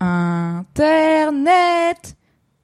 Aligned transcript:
Internet 0.00 1.36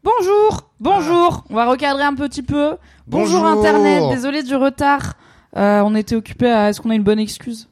Bonjour 0.05 0.71
Bonjour 0.81 1.45
On 1.51 1.55
va 1.55 1.67
recadrer 1.67 2.03
un 2.03 2.15
petit 2.15 2.43
peu. 2.43 2.77
Bonjour, 3.07 3.41
Bonjour. 3.41 3.65
Internet, 3.65 4.03
désolé 4.11 4.43
du 4.43 4.55
retard. 4.57 5.15
Euh, 5.57 5.81
on 5.83 5.95
était 5.95 6.17
occupé 6.17 6.51
à... 6.51 6.69
Est-ce 6.71 6.81
qu'on 6.81 6.91
a 6.91 6.95
une 6.95 7.03
bonne 7.03 7.19
excuse? 7.19 7.69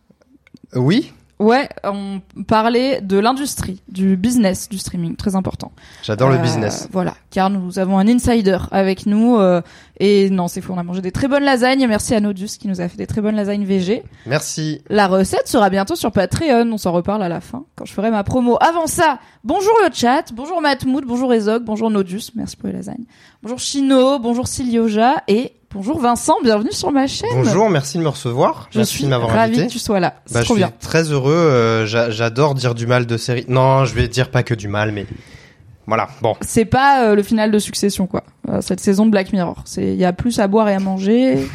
Oui, 0.74 1.12
Ouais, 1.40 1.70
on 1.84 2.20
parlait 2.46 3.00
de 3.00 3.18
l'industrie, 3.18 3.80
du 3.88 4.14
business, 4.18 4.68
du 4.68 4.76
streaming, 4.76 5.16
très 5.16 5.36
important. 5.36 5.72
j'adore 6.02 6.28
le 6.28 6.34
Euh, 6.36 6.38
business. 6.42 6.86
Voilà, 6.92 7.14
car 7.30 7.48
nous 7.48 7.78
avons 7.78 7.98
un 7.98 8.06
insider 8.06 8.58
avec 8.70 9.06
nous. 9.06 9.36
euh, 9.38 9.62
et 9.98 10.28
non, 10.28 10.48
c'est 10.48 10.60
fou, 10.60 10.74
on 10.74 10.78
a 10.78 10.82
mangé 10.82 11.00
des 11.00 11.12
très 11.12 11.28
bonnes 11.28 11.44
lasagnes. 11.44 11.86
Merci 11.88 12.14
à 12.14 12.20
Nodus 12.20 12.58
qui 12.60 12.68
nous 12.68 12.82
a 12.82 12.88
fait 12.88 12.98
des 12.98 13.06
très 13.06 13.22
bonnes 13.22 13.36
lasagnes 13.36 13.64
VG. 13.64 14.02
Merci. 14.26 14.82
La 14.90 15.06
recette 15.08 15.48
sera 15.48 15.70
bientôt 15.70 15.96
sur 15.96 16.12
Patreon. 16.12 16.70
On 16.72 16.76
s'en 16.78 16.92
reparle 16.92 17.22
à 17.22 17.28
la 17.30 17.40
fin 17.40 17.64
quand 17.74 17.86
je 17.86 17.92
ferai 17.94 18.10
ma 18.10 18.22
promo. 18.22 18.58
Avant 18.60 18.86
ça, 18.86 19.18
bonjour 19.42 19.72
le 19.86 19.90
chat, 19.94 20.32
bonjour 20.34 20.60
Matmoud, 20.60 21.04
bonjour 21.06 21.32
Ezog, 21.32 21.64
bonjour 21.64 21.90
Nodus, 21.90 22.32
merci 22.34 22.56
pour 22.56 22.66
les 22.68 22.74
lasagnes. 22.74 23.04
Bonjour 23.42 23.58
Chino, 23.58 24.18
bonjour 24.18 24.46
Silioja 24.46 25.22
et 25.26 25.52
bonjour 25.74 26.00
Vincent, 26.00 26.36
bienvenue 26.42 26.72
sur 26.72 26.90
ma 26.92 27.06
chaîne. 27.06 27.28
Bonjour, 27.34 27.70
merci 27.70 27.98
de 27.98 28.02
me 28.02 28.08
recevoir. 28.08 28.68
Je 28.70 28.78
merci 28.78 28.94
suis 28.96 29.04
de 29.04 29.10
m'avoir 29.10 29.36
invité. 29.36 29.66
que 29.66 29.72
tu 29.72 29.78
sois 29.78 30.00
là. 30.00 30.14
Bah, 30.32 30.40
je 30.40 30.44
trop 30.44 30.54
suis 30.54 30.62
bien. 30.62 30.72
très 30.80 31.04
heureux. 31.10 31.32
euh, 31.32 31.86
j'a- 31.86 32.10
J'adore 32.10 32.54
dire 32.54 32.74
du 32.74 32.86
mal 32.86 33.06
de 33.06 33.16
séries. 33.16 33.44
Non, 33.48 33.84
je 33.84 33.94
vais 33.94 34.08
dire 34.08 34.30
pas 34.30 34.42
que 34.42 34.54
du 34.54 34.68
mal, 34.68 34.92
mais 34.92 35.06
voilà. 35.86 36.08
Bon, 36.22 36.34
C'est 36.40 36.64
pas 36.64 37.04
euh, 37.04 37.14
le 37.14 37.22
final 37.22 37.50
de 37.50 37.58
Succession 37.58 38.06
quoi. 38.06 38.24
Euh, 38.48 38.60
cette 38.60 38.80
saison 38.80 39.06
de 39.06 39.10
Black 39.10 39.32
Mirror, 39.32 39.62
c'est 39.64 39.84
il 39.92 39.96
y 39.98 40.04
a 40.04 40.12
plus 40.12 40.38
à 40.40 40.48
boire 40.48 40.68
et 40.68 40.74
à 40.74 40.80
manger. 40.80 41.46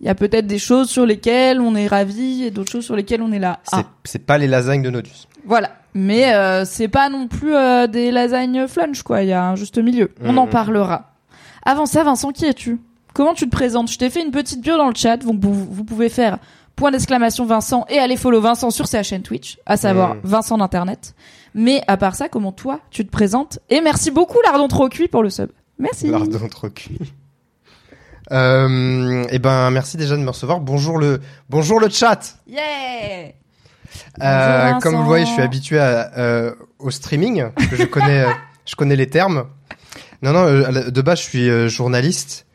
Il 0.00 0.06
y 0.06 0.10
a 0.10 0.14
peut-être 0.16 0.46
des 0.48 0.58
choses 0.58 0.88
sur 0.90 1.06
lesquelles 1.06 1.60
on 1.60 1.74
est 1.76 1.86
ravi 1.86 2.42
et 2.44 2.50
d'autres 2.50 2.72
choses 2.72 2.84
sur 2.84 2.96
lesquelles 2.96 3.22
on 3.22 3.30
est 3.32 3.38
là. 3.38 3.60
c'est 3.64 3.76
Ah, 3.76 3.84
c'est 4.04 4.26
pas 4.26 4.36
les 4.36 4.48
lasagnes 4.48 4.82
de 4.82 4.90
Nodus. 4.90 5.28
voilà. 5.46 5.70
Mais 5.94 6.32
c'est 6.64 6.88
pas 6.88 7.08
non 7.10 7.28
plus 7.28 7.52
des 7.90 8.10
lasagnes 8.10 8.66
flunch 8.66 9.02
quoi. 9.02 9.22
Il 9.22 9.28
y 9.28 9.32
a 9.32 9.44
un 9.44 9.56
juste 9.56 9.78
milieu. 9.78 10.10
On 10.24 10.36
en 10.38 10.46
Mhm. 10.46 10.50
parlera. 10.50 11.10
Avant 11.64 11.86
ça, 11.86 12.02
Vincent, 12.02 12.32
qui 12.32 12.46
es-tu? 12.46 12.80
Comment 13.14 13.34
tu 13.34 13.46
te 13.48 13.54
présentes 13.54 13.90
Je 13.90 13.98
t'ai 13.98 14.10
fait 14.10 14.22
une 14.22 14.30
petite 14.30 14.60
bio 14.60 14.76
dans 14.76 14.88
le 14.88 14.94
chat, 14.94 15.18
donc 15.18 15.40
vous, 15.40 15.52
vous 15.70 15.84
pouvez 15.84 16.08
faire 16.08 16.38
point 16.76 16.90
d'exclamation 16.90 17.44
Vincent 17.44 17.84
et 17.88 17.98
aller 17.98 18.16
follow 18.16 18.40
Vincent 18.40 18.70
sur 18.70 18.86
sa 18.86 19.02
chaîne 19.02 19.22
Twitch, 19.22 19.58
à 19.66 19.76
savoir. 19.76 20.16
Vincent 20.22 20.56
d'Internet. 20.58 21.14
Mais 21.54 21.82
à 21.86 21.96
part 21.98 22.14
ça, 22.14 22.28
comment 22.28 22.52
toi 22.52 22.80
tu 22.90 23.04
te 23.04 23.10
présentes 23.10 23.58
Et 23.68 23.80
merci 23.82 24.10
beaucoup 24.10 24.38
Lardon 24.44 24.68
trop 24.68 24.88
cuit 24.88 25.08
pour 25.08 25.22
le 25.22 25.30
sub. 25.30 25.50
Merci. 25.78 26.08
Lardon 26.08 26.48
trop 26.48 26.70
cuit. 26.70 26.98
Euh, 28.30 29.26
eh 29.30 29.38
ben, 29.38 29.70
merci 29.70 29.96
déjà 29.96 30.16
de 30.16 30.22
me 30.22 30.30
recevoir. 30.30 30.60
Bonjour 30.60 30.98
le, 30.98 31.20
bonjour 31.50 31.80
le 31.80 31.90
chat. 31.90 32.38
Yeah 32.46 33.32
Euh, 34.22 34.72
comme 34.80 34.94
vous 34.96 35.04
voyez, 35.04 35.26
je 35.26 35.32
suis 35.32 35.42
habitué 35.42 35.78
à, 35.78 36.12
euh, 36.16 36.54
au 36.78 36.90
streaming. 36.90 37.44
je 37.72 37.84
connais, 37.84 38.22
euh, 38.22 38.30
je 38.64 38.74
connais 38.74 38.96
les 38.96 39.08
termes. 39.08 39.46
Non, 40.22 40.32
non. 40.32 40.44
euh, 40.46 40.90
de 40.90 41.02
base, 41.02 41.18
je 41.18 41.24
suis 41.24 41.68
journaliste. 41.68 42.46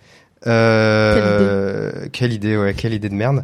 Euh, 0.45 2.07
quelle 2.11 2.33
idée, 2.33 2.57
ouais, 2.57 2.73
quelle 2.73 2.93
idée 2.93 3.09
de 3.09 3.15
merde. 3.15 3.43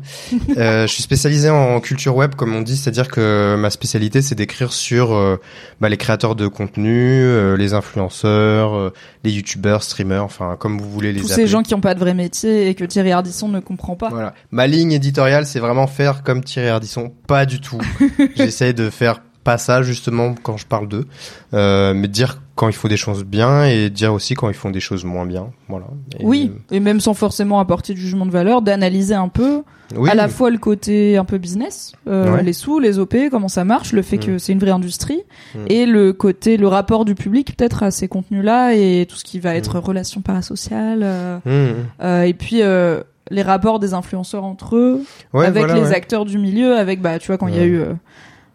euh, 0.57 0.85
je 0.87 0.91
suis 0.93 1.03
spécialisé 1.03 1.49
en 1.49 1.79
culture 1.79 2.15
web, 2.15 2.35
comme 2.35 2.55
on 2.55 2.61
dit, 2.61 2.77
c'est-à-dire 2.77 3.07
que 3.07 3.55
ma 3.57 3.69
spécialité, 3.69 4.21
c'est 4.21 4.35
d'écrire 4.35 4.71
sur 4.73 5.13
euh, 5.13 5.37
bah, 5.81 5.89
les 5.89 5.97
créateurs 5.97 6.35
de 6.35 6.47
contenu, 6.47 7.23
euh, 7.23 7.57
les 7.57 7.73
influenceurs, 7.73 8.75
euh, 8.75 8.93
les 9.23 9.31
youtubeurs, 9.31 9.83
streamers, 9.83 10.23
enfin 10.23 10.55
comme 10.59 10.79
vous 10.79 10.89
voulez 10.89 11.13
les 11.13 11.21
Tous 11.21 11.31
appeler. 11.31 11.45
ces 11.47 11.51
gens 11.51 11.63
qui 11.63 11.73
ont 11.73 11.81
pas 11.81 11.95
de 11.95 11.99
vrai 11.99 12.13
métier 12.13 12.67
et 12.69 12.75
que 12.75 12.83
Thierry 12.85 13.11
Ardisson 13.11 13.47
ne 13.49 13.59
comprend 13.59 13.95
pas. 13.95 14.09
Voilà. 14.09 14.33
Ma 14.51 14.67
ligne 14.67 14.91
éditoriale, 14.91 15.45
c'est 15.45 15.59
vraiment 15.59 15.87
faire 15.87 16.23
comme 16.23 16.43
Thierry 16.43 16.69
Ardisson. 16.69 17.11
Pas 17.27 17.45
du 17.45 17.59
tout. 17.59 17.79
J'essaie 18.35 18.73
de 18.73 18.89
faire 18.89 19.21
pas 19.43 19.57
ça 19.57 19.81
justement 19.83 20.35
quand 20.41 20.57
je 20.57 20.65
parle 20.65 20.87
d'eux, 20.87 21.05
euh, 21.53 21.93
mais 21.93 22.07
dire 22.07 22.41
quand 22.55 22.67
ils 22.69 22.73
font 22.73 22.87
des 22.87 22.97
choses 22.97 23.23
bien 23.23 23.65
et 23.65 23.89
dire 23.89 24.13
aussi 24.13 24.35
quand 24.35 24.47
ils 24.47 24.53
font 24.55 24.69
des 24.69 24.79
choses 24.79 25.03
moins 25.05 25.25
bien. 25.25 25.47
Voilà. 25.69 25.85
Et, 26.19 26.25
Oui, 26.25 26.51
et 26.71 26.79
même 26.79 26.99
sans 26.99 27.13
forcément 27.13 27.59
apporter 27.59 27.93
du 27.93 27.99
jugement 28.01 28.25
de 28.25 28.31
valeur, 28.31 28.61
d'analyser 28.61 29.15
un 29.15 29.27
peu 29.27 29.63
euh, 29.93 29.97
oui, 29.97 30.09
à 30.09 30.15
la 30.15 30.27
fois 30.27 30.49
le 30.51 30.57
côté 30.59 31.17
un 31.17 31.25
peu 31.25 31.37
business, 31.39 31.93
euh, 32.07 32.35
Ouais. 32.35 32.43
les 32.43 32.53
sous, 32.53 32.79
les 32.79 32.99
OP, 32.99 33.15
comment 33.31 33.47
ça 33.47 33.65
marche, 33.65 33.91
le 33.91 34.01
fait 34.01 34.17
Mm. 34.17 34.19
que 34.25 34.37
c'est 34.37 34.53
une 34.53 34.59
vraie 34.59 34.71
industrie, 34.71 35.21
Mm. 35.55 35.59
et 35.67 35.85
le 35.87 36.13
côté, 36.13 36.57
le 36.57 36.67
rapport 36.67 37.05
du 37.05 37.15
public 37.15 37.55
peut-être 37.57 37.83
à 37.83 37.91
ces 37.91 38.07
contenus-là 38.07 38.73
et 38.75 39.05
tout 39.09 39.15
ce 39.15 39.23
qui 39.23 39.39
va 39.39 39.55
être 39.55 39.75
Mm. 39.77 39.79
relations 39.79 40.21
parasociales, 40.21 41.01
euh, 41.03 41.37
Mmh. 41.45 41.73
euh, 42.03 42.21
et 42.23 42.33
puis 42.33 42.61
euh, 42.61 43.01
les 43.31 43.41
rapports 43.41 43.79
des 43.79 43.93
influenceurs 43.95 44.43
entre 44.43 44.75
eux, 44.75 45.01
Ouais, 45.33 45.45
avec 45.47 45.63
voilà, 45.65 45.79
les 45.81 45.89
ouais. 45.89 45.95
acteurs 45.95 46.25
du 46.25 46.37
milieu, 46.37 46.77
avec 46.77 47.01
bah 47.01 47.17
tu 47.19 47.27
vois 47.27 47.37
quand 47.37 47.47
il 47.47 47.55
y 47.55 47.59
a 47.59 47.63
eu 47.65 47.79
euh, 47.79 47.93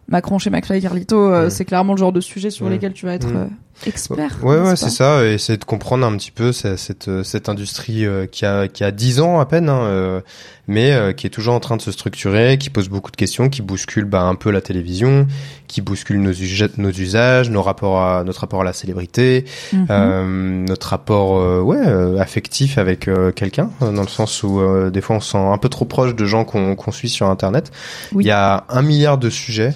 Macron 0.09 0.39
chez 0.39 0.49
McFly 0.51 0.79
et 0.79 0.81
Carlito, 0.81 1.31
euh, 1.33 1.51
c'est 1.51 1.65
clairement 1.67 1.93
le 1.93 1.99
genre 1.99 2.13
de 2.13 2.21
sujet 2.21 2.51
sur 2.51 2.69
lesquels 2.71 2.95
tu 2.95 3.05
vas 3.05 3.13
être 3.13 3.29
Mm. 3.29 3.37
euh, 3.37 3.45
expert. 3.87 4.39
Ouais, 4.43 4.59
ouais, 4.59 4.75
c'est 4.75 4.89
ça. 4.89 5.23
Et 5.25 5.35
essayer 5.35 5.59
de 5.59 5.65
comprendre 5.65 6.07
un 6.07 6.17
petit 6.17 6.31
peu 6.31 6.51
cette 6.51 6.79
cette, 6.79 7.09
euh, 7.09 7.23
cette 7.23 7.51
industrie 7.51 8.07
euh, 8.07 8.25
qui 8.27 8.47
a 8.47 8.69
qui 8.69 8.85
a 8.85 8.91
dix 8.91 9.21
ans 9.21 9.39
à 9.39 9.45
peine, 9.45 9.69
hein, 9.69 9.83
euh, 9.83 10.21
mais 10.67 10.93
euh, 10.93 11.13
qui 11.13 11.27
est 11.27 11.31
toujours 11.31 11.53
en 11.55 11.61
train 11.61 11.77
de 11.77 11.83
se 11.83 11.93
structurer, 11.93 12.57
qui 12.57 12.71
pose 12.71 12.89
beaucoup 12.89 13.11
de 13.11 13.17
questions, 13.17 13.51
qui 13.51 13.61
bouscule 13.61 14.07
bah, 14.07 14.23
un 14.23 14.35
peu 14.35 14.51
la 14.51 14.63
télévision, 14.63 15.27
qui 15.67 15.83
bouscule 15.83 16.23
nos, 16.23 16.33
usa- 16.33 16.69
nos 16.79 16.91
usages, 16.91 17.51
nos 17.51 17.61
rapports 17.63 18.01
à 18.01 18.25
notre 18.25 18.41
rapport 18.41 18.63
à 18.63 18.65
la 18.65 18.73
célébrité, 18.73 19.45
Mhm. 19.75 19.87
euh, 19.91 20.65
notre 20.69 20.89
rapport 20.89 21.37
euh, 21.39 21.61
ouais 21.61 22.19
affectif 22.19 22.79
avec 22.79 23.09
euh, 23.09 23.31
quelqu'un, 23.31 23.69
dans 23.83 23.93
le 23.93 24.09
sens 24.09 24.43
où 24.43 24.59
euh, 24.61 24.89
des 24.89 25.03
fois 25.03 25.17
on 25.17 25.21
se 25.21 25.33
sent 25.33 25.39
un 25.39 25.59
peu 25.59 25.69
trop 25.69 25.85
proche 25.85 26.15
de 26.15 26.25
gens 26.25 26.45
qu'on 26.47 26.77
qu'on 26.77 26.93
suit 26.93 27.11
sur 27.11 27.27
Internet. 27.29 27.71
Oui. 28.15 28.25
Il 28.25 28.27
y 28.27 28.31
a 28.31 28.65
un 28.71 28.81
milliard 28.81 29.19
de 29.19 29.29
sujets. 29.29 29.75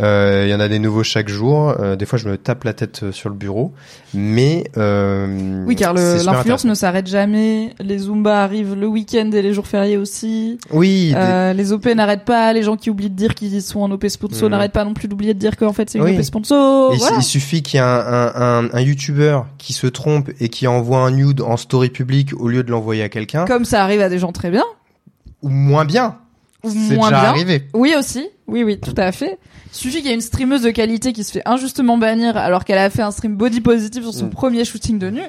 Euh, 0.00 0.44
Il 0.46 0.50
y 0.50 0.54
en 0.54 0.60
a 0.60 0.68
des 0.68 0.78
nouveaux 0.78 1.02
chaque 1.02 1.28
jour. 1.28 1.74
Euh, 1.80 1.96
des 1.96 2.06
fois, 2.06 2.18
je 2.18 2.28
me 2.28 2.36
tape 2.38 2.64
la 2.64 2.72
tête 2.74 3.00
euh, 3.02 3.12
sur 3.12 3.28
le 3.28 3.34
bureau, 3.34 3.72
mais 4.14 4.64
euh, 4.76 5.64
Oui, 5.66 5.74
car 5.74 5.94
l'influence 5.94 6.64
ne 6.64 6.74
s'arrête 6.74 7.06
jamais. 7.08 7.74
Les 7.80 7.98
Zumba 7.98 8.42
arrivent 8.44 8.74
le 8.74 8.86
week-end 8.86 9.30
et 9.32 9.42
les 9.42 9.52
jours 9.52 9.66
fériés 9.66 9.96
aussi. 9.96 10.58
Oui, 10.70 11.12
des- 11.14 11.54
les 11.54 11.72
OP 11.72 11.86
n'arrêtent 11.94 12.24
pas. 12.24 12.52
Les 12.52 12.62
gens 12.62 12.76
qui 12.76 12.90
oublient 12.90 13.10
de 13.10 13.16
dire 13.16 13.34
qu'ils 13.34 13.60
sont 13.62 13.80
en 13.80 13.90
OP 13.90 14.06
sponsor 14.08 14.44
Mhm. 14.44 14.50
n'arrêtent 14.52 14.72
pas 14.72 14.84
non 14.84 14.94
plus 14.94 15.08
d'oublier 15.08 15.34
de 15.34 15.38
dire 15.38 15.56
qu'en 15.56 15.72
fait 15.72 15.90
c'est 15.90 15.98
une 15.98 16.04
Oui. 16.04 16.14
OP 16.16 16.22
sponsor. 16.22 16.92
il, 16.94 16.98
Voilà. 16.98 17.16
il 17.18 17.22
suffit 17.22 17.62
qu'il 17.62 17.78
y 17.78 17.82
ait 17.82 17.86
un, 17.86 17.88
un, 17.88 18.32
un, 18.66 18.68
un 18.72 18.80
YouTuber 18.80 19.40
qui 19.58 19.72
se 19.72 19.86
trompe 19.86 20.30
et 20.40 20.48
qui 20.48 20.66
envoie 20.66 20.98
un 20.98 21.10
nude 21.10 21.40
en 21.40 21.56
story 21.56 21.90
publique 21.90 22.32
au 22.38 22.48
lieu 22.48 22.62
de 22.62 22.70
l'envoyer 22.70 23.02
à 23.02 23.08
quelqu'un, 23.08 23.44
Comme 23.44 23.64
ça 23.64 23.82
arrive 23.82 24.00
à 24.00 24.08
des 24.08 24.18
gens 24.18 24.32
très 24.32 24.50
bien. 24.50 24.64
ou 25.42 25.48
moins 25.48 25.84
bien. 25.84 26.16
Ou 26.62 26.70
C'est 26.70 26.94
moins 26.96 27.08
déjà 27.08 27.20
bien. 27.20 27.30
arrivé. 27.30 27.62
Oui 27.74 27.94
aussi, 27.98 28.28
oui 28.46 28.62
oui, 28.64 28.78
tout 28.80 28.94
à 28.96 29.12
fait. 29.12 29.38
Il 29.72 29.76
suffit 29.76 29.98
qu'il 29.98 30.06
y 30.06 30.10
ait 30.10 30.14
une 30.14 30.20
streameuse 30.20 30.62
de 30.62 30.70
qualité 30.70 31.12
qui 31.12 31.22
se 31.22 31.30
fait 31.30 31.42
injustement 31.46 31.96
bannir 31.96 32.36
alors 32.36 32.64
qu'elle 32.64 32.78
a 32.78 32.90
fait 32.90 33.02
un 33.02 33.12
stream 33.12 33.36
body 33.36 33.60
positive 33.60 34.02
sur 34.02 34.12
son 34.12 34.26
Mm. 34.26 34.30
premier 34.30 34.64
shooting 34.64 34.98
de 34.98 35.10
nu. 35.10 35.20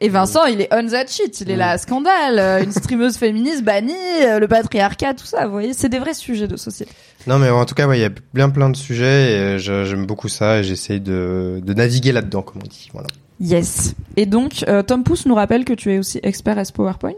Et 0.00 0.08
Vincent, 0.08 0.46
il 0.46 0.62
est 0.62 0.68
on 0.72 0.86
that 0.88 1.06
shit, 1.06 1.38
il 1.42 1.50
est 1.50 1.54
Mm. 1.56 1.58
là, 1.58 1.76
scandale, 1.78 2.38
euh, 2.38 2.64
une 2.64 2.72
streameuse 2.72 3.18
féministe 3.18 3.62
bannie, 3.62 3.92
euh, 4.22 4.38
le 4.38 4.48
patriarcat, 4.48 5.12
tout 5.12 5.26
ça, 5.26 5.44
vous 5.44 5.52
voyez, 5.52 5.74
c'est 5.74 5.90
des 5.90 5.98
vrais 5.98 6.14
sujets 6.14 6.48
de 6.48 6.56
société. 6.56 6.90
Non, 7.26 7.38
mais 7.38 7.50
en 7.50 7.66
tout 7.66 7.74
cas, 7.74 7.86
ouais, 7.86 7.98
il 7.98 8.02
y 8.02 8.06
a 8.06 8.10
bien 8.32 8.48
plein 8.48 8.70
de 8.70 8.76
sujets 8.76 9.32
et 9.32 9.58
euh, 9.60 9.84
j'aime 9.84 10.06
beaucoup 10.06 10.28
ça 10.28 10.60
et 10.60 10.64
j'essaye 10.64 11.00
de, 11.00 11.60
de 11.62 11.74
naviguer 11.74 12.12
là-dedans, 12.12 12.40
comme 12.40 12.62
on 12.64 12.66
dit. 12.68 12.88
Voilà. 12.94 13.08
Yes. 13.38 13.94
Et 14.16 14.24
donc, 14.24 14.64
euh, 14.66 14.82
Tom 14.82 15.04
Pouce 15.04 15.26
nous 15.26 15.34
rappelle 15.34 15.66
que 15.66 15.74
tu 15.74 15.92
es 15.92 15.98
aussi 15.98 16.20
expert 16.22 16.58
S 16.58 16.70
PowerPoint? 16.72 17.12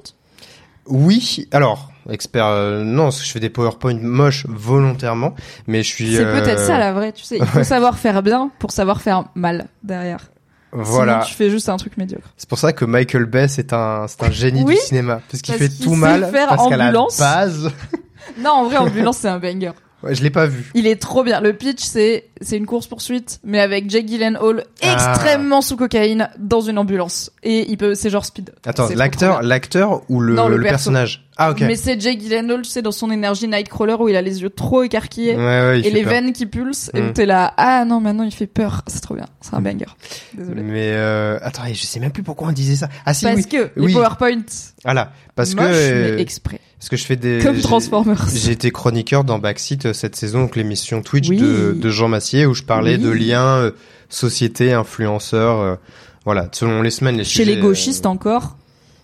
Oui, 0.87 1.47
alors, 1.53 1.92
expert, 2.11 2.47
euh, 2.47 2.85
non, 2.85 3.11
je 3.11 3.31
fais 3.31 3.41
des 3.41 3.51
PowerPoint 3.51 3.99
moches 4.01 4.47
volontairement, 4.49 5.35
mais 5.67 5.83
je 5.83 5.89
suis. 5.89 6.17
C'est 6.17 6.25
euh, 6.25 6.41
peut-être 6.41 6.61
ça 6.61 6.79
la 6.79 6.93
vraie, 6.93 7.13
tu 7.13 7.25
sais. 7.25 7.39
Il 7.39 7.47
faut 7.47 7.65
savoir 7.65 7.99
faire 7.99 8.23
bien 8.23 8.51
pour 8.59 8.71
savoir 8.73 9.01
faire 9.03 9.25
mal 9.35 9.67
derrière. 9.83 10.31
Voilà. 10.73 11.15
Sinon, 11.21 11.27
tu 11.27 11.35
fais 11.35 11.51
juste 11.51 11.69
un 11.69 11.77
truc 11.77 11.97
médiocre. 11.99 12.33
C'est 12.37 12.49
pour 12.49 12.59
ça 12.59 12.73
que 12.73 12.85
Michael 12.87 13.27
Bay 13.27 13.47
c'est 13.47 13.73
un, 13.75 14.07
c'est 14.09 14.23
un 14.25 14.31
génie 14.31 14.63
Oui, 14.65 14.75
du 14.75 14.81
cinéma, 14.81 15.21
parce 15.31 15.43
qu'il 15.43 15.55
fait 15.55 15.69
tout 15.69 15.95
mal, 15.95 16.31
faire 16.31 16.49
parce 16.49 16.67
qu'à 16.69 16.77
la 16.79 16.87
ambulance. 16.87 17.19
base, 17.19 17.71
Non, 18.39 18.51
en 18.51 18.65
vrai, 18.65 18.77
Ambulance, 18.79 19.19
c'est 19.19 19.29
un 19.29 19.39
banger. 19.39 19.73
Ouais, 20.03 20.15
je 20.15 20.23
l'ai 20.23 20.31
pas 20.31 20.47
vu. 20.47 20.71
Il 20.75 20.87
est 20.87 20.97
trop 21.01 21.23
bien. 21.25 21.41
Le 21.41 21.53
pitch, 21.53 21.81
c'est 21.83 22.25
c'est 22.41 22.57
une 22.57 22.67
course 22.67 22.89
poursuite, 22.89 23.39
mais 23.45 23.61
avec 23.61 23.89
Jake 23.89 24.07
Gyllenhaal 24.09 24.65
Ah. 24.83 24.93
extrêmement 24.95 25.63
sous 25.63 25.77
cocaïne 25.77 26.29
dans 26.39 26.61
une 26.61 26.77
ambulance. 26.79 27.31
Et 27.45 27.71
il 27.71 27.77
peut, 27.77 27.95
c'est 27.95 28.11
genre 28.11 28.25
speed. 28.25 28.51
Attends, 28.67 28.89
l'acteur, 28.97 29.43
l'acteur 29.43 30.03
ou 30.09 30.21
le, 30.21 30.35
Non, 30.35 30.49
le 30.49 30.57
le 30.57 30.63
perso. 30.63 30.73
personnage? 30.91 31.29
Ah 31.37 31.53
ok. 31.53 31.61
Mais 31.61 31.77
c'est 31.77 32.01
Jake 32.01 32.21
Gyllenhaal, 32.21 32.63
tu 32.63 32.71
sais, 32.71 32.83
dans 32.83 32.91
son 32.93 33.11
énergie 33.13 33.47
Nightcrawler 33.49 33.95
où 33.99 34.09
il 34.09 34.17
a 34.17 34.23
les 34.23 34.43
yeux 34.43 34.51
trop 34.51 34.83
écarquillés. 34.83 35.35
Ouais, 35.37 35.41
ouais, 35.43 35.81
et 35.85 35.91
les 35.91 36.03
peur. 36.03 36.13
veines 36.13 36.33
qui 36.33 36.47
pulsent, 36.47 36.91
et 36.95 37.01
où 37.01 37.05
Mm. 37.05 37.13
t'es 37.13 37.27
là, 37.27 37.55
ah 37.57 37.85
non, 37.85 38.01
maintenant 38.01 38.25
il 38.25 38.33
fait 38.33 38.47
peur. 38.49 38.83
C'est 38.89 39.01
trop 39.01 39.15
bien. 39.15 39.27
C'est 39.41 39.55
un 39.55 39.61
banger. 39.61 39.87
Désolé. 40.35 40.63
Mais 40.63 40.91
euh, 40.93 41.39
attends, 41.43 41.63
je 41.73 41.75
sais 41.85 42.01
même 42.01 42.11
plus 42.13 42.23
pourquoi 42.25 42.49
on 42.49 42.53
disait 42.53 42.77
ça. 42.77 42.89
Ah 43.07 43.15
si, 43.15 43.25
Parce 43.25 43.37
oui. 43.37 43.47
que 43.47 43.71
Oui. 43.77 43.87
les 43.89 43.93
PowerPoint, 43.95 44.43
Voilà, 44.85 45.13
parce 45.37 45.55
moches, 45.55 45.65
que 45.67 45.73
euh, 45.73 46.15
mais 46.17 46.21
exprès. 46.23 46.61
Parce 46.83 46.89
que 46.91 46.97
je 46.97 47.05
fais 47.05 47.15
des 47.17 47.39
Comme 47.43 47.61
Transformers. 47.61 48.27
J'ai 48.35 48.51
été 48.51 48.73
chroniqueur 48.73 49.23
dans 49.23 49.39
Backseat 49.39 49.87
euh, 49.87 49.93
cette 49.93 50.17
saison, 50.17 50.41
donc 50.43 50.57
l'émission 50.57 51.01
Twitch 51.01 51.29
Oui. 51.29 51.37
de, 51.37 51.73
de 51.79 51.89
Jean 51.91 52.09
Massier, 52.09 52.45
où 52.47 52.55
je 52.55 52.65
parlais 52.65 52.97
Oui. 52.97 53.03
de 53.03 53.11
liens 53.11 53.47
euh, 53.59 53.71
société, 54.09 54.73
influenceurs, 54.73 55.61
euh, 55.61 55.77
voilà, 56.25 56.49
selon 56.53 56.83
les 56.83 56.91
semaines, 56.91 57.17
les 57.17 57.25
Chez 57.25 57.45
sujets, 57.45 57.55
les 57.55 57.61
gauchistes 57.61 58.05
encore, 58.07 58.57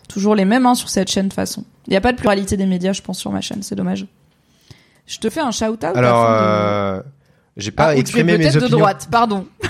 toujours 0.08 0.34
les 0.34 0.44
mêmes 0.44 0.66
hein, 0.66 0.75
sur 0.75 0.88
cette 0.88 1.08
chaîne 1.08 1.28
de 1.28 1.32
façon. 1.32 1.64
Il 1.86 1.90
n'y 1.90 1.96
a 1.96 2.00
pas 2.00 2.10
de 2.12 2.16
pluralité 2.19 2.56
des 2.56 2.66
médias, 2.66 2.92
je 2.92 3.00
pense, 3.02 3.19
sur 3.20 3.30
ma 3.30 3.40
chaîne, 3.40 3.62
c'est 3.62 3.76
dommage. 3.76 4.06
Je 5.06 5.19
te 5.19 5.31
fais 5.31 5.40
un 5.40 5.52
shout-out. 5.52 5.84
euh, 5.84 5.92
Alors, 5.94 6.22
afin 6.24 6.32
de- 6.32 6.98
euh, 6.98 7.02
j'ai 7.56 7.70
Ah, 7.76 7.84
pas 7.86 7.94
es 7.96 8.00
exprimé 8.00 8.32
mes 8.32 8.38
peut-être 8.44 8.54
de 8.54 8.58
opinions. 8.64 8.78
droite, 8.78 9.08
pardon. 9.10 9.46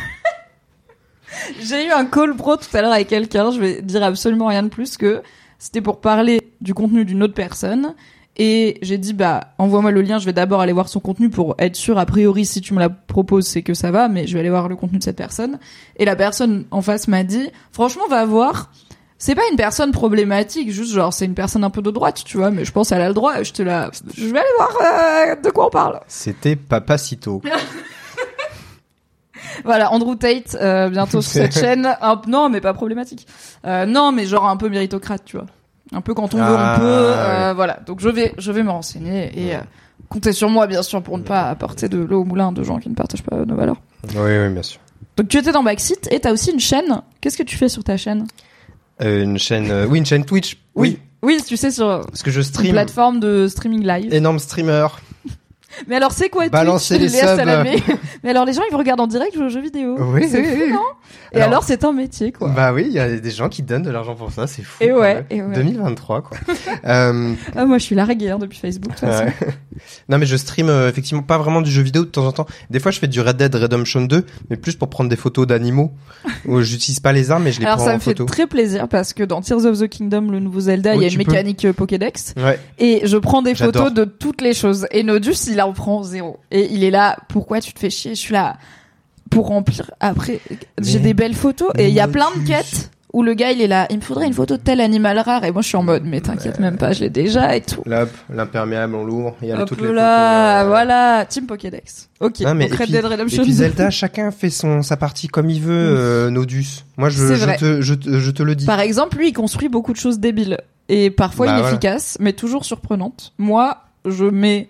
J'ai 1.62 1.87
eu 1.87 1.90
un 1.90 2.06
call 2.06 2.34
pro 2.37 2.56
tout 2.56 2.75
à 2.75 2.81
l'heure 2.82 2.93
avec 2.93 3.08
quelqu'un, 3.08 3.50
je 3.52 3.61
vais 3.61 3.82
dire 3.82 4.02
absolument 4.02 4.46
rien 4.46 4.62
de 4.62 4.69
plus 4.69 4.96
que 4.96 5.22
c'était 5.58 5.81
pour 5.82 6.00
parler 6.00 6.40
du 6.60 6.75
contenu 6.75 7.05
d'une 7.05 7.22
autre 7.22 7.34
personne. 7.34 7.94
Et 8.40 8.78
j'ai 8.82 8.99
dit, 8.99 9.14
bah, 9.14 9.49
envoie-moi 9.58 9.90
le 9.90 10.00
lien, 10.00 10.19
je 10.20 10.25
vais 10.25 10.32
d'abord 10.32 10.60
aller 10.60 10.72
voir 10.72 10.88
son 10.88 11.00
contenu 11.00 11.28
pour 11.28 11.56
être 11.58 11.75
sûr, 11.75 11.99
a 11.99 12.06
priori, 12.06 12.46
si 12.46 12.60
tu 12.60 12.72
me 12.72 12.78
la 12.78 12.88
proposes, 12.88 13.49
c'est 13.49 13.62
que 13.62 13.75
ça 13.75 13.90
va, 13.90 14.08
mais 14.08 14.28
je 14.28 14.34
vais 14.34 14.40
aller 14.40 14.50
voir 14.50 14.69
le 14.69 14.76
contenu 14.76 14.99
de 14.99 15.02
cette 15.02 15.16
personne. 15.16 15.58
Et 15.96 16.05
la 16.05 16.14
personne 16.14 16.64
en 16.70 16.81
face 16.81 17.08
m'a 17.08 17.25
dit, 17.25 17.49
franchement, 17.72 18.06
va 18.08 18.25
voir. 18.25 18.70
C'est 19.20 19.34
pas 19.34 19.43
une 19.50 19.56
personne 19.56 19.90
problématique, 19.90 20.70
juste 20.70 20.93
genre, 20.94 21.12
c'est 21.12 21.25
une 21.25 21.34
personne 21.34 21.64
un 21.64 21.70
peu 21.70 21.82
de 21.82 21.90
droite, 21.90 22.22
tu 22.25 22.37
vois, 22.37 22.52
mais 22.52 22.64
je 22.64 22.70
pense 22.70 22.90
qu'elle 22.90 23.00
a 23.00 23.08
le 23.08 23.14
droit. 23.14 23.43
Je 23.43 23.52
te 23.52 23.62
la, 23.64 23.90
je 24.16 24.26
vais 24.26 24.38
aller 24.38 24.49
voir 24.56 24.70
euh, 24.81 25.34
de 25.34 25.50
quoi 25.50 25.66
on 25.66 25.70
parle. 25.70 25.99
C'était 26.06 26.54
Papacito. 26.54 27.43
Voilà, 29.64 29.93
Andrew 29.93 30.14
Tate, 30.14 30.56
euh, 30.61 30.88
bientôt 30.88 31.20
sur 31.20 31.32
cette 31.32 31.54
chaîne. 31.58 31.87
Un- 32.00 32.20
non, 32.28 32.49
mais 32.49 32.61
pas 32.61 32.75
problématique. 32.75 33.26
Euh, 33.64 33.87
non, 33.87 34.12
mais 34.12 34.25
genre 34.26 34.49
un 34.49 34.56
peu 34.56 34.69
méritocrate, 34.69 35.25
tu 35.25 35.37
vois. 35.37 35.46
Un 35.93 36.00
peu 36.00 36.14
quand 36.14 36.35
on 36.35 36.38
veut, 36.38 36.44
Ah, 36.46 36.75
on 36.76 36.81
peut. 36.81 36.85
euh. 36.87 37.52
Voilà. 37.55 37.81
Donc 37.87 38.00
je 38.00 38.08
vais, 38.08 38.35
je 38.38 38.52
vais 38.52 38.62
me 38.62 38.70
renseigner 38.70 39.31
et 39.35 39.55
euh, 39.56 39.61
comptez 40.08 40.32
sur 40.32 40.49
moi, 40.50 40.67
bien 40.67 40.82
sûr, 40.82 41.02
pour 41.02 41.17
ne 41.19 41.23
pas 41.23 41.49
apporter 41.49 41.88
de 41.88 41.99
l'eau 41.99 42.20
au 42.23 42.25
moulin 42.25 42.52
de 42.52 42.62
gens 42.62 42.79
qui 42.79 42.88
ne 42.90 42.94
partagent 42.94 43.23
pas 43.23 43.44
nos 43.44 43.55
valeurs. 43.56 43.81
oui, 44.14 44.17
oui, 44.38 44.49
bien 44.50 44.62
sûr. 44.62 44.81
Donc 45.17 45.29
tu 45.29 45.38
étais 45.38 45.50
dans 45.52 45.62
Backseat 45.62 46.08
et 46.12 46.20
t'as 46.20 46.32
aussi 46.32 46.50
une 46.52 46.61
chaîne. 46.61 47.02
Qu'est-ce 47.20 47.37
que 47.38 47.43
tu 47.43 47.56
fais 47.56 47.69
sur 47.69 47.82
ta 47.82 47.96
chaîne? 47.96 48.26
Euh, 49.02 49.23
une 49.25 49.38
chaîne, 49.38 49.70
euh, 49.70 49.87
oui, 49.87 49.99
une 49.99 50.06
chaîne 50.06 50.25
Twitch. 50.25 50.58
Oui, 50.75 50.99
Oui, 51.23 51.40
tu 51.46 51.56
sais, 51.56 51.70
sur 51.70 52.02
parce 52.06 52.23
que 52.23 52.31
je 52.31 52.38
une 52.40 52.44
stream. 52.44 52.73
plateforme 52.73 53.19
de 53.20 53.49
streaming 53.49 53.85
live. 53.87 54.12
Énorme 54.14 54.38
streamer. 54.38 54.87
Mais 55.86 55.96
alors, 55.96 56.12
c'est 56.12 56.28
quoi 56.28 56.48
Balancer 56.48 56.98
Twitch 56.98 57.12
les 57.12 57.19
Léa 57.19 57.28
subs. 57.28 57.36
Salamé 57.36 57.82
Mais 58.25 58.30
alors, 58.30 58.44
les 58.44 58.52
gens, 58.52 58.62
ils 58.69 58.72
vous 58.72 58.78
regardent 58.78 59.00
en 59.00 59.06
direct 59.06 59.34
jouer 59.34 59.46
aux 59.46 59.50
jeux 59.50 59.60
vidéo. 59.62 59.96
Oui, 59.98 60.26
c'est 60.28 60.42
fou, 60.42 60.72
non? 60.72 60.80
Et 61.32 61.36
Alors- 61.36 61.48
alors, 61.48 61.62
c'est 61.64 61.84
un 61.84 61.92
métier, 61.92 62.32
quoi. 62.32 62.48
Bah 62.48 62.72
oui, 62.72 62.84
il 62.86 62.92
y 62.92 62.98
a 62.98 63.16
des 63.16 63.30
gens 63.30 63.48
qui 63.48 63.62
donnent 63.62 63.82
de 63.82 63.90
l'argent 63.90 64.14
pour 64.14 64.30
ça, 64.32 64.46
c'est 64.46 64.62
fou. 64.62 64.82
Et 64.82 64.92
ouais, 64.92 65.25
et 65.30 65.42
ouais. 65.42 65.54
2023 65.54 66.22
quoi. 66.22 66.36
euh, 66.86 67.32
Ah, 67.56 67.64
moi, 67.66 67.78
je 67.78 67.84
suis 67.84 67.94
larguée 67.94 68.30
hein, 68.30 68.38
depuis 68.38 68.58
Facebook, 68.58 68.92
de 68.94 68.98
toute 68.98 69.08
façon. 69.08 69.25
ouais. 69.25 69.34
non 70.08 70.19
mais 70.19 70.26
je 70.26 70.36
stream 70.36 70.69
euh, 70.69 70.88
effectivement 70.88 71.22
pas 71.22 71.38
vraiment 71.38 71.60
du 71.62 71.70
jeu 71.70 71.82
vidéo 71.82 72.02
de 72.04 72.08
temps 72.08 72.26
en 72.26 72.32
temps. 72.32 72.46
Des 72.70 72.80
fois 72.80 72.90
je 72.90 72.98
fais 72.98 73.06
du 73.06 73.20
Red 73.20 73.36
Dead 73.36 73.54
Redemption 73.54 74.00
2, 74.02 74.25
mais 74.50 74.56
plus 74.56 74.75
pour 74.75 74.90
prendre 74.90 75.08
des 75.08 75.14
photos 75.16 75.46
d'animaux. 75.46 75.92
où 76.46 76.60
j'utilise 76.62 76.98
pas 77.00 77.12
les 77.12 77.30
armes 77.30 77.44
mais 77.44 77.52
je 77.52 77.60
les 77.60 77.66
Alors 77.66 77.76
prends 77.76 77.86
ça 77.86 77.92
en 77.92 77.94
me 77.94 78.00
fait 78.00 78.10
photo. 78.10 78.25
très 78.25 78.46
plaisir 78.48 78.88
parce 78.88 79.12
que 79.12 79.22
dans 79.22 79.40
Tears 79.40 79.64
of 79.66 79.78
the 79.78 79.86
Kingdom, 79.88 80.30
le 80.30 80.40
nouveau 80.40 80.60
Zelda, 80.60 80.94
il 80.94 80.98
Oui, 80.98 81.04
y 81.04 81.06
a 81.08 81.12
une 81.12 81.19
tu 81.19 81.25
peux. 81.25 81.30
mécanique 81.30 81.64
euh, 81.64 81.72
Pokédex 81.72 82.34
Ouais. 82.36 82.58
et 82.78 83.02
je 83.04 83.16
prends 83.19 83.40
des 83.42 83.54
J'adore. 83.54 83.84
photos 83.84 83.94
de 83.94 84.04
toutes 84.04 84.40
les 84.40 84.52
choses. 84.54 84.86
Et 84.90 85.02
Nodus, 85.04 85.46
il 85.48 85.60
en 85.69 85.73
prend 85.73 86.03
zéro. 86.03 86.38
Et 86.50 86.69
il 86.73 86.82
est 86.85 86.91
là, 86.91 87.17
pourquoi 87.29 87.61
tu 87.61 87.73
te 87.73 87.79
fais 87.79 87.91
chier? 87.91 88.15
Je 88.15 88.20
suis 88.20 88.32
là 88.35 88.56
pour 89.31 89.47
remplir. 89.49 89.91
Après, 90.00 90.41
j'ai 90.81 90.99
des 90.99 91.15
belles 91.15 91.35
photos 91.35 91.70
et 91.79 91.88
il 91.88 91.94
y 91.94 92.00
a 92.00 92.09
plein 92.09 92.29
de 92.37 92.47
quêtes 92.47 92.91
où 93.15 93.23
le 93.23 93.32
gars 93.32 93.53
il 93.53 93.62
est 93.62 93.67
là, 93.67 93.87
il 93.88 93.97
me 93.97 94.03
faudrait 94.03 94.26
une 94.26 94.35
photo 94.35 94.59
de 94.59 94.62
tel 94.62 94.82
animal 94.82 95.19
rare 95.19 95.43
et 95.44 95.50
moi 95.50 95.62
je 95.62 95.69
suis 95.69 95.79
en 95.79 95.82
mode 95.82 96.03
mais 96.05 96.20
t'inquiète 96.20 96.61
même 96.61 96.76
pas, 96.76 96.93
je 96.93 97.00
l'ai 97.00 97.09
déjà 97.11 97.56
et 97.56 97.62
tout. 97.62 97.82
Là, 97.87 98.03
hop, 98.03 98.11
l'imperméable 98.29 98.94
on 98.94 99.03
l'ouvre, 99.05 99.35
il 99.41 99.49
y 99.49 99.53
a 99.53 99.61
Hop 99.62 99.67
toutes 99.69 99.81
les 99.81 99.93
là, 99.94 100.59
photos. 100.59 100.65
euh, 100.67 100.69
voilà, 100.69 101.25
Team 101.26 101.47
Pokédex. 101.47 102.11
Ok, 102.21 102.41
Non, 102.41 102.55
mais 102.55 102.67
et 102.67 102.69
puis- 102.69 102.91
Dead 102.93 103.05
Redemption 103.05 103.43
Et 103.43 103.47
puis 103.47 103.53
2. 103.53 103.59
Zelda, 103.59 103.88
chacun 103.91 104.31
fait 104.31 104.50
son 104.50 104.82
sa 104.82 104.99
partie 104.99 105.26
comme 105.29 105.49
il 105.49 105.61
veut, 105.62 105.73
euh, 105.75 106.31
Nodus. 106.31 106.85
Moi, 106.99 107.09
je, 107.09 107.35
je, 107.35 107.56
te, 107.59 107.81
je, 107.81 107.94
te, 107.94 108.19
je 108.19 108.31
te 108.31 108.43
le 108.43 108.55
dis. 108.55 108.67
Par 108.67 108.81
exemple, 108.81 109.17
lui, 109.17 109.29
il 109.29 109.32
construit 109.32 109.71
beaucoup 109.71 109.93
de 109.94 109.99
choses 109.99 110.19
débiles 110.21 110.59
et 110.91 111.11
parfois 111.11 111.47
Bah, 111.47 111.53
voilà. 111.53 111.69
inefficaces, 111.69 112.19
mais 112.21 112.35
toujours 112.35 112.67
surprenantes. 112.67 113.32
Moi, 113.38 113.79
je 114.05 114.26
mets 114.26 114.69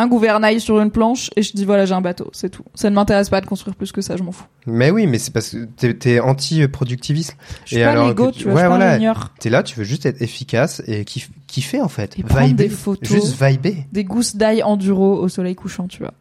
un 0.00 0.06
gouvernail 0.06 0.60
sur 0.60 0.80
une 0.80 0.90
planche 0.90 1.30
et 1.36 1.42
je 1.42 1.52
dis 1.52 1.64
voilà, 1.64 1.84
j'ai 1.86 1.94
un 1.94 2.00
bateau, 2.00 2.30
c'est 2.32 2.48
tout. 2.50 2.64
Ça 2.74 2.88
ne 2.90 2.94
m'intéresse 2.94 3.28
pas 3.28 3.40
de 3.40 3.46
construire 3.46 3.74
plus 3.76 3.92
que 3.92 4.00
ça, 4.00 4.16
je 4.16 4.22
m'en 4.22 4.32
fous. 4.32 4.44
Mais 4.66 4.90
oui, 4.90 5.06
mais 5.06 5.18
c'est 5.18 5.32
parce 5.32 5.50
que 5.50 5.64
t'es, 5.64 5.94
t'es 5.94 6.20
anti-productivisme. 6.20 7.34
Je 7.64 7.68
suis 7.68 7.76
Et 7.78 7.84
pas 7.84 7.90
alors 7.90 8.08
l'égo, 8.08 8.26
que 8.28 8.32
tu 8.32 8.38
tu- 8.40 8.44
vois, 8.44 8.54
ouais, 8.54 8.62
je 8.62 8.66
voilà. 8.68 8.98
T'es 9.38 9.50
là, 9.50 9.62
tu 9.62 9.76
veux 9.78 9.84
juste 9.84 10.06
être 10.06 10.20
efficace 10.22 10.82
et 10.86 11.02
kiff- 11.04 11.30
kiffer 11.46 11.80
en 11.80 11.88
fait. 11.88 12.18
Et 12.18 12.22
prendre 12.22 12.54
des 12.54 12.68
photos. 12.68 13.08
Juste 13.08 13.42
viber. 13.42 13.86
Des 13.92 14.04
gousses 14.04 14.36
d'ail 14.36 14.62
enduro 14.62 15.18
au 15.18 15.28
soleil 15.28 15.54
couchant, 15.54 15.86
tu 15.88 15.98
vois. 16.02 16.14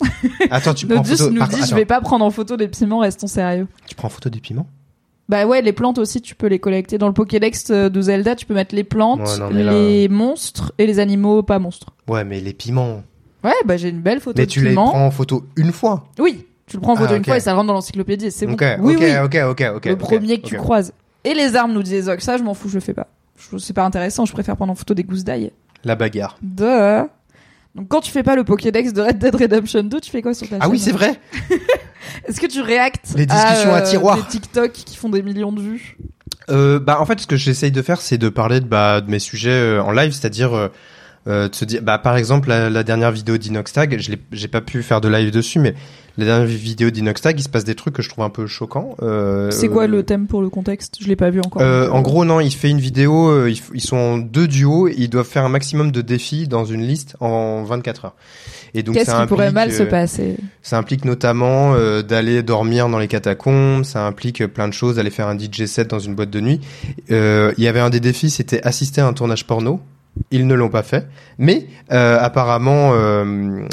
Attends, 0.50 0.74
tu 0.74 0.86
prends 0.86 1.04
photo. 1.04 1.30
nous 1.30 1.38
par- 1.38 1.48
dit 1.48 1.60
je 1.68 1.74
vais 1.74 1.84
pas 1.84 2.00
prendre 2.00 2.24
en 2.24 2.30
photo 2.30 2.56
des 2.56 2.68
piments, 2.68 2.98
restons 2.98 3.26
sérieux. 3.26 3.68
Tu 3.88 3.94
prends 3.94 4.08
photo 4.08 4.28
des 4.30 4.40
piments? 4.40 4.66
Bah 5.28 5.46
ouais, 5.46 5.62
les 5.62 5.72
plantes 5.72 5.98
aussi, 5.98 6.20
tu 6.20 6.34
peux 6.34 6.48
les 6.48 6.58
collecter. 6.58 6.98
Dans 6.98 7.06
le 7.06 7.12
Pokédex 7.14 7.70
de 7.70 8.00
Zelda, 8.02 8.34
tu 8.34 8.44
peux 8.44 8.54
mettre 8.54 8.74
les 8.74 8.84
plantes, 8.84 9.20
Ouais, 9.20 9.38
non, 9.38 9.50
mais 9.50 9.62
là- 9.62 9.72
les 9.72 10.08
monstres 10.08 10.72
et 10.78 10.86
les 10.86 10.98
animaux 10.98 11.42
pas 11.44 11.58
monstres. 11.60 11.94
Ouais, 12.08 12.24
mais 12.24 12.40
les 12.40 12.52
piments. 12.52 13.02
Ouais, 13.44 13.52
bah 13.64 13.76
j'ai 13.76 13.88
une 13.88 14.00
belle 14.00 14.20
photo 14.20 14.40
Mais 14.40 14.46
de 14.46 14.50
tu 14.50 14.60
les 14.62 14.70
piment. 14.70 14.88
prends 14.88 15.06
en 15.06 15.10
photo 15.10 15.44
une 15.56 15.72
fois. 15.72 16.06
Oui, 16.18 16.46
tu 16.66 16.76
le 16.76 16.82
prends 16.82 16.92
en 16.92 16.96
photo 16.96 17.10
Ah, 17.12 17.16
une 17.16 17.20
ok. 17.22 17.26
fois 17.26 17.36
et 17.36 17.40
ça 17.40 17.54
rentre 17.54 17.66
dans 17.68 17.72
l'encyclopédie 17.74 18.26
et 18.26 18.30
c'est 18.30 18.46
bon. 18.46 18.52
Ok, 18.54 18.64
oui, 18.80 18.94
ok, 18.94 19.00
oui. 19.02 19.16
ok, 19.18 19.36
ok, 19.50 19.72
ok. 19.76 19.84
le 19.86 19.92
ok, 19.92 19.98
premier 19.98 20.40
que 20.40 20.46
tu 20.46 20.56
ok. 20.56 20.62
croises. 20.62 20.92
Et 21.24 21.34
les 21.34 21.54
armes, 21.56 21.72
nous 21.72 21.82
disait 21.82 22.02
Zog. 22.02 22.20
Ça, 22.20 22.36
je 22.36 22.42
m'en 22.42 22.54
fous, 22.54 22.68
je 22.68 22.74
le 22.74 22.80
fais 22.80 22.94
pas. 22.94 23.06
Je- 23.50 23.58
C'est 23.58 23.72
pas 23.72 23.84
intéressant, 23.84 24.24
je 24.26 24.32
préfère 24.32 24.56
prendre 24.56 24.72
en 24.72 24.76
photo 24.76 24.94
des 24.94 25.04
gousses 25.04 25.24
d'ail. 25.24 25.52
La 25.84 25.94
bagarre. 25.96 26.36
Duh. 26.42 26.64
Donc 27.74 27.88
quand 27.88 28.00
tu 28.00 28.10
fais 28.12 28.22
pas 28.22 28.36
le 28.36 28.44
Pokédex 28.44 28.92
de 28.92 29.00
Red 29.02 29.18
Dead 29.18 29.34
Redemption 29.34 29.82
2, 29.82 30.00
tu 30.00 30.10
fais 30.10 30.20
quoi 30.22 30.34
sur 30.34 30.48
ta 30.48 30.56
Ah 30.60 30.68
oui, 30.68 30.76
chaîne 30.78 30.84
c'est 30.86 30.92
vrai. 30.92 31.18
Est-ce 32.28 32.40
que 32.40 32.46
tu 32.46 32.60
réactes 32.60 33.14
Les 33.16 33.26
discussions 33.26 33.72
à 33.72 33.78
euh, 33.78 33.82
tiroir. 33.82 34.16
Des 34.16 34.22
TikTok 34.28 34.72
qui 34.72 34.96
font 34.96 35.08
des 35.08 35.22
millions 35.22 35.52
de 35.52 35.60
vues? 35.62 35.96
Euh, 36.50 36.78
bah 36.78 37.00
en 37.00 37.06
fait, 37.06 37.20
ce 37.20 37.26
que 37.26 37.36
j'essaye 37.36 37.70
de 37.72 37.80
faire, 37.82 38.00
c'est 38.00 38.18
de 38.18 38.28
parler 38.28 38.60
de, 38.60 38.66
bah, 38.66 39.00
de 39.00 39.10
mes 39.10 39.18
sujets 39.20 39.50
euh, 39.50 39.82
en 39.82 39.90
live, 39.92 40.12
c'est-à-dire 40.12 40.52
euh, 40.54 40.68
euh, 41.28 41.48
de 41.48 41.54
se 41.54 41.64
dire, 41.64 41.82
bah 41.82 41.98
par 41.98 42.16
exemple 42.16 42.48
la, 42.48 42.70
la 42.70 42.82
dernière 42.82 43.12
vidéo 43.12 43.36
d'Inoxtag, 43.36 43.98
je 43.98 44.12
j'ai 44.32 44.48
pas 44.48 44.60
pu 44.60 44.82
faire 44.82 45.00
de 45.00 45.08
live 45.08 45.30
dessus, 45.30 45.58
mais 45.58 45.74
la 46.18 46.26
dernière 46.26 46.46
vidéo 46.46 46.90
d'Inoxtag, 46.90 47.38
il 47.38 47.42
se 47.42 47.48
passe 47.48 47.64
des 47.64 47.74
trucs 47.74 47.94
que 47.94 48.02
je 48.02 48.08
trouve 48.08 48.24
un 48.24 48.30
peu 48.30 48.46
choquants. 48.46 48.96
Euh, 49.02 49.50
C'est 49.50 49.68
quoi 49.68 49.86
le 49.86 50.02
thème 50.02 50.26
pour 50.26 50.42
le 50.42 50.50
contexte? 50.50 50.98
Je 51.00 51.08
l'ai 51.08 51.16
pas 51.16 51.30
vu 51.30 51.40
encore. 51.40 51.62
Euh, 51.62 51.88
en 51.88 52.02
gros, 52.02 52.24
non, 52.24 52.40
il 52.40 52.52
fait 52.52 52.68
une 52.68 52.80
vidéo, 52.80 53.30
euh, 53.30 53.50
ils, 53.72 53.80
sont 53.80 54.18
deux 54.18 54.46
duos, 54.46 54.88
et 54.88 54.94
ils 54.98 55.08
doivent 55.08 55.26
faire 55.26 55.44
un 55.44 55.48
maximum 55.48 55.90
de 55.90 56.02
défis 56.02 56.48
dans 56.48 56.66
une 56.66 56.82
liste 56.82 57.16
en 57.20 57.62
24 57.64 58.04
heures. 58.04 58.14
Et 58.74 58.82
donc 58.82 58.94
Qu'est-ce 58.94 59.14
qui 59.14 59.26
pourrait 59.26 59.52
mal 59.52 59.72
se 59.72 59.82
euh, 59.82 59.86
passer? 59.86 60.36
Ça 60.62 60.78
implique 60.78 61.04
notamment 61.04 61.74
euh, 61.74 62.02
d'aller 62.02 62.42
dormir 62.42 62.88
dans 62.88 62.98
les 62.98 63.08
catacombes, 63.08 63.84
ça 63.84 64.06
implique 64.06 64.40
euh, 64.40 64.48
plein 64.48 64.68
de 64.68 64.72
choses, 64.72 64.96
d'aller 64.96 65.10
faire 65.10 65.28
un 65.28 65.38
DJ 65.38 65.66
set 65.66 65.88
dans 65.88 65.98
une 65.98 66.14
boîte 66.14 66.30
de 66.30 66.40
nuit. 66.40 66.60
Euh, 67.10 67.52
Il 67.58 67.64
y 67.64 67.68
avait 67.68 67.80
un 67.80 67.90
des 67.90 68.00
défis, 68.00 68.30
c'était 68.30 68.62
assister 68.62 69.00
à 69.00 69.06
un 69.06 69.12
tournage 69.12 69.46
porno. 69.46 69.80
Ils 70.30 70.46
ne 70.46 70.54
l'ont 70.54 70.68
pas 70.68 70.82
fait, 70.82 71.06
mais 71.38 71.66
euh, 71.90 72.18
apparemment 72.20 72.90
euh, 72.92 73.24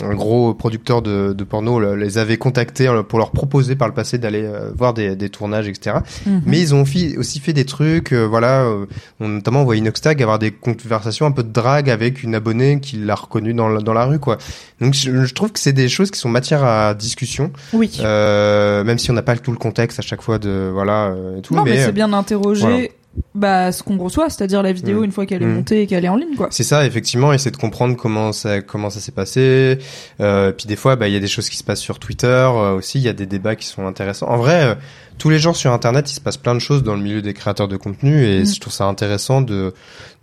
un 0.03 0.15
gros 0.15 0.53
producteur 0.53 1.01
de, 1.01 1.33
de 1.33 1.43
porno 1.43 1.79
le- 1.81 1.95
les 1.95 2.17
avait 2.17 2.37
contactés 2.37 2.89
pour 3.09 3.19
leur 3.19 3.31
proposer 3.31 3.75
par 3.75 3.87
le 3.89 3.93
passé 3.93 4.17
d'aller 4.17 4.43
euh, 4.43 4.71
voir 4.75 4.93
des, 4.93 5.15
des 5.17 5.29
tournages, 5.29 5.67
etc. 5.67 5.97
Mhm. 6.25 6.41
Mais 6.45 6.59
ils 6.59 6.73
ont 6.73 6.83
aussi 6.83 7.39
fait 7.41 7.51
des 7.53 7.65
trucs, 7.65 8.13
euh, 8.13 8.23
voilà, 8.25 8.61
euh, 8.61 8.85
on, 9.19 9.27
notamment 9.27 9.61
on 9.61 9.65
voit 9.65 9.75
Inoxtag 9.75 10.21
avoir 10.23 10.39
des 10.39 10.51
conversations 10.51 11.25
un 11.25 11.31
peu 11.31 11.43
de 11.43 11.51
drague 11.51 11.89
avec 11.89 12.23
une 12.23 12.35
abonnée 12.35 12.79
qui 12.79 12.95
l'a 12.97 13.15
reconnue 13.15 13.53
dans 13.53 13.67
la, 13.67 13.81
dans 13.81 13.93
la 13.93 14.05
rue, 14.05 14.19
quoi. 14.19 14.37
Donc 14.79 14.93
je, 14.93 15.25
je 15.25 15.33
trouve 15.33 15.51
que 15.51 15.59
c'est 15.59 15.73
des 15.73 15.89
choses 15.89 16.09
qui 16.09 16.19
sont 16.19 16.29
matière 16.29 16.63
à 16.63 16.93
discussion, 16.93 17.51
Oui. 17.73 17.99
euh, 18.01 18.83
même 18.85 18.97
si 18.97 19.11
on 19.11 19.13
n'a 19.13 19.21
pas 19.23 19.35
tout 19.35 19.51
le 19.51 19.57
contexte 19.57 19.99
à 19.99 20.01
chaque 20.03 20.21
fois 20.21 20.39
de 20.39 20.69
voilà 20.73 21.07
euh, 21.07 21.37
et 21.39 21.41
tout. 21.41 21.53
non, 21.55 21.63
mais, 21.63 21.71
mais, 21.71 21.85
c'est 21.85 21.91
bien 21.91 22.07
d'interroger 22.07 22.61
voilà. 22.61 22.87
Bah, 23.35 23.71
ce 23.71 23.83
qu'on 23.83 23.97
reçoit, 23.97 24.29
c'est-à-dire 24.29 24.61
la 24.63 24.71
vidéo 24.73 25.01
Mm. 25.01 25.05
une 25.05 25.11
fois 25.11 25.25
qu'elle 25.25 25.43
est 25.43 25.45
Mm. 25.45 25.53
montée 25.55 25.81
et 25.83 25.87
qu'elle 25.87 26.03
est 26.05 26.09
en 26.09 26.15
ligne, 26.15 26.35
quoi. 26.35 26.47
C'est 26.51 26.63
ça, 26.63 26.85
effectivement, 26.85 27.31
essayer 27.33 27.51
de 27.51 27.57
comprendre 27.57 27.95
comment 27.95 28.31
ça 28.31 28.61
comment 28.61 28.89
ça 28.89 28.99
s'est 28.99 29.11
passé. 29.11 29.77
Euh, 30.19 30.51
puis 30.51 30.67
des 30.67 30.75
fois, 30.75 30.95
bah 30.95 31.07
il 31.07 31.13
y 31.13 31.17
a 31.17 31.19
des 31.19 31.27
choses 31.27 31.49
qui 31.49 31.57
se 31.57 31.63
passent 31.63 31.79
sur 31.81 31.99
Twitter 31.99 32.27
euh, 32.27 32.75
aussi. 32.75 32.97
Il 32.99 33.03
y 33.03 33.09
a 33.09 33.13
des 33.13 33.25
débats 33.25 33.55
qui 33.55 33.65
sont 33.67 33.85
intéressants. 33.87 34.27
En 34.29 34.37
vrai, 34.37 34.63
euh, 34.63 34.75
tous 35.19 35.29
les 35.29 35.37
jours 35.37 35.55
sur 35.55 35.71
Internet, 35.71 36.09
il 36.09 36.15
se 36.15 36.21
passe 36.21 36.37
plein 36.37 36.55
de 36.55 36.59
choses 36.59 36.81
dans 36.81 36.95
le 36.95 37.01
milieu 37.01 37.21
des 37.21 37.33
créateurs 37.33 37.67
de 37.67 37.77
contenu 37.77 38.25
et 38.25 38.39
Mm. 38.41 38.45
je 38.45 38.59
trouve 38.59 38.73
ça 38.73 38.85
intéressant 38.85 39.41
de 39.41 39.73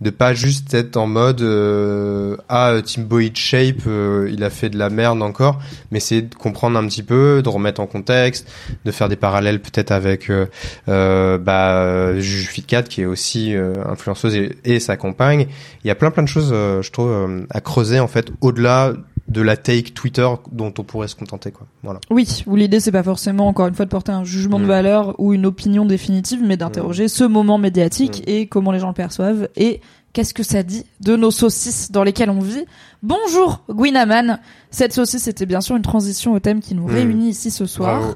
de 0.01 0.09
pas 0.11 0.33
juste 0.33 0.73
être 0.75 0.97
en 0.97 1.07
mode 1.07 1.41
euh, 1.41 2.37
ah 2.49 2.71
euh, 2.71 2.81
Team 2.81 3.05
Boy 3.05 3.31
Shape, 3.33 3.87
euh, 3.87 4.29
il 4.31 4.43
a 4.43 4.49
fait 4.49 4.69
de 4.69 4.77
la 4.77 4.89
merde 4.89 5.21
encore, 5.23 5.59
mais 5.91 5.97
essayer 5.97 6.21
de 6.21 6.35
comprendre 6.35 6.77
un 6.77 6.85
petit 6.87 7.01
peu, 7.01 7.41
de 7.43 7.49
remettre 7.49 7.81
en 7.81 7.87
contexte, 7.87 8.47
de 8.85 8.91
faire 8.91 9.09
des 9.09 9.15
parallèles 9.15 9.59
peut-être 9.59 9.91
avec 9.91 10.29
euh, 10.29 10.45
euh, 10.87 11.37
bah 11.37 12.19
Juju 12.19 12.47
Fitcat 12.47 12.83
qui 12.83 13.01
est 13.01 13.05
aussi 13.05 13.53
influenceuse 13.55 14.35
et, 14.35 14.57
et 14.65 14.79
sa 14.79 14.97
compagne. 14.97 15.47
Il 15.83 15.87
y 15.87 15.91
a 15.91 15.95
plein 15.95 16.11
plein 16.11 16.23
de 16.23 16.27
choses, 16.27 16.49
je 16.49 16.91
trouve, 16.91 17.45
à 17.49 17.61
creuser 17.61 17.99
en 17.99 18.07
fait 18.07 18.31
au-delà 18.41 18.93
de 19.27 19.41
la 19.41 19.57
take 19.57 19.91
Twitter 19.91 20.27
dont 20.51 20.73
on 20.77 20.83
pourrait 20.83 21.07
se 21.09 21.15
contenter 21.15 21.51
quoi. 21.51 21.67
Voilà. 21.83 21.99
Oui, 22.09 22.43
où 22.47 22.55
l'idée 22.55 22.79
c'est 22.79 22.91
pas 22.93 23.03
forcément 23.03 23.47
encore 23.47 23.67
une 23.67 23.73
fois 23.75 23.85
de 23.85 23.89
porter 23.89 24.11
un 24.13 24.23
jugement 24.23 24.57
de 24.59 24.63
Mm. 24.65 24.67
valeur 24.67 25.15
ou 25.19 25.33
une 25.33 25.45
opinion 25.45 25.85
définitive, 25.85 26.39
mais 26.45 26.55
d'interroger 26.57 27.07
ce 27.09 27.23
moment 27.25 27.57
médiatique 27.57 28.23
Mm. 28.25 28.29
et 28.29 28.47
comment 28.47 28.71
les 28.71 28.79
gens 28.79 28.87
le 28.87 28.93
perçoivent 28.93 29.49
et 29.57 29.81
qu'est-ce 30.13 30.33
que 30.33 30.43
ça 30.43 30.63
dit 30.63 30.85
de 31.01 31.15
nos 31.17 31.29
saucisses 31.31 31.91
dans 31.91 32.03
lesquelles 32.03 32.29
on 32.29 32.39
vit. 32.39 32.65
Bonjour 33.03 33.63
Gwinaman. 33.69 34.39
Cette 34.71 34.93
saucisse 34.93 35.27
était 35.27 35.45
bien 35.45 35.61
sûr 35.61 35.75
une 35.75 35.81
transition 35.83 36.33
au 36.33 36.39
thème 36.39 36.59
qui 36.61 36.73
nous 36.73 36.87
Mm. 36.87 36.91
réunit 36.91 37.29
ici 37.29 37.51
ce 37.51 37.65
soir. 37.65 37.99
Bravo. 37.99 38.15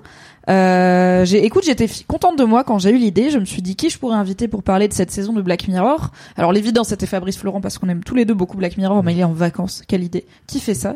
Euh, 0.50 1.24
j'ai, 1.24 1.46
écoute, 1.46 1.64
j'étais 1.66 1.88
contente 2.08 2.38
de 2.38 2.44
moi 2.44 2.64
quand 2.64 2.80
j'ai 2.80 2.90
eu 2.90 2.98
l'idée. 2.98 3.30
Je 3.30 3.38
me 3.38 3.46
suis 3.46 3.62
dit 3.62 3.76
qui 3.76 3.90
je 3.90 4.00
pourrais 4.00 4.16
inviter 4.16 4.48
pour 4.48 4.64
parler 4.64 4.88
de 4.88 4.94
cette 4.94 5.12
saison 5.12 5.34
de 5.34 5.42
Black 5.42 5.68
Mirror? 5.68 6.10
Alors 6.36 6.52
l'évidence 6.52 6.88
c'était 6.90 7.06
Fabrice 7.06 7.38
Florent 7.38 7.62
parce 7.62 7.78
qu'on 7.78 7.90
aime 7.90 8.04
tous 8.04 8.16
les 8.16 8.26
deux 8.26 8.34
beaucoup 8.34 8.58
Black 8.58 8.78
Mirror, 8.78 9.04
mais 9.04 9.14
il 9.14 9.20
est 9.20 9.24
en 9.24 9.34
vacances. 9.34 9.84
Quelle 9.88 10.04
idée 10.04 10.26
Qui 10.48 10.60
fait 10.60 10.74
ça? 10.74 10.96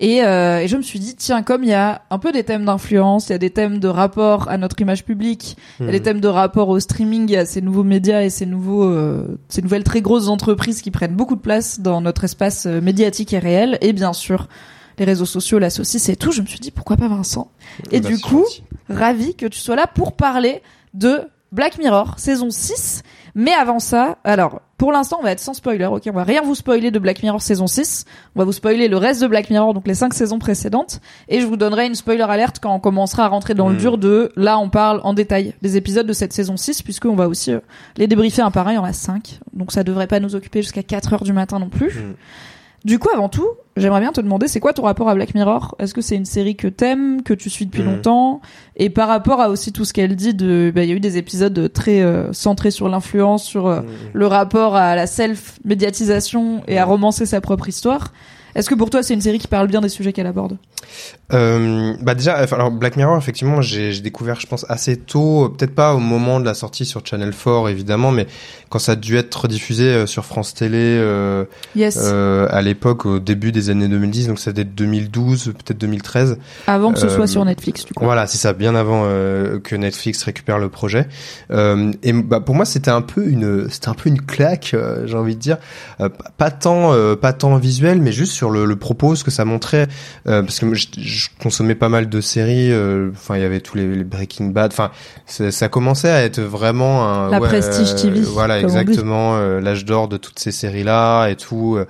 Et, 0.00 0.22
euh, 0.24 0.60
et 0.60 0.68
je 0.68 0.76
me 0.76 0.82
suis 0.82 1.00
dit 1.00 1.16
tiens 1.16 1.42
comme 1.42 1.64
il 1.64 1.70
y 1.70 1.74
a 1.74 2.02
un 2.10 2.18
peu 2.18 2.32
des 2.32 2.44
thèmes 2.44 2.64
d'influence, 2.64 3.28
il 3.28 3.32
y 3.32 3.34
a 3.34 3.38
des 3.38 3.50
thèmes 3.50 3.78
de 3.78 3.88
rapport 3.88 4.48
à 4.48 4.56
notre 4.56 4.80
image 4.80 5.04
publique, 5.04 5.56
il 5.80 5.86
y 5.86 5.88
a 5.88 5.92
des 5.92 5.98
Mhm. 5.98 6.04
thèmes 6.04 6.20
de 6.20 6.28
rapport 6.28 6.68
au 6.70 6.80
streaming, 6.80 7.36
a 7.36 7.44
ces 7.44 7.60
nouveaux 7.60 7.84
médias 7.84 8.22
et 8.22 8.30
ces 8.30 8.46
nouveaux, 8.46 8.84
euh, 8.84 9.38
ces 9.48 9.60
nouvelles 9.60 9.84
très 9.84 10.00
grosses 10.00 10.28
entreprises 10.28 10.80
qui 10.80 10.90
prennent 10.90 11.14
beaucoup 11.14 11.36
de 11.36 11.40
place 11.40 11.80
dans 11.80 12.00
notre 12.00 12.24
espace 12.24 12.66
euh, 12.66 12.80
médiatique 12.80 13.32
et 13.34 13.38
réel. 13.38 13.76
Et 13.82 13.92
bien 13.92 14.12
sûr 14.14 14.48
les 14.98 15.04
réseaux 15.04 15.26
sociaux, 15.26 15.58
la 15.58 15.70
saucisse 15.70 16.08
et 16.08 16.16
tout. 16.16 16.32
Je 16.32 16.42
me 16.42 16.46
suis 16.46 16.58
dit 16.60 16.70
pourquoi 16.70 16.96
pas 16.96 17.08
Vincent 17.08 17.50
et 17.90 18.00
Bah, 18.00 18.08
du 18.08 18.18
coup, 18.18 18.44
ravi 18.88 19.34
que 19.34 19.46
tu 19.46 19.58
sois 19.58 19.76
là 19.76 19.86
pour 19.86 20.12
parler 20.16 20.62
de 20.94 21.20
Black 21.52 21.78
Mirror, 21.78 22.18
saison 22.18 22.50
6. 22.50 23.02
Mais 23.34 23.52
avant 23.52 23.78
ça, 23.78 24.18
alors, 24.24 24.60
pour 24.78 24.90
l'instant, 24.92 25.18
on 25.20 25.22
va 25.22 25.30
être 25.32 25.40
sans 25.40 25.54
spoiler, 25.54 25.86
ok? 25.86 26.02
On 26.08 26.12
va 26.12 26.24
rien 26.24 26.42
vous 26.42 26.54
spoiler 26.54 26.90
de 26.90 26.98
Black 26.98 27.22
Mirror 27.22 27.40
saison 27.40 27.66
6. 27.66 28.04
On 28.34 28.40
va 28.40 28.44
vous 28.44 28.52
spoiler 28.52 28.88
le 28.88 28.96
reste 28.96 29.22
de 29.22 29.26
Black 29.28 29.48
Mirror, 29.48 29.72
donc 29.74 29.86
les 29.86 29.94
cinq 29.94 30.12
saisons 30.12 30.38
précédentes. 30.38 31.00
Et 31.28 31.40
je 31.40 31.46
vous 31.46 31.56
donnerai 31.56 31.86
une 31.86 31.94
spoiler 31.94 32.22
alerte 32.22 32.58
quand 32.60 32.74
on 32.74 32.80
commencera 32.80 33.24
à 33.24 33.28
rentrer 33.28 33.54
dans 33.54 33.68
le 33.68 33.74
Mm. 33.74 33.78
dur 33.78 33.98
de, 33.98 34.32
là, 34.36 34.58
on 34.58 34.68
parle 34.70 35.00
en 35.04 35.14
détail 35.14 35.54
des 35.62 35.76
épisodes 35.76 36.06
de 36.06 36.12
cette 36.12 36.32
saison 36.32 36.56
6, 36.56 36.82
puisqu'on 36.82 37.14
va 37.16 37.28
aussi 37.28 37.52
euh, 37.52 37.60
les 37.96 38.08
débriefer 38.08 38.42
un 38.42 38.50
par 38.50 38.66
un, 38.68 38.72
il 38.72 38.76
y 38.76 38.78
en 38.78 38.84
a 38.84 38.92
5. 38.92 39.40
Donc 39.52 39.72
ça 39.72 39.84
devrait 39.84 40.06
pas 40.08 40.20
nous 40.20 40.34
occuper 40.34 40.62
jusqu'à 40.62 40.82
4 40.82 41.12
heures 41.14 41.24
du 41.24 41.32
matin 41.32 41.58
non 41.60 41.68
plus. 41.70 41.94
Mm. 41.94 42.14
Du 42.84 42.98
coup, 43.00 43.08
avant 43.12 43.28
tout, 43.28 43.46
j'aimerais 43.76 44.00
bien 44.00 44.12
te 44.12 44.20
demander, 44.20 44.46
c'est 44.46 44.60
quoi 44.60 44.72
ton 44.72 44.82
rapport 44.84 45.08
à 45.08 45.14
Black 45.14 45.34
Mirror? 45.34 45.74
Est-ce 45.80 45.92
que 45.94 46.00
c'est 46.00 46.14
une 46.14 46.24
série 46.24 46.54
que 46.56 46.68
t'aimes, 46.68 47.22
que 47.22 47.34
tu 47.34 47.50
suis 47.50 47.66
depuis 47.66 47.82
Mhm. 47.82 47.88
longtemps? 47.96 48.40
Et 48.76 48.88
par 48.88 49.08
rapport 49.08 49.40
à 49.40 49.50
aussi 49.50 49.72
tout 49.72 49.84
ce 49.84 49.92
qu'elle 49.92 50.14
dit, 50.14 50.32
de, 50.32 50.70
bah, 50.74 50.84
il 50.84 50.88
y 50.88 50.92
a 50.92 50.94
eu 50.94 51.00
des 51.00 51.16
épisodes 51.18 51.72
très 51.72 52.00
euh, 52.02 52.32
centrés 52.32 52.70
sur 52.70 52.88
l'influence, 52.88 53.42
sur 53.44 53.66
euh, 53.66 53.80
Mm. 53.80 53.84
le 54.14 54.26
rapport 54.28 54.76
à 54.76 54.94
la 54.94 55.06
self-médiatisation 55.08 56.62
et 56.68 56.78
à 56.78 56.84
romancer 56.84 57.26
sa 57.26 57.40
propre 57.40 57.68
histoire. 57.68 58.12
Est-ce 58.58 58.68
que 58.68 58.74
pour 58.74 58.90
toi, 58.90 59.02
c'est 59.02 59.14
une 59.14 59.20
série 59.20 59.38
qui 59.38 59.46
parle 59.48 59.68
bien 59.68 59.80
des 59.80 59.88
sujets 59.88 60.12
qu'elle 60.12 60.26
aborde 60.26 60.56
Euh, 61.32 61.94
bah 62.02 62.14
déjà, 62.14 62.42
enfin, 62.42 62.56
alors 62.56 62.70
Black 62.70 62.96
Mirror, 62.96 63.16
effectivement, 63.16 63.60
j'ai 63.62 64.00
découvert, 64.00 64.40
je 64.40 64.46
pense, 64.46 64.66
assez 64.68 64.96
tôt, 64.96 65.44
euh, 65.44 65.48
peut-être 65.50 65.74
pas 65.74 65.94
au 65.94 65.98
moment 65.98 66.40
de 66.40 66.44
la 66.44 66.54
sortie 66.54 66.84
sur 66.84 67.04
Channel 67.06 67.30
4, 67.32 67.68
évidemment, 67.68 68.10
mais 68.10 68.26
quand 68.70 68.78
ça 68.78 68.92
a 68.92 68.96
dû 68.96 69.16
être 69.16 69.46
diffusé 69.48 69.84
euh, 69.84 70.06
sur 70.06 70.24
France 70.24 70.54
Télé 70.54 70.76
euh, 70.78 71.44
Yes. 71.76 71.98
euh, 72.02 72.48
à 72.50 72.60
l'époque, 72.62 73.06
au 73.06 73.18
début 73.20 73.52
des 73.52 73.70
années 73.70 73.88
2010, 73.88 74.26
donc 74.28 74.38
ça 74.40 74.52
date 74.52 74.74
2012, 74.74 75.52
peut-être 75.64 75.78
2013. 75.78 76.38
avant 76.66 76.92
que 76.92 76.98
ce 76.98 77.06
euh, 77.06 77.10
soit 77.10 77.26
sur 77.26 77.44
Netflix, 77.44 77.84
du 77.84 77.94
coup. 77.94 78.04
Voilà, 78.04 78.26
c'est 78.26 78.38
ça, 78.38 78.52
bien 78.54 78.74
avant 78.74 79.02
euh, 79.04 79.60
que 79.60 79.76
Netflix 79.76 80.22
récupère 80.24 80.58
le 80.58 80.68
projet. 80.68 81.06
Euh, 81.52 81.92
et 82.02 82.12
bah, 82.12 82.40
pour 82.40 82.54
moi, 82.54 82.64
c'était 82.64 82.90
un 82.90 83.02
peu 83.02 83.24
une, 83.28 83.68
c'était 83.70 83.88
un 83.88 83.94
peu 83.94 84.08
une 84.08 84.20
claque, 84.20 84.72
euh, 84.74 85.06
j'ai 85.06 85.16
envie 85.16 85.36
de 85.36 85.40
dire, 85.40 85.58
Euh, 86.00 86.08
pas- 86.36 86.50
tant, 86.50 86.92
euh, 86.92 87.14
pas 87.14 87.32
tant 87.32 87.56
visuel, 87.56 88.00
mais 88.00 88.10
juste 88.12 88.32
sur 88.32 88.47
le, 88.50 88.64
le 88.64 88.76
propos, 88.76 89.14
ce 89.16 89.24
que 89.24 89.30
ça 89.30 89.44
montrait, 89.44 89.88
euh, 90.26 90.42
parce 90.42 90.58
que 90.60 90.74
je, 90.74 90.86
je 90.98 91.28
consommais 91.42 91.74
pas 91.74 91.88
mal 91.88 92.08
de 92.08 92.20
séries. 92.20 92.72
euh, 92.72 93.10
Enfin, 93.12 93.36
il 93.36 93.42
y 93.42 93.44
avait 93.44 93.60
tous 93.60 93.76
les, 93.76 93.86
les 93.96 94.04
Breaking 94.04 94.46
Bad. 94.46 94.72
Enfin, 94.72 94.90
ça 95.26 95.50
ça 95.50 95.68
commençait 95.68 96.10
à 96.10 96.22
être 96.22 96.40
vraiment 96.40 97.08
un 97.08 97.30
La 97.30 97.40
ouais, 97.40 97.48
Prestige 97.48 97.94
TV, 97.94 98.20
voilà, 98.20 98.60
exactement, 98.60 99.36
euh, 99.36 99.60
l'âge 99.60 99.84
d'or 99.84 100.08
de 100.08 100.16
toutes 100.16 100.38
ces 100.38 100.50
séries-là 100.52 101.28
et 101.28 101.36
tout. 101.36 101.76
euh, 101.76 101.86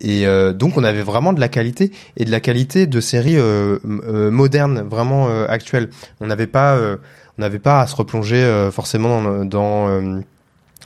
et 0.00 0.26
euh, 0.26 0.52
donc 0.52 0.76
on 0.76 0.84
avait 0.84 1.02
vraiment 1.02 1.32
de 1.32 1.40
la 1.40 1.48
qualité 1.48 1.90
et 2.16 2.24
de 2.24 2.30
la 2.30 2.40
qualité 2.40 2.86
de 2.86 3.00
séries 3.00 3.36
euh, 3.38 3.78
euh, 3.86 4.30
modernes, 4.30 4.82
vraiment 4.88 5.28
euh, 5.28 5.46
actuelles. 5.48 5.88
On 6.20 6.26
n'avait 6.26 6.46
pas, 6.48 6.74
euh, 6.76 6.96
on 7.38 7.42
n'avait 7.42 7.58
pas 7.58 7.80
à 7.80 7.86
se 7.86 7.96
replonger 7.96 8.36
euh, 8.36 8.70
forcément 8.70 9.22
dans, 9.22 9.44
dans, 9.44 9.88
euh, 9.88 10.20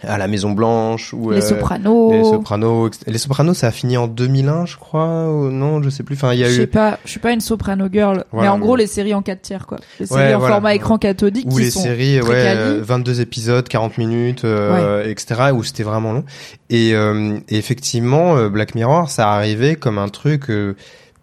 à 0.03 0.19
la 0.19 0.29
Maison 0.29 0.51
Blanche 0.53 1.13
ou 1.13 1.31
Les 1.31 1.39
euh, 1.39 1.49
Sopranos. 1.49 2.13
les 2.13 2.25
Sopranos. 2.25 2.91
Les 3.07 3.19
Sopranos, 3.19 3.55
ça 3.55 3.69
a 3.69 3.71
fini 3.71 3.97
en 3.97 4.07
2001, 4.07 4.67
je 4.67 4.77
crois. 4.77 5.29
ou 5.29 5.51
non, 5.51 5.83
je 5.83 5.91
sais 5.91 6.03
plus. 6.03 6.15
Enfin, 6.17 6.33
il 6.35 6.41
y 6.41 6.45
a 6.45 6.49
Je 6.49 6.55
sais 6.57 6.63
eu. 6.63 6.67
pas, 6.67 6.99
je 7.05 7.11
suis 7.11 7.21
pas 7.21 7.33
une 7.33 7.41
soprano 7.41 7.87
girl, 7.93 8.25
mais 8.33 8.49
en 8.49 8.59
gros 8.59 8.77
mais- 8.77 8.83
les 8.83 8.87
séries 8.87 9.15
en 9.15 9.23
4 9.23 9.43
tiers 9.43 9.67
quoi. 9.67 9.79
Les 10.01 10.07
séries 10.07 10.21
Ouais, 10.21 10.35
en 10.35 10.39
voilà. 10.39 10.55
format 10.57 10.75
écran 10.75 10.99
cathodique 10.99 11.47
Ou 11.51 11.57
qui 11.57 11.63
les 11.65 11.71
sont 11.71 11.81
séries, 11.83 12.19
très 12.21 12.29
ouais, 12.29 12.43
quali. 12.45 12.61
euh, 12.61 12.81
22 12.83 13.21
épisodes, 13.21 13.67
40 13.69 13.99
minutes, 13.99 14.45
euh, 14.45 15.05
etc., 15.09 15.51
où 15.55 15.63
c'était 15.65 15.83
vraiment 15.83 16.13
long. 16.13 16.25
Et, 16.71 16.95
euh, 16.95 17.39
effectivement, 17.49 18.37
euh, 18.37 18.49
Black 18.49 18.75
Mirror, 18.75 19.11
ça 19.11 19.31
arrivait 19.33 19.77
comme 19.77 19.99
un 19.99 20.09
truc 20.09 20.51
euh, 20.51 20.75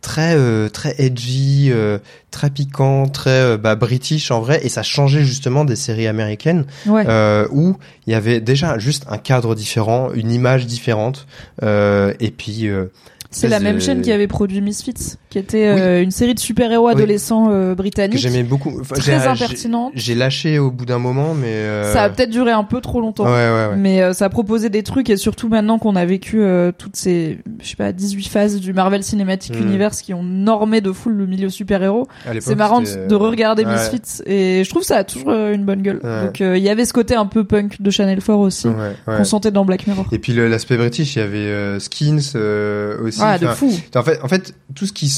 très 0.06 0.36
euh, 0.36 0.70
très 0.70 0.94
edgy, 1.00 1.72
euh, 1.72 1.98
très 2.30 2.52
piquant, 2.52 3.08
très 3.08 3.32
euh, 3.42 3.58
bah, 3.58 3.74
british 3.76 4.30
en 4.30 4.40
vrai, 4.40 4.60
et 4.64 4.70
ça 4.70 4.84
changeait 4.84 5.24
justement 5.24 5.66
des 5.66 5.76
séries 5.76 6.06
américaines 6.06 6.66
Ouais. 6.86 7.04
euh, 7.08 7.48
où 7.52 7.76
il 8.06 8.12
y 8.14 8.16
avait 8.16 8.40
déjà 8.40 8.78
juste 8.78 9.08
un 9.10 9.18
cadre 9.18 9.56
différent, 9.56 10.12
une 10.14 10.32
image 10.32 10.68
différente, 10.68 11.26
euh, 11.64 12.14
et 12.20 12.30
puis 12.30 12.68
euh, 12.68 12.86
C'est 13.36 13.48
la 13.48 13.60
même 13.60 13.82
chaîne 13.82 14.02
qui 14.02 14.12
avait 14.12 14.28
produit 14.28 14.62
Misfits, 14.62 15.18
qui 15.30 15.38
était 15.38 15.68
euh, 15.68 16.02
une 16.02 16.12
série 16.12 16.34
de 16.34 16.40
super-héros 16.40 16.88
adolescents 16.88 17.50
euh, 17.52 17.72
que 17.72 17.78
britanniques. 17.78 18.20
j'aimais 18.20 18.44
beaucoup. 18.44 18.80
Enfin, 18.80 18.96
Très 18.96 19.28
impertinente. 19.28 19.92
J'ai 19.96 20.16
lâché 20.16 20.60
au 20.60 20.72
bout 20.72 20.86
d'un 20.86 21.00
moment, 21.00 21.34
mais 21.34 21.48
euh, 21.48 21.92
Ça 21.94 22.04
a 22.04 22.10
peut-être 22.10 22.30
duré 22.30 22.52
un 22.52 22.64
peu 22.64 22.82
trop 22.82 23.02
longtemps. 23.02 23.26
Ouais, 23.26 23.32
ouais, 23.32 23.68
ouais. 23.70 23.76
Mais 23.76 24.14
ça 24.14 24.30
proposait 24.30 24.70
des 24.70 24.84
trucs 24.84 25.10
et 25.10 25.18
surtout 25.18 25.50
maintenant 25.50 25.80
qu'on 25.80 25.96
a 25.96 26.06
vécu 26.06 26.42
toutes 26.78 26.96
ces, 26.96 27.40
je 27.62 27.68
sais 27.68 27.76
pas, 27.76 27.92
18 27.92 28.28
phases 28.28 28.60
du 28.60 28.74
Marvel 28.74 29.04
Cinematic 29.04 29.56
Mm. 29.56 29.62
Universe 29.62 30.02
qui 30.02 30.14
ont 30.14 30.24
normé 30.24 30.82
de 30.82 30.92
foule 30.92 31.14
le 31.14 31.26
milieu 31.26 31.50
super-héros. 31.50 32.08
C'est 32.40 32.56
marrant 32.56 32.82
de, 32.82 33.16
ouais. 33.16 33.66
Misfits 33.66 34.22
et 34.26 34.64
je 34.64 34.70
trouve 34.70 34.84
ça 34.84 34.98
a 34.98 35.04
toujours 35.04 35.32
une 35.32 35.66
bonne 35.66 35.82
gueule. 35.82 36.00
Donc 36.02 36.40
il 36.40 36.58
y 36.64 36.70
avait 36.70 36.86
ce 36.86 36.94
côté 36.94 37.16
un 37.16 37.26
peu 37.26 37.44
punk 37.44 37.82
de 37.82 37.92
Channel 37.92 38.20
4 38.20 38.32
aussi 38.40 38.68
qu'on 39.06 39.24
sentait 39.24 39.52
dans 39.52 39.66
Black 39.66 39.88
Mirror. 39.88 40.06
Et 40.12 40.20
puis 40.20 40.34
l'aspect 40.34 40.78
british, 40.78 41.16
il 41.16 41.20
y 41.20 41.22
avait 41.22 41.80
Skins 41.80 42.36
aussi. 43.04 43.20
Ah, 43.22 43.25
de 43.40 43.48
fou. 43.48 43.72
En 43.96 44.04
fait, 44.04 44.20
en 44.22 44.28
fait, 44.28 44.54
tout 44.74 44.86
ce 44.86 44.94
qui, 44.94 45.12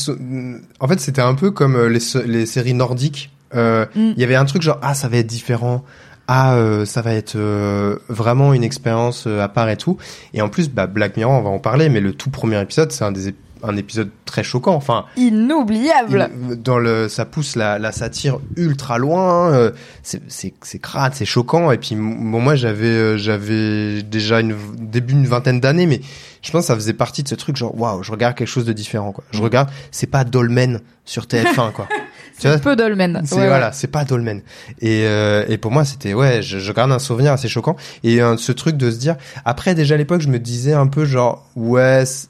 en 0.79 0.87
fait, 0.87 0.99
c'était 0.99 1.21
un 1.21 1.35
peu 1.35 1.51
comme 1.51 1.75
euh, 1.75 1.87
les, 1.89 2.45
séries 2.45 2.73
nordiques. 2.73 3.31
Euh, 3.55 3.85
Mm. 3.95 4.13
Il 4.15 4.19
y 4.19 4.23
avait 4.23 4.35
un 4.35 4.45
truc 4.45 4.61
genre 4.61 4.79
ah 4.81 4.93
ça 4.93 5.07
va 5.07 5.17
être 5.17 5.27
différent, 5.27 5.83
ah 6.27 6.55
euh, 6.55 6.85
ça 6.85 7.01
va 7.01 7.13
être 7.13 7.35
euh, 7.35 7.97
vraiment 8.09 8.53
une 8.53 8.63
expérience 8.63 9.27
à 9.27 9.47
part 9.47 9.69
et 9.69 9.77
tout. 9.77 9.97
Et 10.33 10.41
en 10.41 10.49
plus, 10.49 10.69
bah, 10.69 10.87
Black 10.87 11.17
Mirror, 11.17 11.33
on 11.33 11.41
va 11.41 11.49
en 11.49 11.59
parler, 11.59 11.89
mais 11.89 11.99
le 11.99 12.13
tout 12.13 12.29
premier 12.29 12.61
épisode, 12.61 12.91
c'est 12.91 13.03
un 13.03 13.11
des 13.11 13.33
un 13.69 13.77
épisode 13.77 14.09
très 14.25 14.43
choquant. 14.43 14.73
Enfin, 14.75 15.05
Inoubliable. 15.17 16.29
il- 16.49 16.55
dans 16.61 16.77
le, 16.79 17.07
ça 17.09 17.25
pousse 17.25 17.55
la, 17.55 17.79
la 17.79 17.91
satire 17.91 18.39
ultra 18.55 18.97
loin. 18.97 19.51
euh, 19.53 19.71
c'est, 20.03 20.21
c'est, 20.27 20.53
c'est 20.61 20.79
crade, 20.79 21.13
c'est 21.15 21.25
choquant. 21.25 21.71
Et 21.71 21.77
puis, 21.77 21.95
bon, 21.95 22.39
moi, 22.41 22.55
j'avais, 22.55 22.85
euh, 22.87 23.17
j'avais 23.17 24.01
déjà 24.03 24.39
une 24.41 24.55
début 24.77 25.13
une 25.13 25.25
vingtaine 25.27 25.59
d'années, 25.59 25.85
mais 25.85 26.01
je 26.41 26.51
pense 26.51 26.61
que 26.63 26.67
ça 26.67 26.75
faisait 26.75 26.93
partie 26.93 27.23
de 27.23 27.27
ce 27.27 27.35
truc 27.35 27.55
genre, 27.55 27.77
waouh, 27.79 28.03
je 28.03 28.11
regarde 28.11 28.35
quelque 28.35 28.47
chose 28.47 28.65
de 28.65 28.73
différent. 28.73 29.11
Quoi. 29.11 29.23
Je 29.31 29.41
regarde, 29.41 29.69
c'est 29.91 30.07
pas 30.07 30.23
Dolmen 30.23 30.81
sur 31.05 31.23
TF1, 31.25 31.71
quoi. 31.71 31.87
vois, 32.43 32.57
Peu 32.59 32.75
dolmen. 32.75 33.21
c'est 33.25 33.35
Ouais, 33.35 33.47
voilà, 33.47 33.67
ouais. 33.67 33.71
c'est 33.73 33.87
pas 33.87 34.03
Dolmen. 34.05 34.41
Et 34.79 35.05
euh, 35.05 35.43
et 35.49 35.57
pour 35.57 35.71
moi, 35.71 35.85
c'était 35.85 36.13
ouais, 36.13 36.41
je, 36.43 36.59
je 36.59 36.71
garde 36.71 36.91
un 36.91 36.99
souvenir 36.99 37.31
assez 37.31 37.47
choquant 37.47 37.75
et 38.03 38.21
euh, 38.21 38.37
ce 38.37 38.51
truc 38.51 38.77
de 38.77 38.91
se 38.91 38.97
dire 38.97 39.15
après 39.43 39.73
déjà 39.73 39.95
à 39.95 39.97
l'époque, 39.97 40.21
je 40.21 40.27
me 40.29 40.37
disais 40.37 40.73
un 40.73 40.85
peu 40.85 41.03
genre 41.05 41.47
ouais, 41.55 42.03
c'est- 42.05 42.27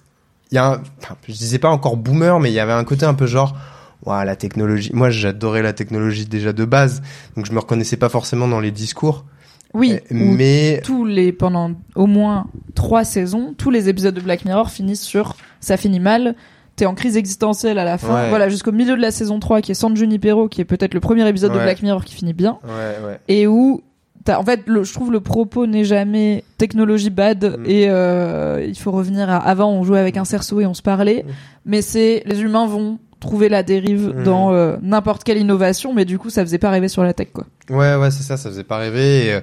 il 0.51 0.55
y 0.55 0.57
a 0.57 0.73
un, 0.73 0.81
je 1.27 1.33
disais 1.33 1.59
pas 1.59 1.69
encore 1.69 1.97
boomer, 1.97 2.39
mais 2.39 2.49
il 2.49 2.53
y 2.53 2.59
avait 2.59 2.73
un 2.73 2.83
côté 2.83 3.05
un 3.05 3.13
peu 3.13 3.25
genre 3.25 3.55
ouais, 4.05 4.25
la 4.25 4.35
technologie. 4.35 4.91
Moi, 4.93 5.09
j'adorais 5.09 5.61
la 5.61 5.73
technologie 5.73 6.25
déjà 6.25 6.53
de 6.53 6.65
base, 6.65 7.01
donc 7.35 7.45
je 7.45 7.51
me 7.51 7.59
reconnaissais 7.59 7.97
pas 7.97 8.09
forcément 8.09 8.47
dans 8.47 8.59
les 8.59 8.71
discours. 8.71 9.25
Oui. 9.73 9.93
Euh, 9.93 9.99
mais 10.11 10.81
tous 10.83 11.05
les 11.05 11.33
pendant 11.33 11.71
au 11.95 12.07
moins 12.07 12.47
trois 12.73 13.03
saisons, 13.03 13.53
tous 13.57 13.69
les 13.69 13.89
épisodes 13.89 14.15
de 14.15 14.21
Black 14.21 14.45
Mirror 14.45 14.69
finissent 14.69 15.03
sur 15.03 15.35
ça 15.59 15.77
finit 15.77 15.99
mal. 15.99 16.35
T'es 16.77 16.85
en 16.85 16.93
crise 16.93 17.17
existentielle 17.17 17.79
à 17.79 17.83
la 17.83 17.97
fin. 17.97 18.13
Ouais. 18.13 18.29
Voilà, 18.29 18.49
jusqu'au 18.49 18.71
milieu 18.71 18.95
de 18.95 19.01
la 19.01 19.09
saison 19.09 19.39
3, 19.39 19.61
qui 19.61 19.71
est 19.71 19.75
San 19.75 19.97
Junipero, 19.97 20.47
qui 20.47 20.61
est 20.61 20.65
peut-être 20.65 20.93
le 20.93 20.99
premier 20.99 21.27
épisode 21.27 21.51
de. 21.51 21.57
Black 21.57 21.81
Mirror 21.81 22.05
qui 22.05 22.13
finit 22.13 22.33
bien. 22.33 22.59
ouais, 22.63 23.19
et 23.27 23.47
où 23.47 23.81
en 24.35 24.43
fait 24.43 24.61
le, 24.65 24.83
je 24.83 24.93
trouve 24.93 25.11
le 25.11 25.19
propos 25.21 25.65
n'est 25.67 25.83
jamais 25.85 26.43
technologie 26.57 27.09
bad 27.09 27.57
Mm. 27.59 27.63
et 27.65 27.89
euh, 27.89 28.65
il 28.67 28.77
faut 28.77 28.91
revenir 28.91 29.29
à 29.29 29.37
avant 29.37 29.71
on 29.71 29.83
jouait 29.83 29.99
avec 29.99 30.17
un 30.17 30.25
cerceau 30.25 30.59
et 30.61 30.65
on 30.65 30.73
se 30.73 30.81
parlait 30.81 31.23
Mm. 31.27 31.31
mais 31.65 31.81
c'est 31.81 32.23
les 32.25 32.41
humains 32.41 32.67
vont 32.67 32.99
trouver 33.19 33.49
la 33.49 33.63
dérive 33.63 34.13
Mm. 34.17 34.23
dans 34.23 34.53
euh, 34.53 34.77
n'importe 34.81 35.23
quelle 35.23 35.37
innovation 35.37 35.93
mais 35.93 36.05
du 36.05 36.17
coup 36.19 36.29
ça 36.29 36.41
faisait 36.43 36.57
pas 36.59 36.69
rêver 36.69 36.87
sur 36.87 37.03
la 37.03 37.13
tech 37.13 37.29
quoi 37.33 37.45
Ouais, 37.69 37.95
ouais, 37.95 38.11
c'est 38.11 38.23
ça, 38.23 38.37
ça 38.37 38.49
faisait 38.49 38.63
pas 38.63 38.77
rêver. 38.77 39.25
Et, 39.27 39.33
euh, 39.33 39.39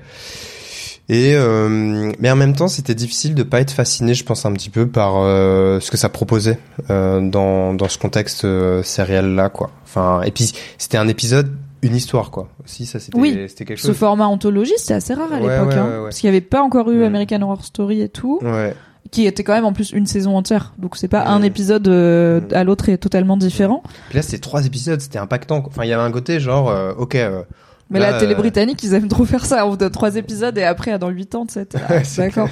et, 1.10 1.34
euh, 1.34 2.10
mais 2.18 2.30
en 2.30 2.36
même 2.36 2.54
temps, 2.56 2.68
c'était 2.68 2.94
difficile 2.94 3.34
de 3.34 3.42
pas 3.42 3.60
être 3.60 3.72
fasciné, 3.72 4.14
je 4.14 4.24
pense, 4.24 4.46
un 4.46 4.52
petit 4.54 4.70
peu 4.70 4.86
par 4.86 5.16
euh, 5.18 5.78
ce 5.80 5.90
que 5.90 5.98
ça 5.98 6.08
proposait 6.08 6.58
euh, 6.88 7.20
dans 7.20 7.74
dans 7.74 7.88
ce 7.90 7.98
contexte 7.98 8.46
euh, 8.46 8.82
sériel 8.82 9.34
là, 9.34 9.50
quoi. 9.50 9.70
Enfin, 9.84 10.22
et 10.22 10.30
puis 10.30 10.52
c'était 10.78 10.96
un 10.96 11.06
épisode, 11.08 11.54
une 11.86 11.94
histoire, 11.96 12.30
quoi. 12.30 12.48
Aussi, 12.64 12.86
ça 12.86 12.98
c'était 13.00 13.18
Oui, 13.18 13.34
quelque 13.56 13.76
ce 13.76 13.88
chose. 13.88 13.96
format 13.96 14.26
anthologie 14.26 14.72
c'était 14.76 14.94
assez 14.94 15.14
rare 15.14 15.32
à 15.32 15.36
Ouais, 15.36 15.42
l'époque 15.42 15.68
ouais, 15.68 15.74
hein, 15.78 15.86
ouais, 15.98 16.02
parce 16.04 16.18
qu'il 16.18 16.26
y 16.26 16.30
avait 16.30 16.40
pas 16.40 16.62
encore 16.62 16.90
eu. 16.90 17.04
American 17.04 17.42
Horror 17.42 17.64
Story 17.64 18.00
et 18.02 18.08
tout 18.08 18.38
Ouais, 18.42 18.74
qui 19.10 19.26
était 19.26 19.44
quand 19.44 19.52
même 19.52 19.64
en 19.66 19.72
plus 19.72 19.92
une 19.92 20.06
saison 20.06 20.36
entière 20.36 20.72
donc 20.78 20.96
c'est 20.96 21.08
pas 21.08 21.24
un 21.26 21.42
épisode 21.42 21.86
euh, 21.88 22.40
à 22.52 22.64
l'autre 22.64 22.88
est 22.88 22.96
totalement 22.98 23.36
différent 23.36 23.82
Puis 24.08 24.16
là, 24.16 24.22
c'était 24.22 24.38
trois 24.38 24.64
épisodes, 24.66 25.00
c'était 25.00 25.18
impactant. 25.18 25.60
quoi. 25.60 25.70
Enfin, 25.72 25.84
il 25.84 25.88
y 25.88 25.92
avait 25.92 26.02
un 26.02 26.10
côté 26.10 26.40
genre, 26.40 26.70
euh, 26.70 26.92
ok. 26.96 27.14
euh, 27.16 27.42
mais 27.90 28.00
Là, 28.00 28.12
la 28.12 28.18
télé 28.18 28.34
britannique 28.34 28.82
ils 28.82 28.94
aiment 28.94 29.08
trop 29.08 29.24
faire 29.26 29.44
ça 29.44 29.66
on 29.66 29.76
donne 29.76 29.90
trois 29.90 30.16
épisodes 30.16 30.56
et 30.56 30.64
après 30.64 30.98
dans 30.98 31.10
huit 31.10 31.34
ans 31.34 31.44
tu 31.46 31.52
sais, 31.54 31.66
c'est 32.04 32.22
d'accord. 32.22 32.48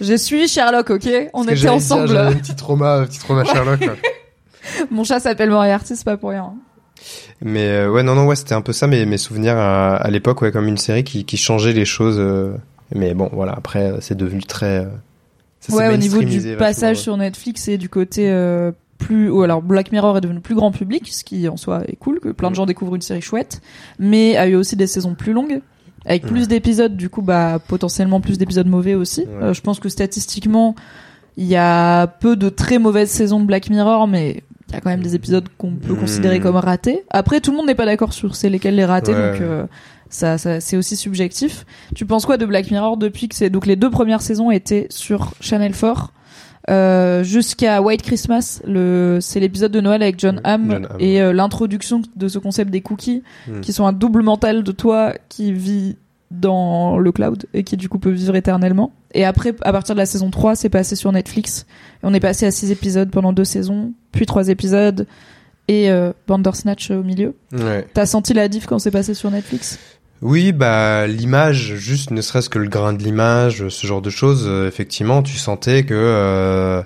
J'ai 0.00 0.18
suivi 0.18 0.46
Sherlock, 0.46 0.90
ok? 0.90 1.08
On 1.32 1.44
Parce 1.46 1.58
était 1.58 1.68
ensemble. 1.70 2.14
Un 2.14 2.32
petit 2.34 2.54
trauma, 2.54 2.96
un 2.96 3.06
petit 3.06 3.18
trauma 3.18 3.44
Sherlock. 3.50 3.80
Mon 4.90 5.04
chat 5.04 5.20
s'appelle 5.20 5.48
Moriarty, 5.48 5.96
c'est 5.96 6.04
pas 6.04 6.18
pour 6.18 6.28
rien. 6.30 6.52
Mais 7.42 7.66
euh, 7.68 7.90
ouais, 7.90 8.02
non, 8.02 8.14
non, 8.14 8.26
ouais, 8.26 8.36
c'était 8.36 8.54
un 8.54 8.62
peu 8.62 8.72
ça 8.72 8.86
mes, 8.86 9.04
mes 9.06 9.18
souvenirs 9.18 9.56
à, 9.56 9.96
à 9.96 10.10
l'époque, 10.10 10.42
ouais, 10.42 10.52
comme 10.52 10.68
une 10.68 10.78
série 10.78 11.04
qui, 11.04 11.24
qui 11.24 11.36
changeait 11.36 11.72
les 11.72 11.84
choses. 11.84 12.16
euh, 12.18 12.52
mais 12.94 13.14
bon, 13.14 13.28
voilà, 13.32 13.52
après, 13.52 13.90
euh, 13.92 13.98
c'est 14.00 14.16
devenu 14.16 14.42
très. 14.42 14.84
euh, 14.84 14.88
ça 15.60 15.74
ouais, 15.74 15.92
au 15.92 15.96
niveau 15.96 16.22
du 16.22 16.56
passage 16.56 16.96
ouais. 16.98 17.02
sur 17.02 17.16
Netflix 17.16 17.66
et 17.68 17.78
du 17.78 17.88
côté 17.88 18.32
plus... 18.98 19.28
Ou 19.30 19.42
alors 19.42 19.60
Black 19.62 19.92
Mirror 19.92 20.16
est 20.18 20.20
devenu 20.20 20.40
plus 20.40 20.54
grand 20.54 20.70
public, 20.70 21.08
ce 21.12 21.24
qui 21.24 21.48
en 21.48 21.56
soi 21.56 21.82
est 21.88 21.96
cool, 21.96 22.20
que 22.20 22.28
plein 22.30 22.48
de 22.48 22.52
Mm. 22.52 22.56
gens 22.56 22.66
découvrent 22.66 22.94
une 22.94 23.02
série 23.02 23.20
chouette, 23.20 23.60
mais 23.98 24.36
a 24.36 24.46
eu 24.46 24.54
aussi 24.54 24.76
des 24.76 24.86
saisons 24.86 25.14
plus 25.14 25.32
longues. 25.32 25.60
Avec 26.08 26.22
plus 26.22 26.42
Ouais. 26.42 26.46
d'épisodes, 26.46 26.96
du 26.96 27.08
coup, 27.10 27.20
bah, 27.20 27.58
potentiellement 27.66 28.20
plus 28.20 28.38
d'épisodes 28.38 28.68
mauvais 28.68 28.94
aussi. 28.94 29.22
Ouais. 29.40 29.52
Je 29.52 29.60
pense 29.60 29.80
que 29.80 29.88
statistiquement, 29.88 30.76
il 31.36 31.46
y 31.46 31.56
a 31.56 32.06
peu 32.06 32.36
de 32.36 32.48
très 32.48 32.78
mauvaises 32.78 33.10
saisons 33.10 33.40
de 33.40 33.44
Black 33.44 33.68
Mirror, 33.70 34.06
mais 34.06 34.44
il 34.68 34.74
y 34.74 34.76
a 34.76 34.80
quand 34.80 34.90
même 34.90 35.02
des 35.02 35.14
épisodes 35.14 35.48
qu'on 35.58 35.72
peut 35.76 35.92
Mm. 35.94 35.98
considérer 36.00 36.40
comme 36.40 36.56
ratés. 36.56 37.04
Après, 37.10 37.40
tout 37.40 37.50
le 37.52 37.56
monde 37.56 37.66
n'est 37.66 37.74
pas 37.74 37.86
d'accord 37.86 38.12
sur 38.12 38.34
c'est 38.36 38.48
lesquels 38.50 38.74
les 38.76 38.84
ratés, 38.84 39.14
Ouais, 39.14 39.32
donc 39.32 39.40
euh, 39.40 39.66
ça, 40.10 40.38
ça 40.38 40.60
c'est 40.60 40.76
aussi 40.76 40.96
subjectif. 40.96 41.64
Tu 41.94 42.04
penses 42.06 42.26
quoi 42.26 42.36
de 42.36 42.46
Black 42.46 42.70
Mirror 42.70 42.96
depuis 42.96 43.28
que 43.28 43.34
c'est 43.36 43.50
donc 43.50 43.66
les 43.66 43.76
deux 43.76 43.90
premières 43.90 44.22
saisons 44.22 44.50
étaient 44.50 44.86
sur 44.90 45.34
Channel 45.40 45.72
4 45.72 46.12
euh, 46.68 47.22
jusqu'à 47.22 47.80
White 47.80 48.02
Christmas, 48.02 48.60
le 48.66 49.18
c'est 49.20 49.38
l'épisode 49.38 49.70
de 49.70 49.80
Noël 49.80 50.02
avec 50.02 50.18
John 50.18 50.36
Mm, 50.36 50.40
Hamm 50.44 50.70
John 50.72 50.84
Hamm. 50.90 50.96
et 50.98 51.22
euh, 51.22 51.32
l'introduction 51.32 52.02
de 52.16 52.26
ce 52.26 52.40
concept 52.40 52.72
des 52.72 52.80
cookies 52.80 53.22
Mm. 53.46 53.60
qui 53.60 53.72
sont 53.72 53.86
un 53.86 53.92
double 53.92 54.22
mental 54.22 54.64
de 54.64 54.72
toi 54.72 55.12
qui 55.28 55.52
vit 55.52 55.96
dans 56.30 56.98
le 56.98 57.12
cloud 57.12 57.46
et 57.54 57.62
qui 57.62 57.76
du 57.76 57.88
coup 57.88 57.98
peut 57.98 58.10
vivre 58.10 58.34
éternellement. 58.34 58.92
Et 59.14 59.24
après, 59.24 59.54
à 59.62 59.72
partir 59.72 59.94
de 59.94 60.00
la 60.00 60.06
saison 60.06 60.30
3, 60.30 60.56
c'est 60.56 60.68
passé 60.68 60.96
sur 60.96 61.12
Netflix. 61.12 61.66
Et 62.02 62.06
on 62.06 62.14
est 62.14 62.20
passé 62.20 62.46
à 62.46 62.50
6 62.50 62.70
épisodes 62.70 63.10
pendant 63.10 63.32
deux 63.32 63.44
saisons, 63.44 63.92
puis 64.12 64.26
3 64.26 64.48
épisodes 64.48 65.06
et 65.68 65.90
euh, 65.90 66.12
Bandersnatch 66.26 66.90
au 66.90 67.02
milieu. 67.02 67.34
Ouais. 67.52 67.86
T'as 67.92 68.06
senti 68.06 68.34
la 68.34 68.48
diff 68.48 68.66
quand 68.66 68.78
c'est 68.78 68.90
passé 68.90 69.14
sur 69.14 69.30
Netflix? 69.30 69.78
Oui, 70.22 70.52
bah 70.52 71.06
l'image, 71.06 71.74
juste 71.74 72.10
ne 72.10 72.22
serait-ce 72.22 72.48
que 72.48 72.58
le 72.58 72.68
grain 72.68 72.94
de 72.94 73.02
l'image, 73.02 73.68
ce 73.68 73.86
genre 73.86 74.00
de 74.00 74.08
choses, 74.08 74.44
euh, 74.46 74.66
effectivement, 74.66 75.22
tu 75.22 75.36
sentais 75.36 75.84
que 75.84 75.94
euh, 75.94 76.82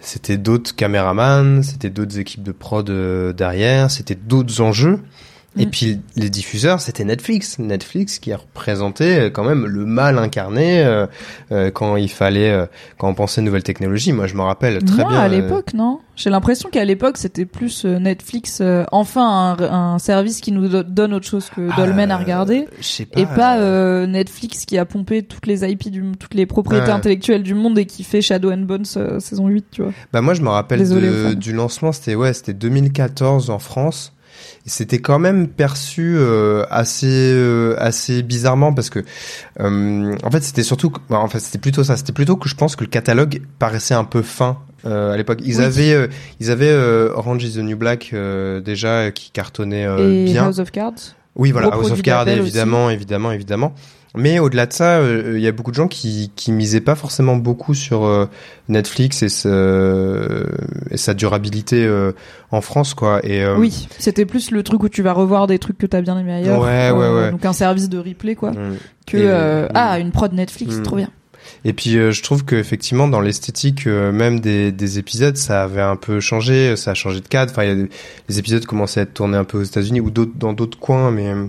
c'était 0.00 0.36
d'autres 0.36 0.74
caméramans, 0.74 1.62
c'était 1.62 1.90
d'autres 1.90 2.18
équipes 2.18 2.42
de 2.42 2.52
prod 2.52 2.90
derrière, 3.36 3.90
c'était 3.90 4.16
d'autres 4.16 4.60
enjeux. 4.60 5.00
Et 5.58 5.66
Mm. 5.66 5.70
puis 5.70 6.00
les 6.16 6.28
diffuseurs, 6.30 6.80
c'était 6.80 7.04
Netflix, 7.04 7.58
Netflix 7.58 8.18
qui 8.18 8.34
représentait 8.34 9.20
euh, 9.26 9.30
quand 9.30 9.44
même 9.44 9.66
le 9.66 9.86
mal 9.86 10.18
incarné 10.18 10.84
euh, 10.84 11.06
euh, 11.52 11.70
quand 11.70 11.96
il 11.96 12.10
fallait, 12.10 12.50
euh, 12.50 12.66
quand 12.98 13.08
on 13.08 13.14
pensait 13.14 13.40
nouvelles 13.42 13.62
technologies. 13.62 14.12
Moi, 14.12 14.26
je 14.26 14.34
me 14.34 14.42
rappelle 14.42 14.82
très 14.84 15.02
Moi, 15.02 15.10
bien. 15.12 15.20
à 15.20 15.24
euh, 15.26 15.28
l'époque, 15.28 15.72
non? 15.74 16.00
J'ai 16.14 16.30
l'impression 16.30 16.70
qu'à 16.70 16.84
l'époque, 16.84 17.18
c'était 17.18 17.44
plus 17.44 17.84
Netflix, 17.84 18.58
euh, 18.62 18.84
enfin 18.90 19.56
un, 19.58 19.94
un 19.94 19.98
service 19.98 20.40
qui 20.40 20.50
nous 20.52 20.66
do- 20.68 20.82
donne 20.82 21.12
autre 21.12 21.26
chose 21.26 21.50
que 21.54 21.74
Dolmen 21.76 22.10
à 22.10 22.16
regarder. 22.16 22.66
pas, 23.12 23.20
Et 23.20 23.26
pas 23.26 24.06
Netflix 24.06 24.64
qui 24.64 24.78
a 24.78 24.84
pompé 24.86 25.22
toutes 25.22 25.46
les 25.46 25.64
IP 25.70 25.90
du 25.90 26.02
toutes 26.18 26.34
les 26.34 26.46
propriétés 26.46 26.86
Ouais. 26.86 26.92
intellectuelles 26.92 27.42
du 27.42 27.54
monde 27.54 27.78
et 27.78 27.84
qui 27.86 28.02
fait 28.04 28.22
Shadow 28.22 28.50
and 28.50 28.58
Bones 28.62 28.84
saison 28.84 29.48
8, 29.48 29.66
tu 29.72 29.82
vois. 29.82 29.92
Bah 30.12 30.20
moi 30.22 30.32
je 30.34 30.40
me 30.42 30.48
rappelle 30.48 30.78
Désolé 30.78 31.08
de- 31.08 31.34
du 31.34 31.52
lancement, 31.52 31.92
c'était 31.92 32.14
ouais, 32.14 32.32
c'était 32.32 32.54
2014 32.54 33.50
en 33.50 33.58
France. 33.58 34.12
C'était 34.66 34.98
quand 34.98 35.18
même 35.20 35.46
perçu 35.48 36.16
euh, 36.18 36.64
assez 36.70 37.06
euh, 37.08 37.76
assez 37.78 38.22
bizarrement 38.22 38.72
parce 38.72 38.90
que 38.90 39.04
euh, 39.60 40.16
en 40.24 40.30
fait 40.30 40.42
c'était 40.42 40.64
surtout 40.64 40.92
bah, 41.08 41.18
en 41.18 41.28
fait 41.28 41.38
c'était 41.38 41.58
plutôt 41.58 41.84
ça 41.84 41.96
c'était 41.96 42.12
plutôt 42.12 42.36
que 42.36 42.48
je 42.48 42.56
pense 42.56 42.74
que 42.74 42.82
le 42.82 42.90
catalogue 42.90 43.42
paraissait 43.60 43.94
un 43.94 44.02
peu 44.04 44.22
fin 44.22 44.58
euh, 44.84 45.12
à 45.12 45.16
l'époque 45.16 45.38
ils 45.44 45.58
Oui. 45.58 45.64
avaient 45.64 45.92
euh, 45.92 46.08
ils 46.40 46.50
avaient 46.50 46.68
euh, 46.70 47.12
Orange 47.14 47.44
is 47.44 47.52
the 47.54 47.58
New 47.58 47.76
Black 47.76 48.10
euh, 48.12 48.60
déjà 48.60 49.12
qui 49.12 49.30
cartonnait 49.30 49.86
euh, 49.86 50.12
et 50.12 50.24
bien 50.24 50.46
House 50.46 50.58
of 50.58 50.70
Cards? 50.72 51.14
oui, 51.36 51.52
voilà, 51.52 51.68
Gros 51.68 51.82
House 51.82 51.90
of 51.92 52.02
Cards, 52.02 52.26
évidemment, 52.28 52.88
évidemment, 52.90 53.30
évidemment. 53.30 53.74
Mais 54.16 54.38
au-delà 54.38 54.66
de 54.66 54.72
ça, 54.72 54.98
euh, 54.98 55.34
il 55.36 55.40
y 55.42 55.46
a 55.46 55.52
beaucoup 55.52 55.70
de 55.70 55.76
gens 55.76 55.88
qui, 55.88 56.30
qui 56.36 56.52
misaient 56.52 56.80
pas 56.80 56.94
forcément 56.94 57.36
beaucoup 57.36 57.74
sur 57.74 58.04
euh, 58.04 58.26
Netflix 58.68 59.22
et, 59.22 59.28
ce- 59.28 60.46
et 60.90 60.96
sa 60.96 61.14
durabilité 61.14 61.84
euh, 61.84 62.12
en 62.50 62.60
France, 62.60 62.94
quoi. 62.94 63.20
Et, 63.24 63.42
euh, 63.42 63.56
Oui, 63.56 63.88
c'était 63.98 64.26
plus 64.26 64.50
le 64.50 64.62
truc 64.62 64.82
où 64.82 64.88
tu 64.88 65.02
vas 65.02 65.12
revoir 65.12 65.46
des 65.46 65.58
trucs 65.58 65.78
que 65.78 65.86
t'as 65.86 66.00
bien 66.00 66.18
aimé 66.18 66.32
ailleurs. 66.34 66.60
Ouais, 66.60 66.90
ouais, 66.90 67.08
ouais. 67.14 67.30
Donc 67.30 67.44
un 67.44 67.52
service 67.52 67.88
de 67.88 67.98
replay, 67.98 68.34
quoi. 68.34 68.52
mm. 68.52 68.76
Que 69.06 69.16
Et, 69.16 69.22
euh, 69.26 69.66
mm. 69.66 69.72
ah 69.74 69.98
une 69.98 70.10
prod 70.10 70.32
Netflix, 70.32 70.76
Mm. 70.76 70.82
trop 70.82 70.96
bien. 70.96 71.10
Et 71.64 71.72
puis 71.72 71.96
euh, 71.96 72.10
je 72.10 72.22
trouve 72.24 72.44
que 72.44 72.56
effectivement 72.56 73.06
dans 73.06 73.20
l'esthétique 73.20 73.86
euh, 73.86 74.10
même 74.10 74.40
des, 74.40 74.72
des 74.72 74.98
épisodes, 74.98 75.36
ça 75.36 75.62
avait 75.62 75.80
un 75.80 75.94
peu 75.94 76.18
changé, 76.18 76.74
ça 76.76 76.90
a 76.90 76.94
changé 76.94 77.20
de 77.20 77.28
cadre. 77.28 77.52
Enfin, 77.52 77.62
il 77.62 77.68
y 77.68 77.72
a 77.72 77.74
des- 77.76 77.88
les 78.28 78.38
épisodes 78.40 78.64
commençaient 78.66 79.00
à 79.00 79.02
être 79.04 79.14
tournés 79.14 79.36
un 79.36 79.44
peu 79.44 79.58
aux 79.58 79.62
États-Unis 79.62 80.00
ou 80.00 80.10
dans 80.10 80.52
d'autres 80.52 80.78
coins, 80.78 81.12
mais 81.12 81.28
euh, 81.28 81.46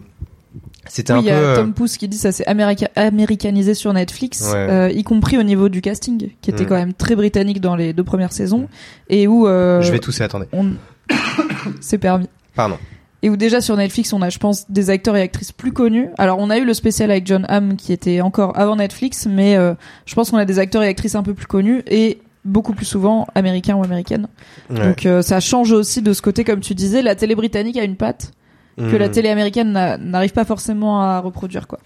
c'était 0.90 1.14
Oui, 1.14 1.20
un 1.20 1.22
il 1.22 1.26
y 1.26 1.30
peu. 1.30 1.36
a 1.36 1.40
euh, 1.40 1.56
Tom 1.56 1.74
Pouce 1.74 1.98
qui 1.98 2.08
dit 2.08 2.18
ça 2.18 2.32
s'est 2.32 2.46
américa- 2.46 2.90
américanisé 2.96 3.74
sur 3.74 3.94
Netflix, 3.94 4.42
Ouais. 4.54 4.56
euh, 4.56 4.90
y 4.92 5.04
compris 5.04 5.38
au 5.38 5.44
niveau 5.44 5.70
du 5.70 5.82
casting, 5.82 6.30
qui 6.42 6.50
était 6.50 6.64
Mm. 6.64 6.68
quand 6.68 6.76
même 6.76 6.94
très 6.94 7.16
britannique 7.16 7.62
dans 7.62 7.76
les 7.76 7.94
deux 7.94 8.04
premières 8.04 8.34
saisons, 8.34 8.68
et 9.10 9.28
où 9.28 9.48
euh, 9.48 9.82
Je 9.82 9.92
vais 9.92 10.00
tousser, 10.00 10.24
attendez. 10.24 10.46
on 10.54 10.72
c'est 11.82 11.98
permis. 11.98 12.28
Pardon. 12.56 12.78
Et 13.24 13.30
où 13.30 13.36
déjà 13.38 13.62
sur 13.62 13.76
Netflix, 13.76 14.14
on 14.14 14.22
a, 14.22 14.30
je 14.30 14.38
pense, 14.38 14.70
des 14.70 14.90
acteurs 14.92 15.16
et 15.16 15.22
actrices 15.22 15.52
plus 15.52 15.72
connus. 15.72 16.10
Alors, 16.20 16.38
on 16.40 16.50
a 16.52 16.58
eu 16.60 16.66
le 16.66 16.74
spécial 16.76 17.10
avec 17.10 17.26
John 17.26 17.46
Hamm 17.50 17.76
qui 17.76 17.92
était 17.92 18.22
encore 18.22 18.58
avant 18.58 18.76
Netflix, 18.76 19.26
mais 19.30 19.56
euh, 19.58 19.74
je 20.06 20.14
pense 20.14 20.30
qu'on 20.30 20.38
a 20.38 20.46
des 20.46 20.60
acteurs 20.60 20.84
et 20.84 20.88
actrices 20.88 21.16
un 21.16 21.24
peu 21.24 21.34
plus 21.34 21.48
connus 21.48 21.82
et 21.88 22.20
beaucoup 22.46 22.74
plus 22.74 22.86
souvent 22.86 23.28
américains 23.36 23.76
ou 23.76 23.84
américaines. 23.84 24.28
Ouais. 24.70 24.94
Donc, 24.94 25.08
ça 25.24 25.40
change 25.40 25.72
aussi 25.72 26.02
de 26.02 26.14
ce 26.14 26.22
côté, 26.22 26.44
comme 26.44 26.60
tu 26.62 26.76
disais, 26.76 27.02
la 27.02 27.16
télé 27.16 27.34
britannique 27.36 27.78
a 27.78 27.84
une 27.84 27.96
patte 27.98 28.32
que 28.78 28.96
la 28.96 29.08
Mm. 29.08 29.12
télé 29.12 29.30
américaine 29.30 29.72
n'a- 29.72 29.98
n'arrive 29.98 30.34
pas 30.34 30.46
forcément 30.46 31.02
à 31.02 31.20
reproduire, 31.20 31.68
quoi. 31.68 31.80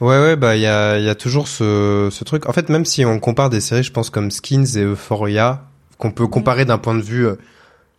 Ouais, 0.00 0.18
ouais, 0.20 0.36
bah 0.36 0.56
il 0.56 0.62
y 0.62 0.66
a, 0.66 0.98
il 0.98 1.04
y 1.04 1.08
a 1.08 1.14
toujours 1.14 1.48
ce, 1.48 2.08
ce 2.10 2.24
truc. 2.24 2.48
En 2.48 2.52
fait, 2.52 2.68
même 2.70 2.84
si 2.86 3.04
on 3.04 3.18
compare 3.18 3.50
des 3.50 3.60
séries, 3.60 3.82
je 3.82 3.92
pense 3.92 4.08
comme 4.10 4.30
Skins 4.30 4.64
et 4.76 4.82
Euphoria, 4.84 5.64
qu'on 5.98 6.10
peut 6.10 6.26
comparer 6.26 6.64
d'un 6.64 6.78
point 6.78 6.94
de 6.94 7.02
vue 7.02 7.26
euh, 7.26 7.34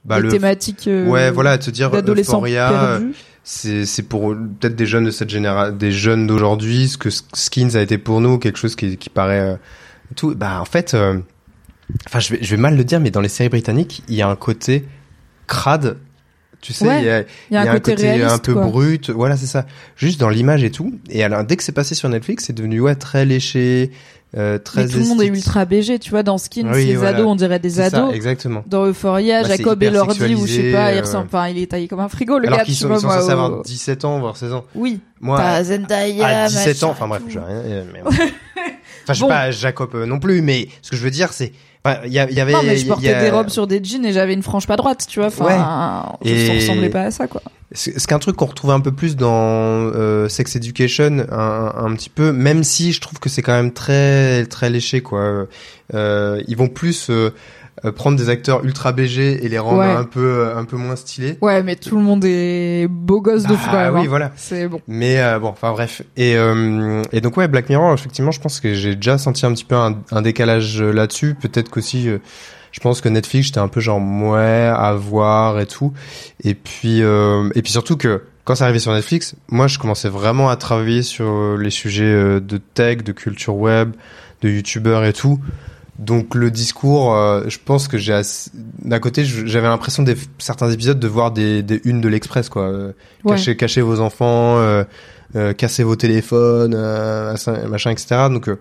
bah, 0.06 0.18
les 0.18 0.24
le 0.24 0.30
thématiques 0.30 0.88
euh, 0.88 1.06
ouais 1.06 1.30
voilà 1.30 1.60
te 1.60 1.70
dire 1.70 1.92
Euphoria 1.96 3.00
c'est 3.44 3.86
c'est 3.86 4.02
pour 4.02 4.34
peut-être 4.60 4.76
des 4.76 4.88
jeunes 4.88 5.04
de 5.06 5.12
cette 5.12 5.30
génération 5.30 5.76
des 5.76 5.92
jeunes 5.92 6.26
d'aujourd'hui 6.26 6.88
ce 6.88 6.98
que 6.98 7.10
Skins 7.12 7.76
a 7.76 7.82
été 7.82 8.00
pour 8.00 8.20
nous 8.20 8.40
quelque 8.40 8.58
chose 8.58 8.76
qui 8.76 8.98
qui 8.98 9.10
paraît 9.12 9.40
euh, 9.40 9.56
tout 10.16 10.34
bah 10.36 10.60
en 10.60 10.66
fait 10.66 10.96
euh, 10.96 11.20
enfin 12.08 12.18
je 12.20 12.34
vais 12.34 12.40
je 12.42 12.50
vais 12.56 12.60
mal 12.62 12.76
le 12.76 12.84
dire 12.84 13.00
mais 13.00 13.12
dans 13.12 13.22
les 13.22 13.30
séries 13.30 13.50
britanniques 13.50 14.02
il 14.08 14.16
y 14.16 14.24
a 14.24 14.28
un 14.28 14.36
côté 14.36 14.86
crade 15.46 15.98
tu 16.62 16.74
sais 16.74 16.88
Ouais, 16.88 17.00
il 17.02 17.06
y 17.06 17.10
a, 17.10 17.20
y 17.52 17.68
a 17.68 17.72
un 17.72 17.80
côté, 17.80 17.96
réaliste, 17.96 18.32
un 18.32 18.38
peu 18.38 18.54
quoi. 18.54 18.66
brut 18.66 19.10
voilà 19.10 19.36
c'est 19.36 19.48
ça 19.48 19.66
juste 19.96 20.20
dans 20.20 20.30
l'image 20.30 20.64
et 20.64 20.70
tout 20.72 20.94
et 21.10 21.24
alors 21.24 21.44
dès 21.44 21.58
que 21.58 21.64
c'est 21.64 21.72
passé 21.72 21.96
sur 21.96 22.08
Netflix 22.10 22.46
c'est 22.46 22.54
devenu 22.54 22.80
ouais 22.82 22.96
très 22.96 23.26
léché 23.26 23.92
euh, 24.38 24.58
très 24.58 24.84
Mais 24.84 24.90
tout 24.90 25.00
le 25.00 25.06
monde 25.08 25.22
est 25.22 25.28
ultra 25.28 25.66
BG, 25.66 26.00
tu 26.00 26.10
vois, 26.12 26.24
dans 26.24 26.38
Skins, 26.38 26.70
Oui, 26.74 26.86
les 26.86 26.96
voilà. 26.96 27.18
ados, 27.18 27.28
on 27.28 27.36
dirait 27.36 27.60
des 27.60 27.70
ça, 27.72 27.88
ados. 27.88 28.14
exactement 28.16 28.64
Dans 28.66 28.86
Euphoria, 28.86 29.42
Bah, 29.42 29.50
Jacob 29.50 29.84
hyper 29.84 29.90
Elordi, 29.94 30.36
ou 30.36 30.48
je 30.48 30.54
sais 30.54 30.72
pas, 30.72 30.94
il 30.94 31.00
euh, 31.00 31.02
ressemble, 31.02 31.26
enfin, 31.26 31.50
il 31.50 31.58
est 31.58 31.66
taillé 31.70 31.90
comme 31.90 32.00
un 32.00 32.08
frigo, 32.08 32.40
le 32.40 32.48
alors 32.48 32.60
gars, 32.60 32.64
tu 32.64 32.72
vois, 32.86 32.96
ils 32.96 33.00
sont 33.02 33.08
moi, 33.08 33.16
censés 33.18 33.28
au- 33.28 33.32
avoir 33.32 33.62
17 33.62 34.06
ans 34.06 34.20
voire 34.22 34.38
16 34.38 34.54
ans 34.54 34.64
Oui. 34.74 35.02
moi 35.20 35.62
Zendaya, 35.66 36.44
à 36.44 36.48
17 36.48 36.82
ans, 36.84 36.92
enfin 36.92 37.10
bref, 37.10 37.24
j'ai 37.28 37.40
rien. 37.40 37.84
mais. 37.92 38.04
Enfin, 39.04 39.14
je 39.14 39.20
Bon. 39.22 39.28
pas 39.28 39.52
Jacob 39.52 39.90
euh, 39.96 40.06
non 40.06 40.20
plus, 40.20 40.42
mais 40.42 40.70
ce 40.82 40.92
que 40.92 40.96
je 40.96 41.04
veux 41.04 41.10
dire, 41.12 41.34
c'est, 41.34 41.52
enfin, 41.84 42.00
y, 42.08 42.20
a- 42.20 42.30
y 42.30 42.40
avait. 42.40 42.54
Non, 42.54 42.64
mais 42.64 42.78
je 42.78 42.86
y 42.86 42.88
portais 42.88 43.14
a- 43.14 43.22
des 43.24 43.30
robes 43.30 43.50
sur 43.50 43.68
des 43.68 43.84
jeans 43.84 44.06
et 44.06 44.14
j'avais 44.14 44.34
une 44.34 44.44
frange 44.44 44.68
pas 44.68 44.76
droite, 44.78 45.06
tu 45.10 45.20
vois. 45.20 45.28
Enfin, 45.28 46.16
je 46.24 46.30
Et- 46.30 46.60
ressemblais 46.60 46.90
pas 46.90 47.04
à 47.04 47.12
ça, 47.12 47.28
quoi. 47.28 47.42
C'est 47.74 47.98
c'est 47.98 48.06
qu'un 48.06 48.20
truc 48.20 48.36
qu'on 48.36 48.48
retrouve 48.48 48.72
un 48.72 48.82
peu 48.82 48.92
plus 48.92 49.16
dans 49.16 49.32
euh, 49.32 50.28
Sex 50.28 50.58
Education, 50.58 51.26
un, 51.32 51.74
un 51.78 51.94
petit 51.96 52.10
peu, 52.10 52.34
même 52.34 52.66
si 52.66 52.92
je 52.92 53.00
trouve 53.00 53.20
que 53.20 53.30
c'est 53.30 53.42
quand 53.42 53.54
même 53.54 53.72
très 53.72 54.46
très 54.48 54.70
léché, 54.70 55.02
quoi. 55.02 55.46
Euh, 55.94 56.42
ils 56.48 56.58
vont 56.58 56.68
plus 56.68 57.10
euh, 57.10 57.32
euh, 57.86 57.92
prendre 57.92 58.18
des 58.18 58.30
acteurs 58.30 58.64
ultra 58.64 58.92
BG 58.92 59.44
et 59.44 59.50
les 59.50 59.58
rendre 59.60 59.80
Ouais. 59.80 59.88
un 59.92 60.04
peu 60.04 60.20
euh, 60.24 60.58
un 60.58 60.66
peu 60.66 60.78
moins 60.78 60.96
stylés. 60.96 61.38
Ouais, 61.42 61.64
mais 61.64 61.76
tout 61.76 61.96
le 61.96 62.04
monde 62.04 62.24
est 62.26 62.88
beau 62.88 63.22
gosse 63.22 63.44
de 63.44 63.50
Bah, 63.50 63.58
fou, 63.58 63.70
quand 63.72 63.78
même, 63.80 63.94
oui, 63.96 64.02
hein. 64.02 64.06
voilà. 64.10 64.32
C'est 64.36 64.68
bon. 64.68 64.82
Mais 64.88 65.20
euh, 65.22 65.40
bon, 65.40 65.48
enfin 65.50 65.72
bref. 65.72 66.02
Et, 66.18 66.36
euh, 66.36 67.02
et 67.12 67.22
donc 67.22 67.38
ouais, 67.38 67.48
Black 67.48 67.70
Mirror, 67.70 67.94
effectivement, 67.94 68.32
je 68.32 68.40
pense 68.40 68.60
que 68.60 68.74
j'ai 68.74 68.96
déjà 68.96 69.18
senti 69.18 69.46
un 69.46 69.54
petit 69.54 69.66
peu 69.66 69.76
un, 69.76 69.98
un 70.12 70.22
décalage 70.22 70.82
euh, 70.82 70.92
là-dessus. 70.92 71.36
Peut-être 71.36 71.70
qu'aussi, 71.70 72.08
je 72.72 72.80
pense 72.80 73.02
que 73.02 73.10
Netflix, 73.10 73.48
j'étais 73.48 73.60
un 73.60 73.68
peu 73.68 73.80
genre 73.82 74.00
ouais 74.02 74.72
à 74.74 74.94
voir 74.94 75.60
et 75.60 75.66
tout. 75.66 75.92
Et 76.44 76.54
puis 76.54 77.02
euh, 77.02 77.50
et 77.56 77.62
puis 77.62 77.72
surtout 77.72 77.98
que 77.98 78.24
quand 78.44 78.56
c'est 78.56 78.64
arrivé 78.64 78.80
sur 78.80 78.92
Netflix, 78.94 79.36
moi 79.50 79.68
je 79.68 79.78
commençais 79.80 80.10
vraiment 80.10 80.50
à 80.50 80.56
travailler 80.56 81.02
sur 81.04 81.58
les 81.58 81.70
sujets 81.70 82.40
de 82.40 82.58
tech, 82.58 83.04
de 83.04 83.12
culture 83.12 83.56
web, 83.56 83.92
de 84.42 84.50
youtubeurs 84.50 85.04
et 85.06 85.14
tout. 85.14 85.40
Donc 86.02 86.34
le 86.36 86.50
discours, 86.52 87.14
euh, 87.16 87.44
je 87.48 87.60
pense 87.64 87.88
que 87.88 87.98
j'ai 87.98 88.12
assez- 88.14 88.50
d'un 88.84 89.00
côté 89.00 89.24
j'avais 89.24 89.68
l'impression 89.68 90.02
des 90.04 90.16
certains 90.40 90.70
épisodes 90.72 91.00
de 91.00 91.08
voir 91.08 91.32
des, 91.32 91.62
des 91.64 91.80
unes 91.86 92.02
de 92.02 92.10
l'Express 92.10 92.50
quoi. 92.50 92.64
Euh, 92.64 92.92
Ouais. 93.24 93.32
Cachez, 93.36 93.56
cachez 93.56 93.82
vos 93.82 94.00
enfants, 94.00 94.58
euh, 94.58 94.84
euh, 95.36 95.54
cassez 95.54 95.84
vos 95.84 95.96
téléphones, 95.96 96.74
euh, 96.76 97.32
machin, 97.32 97.68
machin, 97.68 97.92
etc. 97.92 98.28
Donc 98.32 98.50
euh, 98.50 98.58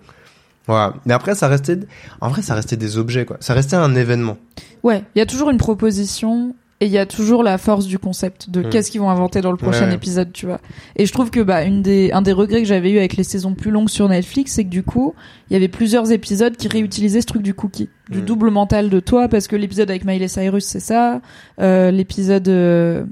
voilà. 0.66 0.92
Mais 1.06 1.14
après 1.14 1.34
ça 1.34 1.48
restait, 1.48 1.78
en 2.20 2.28
vrai 2.28 2.42
ça 2.42 2.54
restait 2.54 2.76
des 2.76 2.98
objets 2.98 3.24
quoi. 3.24 3.38
Ça 3.40 3.54
restait 3.54 3.76
un 3.76 3.94
événement. 3.94 4.36
Ouais, 4.82 5.02
il 5.14 5.18
y 5.18 5.22
a 5.22 5.26
toujours 5.26 5.48
une 5.50 5.56
proposition 5.58 6.54
et 6.82 6.86
il 6.86 6.92
y 6.92 6.98
a 6.98 7.04
toujours 7.06 7.42
la 7.42 7.58
force 7.58 7.86
du 7.86 7.98
concept 7.98 8.48
de 8.48 8.62
Mm. 8.62 8.68
qu'est-ce 8.70 8.90
qu'ils 8.90 9.00
vont 9.02 9.10
inventer 9.10 9.40
dans 9.42 9.50
le 9.50 9.58
prochain 9.58 9.86
Ouais, 9.88 9.94
épisode, 9.94 10.32
tu 10.32 10.46
vois. 10.46 10.60
Et 10.96 11.04
je 11.06 11.12
trouve 11.12 11.30
que 11.30 11.40
bah 11.40 11.62
une 11.64 11.82
des 11.82 12.10
un 12.12 12.22
des 12.22 12.32
regrets 12.32 12.60
que 12.62 12.66
j'avais 12.68 12.90
eu 12.90 12.98
avec 12.98 13.16
les 13.16 13.24
saisons 13.24 13.54
plus 13.54 13.70
longues 13.70 13.90
sur 13.90 14.08
Netflix, 14.08 14.52
c'est 14.52 14.64
que 14.64 14.70
du 14.70 14.82
coup, 14.82 15.14
il 15.50 15.52
y 15.52 15.56
avait 15.56 15.68
plusieurs 15.68 16.10
épisodes 16.10 16.56
qui 16.56 16.68
réutilisaient 16.68 17.20
ce 17.20 17.26
truc 17.26 17.42
du 17.42 17.52
cookie, 17.54 17.88
du 18.08 18.18
Mm. 18.22 18.24
double 18.24 18.50
mental 18.50 18.88
de 18.90 18.98
toi 19.00 19.28
parce 19.28 19.46
que 19.46 19.56
l'épisode 19.56 19.90
avec 19.90 20.04
Miley 20.04 20.28
Cyrus, 20.28 20.64
c'est 20.64 20.80
ça, 20.80 21.20
euh, 21.60 21.90
l'épisode 21.90 22.48
euh, 22.48 23.04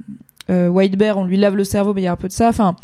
euh, 0.50 0.68
White 0.68 0.96
Bear, 0.96 1.18
on 1.18 1.24
lui 1.24 1.36
lave 1.36 1.54
le 1.56 1.64
cerveau 1.64 1.92
mais 1.92 2.00
il 2.00 2.04
y 2.04 2.08
a 2.08 2.12
un 2.12 2.16
peu 2.16 2.28
de 2.28 2.32
ça, 2.32 2.48
enfin 2.48 2.74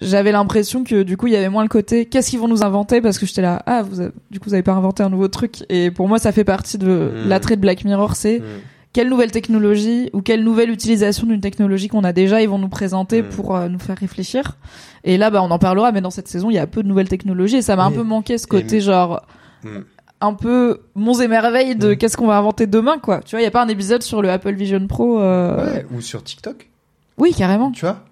j'avais 0.00 0.32
l'impression 0.32 0.82
que 0.82 1.04
du 1.04 1.16
coup 1.16 1.28
il 1.28 1.34
y 1.34 1.36
avait 1.36 1.48
moins 1.48 1.62
le 1.62 1.68
côté 1.68 2.06
qu'est-ce 2.06 2.28
qu'ils 2.30 2.40
vont 2.40 2.48
nous 2.48 2.64
inventer 2.64 3.00
parce 3.00 3.16
que 3.16 3.26
j'étais 3.26 3.42
là 3.42 3.62
ah 3.66 3.82
vous 3.84 4.00
avez- 4.00 4.10
du 4.32 4.40
coup 4.40 4.48
vous 4.48 4.54
avez 4.54 4.64
pas 4.64 4.72
inventé 4.72 5.04
un 5.04 5.08
nouveau 5.08 5.28
truc 5.28 5.64
et 5.68 5.92
pour 5.92 6.08
moi 6.08 6.18
ça 6.18 6.32
fait 6.32 6.42
partie 6.42 6.78
de 6.78 7.12
Mm. 7.24 7.28
l'attrait 7.28 7.54
de 7.54 7.60
Black 7.60 7.84
Mirror 7.84 8.16
c'est 8.16 8.42
quelle 8.94 9.10
nouvelle 9.10 9.30
technologie 9.30 10.08
ou 10.14 10.22
quelle 10.22 10.42
nouvelle 10.42 10.70
utilisation 10.70 11.26
d'une 11.26 11.40
technologie 11.42 11.88
qu'on 11.88 12.04
a 12.04 12.12
déjà 12.14 12.40
ils 12.40 12.48
vont 12.48 12.58
nous 12.58 12.68
présenter 12.70 13.20
Mm. 13.20 13.28
pour 13.28 13.54
euh, 13.56 13.68
nous 13.68 13.78
faire 13.78 13.98
réfléchir 13.98 14.56
et 15.04 15.18
là 15.18 15.28
bah 15.30 15.42
on 15.42 15.50
en 15.50 15.58
parlera 15.58 15.92
mais 15.92 16.00
dans 16.00 16.10
cette 16.10 16.28
saison 16.28 16.48
il 16.48 16.54
y 16.54 16.58
a 16.58 16.66
peu 16.66 16.82
de 16.82 16.88
nouvelles 16.88 17.08
technologies 17.10 17.56
et 17.56 17.62
ça 17.62 17.76
m'a 17.76 17.84
un 17.84 17.90
Oui. 17.90 17.96
peu 17.96 18.02
manqué 18.04 18.38
ce 18.38 18.46
côté 18.46 18.76
Et- 18.76 18.80
genre 18.80 19.22
Mm. 19.64 19.68
un 20.20 20.34
peu 20.34 20.80
monts 20.94 21.20
et 21.20 21.28
merveilles 21.28 21.76
de 21.76 21.92
Mm. 21.92 21.96
qu'est-ce 21.96 22.16
qu'on 22.16 22.26
va 22.28 22.38
inventer 22.38 22.66
demain 22.66 22.98
quoi 22.98 23.20
tu 23.20 23.32
vois 23.36 23.40
il 23.40 23.44
y 23.44 23.46
a 23.46 23.50
pas 23.50 23.62
un 23.62 23.68
épisode 23.68 24.02
sur 24.02 24.22
le 24.22 24.30
Apple 24.30 24.54
Vision 24.54 24.86
Pro 24.86 25.20
euh, 25.20 25.74
Ouais, 25.74 25.86
ou 25.94 26.00
sur 26.00 26.22
TikTok, 26.24 26.70
oui 27.18 27.34
carrément 27.36 27.70
tu 27.72 27.84
vois? 27.84 28.04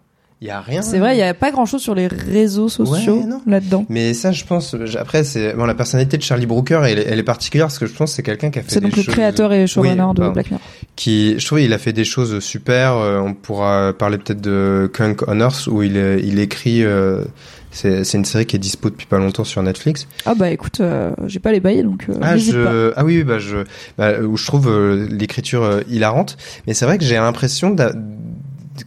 Il 0.44 0.48
y 0.48 0.50
a 0.50 0.61
rien. 0.61 0.83
c'est 0.83 0.98
vrai 0.98 1.14
il 1.14 1.20
y 1.20 1.22
a 1.22 1.35
pas 1.35 1.52
grand 1.52 1.66
chose 1.66 1.81
sur 1.81 1.94
les 1.94 2.09
réseaux 2.09 2.68
sociaux 2.68 3.18
Ouais, 3.22 3.37
là-dedans 3.46 3.87
Mais 3.88 4.12
ça, 4.12 4.33
je 4.33 4.44
pense. 4.44 4.74
Après, 4.98 5.22
c'est 5.22 5.55
bon. 5.55 5.66
La 5.66 5.74
personnalité 5.74 6.16
de 6.18 6.22
Charlie 6.24 6.46
Brooker, 6.46 6.81
elle, 6.85 6.98
est- 6.98 7.07
elle 7.09 7.20
est 7.20 7.22
particulière 7.22 7.68
parce 7.68 7.78
que 7.78 7.87
je 7.87 7.92
pense 7.92 8.11
que 8.11 8.16
c'est 8.16 8.22
quelqu'un 8.24 8.50
qui 8.50 8.59
a 8.59 8.62
fait. 8.62 8.72
c'est 8.72 8.81
des 8.81 8.87
donc 8.88 8.96
le 8.96 9.02
choses- 9.05 9.14
créateur 9.14 9.52
et 9.52 9.68
showrunner 9.68 10.02
Oui, 10.02 10.14
de. 10.16 10.28
Black 10.31 10.50
Mirror 10.50 10.61
qui 10.96 11.38
je 11.38 11.46
trouve 11.46 11.61
il 11.61 11.72
a 11.72 11.78
fait 11.78 11.92
des 11.94 12.05
choses 12.05 12.40
super 12.40 12.96
euh, 12.96 13.18
on 13.20 13.33
pourra 13.33 13.92
parler 13.98 14.18
peut-être 14.18 14.40
de 14.42 14.90
Kunk 14.92 15.22
on 15.26 15.40
Earth 15.40 15.66
où 15.68 15.83
il 15.83 15.96
il 16.22 16.38
écrit 16.38 16.85
euh, 16.85 17.22
c'est 17.70 18.05
c'est 18.05 18.18
une 18.18 18.26
série 18.26 18.44
qui 18.44 18.57
est 18.57 18.59
dispo 18.59 18.90
depuis 18.90 19.07
pas 19.07 19.16
longtemps 19.18 19.44
sur 19.44 19.62
Netflix 19.62 20.07
ah 20.26 20.35
bah 20.35 20.50
écoute 20.50 20.81
euh, 20.81 21.12
j'ai 21.28 21.38
pas 21.38 21.50
les 21.52 21.61
bails 21.61 21.83
donc 21.83 22.05
euh, 22.11 22.14
ah 22.20 22.33
pas 22.33 22.37
je 22.37 22.92
ah 22.94 23.05
oui 23.07 23.16
oui, 23.18 23.24
bah 23.24 23.38
je 23.38 23.59
bah, 23.96 24.20
où 24.20 24.37
je 24.37 24.44
trouve 24.46 24.68
euh, 24.68 25.07
l'écriture 25.11 25.62
euh, 25.62 25.81
hilarante 25.88 26.37
mais 26.66 26.74
c'est 26.74 26.85
vrai 26.85 26.98
que 26.98 27.05
j'ai 27.05 27.14
l'impression 27.14 27.70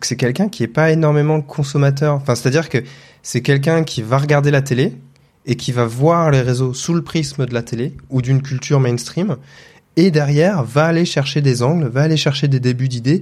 c'est 0.02 0.16
quelqu'un 0.16 0.50
qui 0.50 0.64
est 0.64 0.68
pas 0.68 0.92
énormément 0.92 1.42
consommateur 1.42 2.16
enfin 2.16 2.36
c'est-à-dire 2.36 2.70
que 2.70 2.80
c'est 3.24 3.42
quelqu'un 3.42 3.84
qui 3.84 4.02
va 4.02 4.18
regarder 4.18 4.52
la 4.52 4.62
télé 4.62 4.94
et 5.46 5.56
qui 5.56 5.72
va 5.72 5.86
voir 5.86 6.32
les 6.32 6.42
réseaux 6.42 6.74
sous 6.74 6.94
le 6.94 7.04
prisme 7.04 7.46
de 7.46 7.54
la 7.54 7.62
télé 7.62 7.94
ou 8.10 8.22
d'une 8.22 8.42
culture 8.42 8.80
mainstream 8.80 9.38
et 9.98 10.12
derrière 10.12 10.64
va 10.64 10.86
aller 10.86 11.06
chercher 11.06 11.42
des 11.42 11.64
angles, 11.64 11.88
va 11.88 12.02
aller 12.02 12.18
chercher 12.18 12.48
des 12.48 12.60
débuts 12.60 12.90
d'idées 12.90 13.22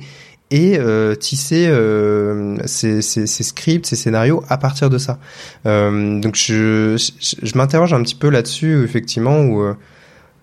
et 0.52 0.78
euh, 0.78 1.16
tisser 1.16 1.68
euh, 1.68 2.58
ses, 2.66 3.02
scripts, 3.02 3.86
ses 3.86 3.96
scénarios 3.96 4.44
à 4.50 4.58
partir 4.58 4.90
de 4.90 4.98
ça. 4.98 5.20
Euh, 5.66 6.20
donc 6.20 6.36
je, 6.36 6.96
je, 6.98 7.58
m'interroge 7.58 7.94
un 7.94 8.04
petit 8.04 8.16
peu 8.16 8.30
là-dessus 8.30 8.84
effectivement 8.84 9.40
où 9.42 9.64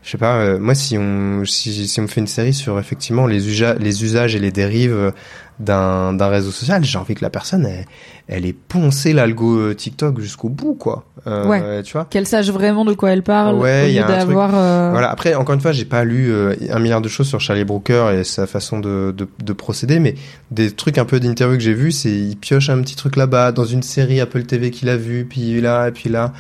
je 0.03 0.11
sais 0.11 0.19
pas 0.19 0.37
euh, 0.37 0.59
moi 0.59 0.75
si 0.75 0.97
on 0.99 1.45
si, 1.45 1.87
si 1.87 2.01
on 2.01 2.09
fait 2.09 2.21
une 2.21 2.27
série 2.27 2.55
sur 2.55 2.79
effectivement 2.79 3.27
les 3.27 3.49
usages 3.49 3.77
les 3.81 4.03
usages 4.05 4.35
et 4.35 4.39
les 4.39 4.51
dérives 4.51 4.93
euh, 4.95 5.11
d'un 5.59 6.15
d'un 6.15 6.29
réseau 6.29 6.51
social, 6.53 6.83
j'ai 6.85 6.97
envie 6.97 7.15
que 7.15 7.23
la 7.23 7.29
personne 7.29 7.67
elle, 7.67 7.85
elle 8.29 8.47
ait 8.47 8.55
poncé 8.55 9.13
l'algo 9.13 9.59
euh, 9.59 9.75
TikTok 9.75 10.19
jusqu'au 10.19 10.49
bout 10.49 10.73
quoi. 10.75 11.05
Euh, 11.27 11.45
Ouais. 11.47 11.83
tu 11.83 11.93
vois. 11.93 12.07
qu'elle 12.09 12.27
sache 12.27 12.49
vraiment 12.49 12.87
de 12.87 12.95
quoi 12.95 13.11
elle 13.11 13.23
parle 13.23 13.57
Ouais, 13.57 13.91
il 13.91 13.95
y 13.95 13.99
a 13.99 14.07
un 14.09 14.21
truc- 14.25 14.35
euh, 14.39 14.89
Voilà. 14.91 15.11
Après, 15.11 15.35
encore 15.35 15.55
une 15.55 15.61
fois, 15.61 15.73
j'ai 15.73 15.85
pas 15.85 16.03
lu 16.05 16.33
un 16.71 16.79
milliard 16.79 17.03
de 17.03 17.09
choses 17.11 17.29
sur 17.29 17.41
Charlie 17.41 17.65
Brooker 17.65 18.07
et 18.19 18.25
sa 18.25 18.47
façon 18.47 18.79
de, 18.81 19.13
de, 19.15 19.29
de 19.45 19.53
procéder, 19.53 19.99
mais 19.99 20.15
des 20.51 20.71
trucs 20.71 20.97
un 20.97 21.05
peu 21.05 21.21
d'interview 21.21 21.59
que 21.59 21.63
j'ai 21.63 21.75
vu, 21.75 21.93
c'est 21.93 22.11
il 22.11 22.37
pioche 22.39 22.71
un 22.71 22.81
petit 22.81 22.97
truc 22.97 23.17
là-bas 23.17 23.53
dans 23.53 23.67
une 23.67 23.83
série 23.83 24.19
Apple 24.19 24.45
TV 24.45 24.71
qu'il 24.71 24.89
a 24.89 24.97
vu, 24.97 25.27
puis 25.29 25.61
là 25.61 25.89
et 25.89 25.93
puis 25.93 26.09
là. 26.09 26.33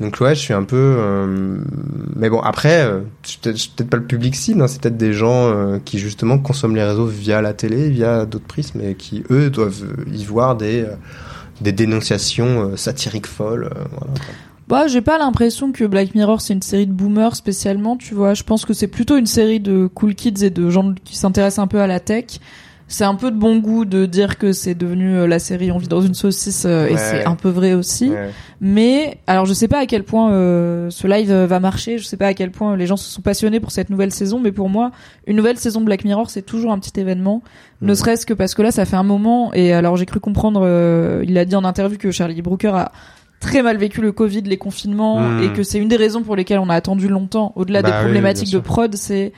Donc 0.00 0.18
ouais, 0.20 0.34
je 0.34 0.40
suis 0.40 0.54
un 0.54 0.64
peu. 0.64 0.76
euh, 0.98 1.58
Mais 2.16 2.28
bon, 2.28 2.40
après, 2.40 2.82
euh, 2.82 3.00
je 3.24 3.38
peut-être 3.38 3.88
pas 3.88 3.96
le 3.96 4.04
public 4.04 4.34
cible. 4.34 4.60
hein, 4.62 4.66
c'est 4.66 4.80
peut-être 4.80 4.96
des 4.96 5.12
gens 5.12 5.48
euh, 5.48 5.78
qui 5.84 5.98
justement 5.98 6.38
consomment 6.38 6.74
les 6.74 6.82
réseaux 6.82 7.06
via 7.06 7.40
la 7.40 7.52
télé, 7.52 7.90
via 7.90 8.26
d'autres 8.26 8.46
prismes, 8.46 8.80
et 8.80 8.96
qui 8.96 9.22
eux 9.30 9.50
doivent 9.50 9.84
y 10.12 10.24
voir 10.24 10.56
des 10.56 10.82
euh, 10.82 10.94
des 11.60 11.70
dénonciations 11.72 12.70
euh, 12.72 12.76
satiriques 12.76 13.28
folles. 13.28 13.70
voilà. 13.92 14.12
Bah, 14.66 14.86
j'ai 14.88 15.02
pas 15.02 15.18
l'impression 15.18 15.72
que 15.72 15.84
Black 15.84 16.14
Mirror 16.14 16.40
c'est 16.40 16.54
une 16.54 16.62
série 16.62 16.86
de 16.86 16.92
boomers 16.92 17.36
spécialement, 17.36 17.96
tu 17.96 18.14
vois. 18.14 18.34
Je 18.34 18.42
pense 18.42 18.64
que 18.64 18.72
c'est 18.72 18.88
plutôt 18.88 19.16
une 19.16 19.26
série 19.26 19.60
de 19.60 19.86
cool 19.86 20.14
kids 20.14 20.42
et 20.42 20.50
de 20.50 20.70
gens 20.70 20.94
qui 21.04 21.16
s'intéressent 21.16 21.62
un 21.62 21.66
peu 21.68 21.80
à 21.80 21.86
la 21.86 22.00
tech. 22.00 22.40
C'est 22.86 23.04
un 23.04 23.14
peu 23.14 23.30
de 23.30 23.36
bon 23.36 23.58
goût 23.58 23.84
de 23.84 24.04
dire 24.06 24.36
que 24.36 24.52
c'est 24.52 24.74
devenu 24.74 25.16
euh, 25.16 25.26
la 25.26 25.38
série 25.38 25.72
On 25.72 25.78
vit 25.78 25.88
dans 25.88 26.02
une 26.02 26.14
saucisse 26.14 26.64
euh, 26.66 26.86
et 26.86 26.96
c'est 26.96 27.24
un 27.24 27.34
peu 27.34 27.48
vrai 27.48 27.72
aussi. 27.72 28.10
Ouais. 28.10 28.30
Mais 28.60 29.18
alors 29.26 29.46
je 29.46 29.52
sais 29.54 29.68
pas 29.68 29.78
à 29.78 29.86
quel 29.86 30.04
point 30.04 30.32
euh, 30.32 30.90
ce 30.90 31.06
live 31.06 31.30
euh, 31.30 31.46
va 31.46 31.60
marcher, 31.60 31.98
je 31.98 32.04
sais 32.04 32.16
pas 32.16 32.26
à 32.28 32.34
quel 32.34 32.50
point 32.50 32.76
les 32.76 32.86
gens 32.86 32.96
se 32.96 33.10
sont 33.10 33.22
passionnés 33.22 33.58
pour 33.58 33.72
cette 33.72 33.90
nouvelle 33.90 34.12
saison, 34.12 34.38
mais 34.38 34.52
pour 34.52 34.68
moi, 34.68 34.90
une 35.26 35.36
nouvelle 35.36 35.56
saison 35.58 35.80
de 35.80 35.86
Black 35.86 36.04
Mirror, 36.04 36.30
c'est 36.30 36.42
toujours 36.42 36.72
un 36.72 36.78
petit 36.78 36.98
événement, 37.00 37.42
ne 37.80 37.94
serait-ce 37.94 38.26
que 38.26 38.34
parce 38.34 38.54
que 38.54 38.62
là 38.62 38.70
ça 38.70 38.84
fait 38.84 38.96
un 38.96 39.02
moment. 39.02 39.52
Et 39.54 39.72
alors 39.72 39.96
j'ai 39.96 40.06
cru 40.06 40.20
comprendre 40.20 40.62
euh, 40.64 41.24
il 41.26 41.36
a 41.38 41.44
dit 41.44 41.56
en 41.56 41.64
interview 41.64 41.98
que 41.98 42.10
Charlie 42.10 42.42
Brooker 42.42 42.68
a 42.74 42.92
très 43.40 43.62
mal 43.62 43.76
vécu 43.76 44.00
le 44.00 44.12
Covid, 44.12 44.42
les 44.42 44.56
confinements 44.56 45.20
Mm. 45.20 45.42
et 45.42 45.52
que 45.52 45.62
c'est 45.62 45.78
une 45.78 45.88
des 45.88 45.96
raisons 45.96 46.22
pour 46.22 46.36
lesquelles 46.36 46.60
on 46.60 46.70
a 46.70 46.74
attendu 46.74 47.08
longtemps 47.08 47.52
au-delà 47.56 47.82
Bah 47.82 47.90
des 47.90 48.04
problématiques 48.04 48.52
de 48.52 48.58
prod, 48.58 48.94
c'est 48.94 49.32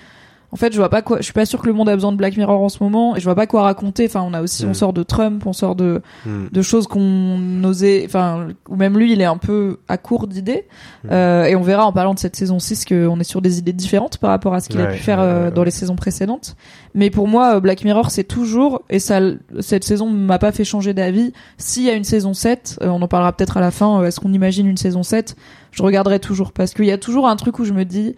en 0.53 0.57
fait, 0.57 0.73
je 0.73 0.79
vois 0.79 0.89
pas 0.89 1.03
quoi. 1.03 1.19
Je 1.19 1.23
suis 1.25 1.33
pas 1.33 1.45
sûr 1.45 1.61
que 1.61 1.67
le 1.67 1.73
monde 1.73 1.89
a 1.89 1.95
besoin 1.95 2.13
de 2.13 2.17
Black 2.17 2.37
Mirror 2.37 2.61
en 2.63 2.69
ce 2.69 2.83
moment, 2.83 3.17
et 3.17 3.21
je 3.21 3.25
vois 3.25 3.35
pas 3.35 3.47
quoi 3.47 3.63
raconter. 3.63 4.07
Enfin, 4.07 4.23
on 4.27 4.33
a 4.33 4.43
aussi, 4.43 4.65
on 4.65 4.71
Mm. 4.71 4.75
sort 4.75 4.93
de 4.93 5.03
Trump, 5.03 5.45
on 5.47 5.53
sort 5.53 5.75
de 5.75 6.01
Hmm. 6.25 6.47
de 6.53 6.63
choses 6.63 6.87
qu'on 6.87 7.63
osait. 7.65 8.05
Enfin, 8.07 8.49
ou 8.69 8.77
même 8.77 8.97
lui, 8.97 9.13
il 9.13 9.21
est 9.21 9.25
un 9.27 9.37
peu 9.39 9.79
à 9.89 9.99
court 9.99 10.27
d'idées. 10.27 10.67
Mm. 11.05 11.09
Euh, 11.13 11.45
et 11.45 11.57
on 11.57 11.63
verra 11.63 11.85
en 11.85 11.93
parlant 11.93 12.15
de 12.15 12.19
cette 12.19 12.37
saison 12.37 12.59
6 12.59 12.85
qu'on 12.85 13.19
est 13.21 13.25
sur 13.25 13.43
des 13.43 13.59
idées 13.59 13.73
différentes 13.73 14.19
par 14.19 14.31
rapport 14.31 14.55
à 14.55 14.61
ce 14.61 14.69
qu'il 14.69 14.81
a 14.81 14.87
pu 14.87 14.99
faire 14.99 15.21
euh, 15.21 15.47
ouais, 15.47 15.51
dans 15.51 15.61
ouais. 15.63 15.65
les 15.67 15.71
saisons 15.71 15.97
précédentes. 15.97 16.57
Mais 16.95 17.11
pour 17.11 17.29
moi, 17.29 17.57
euh, 17.57 17.61
Black 17.61 17.85
Mirror, 17.85 18.11
c'est 18.11 18.25
toujours 18.25 18.83
et 18.89 18.99
ça, 18.99 19.21
cette 19.61 19.85
saison 19.85 20.09
m'a 20.09 20.39
pas 20.39 20.53
fait 20.53 20.65
changer 20.65 20.95
d'avis. 20.95 21.33
S'il 21.59 21.83
y 21.85 21.91
a 21.91 21.95
une 21.95 22.05
saison 22.05 22.35
7, 22.35 22.79
euh, 22.83 22.89
on 22.89 23.03
en 23.03 23.09
parlera 23.09 23.33
peut-être 23.33 23.57
à 23.57 23.61
la 23.61 23.71
fin. 23.71 24.03
Est-ce 24.05 24.21
qu'on 24.21 24.33
imagine 24.33 24.67
une 24.67 24.77
saison 24.77 25.03
7 25.03 25.37
Je 25.73 25.83
regarderai 25.83 26.21
toujours 26.21 26.53
parce 26.53 26.73
qu'il 26.73 26.87
y 26.87 26.93
a 26.93 26.99
toujours 26.99 27.29
un 27.29 27.37
truc 27.37 27.59
où 27.59 27.65
je 27.65 27.73
me 27.73 27.85
dis, 27.85 28.15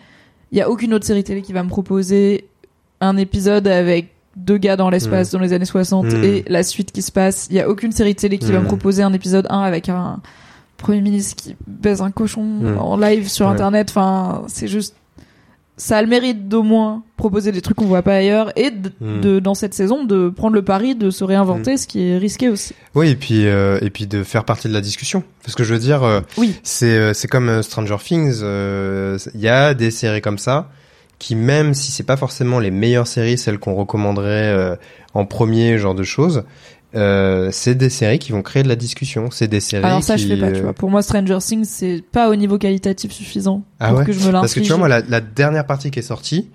il 0.52 0.58
y 0.58 0.61
a 0.61 0.70
aucune 0.70 0.94
autre 0.94 1.04
série 1.06 1.24
télé 1.24 1.42
qui 1.42 1.52
va 1.52 1.62
me 1.62 1.68
proposer 1.68 2.48
un 3.00 3.16
épisode 3.16 3.66
avec 3.68 4.14
deux 4.37 4.56
gars 4.58 4.76
dans 4.76 4.88
l'espace 4.90 5.30
dans 5.32 5.38
les 5.40 5.52
années 5.52 5.64
60 5.64 6.06
Mm. 6.06 6.24
et 6.24 6.44
la 6.48 6.62
suite 6.62 6.92
qui 6.92 7.02
se 7.02 7.11
passe. 7.12 7.48
Il 7.50 7.56
y 7.56 7.61
a 7.61 7.68
aucune 7.68 7.92
série 7.92 8.14
télé 8.14 8.38
qui 8.38 8.50
va 8.52 8.58
Mm. 8.61 8.62
me 8.62 8.66
proposer 8.68 9.02
un 9.02 9.12
épisode 9.12 9.46
1 9.50 9.61
avec 9.61 9.88
un 9.88 10.20
premier 10.76 11.00
ministre 11.00 11.34
qui 11.37 11.56
baise 11.66 12.00
un 12.02 12.11
cochon 12.12 12.42
Mm. 12.44 12.78
en 12.78 12.96
live 12.96 13.28
sur 13.28 13.46
Ouais. 13.46 13.52
internet. 13.52 13.88
Enfin, 13.90 14.44
c'est 14.46 14.68
juste 14.68 14.94
ça 15.78 15.96
a 15.96 16.02
le 16.02 16.08
mérite 16.08 16.48
d'au 16.48 16.62
moins 16.62 17.02
proposer 17.16 17.50
des 17.52 17.62
trucs 17.62 17.76
qu'on 17.78 17.86
voit 17.86 18.02
pas 18.02 18.14
ailleurs 18.16 18.52
et 18.56 18.70
de, 18.70 18.90
Mm. 19.00 19.20
de- 19.20 19.38
dans 19.38 19.54
cette 19.54 19.72
saison 19.74 20.04
de 20.04 20.28
prendre 20.28 20.54
le 20.54 20.62
pari 20.62 20.94
de 20.94 21.08
se 21.10 21.24
réinventer, 21.24 21.76
ce 21.78 21.86
qui 21.86 22.02
est 22.02 22.18
risqué 22.18 22.48
aussi. 22.50 22.74
Oui, 22.94 23.08
et 23.10 23.16
puis 23.16 23.46
euh, 23.46 23.78
et 23.80 23.88
puis 23.90 24.06
de 24.06 24.22
faire 24.24 24.44
partie 24.44 24.68
de 24.68 24.72
la 24.74 24.80
discussion. 24.82 25.22
Parce 25.44 25.54
que 25.54 25.64
je 25.64 25.72
veux 25.72 25.80
dire, 25.80 26.02
euh, 26.02 26.20
Oui. 26.36 26.54
c'est 26.62 26.86
euh, 26.98 27.14
c'est 27.14 27.28
comme 27.28 27.62
Stranger 27.62 27.96
Things. 28.04 28.40
euh, 28.42 29.16
Il 29.34 29.40
y 29.40 29.48
a 29.48 29.72
des 29.72 29.90
séries 29.90 30.20
comme 30.20 30.38
ça 30.38 30.68
qui, 31.18 31.34
même 31.34 31.74
si 31.74 31.90
c'est 31.90 32.04
pas 32.04 32.16
forcément 32.16 32.58
les 32.60 32.70
meilleures 32.70 33.08
séries, 33.08 33.38
celles 33.38 33.58
qu'on 33.58 33.74
recommanderait 33.74 34.78
en 35.14 35.24
premier, 35.26 35.76
genre 35.78 35.94
de 35.96 36.04
choses, 36.04 36.44
euh, 36.94 37.51
c'est 37.53 37.74
des 37.74 37.90
séries 37.90 38.18
qui 38.18 38.33
vont 38.33 38.42
créer 38.42 38.62
de 38.62 38.68
la 38.68 38.77
discussion. 38.77 39.31
C'est 39.31 39.48
des 39.48 39.61
séries. 39.61 39.85
Alors 39.85 40.03
ça, 40.03 40.16
qui, 40.16 40.22
je 40.22 40.29
fais 40.29 40.40
pas. 40.40 40.51
Tu 40.51 40.59
euh, 40.59 40.62
vois, 40.62 40.72
pour 40.72 40.90
moi, 40.90 41.03
Stranger 41.03 41.38
Things, 41.40 41.64
c'est 41.64 42.03
pas 42.12 42.31
au 42.31 42.37
niveau 42.37 42.59
qualitatif 42.59 43.12
suffisant 43.12 43.62
Ah 43.79 43.90
pour 43.90 43.98
ouais 43.98 44.05
que 44.07 44.12
je 44.12 44.18
me 44.20 44.24
l'inflige. 44.24 44.40
Parce 44.40 44.55
que 44.55 44.61
tu 44.61 44.68
vois, 44.68 44.79
moi, 44.79 44.88
la, 44.88 45.01
la 45.01 45.20
dernière 45.20 45.66
partie 45.66 45.90
qui 45.90 45.98
est 45.98 46.03
sortie, 46.03 46.51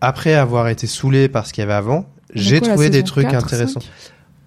après 0.00 0.34
avoir 0.34 0.68
été 0.68 0.86
saoulé 0.86 1.28
par 1.28 1.46
ce 1.46 1.52
qu'il 1.52 1.62
y 1.62 1.64
avait 1.64 1.74
avant, 1.74 2.06
j'ai 2.34 2.60
trouvé 2.60 2.90
des 2.90 3.02
trucs 3.02 3.28
4, 3.28 3.44
intéressants. 3.44 3.80
5? 3.80 3.88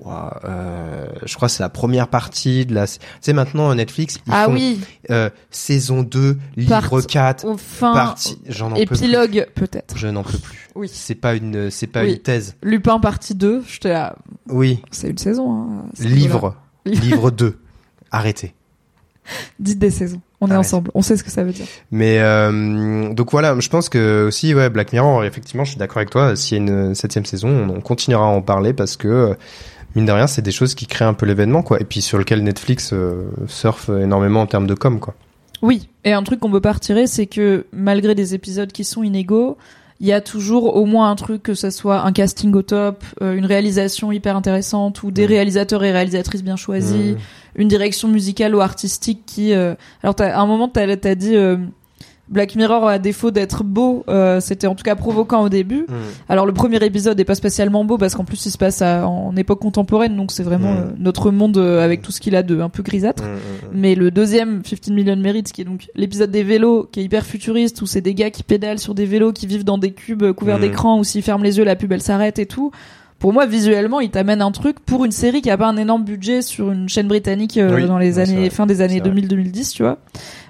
Euh, 0.05 1.07
je 1.25 1.35
crois 1.35 1.47
que 1.47 1.53
c'est 1.53 1.63
la 1.63 1.69
première 1.69 2.07
partie 2.07 2.65
de 2.65 2.73
la. 2.75 2.85
Sais, 2.87 3.33
maintenant, 3.33 3.73
Netflix, 3.73 4.19
ils 4.27 4.31
Ah 4.33 4.45
font 4.45 4.53
oui, 4.53 4.79
euh, 5.09 5.29
saison 5.49 6.03
2, 6.03 6.37
livre 6.55 6.69
Part- 6.69 7.07
4, 7.07 7.45
au 7.45 7.57
fin 7.57 7.93
partie. 7.93 8.37
J'en 8.47 8.73
épilogue 8.75 9.47
peut-être. 9.55 9.97
Je 9.97 10.07
n'en 10.07 10.23
peux 10.23 10.37
plus. 10.37 10.67
Oui. 10.75 10.89
C'est 10.93 11.15
pas 11.15 11.33
une, 11.35 11.71
c'est 11.71 11.87
pas 11.87 12.03
Oui. 12.03 12.13
une 12.13 12.19
thèse. 12.19 12.55
Lupin 12.61 12.99
partie 12.99 13.33
2, 13.35 13.63
j'étais 13.67 13.89
là, 13.93 14.15
Oui. 14.49 14.81
c'est 14.91 15.09
une 15.09 15.17
saison. 15.17 15.51
Hein, 15.51 15.67
c'est 15.95 16.07
Livre. 16.07 16.55
Livre. 16.85 17.01
Livre 17.03 17.31
2. 17.31 17.57
Arrêtez. 18.11 18.53
Dites 19.59 19.79
des 19.79 19.91
saisons. 19.91 20.21
On 20.39 20.47
est 20.47 20.51
Arrête. 20.51 20.59
ensemble. 20.67 20.91
On 20.93 21.01
sait 21.01 21.17
ce 21.17 21.23
que 21.23 21.31
ça 21.31 21.43
veut 21.43 21.51
dire. 21.51 21.65
Mais 21.91 22.19
euh, 22.21 23.11
donc 23.13 23.31
voilà, 23.31 23.59
je 23.59 23.67
pense 23.67 23.89
que 23.89 24.25
aussi 24.27 24.53
ouais 24.53 24.69
Black 24.69 24.93
Mirror, 24.93 25.25
effectivement, 25.25 25.65
je 25.65 25.71
suis 25.71 25.79
d'accord 25.79 25.97
avec 25.97 26.11
toi. 26.11 26.35
S'il 26.37 26.57
y 26.57 26.61
a 26.61 26.63
une 26.63 26.95
septième 26.95 27.25
saison, 27.25 27.49
on, 27.49 27.69
on 27.77 27.81
continuera 27.81 28.23
à 28.23 28.27
en 28.29 28.41
parler 28.41 28.71
parce 28.71 28.95
que 28.95 29.35
mine 29.97 30.05
de 30.05 30.11
rien, 30.13 30.27
c'est 30.27 30.41
des 30.41 30.51
choses 30.51 30.73
qui 30.75 30.85
créent 30.87 31.05
un 31.05 31.13
peu 31.13 31.25
l'événement 31.25 31.61
quoi. 31.63 31.81
Et 31.81 31.83
puis 31.83 32.01
sur 32.01 32.17
lequel 32.17 32.43
Netflix 32.43 32.91
euh, 32.93 33.23
surfe 33.47 33.89
énormément 33.89 34.41
en 34.41 34.45
termes 34.47 34.67
de 34.67 34.73
com 34.75 34.99
quoi. 34.99 35.13
Oui. 35.61 35.89
Et 36.05 36.13
un 36.13 36.23
truc 36.23 36.39
qu'on 36.39 36.51
peut 36.51 36.61
pas 36.61 36.71
retirer, 36.73 37.07
c'est 37.07 37.25
que 37.25 37.65
malgré 37.73 38.13
des 38.15 38.33
épisodes 38.35 38.71
qui 38.71 38.83
sont 38.83 39.01
inégaux, 39.03 39.57
il 39.99 40.05
y 40.05 40.13
a 40.13 40.21
toujours 40.21 40.75
au 40.75 40.85
moins 40.85 41.09
un 41.09 41.15
truc 41.15 41.41
que 41.41 41.55
ce 41.55 41.71
soit 41.71 42.01
un 42.01 42.11
casting 42.11 42.53
au 42.53 42.61
top, 42.61 43.03
euh, 43.23 43.33
une 43.33 43.45
réalisation 43.47 44.11
hyper 44.11 44.35
intéressante 44.35 45.01
ou 45.01 45.09
des 45.09 45.25
Mm. 45.25 45.29
réalisateurs 45.29 45.83
et 45.83 45.91
réalisatrices 45.91 46.43
bien 46.43 46.55
choisis, 46.55 47.15
Mm. 47.15 47.17
une 47.55 47.67
direction 47.67 48.07
musicale 48.07 48.53
ou 48.53 48.61
artistique 48.61 49.21
qui. 49.25 49.53
euh, 49.53 49.73
Alors 50.03 50.13
à 50.19 50.39
un 50.39 50.45
moment 50.45 50.67
t'as 50.67 50.83
as 50.87 51.15
dit 51.15 51.35
Black 52.29 52.55
Mirror 52.55 52.87
à 52.87 52.99
défaut 52.99 53.31
d'être 53.31 53.63
beau, 53.63 54.03
euh, 54.09 54.39
c'était 54.41 54.67
en 54.67 54.75
tout 54.75 54.83
cas 54.83 54.95
provoquant 54.95 55.43
au 55.43 55.49
début. 55.49 55.85
Mm. 55.87 55.93
Alors 56.29 56.45
le 56.45 56.51
premier 56.53 56.83
épisode 56.83 57.17
est 57.19 57.23
pas 57.25 57.35
spécialement 57.35 57.85
beau 57.85 57.97
parce 57.97 58.15
qu'en 58.15 58.25
plus 58.25 58.45
il 58.45 58.51
se 58.51 58.57
passe 58.57 58.81
à- 58.81 59.07
en 59.07 59.35
époque 59.37 59.59
contemporaine, 59.61 60.15
donc 60.17 60.31
c'est 60.31 60.43
vraiment 60.43 60.73
Mm. 60.73 60.77
euh, 60.77 60.91
notre 60.99 61.31
monde 61.31 61.57
euh, 61.57 61.83
avec 61.83 62.01
tout 62.01 62.11
ce 62.11 62.19
qu'il 62.19 62.35
a 62.35 62.43
de 62.43 62.59
un 62.59 62.69
peu 62.69 62.83
grisâtre. 62.83 63.23
Mm, 63.23 63.27
Mais 63.73 63.95
le 63.95 64.11
deuxième, 64.11 64.61
15 64.61 64.89
Million 64.93 65.15
Merits, 65.15 65.43
qui 65.43 65.61
est 65.61 65.65
donc 65.65 65.87
l'épisode 65.95 66.31
des 66.31 66.43
vélos, 66.43 66.89
qui 66.91 66.99
est 66.99 67.03
hyper 67.03 67.25
futuriste, 67.25 67.81
où 67.81 67.85
c'est 67.85 68.01
des 68.01 68.13
gars 68.13 68.29
qui 68.31 68.43
pédalent 68.43 68.79
sur 68.79 68.93
des 68.93 69.05
vélos, 69.05 69.31
qui 69.31 69.47
vivent 69.47 69.63
dans 69.65 69.77
des 69.77 69.91
cubes 69.91 70.23
euh, 70.23 70.33
couverts 70.33 70.59
d'écran, 70.59 70.99
où 70.99 71.03
s'ils 71.03 71.23
ferment 71.23 71.43
les 71.43 71.57
yeux, 71.57 71.63
la 71.63 71.75
pub 71.77 71.91
elle 71.93 72.01
s'arrête 72.01 72.39
et 72.39 72.45
tout. 72.45 72.71
Pour 73.19 73.33
moi, 73.33 73.47
visuellement, 73.47 73.99
il 73.99 74.11
t'amène 74.11 74.43
un 74.43 74.51
truc 74.51 74.79
pour 74.79 75.03
une 75.03 75.11
série 75.11 75.41
qui 75.41 75.49
a 75.49 75.57
pas 75.57 75.65
un 75.67 75.77
énorme 75.77 76.03
budget 76.03 76.43
sur 76.43 76.71
une 76.71 76.87
chaîne 76.87 77.07
britannique 77.07 77.57
euh, 77.57 77.75
Oui, 77.75 77.87
dans 77.87 77.97
les 77.97 78.19
années 78.19 78.51
fin 78.51 78.67
des 78.67 78.81
années 78.81 79.01
C'est 79.03 79.09
vrai. 79.09 79.21
2000-2010, 79.21 79.71
tu 79.73 79.81
vois. 79.81 79.97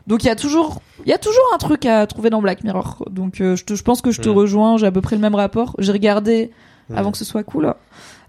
Donc 0.07 0.23
il 0.23 0.27
y 0.27 0.29
a 0.31 0.35
toujours, 0.35 0.81
il 1.05 1.09
y 1.09 1.13
a 1.13 1.17
toujours 1.17 1.43
un 1.53 1.57
truc 1.57 1.85
à 1.85 2.07
trouver 2.07 2.29
dans 2.29 2.41
Black 2.41 2.63
Mirror. 2.63 3.03
Donc 3.11 3.41
euh, 3.41 3.55
je, 3.55 3.65
te, 3.65 3.75
je 3.75 3.83
pense 3.83 4.01
que 4.01 4.11
je 4.11 4.21
te 4.21 4.29
Mhm. 4.29 4.35
rejoins. 4.35 4.77
J'ai 4.77 4.87
à 4.87 4.91
peu 4.91 5.01
près 5.01 5.15
le 5.15 5.21
même 5.21 5.35
rapport. 5.35 5.75
J'ai 5.79 5.91
regardé 5.91 6.51
Mm. 6.89 6.97
avant 6.97 7.11
que 7.11 7.17
ce 7.17 7.25
soit 7.25 7.43
cool. 7.43 7.73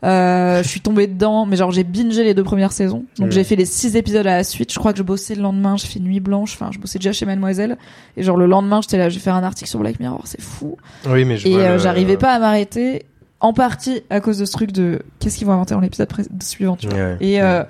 Euh, 0.04 0.62
je 0.62 0.68
suis 0.68 0.80
tombée 0.80 1.06
dedans, 1.06 1.46
mais 1.46 1.56
genre 1.56 1.70
j'ai 1.72 1.84
bingé 1.84 2.22
les 2.24 2.34
deux 2.34 2.42
premières 2.44 2.72
saisons. 2.72 3.04
Donc 3.18 3.28
Mm. 3.28 3.32
j'ai 3.32 3.44
fait 3.44 3.54
les 3.56 3.64
six 3.66 3.94
épisodes 3.96 4.26
à 4.26 4.36
la 4.38 4.44
suite. 4.44 4.72
Je 4.72 4.78
crois 4.78 4.92
que 4.92 4.98
je 4.98 5.04
bossais 5.04 5.34
le 5.36 5.42
lendemain, 5.42 5.76
je 5.76 5.86
fais 5.86 6.00
nuit 6.00 6.18
blanche. 6.20 6.54
Enfin, 6.54 6.70
je 6.72 6.78
bossais 6.78 6.98
déjà 6.98 7.12
chez 7.12 7.26
Mademoiselle. 7.26 7.76
Et 8.16 8.22
genre 8.24 8.36
le 8.36 8.46
lendemain, 8.46 8.80
j'étais 8.80 8.98
là, 8.98 9.08
je 9.08 9.14
vais 9.14 9.20
faire 9.20 9.34
un 9.36 9.44
article 9.44 9.70
sur 9.70 9.78
Black 9.78 10.00
Mirror, 10.00 10.22
c'est 10.24 10.40
fou. 10.40 10.76
Oui, 11.08 11.24
mais 11.24 11.36
je 11.36 11.46
Et 11.48 11.54
euh, 11.56 11.72
le- 11.74 11.78
j'arrivais 11.78 12.16
pas 12.16 12.32
à 12.32 12.38
m'arrêter. 12.40 13.04
En 13.40 13.52
partie 13.52 14.02
à 14.10 14.18
cause 14.20 14.38
de 14.38 14.44
ce 14.44 14.50
truc 14.50 14.72
de 14.72 15.00
qu'est-ce 15.20 15.38
qu'ils 15.38 15.46
vont 15.46 15.52
inventer 15.52 15.72
dans 15.74 15.80
l'épisode 15.80 16.08
suivant. 16.42 16.74
Tu 16.74 16.88
vois. 16.88 16.98
Ouais. 16.98 17.16
Et 17.20 17.40
euh, 17.40 17.62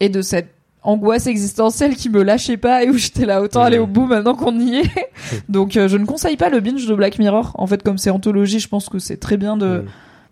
et 0.00 0.10
de 0.10 0.20
cette 0.20 0.51
angoisse 0.82 1.26
existentielle 1.26 1.94
qui 1.96 2.10
me 2.10 2.22
lâchait 2.22 2.56
pas 2.56 2.82
et 2.84 2.90
où 2.90 2.94
j'étais 2.94 3.24
là 3.26 3.40
autant 3.42 3.62
aller 3.62 3.78
au 3.78 3.86
bout 3.86 4.06
maintenant 4.06 4.34
qu'on 4.34 4.58
y 4.58 4.76
est. 4.76 4.90
Donc 5.48 5.76
euh, 5.76 5.86
je 5.88 5.96
ne 5.96 6.04
conseille 6.04 6.36
pas 6.36 6.48
le 6.50 6.60
binge 6.60 6.86
de 6.86 6.94
Black 6.94 7.18
Mirror. 7.18 7.52
En 7.54 7.66
fait, 7.66 7.82
comme 7.82 7.98
c'est 7.98 8.10
anthologie, 8.10 8.58
je 8.60 8.68
pense 8.68 8.88
que 8.88 8.98
c'est 8.98 9.16
très 9.18 9.36
bien 9.36 9.56
de 9.56 9.84
Mm. 9.84 9.84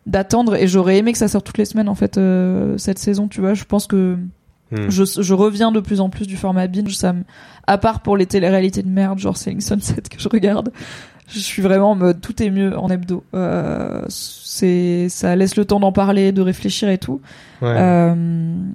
d'attendre 0.07 0.55
et 0.57 0.67
j'aurais 0.67 0.97
aimé 0.99 1.13
que 1.13 1.19
ça 1.19 1.29
sorte 1.29 1.45
toutes 1.47 1.59
les 1.59 1.65
semaines 1.67 1.89
en 1.89 1.95
fait 1.95 2.17
euh, 2.19 2.77
cette 2.79 2.99
saison 2.99 3.29
tu 3.29 3.41
vois 3.41 3.55
je 3.55 3.65
pense 3.65 3.87
que 3.87 4.17
Mm. 4.73 4.89
je, 4.89 5.03
je 5.21 5.35
reviens 5.35 5.73
de 5.73 5.81
plus 5.81 6.01
en 6.01 6.11
plus 6.11 6.29
du 6.29 6.37
format 6.37 6.69
binge 6.69 6.95
ça 6.95 7.13
me 7.13 7.25
à 7.67 7.77
part 7.77 8.01
pour 8.03 8.17
les 8.17 8.27
téléréalités 8.27 8.83
de 8.85 8.89
merde 8.89 9.19
genre 9.19 9.37
Selling 9.37 9.61
Sunset 9.61 10.03
que 10.09 10.19
je 10.21 10.29
regarde 10.29 10.71
je 11.33 11.39
suis 11.39 11.63
vraiment 11.63 11.93
en 11.93 11.95
mode 11.95 12.21
tout 12.21 12.43
est 12.43 12.51
mieux 12.51 12.77
en 12.79 12.89
hebdo 12.89 13.23
euh, 13.35 14.03
c'est 14.09 15.09
ça 15.09 15.37
laisse 15.37 15.57
le 15.57 15.65
temps 15.65 15.81
d'en 15.81 15.93
parler 15.93 16.33
de 16.33 16.43
réfléchir 16.43 16.89
et 16.89 16.99
tout 16.99 17.21
Ouais. 17.63 17.69
euh, 17.77 18.15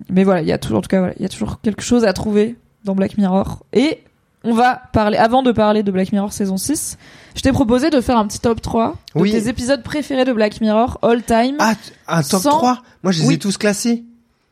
mais 0.10 0.24
voilà 0.24 0.41
il 0.41 0.48
y 0.48 0.52
a 0.52 0.58
toujours 0.60 0.78
en 0.78 0.82
tout 0.82 0.89
cas 0.89 1.00
voilà 1.00 1.13
il 1.18 1.24
y 1.24 1.26
a 1.26 1.30
toujours 1.30 1.60
quelque 1.62 1.82
chose 1.82 2.04
à 2.06 2.13
trouver 2.13 2.56
dans 2.84 2.94
Black 2.96 3.18
Mirror 3.18 3.63
et 3.74 4.00
on 4.44 4.54
va 4.54 4.80
parler 4.94 5.18
avant 5.18 5.41
de 5.41 5.52
parler 5.52 5.82
de 5.82 5.89
Black 5.91 6.12
Mirror 6.12 6.32
saison 6.32 6.58
6 6.58 6.98
je 7.36 7.41
t'ai 7.41 7.52
proposé 7.52 7.89
de 7.89 8.00
faire 8.00 8.18
un 8.18 8.28
petit 8.28 8.39
top 8.39 8.62
3 8.62 8.96
de 9.15 9.22
Oui. 9.22 9.32
tes 9.32 9.48
épisodes 9.48 9.82
préférés 9.82 10.24
de 10.24 10.34
Black 10.34 10.62
Mirror 10.62 11.00
all 11.02 11.24
time 11.24 11.56
Ah, 11.60 11.74
un 12.08 12.22
top 12.22 12.41
Sans- 12.41 12.50
3 12.52 12.82
Moi, 13.04 13.12
je 13.12 13.22
les 13.24 13.28
Oui. 13.28 13.34
ai 13.34 13.39
tous 13.39 13.58
classés. 13.58 14.04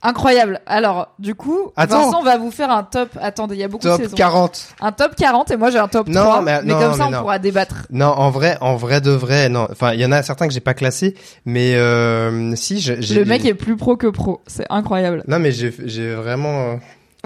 Incroyable. 0.05 0.59
Alors, 0.65 1.13
du 1.17 1.33
coup, 1.33 1.71
Attends. 1.77 2.05
Vincent 2.05 2.23
va 2.23 2.37
vous 2.37 2.51
faire 2.51 2.69
un 2.69 2.83
top. 2.83 3.09
Attendez, 3.21 3.55
il 3.55 3.61
y 3.61 3.63
a 3.63 3.69
beaucoup 3.69 3.85
de 3.85 3.89
Top 3.91 4.01
saisons. 4.01 4.15
40. 4.15 4.67
Un 4.81 4.91
top 4.91 5.15
40 5.15 5.51
et 5.51 5.57
moi 5.57 5.71
j'ai 5.71 5.77
un 5.79 5.87
top 5.87 6.07
Non, 6.09 6.21
3. 6.23 6.41
mais- 6.41 6.61
non, 6.63 6.77
comme 6.79 6.91
ça, 6.91 6.97
mais 6.97 7.03
on 7.05 7.11
non. 7.11 7.19
pourra 7.21 7.39
débattre. 7.39 7.87
Non, 7.89 8.07
en 8.07 8.29
vrai, 8.29 8.57
en 8.59 8.75
vrai 8.75 8.99
de 9.01 9.11
vrai, 9.11 9.47
non. 9.49 9.67
Enfin, 9.71 9.93
il 9.93 10.01
y 10.01 10.05
en 10.05 10.11
a 10.11 10.21
certains 10.21 10.47
que 10.47 10.53
j'ai 10.53 10.59
pas 10.59 10.73
classés, 10.73 11.15
mais 11.45 11.75
euh, 11.75 12.53
si, 12.55 12.79
j'ai. 12.81 12.97
Le 12.97 13.23
mec 13.25 13.45
est 13.45 13.53
plus 13.53 13.77
pro 13.77 13.95
que 13.95 14.07
pro. 14.07 14.41
C'est 14.45 14.65
incroyable. 14.69 15.23
Non, 15.27 15.39
mais 15.39 15.51
j'ai, 15.53 15.73
j'ai 15.85 16.13
vraiment. 16.13 16.59
euh, 16.71 16.75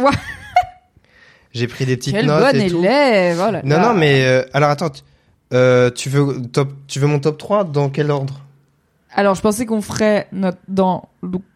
Ouais. 0.04 0.12
j'ai 1.54 1.68
pris 1.68 1.86
des 1.86 1.98
petites 1.98 2.14
Quel 2.16 2.26
notes 2.28 2.54
bon 2.54 2.62
et 2.62 2.70
tout. 2.70 2.78
élève. 2.80 3.44
oh 3.48 3.52
là 3.52 3.62
Non, 3.64 3.78
là. 3.78 3.82
non, 3.88 3.94
mais 3.96 4.24
euh, 4.24 4.44
alors 4.54 4.70
attends. 4.70 4.90
tu- 4.90 5.02
euh, 5.54 5.90
tu 5.90 6.10
veux 6.10 6.42
top, 6.52 6.70
tu 6.88 7.00
veux 7.00 7.08
mon 7.08 7.20
top 7.20 7.38
3 7.38 7.64
dans 7.64 7.90
quel 7.90 8.12
ordre? 8.12 8.42
Alors, 9.18 9.34
je 9.36 9.42
pensais 9.42 9.66
qu'on 9.66 9.82
ferait 9.82 10.28
notre, 10.32 10.60
dans 10.68 11.10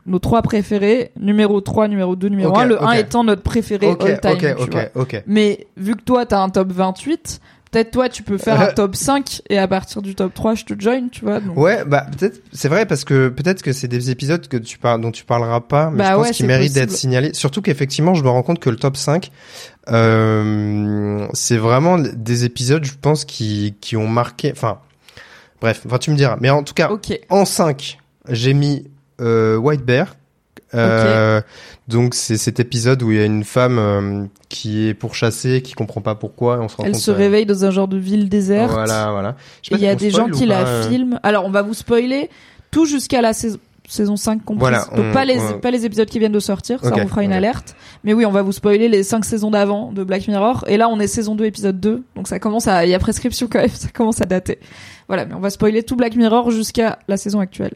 nos 0.08 0.20
trois 0.20 0.42
préférés, 0.42 1.12
numéro 1.20 1.62
3, 1.62 1.88
numéro 1.88 2.16
2, 2.16 2.28
numéro 2.30 2.52
Ok, 2.52 2.58
1, 2.60 2.66
le 2.66 2.76
ok. 2.76 2.82
1 2.84 2.92
étant 2.94 3.24
notre 3.24 3.44
préféré 3.44 3.88
Ok, 3.88 4.02
all 4.04 4.20
time. 4.20 4.56
tu 4.66 4.70
vois. 4.72 5.06
Mais 5.28 5.68
vu 5.78 5.96
que 5.96 6.02
toi, 6.02 6.26
t'as 6.26 6.42
un 6.42 6.50
top 6.50 6.72
28, 6.72 7.40
peut-être 7.72 7.92
toi, 7.92 8.10
tu 8.10 8.24
peux 8.24 8.40
faire 8.40 8.60
un 8.60 8.68
top 8.74 8.96
5 8.96 9.44
et 9.50 9.60
à 9.60 9.68
partir 9.68 10.02
du 10.02 10.16
top 10.16 10.34
3, 10.34 10.56
je 10.56 10.66
te 10.66 10.74
join, 10.82 11.08
tu 11.10 11.24
vois. 11.24 11.40
donc- 11.40 11.56
Ouais, 11.56 11.86
bah 11.86 12.08
peut-être, 12.18 12.42
c'est 12.52 12.68
vrai 12.68 12.88
parce 12.88 13.04
que 13.06 13.30
peut-être 13.30 13.62
que 13.62 13.74
c'est 13.74 13.88
des 13.88 14.10
épisodes 14.10 14.46
que 14.48 14.58
tu 14.58 14.80
parles, 14.80 15.00
dont 15.00 15.12
tu 15.12 15.24
parleras 15.24 15.62
pas, 15.62 15.92
mais 15.92 16.00
Bah 16.00 16.10
je 16.10 16.16
pense 16.16 16.26
ouais, 16.30 16.32
qu'ils 16.34 16.48
méritent 16.48 16.74
d'être 16.74 16.92
signalés. 16.92 17.34
Surtout 17.36 17.62
qu'effectivement, 17.62 18.16
je 18.16 18.24
me 18.24 18.30
rends 18.30 18.42
compte 18.44 18.60
que 18.60 18.72
le 18.72 18.76
top 18.78 18.98
5, 18.98 19.30
euh, 19.90 21.28
c'est 21.34 21.58
vraiment 21.58 21.98
des 22.00 22.46
épisodes, 22.46 22.84
je 22.84 22.94
pense, 23.00 23.26
qui, 23.26 23.76
qui 23.82 23.96
ont 23.98 24.08
marqué, 24.08 24.52
enfin, 24.52 24.80
bref, 25.62 25.84
enfin, 25.86 25.98
tu 26.00 26.12
me 26.12 26.16
diras. 26.18 26.38
Mais 26.42 26.50
en 26.50 26.64
tout 26.64 26.74
cas, 26.74 26.90
Ok. 26.90 27.18
en 27.30 27.46
5, 27.46 27.98
j'ai 28.30 28.54
mis 28.54 28.88
euh, 29.22 29.56
White 29.58 29.86
Bear, 29.86 30.16
Euh, 30.74 31.42
Donc 31.90 32.14
c'est 32.16 32.38
cet 32.38 32.62
épisode 32.62 33.04
où 33.04 33.12
il 33.12 33.18
y 33.18 33.22
a 33.22 33.26
une 33.26 33.44
femme 33.44 33.78
euh, 33.78 34.24
qui 34.48 34.88
est 34.88 34.94
pourchassée, 34.94 35.62
qui 35.62 35.74
comprend 35.74 36.00
pas 36.00 36.16
pourquoi. 36.16 36.56
Et 36.56 36.60
on 36.60 36.70
se 36.70 36.78
rend 36.78 36.86
Elle 36.86 36.94
compte, 36.94 37.02
se 37.02 37.12
réveille 37.12 37.46
dans 37.46 37.66
un 37.66 37.72
genre 37.72 37.90
de 37.90 37.98
ville 37.98 38.30
déserte. 38.30 38.72
Voilà, 38.72 39.10
voilà. 39.12 39.36
Il 39.72 39.80
y 39.80 39.88
a 39.88 39.96
des 39.96 40.10
gens 40.12 40.30
qui 40.30 40.46
la 40.46 40.84
filment. 40.84 41.20
Alors, 41.24 41.44
on 41.46 41.52
va 41.52 41.62
vous 41.62 41.74
spoiler 41.74 42.30
tout 42.72 42.86
jusqu'à 42.86 43.22
la 43.22 43.34
saison 43.34 43.58
saison 43.90 44.16
5 44.16 44.46
comprise. 44.46 44.60
Voilà, 44.62 44.86
Donc 44.96 45.08
on- 45.10 45.12
pas 45.12 45.26
les 45.26 45.38
on- 45.38 45.60
pas 45.60 45.70
les 45.72 45.86
épisodes 45.86 46.08
qui 46.08 46.18
viennent 46.18 46.32
de 46.32 46.40
sortir, 46.40 46.80
ça 46.82 46.94
on 46.96 47.02
vous 47.02 47.10
fera 47.10 47.24
une 47.26 47.34
alerte. 47.34 47.76
Mais 48.06 48.14
oui, 48.14 48.26
on 48.26 48.32
va 48.32 48.42
vous 48.42 48.54
spoiler 48.54 48.88
les 48.88 49.04
5 49.04 49.26
saisons 49.26 49.52
d'avant 49.52 49.92
de 49.92 50.06
Black 50.06 50.30
Mirror 50.30 50.64
et 50.70 50.78
là 50.78 50.88
on 50.88 50.98
est 51.02 51.08
saison 51.08 51.36
2 51.36 51.44
épisode 51.44 51.78
2. 51.82 52.02
Donc 52.16 52.30
ça 52.30 52.40
commence 52.40 52.70
à 52.70 52.86
il 52.86 52.90
y 52.90 52.94
a 52.94 53.00
prescription 53.00 53.50
quand 53.52 53.60
même, 53.60 53.68
ça 53.74 53.90
commence 53.90 54.22
à 54.22 54.26
dater. 54.26 54.60
Voilà, 55.12 55.26
mais 55.26 55.34
on 55.34 55.42
va 55.42 55.50
spoiler 55.50 55.84
tout 55.84 55.98
Black 55.98 56.16
Mirror 56.16 56.52
jusqu'à 56.52 56.98
la 57.10 57.18
saison 57.18 57.42
actuelle. 57.42 57.74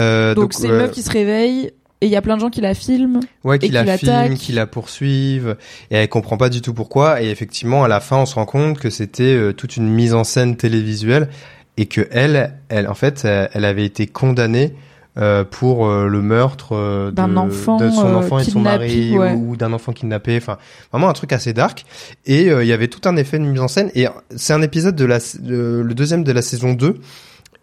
Euh, 0.00 0.34
Donc 0.34 0.54
c'est 0.54 0.66
une 0.66 0.74
meuf 0.74 0.90
qui 0.90 1.02
se 1.02 1.10
réveille 1.10 1.70
et 2.00 2.06
il 2.06 2.08
y 2.08 2.16
a 2.16 2.20
plein 2.20 2.34
de 2.34 2.40
gens 2.40 2.50
qui 2.50 2.60
la 2.60 2.74
filment. 2.74 3.20
Ouais, 3.44 3.60
qui 3.60 3.66
et 3.66 3.70
la 3.70 3.84
qui 3.84 4.06
filme, 4.06 4.12
l'attaque. 4.12 4.34
qui 4.38 4.50
la 4.50 4.66
poursuivent, 4.66 5.56
et 5.92 5.94
elle 5.98 6.08
comprend 6.08 6.36
pas 6.36 6.48
du 6.48 6.60
tout 6.60 6.74
pourquoi. 6.74 7.22
Et 7.22 7.30
effectivement, 7.30 7.84
à 7.84 7.88
la 7.88 8.00
fin, 8.00 8.16
on 8.16 8.26
se 8.26 8.34
rend 8.34 8.44
compte 8.44 8.80
que 8.80 8.90
c'était 8.90 9.22
euh, 9.22 9.52
toute 9.52 9.76
une 9.76 9.88
mise 9.88 10.14
en 10.14 10.24
scène 10.24 10.56
télévisuelle 10.56 11.28
et 11.76 11.86
que 11.86 12.08
elle, 12.10 12.54
elle, 12.70 12.88
en 12.88 12.94
fait, 12.94 13.24
elle, 13.24 13.50
elle 13.54 13.64
avait 13.64 13.84
été 13.84 14.08
condamnée 14.08 14.74
euh, 15.18 15.44
pour 15.44 15.86
euh, 15.86 16.06
le 16.06 16.22
meurtre 16.22 16.68
euh, 16.76 17.10
D'un 17.10 17.28
de, 17.28 17.36
enfant, 17.36 17.76
de 17.76 17.90
son 17.90 18.06
euh, 18.06 18.14
enfant 18.14 18.38
et 18.38 18.44
de 18.44 18.50
son 18.50 18.60
mari 18.60 19.18
ouais. 19.18 19.32
ou, 19.34 19.50
ou 19.52 19.56
d'un 19.56 19.72
enfant 19.72 19.92
kidnappé. 19.92 20.36
Enfin, 20.36 20.58
vraiment 20.92 21.08
un 21.08 21.12
truc 21.12 21.32
assez 21.32 21.52
dark. 21.52 21.84
Et 22.26 22.50
euh, 22.50 22.62
il 22.62 22.68
y 22.68 22.72
avait 22.72 22.88
tout 22.88 23.00
un 23.08 23.16
effet 23.16 23.38
de 23.38 23.44
mise 23.44 23.60
en 23.60 23.68
scène. 23.68 23.90
Et 23.94 24.06
c'est 24.36 24.52
un 24.52 24.62
épisode 24.62 24.94
de 24.96 25.04
la, 25.04 25.18
de- 25.40 25.82
le 25.84 25.94
deuxième 25.94 26.22
de 26.24 26.32
la 26.32 26.42
saison 26.42 26.72
2 26.72 26.94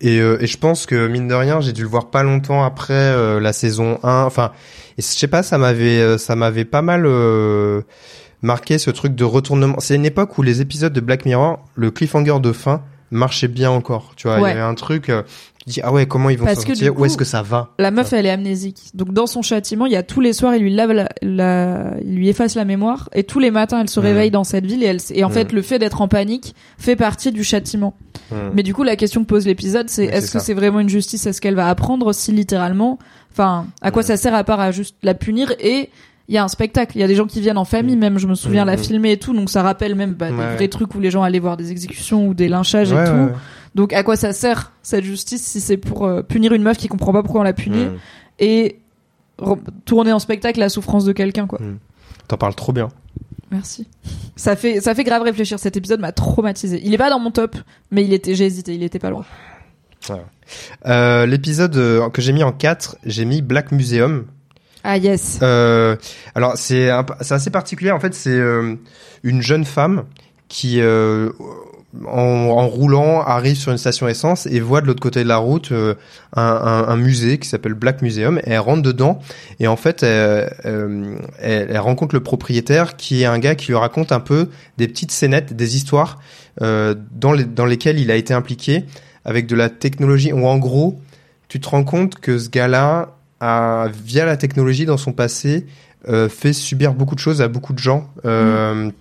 et, 0.02 0.20
euh, 0.20 0.38
et 0.42 0.48
je 0.48 0.58
pense 0.58 0.86
que 0.86 1.08
mine 1.08 1.30
de 1.30 1.34
rien, 1.34 1.62
j'ai 1.62 1.72
dû 1.72 1.84
le 1.84 1.88
voir 1.88 2.10
pas 2.10 2.22
longtemps 2.24 2.66
après 2.66 2.94
euh, 2.94 3.40
la 3.40 3.54
saison 3.54 3.98
1. 4.04 4.24
Enfin, 4.26 4.52
et 4.98 5.02
je 5.02 5.08
sais 5.08 5.28
pas, 5.30 5.42
ça 5.42 5.58
m'avait, 5.58 6.00
euh, 6.02 6.18
ça 6.18 6.36
m'avait 6.36 6.66
pas 6.66 6.82
mal 6.82 7.06
euh, 7.06 7.82
marqué 8.42 8.78
ce 8.78 8.92
truc 8.92 9.16
de 9.16 9.24
retournement. 9.24 9.78
C'est 9.80 9.96
une 9.96 10.06
époque 10.06 10.38
où 10.38 10.42
les 10.42 10.60
épisodes 10.60 10.92
de 10.92 11.00
Black 11.00 11.26
Mirror, 11.26 11.64
le 11.76 11.92
cliffhanger 11.92 12.40
de 12.42 12.52
fin 12.52 12.82
marchait 13.12 13.48
bien 13.48 13.72
encore. 13.72 14.12
Tu 14.18 14.28
vois, 14.28 14.38
il 14.40 14.44
Ouais. 14.44 14.50
y 14.50 14.52
avait 14.52 14.62
un 14.62 14.76
truc. 14.76 15.10
Tu 15.68 15.74
dis 15.74 15.82
ah 15.84 15.92
ouais, 15.92 16.06
comment 16.06 16.30
ils 16.30 16.38
vont 16.38 16.46
que 16.46 16.54
sortir 16.54 16.98
Où 17.00 17.06
est-ce 17.06 17.18
que 17.18 17.26
ça 17.26 17.42
va 17.42 17.74
La 17.80 17.90
meuf, 17.90 18.14
elle 18.14 18.28
est 18.28 18.30
amnésique. 18.30 18.78
Donc 18.94 19.14
dans 19.14 19.26
son 19.26 19.42
châtiment, 19.42 19.88
il 19.88 19.94
y 19.94 19.96
a 19.96 20.04
tous 20.04 20.22
les 20.22 20.32
soirs, 20.34 20.56
il 20.56 20.62
lui 20.62 20.72
lave 20.74 20.92
la, 20.92 21.10
la- 21.24 21.94
il 22.06 22.16
lui 22.16 22.30
efface 22.30 22.54
la 22.56 22.66
mémoire 22.66 23.10
et 23.16 23.24
tous 23.24 23.40
les 23.40 23.50
matins, 23.50 23.82
elle 23.82 23.90
se 23.90 24.00
réveille 24.00 24.30
dans 24.30 24.44
cette 24.44 24.66
ville 24.68 24.84
et 24.84 24.88
elle, 24.88 25.00
et 25.12 25.24
en 25.24 25.30
fait, 25.32 25.52
le 25.52 25.62
fait 25.64 25.80
d'être 25.80 26.02
en 26.02 26.08
panique 26.08 26.54
fait 26.78 26.96
partie 26.96 27.32
du 27.32 27.44
châtiment. 27.44 27.96
Mais 28.54 28.62
du 28.64 28.74
coup, 28.74 28.84
la 28.84 28.96
question 28.96 29.22
que 29.24 29.28
pose 29.28 29.46
l'épisode, 29.48 29.90
c'est 29.90 30.06
est-ce 30.06 30.32
que 30.32 30.40
c'est 30.40 30.54
vraiment 30.54 30.80
une 30.80 30.90
justice? 30.90 31.26
Est-ce 31.26 31.42
qu'elle 31.42 31.56
va 31.56 31.68
apprendre 31.68 32.14
si 32.14 32.32
littéralement, 32.32 33.00
enfin, 33.32 33.66
à 33.82 33.90
quoi 33.92 34.04
ça 34.04 34.18
sert 34.18 34.34
à 34.36 34.44
part 34.44 34.60
à 34.60 34.72
juste 34.72 34.96
la 35.04 35.14
punir? 35.16 35.52
Et 35.60 35.90
il 36.28 36.34
y 36.34 36.38
a 36.40 36.44
un 36.44 36.48
spectacle, 36.48 36.98
il 36.98 37.02
y 37.02 37.04
a 37.04 37.08
des 37.08 37.14
gens 37.16 37.26
qui 37.28 37.40
viennent 37.42 37.58
en 37.58 37.66
famille 37.66 37.96
même, 37.96 38.18
je 38.18 38.26
me 38.28 38.34
souviens 38.36 38.66
la 38.66 38.78
Mhm. 38.78 38.84
filmer 38.84 39.12
et 39.14 39.18
tout, 39.18 39.34
donc 39.34 39.50
ça 39.52 39.62
rappelle 39.62 39.94
même 39.96 40.14
bah, 40.14 40.30
des 40.30 40.56
vrais 40.56 40.68
trucs 40.70 40.94
où 40.96 41.00
les 41.00 41.12
gens 41.12 41.22
allaient 41.24 41.38
voir 41.40 41.56
des 41.58 41.72
exécutions 41.72 42.28
ou 42.28 42.34
des 42.34 42.48
lynchages 42.50 42.92
Ouais, 42.92 43.04
et 43.04 43.06
tout. 43.08 43.12
ouais. 43.16 43.32
Donc 43.76 43.94
à 43.94 44.04
quoi 44.04 44.16
ça 44.16 44.34
sert 44.34 44.72
cette 44.82 45.04
justice 45.04 45.44
si 45.46 45.60
c'est 45.62 45.78
pour 45.78 46.06
euh, 46.06 46.22
punir 46.24 46.54
une 46.54 46.64
meuf 46.64 46.78
qui 46.78 46.88
comprend 46.88 47.12
pas 47.14 47.22
pourquoi 47.22 47.42
on 47.42 47.44
l'a 47.44 47.54
punie 47.54 47.86
Hmm. 47.86 47.98
et 48.40 48.80
tourner 49.84 50.14
en 50.14 50.20
spectacle 50.20 50.60
la 50.62 50.70
souffrance 50.70 51.04
de 51.04 51.12
quelqu'un 51.12 51.46
quoi. 51.46 51.60
T'en 52.30 52.38
parles 52.38 52.56
trop 52.56 52.72
bien. 52.72 52.88
Merci. 53.52 53.86
Ça 54.38 54.56
fait 54.56 54.80
ça 54.82 54.96
fait 54.96 55.04
grave 55.04 55.22
réfléchir. 55.24 55.60
Cet 55.60 55.76
épisode 55.78 56.00
m'a 56.00 56.12
traumatisé. 56.14 56.82
Il 56.84 56.94
est 56.94 56.98
pas 56.98 57.10
dans 57.10 57.20
mon 57.20 57.32
top, 57.32 57.58
mais 57.92 58.04
il 58.06 58.14
était 58.14 58.34
j'ai 58.34 58.46
hésité, 58.46 58.74
il 58.74 58.82
était 58.84 58.98
pas 59.00 59.10
loin. 59.10 59.26
Euh, 60.86 61.26
L'épisode 61.26 61.76
euh, 61.78 62.10
que 62.10 62.22
j'ai 62.22 62.32
mis 62.32 62.44
en 62.44 62.52
4, 62.52 62.98
j'ai 63.06 63.26
mis 63.26 63.42
Black 63.42 63.72
Museum. 63.72 64.26
Ah 64.84 64.98
yes. 64.98 65.40
Euh, 65.42 65.96
alors 66.36 66.54
c'est 66.58 66.90
assez 66.90 67.50
particulier 67.50 67.92
en 67.92 68.00
fait 68.00 68.14
c'est 68.14 68.30
euh, 68.30 68.76
une 69.24 69.42
jeune 69.42 69.66
femme 69.66 70.06
qui 70.48 70.80
en, 72.08 72.68
roulant 72.68 73.22
arrive 73.22 73.56
sur 73.56 73.72
une 73.72 73.78
station 73.78 74.08
essence 74.08 74.46
et 74.46 74.60
voit 74.60 74.82
de 74.82 74.88
l'autre 74.88 75.00
côté 75.00 75.24
de 75.24 75.28
la 75.28 75.38
route 75.38 75.72
euh, 75.72 75.96
un, 76.36 76.96
musée 76.98 77.38
qui 77.38 77.48
s'appelle 77.48 77.74
Black 77.74 78.02
Museum 78.02 78.40
et 78.40 78.52
elle 78.52 78.60
rentre 78.60 78.82
dedans 78.82 79.20
et 79.60 79.68
en 79.68 79.76
fait 79.76 80.04
elle, 80.04 80.50
euh, 80.66 81.16
elle- 81.40 81.78
rencontre 81.78 82.16
le 82.16 82.22
propriétaire 82.22 82.96
qui 82.98 83.22
est 83.22 83.26
un 83.26 83.40
gars 83.40 83.56
qui 83.56 83.68
lui 83.68 83.76
raconte 83.76 84.12
un 84.12 84.20
peu 84.20 84.50
des 84.78 84.88
petites 84.88 85.12
scénettes 85.12 85.54
des 85.54 85.76
histoires 85.76 86.20
euh, 86.62 86.96
dans, 87.12 87.34
les, 87.34 87.46
dans 87.46 87.66
lesquelles 87.66 88.00
il 88.00 88.12
a 88.12 88.16
été 88.16 88.34
impliqué 88.34 88.86
avec 89.24 89.48
de 89.48 89.56
la 89.56 89.70
technologie 89.70 90.34
ou 90.34 90.46
en 90.48 90.58
gros 90.58 91.00
tu 91.48 91.60
te 91.60 91.70
rends 91.70 91.84
compte 91.84 92.16
que 92.16 92.38
ce 92.38 92.50
gars-là 92.50 93.16
a, 93.40 93.88
via 94.04 94.26
la 94.26 94.38
technologie 94.38 94.86
dans 94.86 94.98
son 94.98 95.14
passé, 95.14 95.68
fait 96.30 96.54
subir 96.54 96.94
beaucoup 96.94 97.16
de 97.16 97.20
choses 97.20 97.42
à 97.42 97.48
beaucoup 97.48 97.74
de 97.74 97.80
gens. 97.80 98.10
Euh, 98.26 98.92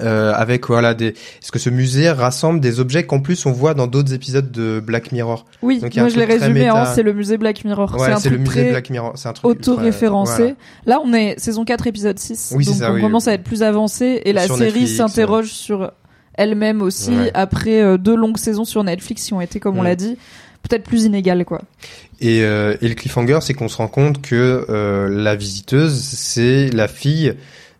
euh, 0.00 0.32
avec 0.34 0.66
voilà 0.66 0.94
des 0.94 1.08
est-ce 1.08 1.52
que 1.52 1.58
ce 1.60 1.70
musée 1.70 2.10
rassemble 2.10 2.58
des 2.60 2.80
objets 2.80 3.04
qu'en 3.04 3.20
plus 3.20 3.46
on 3.46 3.52
voit 3.52 3.72
dans 3.72 3.86
d'autres 3.86 4.12
épisodes 4.12 4.50
de 4.50 4.80
Black 4.80 5.12
Mirror? 5.12 5.46
Oui, 5.62 5.78
donc 5.78 5.94
moi 5.96 6.08
je 6.08 6.16
l'ai 6.18 6.24
résumé 6.24 6.60
méta. 6.64 6.82
hein, 6.82 6.92
c'est 6.94 7.02
le 7.04 7.12
musée 7.14 7.38
Black 7.38 7.64
Mirror. 7.64 7.94
ouais 7.98 8.12
un 8.12 8.16
c'est 8.16 8.30
le 8.30 8.38
musée 8.38 8.70
Black 8.70 8.90
Mirror 8.90 9.12
c'est 9.16 9.28
un 9.28 9.32
truc 9.32 9.56
ultra- 9.58 9.72
auto-référencé. 9.72 10.42
voilà. 10.42 10.54
Là, 10.86 11.00
on 11.04 11.12
est 11.14 11.38
saison 11.38 11.64
4 11.64 11.86
épisode 11.86 12.18
6. 12.18 12.52
Oui, 12.56 12.64
c'est 12.64 12.70
donc 12.72 12.80
ça, 12.80 12.90
on 12.90 12.94
oui, 12.94 13.00
commence 13.00 13.26
oui. 13.26 13.30
à 13.30 13.34
être 13.34 13.44
plus 13.44 13.62
avancé 13.62 14.22
et 14.24 14.32
la 14.32 14.46
série 14.48 14.60
Netflix, 14.60 14.96
s'interroge 14.96 15.48
sur 15.52 15.92
elle-même 16.34 16.82
aussi 16.82 17.12
Ouais. 17.16 17.30
après 17.32 17.80
euh, 17.80 17.96
deux 17.96 18.16
longues 18.16 18.38
saisons 18.38 18.64
sur 18.64 18.82
Netflix 18.84 19.24
qui 19.24 19.32
ont 19.34 19.40
été 19.40 19.60
comme 19.60 19.78
on 19.78 19.82
Mm. 19.82 19.84
l'a 19.84 19.96
dit 19.96 20.18
peut-être 20.68 20.82
plus 20.84 21.04
inégales 21.04 21.44
quoi. 21.44 21.62
Et, 22.20 22.42
euh, 22.42 22.76
et 22.82 22.88
le 22.88 22.94
cliffhanger, 22.94 23.38
c'est 23.40 23.54
qu'on 23.54 23.68
se 23.68 23.76
rend 23.76 23.88
compte 23.88 24.20
que 24.20 24.66
euh, 24.68 25.08
la 25.08 25.36
visiteuse, 25.36 25.94
c'est 25.96 26.70
la 26.70 26.88
fille 26.88 27.34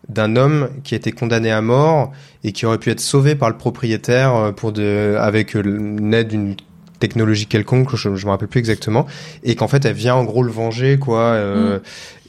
d'un 0.09 0.37
homme 0.37 0.69
qui 0.85 0.95
a 0.95 0.97
été 0.99 1.11
condamné 1.13 1.51
à 1.51 1.61
mort 1.63 2.13
et 2.45 2.53
qui 2.53 2.65
aurait 2.67 2.79
pu 2.79 2.91
être 2.91 3.01
sauvé 3.01 3.35
par 3.35 3.51
le 3.51 3.57
propriétaire 3.57 4.35
euh, 4.35 4.53
pour 4.53 4.73
de, 4.73 5.17
avec 5.19 5.57
euh, 5.57 5.61
l'aide 6.01 6.29
d'une 6.29 6.55
technologie 6.99 7.45
quelconque, 7.47 7.95
je, 7.95 8.15
je 8.15 8.25
me 8.25 8.31
rappelle 8.31 8.49
plus 8.49 8.59
exactement, 8.59 9.05
et 9.45 9.55
qu'en 9.55 9.69
fait 9.69 9.85
elle 9.85 9.93
vient 9.93 10.15
en 10.15 10.25
gros 10.25 10.43
le 10.43 10.51
venger 10.51 10.97
quoi, 10.99 11.21
euh, 11.21 11.79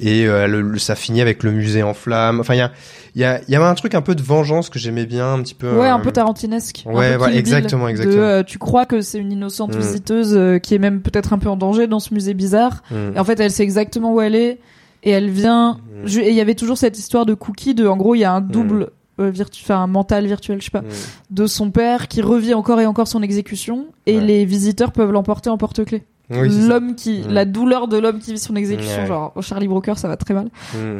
et 0.02 0.28
euh, 0.28 0.46
le- 0.46 0.60
le- 0.62 0.78
ça 0.78 0.96
finit 0.96 1.22
avec 1.22 1.44
le 1.44 1.52
musée 1.54 1.84
en 1.84 1.94
flammes. 1.94 2.42
Enfin 2.42 2.54
il 2.54 2.58
y 2.58 2.62
a 2.62 2.72
il 3.16 3.22
y 3.22 3.24
a 3.24 3.40
il 3.48 3.52
y 3.52 3.56
avait 3.56 3.64
un 3.66 3.76
truc 3.76 3.96
un 3.96 4.02
peu 4.02 4.14
de 4.14 4.22
vengeance 4.22 4.70
que 4.70 4.78
j'aimais 4.78 5.06
bien 5.06 5.36
un 5.36 5.42
petit 5.42 5.54
peu. 5.54 5.72
Ouais, 5.72 5.88
un 5.88 6.00
euh, 6.00 6.04
peu 6.04 6.12
tarantinesque. 6.12 6.84
ouais, 6.86 7.16
peu 7.16 7.24
ouais, 7.24 7.38
exactement, 7.38 7.86
de, 7.86 7.92
exactement. 7.92 8.22
euh, 8.24 8.44
tu 8.44 8.58
crois 8.58 8.86
que 8.86 9.00
c'est 9.00 9.20
une 9.20 9.32
innocente 9.32 9.74
Mm. 9.74 9.80
visiteuse 9.80 10.34
euh, 10.36 10.58
qui 10.60 10.76
est 10.76 10.80
même 10.80 11.00
peut-être 11.02 11.32
un 11.32 11.38
peu 11.38 11.48
en 11.48 11.56
danger 11.56 11.88
dans 11.88 12.02
ce 12.02 12.14
musée 12.14 12.34
bizarre. 12.34 12.84
hmm. 12.92 13.16
Et 13.16 13.20
en 13.20 13.24
fait, 13.24 13.40
elle 13.40 13.52
sait 13.52 13.64
exactement 13.64 14.14
où 14.14 14.20
elle 14.20 14.36
est 14.36 14.60
et 15.04 15.12
elle 15.12 15.30
vient. 15.30 15.80
Mm. 16.06 16.20
Et 16.20 16.30
il 16.30 16.36
y 16.36 16.42
avait 16.42 16.56
toujours 16.56 16.78
cette 16.78 16.98
histoire 16.98 17.26
de 17.26 17.34
cookie 17.34 17.74
de, 17.76 17.88
en 17.88 17.98
gros, 17.98 18.16
il 18.16 18.20
y 18.20 18.24
a 18.24 18.32
un 18.34 18.42
double. 18.42 18.90
euh, 19.20 19.32
virtu... 19.32 19.62
enfin 19.64 19.78
un 19.82 19.88
mental 19.88 20.28
virtuel 20.28 20.60
je 20.60 20.66
sais 20.66 20.70
pas 20.72 20.82
Hmm. 20.82 20.86
de 21.32 21.48
son 21.48 21.72
père 21.72 22.08
qui 22.08 22.22
revit 22.22 22.54
encore 22.54 22.80
et 22.82 22.86
encore 22.86 23.08
son 23.08 23.24
exécution 23.24 23.88
et 24.06 24.18
Ouais. 24.18 24.24
les 24.24 24.46
visiteurs 24.46 24.92
peuvent 24.92 25.12
l'emporter 25.12 25.50
en 25.50 25.58
porte-clés 25.58 26.04
Oui, 26.30 26.50
l'homme 26.68 26.94
qui 26.94 27.22
Mm. 27.28 27.32
la 27.32 27.46
douleur 27.46 27.88
de 27.88 27.98
l'homme 27.98 28.20
qui 28.20 28.32
vit 28.34 28.38
son 28.40 28.56
exécution 28.56 29.08
genre 29.08 29.32
au 29.36 29.42
Charlie 29.42 29.68
Brooker 29.68 29.94
ça 29.98 30.08
va 30.08 30.18
très 30.18 30.36
mal 30.36 30.50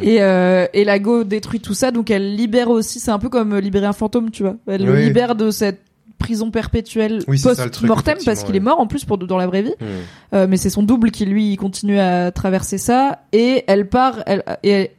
et 0.02 0.18
euh, 0.24 0.66
et 0.74 0.84
la 0.84 0.98
go 0.98 1.24
détruit 1.26 1.60
tout 1.60 1.76
ça 1.76 1.92
donc 1.92 2.10
elle 2.10 2.36
libère 2.36 2.72
aussi 2.72 3.00
c'est 3.00 3.12
un 3.12 3.20
peu 3.20 3.30
comme 3.30 3.54
euh, 3.54 3.60
libérer 3.62 3.86
un 3.86 3.94
fantôme 3.94 4.32
tu 4.32 4.42
vois 4.42 4.56
elle 4.66 4.84
le 4.84 4.96
libère 4.96 5.36
de 5.36 5.52
cette 5.52 5.82
prison 6.18 6.52
perpétuelle 6.52 7.20
Oui, 7.28 7.40
post-mortem 7.42 8.18
parce 8.26 8.44
qu'il 8.44 8.56
est 8.56 8.60
mort 8.62 8.80
en 8.80 8.88
plus 8.88 9.06
pour 9.06 9.18
dans 9.18 9.38
la 9.38 9.48
vraie 9.48 9.62
vie 9.62 9.74
Hmm. 9.80 9.86
euh, 10.34 10.48
mais 10.50 10.58
c'est 10.58 10.70
son 10.70 10.84
double 10.84 11.12
qui 11.12 11.26
lui 11.26 11.56
continue 11.58 12.00
à 12.00 12.32
traverser 12.32 12.78
ça 12.78 13.20
et 13.34 13.64
elle 13.68 13.88
part 13.88 14.24
elle 14.26 14.44
et 14.64 14.70
elle, 14.72 14.90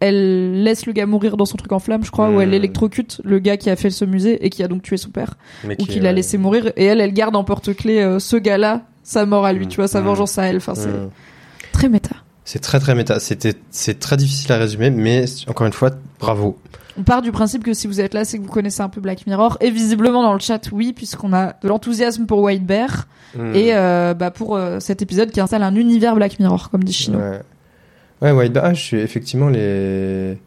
elle 0.00 0.62
laisse 0.62 0.86
le 0.86 0.92
gars 0.92 1.06
mourir 1.06 1.36
dans 1.36 1.44
son 1.44 1.56
truc 1.56 1.72
en 1.72 1.78
flamme 1.80 2.04
je 2.04 2.10
crois 2.10 2.28
Mm. 2.28 2.40
elle 2.42 2.54
électrocute 2.54 3.20
le 3.24 3.38
gars 3.40 3.56
qui 3.56 3.68
a 3.70 3.76
fait 3.76 3.90
ce 3.90 4.04
musée 4.04 4.44
et 4.46 4.50
qui 4.50 4.62
a 4.62 4.68
donc 4.68 4.82
tué 4.82 4.96
son 4.96 5.10
père 5.10 5.34
Mais 5.64 5.74
ou 5.74 5.84
qui, 5.84 5.94
qui 5.94 6.00
l'a 6.00 6.12
laissé 6.12 6.38
mourir 6.38 6.70
et 6.76 6.84
elle 6.84 7.00
elle 7.00 7.12
garde 7.12 7.34
en 7.34 7.42
porte-clés 7.44 8.00
euh, 8.00 8.18
ce 8.20 8.36
gars-là 8.36 8.82
sa 9.02 9.26
mort 9.26 9.44
à 9.46 9.52
lui 9.52 9.66
Mm. 9.66 9.68
tu 9.68 9.76
vois 9.76 9.88
sa 9.88 10.00
vengeance 10.00 10.38
à 10.38 10.44
elle 10.44 10.58
enfin 10.58 10.74
c'est 10.76 10.88
hmm. 10.88 11.10
très 11.72 11.88
méta 11.88 12.10
C'est 12.44 12.60
très 12.60 12.78
très 12.80 12.94
méta. 12.94 13.18
C'était 13.20 13.54
c'est 13.70 13.98
très 13.98 14.16
difficile 14.16 14.52
à 14.52 14.56
résumer, 14.58 14.90
mais 14.90 15.24
encore 15.48 15.66
une 15.66 15.72
fois, 15.72 15.90
bravo. 16.20 16.56
On 16.98 17.04
part 17.04 17.22
du 17.22 17.30
principe 17.32 17.62
que 17.64 17.72
si 17.74 17.86
vous 17.86 18.00
êtes 18.00 18.12
là, 18.12 18.24
c'est 18.24 18.38
que 18.38 18.42
vous 18.42 18.48
connaissez 18.50 18.80
un 18.82 18.88
peu 18.88 19.00
Black 19.00 19.26
Mirror. 19.26 19.56
Et 19.60 19.70
visiblement 19.70 20.22
dans 20.22 20.32
le 20.32 20.40
chat, 20.40 20.60
oui, 20.72 20.92
puisqu'on 20.92 21.32
a 21.32 21.54
de 21.62 21.68
l'enthousiasme 21.68 22.26
pour 22.26 22.40
White 22.40 22.66
Bear 22.66 23.06
Hmm. 23.36 23.54
et 23.54 23.74
euh, 23.74 24.14
bah, 24.14 24.30
pour 24.30 24.56
euh, 24.56 24.80
cet 24.80 25.02
épisode 25.02 25.30
qui 25.30 25.38
installe 25.40 25.62
un 25.62 25.74
univers 25.74 26.14
Black 26.16 26.40
Mirror, 26.40 26.70
comme 26.70 26.82
dit 26.82 26.94
Chino. 26.94 27.18
ouais, 27.18 27.40
ouais, 28.22 28.32
White 28.32 28.52
Bear, 28.54 28.64
ah, 28.64 28.72
je 28.74 28.80
suis 28.82 28.96
effectivement 28.96 29.48
les 29.50 30.38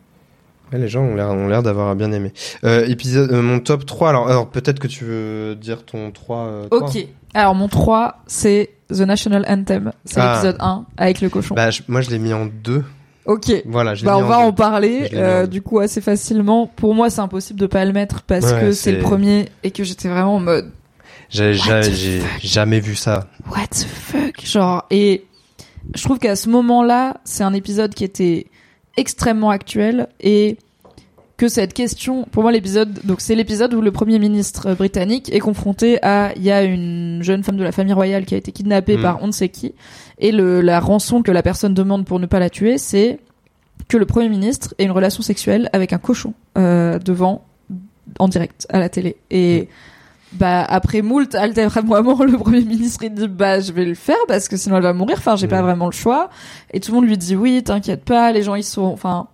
ouais, 0.74 0.80
les 0.80 0.88
gens 0.88 1.04
ont 1.04 1.16
l'air 1.48 1.62
d'avoir 1.62 1.96
bien 1.96 2.12
aimé. 2.12 2.34
Euh, 2.64 2.86
épisode 2.88 3.32
mon 3.34 3.60
top 3.60 3.86
3 3.86 4.10
alors 4.10 4.28
alors 4.30 4.50
peut-être 4.50 4.80
que 4.80 4.88
tu 4.88 5.04
veux 5.06 5.56
dire 5.56 5.86
ton 5.86 6.10
3 6.10 6.38
euh, 6.38 6.68
toi 6.70 6.88
Ok. 6.88 7.06
Alors 7.36 7.54
mon 7.54 7.68
3, 7.68 8.24
c'est 8.26 8.72
The 8.90 9.02
National 9.02 9.46
Anthem. 9.48 9.92
C'est 10.04 10.20
Ah. 10.20 10.32
l'épisode 10.34 10.58
1 10.60 10.86
avec 10.98 11.22
le 11.22 11.30
cochon. 11.30 11.54
Bah 11.54 11.70
je- 11.70 11.84
moi 11.88 12.02
je 12.02 12.10
l'ai 12.10 12.18
mis 12.20 12.34
en 12.34 12.48
2. 12.48 12.84
Ok. 13.26 13.64
Voilà, 13.66 13.94
Bah, 14.04 14.18
on 14.18 14.24
va 14.24 14.40
en 14.40 14.52
parler 14.54 15.10
euh, 15.14 15.46
du 15.48 15.62
coup 15.62 15.80
assez 15.80 16.02
facilement. 16.02 16.68
Pour 16.68 16.94
moi, 16.96 17.10
c'est 17.10 17.22
impossible 17.22 17.60
de 17.60 17.68
pas 17.68 17.86
le 17.86 17.94
mettre 17.94 18.22
parce 18.24 18.52
Ouais, 18.52 18.62
que 18.62 18.72
c'est 18.72 18.92
le 18.94 19.00
premier 19.00 19.46
et 19.64 19.72
que 19.72 19.84
j'étais 19.84 20.08
vraiment 20.10 20.36
en 20.36 20.40
mode 20.40 20.72
J'ai 21.30 21.54
jamais 22.42 22.80
vu 22.80 22.96
ça. 22.96 23.28
what 23.50 23.68
the 23.72 23.86
fuck? 23.86 24.46
Genre 24.46 24.86
et 24.92 25.26
je 25.96 26.04
trouve 26.04 26.20
qu'à 26.20 26.36
ce 26.36 26.50
moment-là, 26.50 27.18
c'est 27.24 27.44
un 27.44 27.54
épisode 27.54 27.94
qui 27.94 28.04
était 28.04 28.48
extrêmement 28.98 29.50
actuel 29.50 30.08
et 30.20 30.58
que 31.38 31.48
cette 31.48 31.74
question, 31.74 32.28
pour 32.32 32.44
moi 32.44 32.52
l'épisode, 32.52 33.00
donc 33.04 33.20
c'est 33.20 33.34
l'épisode 33.34 33.74
où 33.74 33.82
le 33.82 33.92
premier 33.92 34.20
ministre 34.20 34.76
britannique 34.76 35.34
est 35.34 35.40
confronté 35.40 35.98
à, 36.04 36.34
il 36.36 36.44
y 36.44 36.52
a 36.52 36.62
une 36.62 37.24
jeune 37.24 37.42
femme 37.44 37.58
de 37.58 37.64
la 37.64 37.72
famille 37.72 37.94
royale 37.94 38.26
qui 38.26 38.36
a 38.36 38.38
été 38.38 38.52
kidnappée 38.52 38.98
Mm. 38.98 39.02
par 39.02 39.24
on 39.24 39.28
ne 39.28 39.32
sait 39.32 39.50
qui, 39.50 39.74
et 40.22 40.32
le, 40.32 40.62
la 40.62 40.80
rançon 40.80 41.24
que 41.24 41.32
la 41.32 41.42
personne 41.42 41.74
demande 41.74 42.06
pour 42.06 42.20
ne 42.20 42.28
pas 42.28 42.40
la 42.40 42.50
tuer, 42.50 42.78
c'est 42.78 43.20
que 43.88 43.98
le 43.98 44.06
premier 44.06 44.30
ministre 44.30 44.74
ait 44.78 44.86
une 44.86 44.92
relation 44.92 45.24
sexuelle 45.24 45.70
avec 45.74 45.92
un 45.92 45.98
cochon 45.98 46.34
euh, 46.58 47.00
devant, 47.00 47.44
en 48.20 48.28
direct, 48.28 48.68
à 48.70 48.80
la 48.80 48.88
télé. 48.88 49.18
Et 49.32 49.68
bah 50.34 50.64
après 50.64 51.02
moult 51.02 51.36
altéramoiement, 51.36 52.24
le 52.24 52.38
premier 52.38 52.62
ministre 52.62 53.04
il 53.04 53.14
dit 53.14 53.28
bah 53.28 53.60
je 53.60 53.74
vais 53.74 53.84
le 53.84 53.96
faire 53.96 54.16
parce 54.28 54.48
que 54.48 54.56
sinon 54.56 54.78
elle 54.78 54.84
va 54.84 54.94
mourir. 54.94 55.18
Enfin 55.18 55.36
j'ai 55.36 55.48
pas 55.48 55.62
vraiment 55.62 55.88
le 55.88 55.92
choix. 55.92 56.30
Et 56.72 56.80
tout 56.80 56.92
le 56.92 56.96
monde 57.00 57.08
lui 57.08 57.18
dit 57.18 57.36
oui, 57.36 57.64
t'inquiète 57.64 58.06
pas, 58.06 58.32
les 58.32 58.44
gens 58.44 58.56
ils 58.56 58.64
sont, 58.64 58.84
enfin 58.84 59.28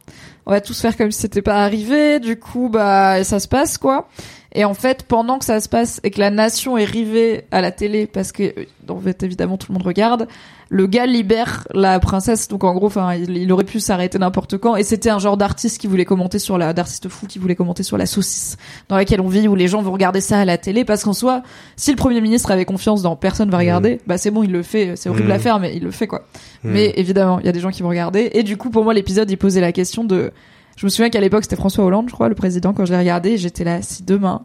on 0.45 0.51
va 0.51 0.61
tous 0.61 0.79
faire 0.79 0.95
comme 0.95 1.11
si 1.11 1.19
c'était 1.19 1.41
pas 1.41 1.63
arrivé. 1.63 2.19
Du 2.19 2.39
coup 2.39 2.69
bah 2.69 3.23
ça 3.23 3.39
se 3.39 3.47
passe 3.47 3.77
quoi. 3.77 4.07
Et 4.53 4.65
en 4.65 4.73
fait, 4.73 5.03
pendant 5.03 5.39
que 5.39 5.45
ça 5.45 5.59
se 5.59 5.69
passe 5.69 5.99
et 6.03 6.11
que 6.11 6.19
la 6.19 6.29
nation 6.29 6.77
est 6.77 6.85
rivée 6.85 7.45
à 7.51 7.61
la 7.61 7.71
télé, 7.71 8.07
parce 8.07 8.31
que 8.31 8.43
euh, 8.43 8.65
en 8.89 8.99
fait 8.99 9.21
évidemment 9.23 9.57
tout 9.57 9.71
le 9.71 9.73
monde 9.73 9.85
regarde, 9.85 10.27
le 10.69 10.87
gars 10.87 11.05
libère 11.05 11.67
la 11.73 11.99
princesse. 11.99 12.47
Donc 12.47 12.63
en 12.63 12.73
gros, 12.73 12.87
enfin, 12.87 13.13
il, 13.13 13.37
il 13.37 13.51
aurait 13.51 13.63
pu 13.63 13.79
s'arrêter 13.79 14.17
n'importe 14.17 14.57
quand. 14.57 14.75
Et 14.75 14.83
c'était 14.83 15.09
un 15.09 15.19
genre 15.19 15.37
d'artiste 15.37 15.79
qui 15.79 15.87
voulait 15.87 16.05
commenter 16.05 16.39
sur 16.39 16.57
la, 16.57 16.73
d'artiste 16.73 17.07
fou 17.09 17.27
qui 17.27 17.39
voulait 17.39 17.55
commenter 17.55 17.83
sur 17.83 17.97
la 17.97 18.05
saucisse 18.05 18.57
dans 18.89 18.95
laquelle 18.95 19.21
on 19.21 19.27
vit, 19.27 19.47
où 19.47 19.55
les 19.55 19.67
gens 19.67 19.81
vont 19.81 19.91
regarder 19.91 20.21
ça 20.21 20.39
à 20.39 20.45
la 20.45 20.57
télé, 20.57 20.85
parce 20.85 21.03
qu'en 21.03 21.13
soi, 21.13 21.43
si 21.75 21.91
le 21.91 21.97
premier 21.97 22.21
ministre 22.21 22.51
avait 22.51 22.65
confiance 22.65 23.01
dans 23.01 23.15
personne 23.15 23.49
va 23.49 23.57
regarder, 23.57 23.99
bah 24.07 24.17
c'est 24.17 24.31
bon, 24.31 24.43
il 24.43 24.51
le 24.51 24.63
fait. 24.63 24.95
C'est 24.95 25.09
horrible 25.09 25.27
Mm. 25.27 25.31
à 25.31 25.39
faire, 25.39 25.59
mais 25.59 25.75
il 25.75 25.83
le 25.83 25.91
fait 25.91 26.07
quoi. 26.07 26.25
Mm. 26.63 26.71
Mais 26.71 26.93
évidemment, 26.95 27.39
il 27.39 27.45
y 27.45 27.49
a 27.49 27.51
des 27.51 27.59
gens 27.59 27.71
qui 27.71 27.83
vont 27.83 27.89
regarder. 27.89 28.31
Et 28.33 28.43
du 28.43 28.57
coup, 28.57 28.69
pour 28.69 28.83
moi, 28.83 28.93
l'épisode, 28.93 29.29
il 29.29 29.37
posait 29.37 29.61
la 29.61 29.71
question 29.71 30.03
de. 30.03 30.31
Je 30.77 30.85
me 30.85 30.89
souviens 30.89 31.09
qu'à 31.09 31.19
l'époque, 31.19 31.43
c'était 31.43 31.55
François 31.57 31.83
Hollande, 31.83 32.07
je 32.07 32.13
crois, 32.13 32.29
le 32.29 32.35
président, 32.35 32.71
quand 32.73 32.85
je 32.85 32.93
l'ai 32.93 32.99
regardé, 32.99 33.37
j'étais 33.37 33.63
là, 33.65 33.81
si 33.81 34.03
demain, 34.03 34.43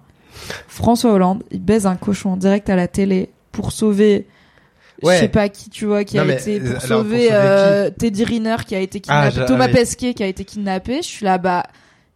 François 0.66 1.12
Hollande, 1.12 1.44
il 1.50 1.60
baise 1.62 1.86
un 1.86 1.94
cochon 1.96 2.30
en 2.32 2.36
direct 2.36 2.68
à 2.70 2.74
la 2.76 2.88
télé 2.88 3.30
pour 3.52 3.70
sauver, 3.70 4.26
Ouais. 5.02 5.16
je 5.16 5.20
sais 5.22 5.28
pas 5.28 5.48
qui, 5.48 5.68
tu 5.68 5.84
vois, 5.86 6.04
qui 6.04 6.16
Non, 6.16 6.28
a 6.28 6.32
été, 6.32 6.58
euh, 6.60 6.74
pour 6.74 6.84
alors, 6.84 7.02
pour 7.02 7.10
sauver, 7.10 7.28
euh, 7.32 7.90
Teddy 7.90 8.24
Riner 8.24 8.56
qui 8.66 8.74
a 8.74 8.80
été 8.80 9.02
Ah, 9.08 9.28
kidnappé, 9.30 9.52
Thomas 9.52 9.66
ah. 9.68 9.74
Pesquet 9.74 10.14
qui 10.14 10.22
a 10.22 10.26
été 10.26 10.44
kidnappé, 10.44 10.96
je 11.02 11.08
suis 11.08 11.24
là, 11.24 11.38
bah, 11.38 11.64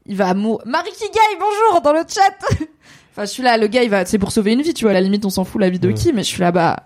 il 0.07 0.17
va 0.17 0.33
mourir. 0.35 0.65
Marie 0.67 0.93
Kigaï, 0.93 1.37
bonjour, 1.39 1.83
dans 1.83 1.93
le 1.93 2.01
chat! 2.09 2.33
enfin, 3.13 3.23
je 3.25 3.31
suis 3.31 3.43
là, 3.43 3.59
le 3.59 3.67
gars, 3.67 3.83
il 3.83 3.91
va, 3.91 4.07
c'est 4.07 4.19
pour 4.19 4.31
sauver 4.33 4.53
une 4.53 4.63
vie, 4.63 4.73
tu 4.73 4.85
vois, 4.85 4.93
à 4.93 4.95
la 4.95 5.01
limite, 5.03 5.27
on 5.27 5.31
s'en 5.31 5.45
fout 5.45 5.61
la 5.61 5.69
vie 5.69 5.79
de 5.81 5.89
Mm. 5.91 5.95
qui, 5.95 6.13
mais 6.15 6.23
je 6.23 6.29
suis 6.29 6.41
là, 6.41 6.53
bah, 6.53 6.85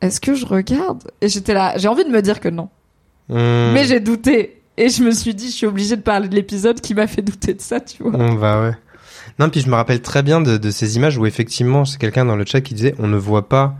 est-ce 0.00 0.20
que 0.20 0.34
je 0.34 0.44
regarde? 0.46 1.10
Et 1.22 1.28
j'étais 1.28 1.54
là, 1.54 1.72
j'ai 1.76 1.88
envie 1.88 2.04
de 2.04 2.10
me 2.10 2.20
dire 2.22 2.38
que 2.40 2.48
non. 2.50 2.68
Hmm. 3.30 3.72
Mais 3.72 3.84
j'ai 3.86 4.00
douté. 4.00 4.60
Et 4.76 4.88
je 4.88 5.02
me 5.02 5.10
suis 5.12 5.34
dit, 5.34 5.46
je 5.48 5.52
suis 5.54 5.66
obligée 5.66 5.96
de 5.96 6.02
parler 6.02 6.28
de 6.28 6.34
l'épisode 6.34 6.80
qui 6.80 6.94
m'a 6.94 7.06
fait 7.06 7.22
douter 7.22 7.54
de 7.54 7.60
ça, 7.60 7.80
tu 7.80 8.02
vois. 8.02 8.12
On 8.14 8.34
va, 8.34 8.60
ouais. 8.62 8.72
Non, 9.38 9.48
puis 9.48 9.60
je 9.60 9.68
me 9.68 9.74
rappelle 9.74 10.00
très 10.02 10.22
bien 10.22 10.40
de, 10.40 10.56
de 10.56 10.70
ces 10.70 10.96
images 10.96 11.16
où 11.18 11.26
effectivement, 11.26 11.84
c'est 11.84 11.98
quelqu'un 11.98 12.24
dans 12.24 12.36
le 12.36 12.44
chat 12.44 12.60
qui 12.60 12.74
disait 12.74 12.94
on 12.98 13.06
ne 13.06 13.16
voit 13.16 13.48
pas, 13.48 13.74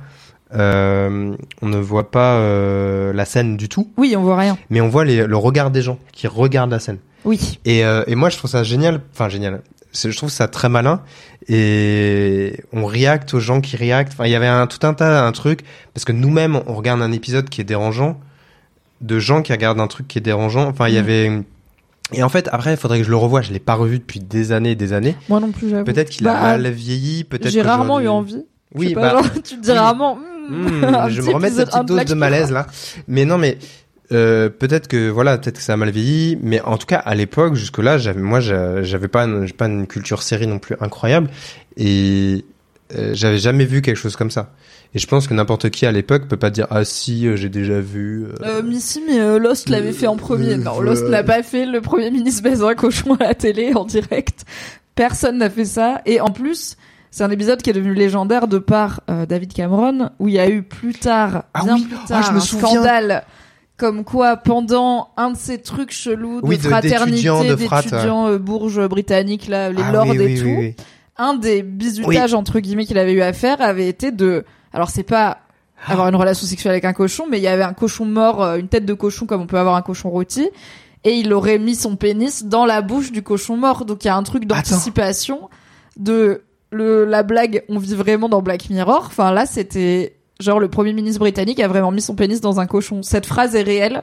euh, 0.55 1.35
on 1.63 1.69
ne 1.69 1.77
voit 1.79 2.11
pas 2.11 2.35
euh, 2.39 3.13
la 3.13 3.25
scène 3.25 3.57
du 3.57 3.69
tout, 3.69 3.91
Oui, 3.97 4.15
on 4.17 4.23
voit 4.23 4.37
rien. 4.39 4.57
mais 4.71 4.81
on 4.81 4.89
voit 4.89 5.05
les, 5.05 5.27
le 5.27 5.37
regard 5.37 5.71
des 5.71 5.83
gens 5.83 5.99
qui 6.13 6.27
regardent 6.29 6.71
la 6.71 6.79
scène. 6.81 6.99
Oui. 7.25 7.59
Et, 7.65 7.85
euh, 7.85 8.05
et 8.07 8.15
moi, 8.15 8.29
je 8.31 8.37
trouve 8.37 8.51
ça 8.51 8.63
génial. 8.63 9.01
Enfin, 9.13 9.29
génial. 9.29 9.63
Je 9.95 10.17
trouve 10.17 10.31
ça 10.31 10.49
très 10.49 10.69
malin. 10.69 11.03
Et 11.49 12.61
on 12.73 12.85
réacte 12.85 13.33
aux 13.35 13.41
gens 13.41 13.61
qui 13.61 13.77
réactent. 13.77 14.13
Enfin, 14.13 14.27
il 14.27 14.31
y 14.33 14.35
avait 14.35 14.47
un, 14.49 14.67
tout 14.67 14.85
un 14.87 14.93
tas, 14.95 15.25
un 15.25 15.33
truc. 15.33 15.61
Parce 15.95 16.05
que 16.05 16.13
nous-mêmes, 16.13 16.61
on 16.67 16.75
regarde 16.75 17.01
un 17.01 17.13
épisode 17.13 17.49
qui 17.49 17.61
est 17.61 17.65
dérangeant. 17.65 18.19
De 19.05 19.19
gens 19.19 19.43
qui 19.43 19.53
regardent 19.53 19.81
un 19.81 19.87
truc 19.87 20.09
qui 20.09 20.19
est 20.19 20.23
dérangeant. 20.23 20.67
Enfin, 20.69 20.89
il 20.89 20.95
y 20.95 20.97
Mm. 20.97 21.01
avait. 21.01 21.43
Et 22.13 22.23
en 22.23 22.29
fait, 22.29 22.49
après, 22.53 22.73
il 22.73 22.77
faudrait 22.77 22.99
que 22.99 23.05
je 23.05 23.11
le 23.11 23.17
revoie. 23.17 23.41
Je 23.43 23.53
l'ai 23.53 23.59
pas 23.59 23.75
revu 23.75 23.99
depuis 23.99 24.21
des 24.21 24.51
années 24.53 24.73
et 24.73 24.77
des 24.77 24.93
années. 24.93 25.17
Moi 25.29 25.41
non 25.41 25.53
plus, 25.53 25.69
j'avoue. 25.71 25.85
Peut-être 25.85 26.11
qu'il 26.11 26.25
Bah, 26.25 26.37
a 26.39 26.59
mal 26.59 26.69
vieilli. 26.71 27.25
Peut-être. 27.25 27.51
J'ai 27.51 27.61
que 27.63 27.67
rarement 27.67 28.01
eu 28.01 28.09
envie. 28.09 28.45
Je 28.75 28.79
Oui, 28.79 28.95
pas, 28.95 29.01
bah. 29.01 29.11
genre, 29.23 29.33
tu 29.35 29.41
te 29.57 29.61
dis 29.63 29.71
oui. 29.71 29.77
rarement. 29.79 30.19
Hmm, 30.49 30.85
un 30.85 31.09
je 31.09 31.21
petit 31.21 31.29
me 31.31 31.35
remets 31.35 31.49
cette 31.51 31.61
épisode, 31.61 31.69
un 31.75 31.79
petite 31.79 31.87
dose 31.89 31.97
Black 31.97 32.09
de 32.09 32.15
malaise 32.15 32.51
là. 32.53 32.67
Mais 33.09 33.25
non, 33.25 33.39
mais 33.39 33.57
euh, 34.13 34.49
peut-être 34.51 34.89
que 34.89 35.09
voilà, 35.09 35.39
peut-être 35.39 35.57
que 35.57 35.63
ça 35.63 35.73
a 35.73 35.77
mal 35.77 35.91
vieilli. 35.91 36.39
Mais 36.43 36.61
en 36.61 36.77
tout 36.77 36.87
cas, 36.87 36.99
à 36.99 37.15
l'époque, 37.15 37.55
jusque 37.55 37.79
là, 37.79 37.97
j'avais 37.99 38.21
moi, 38.21 38.41
j'a- 38.41 38.83
j'avais 38.83 39.09
pas, 39.09 39.25
une- 39.25 39.47
j'ai 39.47 39.55
pas 39.55 39.67
une 39.67 39.87
culture 39.87 40.23
série 40.23 40.47
non 40.47 40.59
plus 40.59 40.77
incroyable 40.81 41.31
et 41.79 42.45
euh, 42.95 43.11
j'avais 43.15 43.39
jamais 43.39 43.65
vu 43.65 43.81
quelque 43.83 43.97
chose 43.97 44.17
comme 44.17 44.31
ça. 44.31 44.53
Et 44.95 44.99
je 45.01 45.07
pense 45.09 45.27
que 45.27 45.35
n'importe 45.35 45.71
qui 45.71 45.87
à 45.87 45.93
l'époque 45.93 46.29
peut 46.29 46.37
pas 46.37 46.51
dire 46.51 46.67
ah 46.71 46.85
si 46.85 47.27
euh, 47.27 47.35
j'ai 47.37 47.49
déjà 47.49 47.81
vu. 47.81 48.27
euh, 48.27 48.59
Euh, 48.59 48.63
Missy, 48.63 49.03
mais 49.09 49.19
euh, 49.19 49.39
Lost 49.39 49.69
l'avait 49.69 49.93
fait 49.93 50.07
en 50.07 50.17
premier. 50.17 50.53
Euh, 50.53 50.57
Non, 50.59 50.81
Lost 50.81 51.09
l'a 51.09 51.25
pas 51.25 51.43
fait. 51.43 51.67
Le 51.67 51.81
premier 51.81 52.11
ministre 52.11 52.43
baise 52.45 52.63
un 52.63 52.75
cochon 52.75 53.15
à 53.15 53.25
la 53.25 53.35
télé 53.35 53.75
en 53.75 53.85
direct. 53.85 54.45
Personne 54.95 55.39
n'a 55.39 55.51
fait 55.51 55.65
ça. 55.65 56.01
Et 56.07 56.21
en 56.21 56.29
plus, 56.31 56.77
c'est 57.11 57.25
un 57.25 57.31
épisode 57.31 57.61
qui 57.61 57.71
est 57.71 57.73
devenu 57.73 57.93
légendaire 57.95 58.47
de 58.47 58.59
par 58.59 59.01
euh, 59.11 59.27
David 59.27 59.53
Cameron, 59.53 60.11
où 60.21 60.29
il 60.29 60.35
y 60.35 60.39
a 60.39 60.49
eu 60.49 60.63
plus 60.63 60.95
tard, 60.95 61.45
Ah 61.55 61.65
bien 61.65 61.75
oui. 61.75 61.83
plus 61.87 61.97
Ah, 62.05 62.09
tard, 62.09 62.23
je 62.23 62.31
me 62.33 62.37
un 62.37 62.41
souviens. 62.41 62.69
scandale. 62.69 63.25
Comme 63.77 64.05
quoi, 64.05 64.37
pendant 64.37 65.09
un 65.17 65.33
de 65.33 65.37
ces 65.37 65.59
trucs 65.59 65.91
chelous 65.91 66.41
de 66.41 66.47
Oui, 66.47 66.57
fraternité, 66.59 67.29
d'étudiants, 67.49 68.39
bourges 68.39 68.87
britanniques, 68.87 69.49
là, 69.49 69.71
les 69.73 69.83
ah 69.83 69.91
lords 69.91 70.07
oui, 70.11 70.17
et 70.17 70.43
oui, 70.43 70.75
tout, 70.77 70.83
un 71.19 71.35
des 71.35 71.65
bisutages 71.65 72.35
entre 72.35 72.61
guillemets 72.61 72.85
qu'il 72.87 72.99
avait 72.99 73.13
eu 73.15 73.21
à 73.23 73.33
faire 73.33 73.61
avait 73.61 73.89
été 73.89 74.13
de 74.13 74.45
alors 74.75 74.91
c'est 74.91 75.03
pas 75.03 75.39
avoir 75.87 76.09
une 76.09 76.17
relation 76.17 76.47
sexuelle 76.47 76.73
avec 76.73 76.85
un 76.85 76.93
cochon 76.93 77.25
mais 77.31 77.39
il 77.39 77.43
y 77.43 77.49
avait 77.49 77.63
un 77.63 77.73
cochon 77.73 78.05
mort 78.05 78.43
euh, 78.43 78.57
une 78.59 78.69
tête 78.69 78.85
de 78.85 78.95
cochon 78.95 79.25
comme 79.25 79.41
on 79.41 79.47
peut 79.47 79.59
avoir 79.59 79.77
un 79.77 79.83
cochon 79.83 80.11
rôti 80.11 80.51
et 81.05 81.13
il 81.13 81.33
aurait 81.33 81.59
mis 81.59 81.75
son 81.75 81.97
pénis 81.97 82.45
dans 82.45 82.65
la 82.65 82.83
bouche 82.83 83.13
du 83.13 83.23
cochon 83.23 83.57
mort. 83.57 83.85
Donc 83.85 84.05
il 84.05 84.09
y 84.09 84.11
a 84.11 84.17
un 84.17 84.23
truc 84.23 84.47
d'anticipation 84.47 85.49
de 85.99 86.43
le 86.73 87.05
la 87.05 87.23
blague 87.23 87.65
on 87.69 87.79
vit 87.79 87.95
vraiment 87.95 88.29
dans 88.29 88.43
Black 88.43 88.69
Mirror. 88.71 89.05
Enfin 89.07 89.31
là 89.31 89.47
c'était 89.47 90.17
genre 90.41 90.59
le 90.59 90.69
premier 90.69 90.93
ministre 90.93 91.21
britannique 91.21 91.61
a 91.61 91.69
vraiment 91.69 91.93
mis 91.93 92.01
son 92.03 92.15
pénis 92.15 92.41
dans 92.41 92.59
un 92.59 92.67
cochon. 92.67 93.03
Cette 93.03 93.27
phrase 93.27 93.55
est 93.55 93.63
réelle 93.63 94.03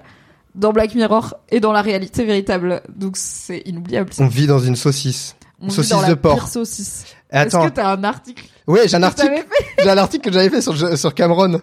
dans 0.53 0.71
Black 0.71 0.95
Mirror 0.95 1.35
et 1.49 1.59
dans 1.59 1.71
la 1.71 1.81
réalité 1.81 2.23
véritable. 2.23 2.81
Donc 2.95 3.17
c'est 3.17 3.63
inoubliable 3.65 4.11
On 4.19 4.27
vit 4.27 4.47
dans 4.47 4.59
une 4.59 4.75
saucisse. 4.75 5.35
on 5.59 5.67
vit 5.67 5.73
saucisse 5.73 5.91
dans 5.91 6.01
la 6.01 6.09
de 6.09 6.13
porc. 6.13 6.35
pire 6.35 6.47
saucisse 6.47 7.05
Est-ce 7.31 7.55
que 7.57 7.69
t'as 7.69 7.93
un 7.93 8.03
article 8.03 8.45
ouais, 8.67 8.87
j'ai 8.87 8.97
un 8.97 9.03
article, 9.03 9.45
j'ai 9.79 9.89
un 9.89 9.97
article 9.97 10.25
que 10.29 10.33
j'avais 10.33 10.49
fait 10.49 10.61
sur 10.61 10.97
sur 10.97 11.13
Cameron. 11.15 11.61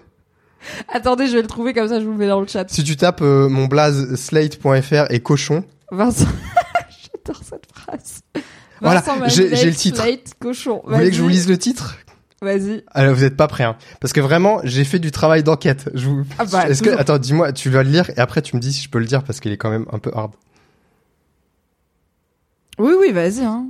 Attendez, 0.92 1.26
je 1.28 1.36
vais 1.36 1.42
le 1.42 1.48
trouver 1.48 1.72
comme 1.72 1.88
ça, 1.88 2.00
je 2.00 2.04
vous 2.04 2.12
le 2.12 2.18
mets 2.18 2.26
dans 2.26 2.40
le 2.40 2.46
chat. 2.46 2.68
Si 2.68 2.82
tu 2.84 2.96
tapes 2.96 3.22
euh, 3.22 3.48
mon 3.48 3.66
blaze 3.66 4.14
slate.fr 4.16 5.10
et 5.10 5.20
cochon, 5.20 5.64
Vincent, 5.90 6.24
j'adore 7.24 7.42
cette 7.44 7.66
phrase. 7.72 8.20
Voilà, 8.80 9.00
Vincent 9.00 9.28
j'ai- 9.28 9.66
le 9.66 9.74
titre. 9.74 10.02
Slate, 10.02 10.34
cochon. 10.40 10.82
vous 10.86 10.94
voulez 10.94 11.10
que 11.10 11.16
je 11.16 11.22
vous 11.22 11.28
lise 11.28 11.48
le 11.48 11.58
titre? 11.58 11.96
Vas-y. 12.40 12.84
Alors 12.92 13.14
vous 13.14 13.24
êtes 13.24 13.36
pas 13.36 13.48
prêts, 13.48 13.64
hein. 13.64 13.76
Parce 14.00 14.12
que 14.12 14.20
vraiment, 14.20 14.60
j'ai 14.62 14.84
fait 14.84 15.00
du 15.00 15.10
travail 15.10 15.42
d'enquête. 15.42 15.90
Je 15.94 16.06
vous... 16.08 16.24
Ah 16.38 16.44
bah, 16.44 16.68
Est-ce 16.68 16.82
que 16.82 16.86
toujours. 16.90 17.00
attends, 17.00 17.18
dis-moi, 17.18 17.52
tu 17.52 17.68
vas 17.68 17.82
le 17.82 17.90
lire 17.90 18.10
et 18.10 18.18
après 18.20 18.42
tu 18.42 18.54
me 18.54 18.60
dis 18.60 18.72
si 18.72 18.82
je 18.84 18.88
peux 18.90 19.00
le 19.00 19.06
dire 19.06 19.24
parce 19.24 19.40
qu'il 19.40 19.50
est 19.52 19.56
quand 19.56 19.70
même 19.70 19.86
un 19.92 19.98
peu 19.98 20.10
hard. 20.14 20.32
Oui, 22.78 22.92
oui, 22.98 23.12
vas-y. 23.12 23.42
Hein. 23.44 23.66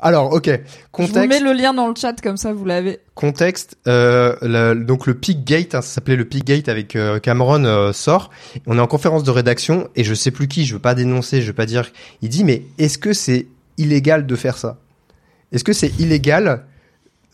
Alors, 0.00 0.32
ok, 0.32 0.46
Je 0.46 0.52
vous 0.52 0.58
contexte, 0.92 1.28
mets 1.28 1.40
le 1.40 1.52
lien 1.52 1.74
dans 1.74 1.88
le 1.88 1.94
chat 1.96 2.14
comme 2.22 2.36
ça, 2.36 2.52
vous 2.52 2.64
l'avez. 2.64 3.00
contexte. 3.16 3.76
Euh, 3.88 4.36
le- 4.42 4.74
donc 4.84 5.06
le 5.08 5.14
Peak 5.14 5.44
Gate, 5.44 5.74
hein, 5.74 5.82
ça 5.82 5.88
s'appelait 5.94 6.14
le 6.14 6.24
Peak 6.24 6.44
Gate 6.44 6.68
avec 6.68 6.94
euh, 6.94 7.18
Cameron 7.18 7.64
euh, 7.64 7.92
sort. 7.92 8.30
On 8.68 8.78
est 8.78 8.80
en 8.80 8.86
conférence 8.86 9.24
de 9.24 9.30
rédaction 9.32 9.88
et 9.96 10.04
je 10.04 10.14
sais 10.14 10.30
plus 10.30 10.46
qui, 10.46 10.64
je 10.66 10.74
veux 10.74 10.80
pas 10.80 10.94
dénoncer, 10.94 11.42
je 11.42 11.48
veux 11.48 11.52
pas 11.52 11.66
dire. 11.66 11.90
Il 12.22 12.28
dit 12.28 12.44
mais 12.44 12.62
est-ce 12.78 12.96
que 12.98 13.12
c'est 13.12 13.46
illégal 13.76 14.24
de 14.26 14.36
faire 14.36 14.56
ça? 14.56 14.78
Est-ce 15.50 15.64
que 15.64 15.72
c'est 15.72 15.92
illégal 15.98 16.64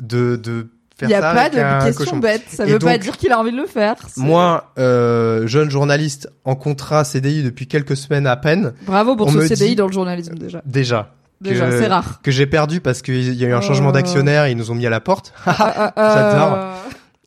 de 0.00 0.36
de 0.36 0.68
Il 1.02 1.08
n'y 1.08 1.14
a 1.14 1.20
pas 1.34 1.50
de 1.50 1.84
question 1.84 2.16
bête. 2.16 2.44
Ça 2.48 2.66
Et 2.66 2.70
veut 2.72 2.78
pas 2.78 2.96
dire 2.96 3.18
qu'il 3.18 3.30
a 3.32 3.38
envie 3.38 3.52
de 3.52 3.56
le 3.58 3.66
faire. 3.66 3.96
Moi, 4.16 4.72
euh, 4.78 5.46
jeune 5.46 5.68
journaliste 5.68 6.30
en 6.46 6.54
contrat 6.54 7.04
CDI 7.04 7.42
depuis 7.42 7.66
quelques 7.66 7.96
semaines 7.96 8.26
à 8.26 8.36
peine, 8.36 8.72
Bravo 8.86 9.16
pour 9.16 9.30
ce 9.30 9.46
CDI 9.46 9.70
dit- 9.70 9.76
dans 9.76 9.86
le 9.86 9.92
journalisme 9.92 10.34
déjà. 10.36 10.62
déjà. 10.64 11.12
Déjà, 11.40 11.70
c'est 11.70 11.86
rare. 11.86 12.20
Que 12.22 12.30
j'ai 12.30 12.46
perdu 12.46 12.80
parce 12.80 13.02
qu'il 13.02 13.34
y 13.34 13.44
a 13.44 13.48
eu 13.48 13.52
un 13.52 13.60
changement 13.60 13.88
Oh. 13.90 13.92
d'actionnaire, 13.92 14.48
ils 14.48 14.56
nous 14.56 14.70
ont 14.70 14.74
mis 14.74 14.86
à 14.86 14.90
la 14.90 15.00
porte. 15.00 15.32
Ah, 15.46 15.92
J'adore. 15.96 16.54
euh, 16.54 16.74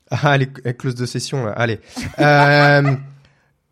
Ah, 0.10 0.38
les, 0.40 0.48
clauses 0.74 0.96
de 0.96 1.06
session, 1.06 1.46
là. 1.46 1.52
Allez. 1.52 1.80
Euh, 2.20 2.94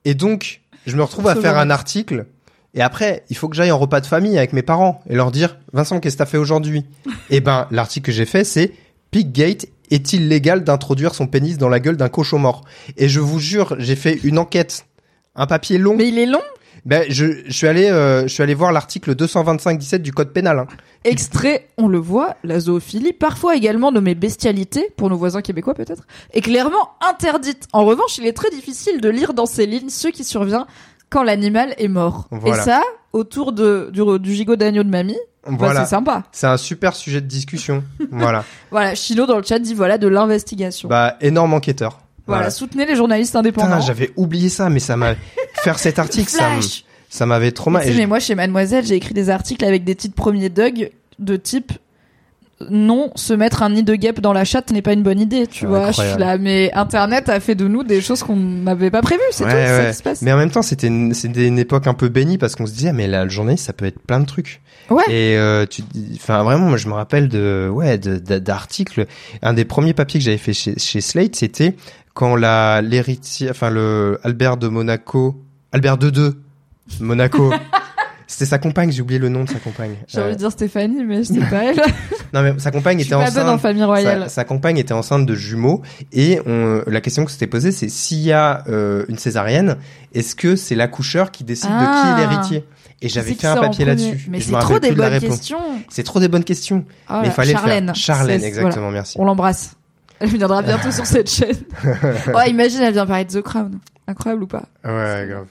et 0.03 0.13
donc, 0.13 0.61
je 0.85 0.95
me 0.95 1.03
retrouve 1.03 1.27
à 1.27 1.35
faire 1.35 1.57
un 1.57 1.69
article. 1.69 2.25
Et 2.73 2.81
après, 2.81 3.23
il 3.29 3.37
faut 3.37 3.47
que 3.47 3.55
j'aille 3.55 3.71
en 3.71 3.77
repas 3.79 4.01
de 4.01 4.05
famille 4.05 4.37
avec 4.37 4.51
mes 4.51 4.61
parents 4.61 5.01
et 5.09 5.15
leur 5.15 5.31
dire, 5.31 5.57
Vincent, 5.73 5.99
qu'est-ce 6.01 6.15
que 6.15 6.19
t'as 6.19 6.25
fait 6.25 6.37
aujourd'hui? 6.37 6.85
et 7.29 7.39
ben, 7.39 7.67
l'article 7.71 8.07
que 8.07 8.11
j'ai 8.11 8.25
fait, 8.25 8.43
c'est 8.43 8.73
Piggate 9.11 9.65
est-il 9.91 10.27
légal 10.27 10.63
d'introduire 10.63 11.15
son 11.15 11.25
pénis 11.27 11.57
dans 11.57 11.69
la 11.69 11.79
gueule 11.79 11.95
d'un 11.95 12.09
cochon 12.09 12.37
mort? 12.39 12.63
Et 12.97 13.07
je 13.07 13.19
vous 13.21 13.39
jure, 13.39 13.75
j'ai 13.79 13.95
fait 13.95 14.19
une 14.23 14.37
enquête. 14.39 14.85
Un 15.35 15.47
papier 15.47 15.77
long. 15.77 15.95
Mais 15.95 16.07
il 16.09 16.17
est 16.19 16.25
long 16.25 16.41
Ben, 16.85 17.03
je, 17.09 17.25
je 17.47 17.51
suis 17.51 17.67
allé, 17.67 17.89
euh, 17.89 18.23
je 18.23 18.27
suis 18.27 18.43
allé 18.43 18.53
voir 18.53 18.71
l'article 18.71 19.15
225-17 19.15 19.97
du 19.99 20.13
code 20.13 20.31
pénal. 20.33 20.59
hein. 20.59 20.67
Extrait, 21.03 21.67
on 21.77 21.87
le 21.87 21.97
voit, 21.97 22.35
la 22.43 22.59
zoophilie, 22.59 23.13
parfois 23.13 23.55
également 23.55 23.91
nommée 23.91 24.15
bestialité, 24.15 24.89
pour 24.97 25.09
nos 25.09 25.17
voisins 25.17 25.41
québécois 25.41 25.73
peut-être, 25.73 26.03
est 26.33 26.41
clairement 26.41 26.91
interdite. 27.09 27.67
En 27.73 27.85
revanche, 27.85 28.17
il 28.19 28.25
est 28.27 28.33
très 28.33 28.49
difficile 28.49 29.01
de 29.01 29.09
lire 29.09 29.33
dans 29.33 29.45
ces 29.45 29.65
lignes 29.65 29.89
ce 29.89 30.07
qui 30.09 30.23
survient 30.23 30.67
quand 31.09 31.23
l'animal 31.23 31.73
est 31.77 31.87
mort. 31.87 32.27
Voilà. 32.31 32.61
Et 32.61 32.65
ça, 32.65 32.81
autour 33.13 33.51
de, 33.51 33.89
du, 33.91 34.01
du 34.19 34.33
gigot 34.33 34.55
d'agneau 34.55 34.83
de 34.83 34.89
mamie, 34.89 35.17
bah, 35.45 35.51
Voilà. 35.57 35.85
c'est 35.85 35.91
sympa. 35.91 36.23
C'est 36.31 36.47
un 36.47 36.57
super 36.57 36.95
sujet 36.95 37.21
de 37.21 37.27
discussion. 37.27 37.83
voilà. 38.11 38.43
Voilà, 38.71 38.93
Chino 38.95 39.25
dans 39.25 39.37
le 39.37 39.43
chat 39.43 39.59
dit 39.59 39.73
voilà 39.73 39.97
de 39.97 40.07
l'investigation. 40.07 40.89
Bah, 40.89 41.17
énorme 41.21 41.53
enquêteur. 41.53 41.99
Voilà, 42.27 42.49
soutenez 42.49 42.85
les 42.85 42.95
journalistes 42.95 43.35
indépendants. 43.35 43.81
J'avais 43.81 44.11
oublié 44.15 44.49
ça, 44.49 44.69
mais 44.69 44.79
ça 44.79 44.97
m'a 44.97 45.15
faire 45.55 45.77
cet 45.79 45.99
article, 45.99 46.29
ça, 46.29 46.49
ça 47.09 47.25
m'avait 47.25 47.51
trop 47.51 47.69
mal. 47.69 47.85
Mais 47.95 48.05
moi, 48.07 48.19
chez 48.19 48.35
Mademoiselle, 48.35 48.85
j'ai 48.85 48.95
écrit 48.95 49.13
des 49.13 49.29
articles 49.29 49.63
avec 49.63 49.83
des 49.83 49.95
titres 49.95 50.15
premiers 50.15 50.49
Doug 50.49 50.89
de 51.19 51.35
type 51.37 51.71
non, 52.69 53.11
se 53.15 53.33
mettre 53.33 53.63
un 53.63 53.69
nid 53.71 53.83
de 53.83 53.95
guêpe 53.95 54.21
dans 54.21 54.31
la 54.31 54.45
chatte 54.45 54.71
n'est 54.71 54.81
pas 54.81 54.93
une 54.93 55.03
bonne 55.03 55.19
idée, 55.19 55.45
tu 55.45 55.65
Ah, 55.65 55.67
vois. 55.67 55.91
Je 55.91 56.01
suis 56.01 56.17
là, 56.17 56.37
mais 56.37 56.71
Internet 56.73 57.27
a 57.27 57.41
fait 57.41 57.53
de 57.53 57.67
nous 57.67 57.83
des 57.83 57.99
choses 57.99 58.23
qu'on 58.23 58.37
n'avait 58.37 58.89
pas 58.89 59.01
prévues, 59.01 59.19
c'est 59.31 59.43
Ouais, 59.43 59.49
tout, 59.51 59.57
ça 59.69 59.77
ouais. 59.83 59.89
qui 59.91 59.97
se 59.97 60.03
passe. 60.03 60.21
Mais 60.21 60.31
en 60.31 60.37
même 60.37 60.49
temps, 60.51 60.61
c'était 60.61 60.87
une, 60.87 61.13
une 61.35 61.59
époque 61.59 61.85
un 61.87 61.93
peu 61.93 62.07
bénie 62.07 62.37
parce 62.37 62.55
qu'on 62.55 62.65
se 62.65 62.71
disait, 62.71 62.93
mais 62.93 63.07
le 63.09 63.27
journaliste, 63.27 63.65
ça 63.65 63.73
peut 63.73 63.83
être 63.85 63.99
plein 63.99 64.21
de 64.21 64.25
trucs. 64.25 64.61
Ouais. 64.89 65.03
Et 65.09 65.35
euh, 65.37 65.65
tu, 65.65 65.81
enfin, 66.15 66.43
vraiment, 66.43 66.67
moi, 66.69 66.77
je 66.77 66.87
me 66.87 66.93
rappelle 66.93 67.27
de, 67.27 67.69
ouais, 67.69 67.97
de- 67.97 68.19
de- 68.19 68.39
d'articles. 68.39 69.05
Un 69.41 69.53
des 69.53 69.65
premiers 69.65 69.93
papiers 69.93 70.21
que 70.21 70.23
j'avais 70.25 70.37
fait 70.37 70.53
chez, 70.53 70.75
chez 70.79 71.01
Slate, 71.01 71.35
c'était 71.35 71.75
quand 72.15 72.35
la 72.35 72.81
l'héritier, 72.81 73.49
enfin 73.51 73.69
le 73.69 74.19
Albert 74.23 74.57
de 74.57 74.67
Monaco, 74.67 75.35
Albert 75.71 75.97
II 76.01 76.11
de 76.11 76.35
Monaco. 76.99 77.53
C'était 78.27 78.45
sa 78.47 78.57
compagne, 78.57 78.91
j'ai 78.91 79.03
oublié 79.03 79.19
le 79.19 79.29
nom 79.29 79.43
de 79.43 79.49
sa 79.49 79.59
compagne. 79.59 79.97
J'ai 80.07 80.17
envie 80.19 80.29
Euh, 80.29 80.33
de 80.33 80.37
dire 80.39 80.51
Stéphanie, 80.51 81.03
mais 81.05 81.23
c'est 81.23 81.39
pas 81.47 81.63
elle. 81.65 81.75
non 82.33 82.41
mais 82.41 82.55
sa 82.57 82.71
compagne 82.71 82.99
était 82.99 83.11
pas 83.11 83.29
bonne 83.29 83.43
en 83.43 83.47
enceinte. 83.49 83.61
famille 83.61 83.83
royale. 83.83 84.23
Sa, 84.23 84.29
sa 84.29 84.43
compagne 84.45 84.79
était 84.79 84.95
enceinte 84.95 85.27
de 85.27 85.35
jumeaux 85.35 85.83
et 86.11 86.39
on, 86.47 86.81
la 86.87 87.01
question 87.01 87.23
que 87.23 87.29
s'était 87.31 87.45
posée, 87.45 87.71
c'est 87.71 87.87
s'il 87.87 88.21
y 88.23 88.31
a 88.31 88.63
euh, 88.67 89.05
une 89.09 89.19
césarienne, 89.19 89.77
est-ce 90.15 90.35
que 90.35 90.55
c'est 90.55 90.73
l'accoucheur 90.73 91.29
qui 91.29 91.43
décide 91.43 91.69
de 91.69 91.75
qui 91.75 91.83
Ah. 91.83 92.15
est 92.17 92.27
l'héritier? 92.27 92.63
Et 93.03 93.09
j'avais 93.09 93.35
fait 93.35 93.45
un 93.45 93.57
papier 93.57 93.85
là-dessus. 93.85 94.25
Mais 94.29 94.39
c'est 94.39 94.53
trop 94.53 94.79
des 94.79 94.91
bonnes 94.91 95.19
questions. 95.19 95.59
C'est 95.89 96.03
trop 96.03 96.19
des 96.19 96.27
bonnes 96.27 96.43
questions. 96.45 96.83
Ah, 97.07 97.19
mais 97.21 97.27
il 97.27 97.31
fallait 97.31 97.51
Charlène. 97.51 97.85
faire. 97.87 97.95
Charlène, 97.95 98.43
exactement, 98.43 98.85
voilà. 98.85 98.91
merci. 98.91 99.17
On 99.19 99.25
l'embrasse. 99.25 99.74
Elle 100.19 100.29
viendra 100.29 100.61
bientôt 100.61 100.91
sur 100.91 101.05
cette 101.05 101.29
chaîne. 101.29 101.57
oh, 102.33 102.39
imagine, 102.47 102.81
elle 102.81 102.93
vient 102.93 103.05
parler 103.05 103.25
de 103.25 103.31
The 103.31 103.41
Crown. 103.41 103.79
Incroyable 104.07 104.43
ou 104.43 104.47
pas 104.47 104.63
Ouais, 104.83 105.25
grave. 105.29 105.47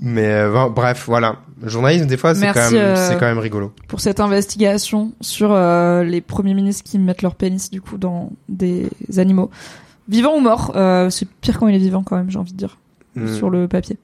Mais 0.00 0.26
euh, 0.26 0.50
bon, 0.52 0.70
bref, 0.70 1.04
voilà. 1.06 1.36
Le 1.60 1.68
journalisme, 1.68 2.06
des 2.06 2.16
fois, 2.16 2.34
c'est 2.34 2.46
quand 2.52 2.70
même, 2.70 2.80
euh, 2.80 2.96
c'est 2.96 3.14
quand 3.14 3.26
même 3.26 3.38
rigolo. 3.38 3.72
pour 3.88 4.00
cette 4.00 4.18
investigation 4.20 5.12
sur 5.20 5.52
euh, 5.52 6.04
les 6.04 6.20
premiers 6.22 6.54
ministres 6.54 6.84
qui 6.84 6.98
mettent 6.98 7.20
leur 7.22 7.34
pénis 7.34 7.70
du 7.70 7.82
coup 7.82 7.98
dans 7.98 8.32
des 8.48 8.88
animaux 9.18 9.50
vivants 10.08 10.36
ou 10.36 10.40
morts. 10.40 10.72
Euh, 10.76 11.10
c'est 11.10 11.28
pire 11.28 11.58
quand 11.58 11.68
il 11.68 11.74
est 11.74 11.78
vivant 11.78 12.02
quand 12.02 12.16
même, 12.16 12.30
j'ai 12.30 12.38
envie 12.38 12.52
de 12.52 12.56
dire, 12.58 12.78
Mm. 13.16 13.26
sur 13.34 13.50
le 13.50 13.66
papier. 13.68 13.98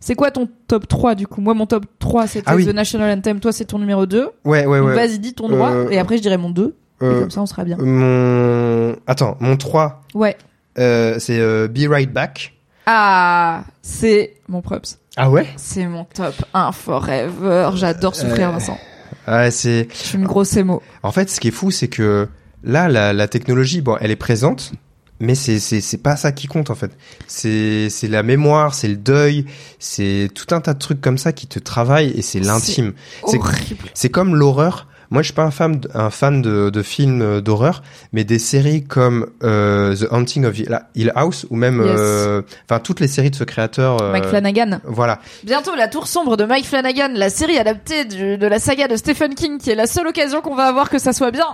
C'est 0.00 0.14
quoi 0.14 0.30
ton 0.30 0.48
top 0.66 0.88
3 0.88 1.14
du 1.14 1.26
coup? 1.26 1.40
Moi 1.42 1.52
mon 1.54 1.66
top 1.66 1.84
3 1.98 2.26
c'était 2.26 2.44
Ah 2.46 2.56
oui. 2.56 2.64
The 2.66 2.70
National 2.74 3.16
Anthem, 3.18 3.38
toi 3.38 3.52
c'est 3.52 3.66
ton 3.66 3.78
numéro 3.78 4.06
2. 4.06 4.30
Ouais, 4.44 4.64
ouais, 4.66 4.80
ouais. 4.80 4.94
Vas-y, 4.94 5.18
dis 5.18 5.34
ton 5.34 5.48
droit 5.48 5.70
Euh, 5.70 5.88
et 5.90 5.98
après 5.98 6.16
je 6.16 6.22
dirai 6.22 6.38
mon 6.38 6.48
2 6.50 6.64
et 6.68 6.74
Euh, 7.02 7.20
comme 7.20 7.30
ça 7.30 7.42
on 7.42 7.46
sera 7.46 7.64
bien. 7.64 7.76
mon, 7.78 8.96
attends, 9.06 9.36
mon 9.40 9.56
3, 9.56 10.02
Ouais. 10.14 10.36
euh, 10.78 11.16
c'est 11.18 11.38
euh, 11.38 11.68
Be 11.68 11.88
Right 11.90 12.10
Back. 12.12 12.54
Ah, 12.86 13.64
c'est 13.82 14.34
mon 14.48 14.62
props. 14.62 14.98
Ah 15.16 15.28
ouais? 15.30 15.46
C'est 15.56 15.86
mon 15.86 16.04
top 16.04 16.34
1 16.54 16.72
forever. 16.72 17.70
J'adore 17.74 18.14
souffrir 18.14 18.52
Vincent. 18.52 18.78
Ouais, 19.26 19.50
c'est, 19.50 19.88
Je 19.92 19.96
suis 19.96 20.18
une 20.18 20.24
grosse 20.26 20.56
émo. 20.56 20.82
En 21.02 21.10
fait, 21.10 21.28
ce 21.30 21.40
qui 21.40 21.48
est 21.48 21.52
fou, 21.52 21.70
c'est 21.70 21.88
que 21.88 22.28
là, 22.62 22.88
la, 22.88 23.12
la 23.12 23.26
technologie, 23.28 23.80
bon, 23.80 23.96
elle 24.00 24.10
est 24.12 24.16
présente, 24.16 24.72
mais 25.18 25.34
c'est 25.34 25.58
c'est 25.58 25.80
c'est 25.80 25.96
pas 25.98 26.14
ça 26.16 26.30
qui 26.32 26.46
compte 26.46 26.70
en 26.70 26.74
fait. 26.76 26.92
C'est 27.26 27.88
c'est 27.90 28.06
la 28.08 28.22
mémoire, 28.22 28.74
c'est 28.74 28.88
le 28.88 28.96
deuil, 28.96 29.46
c'est 29.80 30.28
tout 30.34 30.54
un 30.54 30.60
tas 30.60 30.74
de 30.74 30.78
trucs 30.78 31.00
comme 31.00 31.18
ça 31.18 31.32
qui 31.32 31.46
te 31.48 31.58
travaillent 31.58 32.10
et 32.16 32.22
c'est 32.22 32.38
l'intime. 32.40 32.92
C'est- 33.26 33.38
Horrible. 33.38 33.86
C'est 33.94 34.10
comme 34.10 34.36
l'horreur. 34.36 34.86
Moi, 35.10 35.22
je 35.22 35.26
suis 35.26 35.34
pas 35.34 35.44
un 35.44 35.50
fan, 35.50 35.80
de- 35.80 35.88
un 35.94 36.10
fan 36.10 36.42
de, 36.42 36.70
de 36.70 36.82
films 36.82 37.22
euh, 37.22 37.40
d'horreur, 37.40 37.82
mais 38.12 38.24
des 38.24 38.38
séries 38.38 38.84
comme 38.84 39.26
euh, 39.44 39.94
The 39.94 40.06
Haunting 40.10 40.44
of 40.46 40.58
Hill 40.94 41.12
House 41.14 41.46
ou 41.50 41.56
même, 41.56 41.82
Yes. 41.84 41.94
euh, 41.98 42.42
enfin, 42.68 42.80
toutes 42.80 43.00
les 43.00 43.08
séries 43.08 43.30
de 43.30 43.36
ce 43.36 43.44
créateur. 43.44 44.02
euh, 44.02 44.12
Mike 44.12 44.24
Flanagan. 44.26 44.80
Voilà. 44.84 45.20
Bientôt, 45.44 45.74
La 45.76 45.88
Tour 45.88 46.06
Sombre 46.06 46.36
de 46.36 46.44
Mike 46.44 46.66
Flanagan, 46.66 47.10
la 47.14 47.30
série 47.30 47.58
adaptée 47.58 48.04
du- 48.04 48.38
de 48.38 48.46
la 48.46 48.58
saga 48.58 48.88
de 48.88 48.96
Stephen 48.96 49.34
King, 49.34 49.58
qui 49.58 49.70
est 49.70 49.74
la 49.74 49.86
seule 49.86 50.06
occasion 50.08 50.40
qu'on 50.40 50.54
va 50.54 50.64
avoir 50.66 50.90
que 50.90 50.98
ça 50.98 51.12
soit 51.12 51.30
bien. 51.30 51.46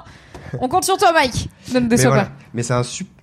On 0.61 0.69
compte 0.69 0.85
sur 0.85 0.97
toi, 0.97 1.13
Mike. 1.13 1.49
Ne 1.75 1.81
me 1.81 1.89
déçois 1.89 2.09
voilà. 2.11 2.25
pas. 2.25 2.33
Mais 2.55 2.63
c'est 2.63 2.75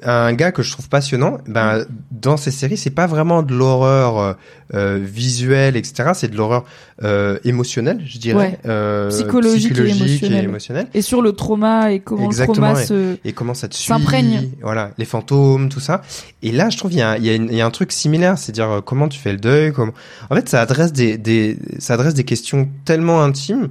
un, 0.04 0.34
gars 0.34 0.52
que 0.52 0.64
je 0.64 0.72
trouve 0.72 0.90
passionnant. 0.90 1.38
Ben, 1.48 1.86
dans 2.10 2.36
ces 2.36 2.50
séries, 2.50 2.78
c'est 2.78 2.90
pas 2.90 3.06
vraiment 3.06 3.44
de 3.44 3.54
l'horreur 3.54 4.18
euh, 4.18 4.34
euh, 4.74 5.00
visuelle, 5.00 5.76
etc. 5.76 6.12
C'est 6.16 6.30
de 6.30 6.36
l'horreur 6.36 6.64
euh, 7.04 7.38
émotionnelle, 7.44 8.02
je 8.06 8.18
dirais. 8.18 8.38
Ouais. 8.38 8.60
Euh, 8.66 9.10
Psychologique 9.10 9.78
et 9.78 9.90
émotionnelle. 9.90 10.46
émotionnelle. 10.46 10.88
Et 10.96 11.04
sur 11.04 11.22
le 11.22 11.34
trauma 11.34 11.92
et 11.92 12.00
comment 12.00 12.26
Exactement, 12.26 12.70
le 12.70 12.74
trauma 12.74 12.86
se... 12.88 13.18
Et 13.24 13.34
comment 13.34 13.54
ça 13.54 13.68
te 13.68 13.76
S'imprègne. 13.76 14.50
Voilà, 14.64 14.92
les 14.98 15.06
fantômes, 15.06 15.70
tout 15.70 15.80
ça. 15.80 16.02
Et 16.42 16.52
là, 16.52 16.70
je 16.70 16.78
trouve 16.78 16.92
il 16.94 16.98
y 16.98 17.02
a, 17.04 17.12
un- 17.12 17.16
il 17.18 17.26
y, 17.26 17.30
a 17.30 17.36
une- 17.36 17.50
il 17.52 17.56
y 17.56 17.62
a 17.62 17.66
un 17.68 17.72
truc 17.72 17.92
similaire, 17.92 18.38
c'est 18.40 18.52
dire 18.52 18.70
euh, 18.72 18.82
comment 18.82 19.08
tu 19.10 19.20
fais 19.20 19.32
le 19.32 19.38
deuil. 19.38 19.74
Comment... 19.74 19.92
En 20.32 20.36
fait, 20.36 20.50
ça 20.50 20.60
adresse 20.62 20.92
des, 20.92 21.18
des, 21.20 21.58
ça 21.78 21.94
adresse 21.94 22.16
des 22.16 22.24
questions 22.24 22.68
tellement 22.86 23.22
intimes 23.22 23.70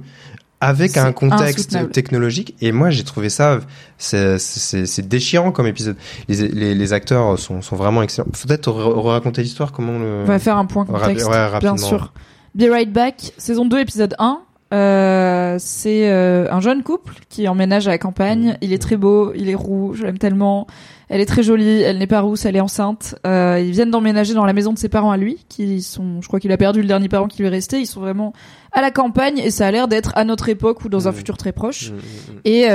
avec 0.61 0.97
un 0.97 1.11
contexte 1.13 1.71
technologique. 1.91 2.55
Et 2.61 2.71
moi, 2.71 2.89
j'ai 2.89 3.03
trouvé 3.03 3.29
ça, 3.29 3.59
c'est- 3.97 5.01
déchirant 5.07 5.51
comme 5.51 5.67
épisode. 5.67 5.95
Les, 6.27 6.47
les, 6.47 6.75
les 6.75 6.93
acteurs 6.93 7.37
sont, 7.39 7.61
sont 7.61 7.75
vraiment 7.75 8.01
excellents. 8.03 8.27
Faut 8.33 8.47
peut-être 8.47 8.69
re- 8.71 9.07
raconter 9.07 9.41
l'histoire, 9.41 9.71
comment 9.71 9.97
le. 9.99 10.21
On 10.23 10.25
va 10.25 10.39
faire 10.39 10.57
un 10.57 10.65
point 10.65 10.85
contexte, 10.85 11.27
bien 11.59 11.75
sûr. 11.87 12.13
Be 12.55 12.63
Right 12.69 12.91
Back, 12.91 13.33
saison 13.37 13.65
2, 13.65 13.79
épisode 13.79 14.15
1. 14.19 14.41
Euh, 14.71 15.55
c'est 15.59 16.11
euh, 16.11 16.45
un 16.51 16.59
jeune 16.59 16.83
couple 16.83 17.15
qui 17.29 17.47
emménage 17.47 17.87
à 17.87 17.91
la 17.91 17.97
campagne. 17.97 18.57
Il 18.61 18.71
est 18.71 18.77
très 18.77 18.97
beau, 18.97 19.33
il 19.35 19.49
est 19.49 19.55
roux, 19.55 19.93
je 19.95 20.03
l'aime 20.03 20.19
tellement. 20.19 20.67
Elle 21.11 21.21
est 21.21 21.25
très 21.25 21.41
jolie, 21.41 21.81
elle 21.81 21.97
n'est 21.97 22.05
pas 22.05 22.21
rousse, 22.21 22.45
elle 22.45 22.55
est 22.55 22.59
enceinte. 22.59 23.15
Euh, 23.25 23.59
ils 23.65 23.71
viennent 23.71 23.89
d'emménager 23.89 24.35
dans 24.35 24.45
la 24.45 24.53
maison 24.53 24.73
de 24.73 24.77
ses 24.77 24.89
parents 24.89 25.09
à 25.09 25.17
lui, 25.17 25.43
qui 25.49 25.81
sont, 25.81 26.21
je 26.21 26.27
crois 26.27 26.39
qu'il 26.39 26.51
a 26.51 26.57
perdu 26.57 26.81
le 26.83 26.87
dernier 26.87 27.09
parent 27.09 27.27
qui 27.27 27.39
lui 27.41 27.47
est 27.47 27.51
resté. 27.51 27.79
Ils 27.79 27.87
sont 27.87 27.99
vraiment 27.99 28.31
à 28.71 28.81
la 28.81 28.91
campagne 28.91 29.39
et 29.39 29.49
ça 29.49 29.65
a 29.65 29.71
l'air 29.71 29.87
d'être 29.87 30.11
à 30.15 30.23
notre 30.23 30.49
époque 30.49 30.85
ou 30.85 30.89
dans 30.89 31.07
un 31.07 31.11
Mm. 31.11 31.15
futur 31.15 31.37
très 31.37 31.51
proche. 31.51 31.89
Mm, 31.89 31.95
mm, 31.95 31.97
mm. 32.35 32.39
Et 32.45 32.67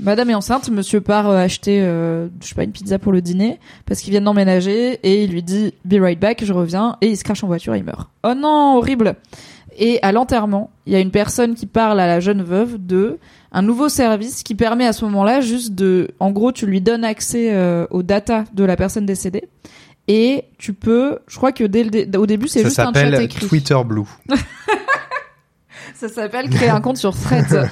Madame 0.00 0.30
est 0.30 0.34
enceinte, 0.34 0.68
Monsieur 0.70 1.00
part 1.00 1.30
acheter, 1.30 1.78
je 1.80 2.28
sais 2.48 2.56
pas, 2.56 2.64
une 2.64 2.72
pizza 2.72 2.98
pour 2.98 3.12
le 3.12 3.22
dîner 3.22 3.60
parce 3.86 4.00
qu'ils 4.00 4.10
viennent 4.10 4.24
d'emménager 4.24 4.98
et 5.04 5.22
il 5.22 5.30
lui 5.30 5.44
dit 5.44 5.74
"Be 5.84 6.00
right 6.00 6.18
back, 6.18 6.44
je 6.44 6.52
reviens" 6.52 6.96
et 7.02 7.06
il 7.06 7.16
se 7.16 7.22
crache 7.22 7.44
en 7.44 7.46
voiture 7.46 7.76
et 7.76 7.78
il 7.78 7.84
meurt. 7.84 8.08
Oh 8.24 8.34
non, 8.34 8.78
horrible. 8.78 9.14
Et 9.78 9.98
à 10.02 10.12
l'enterrement, 10.12 10.70
il 10.86 10.92
y 10.92 10.96
a 10.96 11.00
une 11.00 11.10
personne 11.10 11.54
qui 11.54 11.66
parle 11.66 11.98
à 12.00 12.06
la 12.06 12.20
jeune 12.20 12.42
veuve 12.42 12.76
de 12.84 13.18
un 13.52 13.62
nouveau 13.62 13.88
service 13.88 14.42
qui 14.42 14.54
permet 14.54 14.86
à 14.86 14.92
ce 14.92 15.04
moment-là 15.06 15.40
juste 15.40 15.74
de, 15.74 16.08
en 16.20 16.30
gros, 16.30 16.52
tu 16.52 16.66
lui 16.66 16.80
donnes 16.80 17.04
accès 17.04 17.50
euh, 17.52 17.86
aux 17.90 18.02
data 18.02 18.44
de 18.54 18.64
la 18.64 18.76
personne 18.76 19.06
décédée 19.06 19.44
et 20.08 20.44
tu 20.58 20.72
peux, 20.72 21.18
je 21.28 21.36
crois 21.36 21.52
que 21.52 21.64
dès 21.64 21.84
le 21.84 21.90
dé- 21.90 22.18
au 22.18 22.26
début 22.26 22.48
c'est 22.48 22.60
Ça 22.62 22.68
juste 22.68 22.78
un 22.80 22.84
chat 22.86 22.92
s'appelle 22.94 23.20
écrit. 23.22 23.46
Twitter 23.46 23.76
Blue. 23.84 24.04
Ça 25.94 26.08
s'appelle 26.08 26.48
créer 26.50 26.68
un 26.68 26.80
compte 26.80 26.96
sur 26.96 27.14
Threads. 27.16 27.68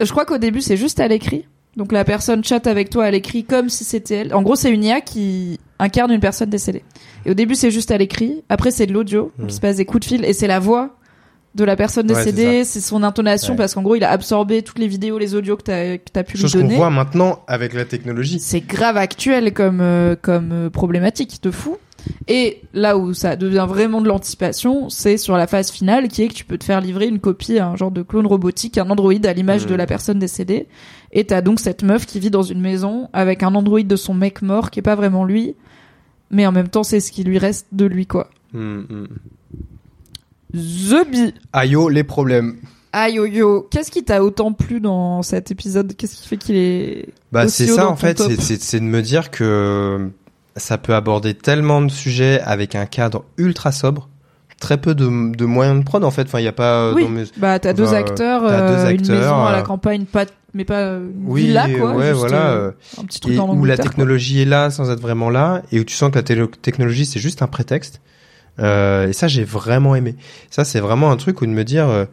Je 0.00 0.10
crois 0.10 0.24
qu'au 0.24 0.38
début, 0.38 0.60
c'est 0.60 0.76
juste 0.76 0.98
à 1.00 1.08
l'écrit. 1.08 1.46
Donc 1.76 1.92
la 1.92 2.04
personne 2.04 2.42
chatte 2.44 2.66
avec 2.66 2.88
toi 2.88 3.04
à 3.04 3.10
l'écrit 3.10 3.44
comme 3.44 3.68
si 3.68 3.84
c'était 3.84 4.14
elle. 4.16 4.34
En 4.34 4.42
gros, 4.42 4.54
c'est 4.56 4.70
une 4.70 4.84
IA 4.84 5.00
qui 5.00 5.58
incarne 5.78 6.10
une 6.12 6.20
personne 6.20 6.48
décédée. 6.48 6.84
Et 7.26 7.30
au 7.32 7.34
début, 7.34 7.54
c'est 7.54 7.70
juste 7.70 7.90
à 7.90 7.98
l'écrit. 7.98 8.44
Après, 8.48 8.70
c'est 8.70 8.86
de 8.86 8.92
l'audio. 8.92 9.32
Donc, 9.38 9.50
il 9.50 9.54
se 9.54 9.60
passe 9.60 9.76
des 9.76 9.84
coups 9.84 10.00
de 10.00 10.04
fil 10.06 10.24
et 10.24 10.32
c'est 10.32 10.46
la 10.46 10.58
voix 10.60 10.96
de 11.54 11.64
la 11.64 11.76
personne 11.76 12.10
Ouais, 12.10 12.16
c'est 12.22 12.32
décédée. 12.32 12.64
c'est 12.64 12.80
son 12.80 13.02
intonation 13.02 13.52
Ouais. 13.52 13.56
parce 13.58 13.74
qu'en 13.74 13.82
gros, 13.82 13.94
il 13.96 14.04
a 14.04 14.10
absorbé 14.10 14.62
toutes 14.62 14.78
les 14.78 14.88
vidéos, 14.88 15.18
les 15.18 15.34
audios 15.34 15.56
que 15.56 15.62
t'as 15.62 15.98
que 15.98 16.10
t'as 16.12 16.22
pu 16.24 16.34
lui 16.34 16.42
Chose 16.42 16.52
qu'on 16.52 16.58
donner. 16.60 16.76
voit 16.76 16.90
maintenant 16.90 17.40
avec 17.46 17.74
la 17.74 17.84
technologie. 17.84 18.40
C'est 18.40 18.60
grave 18.60 18.96
actuel 18.96 19.52
comme 19.52 19.80
euh, 19.80 20.16
comme 20.20 20.50
euh, 20.52 20.70
problématique 20.70 21.40
de 21.42 21.50
fou. 21.50 21.76
Et 22.28 22.60
là 22.74 22.98
où 22.98 23.14
ça 23.14 23.34
devient 23.34 23.64
vraiment 23.66 24.02
de 24.02 24.08
l'anticipation, 24.08 24.90
c'est 24.90 25.16
sur 25.16 25.36
la 25.38 25.46
phase 25.46 25.70
finale 25.70 26.08
qui 26.08 26.22
est 26.22 26.28
que 26.28 26.34
tu 26.34 26.44
peux 26.44 26.58
te 26.58 26.64
faire 26.64 26.82
livrer 26.82 27.06
une 27.06 27.18
copie, 27.18 27.58
un 27.58 27.76
genre 27.76 27.90
de 27.90 28.02
clone 28.02 28.26
robotique, 28.26 28.76
un 28.76 28.90
androïde 28.90 29.24
à 29.24 29.32
l'image 29.32 29.64
de 29.66 29.74
la 29.74 29.86
personne 29.86 30.18
décédée. 30.18 30.66
Et 31.12 31.24
t'as 31.24 31.40
donc 31.40 31.60
cette 31.60 31.82
meuf 31.82 32.04
qui 32.04 32.20
vit 32.20 32.30
dans 32.30 32.42
une 32.42 32.60
maison 32.60 33.08
avec 33.14 33.42
un 33.42 33.54
androïde 33.54 33.86
de 33.86 33.96
son 33.96 34.12
mec 34.12 34.42
mort 34.42 34.70
qui 34.70 34.80
est 34.80 34.82
pas 34.82 34.96
vraiment 34.96 35.24
lui, 35.24 35.54
mais 36.30 36.46
en 36.46 36.52
même 36.52 36.68
temps 36.68 36.82
c'est 36.82 37.00
ce 37.00 37.10
qui 37.10 37.24
lui 37.24 37.38
reste 37.38 37.68
de 37.72 37.86
lui 37.86 38.06
quoi. 38.06 38.28
Mm, 38.52 38.80
mm. 38.80 39.08
The 40.54 41.10
Bee. 41.10 41.34
Ayo, 41.52 41.88
les 41.88 42.04
problèmes. 42.04 42.56
Aïe 42.92 43.14
yo 43.14 43.26
yo, 43.26 43.66
qu'est-ce 43.70 43.90
qui 43.90 44.04
t'a 44.04 44.22
autant 44.22 44.52
plu 44.52 44.80
dans 44.80 45.22
cet 45.22 45.50
épisode? 45.50 45.94
Qu'est-ce 45.96 46.14
qui 46.16 46.28
fait 46.28 46.36
qu'il 46.36 46.54
est 46.56 47.08
Bah 47.32 47.48
c'est 47.48 47.66
ça 47.66 47.88
en 47.88 47.96
fait, 47.96 48.18
c'est- 48.20 48.78
de 48.78 48.84
me 48.84 49.02
dire 49.02 49.32
que 49.32 50.08
ça 50.56 50.78
peut 50.78 50.94
aborder 50.94 51.34
tellement 51.34 51.82
de 51.82 51.90
sujets 51.90 52.40
avec 52.40 52.76
un 52.76 52.86
cadre 52.86 53.24
ultra 53.36 53.72
sobre. 53.72 54.08
très 54.60 54.78
peu 54.80 54.94
de, 54.94 55.34
de 55.36 55.44
moyens 55.44 55.80
de 55.80 55.84
prod 55.84 56.04
en 56.04 56.10
fait. 56.12 56.22
Enfin, 56.22 56.38
il 56.38 56.44
y 56.44 56.48
a 56.48 56.52
pas. 56.52 56.92
Oui. 56.94 57.02
dans 57.02 57.10
mes- 57.10 57.24
Bah, 57.36 57.58
t'as 57.58 57.72
deux 57.74 57.84
Bah, 57.86 57.96
acteurs, 57.96 58.42
t'as 58.46 58.68
deux 58.68 58.74
euh, 58.84 58.90
une 58.92 59.00
acteurs, 59.00 59.18
maison 59.20 59.44
à 59.44 59.52
la 59.52 59.58
euh, 59.58 59.62
campagne, 59.62 60.04
pas, 60.04 60.24
mais 60.54 60.64
pas 60.64 60.92
une 60.94 61.12
Oui, 61.26 61.46
villa, 61.48 61.66
quoi. 61.68 61.94
ouais, 61.96 62.06
juste, 62.10 62.18
voilà. 62.20 62.46
euh, 62.52 62.68
euh, 62.68 63.00
un 63.02 63.04
petit 63.04 63.20
truc 63.20 63.34
et 63.34 63.36
dans 63.36 63.52
où 63.54 63.64
la 63.64 63.74
quoi. 63.74 63.82
technologie 63.84 64.40
est 64.40 64.44
là 64.46 64.70
sans 64.70 64.90
être 64.90 65.00
vraiment 65.00 65.28
là 65.28 65.62
et 65.72 65.80
où 65.80 65.84
tu 65.84 65.94
sens 65.96 66.10
que 66.12 66.16
la 66.18 66.22
technologie 66.62 67.04
c'est 67.04 67.18
juste 67.20 67.42
un 67.42 67.46
prétexte 67.48 68.00
Euh, 68.60 69.08
et 69.08 69.12
ça 69.12 69.28
j'ai 69.28 69.44
vraiment 69.44 69.94
aimé. 69.94 70.14
Ça 70.50 70.64
c'est 70.64 70.80
vraiment 70.80 71.10
un 71.10 71.16
truc 71.16 71.42
où 71.42 71.46
de 71.46 71.50
me 71.50 71.64
dire 71.64 71.88
euh, 71.88 72.04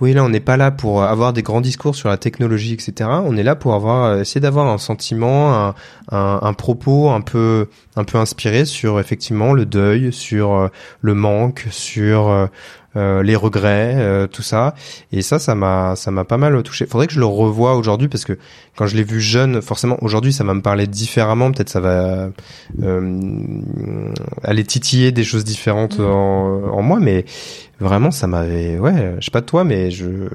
oui 0.00 0.12
là 0.14 0.24
on 0.24 0.28
n'est 0.30 0.40
pas 0.40 0.56
là 0.56 0.70
pour 0.70 1.02
avoir 1.02 1.32
des 1.32 1.42
grands 1.42 1.60
discours 1.60 1.94
sur 1.94 2.08
la 2.08 2.16
technologie 2.16 2.72
etc 2.72 3.10
on 3.24 3.36
est 3.36 3.42
là 3.42 3.54
pour 3.54 3.74
avoir 3.74 4.04
euh, 4.04 4.20
essayer 4.20 4.40
d'avoir 4.40 4.66
un 4.68 4.78
sentiment 4.78 5.54
un, 5.54 5.74
un, 6.10 6.38
un 6.42 6.52
propos 6.54 7.10
un 7.10 7.20
peu 7.20 7.68
un 7.96 8.04
peu 8.04 8.18
inspiré 8.18 8.64
sur 8.64 8.98
effectivement 8.98 9.52
le 9.52 9.66
deuil 9.66 10.12
sur 10.12 10.54
euh, 10.54 10.68
le 11.02 11.14
manque 11.14 11.66
sur 11.70 12.48
euh, 12.96 13.22
les 13.22 13.36
regrets, 13.36 13.94
euh, 13.98 14.26
tout 14.26 14.42
ça. 14.42 14.74
Et 15.12 15.22
ça, 15.22 15.38
ça 15.38 15.54
m'a, 15.54 15.94
ça 15.96 16.10
m'a 16.10 16.24
pas 16.24 16.38
mal 16.38 16.62
touché. 16.62 16.86
Faudrait 16.86 17.06
que 17.06 17.12
je 17.12 17.20
le 17.20 17.26
revoie 17.26 17.76
aujourd'hui 17.76 18.08
parce 18.08 18.24
que 18.24 18.38
quand 18.76 18.86
je 18.86 18.96
l'ai 18.96 19.04
vu 19.04 19.20
jeune, 19.20 19.62
forcément, 19.62 19.96
aujourd'hui, 20.02 20.32
ça 20.32 20.44
va 20.44 20.54
me 20.54 20.62
parler 20.62 20.86
différemment. 20.86 21.52
Peut-être 21.52 21.68
ça 21.68 21.80
va 21.80 22.30
euh, 22.82 24.10
aller 24.42 24.64
titiller 24.64 25.12
des 25.12 25.24
choses 25.24 25.44
différentes 25.44 25.98
Mm. 25.98 26.04
en, 26.04 26.78
en 26.78 26.82
moi, 26.82 26.98
mais 27.00 27.24
vraiment, 27.80 28.10
ça 28.10 28.26
m'avait, 28.26 28.78
ouais, 28.78 29.14
je 29.18 29.24
sais 29.24 29.30
pas 29.30 29.40
de 29.40 29.46
toi, 29.46 29.64
mais 29.64 29.90
je, 29.90 30.28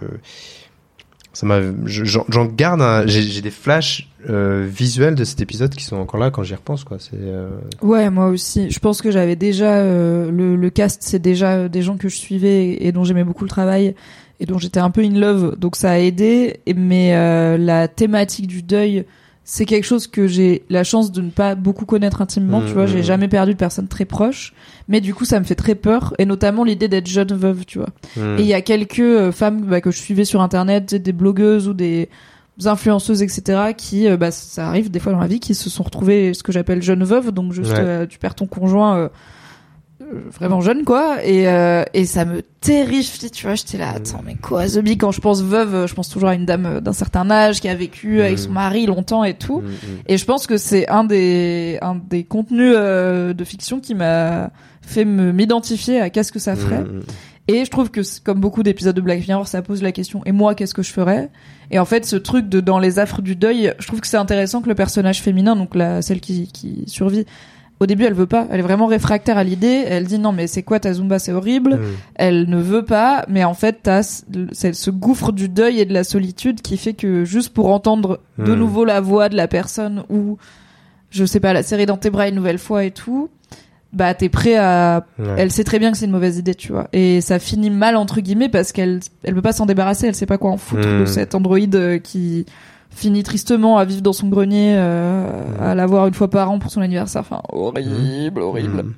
ça 1.35 1.45
m'a, 1.45 1.59
je- 1.85 2.03
j'en 2.05 2.45
garde, 2.45 3.07
j'ai 3.07 3.41
des 3.41 3.51
flashs 3.51 4.09
euh, 4.27 4.65
visuels 4.67 5.13
de 5.13 5.23
cet 5.23 5.41
épisode 5.41 5.75
qui 5.75 5.83
sont 5.83 5.97
encore 5.97 6.19
là 6.19 6.31
quand 6.31 6.41
j'y 6.41 6.55
repense, 6.55 6.83
quoi. 6.83 6.97
C'est, 6.99 7.11
euh, 7.13 7.49
Ouais, 7.83 8.09
moi 8.09 8.27
aussi. 8.29 8.71
Je 8.71 8.79
pense 8.79 9.01
que 9.03 9.11
j'avais 9.11 9.35
déjà 9.35 9.73
euh, 9.75 10.31
le, 10.31 10.55
le 10.55 10.69
cast, 10.71 11.03
c'est 11.03 11.19
déjà 11.21 11.51
euh, 11.53 11.67
des 11.69 11.83
gens 11.83 11.97
que 11.97 12.09
je 12.09 12.15
suivais 12.15 12.77
et 12.83 12.91
dont 12.91 13.03
j'aimais 13.03 13.23
beaucoup 13.23 13.43
le 13.43 13.49
travail 13.49 13.93
et 14.39 14.45
dont 14.47 14.57
j'étais 14.57 14.79
un 14.79 14.89
peu 14.89 15.01
in 15.01 15.11
love, 15.19 15.55
donc 15.59 15.75
ça 15.75 15.91
a 15.91 15.97
aidé. 15.99 16.59
Et- 16.65 16.73
Mais 16.73 17.13
euh, 17.15 17.57
la 17.57 17.87
thématique 17.87 18.47
du 18.47 18.63
deuil, 18.63 19.05
c'est 19.47 19.65
quelque 19.65 19.83
chose 19.83 20.07
que 20.07 20.25
j'ai 20.25 20.63
la 20.69 20.83
chance 20.83 21.11
de 21.11 21.21
ne 21.21 21.29
pas 21.29 21.53
beaucoup 21.53 21.85
connaître 21.85 22.21
intimement. 22.21 22.61
Tu 22.65 22.73
vois, 22.73 22.85
mm, 22.85 22.87
j'ai 22.87 22.99
mm. 22.99 23.03
jamais 23.03 23.27
perdu 23.27 23.53
de 23.53 23.57
personne 23.57 23.87
très 23.87 24.05
proche, 24.05 24.53
mais 24.87 25.01
du 25.01 25.13
coup, 25.13 25.23
ça 25.23 25.39
me 25.39 25.45
fait 25.45 25.55
très 25.55 25.75
peur. 25.75 26.15
Et 26.17 26.25
notamment 26.25 26.63
l'idée 26.63 26.87
d'être 26.87 27.07
jeune 27.07 27.31
veuve, 27.31 27.63
tu 27.65 27.77
vois. 27.77 27.89
Et 28.17 28.41
il 28.41 28.47
y 28.47 28.55
a 28.55 28.61
quelques 28.61 28.99
euh, 28.99 29.31
femmes 29.31 29.61
bah, 29.61 29.81
que 29.81 29.91
je 29.91 29.99
suivais 29.99 30.25
sur 30.25 30.41
internet, 30.41 30.95
des 30.95 31.13
blogueuses 31.13 31.67
ou 31.67 31.73
des 31.73 32.09
influenceuses, 32.63 33.21
etc., 33.21 33.73
qui, 33.77 34.07
euh, 34.07 34.17
bah, 34.17 34.31
ça 34.31 34.67
arrive 34.67 34.89
des 34.89 34.99
fois 34.99 35.11
dans 35.11 35.19
la 35.19 35.27
vie, 35.27 35.39
qui 35.39 35.53
se 35.53 35.69
sont 35.69 35.83
retrouvées 35.83 36.33
ce 36.33 36.41
que 36.43 36.51
j'appelle 36.51 36.81
jeune 36.81 37.03
veuve, 37.03 37.31
donc 37.31 37.53
juste 37.53 37.73
Ouais. 37.73 37.79
euh, 37.79 38.05
tu 38.05 38.17
perds 38.17 38.35
ton 38.35 38.47
conjoint 38.47 38.97
euh, 38.97 39.09
vraiment 40.31 40.61
jeune, 40.61 40.83
quoi, 40.83 41.23
et, 41.23 41.47
euh, 41.47 41.83
et 41.93 42.05
ça 42.05 42.25
me 42.25 42.41
terrifie, 42.61 43.29
tu 43.31 43.45
vois, 43.45 43.55
j'étais 43.55 43.77
là, 43.77 43.91
attends, 43.95 44.21
mais 44.25 44.35
quoi, 44.35 44.67
The 44.67 44.79
Bee, 44.79 44.97
quand 44.97 45.11
je 45.11 45.21
pense 45.21 45.41
veuve, 45.43 45.75
euh, 45.75 45.87
je 45.87 45.93
pense 45.93 46.09
toujours 46.09 46.29
à 46.29 46.35
une 46.35 46.45
dame 46.45 46.65
euh, 46.65 46.79
d'un 46.81 46.93
certain 46.93 47.29
âge 47.29 47.59
qui 47.61 47.67
a 47.67 47.75
vécu 47.75 48.21
avec 48.21 48.35
Mm. 48.35 48.37
son 48.37 48.51
mari 48.51 48.85
longtemps 48.85 49.23
et 49.23 49.33
tout. 49.33 49.61
Hmm. 49.61 50.01
Et 50.07 50.17
je 50.17 50.25
pense 50.25 50.47
que 50.47 50.57
c'est 50.57 50.87
un 50.89 51.03
des 51.03 51.77
un 51.81 51.95
des 51.95 52.23
contenus 52.23 52.73
euh, 52.75 53.33
de 53.33 53.43
fiction 53.43 53.79
qui 53.79 53.95
m'a 53.95 54.51
fait 54.81 55.05
me 55.05 55.31
m'identifier 55.31 55.99
à 56.01 56.09
qu'est-ce 56.09 56.31
que 56.31 56.39
ça 56.39 56.55
ferait. 56.55 56.83
Et 57.47 57.63
je 57.63 57.69
trouve 57.69 57.91
que 57.91 58.01
comme 58.23 58.39
beaucoup 58.39 58.63
d'épisodes 58.63 58.95
de 58.95 59.01
Black 59.01 59.27
Mirror, 59.27 59.47
ça 59.47 59.61
pose 59.61 59.83
la 59.83 59.91
question 59.91 60.21
et 60.25 60.31
moi 60.31 60.55
qu'est-ce 60.55 60.73
que 60.73 60.81
je 60.83 60.91
ferais? 60.91 61.29
Et 61.71 61.79
en 61.79 61.85
fait, 61.85 62.05
ce 62.05 62.15
truc 62.15 62.49
de 62.49 62.59
dans 62.59 62.79
les 62.79 62.99
affres 62.99 63.21
du 63.21 63.35
deuil, 63.35 63.73
je 63.79 63.87
trouve 63.87 64.01
que 64.01 64.07
c'est 64.07 64.17
intéressant 64.17 64.61
que 64.61 64.69
le 64.69 64.75
personnage 64.75 65.21
féminin, 65.21 65.55
donc 65.55 65.75
la 65.75 66.01
celle 66.01 66.19
qui 66.21 66.47
qui 66.51 66.83
survit, 66.87 67.25
au 67.79 67.85
début 67.85 68.05
elle 68.05 68.13
veut 68.13 68.25
pas, 68.25 68.47
elle 68.51 68.59
est 68.59 68.63
vraiment 68.63 68.85
réfractaire 68.85 69.37
à 69.37 69.43
l'idée. 69.43 69.83
Elle 69.87 70.05
dit 70.05 70.17
non 70.19 70.31
mais 70.31 70.47
c'est 70.47 70.63
quoi 70.63 70.79
ta 70.79 70.93
zumba, 70.93 71.19
c'est 71.19 71.31
horrible. 71.33 71.75
Hmm. 71.75 71.81
Elle 72.15 72.49
ne 72.49 72.57
veut 72.57 72.85
pas, 72.85 73.25
mais 73.27 73.43
en 73.43 73.53
fait 73.53 73.79
t'as 73.83 74.03
ce- 74.03 74.21
c'est 74.53 74.73
ce 74.73 74.89
gouffre 74.91 75.31
du 75.31 75.49
deuil 75.49 75.79
et 75.79 75.85
de 75.85 75.93
la 75.93 76.03
solitude 76.03 76.61
qui 76.61 76.77
fait 76.77 76.93
que 76.93 77.25
juste 77.25 77.53
pour 77.53 77.69
entendre 77.71 78.19
de 78.37 78.53
Hmm. 78.53 78.59
nouveau 78.59 78.85
la 78.85 79.01
voix 79.01 79.27
de 79.29 79.35
la 79.35 79.47
personne 79.47 80.03
ou 80.09 80.37
je 81.09 81.25
sais 81.25 81.39
pas 81.39 81.53
la 81.53 81.63
série 81.63 81.85
dans 81.85 81.97
tes 81.97 82.09
bras 82.09 82.27
une 82.29 82.35
nouvelle 82.35 82.59
fois 82.59 82.83
et 82.85 82.91
tout, 82.91 83.29
bah 83.93 84.13
t'es 84.13 84.27
prêt 84.29 84.55
à 84.57 85.05
Ouais. 85.17 85.35
elle 85.37 85.51
sait 85.51 85.63
très 85.63 85.79
bien 85.79 85.91
que 85.91 85.97
c'est 85.97 86.05
une 86.05 86.11
mauvaise 86.11 86.37
idée, 86.37 86.55
tu 86.55 86.71
vois. 86.73 86.87
Et 86.91 87.21
ça 87.21 87.39
finit 87.39 87.69
mal 87.69 87.95
entre 87.95 88.19
guillemets 88.19 88.49
parce 88.49 88.71
qu'elle 88.73 88.99
elle 89.23 89.33
peut 89.35 89.41
pas 89.41 89.53
s'en 89.53 89.65
débarrasser, 89.65 90.07
elle 90.07 90.15
sait 90.15 90.25
pas 90.25 90.37
quoi 90.37 90.51
en 90.51 90.57
foutre 90.57 90.87
Mm. 90.87 90.99
de 91.01 91.05
cet 91.05 91.35
androïde 91.35 91.75
euh, 91.75 91.97
qui 91.99 92.45
finit 92.95 93.23
tristement 93.23 93.77
à 93.77 93.85
vivre 93.85 94.01
dans 94.01 94.13
son 94.13 94.27
grenier, 94.29 94.73
euh, 94.77 95.27
à 95.59 95.75
l'avoir 95.75 96.07
une 96.07 96.13
fois 96.13 96.29
par 96.29 96.49
an 96.49 96.59
pour 96.59 96.71
son 96.71 96.81
anniversaire. 96.81 97.21
Enfin, 97.21 97.41
horrible, 97.51 98.41
horrible. 98.41 98.83
Hmm. 98.83 98.93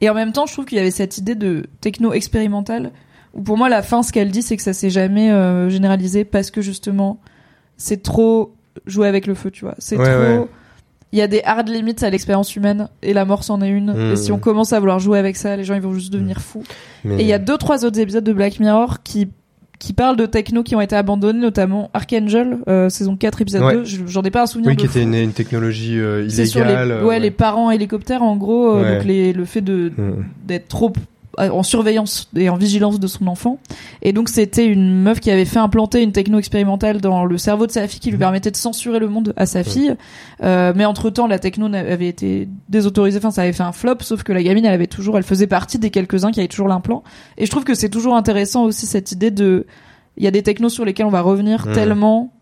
Et 0.00 0.08
en 0.10 0.14
même 0.14 0.32
temps, 0.32 0.46
je 0.46 0.52
trouve 0.52 0.64
qu'il 0.64 0.78
y 0.78 0.80
avait 0.80 0.90
cette 0.90 1.18
idée 1.18 1.34
de 1.34 1.66
techno 1.80 2.12
expérimental 2.12 2.90
où 3.34 3.42
pour 3.42 3.56
moi 3.56 3.68
la 3.68 3.82
fin, 3.82 4.02
ce 4.02 4.12
qu'elle 4.12 4.30
dit, 4.30 4.42
c'est 4.42 4.56
que 4.56 4.62
ça 4.62 4.72
s'est 4.72 4.90
jamais 4.90 5.30
euh, 5.30 5.68
généralisé 5.68 6.24
parce 6.24 6.50
que 6.50 6.60
justement, 6.60 7.18
c'est 7.76 8.02
trop 8.02 8.54
jouer 8.86 9.08
avec 9.08 9.26
le 9.26 9.34
feu, 9.34 9.50
tu 9.50 9.64
vois. 9.64 9.74
C'est 9.78 9.96
Ouais, 9.96 10.04
trop. 10.04 10.42
ouais. 10.42 10.46
Il 11.12 11.18
y 11.18 11.22
a 11.22 11.26
des 11.28 11.42
hard 11.44 11.68
limits 11.68 11.96
à 12.02 12.08
l'expérience 12.10 12.56
humaine 12.56 12.88
et 13.02 13.12
la 13.12 13.24
mort 13.26 13.44
c'en 13.44 13.60
est 13.60 13.68
une. 13.68 13.92
Mm. 13.92 14.12
Et 14.12 14.16
si 14.16 14.32
on 14.32 14.38
commence 14.38 14.72
à 14.72 14.80
vouloir 14.80 14.98
jouer 14.98 15.18
avec 15.18 15.36
ça, 15.36 15.56
les 15.56 15.64
gens 15.64 15.74
ils 15.74 15.80
vont 15.82 15.92
juste 15.92 16.12
devenir 16.12 16.40
fous. 16.40 16.62
Mais- 17.04 17.16
Et 17.18 17.20
il 17.22 17.26
y 17.26 17.34
a 17.34 17.38
deux 17.38 17.58
trois 17.58 17.84
autres 17.84 17.98
épisodes 17.98 18.24
de 18.24 18.32
Black 18.32 18.60
Mirror 18.60 19.02
qui 19.02 19.28
qui 19.82 19.92
parlent 19.94 20.16
de 20.16 20.26
techno 20.26 20.62
qui 20.62 20.76
ont 20.76 20.80
été 20.80 20.94
abandonnés, 20.94 21.40
notamment 21.40 21.90
Archangel, 21.92 22.58
euh, 22.68 22.88
saison 22.88 23.16
4, 23.16 23.42
épisode 23.42 23.62
Ouais. 23.64 23.74
2. 23.74 23.84
Je- 23.84 24.06
J'en 24.06 24.22
ai 24.22 24.30
pas 24.30 24.42
un 24.42 24.46
souvenir 24.46 24.68
Oui, 24.70 24.76
de 24.76 24.80
qui 24.80 24.86
était 24.86 25.02
une, 25.02 25.12
une 25.14 25.32
technologie 25.32 25.98
euh, 25.98 26.28
C'est 26.28 26.46
sur 26.46 26.60
les, 26.60 26.66
illégale. 26.66 26.92
euh, 26.92 27.04
ouais, 27.04 27.18
les 27.18 27.32
parents 27.32 27.68
hélicoptères, 27.72 28.22
en 28.22 28.36
gros, 28.36 28.76
euh, 28.76 28.82
Ouais. 28.82 28.96
donc 28.98 29.04
les, 29.06 29.32
le 29.32 29.44
fait 29.44 29.60
de 29.60 29.90
d'être 30.46 30.68
trop 30.68 30.92
en 31.38 31.62
surveillance 31.62 32.28
et 32.36 32.48
en 32.50 32.56
vigilance 32.56 33.00
de 33.00 33.06
son 33.06 33.26
enfant. 33.26 33.58
Et 34.02 34.12
donc 34.12 34.28
c'était 34.28 34.66
une 34.66 35.02
meuf 35.02 35.20
qui 35.20 35.30
avait 35.30 35.44
fait 35.44 35.58
implanter 35.58 36.02
une 36.02 36.12
techno 36.12 36.38
expérimentale 36.38 37.00
dans 37.00 37.24
le 37.24 37.38
cerveau 37.38 37.66
de 37.66 37.72
sa 37.72 37.88
fille 37.88 38.00
qui 38.00 38.10
lui 38.10 38.18
permettait 38.18 38.50
de 38.50 38.56
censurer 38.56 38.98
le 38.98 39.08
monde 39.08 39.32
à 39.36 39.46
sa 39.46 39.64
fille. 39.64 39.94
Euh, 40.42 40.72
mais 40.76 40.84
entre 40.84 41.10
temps, 41.10 41.26
la 41.26 41.38
techno 41.38 41.72
avait 41.72 42.08
été 42.08 42.48
désautorisée. 42.68 43.18
Enfin, 43.18 43.30
ça 43.30 43.42
avait 43.42 43.52
fait 43.52 43.62
un 43.62 43.72
flop. 43.72 43.96
Sauf 44.00 44.22
que 44.22 44.32
la 44.32 44.42
gamine, 44.42 44.64
elle 44.66 44.74
avait 44.74 44.86
toujours, 44.86 45.16
elle 45.16 45.22
faisait 45.22 45.46
partie 45.46 45.78
des 45.78 45.90
quelques 45.90 46.24
uns 46.24 46.30
qui 46.32 46.40
avaient 46.40 46.48
toujours 46.48 46.68
l'implant. 46.68 47.02
Et 47.38 47.46
je 47.46 47.50
trouve 47.50 47.64
que 47.64 47.74
c'est 47.74 47.88
toujours 47.88 48.14
intéressant 48.16 48.64
aussi 48.64 48.86
cette 48.86 49.12
idée 49.12 49.30
de, 49.30 49.66
il 50.16 50.24
y 50.24 50.26
a 50.26 50.30
des 50.30 50.42
technos 50.42 50.68
sur 50.68 50.84
lesquels 50.84 51.06
on 51.06 51.10
va 51.10 51.20
revenir 51.22 51.66
Mhm. 51.66 51.72
tellement 51.72 52.32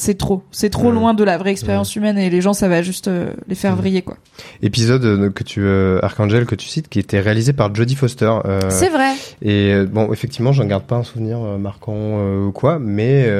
c'est 0.00 0.16
trop, 0.16 0.42
c'est 0.50 0.70
trop 0.70 0.90
loin 0.90 1.12
de 1.12 1.22
la 1.24 1.36
vraie 1.36 1.50
expérience 1.50 1.94
humaine 1.94 2.16
et 2.16 2.30
les 2.30 2.40
gens 2.40 2.54
ça 2.54 2.68
va 2.68 2.80
juste 2.80 3.08
euh, 3.08 3.34
les 3.48 3.54
faire 3.54 3.76
vriller 3.76 4.00
quoi. 4.00 4.16
Épisode 4.62 5.04
euh, 5.04 5.30
que 5.30 5.44
tu, 5.44 5.60
euh, 5.62 5.98
Archangel 6.02 6.46
que 6.46 6.54
tu 6.54 6.66
cites, 6.68 6.88
qui 6.88 6.98
était 6.98 7.20
réalisé 7.20 7.52
par 7.52 7.74
Jodie 7.74 7.96
Foster. 7.96 8.32
C'est 8.70 8.88
vrai, 8.88 9.12
Et 9.42 9.84
bon, 9.84 10.10
effectivement, 10.12 10.52
j'en 10.52 10.64
garde 10.64 10.84
pas 10.84 10.96
un 10.96 11.02
souvenir 11.04 11.38
marquant 11.58 12.18
ou 12.46 12.50
quoi, 12.52 12.78
mais 12.78 13.30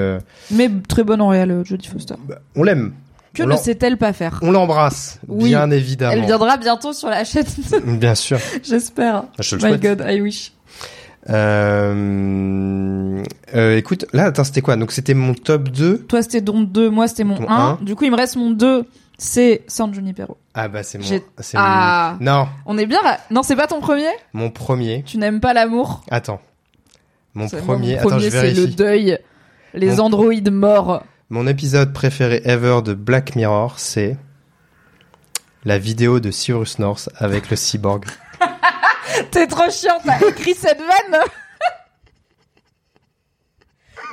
mais 0.50 0.70
très 0.86 1.02
bonne 1.02 1.22
en 1.22 1.28
réel, 1.28 1.62
Jodie 1.64 1.88
Foster. 1.88 2.14
bah, 2.28 2.40
on 2.54 2.62
l'aime. 2.62 2.92
Que 3.32 3.44
On 3.44 3.46
ne 3.46 3.56
sait-elle 3.56 3.96
pas 3.96 4.12
faire? 4.12 4.40
On 4.42 4.50
l'embrasse, 4.50 5.20
Oui. 5.28 5.50
bien 5.50 5.70
évidemment. 5.70 6.12
Elle 6.12 6.24
viendra 6.24 6.56
bientôt 6.56 6.92
sur 6.92 7.08
la 7.08 7.22
chaîne, 7.22 7.44
Bien 7.86 8.16
sûr. 8.16 8.38
j'espère. 8.64 9.22
Je 9.38 9.54
le 9.54 9.62
My 9.62 9.68
souhaite. 9.78 9.82
God, 9.98 10.04
I 10.08 10.20
wish. 10.20 10.52
Euh, 11.28 13.22
euh, 13.54 13.76
écoute, 13.76 14.06
là, 14.12 14.24
attends, 14.26 14.44
c'était 14.44 14.60
quoi? 14.62 14.76
Donc 14.76 14.92
c'était 14.92 15.14
mon 15.14 15.34
top 15.34 15.68
2. 15.68 15.98
Toi 16.08 16.22
c'était 16.22 16.42
ton 16.42 16.62
2, 16.62 16.90
moi 16.90 17.08
c'était 17.08 17.24
mon 17.24 17.36
Ton 17.36 17.48
1. 17.48 17.54
un. 17.54 17.78
Du 17.82 17.94
coup 17.94 18.04
il 18.04 18.10
me 18.10 18.16
reste 18.16 18.36
mon 18.36 18.50
2, 18.50 18.84
c'est 19.18 19.62
San 19.66 19.92
Junipero. 19.92 20.36
Ah 20.54 20.68
bah 20.68 20.82
c'est 20.82 20.98
mon. 20.98 21.04
C'est 21.04 21.56
Ah. 21.56 22.16
mon- 22.18 22.24
Non, 22.24 22.48
On 22.66 22.78
est 22.78 22.86
bien 22.86 23.02
là 23.02 23.18
Non, 23.30 23.42
c'est 23.42 23.56
pas 23.56 23.66
ton 23.66 23.80
premier? 23.80 24.08
Mon 24.32 24.50
premier. 24.50 25.02
Tu 25.06 25.18
n'aimes 25.18 25.40
pas 25.40 25.52
l'amour? 25.52 26.02
Attends. 26.10 26.40
Mon 27.34 27.48
premier. 27.48 27.94
Mon 27.96 28.00
Attends, 28.08 28.18
je 28.18 28.30
c'est 28.30 28.36
le 28.48 28.52
vérifie. 28.54 28.74
deuil. 28.74 29.18
Les 29.74 29.96
Mon- 29.96 30.00
androïdes 30.04 30.50
morts. 30.50 31.04
Mon 31.28 31.46
épisode 31.46 31.92
préféré 31.92 32.42
ever 32.44 32.80
de 32.84 32.92
Black 32.94 33.36
Mirror, 33.36 33.78
c'est 33.78 34.16
la 35.64 35.78
vidéo 35.78 36.18
de 36.18 36.30
Cyrus 36.32 36.78
North 36.80 37.08
avec 37.18 37.50
le 37.50 37.56
cyborg. 37.56 38.04
T'es 39.30 39.46
trop 39.46 39.70
chiant, 39.70 39.98
t'as 40.04 40.18
écrit 40.28 40.54
cette 40.54 40.78
vanne 40.78 41.20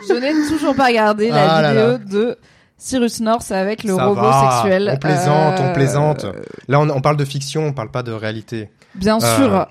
Je 0.07 0.13
n'ai 0.13 0.47
toujours 0.47 0.75
pas 0.75 0.87
regardé 0.87 1.29
la 1.29 1.55
Ah 1.57 1.61
là 1.61 1.69
vidéo 1.73 1.87
là. 1.91 1.97
de 1.97 2.37
Cyrus 2.77 3.19
North 3.19 3.51
avec 3.51 3.83
le 3.83 3.95
Ça 3.95 4.05
robot 4.05 4.21
va, 4.21 4.51
sexuel. 4.61 4.91
On 4.93 4.97
plaisante, 4.97 5.59
Euh, 5.59 5.69
on 5.69 5.73
plaisante. 5.73 6.25
Là, 6.67 6.79
on, 6.79 6.89
on 6.89 7.01
parle 7.01 7.17
de 7.17 7.25
fiction, 7.25 7.65
on 7.67 7.73
parle 7.73 7.89
pas 7.91 8.03
de 8.03 8.11
réalité. 8.11 8.69
Bien 8.95 9.17
Euh. 9.21 9.35
sûr. 9.35 9.67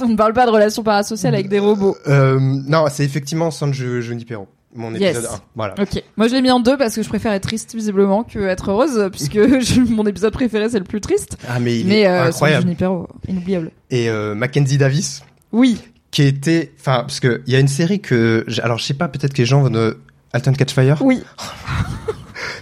On 0.00 0.08
ne 0.08 0.16
parle 0.16 0.32
pas 0.34 0.44
de 0.46 0.50
relations 0.50 0.82
parasociales 0.82 1.34
avec 1.34 1.48
des 1.48 1.58
robots. 1.58 1.96
Euh, 2.06 2.38
non, 2.40 2.84
c'est 2.90 3.04
effectivement 3.04 3.50
San 3.50 3.72
Ju- 3.72 4.02
Junipero, 4.02 4.46
mon 4.74 4.94
Yes. 4.94 5.16
épisode 5.16 5.30
1. 5.34 5.40
Voilà. 5.56 5.74
Ok. 5.80 6.02
Moi, 6.16 6.28
je 6.28 6.34
l'ai 6.34 6.42
mis 6.42 6.50
en 6.50 6.60
deux 6.60 6.76
parce 6.76 6.94
que 6.94 7.02
je 7.02 7.08
préfère 7.08 7.32
être 7.32 7.42
triste 7.42 7.74
visiblement 7.74 8.22
que 8.24 8.38
être 8.38 8.70
heureuse, 8.70 9.08
puisque 9.12 9.36
mon 9.90 10.06
épisode 10.06 10.32
préféré 10.32 10.68
c'est 10.68 10.78
le 10.78 10.84
plus 10.84 11.00
triste. 11.00 11.36
Ah, 11.48 11.58
mais 11.60 11.80
il 11.80 11.86
Mais 11.86 12.00
est 12.02 12.06
euh, 12.06 12.24
incroyable. 12.26 12.62
Junipero, 12.62 13.08
inoubliable. 13.28 13.70
Et 13.90 14.08
euh, 14.08 14.34
Mackenzie 14.34 14.78
Davis, 14.78 15.22
Oui. 15.52 15.78
qui 16.10 16.22
était, 16.22 16.72
enfin, 16.78 17.00
parce 17.00 17.20
que 17.20 17.42
il 17.46 17.52
y 17.52 17.56
a 17.56 17.60
une 17.60 17.68
série 17.68 18.00
que, 18.00 18.44
alors 18.62 18.78
je 18.78 18.84
sais 18.84 18.94
pas, 18.94 19.08
peut-être 19.08 19.32
que 19.32 19.38
les 19.38 19.46
gens 19.46 19.62
vont 19.62 19.70
de 19.70 19.98
Alton 20.32 20.52
Catch 20.52 20.72
Fire. 20.72 20.98
Oui. 21.02 21.22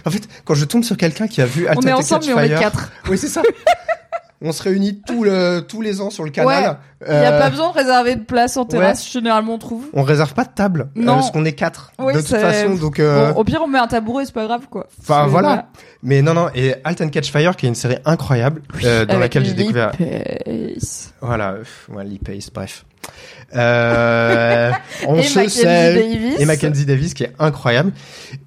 En 0.05 0.11
fait, 0.11 0.27
quand 0.45 0.53
je 0.55 0.63
tombe 0.65 0.83
sur 0.83 0.95
quelqu'un 0.97 1.27
qui 1.27 1.41
a 1.41 1.45
vu 1.45 1.67
Alton 1.67 1.81
on 1.83 1.87
est 1.87 1.91
Catch 1.91 1.99
ensemble, 1.99 2.25
mais 2.27 2.33
on 2.33 2.39
est 2.39 2.59
quatre. 2.59 2.91
oui 3.09 3.17
c'est 3.17 3.27
ça. 3.27 3.41
On 4.41 4.51
se 4.53 4.63
réunit 4.63 5.01
tout 5.05 5.23
le, 5.23 5.59
tous 5.61 5.81
les 5.81 5.99
ans 6.01 6.09
sur 6.09 6.23
le 6.23 6.29
canal. 6.31 6.77
Il 7.05 7.11
y 7.13 7.15
a 7.15 7.31
Euh, 7.33 7.39
pas 7.39 7.49
besoin 7.49 7.69
de 7.71 7.73
réserver 7.77 8.15
de 8.15 8.23
place 8.23 8.55
en 8.57 8.65
terrasse, 8.65 9.09
généralement 9.11 9.53
on 9.55 9.57
trouve. 9.57 9.85
On 9.93 10.03
réserve 10.03 10.33
pas 10.33 10.43
de 10.45 10.51
table, 10.53 10.89
euh, 10.97 11.01
Non. 11.01 11.15
parce 11.15 11.31
qu'on 11.31 11.45
est 11.45 11.53
quatre. 11.53 11.91
Oui, 11.99 12.13
de 12.13 12.19
toute 12.19 12.27
façon, 12.29 12.75
donc. 12.75 12.99
euh, 12.99 13.31
Bon, 13.33 13.39
au 13.39 13.43
pire, 13.43 13.61
on 13.63 13.67
met 13.67 13.79
un 13.79 13.87
tabouret, 13.87 14.25
c'est 14.25 14.33
pas 14.33 14.45
grave, 14.45 14.67
quoi. 14.69 14.87
Enfin 15.01 15.27
voilà. 15.27 15.69
Mais 16.03 16.21
non 16.21 16.33
non 16.33 16.49
et 16.55 16.75
Halt 16.83 17.01
and 17.01 17.09
Catch 17.09 17.31
Fire 17.31 17.55
qui 17.57 17.65
est 17.65 17.69
une 17.69 17.75
série 17.75 17.97
incroyable 18.05 18.61
euh, 18.85 19.05
dans 19.05 19.19
laquelle 19.19 19.43
j'ai 19.45 19.53
découvert 19.53 19.91
Pace. 19.91 21.13
voilà 21.21 21.55
ouais, 21.89 22.05
Lee 22.05 22.19
Pace 22.19 22.49
bref. 22.53 22.85
Euh, 23.55 24.71
on 25.07 25.15
Et 25.15 25.23
se 25.23 25.35
Mackenzie 25.39 25.59
sait 25.59 25.93
Davis. 25.95 26.39
et 26.39 26.45
Mackenzie 26.45 26.85
Davis 26.85 27.13
qui 27.13 27.23
est 27.23 27.33
incroyable 27.39 27.91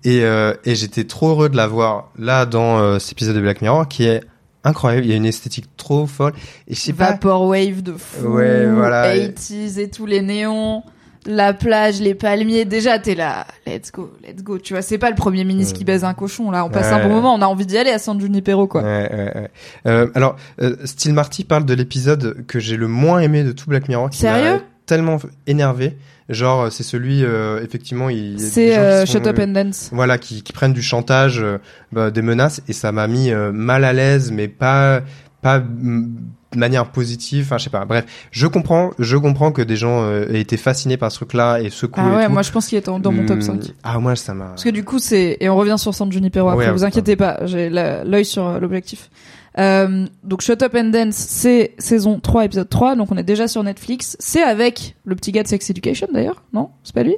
et 0.05 0.22
euh, 0.24 0.55
et 0.64 0.74
j'étais 0.74 1.05
trop 1.05 1.30
heureux 1.30 1.49
de 1.49 1.57
la 1.57 1.66
voir 1.66 2.11
là 2.18 2.47
dans 2.47 2.78
euh, 2.78 2.99
cet 2.99 3.12
épisode 3.12 3.34
de 3.36 3.40
Black 3.40 3.61
Mirror 3.62 3.88
qui 3.88 4.05
est 4.05 4.22
incroyable, 4.64 5.06
il 5.06 5.10
y 5.10 5.14
a 5.14 5.16
une 5.16 5.26
esthétique 5.26 5.66
trop 5.76 6.06
folle 6.06 6.32
et 6.68 6.74
je 6.74 6.80
sais 6.80 6.92
pas 6.92 7.12
Vaporwave 7.12 7.82
de 7.82 7.92
fou. 7.92 8.26
Ouais, 8.28 8.66
voilà. 8.66 9.14
80s 9.14 9.78
et 9.78 9.90
tous 9.90 10.06
les 10.06 10.22
néons. 10.22 10.82
La 11.24 11.54
plage, 11.54 12.00
les 12.00 12.14
palmiers. 12.14 12.64
Déjà, 12.64 12.98
t'es 12.98 13.14
là. 13.14 13.46
Let's 13.64 13.92
go, 13.92 14.12
let's 14.26 14.42
go. 14.42 14.58
Tu 14.58 14.72
vois, 14.72 14.82
c'est 14.82 14.98
pas 14.98 15.08
le 15.08 15.14
premier 15.14 15.44
ministre 15.44 15.78
qui 15.78 15.84
baise 15.84 16.02
un 16.02 16.14
cochon, 16.14 16.50
là. 16.50 16.64
On 16.64 16.68
passe 16.68 16.90
un 16.90 17.00
bon 17.00 17.14
moment. 17.14 17.32
On 17.34 17.42
a 17.42 17.46
envie 17.46 17.64
d'y 17.64 17.78
aller 17.78 17.90
à 17.90 18.00
San 18.00 18.20
Junipero, 18.20 18.66
quoi. 18.66 18.82
Ouais, 18.82 19.08
ouais, 19.12 19.32
ouais. 19.36 19.50
Euh, 19.86 20.08
alors, 20.16 20.34
euh, 20.60 20.74
Steel 20.84 21.12
Marty 21.12 21.44
parle 21.44 21.64
de 21.64 21.74
l'épisode 21.74 22.44
que 22.48 22.58
j'ai 22.58 22.76
le 22.76 22.88
moins 22.88 23.20
aimé 23.20 23.44
de 23.44 23.52
tout 23.52 23.70
Black 23.70 23.88
Mirror. 23.88 24.10
Qui 24.10 24.18
Sérieux? 24.18 24.62
Tellement 24.87 25.18
énervé. 25.47 25.97
Genre, 26.28 26.70
c'est 26.72 26.83
celui, 26.83 27.24
euh, 27.24 27.62
effectivement, 27.62 28.09
il. 28.09 28.41
C'est 28.41 28.76
euh, 28.78 29.05
Shut 29.07 29.26
Up 29.26 29.39
euh, 29.39 29.45
and 29.45 29.49
Dance. 29.49 29.91
Voilà, 29.93 30.18
qui, 30.18 30.43
qui 30.43 30.53
prennent 30.53 30.72
du 30.72 30.83
chantage, 30.83 31.41
euh, 31.43 31.59
bah, 31.93 32.11
des 32.11 32.22
menaces, 32.22 32.62
et 32.68 32.72
ça 32.72 32.91
m'a 32.93 33.07
mis 33.07 33.30
euh, 33.30 33.53
mal 33.53 33.85
à 33.85 33.93
l'aise, 33.93 34.30
mais 34.33 34.49
pas 34.49 35.03
pas 35.43 35.59
de 35.59 36.59
manière 36.59 36.87
positive. 36.93 37.45
Enfin, 37.47 37.59
je 37.59 37.64
sais 37.64 37.70
pas. 37.70 37.85
Bref, 37.85 38.05
je 38.30 38.47
comprends, 38.47 38.93
je 38.99 39.16
comprends 39.16 39.51
que 39.53 39.61
des 39.62 39.76
gens 39.76 40.03
euh, 40.05 40.26
aient 40.33 40.41
été 40.41 40.57
fascinés 40.57 40.97
par 40.97 41.11
ce 41.11 41.16
truc-là 41.16 41.59
et 41.61 41.68
secoués. 41.70 42.03
Ah 42.07 42.12
et 42.12 42.16
ouais, 42.16 42.26
tout. 42.26 42.33
moi, 42.33 42.43
je 42.43 42.53
pense 42.53 42.68
qu'il 42.68 42.78
est 42.78 42.87
dans 42.87 42.99
mon 43.12 43.26
top 43.26 43.37
Hum, 43.37 43.43
5. 43.43 43.72
Ah 43.83 43.99
moi, 43.99 44.14
ça 44.14 44.35
m'a. 44.35 44.47
Parce 44.47 44.62
que 44.64 44.70
du 44.70 44.85
coup, 44.85 45.01
c'est 45.01 45.37
et 45.41 45.49
on 45.49 45.57
revient 45.57 45.76
sur 45.78 45.93
San 45.95 46.11
Junipero 46.12 46.49
après. 46.49 46.66
Ouais, 46.66 46.72
vous 46.72 46.85
inquiétez 46.85 47.16
pas, 47.16 47.41
j'ai 47.47 47.68
l'œil 47.68 48.24
sur 48.24 48.47
euh, 48.47 48.61
l'objectif. 48.61 49.11
Euh, 49.59 50.07
donc 50.24 50.40
Shut 50.40 50.62
Up 50.62 50.74
and 50.74 50.84
Dance, 50.90 51.14
c'est 51.14 51.74
saison 51.78 52.20
3, 52.20 52.46
épisode 52.46 52.68
3, 52.68 52.96
donc 52.96 53.12
on 53.12 53.16
est 53.16 53.22
déjà 53.22 53.48
sur 53.48 53.62
Netflix. 53.62 54.16
C'est 54.18 54.42
avec 54.42 54.96
le 55.05 55.14
petit 55.14 55.32
gars 55.32 55.42
de 55.42 55.48
Sex 55.48 55.68
Education 55.70 56.09
d'ailleurs, 56.12 56.42
non? 56.53 56.70
C'est 56.84 56.94
pas 56.94 57.03
lui? 57.03 57.16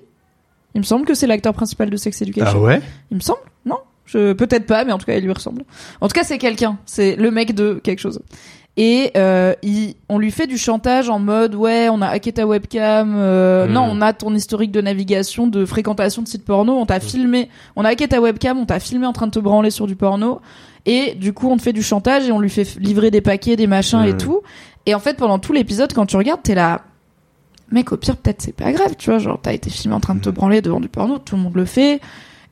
Il 0.74 0.80
me 0.80 0.85
semble 0.85 1.07
que 1.07 1.14
c'est 1.14 1.26
l'acteur 1.28 1.55
principal 1.55 1.91
de 1.91 1.97
Sex 1.97 2.20
Education. 2.22 2.59
Ah 2.59 2.61
ouais? 2.61 2.82
Il 3.11 3.16
me 3.16 3.22
semble, 3.22 3.39
non? 3.64 3.76
Je 4.07 4.32
peut-être 4.32 4.66
pas, 4.66 4.85
mais 4.85 4.93
en 4.93 4.99
tout 4.99 5.07
cas, 5.07 5.14
il 5.16 5.24
lui 5.24 5.32
ressemble. 5.32 5.64
En 6.01 6.09
tout 6.09 6.12
cas, 6.14 6.24
c'est 6.24 6.39
quelqu'un, 6.39 6.78
c'est 6.85 7.14
le 7.16 7.30
mec 7.30 7.55
de 7.55 7.74
quelque 7.82 8.01
chose. 8.01 8.20
Et 8.76 9.12
euh, 9.16 9.55
il, 9.62 9.95
on 10.09 10.18
lui 10.18 10.32
fait 10.32 10.49
du 10.49 10.59
chantage 10.59 11.09
en 11.09 11.20
mode 11.20 11.55
ouais, 11.55 11.89
on 11.91 12.03
a 12.03 12.09
hacké 12.09 12.32
ta 12.32 12.45
webcam, 12.45 13.14
euh, 13.16 13.66
Mhm. 13.68 13.72
non, 13.72 13.87
on 13.89 14.01
a 14.01 14.12
ton 14.12 14.35
historique 14.35 14.72
de 14.72 14.80
navigation, 14.80 15.47
de 15.47 15.64
fréquentation 15.64 16.22
de 16.22 16.26
sites 16.28 16.45
porno, 16.45 16.72
on 16.76 16.85
t'a 16.85 16.99
filmé, 16.99 17.49
on 17.76 17.85
a 17.85 17.91
hacké 17.91 18.09
ta 18.09 18.20
webcam, 18.20 18.59
on 18.59 18.66
t'a 18.66 18.80
filmé 18.80 19.07
en 19.07 19.12
train 19.12 19.28
de 19.28 19.30
te 19.30 19.39
branler 19.39 19.70
sur 19.70 19.87
du 19.87 19.95
porno, 19.95 20.41
et 20.87 21.14
du 21.14 21.32
coup 21.32 21.49
on 21.51 21.57
te 21.57 21.62
fait 21.62 21.72
du 21.72 21.82
chantage 21.82 22.28
et 22.28 22.32
on 22.32 22.41
lui 22.41 22.51
fait 22.51 22.76
livrer 22.78 23.11
des 23.11 23.20
paquets, 23.20 23.57
des 23.57 23.66
machins 23.66 24.03
et 24.05 24.16
tout. 24.16 24.41
Et 24.87 24.95
en 24.95 24.99
fait, 25.01 25.16
pendant 25.16 25.39
tout 25.39 25.53
l'épisode, 25.55 25.93
quand 25.95 26.05
tu 26.07 26.16
regardes, 26.16 26.43
t'es 26.43 26.55
là, 26.55 26.82
mec, 27.72 27.91
au 27.93 27.97
pire 27.97 28.16
peut-être 28.16 28.43
c'est 28.43 28.53
pas 28.53 28.70
grave, 28.72 28.95
tu 28.99 29.09
vois, 29.11 29.18
genre 29.18 29.39
t'as 29.43 29.53
été 29.55 29.70
filmé 29.70 29.95
en 29.97 30.01
train 30.01 30.14
de 30.14 30.20
te 30.20 30.28
branler 30.30 30.61
devant 30.61 30.80
du 30.80 30.89
porno, 30.89 31.18
tout 31.18 31.37
le 31.37 31.43
monde 31.43 31.55
le 31.57 31.64
fait. 31.64 32.01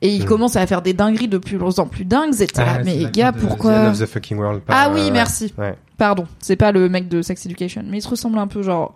Et 0.01 0.09
il 0.09 0.21
Mhm. 0.23 0.25
commence 0.27 0.55
à 0.57 0.67
faire 0.67 0.81
des 0.81 0.93
dingueries 0.93 1.29
de 1.29 1.37
plus 1.37 1.57
en 1.79 1.85
plus 1.85 2.03
dingues. 2.03 2.33
Et 2.41 2.47
t'es 2.47 2.65
là, 2.65 2.73
Ah, 2.79 2.83
mais 2.83 3.05
gars, 3.13 3.31
The 3.31 3.37
pourquoi 3.39 3.91
the 3.91 4.05
fucking 4.05 4.37
world. 4.37 4.61
Ah 4.67 4.89
oui, 4.93 5.03
ouais. 5.03 5.11
merci. 5.11 5.53
Ouais. 5.57 5.75
Pardon, 5.97 6.25
c'est 6.39 6.57
pas 6.57 6.71
le 6.73 6.89
mec 6.89 7.07
de 7.07 7.21
Sex 7.21 7.45
Education, 7.45 7.83
mais 7.89 7.99
il 7.99 8.01
se 8.01 8.09
ressemble 8.09 8.37
un 8.39 8.47
peu 8.47 8.63
genre 8.63 8.93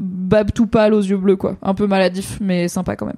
Bab 0.00 0.50
tout 0.52 0.66
pâle 0.66 0.94
aux 0.94 1.02
yeux 1.02 1.18
bleus 1.18 1.36
quoi, 1.36 1.56
un 1.62 1.74
peu 1.74 1.86
maladif 1.86 2.38
mais 2.40 2.66
sympa 2.68 2.96
quand 2.96 3.04
même. 3.06 3.16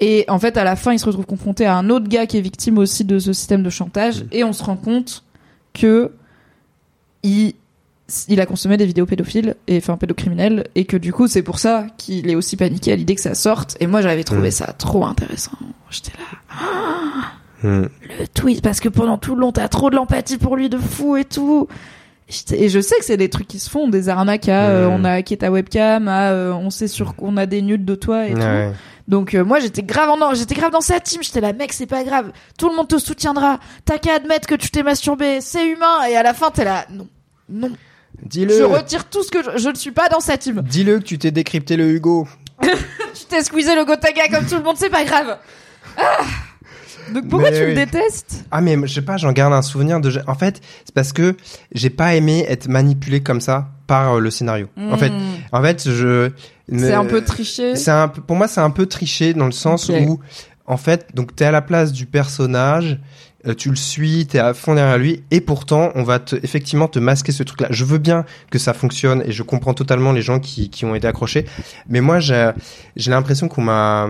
Et 0.00 0.24
en 0.28 0.38
fait, 0.38 0.56
à 0.56 0.64
la 0.64 0.76
fin, 0.76 0.92
il 0.92 0.98
se 0.98 1.04
retrouve 1.06 1.26
confronté 1.26 1.66
à 1.66 1.76
un 1.76 1.90
autre 1.90 2.08
gars 2.08 2.26
qui 2.26 2.38
est 2.38 2.40
victime 2.40 2.78
aussi 2.78 3.04
de 3.04 3.18
ce 3.18 3.32
système 3.34 3.62
de 3.62 3.70
chantage, 3.70 4.22
Mm. 4.24 4.28
et 4.32 4.44
on 4.44 4.52
se 4.54 4.64
rend 4.64 4.76
compte 4.76 5.24
que 5.74 6.12
il 7.22 7.54
il 8.28 8.40
a 8.40 8.46
consommé 8.46 8.76
des 8.76 8.86
vidéos 8.86 9.06
pédophiles 9.06 9.54
et 9.68 9.76
enfin 9.76 9.96
pédocriminels 9.96 10.66
et 10.74 10.84
que 10.84 10.96
du 10.96 11.12
coup 11.12 11.28
c'est 11.28 11.42
pour 11.42 11.60
ça 11.60 11.86
qu'il 11.96 12.28
est 12.28 12.34
aussi 12.34 12.56
paniqué 12.56 12.90
à 12.92 12.96
l'idée 12.96 13.14
que 13.14 13.20
ça 13.20 13.34
sorte 13.36 13.76
et 13.78 13.86
moi 13.86 14.00
j'avais 14.02 14.24
trouvé 14.24 14.48
Mm. 14.48 14.52
ça 14.52 14.72
trop 14.72 15.04
intéressant 15.06 15.52
j'étais 15.90 16.10
là 16.18 16.60
Hum. 17.62 17.88
le 18.18 18.26
tweet 18.26 18.62
parce 18.62 18.80
que 18.80 18.88
pendant 18.88 19.16
tout 19.18 19.34
le 19.36 19.42
long 19.42 19.52
t'as 19.52 19.68
trop 19.68 19.90
de 19.90 19.94
l'empathie 19.94 20.38
pour 20.38 20.56
lui 20.56 20.68
de 20.68 20.78
fou 20.78 21.16
et 21.18 21.24
tout 21.24 21.68
et 22.52 22.68
je 22.68 22.80
sais 22.80 22.96
que 22.98 23.04
c'est 23.04 23.16
des 23.16 23.28
trucs 23.28 23.46
qui 23.48 23.58
se 23.60 23.68
font 23.70 23.88
des 23.88 24.08
arnaques 24.08 24.48
à 24.48 24.70
euh, 24.70 24.88
Mm. 24.88 24.92
on 24.92 25.04
a 25.04 25.10
hacké 25.12 25.36
ta 25.36 25.50
webcam 25.52 26.08
à 26.08 26.30
euh, 26.30 26.52
on 26.52 26.70
sait 26.70 26.88
sur 26.88 27.14
on 27.18 27.36
a 27.36 27.46
des 27.46 27.60
nudes 27.62 27.84
de 27.84 27.94
toi 27.94 28.26
et 28.26 28.34
tout. 28.34 28.40
Donc 29.10 29.34
euh, 29.34 29.44
moi 29.44 29.58
j'étais 29.58 29.82
grave 29.82 30.08
en 30.08 30.34
j'étais 30.34 30.54
grave 30.54 30.70
dans 30.70 30.80
sa 30.80 31.00
team. 31.00 31.20
J'étais 31.22 31.40
là 31.40 31.52
mec 31.52 31.72
c'est 31.72 31.86
pas 31.86 32.04
grave. 32.04 32.30
Tout 32.56 32.68
le 32.68 32.76
monde 32.76 32.86
te 32.86 32.96
soutiendra. 32.96 33.58
T'as 33.84 33.98
qu'à 33.98 34.14
admettre 34.14 34.46
que 34.46 34.54
tu 34.54 34.70
t'es 34.70 34.84
masturbé. 34.84 35.40
C'est 35.40 35.66
humain. 35.66 36.04
Et 36.08 36.16
à 36.16 36.22
la 36.22 36.32
fin 36.32 36.52
t'es 36.52 36.64
là 36.64 36.86
non 36.90 37.08
non. 37.48 37.72
Dis-le. 38.22 38.56
je 38.56 38.62
retire 38.62 39.06
tout 39.10 39.24
ce 39.24 39.30
que 39.32 39.42
je, 39.42 39.58
je 39.58 39.68
ne 39.68 39.74
suis 39.74 39.90
pas 39.90 40.08
dans 40.08 40.20
sa 40.20 40.38
team. 40.38 40.62
Dis-le 40.62 41.00
que 41.00 41.04
tu 41.04 41.18
t'es 41.18 41.32
décrypté 41.32 41.76
le 41.76 41.90
Hugo. 41.90 42.28
tu 42.62 43.24
t'es 43.28 43.42
squeezé 43.42 43.74
le 43.74 43.84
Gotaga 43.84 44.28
comme 44.28 44.46
tout 44.46 44.54
le 44.54 44.62
monde 44.62 44.76
c'est 44.78 44.90
pas 44.90 45.04
grave. 45.04 45.38
Ah 45.96 46.20
donc 47.12 47.28
pourquoi 47.28 47.50
Mais 47.50 47.58
tu 47.58 47.66
le 47.66 47.74
détestes? 47.74 48.44
Ah 48.50 48.60
mais 48.60 48.76
je 48.84 48.92
sais 48.92 49.02
pas, 49.02 49.16
j'en 49.16 49.32
garde 49.32 49.52
un 49.52 49.62
souvenir 49.62 50.00
de. 50.00 50.10
En 50.26 50.34
fait, 50.34 50.60
c'est 50.84 50.94
parce 50.94 51.12
que 51.12 51.36
j'ai 51.72 51.90
pas 51.90 52.14
aimé 52.14 52.44
être 52.48 52.68
manipulé 52.68 53.20
comme 53.22 53.40
ça 53.40 53.68
par 53.86 54.14
euh, 54.14 54.20
le 54.20 54.30
scénario. 54.30 54.68
En 54.76 54.96
fait, 54.96 55.10
Hmm. 55.10 55.36
en 55.52 55.62
fait, 55.62 55.88
je. 55.90 56.30
c'est 56.72 56.92
un 56.94 57.04
peu 57.04 57.22
triché 57.22 57.76
C'est 57.76 57.90
un 57.90 58.08
pour 58.08 58.36
moi, 58.36 58.48
c'est 58.48 58.60
un 58.60 58.70
peu 58.70 58.86
triché 58.86 59.34
dans 59.34 59.46
le 59.46 59.52
sens 59.52 59.88
où, 59.88 60.20
en 60.66 60.76
fait, 60.76 61.08
donc 61.14 61.34
t'es 61.34 61.44
à 61.44 61.50
la 61.50 61.62
place 61.62 61.92
du 61.92 62.06
personnage, 62.06 62.98
euh, 63.46 63.54
tu 63.54 63.70
le 63.70 63.76
suis, 63.76 64.26
t'es 64.26 64.38
à 64.38 64.52
fond 64.54 64.74
derrière 64.74 64.98
lui, 64.98 65.24
et 65.30 65.40
pourtant, 65.40 65.90
on 65.94 66.02
va 66.04 66.18
te, 66.20 66.36
effectivement 66.42 66.88
te 66.88 66.98
masquer 66.98 67.32
ce 67.32 67.42
truc-là. 67.42 67.68
Je 67.70 67.84
veux 67.84 67.98
bien 67.98 68.24
que 68.50 68.58
ça 68.58 68.74
fonctionne, 68.74 69.22
et 69.26 69.32
je 69.32 69.42
comprends 69.42 69.74
totalement 69.74 70.12
les 70.12 70.22
gens 70.22 70.38
qui, 70.40 70.68
qui 70.70 70.84
ont 70.84 70.94
été 70.94 71.08
accrochés, 71.08 71.46
mais 71.88 72.00
moi, 72.02 72.20
j'ai 72.20 72.52
l'impression 72.96 73.48
qu'on 73.48 73.62
m'a, 73.62 74.08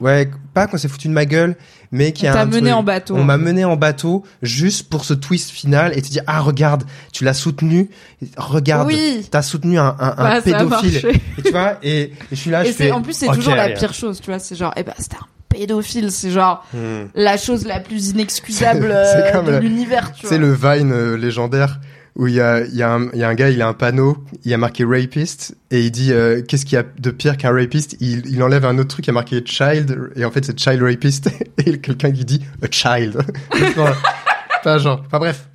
ouais, 0.00 0.30
pas 0.54 0.66
qu'on 0.66 0.76
s'est 0.78 0.88
foutu 0.88 1.08
de 1.08 1.12
ma 1.12 1.24
gueule, 1.24 1.56
mais 1.90 2.12
on 2.22 2.26
a 2.26 2.32
t'a 2.32 2.40
un 2.42 2.44
mené 2.46 2.60
truc- 2.70 2.72
en 2.74 2.82
bateau 2.82 3.16
on 3.16 3.24
m'a 3.24 3.38
mené 3.38 3.64
en 3.64 3.76
bateau 3.76 4.24
juste 4.42 4.88
pour 4.90 5.04
ce 5.04 5.14
twist 5.14 5.50
final 5.50 5.96
et 5.96 6.02
te 6.02 6.08
dire 6.08 6.22
ah 6.26 6.40
regarde 6.40 6.84
tu 7.12 7.24
l'as 7.24 7.34
soutenu. 7.34 7.90
Regarde 8.36 8.88
Oui. 8.88 9.26
t'as 9.30 9.42
soutenu 9.42 9.78
un, 9.78 9.96
un, 9.98 10.08
un 10.10 10.14
Bah, 10.16 10.30
a 10.36 10.40
pédophile. 10.42 10.96
et 11.38 11.42
tu 11.42 11.50
vois 11.50 11.78
et, 11.82 12.00
et 12.02 12.12
je 12.30 12.36
suis 12.36 12.50
là 12.50 12.64
Et 12.64 12.68
je 12.68 12.72
fais 12.72 12.90
en 12.92 13.00
plus 13.02 13.12
c'est 13.14 13.28
ok, 13.28 13.34
toujours 13.34 13.54
la 13.54 13.70
pire 13.70 13.94
chose, 13.94 14.20
tu 14.20 14.30
vois, 14.30 14.38
c'est 14.38 14.56
genre 14.56 14.72
eh 14.76 14.82
ben 14.82 14.92
c'était 14.98 15.16
un 15.16 15.26
pédophile, 15.48 16.10
c'est 16.12 16.30
genre 16.30 16.64
Hmm. 16.74 17.06
la 17.14 17.36
chose 17.38 17.64
la 17.64 17.80
plus 17.80 18.08
inexcusable 18.10 18.88
C'est 18.88 19.28
euh, 19.28 19.32
comme 19.32 19.46
de 19.46 19.56
l'univers, 19.56 20.12
tu 20.12 20.26
c'est 20.26 20.38
vois. 20.38 20.46
le 20.46 20.52
Vine 20.52 20.92
euh, 20.92 21.16
légendaire 21.16 21.80
où 22.18 22.26
il 22.26 22.34
y 22.34 22.40
a 22.40 22.64
il 22.64 22.74
y 22.74 22.82
a 22.82 22.92
un 22.92 23.08
il 23.12 23.18
y 23.20 23.22
a 23.22 23.28
un 23.28 23.34
gars 23.34 23.48
il 23.48 23.62
a 23.62 23.68
un 23.68 23.72
panneau 23.74 24.18
il 24.44 24.50
y 24.50 24.54
a 24.54 24.58
marqué 24.58 24.84
rapist 24.84 25.54
et 25.70 25.80
il 25.82 25.90
dit 25.90 26.12
euh, 26.12 26.42
qu'est-ce 26.42 26.64
qu'il 26.66 26.74
y 26.76 26.78
a 26.80 26.84
de 26.98 27.10
pire 27.10 27.36
qu'un 27.36 27.52
rapist? 27.52 27.96
Il, 28.00 28.26
il 28.26 28.42
enlève 28.42 28.64
un 28.64 28.76
autre 28.78 28.88
truc 28.88 29.06
il 29.06 29.08
y 29.08 29.10
a 29.10 29.14
marqué 29.14 29.42
child 29.46 30.10
et 30.16 30.24
en 30.24 30.30
fait 30.30 30.44
c'est 30.44 30.58
child 30.58 30.82
rapist 30.82 31.30
et 31.64 31.78
quelqu'un 31.78 32.10
qui 32.12 32.24
dit 32.24 32.42
a 32.62 32.66
child 32.70 33.18
Enfin, 33.52 33.94
pas 34.64 34.78
genre 34.78 35.02
enfin 35.06 35.18
bref 35.18 35.48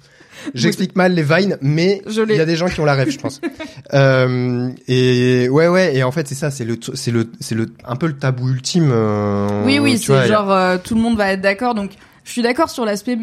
J'explique 0.54 0.98
mal 0.98 1.14
les 1.14 1.24
vines, 1.24 1.58
mais 1.62 2.02
il 2.06 2.36
y 2.36 2.42
a 2.42 2.46
des 2.46 2.58
gens 2.58 2.68
qui 2.68 2.82
ont 2.82 2.84
la 2.86 2.96
rêve, 2.96 3.10
je 3.10 3.18
pense. 3.18 3.40
euh, 3.94 4.70
et 4.90 5.48
ouais, 5.50 5.70
ouais, 5.70 5.96
et 5.96 6.04
en 6.04 6.12
fait 6.12 6.28
c'est 6.28 6.36
ça, 6.36 6.52
c'est 6.52 6.66
le, 6.66 6.78
c'est 6.96 7.12
le, 7.12 7.32
c'est 7.40 7.56
le, 7.56 7.68
un 7.86 7.96
peu 7.96 8.08
le 8.08 8.14
tabou 8.18 8.50
ultime. 8.50 8.90
euh, 8.92 9.64
Oui 9.66 9.80
oui, 9.80 9.98
c'est 9.98 10.14
a- 10.14 10.28
genre 10.28 10.82
tout 10.84 10.96
le 10.96 11.02
monde 11.02 11.16
va 11.18 11.32
être 11.32 11.40
d'accord 11.40 11.76
donc 11.76 11.92
je 12.26 12.32
suis 12.32 12.42
d'accord 12.42 12.70
sur 12.70 12.84
l'aspect 12.84 13.18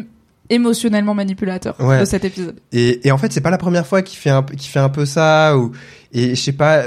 émotionnellement 0.53 1.13
manipulateur 1.13 1.75
Ouais. 1.79 1.99
de 2.01 2.05
cet 2.05 2.25
épisode. 2.25 2.59
Et, 2.71 3.07
et 3.07 3.11
en 3.11 3.17
fait, 3.17 3.31
c'est 3.33 3.41
pas 3.41 3.49
la 3.51 3.57
première 3.57 3.87
fois 3.87 4.01
qu'il 4.01 4.17
fait 4.19 4.29
un, 4.29 4.43
qu'il 4.43 4.69
fait 4.69 4.79
un 4.79 4.89
peu 4.89 5.05
ça. 5.05 5.57
Ou, 5.57 5.71
et 6.13 6.35
je 6.35 6.41
sais 6.41 6.51
pas. 6.53 6.83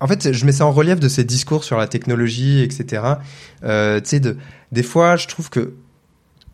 En 0.00 0.06
fait, 0.06 0.32
je 0.32 0.44
mets 0.44 0.52
ça 0.52 0.66
en 0.66 0.72
relief 0.72 0.98
de 1.00 1.08
ses 1.08 1.24
discours 1.24 1.64
sur 1.64 1.78
la 1.78 1.86
technologie, 1.86 2.62
etc. 2.62 3.02
Euh, 3.62 4.00
tu 4.00 4.08
sais, 4.08 4.20
de, 4.20 4.36
des 4.72 4.82
fois, 4.82 5.16
je 5.16 5.26
trouve 5.28 5.48
que 5.50 5.74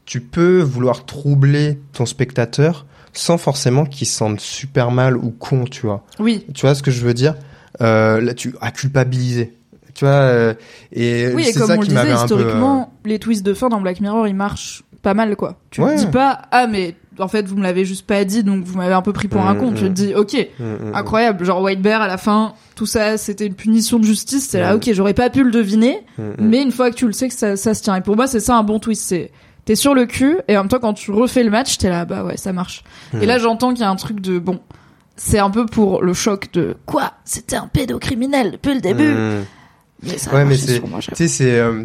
tu 0.05 0.20
peux 0.20 0.61
vouloir 0.61 1.07
troubler 1.07 1.78
ton 1.92 2.05
spectateur 2.07 2.86
sans 3.12 3.38
forcément 3.38 3.86
qu'il 3.86 4.07
se 4.07 4.14
sente 4.16 4.40
super 4.40 4.90
mal 4.92 5.16
ou 5.16 5.30
con, 5.30 5.64
tu 5.64 5.86
vois. 5.86 6.05
Oui. 6.18 6.44
Tu 6.55 6.61
vois 6.62 6.74
ce 6.74 6.82
que 6.82 6.90
je 6.90 7.01
veux 7.05 7.14
dire? 7.14 7.34
Euh, 7.80 8.20
Là, 8.20 8.34
tu 8.34 8.55
as 8.61 8.70
culpabilisé. 8.70 9.55
Tu 10.01 10.07
vois 10.07 10.14
euh, 10.14 10.55
Et 10.94 11.28
Oui, 11.34 11.44
et 11.46 11.53
comme 11.53 11.66
ça 11.66 11.74
on 11.76 11.80
le 11.80 11.82
qui 11.82 11.88
disait 11.90 12.01
un 12.01 12.05
peu, 12.05 12.11
euh, 12.11 12.14
historiquement, 12.14 12.90
les 13.05 13.18
twists 13.18 13.44
de 13.44 13.53
fin 13.53 13.68
dans 13.68 13.82
Black 13.82 14.01
Mirror, 14.01 14.26
ils 14.26 14.34
marchent 14.34 14.82
pas 15.03 15.12
mal 15.12 15.36
quoi. 15.36 15.57
Tu 15.70 15.82
Ouais. 15.82 15.94
te 15.96 16.01
dis 16.01 16.07
pas 16.07 16.40
ah 16.53 16.66
mais 16.66 16.94
en 17.18 17.28
fait 17.28 17.46
vous 17.46 17.55
me 17.55 17.62
l'avez 17.62 17.84
juste 17.84 18.07
pas 18.07 18.24
dit 18.24 18.42
donc 18.42 18.64
vous 18.64 18.78
m'avez 18.78 18.94
un 18.94 19.03
peu 19.03 19.12
pris 19.12 19.28
pour 19.28 19.42
un 19.42 19.53
Mm, 19.53 19.59
con. 19.59 19.72
Tu 19.74 19.82
te 19.82 19.88
mm. 19.88 19.92
dis 19.92 20.14
OK, 20.14 20.48
mm, 20.59 20.94
incroyable, 20.94 21.44
genre 21.44 21.61
White 21.61 21.82
Bear 21.82 22.01
à 22.01 22.07
la 22.07 22.16
fin, 22.16 22.55
tout 22.76 22.86
ça 22.86 23.18
c'était 23.18 23.44
une 23.44 23.53
punition 23.55 23.98
de 23.98 24.05
justice, 24.05 24.48
c'est 24.48 24.61
là. 24.61 24.74
OK, 24.74 24.88
j'aurais 24.94 25.12
pas 25.12 25.28
pu 25.28 25.44
le 25.44 25.51
deviner, 25.51 25.98
mais 26.38 26.62
une 26.62 26.72
fois 26.72 26.90
que 26.90 26.96
tu 26.96 27.05
le 27.07 27.12
sais 27.12 27.28
que 27.28 27.34
ça, 27.34 27.57
ça 27.57 27.74
se 27.74 27.82
tient 27.82 27.94
et 27.96 28.01
pour 28.01 28.16
moi 28.16 28.26
c'est 28.26 28.40
ça 28.40 28.57
un 28.57 28.62
bon 28.62 28.78
twist, 28.78 29.03
c'est 29.07 29.30
t'es 29.66 29.74
sur 29.74 29.92
le 29.94 30.07
cul 30.07 30.38
et 30.48 30.57
en 30.57 30.61
même 30.62 30.68
temps 30.68 30.78
quand 30.80 30.94
tu 30.94 31.11
refais 31.11 31.44
le 31.44 31.51
match, 31.51 31.76
t'es 31.76 31.90
là 31.90 32.07
bah 32.07 32.24
ouais, 32.24 32.38
ça 32.38 32.55
marche. 32.55 32.84
Et 33.20 33.26
là 33.26 33.38
j'entends 33.38 33.70
qu'il 33.74 33.80
y 33.80 33.84
a 33.84 33.90
un 33.90 33.96
truc 33.96 34.20
de 34.20 34.38
bon 34.38 34.61
c'est 35.16 35.38
un 35.38 35.51
peu 35.51 35.66
pour 35.66 36.01
le 36.03 36.14
choc 36.14 36.51
de 36.55 36.76
quoi? 36.86 37.12
C'était 37.26 37.57
un 37.57 37.66
pédocriminel 37.66 38.53
depuis 38.53 38.72
le 38.74 38.80
début. 38.80 39.14
Mais 40.03 40.18
ça 40.18 40.32
Ouais, 40.34 40.44
mais 40.44 40.57
c'est, 40.57 40.80
tu 40.80 41.14
sais, 41.14 41.28
c'est, 41.28 41.59
euh, 41.59 41.84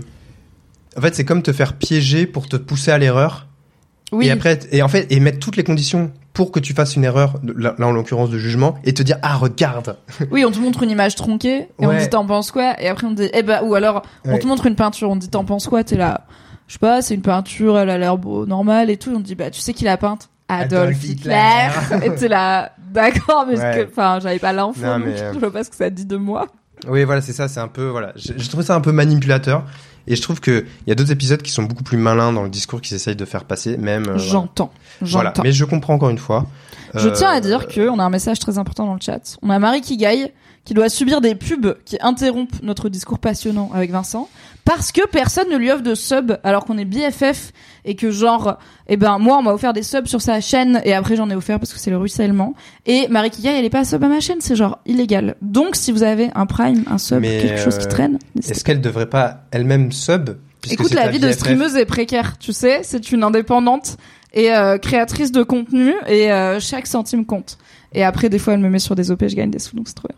en 0.97 1.01
fait, 1.01 1.15
c'est 1.15 1.25
comme 1.25 1.41
te 1.41 1.51
faire 1.51 1.73
piéger 1.73 2.25
pour 2.25 2.47
te 2.47 2.55
pousser 2.55 2.91
à 2.91 2.97
l'erreur. 2.97 3.47
Oui, 4.11 4.27
Et 4.27 4.31
après, 4.31 4.59
et 4.71 4.81
en 4.81 4.87
fait, 4.87 5.07
et 5.11 5.19
mettre 5.19 5.39
toutes 5.39 5.57
les 5.57 5.63
conditions 5.63 6.11
pour 6.33 6.51
que 6.51 6.59
tu 6.59 6.73
fasses 6.73 6.95
une 6.95 7.03
erreur, 7.03 7.35
là, 7.43 7.75
là, 7.77 7.87
en 7.87 7.91
l'occurrence 7.91 8.29
de 8.29 8.37
jugement, 8.37 8.75
et 8.83 8.93
te 8.93 9.01
dire, 9.03 9.17
ah, 9.21 9.35
regarde. 9.35 9.97
oui, 10.31 10.45
on 10.45 10.51
te 10.51 10.59
montre 10.59 10.83
une 10.83 10.91
image 10.91 11.15
tronquée 11.15 11.55
et 11.61 11.67
on 11.79 11.87
Ouais. 11.87 11.97
te 11.97 12.03
dit 12.03 12.09
t'en 12.09 12.25
penses 12.25 12.51
quoi? 12.51 12.79
Et 12.81 12.87
après 12.87 13.07
on 13.07 13.15
te 13.15 13.21
dit 13.23 13.29
eh 13.33 13.41
ben 13.41 13.61
ou 13.63 13.73
alors 13.73 14.03
on 14.25 14.33
Ouais. 14.33 14.39
te 14.39 14.45
montre 14.47 14.67
une 14.67 14.75
peinture, 14.75 15.09
on 15.09 15.15
te 15.15 15.21
dit 15.21 15.29
t'en 15.29 15.43
penses 15.45 15.67
quoi? 15.67 15.83
T'es 15.83 15.95
là, 15.97 16.25
je 16.67 16.73
sais 16.73 16.79
pas, 16.79 17.01
c'est 17.01 17.15
une 17.15 17.21
peinture, 17.21 17.77
elle 17.79 17.89
a 17.89 17.97
l'air 17.97 18.17
beau, 18.17 18.45
normale 18.45 18.89
et 18.89 18.97
tout. 18.97 19.11
On 19.15 19.17
te 19.21 19.25
dit 19.25 19.35
bah 19.35 19.49
tu 19.49 19.59
sais 19.59 19.73
qui 19.73 19.85
l'a 19.85 19.97
peinte? 19.97 20.29
Adolf 20.47 21.03
Hitler. 21.03 21.35
Hitler. 21.91 22.05
et 22.05 22.15
t'es 22.15 22.27
là, 22.27 22.73
d'accord, 22.91 23.45
mais 23.49 23.57
Ouais. 23.59 23.87
enfin 23.89 24.19
j'avais 24.21 24.37
pas 24.39 24.53
l'info, 24.53 24.79
mais, 24.79 25.19
euh, 25.19 25.33
je 25.33 25.39
vois 25.39 25.51
pas 25.51 25.63
ce 25.63 25.69
que 25.71 25.75
ça 25.75 25.89
dit 25.89 26.05
de 26.05 26.17
moi. 26.17 26.47
Oui, 26.87 27.03
voilà, 27.03 27.21
c'est 27.21 27.33
ça, 27.33 27.47
c'est 27.47 27.59
un 27.59 27.67
peu, 27.67 27.87
voilà. 27.87 28.11
Je, 28.15 28.33
je 28.37 28.49
trouve 28.49 28.61
ça 28.63 28.75
un 28.75 28.81
peu 28.81 28.91
manipulateur. 28.91 29.63
Et 30.07 30.15
je 30.15 30.21
trouve 30.21 30.39
que 30.39 30.65
il 30.85 30.89
y 30.89 30.91
a 30.91 30.95
d'autres 30.95 31.11
épisodes 31.11 31.41
qui 31.41 31.51
sont 31.51 31.63
beaucoup 31.63 31.83
plus 31.83 31.97
malins 31.97 32.31
dans 32.31 32.43
le 32.43 32.49
discours 32.49 32.79
qu'ils 32.79 32.95
essayent 32.95 33.15
de 33.15 33.25
faire 33.25 33.43
passer, 33.43 33.75
même. 33.77 34.07
euh. 34.09 34.17
J'entends, 34.19 34.71
Voilà. 35.01 35.29
j'entends. 35.29 35.41
Mais 35.43 35.51
je 35.51 35.65
comprends 35.65 35.95
encore 35.95 36.09
une 36.11 36.19
fois. 36.19 36.45
Je 36.93 37.07
Euh, 37.07 37.11
tiens 37.11 37.31
à 37.31 37.41
dire 37.41 37.67
que 37.67 37.89
on 37.89 37.97
a 37.97 38.03
un 38.03 38.09
message 38.11 38.37
très 38.37 38.59
important 38.59 38.85
dans 38.85 38.93
le 38.93 38.99
chat. 39.01 39.37
On 39.41 39.49
a 39.49 39.57
Marie 39.57 39.81
Kigaï 39.81 40.31
qui 40.65 40.73
doit 40.73 40.89
subir 40.89 41.21
des 41.21 41.35
pubs 41.35 41.77
qui 41.85 41.97
interrompent 42.01 42.61
notre 42.63 42.89
discours 42.89 43.19
passionnant 43.19 43.71
avec 43.73 43.91
Vincent 43.91 44.27
parce 44.65 44.91
que 44.91 45.07
personne 45.07 45.49
ne 45.49 45.57
lui 45.57 45.71
offre 45.71 45.83
de 45.83 45.93
sub 45.93 46.33
alors 46.43 46.65
qu'on 46.65 46.77
est 46.77 46.85
BFF 46.85 47.51
et 47.85 47.95
que 47.95 48.09
genre 48.09 48.57
eh 48.87 48.97
ben 48.97 49.19
moi 49.19 49.37
on 49.37 49.43
m'a 49.43 49.53
offert 49.53 49.73
des 49.73 49.83
subs 49.83 50.07
sur 50.07 50.21
sa 50.21 50.41
chaîne 50.41 50.81
et 50.83 50.93
après 50.93 51.15
j'en 51.15 51.29
ai 51.29 51.35
offert 51.35 51.59
parce 51.59 51.71
que 51.71 51.79
c'est 51.79 51.91
le 51.91 51.97
ruissellement 51.97 52.55
et 52.85 53.07
Marie 53.09 53.29
Kigaï 53.29 53.59
elle 53.59 53.65
est 53.65 53.69
pas 53.69 53.85
sub 53.85 54.03
à 54.03 54.07
ma 54.07 54.19
chaîne 54.19 54.41
c'est 54.41 54.55
genre 54.55 54.79
illégal. 54.85 55.35
Donc 55.41 55.75
si 55.75 55.91
vous 55.91 56.03
avez 56.03 56.29
un 56.33 56.47
prime, 56.47 56.83
un 56.87 56.97
sub, 56.97 57.19
Mais, 57.21 57.41
quelque 57.41 57.59
chose 57.59 57.77
qui 57.77 57.85
euh, 57.85 57.89
traîne, 57.89 58.19
Est-ce 58.37 58.63
qu'elle 58.63 58.81
devrait 58.81 59.09
pas 59.09 59.45
elle-même 59.51 59.91
sub 59.91 60.31
Écoute, 60.71 60.93
la 60.93 61.09
vie 61.09 61.19
de 61.19 61.31
streameuse 61.31 61.75
est 61.75 61.85
précaire, 61.85 62.37
tu 62.39 62.51
sais. 62.51 62.79
C'est 62.83 63.11
une 63.11 63.23
indépendante 63.23 63.97
et 64.33 64.51
euh, 64.51 64.77
créatrice 64.77 65.31
de 65.31 65.43
contenu 65.43 65.93
et 66.07 66.31
euh, 66.31 66.59
chaque 66.59 66.87
centime 66.87 67.25
compte. 67.25 67.57
Et 67.93 68.03
après, 68.03 68.29
des 68.29 68.39
fois, 68.39 68.53
elle 68.53 68.59
me 68.59 68.69
met 68.69 68.79
sur 68.79 68.95
des 68.95 69.11
OP, 69.11 69.25
je 69.27 69.35
gagne 69.35 69.51
des 69.51 69.59
sous, 69.59 69.75
donc 69.75 69.87
c'est 69.87 69.93
trop 69.93 70.07
bien. 70.07 70.17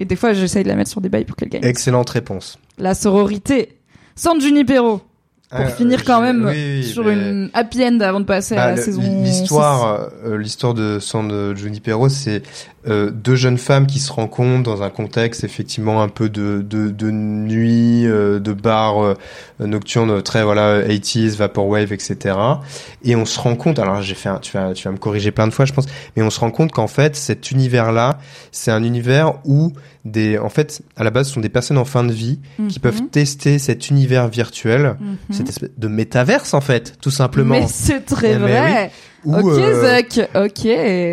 Et 0.00 0.04
des 0.04 0.16
fois, 0.16 0.32
j'essaye 0.32 0.64
de 0.64 0.68
la 0.68 0.76
mettre 0.76 0.90
sur 0.90 1.00
des 1.00 1.08
bails 1.08 1.24
pour 1.24 1.36
qu'elle 1.36 1.48
gagne. 1.48 1.64
Excellente 1.64 2.10
réponse. 2.10 2.58
La 2.78 2.94
sororité. 2.94 3.78
San 4.16 4.40
Junipero. 4.40 5.00
Pour 5.50 5.60
Ah, 5.60 5.68
finir 5.68 6.00
euh, 6.00 6.02
quand 6.04 6.20
même 6.22 6.44
oui, 6.46 6.80
oui, 6.80 6.84
sur 6.84 7.04
mais- 7.04 7.12
une 7.12 7.50
happy 7.54 7.84
end 7.84 8.00
avant 8.00 8.18
de 8.18 8.24
passer 8.24 8.56
Bah, 8.56 8.64
à 8.64 8.70
la 8.72 8.76
saison 8.76 9.02
L'histoire, 9.22 10.08
euh, 10.24 10.36
l'histoire 10.38 10.74
de 10.74 10.98
San 10.98 11.30
c'est 12.08 12.42
euh, 12.88 13.10
deux 13.10 13.36
jeunes 13.36 13.58
femmes 13.58 13.86
qui 13.86 13.98
se 13.98 14.12
rencontrent 14.12 14.62
dans 14.64 14.82
un 14.82 14.90
contexte 14.90 15.44
effectivement 15.44 16.02
un 16.02 16.08
peu 16.08 16.28
de 16.28 16.64
de, 16.68 16.90
de 16.90 17.10
nuit, 17.10 18.06
euh, 18.06 18.40
de 18.40 18.52
bar 18.52 19.02
euh, 19.04 19.14
nocturne 19.60 20.22
très 20.22 20.42
voilà 20.44 20.82
80s, 20.82 21.36
vaporwave, 21.36 21.92
etc. 21.92 22.36
Et 23.04 23.14
on 23.14 23.24
se 23.24 23.38
rend 23.38 23.54
compte, 23.54 23.78
alors 23.78 24.02
j'ai 24.02 24.14
fait, 24.14 24.30
un- 24.30 24.38
tu 24.38 24.56
vas 24.56 24.72
tu 24.72 24.84
vas 24.88 24.92
me 24.92 24.98
corriger 24.98 25.30
plein 25.30 25.46
de 25.46 25.52
fois, 25.52 25.66
je 25.66 25.72
pense, 25.72 25.86
mais 26.16 26.22
on 26.22 26.30
se 26.30 26.40
rend 26.40 26.50
compte 26.50 26.72
qu'en 26.72 26.88
fait 26.88 27.16
cet 27.16 27.50
univers-là, 27.50 28.18
c'est 28.50 28.70
un 28.70 28.82
univers 28.82 29.34
où 29.44 29.72
des, 30.04 30.38
en 30.38 30.48
fait, 30.50 30.82
à 30.96 31.04
la 31.04 31.10
base, 31.10 31.28
ce 31.28 31.34
sont 31.34 31.40
des 31.40 31.48
personnes 31.48 31.78
en 31.78 31.84
fin 31.86 32.04
de 32.04 32.12
vie 32.12 32.38
qui 32.68 32.78
Mhm. 32.78 32.82
peuvent 32.82 33.02
tester 33.10 33.58
cet 33.58 33.88
univers 33.90 34.28
virtuel, 34.28 34.96
Mhm. 35.00 35.16
cette 35.30 35.48
espèce 35.48 35.70
de 35.76 35.88
métaverse 35.88 36.52
en 36.54 36.60
fait, 36.60 36.94
tout 37.00 37.10
simplement. 37.10 37.54
Mais 37.58 37.66
c'est 37.66 38.00
très 38.04 38.32
Eh, 38.34 38.38
mais 38.38 38.58
vrai. 38.60 38.90
Où, 39.24 39.34
ok, 39.34 39.44
euh, 39.58 39.96
Zuck. 39.98 40.28
Ok. 40.34 40.64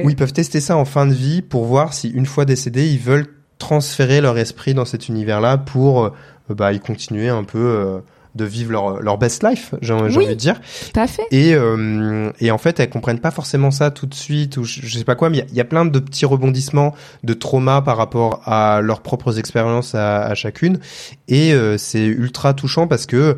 où 0.05 0.09
ils 0.09 0.15
peuvent 0.17 0.33
tester 0.33 0.59
ça 0.59 0.75
en 0.75 0.83
fin 0.85 1.05
de 1.05 1.13
vie 1.13 1.41
pour 1.41 1.63
voir 1.65 1.93
si 1.93 2.09
une 2.09 2.25
fois 2.25 2.43
décédés, 2.43 2.87
ils 2.89 2.99
veulent 2.99 3.27
transférer 3.59 4.19
leur 4.21 4.37
esprit 4.37 4.73
dans 4.73 4.85
cet 4.85 5.07
univers-là 5.07 5.57
pour 5.57 6.05
euh, 6.05 6.09
bah, 6.49 6.73
y 6.73 6.79
continuer 6.81 7.29
un 7.29 7.43
peu 7.45 7.59
euh, 7.59 7.99
de 8.35 8.45
vivre 8.45 8.71
leur, 8.71 9.01
leur 9.01 9.17
best 9.17 9.43
life, 9.43 9.73
j'ai 9.81 9.93
Oui. 9.93 10.01
envie 10.15 10.27
de 10.27 10.33
dire. 10.35 10.59
Tout 10.93 10.99
à 10.99 11.07
fait. 11.07 11.23
Et, 11.31 11.53
euh, 11.53 12.31
et 12.39 12.49
en 12.51 12.57
fait, 12.57 12.79
elles 12.79 12.89
comprennent 12.89 13.19
pas 13.19 13.31
forcément 13.31 13.71
ça 13.71 13.91
tout 13.91 14.05
de 14.05 14.13
suite, 14.13 14.57
ou 14.57 14.63
je, 14.63 14.79
je 14.83 14.97
sais 14.97 15.03
pas 15.03 15.15
quoi, 15.15 15.29
mais 15.29 15.37
il 15.37 15.39
y 15.39 15.43
a- 15.43 15.47
il 15.49 15.55
y, 15.55 15.61
a 15.61 15.65
plein 15.65 15.83
de 15.85 15.99
petits 15.99 16.25
rebondissements, 16.25 16.95
de 17.23 17.33
traumas 17.33 17.81
par 17.81 17.97
rapport 17.97 18.41
à 18.45 18.81
leurs 18.81 19.01
propres 19.01 19.37
expériences 19.37 19.95
à, 19.95 20.23
à 20.23 20.33
chacune. 20.35 20.79
Et 21.27 21.53
euh, 21.53 21.77
c'est 21.77 22.05
ultra 22.05 22.53
touchant 22.53 22.87
parce 22.87 23.05
que 23.05 23.35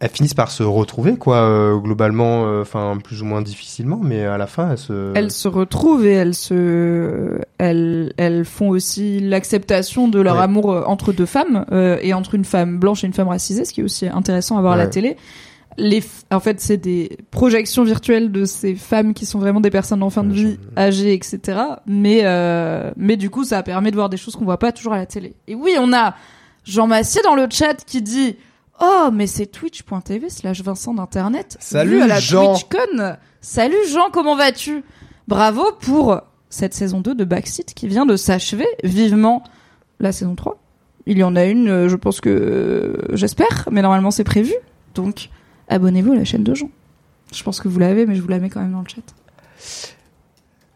elles 0.00 0.10
finissent 0.10 0.34
par 0.34 0.50
se 0.52 0.62
retrouver, 0.62 1.16
quoi, 1.16 1.38
euh, 1.38 1.76
globalement, 1.76 2.46
euh, 2.46 2.62
enfin 2.62 2.96
plus 3.02 3.20
ou 3.20 3.24
moins 3.24 3.42
difficilement, 3.42 3.98
mais 4.00 4.24
à 4.24 4.38
la 4.38 4.46
fin, 4.46 4.70
elles 4.70 4.78
se. 4.78 5.12
elles 5.16 5.32
se 5.32 5.48
retrouvent 5.48 6.06
et 6.06 6.12
elles 6.12 6.34
se 6.36 7.40
elles 7.58 8.12
elles 8.16 8.44
font 8.44 8.68
aussi 8.68 9.18
l'acceptation 9.20 10.06
de 10.08 10.20
leur 10.20 10.36
Ouais. 10.36 10.42
amour 10.42 10.70
euh, 10.72 10.82
entre 10.86 11.12
deux 11.12 11.26
femmes 11.26 11.64
euh, 11.72 11.98
et 12.02 12.14
entre 12.14 12.34
une 12.34 12.44
femme 12.44 12.78
blanche 12.78 13.02
et 13.02 13.06
une 13.08 13.12
femme 13.12 13.28
racisée 13.28 13.64
ce 13.64 13.72
qui 13.72 13.80
est 13.80 13.84
aussi 13.84 14.06
intéressant 14.06 14.56
à 14.56 14.60
voir 14.60 14.74
à 14.74 14.76
la 14.76 14.86
télé 14.86 15.16
les 15.76 16.00
f- 16.00 16.22
en 16.32 16.40
fait 16.40 16.60
c'est 16.60 16.76
des 16.76 17.18
projections 17.30 17.82
virtuelles 17.84 18.30
de 18.32 18.44
ces 18.44 18.74
femmes 18.76 19.14
qui 19.14 19.26
sont 19.26 19.38
vraiment 19.38 19.60
des 19.60 19.70
personnes 19.70 20.02
en 20.02 20.10
fin 20.10 20.22
de 20.24 20.32
vie 20.32 20.58
âgées 20.76 21.12
etc 21.14 21.58
mais 21.86 22.20
euh, 22.22 22.90
mais 22.96 23.16
du 23.16 23.30
coup 23.30 23.44
ça 23.44 23.62
permet 23.64 23.90
de 23.90 23.96
voir 23.96 24.08
des 24.08 24.16
choses 24.16 24.36
qu'on 24.36 24.44
voit 24.44 24.58
pas 24.58 24.70
toujours 24.72 24.92
à 24.92 24.96
la 24.98 25.06
télé 25.06 25.34
et 25.48 25.54
oui 25.56 25.72
on 25.80 25.92
a 25.92 26.14
Jean 26.64 26.86
Massier 26.86 27.22
dans 27.24 27.34
le 27.34 27.46
chat 27.50 27.74
qui 27.86 28.02
dit 28.02 28.36
Oh, 28.80 29.10
mais 29.12 29.26
c'est 29.26 29.46
twitch.tv 29.46 30.30
slash 30.30 30.62
Vincent 30.62 30.94
d'Internet. 30.94 31.56
Salut, 31.60 32.00
à 32.02 32.06
la 32.06 32.20
Jean. 32.20 32.54
TwitchCon. 32.54 33.16
Salut 33.40 33.76
Jean, 33.90 34.10
comment 34.12 34.36
vas-tu? 34.36 34.84
Bravo 35.26 35.64
pour 35.80 36.20
cette 36.50 36.74
saison 36.74 37.00
2 37.00 37.14
de 37.14 37.24
Backseat 37.24 37.74
qui 37.74 37.88
vient 37.88 38.06
de 38.06 38.16
s'achever 38.16 38.66
vivement 38.84 39.42
la 40.00 40.12
saison 40.12 40.34
3. 40.34 40.58
Il 41.06 41.18
y 41.18 41.24
en 41.24 41.36
a 41.36 41.44
une, 41.44 41.68
euh, 41.68 41.88
je 41.88 41.96
pense 41.96 42.20
que 42.20 42.28
euh, 42.30 43.16
j'espère, 43.16 43.68
mais 43.70 43.82
normalement 43.82 44.10
c'est 44.10 44.24
prévu. 44.24 44.54
Donc 44.94 45.28
abonnez-vous 45.68 46.12
à 46.12 46.16
la 46.16 46.24
chaîne 46.24 46.44
de 46.44 46.54
Jean. 46.54 46.70
Je 47.34 47.42
pense 47.42 47.60
que 47.60 47.68
vous 47.68 47.78
l'avez, 47.78 48.06
mais 48.06 48.14
je 48.14 48.22
vous 48.22 48.28
la 48.28 48.38
mets 48.38 48.48
quand 48.48 48.60
même 48.60 48.72
dans 48.72 48.80
le 48.82 48.88
chat. 48.88 49.94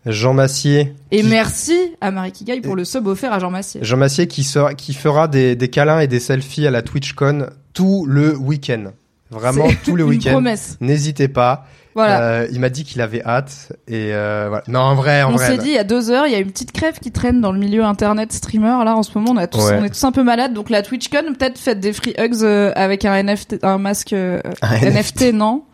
Jean 0.05 0.34
Massier. 0.34 0.94
Et 1.12 1.22
qui- 1.22 1.28
merci 1.28 1.94
à 2.00 2.11
Marie 2.11 2.32
Kigaï 2.32 2.61
pour 2.61 2.74
le 2.76 2.84
sub 2.84 3.07
offert 3.07 3.32
à 3.32 3.38
Jean 3.38 3.50
Massier. 3.50 3.80
Jean 3.84 3.96
Massier 3.96 4.26
qui, 4.26 4.42
sera, 4.42 4.74
qui 4.74 4.92
fera 4.94 5.28
des, 5.28 5.55
des 5.55 5.68
câlins 5.68 6.00
et 6.00 6.09
des 6.09 6.18
selfies 6.20 6.66
à 6.66 6.70
la 6.72 6.82
TwitchCon 6.82 7.46
tout 7.73 8.05
le 8.07 8.37
week-end. 8.37 8.93
Vraiment 9.31 9.68
tout 9.85 9.97
le 9.97 10.05
une 10.05 10.11
week-end. 10.11 10.33
promesse. 10.33 10.77
N'hésitez 10.81 11.29
pas. 11.29 11.66
Voilà. 11.95 12.23
Euh, 12.23 12.49
il 12.51 12.59
m'a 12.61 12.70
dit 12.70 12.85
qu'il 12.85 13.01
avait 13.03 13.23
hâte 13.23 13.73
et 13.87 14.14
euh, 14.14 14.47
voilà. 14.49 14.64
Non, 14.66 14.81
en 14.81 14.95
vrai, 14.95 15.23
en 15.23 15.35
on 15.35 15.39
s'est 15.39 15.59
dit 15.59 15.68
il 15.68 15.75
y 15.75 15.79
a 15.79 15.85
deux 15.85 16.11
heures, 16.11 16.27
il 16.27 16.33
y 16.33 16.35
a 16.35 16.39
une 16.39 16.51
petite 16.51 16.73
crève 16.73 16.99
qui 16.99 17.12
traîne 17.12 17.41
dans 17.43 17.53
le 17.53 17.59
milieu 17.59 17.85
internet 17.85 18.33
streamer. 18.33 18.83
Là, 18.85 18.97
en 18.97 19.03
ce 19.03 19.11
moment, 19.18 19.33
on, 19.33 19.37
a 19.37 19.47
tous, 19.47 19.59
Ouais. 19.59 19.79
on 19.79 19.85
est 19.85 19.91
tous 19.91 20.05
un 20.05 20.12
peu 20.12 20.23
malades. 20.23 20.55
Donc 20.55 20.70
la 20.70 20.83
TwitchCon, 20.83 21.35
peut-être 21.39 21.59
faites 21.59 21.81
des 21.81 21.93
free 21.93 22.14
hugs 22.18 22.43
euh, 22.43 22.73
avec 22.77 23.05
un 23.05 23.23
NFT, 23.23 23.57
un 23.62 23.77
masque 23.79 24.14
Un 24.14 24.41
NFT, 24.81 25.33
non? 25.35 25.64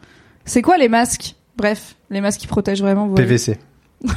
C'est 0.45 0.63
quoi 0.63 0.77
les 0.77 0.89
masques? 0.89 1.37
Bref, 1.57 1.95
les 2.11 2.21
masques 2.21 2.41
qui 2.41 2.47
protègent 2.49 2.83
vraiment. 2.83 3.07
Voyez. 3.07 3.25
PVC, 3.25 3.59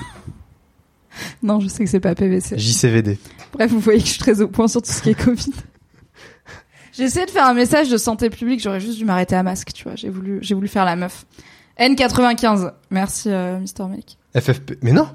Non, 1.44 1.60
je 1.60 1.68
sais 1.68 1.84
que 1.84 1.90
c'est 1.90 2.00
pas 2.00 2.16
PVC. 2.16 2.58
JCVD. 2.58 3.18
Bref, 3.54 3.70
vous 3.72 3.80
voyez 3.80 4.00
que 4.00 4.06
je 4.06 4.12
suis 4.12 4.20
très 4.20 4.42
au 4.42 4.48
point 4.48 4.68
sur 4.68 4.82
tout 4.82 4.92
ce 4.92 5.02
qui 5.02 5.10
est 5.12 5.14
Covid. 5.14 5.52
J'ai 6.94 7.04
essayé 7.04 7.26
de 7.26 7.32
faire 7.32 7.46
un 7.46 7.54
message 7.54 7.89
de 7.89 7.98
santé 7.98 8.30
publique, 8.30 8.62
j'aurais 8.62 8.80
juste 8.80 8.98
dû 8.98 9.06
m'arrêter 9.06 9.36
à 9.36 9.44
masque, 9.44 9.72
tu 9.74 9.84
vois. 9.84 9.96
J'ai 9.96 10.10
voulu, 10.10 10.39
j'ai 10.42 10.56
voulu 10.56 10.68
faire 10.68 10.86
la 10.86 10.96
meuf. 10.96 11.26
N95, 11.80 12.72
merci 12.89 13.30
euh, 13.32 13.60
Mister 13.60 13.84
Make. 13.84 14.18
FFP. 14.39 14.74
Mais 14.82 14.92
non. 14.92 15.08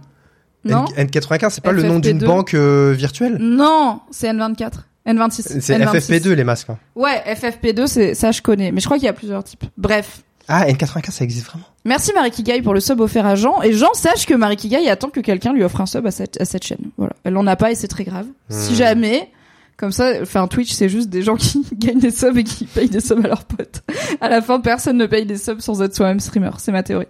Non, 0.64 0.84
N- 0.96 1.06
N95, 1.06 1.50
c'est 1.50 1.62
pas 1.62 1.70
le 1.72 1.82
nom 1.84 2.00
d'une 2.00 2.18
FFP2. 2.18 2.24
banque 2.26 2.54
euh, 2.54 2.92
virtuelle. 2.96 3.36
non, 3.38 4.00
c'est 4.10 4.28
N24, 4.32 4.72
N26. 5.06 5.60
C'est 5.60 5.78
N26. 5.78 6.00
FFP2 6.10 6.32
les 6.32 6.42
masques. 6.42 6.70
hein. 6.70 6.78
Ouais, 6.96 7.22
FFP2, 7.24 7.86
c'est 7.86 8.14
ça 8.14 8.32
je 8.32 8.42
connais, 8.42 8.72
mais 8.72 8.80
je 8.80 8.86
crois 8.86 8.96
qu'il 8.98 9.06
y 9.06 9.08
a 9.08 9.12
plusieurs 9.12 9.44
types. 9.44 9.64
Bref. 9.76 10.22
Ah, 10.48 10.64
N95, 10.66 11.10
ça 11.12 11.24
existe 11.24 11.46
vraiment. 11.46 11.64
Merci 11.84 12.12
Marie 12.14 12.30
Kigaï 12.32 12.62
pour 12.62 12.72
le 12.74 12.78
sub 12.80 13.00
offert 13.00 13.26
à 13.26 13.34
Jean. 13.36 13.62
Et 13.62 13.72
Jean, 13.72 13.92
sache 13.94 14.26
que 14.26 14.34
Marie 14.34 14.56
Kigaï 14.56 14.88
attend 14.88 15.08
que 15.10 15.20
quelqu'un 15.20 15.52
lui 15.52 15.62
offre 15.64 15.80
un 15.80 15.86
sub 15.86 16.06
à 16.06 16.10
cette, 16.12 16.40
à 16.40 16.44
cette 16.44 16.64
chaîne. 16.64 16.90
Voilà. 16.96 17.12
Elle 17.24 17.36
en 17.36 17.46
a 17.48 17.54
pas 17.56 17.70
et 17.72 17.74
c'est 17.76 17.88
très 17.88 18.04
grave. 18.04 18.26
Si 18.48 18.72
Hmm. 18.72 18.76
jamais, 18.76 19.30
comme 19.76 19.92
ça, 19.92 20.12
enfin 20.22 20.46
Twitch 20.48 20.72
c'est 20.72 20.88
juste 20.88 21.08
des 21.10 21.22
gens 21.22 21.36
qui 21.36 21.62
gagnent 21.74 21.98
des 22.00 22.10
subs 22.10 22.36
et 22.38 22.44
qui 22.44 22.64
payent 22.66 22.88
des 22.88 23.00
subs 23.00 23.24
à 23.24 23.28
leurs 23.28 23.44
potes. 23.44 23.82
À 24.20 24.28
la 24.28 24.40
fin, 24.42 24.60
personne 24.60 24.96
ne 24.96 25.06
paye 25.06 25.26
des 25.26 25.36
subs 25.38 25.60
sans 25.60 25.82
être 25.82 25.94
soi-même 25.94 26.20
streamer. 26.20 26.50
C'est 26.58 26.72
ma 26.72 26.82
théorie. 26.82 27.06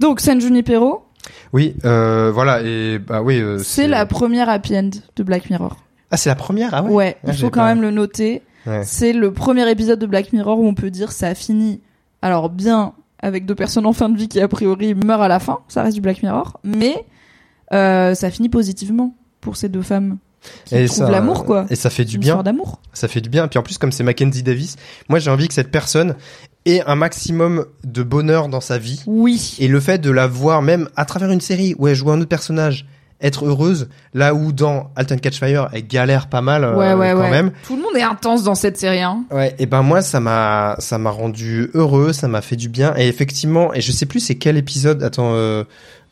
Donc, 0.00 0.20
San 0.20 0.40
Junipero, 0.40 1.04
Oui, 1.52 1.76
euh, 1.84 2.32
voilà. 2.32 2.62
Et 2.62 2.98
bah 2.98 3.22
oui. 3.22 3.38
euh, 3.40 3.58
c'est 3.58 3.86
la 3.86 4.04
première 4.06 4.48
happy 4.48 4.76
end 4.76 4.90
de 5.16 5.22
Black 5.22 5.48
Mirror. 5.50 5.76
Ah, 6.10 6.16
c'est 6.16 6.28
la 6.28 6.34
première? 6.34 6.74
Ah 6.74 6.82
ouais. 6.82 6.90
Ouais, 6.92 7.16
Ah, 7.24 7.28
il 7.28 7.34
faut 7.38 7.50
quand 7.50 7.60
pas- 7.60 7.74
même 7.74 7.82
le 7.82 7.90
noter. 7.90 8.42
Ouais. 8.66 8.82
C'est 8.84 9.12
le 9.12 9.32
premier 9.32 9.68
épisode 9.70 9.98
de 9.98 10.06
Black 10.06 10.32
Mirror 10.32 10.58
où 10.58 10.66
on 10.66 10.74
peut 10.74 10.90
dire 10.90 11.12
ça 11.12 11.28
a 11.28 11.34
fini. 11.34 11.80
Alors 12.20 12.48
bien 12.50 12.94
avec 13.20 13.46
deux 13.46 13.54
personnes 13.54 13.86
en 13.86 13.92
fin 13.92 14.08
de 14.08 14.16
vie 14.16 14.28
qui 14.28 14.40
a 14.40 14.48
priori 14.48 14.94
meurent 14.94 15.22
à 15.22 15.28
la 15.28 15.38
fin, 15.38 15.60
ça 15.68 15.82
reste 15.84 15.94
du 15.94 16.00
Black 16.00 16.22
Mirror, 16.24 16.58
mais 16.64 17.04
euh, 17.72 18.14
ça 18.14 18.30
finit 18.30 18.48
positivement 18.48 19.14
pour 19.40 19.56
ces 19.56 19.68
deux 19.68 19.82
femmes 19.82 20.18
qui 20.64 20.76
Et 20.76 20.86
trouvent 20.86 20.98
ça- 21.06 21.10
l'amour 21.10 21.44
quoi. 21.44 21.66
Et 21.70 21.76
ça 21.76 21.90
fait 21.90 22.04
du 22.04 22.16
Une 22.16 22.20
bien. 22.20 22.42
d'amour. 22.42 22.80
Ça 22.92 23.08
fait 23.08 23.20
du 23.20 23.28
bien. 23.28 23.44
Et 23.44 23.48
puis 23.48 23.58
en 23.58 23.62
plus, 23.62 23.78
comme 23.78 23.92
c'est 23.92 24.04
Mackenzie 24.04 24.42
Davis, 24.42 24.76
moi 25.08 25.18
j'ai 25.18 25.30
envie 25.30 25.48
que 25.48 25.54
cette 25.54 25.70
personne 25.70 26.14
ait 26.66 26.82
un 26.86 26.94
maximum 26.94 27.64
de 27.84 28.02
bonheur 28.02 28.48
dans 28.48 28.60
sa 28.60 28.78
vie. 28.78 29.02
Oui. 29.06 29.56
Et 29.58 29.68
le 29.68 29.80
fait 29.80 29.98
de 29.98 30.10
la 30.10 30.26
voir 30.26 30.62
même 30.62 30.88
à 30.96 31.04
travers 31.04 31.30
une 31.30 31.40
série 31.40 31.74
où 31.78 31.88
elle 31.88 31.94
joue 31.96 32.10
un 32.10 32.18
autre 32.20 32.28
personnage, 32.28 32.86
être 33.20 33.46
heureuse, 33.46 33.88
là 34.14 34.34
où 34.34 34.50
dans 34.52 34.90
Alton 34.96 35.16
Catch 35.16 35.38
Fire, 35.38 35.68
elle 35.72 35.86
galère 35.86 36.28
pas 36.28 36.40
mal 36.40 36.64
euh, 36.64 36.74
ouais, 36.76 36.92
ouais, 36.94 37.12
quand 37.12 37.20
ouais. 37.20 37.30
même. 37.30 37.52
Tout 37.66 37.76
le 37.76 37.82
monde 37.82 37.96
est 37.96 38.02
intense 38.02 38.42
dans 38.42 38.56
cette 38.56 38.76
série. 38.76 39.00
Hein. 39.00 39.24
Ouais, 39.30 39.54
et 39.60 39.66
ben 39.66 39.82
moi 39.82 40.02
ça 40.02 40.18
m'a 40.18 40.74
ça 40.80 40.98
m'a 40.98 41.10
rendu 41.10 41.70
heureux, 41.74 42.12
ça 42.12 42.26
m'a 42.26 42.42
fait 42.42 42.56
du 42.56 42.68
bien 42.68 42.94
et 42.96 43.06
effectivement, 43.06 43.72
et 43.74 43.80
je 43.80 43.92
sais 43.92 44.06
plus 44.06 44.18
c'est 44.18 44.34
quel 44.34 44.56
épisode. 44.56 45.04
Attends, 45.04 45.34
euh, 45.34 45.62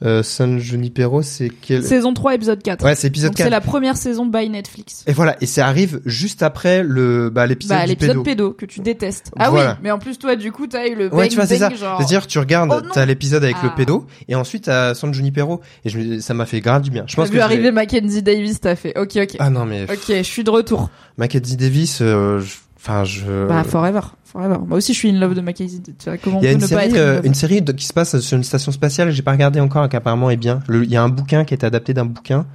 euh, 0.04 0.22
San 0.22 0.58
Junipero, 0.58 1.22
c'est 1.22 1.50
quel 1.50 1.82
Saison 1.84 2.14
3, 2.14 2.34
épisode 2.34 2.62
4. 2.62 2.84
Ouais, 2.84 2.94
c'est 2.94 3.08
épisode 3.08 3.30
Donc 3.30 3.36
4. 3.36 3.46
c'est 3.46 3.50
la 3.50 3.60
première 3.60 3.96
saison 3.96 4.24
by 4.26 4.48
Netflix. 4.48 5.04
Et 5.06 5.12
voilà, 5.12 5.36
et 5.40 5.46
ça 5.46 5.66
arrive 5.66 6.00
juste 6.06 6.42
après 6.42 6.82
le 6.82 7.28
bah 7.30 7.46
l'épisode 7.46 7.76
Bah, 7.76 7.86
l'épisode 7.86 8.14
pédo. 8.16 8.22
pédo. 8.22 8.52
que 8.52 8.66
tu 8.66 8.80
détestes. 8.80 9.30
Ah 9.38 9.50
Voilà. 9.50 9.72
oui, 9.72 9.76
mais 9.82 9.90
en 9.90 9.98
plus 9.98 10.18
toi 10.18 10.36
du 10.36 10.52
coup 10.52 10.66
t'as 10.66 10.86
eu 10.88 10.94
le 10.94 11.04
Ouais, 11.14 11.24
bang 11.24 11.28
tu 11.28 11.36
vois, 11.36 11.46
c'est 11.46 11.58
ça. 11.58 11.70
genre. 11.74 11.98
C'est-à-dire, 11.98 12.26
tu 12.26 12.38
regardes, 12.38 12.70
Oh 12.72 12.88
t'as 12.92 13.04
l'épisode 13.04 13.44
avec 13.44 13.62
le 13.62 13.68
Ah. 13.72 13.74
pédo, 13.76 14.06
et 14.28 14.34
ensuite 14.34 14.64
t'as 14.64 14.94
San 14.94 15.12
Junipero, 15.12 15.60
et 15.84 15.88
je, 15.90 15.98
me- 15.98 16.20
ça 16.20 16.32
m'a 16.34 16.46
fait 16.46 16.60
grave 16.60 16.82
du 16.82 16.90
bien. 16.90 17.04
Je 17.06 17.16
pense 17.16 17.26
que 17.28 17.32
vu 17.32 17.38
je 17.38 17.42
arriver 17.44 17.70
Mackenzie 17.70 18.22
Davis, 18.22 18.60
t'as 18.60 18.76
fait. 18.76 18.96
Ok, 18.98 19.16
ok. 19.16 19.36
Ah 19.38 19.50
non 19.50 19.66
mais 19.66 19.84
Ok, 19.84 20.04
je 20.08 20.22
suis 20.22 20.44
de 20.44 20.50
retour. 20.50 20.88
Mackenzie 21.18 21.56
Davis, 21.56 21.98
euh, 22.00 22.38
je- 22.40 22.56
enfin 22.80 23.04
je. 23.04 23.46
Bah 23.46 23.62
forever, 23.64 24.00
forever. 24.24 24.56
Moi 24.66 24.78
aussi 24.78 24.92
je 24.94 24.98
suis 24.98 25.10
in 25.10 25.18
love 25.20 25.34
de 25.34 25.40
Mackenzie. 25.40 25.82
Tu 25.82 25.92
vois, 26.06 26.16
Comment 26.18 26.40
Il 26.40 26.44
y 26.44 26.48
a 26.48 26.52
peut 26.52 26.60
une 26.60 26.66
série, 26.66 26.92
euh, 26.96 27.20
une 27.22 27.34
série 27.34 27.62
de- 27.62 27.72
qui 27.72 27.84
se 27.86 27.92
passe 27.92 28.18
sur 28.20 28.36
une 28.36 28.44
station 28.44 28.72
spatiale 28.72 29.10
j'ai 29.10 29.22
pas 29.22 29.32
regardé 29.32 29.60
encore, 29.60 29.88
qui 29.88 29.96
apparemment 29.96 30.30
est 30.30 30.36
bien. 30.36 30.60
Le- 30.68 30.84
Il 30.84 30.90
y 30.90 30.96
a 30.96 31.02
un 31.02 31.08
bouquin 31.08 31.44
qui 31.44 31.54
est 31.54 31.64
adapté 31.64 31.94
d'un 31.94 32.04
bouquin. 32.06 32.46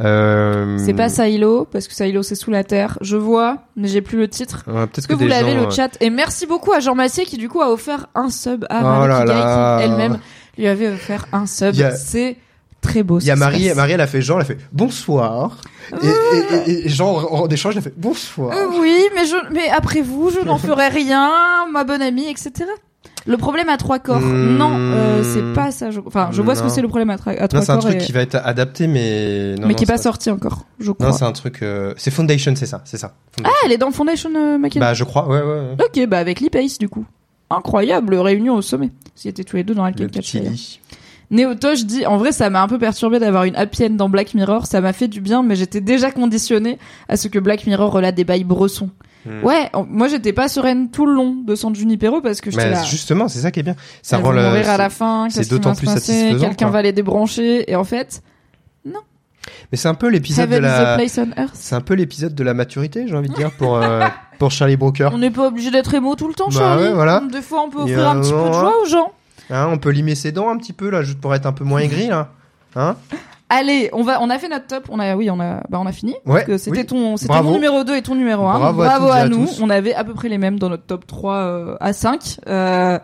Euh, 0.00 0.78
C'est 0.78 0.94
pas 0.94 1.08
Silo 1.08 1.66
parce 1.70 1.88
que 1.88 1.94
Silo 1.94 2.22
c'est 2.22 2.34
sous 2.36 2.50
la 2.50 2.62
terre. 2.62 2.98
Je 3.00 3.16
vois, 3.16 3.64
mais 3.76 3.88
j'ai 3.88 4.00
plus 4.00 4.16
le 4.18 4.28
titre. 4.28 4.64
Ouais, 4.68 4.86
peut-être 4.86 5.08
que, 5.08 5.14
que, 5.14 5.18
vous 5.18 5.26
l'avez 5.26 5.52
gens, 5.54 5.60
le 5.62 5.66
euh, 5.66 5.70
chat 5.70 5.96
Et 6.00 6.10
merci 6.10 6.46
beaucoup 6.46 6.72
à 6.72 6.78
Jean 6.80 6.94
Massier 6.94 7.24
qui 7.24 7.36
du 7.36 7.48
coup 7.48 7.60
a 7.60 7.70
offert 7.70 8.06
un 8.14 8.30
sub 8.30 8.64
à 8.70 8.80
Oh 8.80 9.24
qui 9.26 9.84
elle-même 9.84 10.18
lui 10.56 10.66
avait 10.68 10.88
offert 10.88 11.26
un 11.32 11.46
sub. 11.46 11.74
C'est 11.96 12.36
très 12.80 13.02
beau. 13.02 13.18
Il 13.20 13.26
y 13.26 13.30
a 13.30 13.36
Marie. 13.36 13.72
Marie, 13.74 13.92
elle 13.92 14.00
a 14.00 14.06
fait 14.06 14.22
genre, 14.22 14.38
elle 14.38 14.42
a 14.42 14.46
fait 14.46 14.58
bonsoir. 14.72 15.58
Et, 16.02 16.06
et, 16.06 16.70
et, 16.70 16.86
et 16.86 16.88
genre, 16.88 17.32
en 17.42 17.48
échange, 17.48 17.72
elle 17.74 17.78
a 17.78 17.82
fait 17.82 17.94
bonsoir. 17.96 18.56
Euh, 18.56 18.66
oui, 18.80 18.98
mais 19.14 19.24
je, 19.26 19.36
mais 19.52 19.68
après 19.70 20.02
vous, 20.02 20.30
je 20.30 20.40
n'en 20.44 20.58
ferai 20.58 20.88
rien, 20.88 21.30
ma 21.72 21.84
bonne 21.84 22.02
amie, 22.02 22.28
etc. 22.28 22.52
Le 23.26 23.36
problème 23.36 23.68
à 23.68 23.76
trois 23.76 23.98
corps. 23.98 24.20
Hmm. 24.20 24.56
Non, 24.56 24.74
euh, 24.78 25.22
c'est 25.22 25.54
pas 25.54 25.70
ça. 25.70 25.90
Je... 25.90 26.00
Enfin, 26.06 26.30
je 26.32 26.40
vois 26.40 26.54
ce 26.54 26.62
que 26.62 26.68
c'est 26.68 26.80
le 26.80 26.88
problème 26.88 27.10
à, 27.10 27.14
à 27.14 27.16
trois 27.16 27.34
non, 27.60 27.62
c'est 27.62 27.70
un 27.72 27.74
corps, 27.74 27.84
truc 27.84 27.96
et- 27.96 28.04
qui 28.04 28.12
va 28.12 28.20
être 28.22 28.36
adapté, 28.36 28.86
mais 28.86 29.54
non, 29.56 29.62
mais 29.62 29.68
non, 29.68 29.74
qui 29.74 29.84
est 29.84 29.86
pas 29.86 29.98
sorti 29.98 30.30
encore. 30.30 30.64
Je 30.78 30.92
crois. 30.92 31.08
Non, 31.08 31.12
c'est 31.12 31.24
un 31.24 31.32
truc. 31.32 31.62
euh, 31.62 31.92
C'est 31.98 32.10
Foundation, 32.10 32.54
c'est 32.56 32.66
ça, 32.66 32.80
c'est 32.84 32.96
ça. 32.96 33.14
ah, 33.44 33.48
elle 33.64 33.72
est 33.72 33.78
dans 33.78 33.90
Foundation 33.90 34.30
euh. 34.34 34.58
Bah, 34.76 34.94
je 34.94 35.04
crois, 35.04 35.28
ouais, 35.28 35.40
ouais. 35.40 35.44
ouais. 35.44 35.76
Ok, 35.84 36.06
bah 36.08 36.18
avec 36.18 36.40
Lee 36.40 36.48
Pace 36.50 36.78
du 36.78 36.88
coup. 36.88 37.04
Incroyable 37.50 38.14
réunion 38.14 38.54
au 38.54 38.62
sommet. 38.62 38.90
S'ils 39.14 39.30
étaient 39.30 39.44
tous 39.44 39.56
les 39.56 39.64
deux 39.64 39.74
dans 39.74 39.86
Le 39.86 39.92
Catch 39.92 40.32
petit 40.32 40.40
lit. 40.40 40.80
Néotoche 41.30 41.84
dit, 41.84 42.06
en 42.06 42.16
vrai, 42.16 42.32
ça 42.32 42.48
m'a 42.48 42.62
un 42.62 42.68
peu 42.68 42.78
perturbé 42.78 43.18
d'avoir 43.18 43.44
une 43.44 43.54
happy 43.56 43.84
end 43.84 43.90
dans 43.90 44.08
Black 44.08 44.34
Mirror. 44.34 44.66
Ça 44.66 44.80
m'a 44.80 44.92
fait 44.92 45.08
du 45.08 45.20
bien, 45.20 45.42
mais 45.42 45.56
j'étais 45.56 45.80
déjà 45.80 46.10
conditionnée 46.10 46.78
à 47.08 47.16
ce 47.16 47.28
que 47.28 47.38
Black 47.38 47.66
Mirror 47.66 47.92
relate 47.92 48.14
des 48.14 48.24
bails 48.24 48.44
bressons. 48.44 48.90
Hmm. 49.26 49.44
Ouais, 49.44 49.70
moi 49.88 50.08
j'étais 50.08 50.32
pas 50.32 50.48
sereine 50.48 50.90
tout 50.90 51.04
le 51.04 51.12
long 51.12 51.36
de 51.44 51.54
San 51.54 51.74
Junipero 51.74 52.20
parce 52.20 52.40
que 52.40 52.50
j'étais 52.50 52.66
Mais 52.66 52.70
là. 52.70 52.84
justement, 52.84 53.28
c'est 53.28 53.40
ça 53.40 53.50
qui 53.50 53.60
est 53.60 53.64
bien. 53.64 53.74
Ça 54.00 54.18
rend 54.18 54.30
le. 54.30 54.42
mourir 54.42 54.70
à 54.70 54.76
la 54.76 54.90
fin. 54.90 55.26
c'est 55.28 55.50
d'autant 55.50 55.74
plus 55.74 55.86
satisfaisant, 55.86 56.38
Quelqu'un 56.46 56.70
va 56.70 56.82
les 56.82 56.92
débrancher 56.92 57.70
et 57.70 57.76
en 57.76 57.84
fait, 57.84 58.22
Mais 58.84 59.76
c'est 59.76 59.88
un 59.88 59.94
peu 59.94 60.08
l'épisode 60.08 60.48
de 60.48 60.56
la. 60.56 60.98
C'est 61.52 61.74
un 61.74 61.80
peu 61.80 61.94
l'épisode 61.94 62.34
de 62.34 62.44
la 62.44 62.54
maturité, 62.54 63.06
j'ai 63.06 63.16
envie 63.16 63.28
de 63.28 63.34
dire, 63.34 63.50
pour 63.50 63.76
euh, 63.76 64.06
pour 64.38 64.50
Charlie 64.50 64.76
Brooker. 64.76 65.10
On 65.12 65.18
n'est 65.18 65.30
pas 65.30 65.48
obligé 65.48 65.70
d'être 65.70 65.92
émo 65.94 66.14
tout 66.14 66.28
le 66.28 66.34
temps, 66.34 66.48
Bah 66.48 66.58
Charlie. 66.58 66.84
ouais, 66.84 66.92
voilà. 66.92 67.22
Des 67.30 67.42
fois, 67.42 67.64
on 67.66 67.70
peut 67.70 67.80
offrir 67.80 68.08
un 68.08 68.16
un 68.16 68.20
petit 68.20 68.32
peu 68.32 68.48
de 68.48 68.52
joie 68.52 68.74
aux 68.82 68.86
gens. 68.86 69.12
Hein, 69.50 69.68
on 69.72 69.78
peut 69.78 69.90
limer 69.90 70.14
ses 70.14 70.32
dents 70.32 70.50
un 70.50 70.56
petit 70.56 70.72
peu 70.72 70.90
là, 70.90 71.02
juste 71.02 71.20
pour 71.20 71.34
être 71.34 71.46
un 71.46 71.52
peu 71.52 71.64
moins 71.64 71.80
aigri 71.80 72.08
là. 72.08 72.28
Hein 72.76 72.96
Allez, 73.50 73.88
on 73.94 74.02
va, 74.02 74.20
on 74.20 74.28
a 74.28 74.38
fait 74.38 74.48
notre 74.48 74.66
top. 74.66 74.88
On 74.90 74.98
a, 74.98 75.16
oui, 75.16 75.30
on 75.30 75.40
a, 75.40 75.62
bah, 75.70 75.78
on 75.80 75.86
a 75.86 75.92
fini. 75.92 76.14
Ouais, 76.26 76.44
c'était 76.58 76.80
oui. 76.80 76.86
ton, 76.86 77.16
c'était 77.16 77.42
mon 77.42 77.52
numéro 77.52 77.82
2 77.82 77.96
et 77.96 78.02
ton 78.02 78.14
numéro 78.14 78.46
1. 78.46 78.72
Bravo 78.72 79.08
à 79.08 79.26
nous. 79.26 79.48
On 79.62 79.70
avait 79.70 79.94
à 79.94 80.04
peu 80.04 80.12
près 80.12 80.28
les 80.28 80.36
mêmes 80.36 80.58
dans 80.58 80.68
notre 80.68 80.84
top 80.84 81.06
3 81.06 81.34
euh, 81.34 81.76
à 81.80 81.92
5. 81.94 82.40
Euh, 82.46 82.98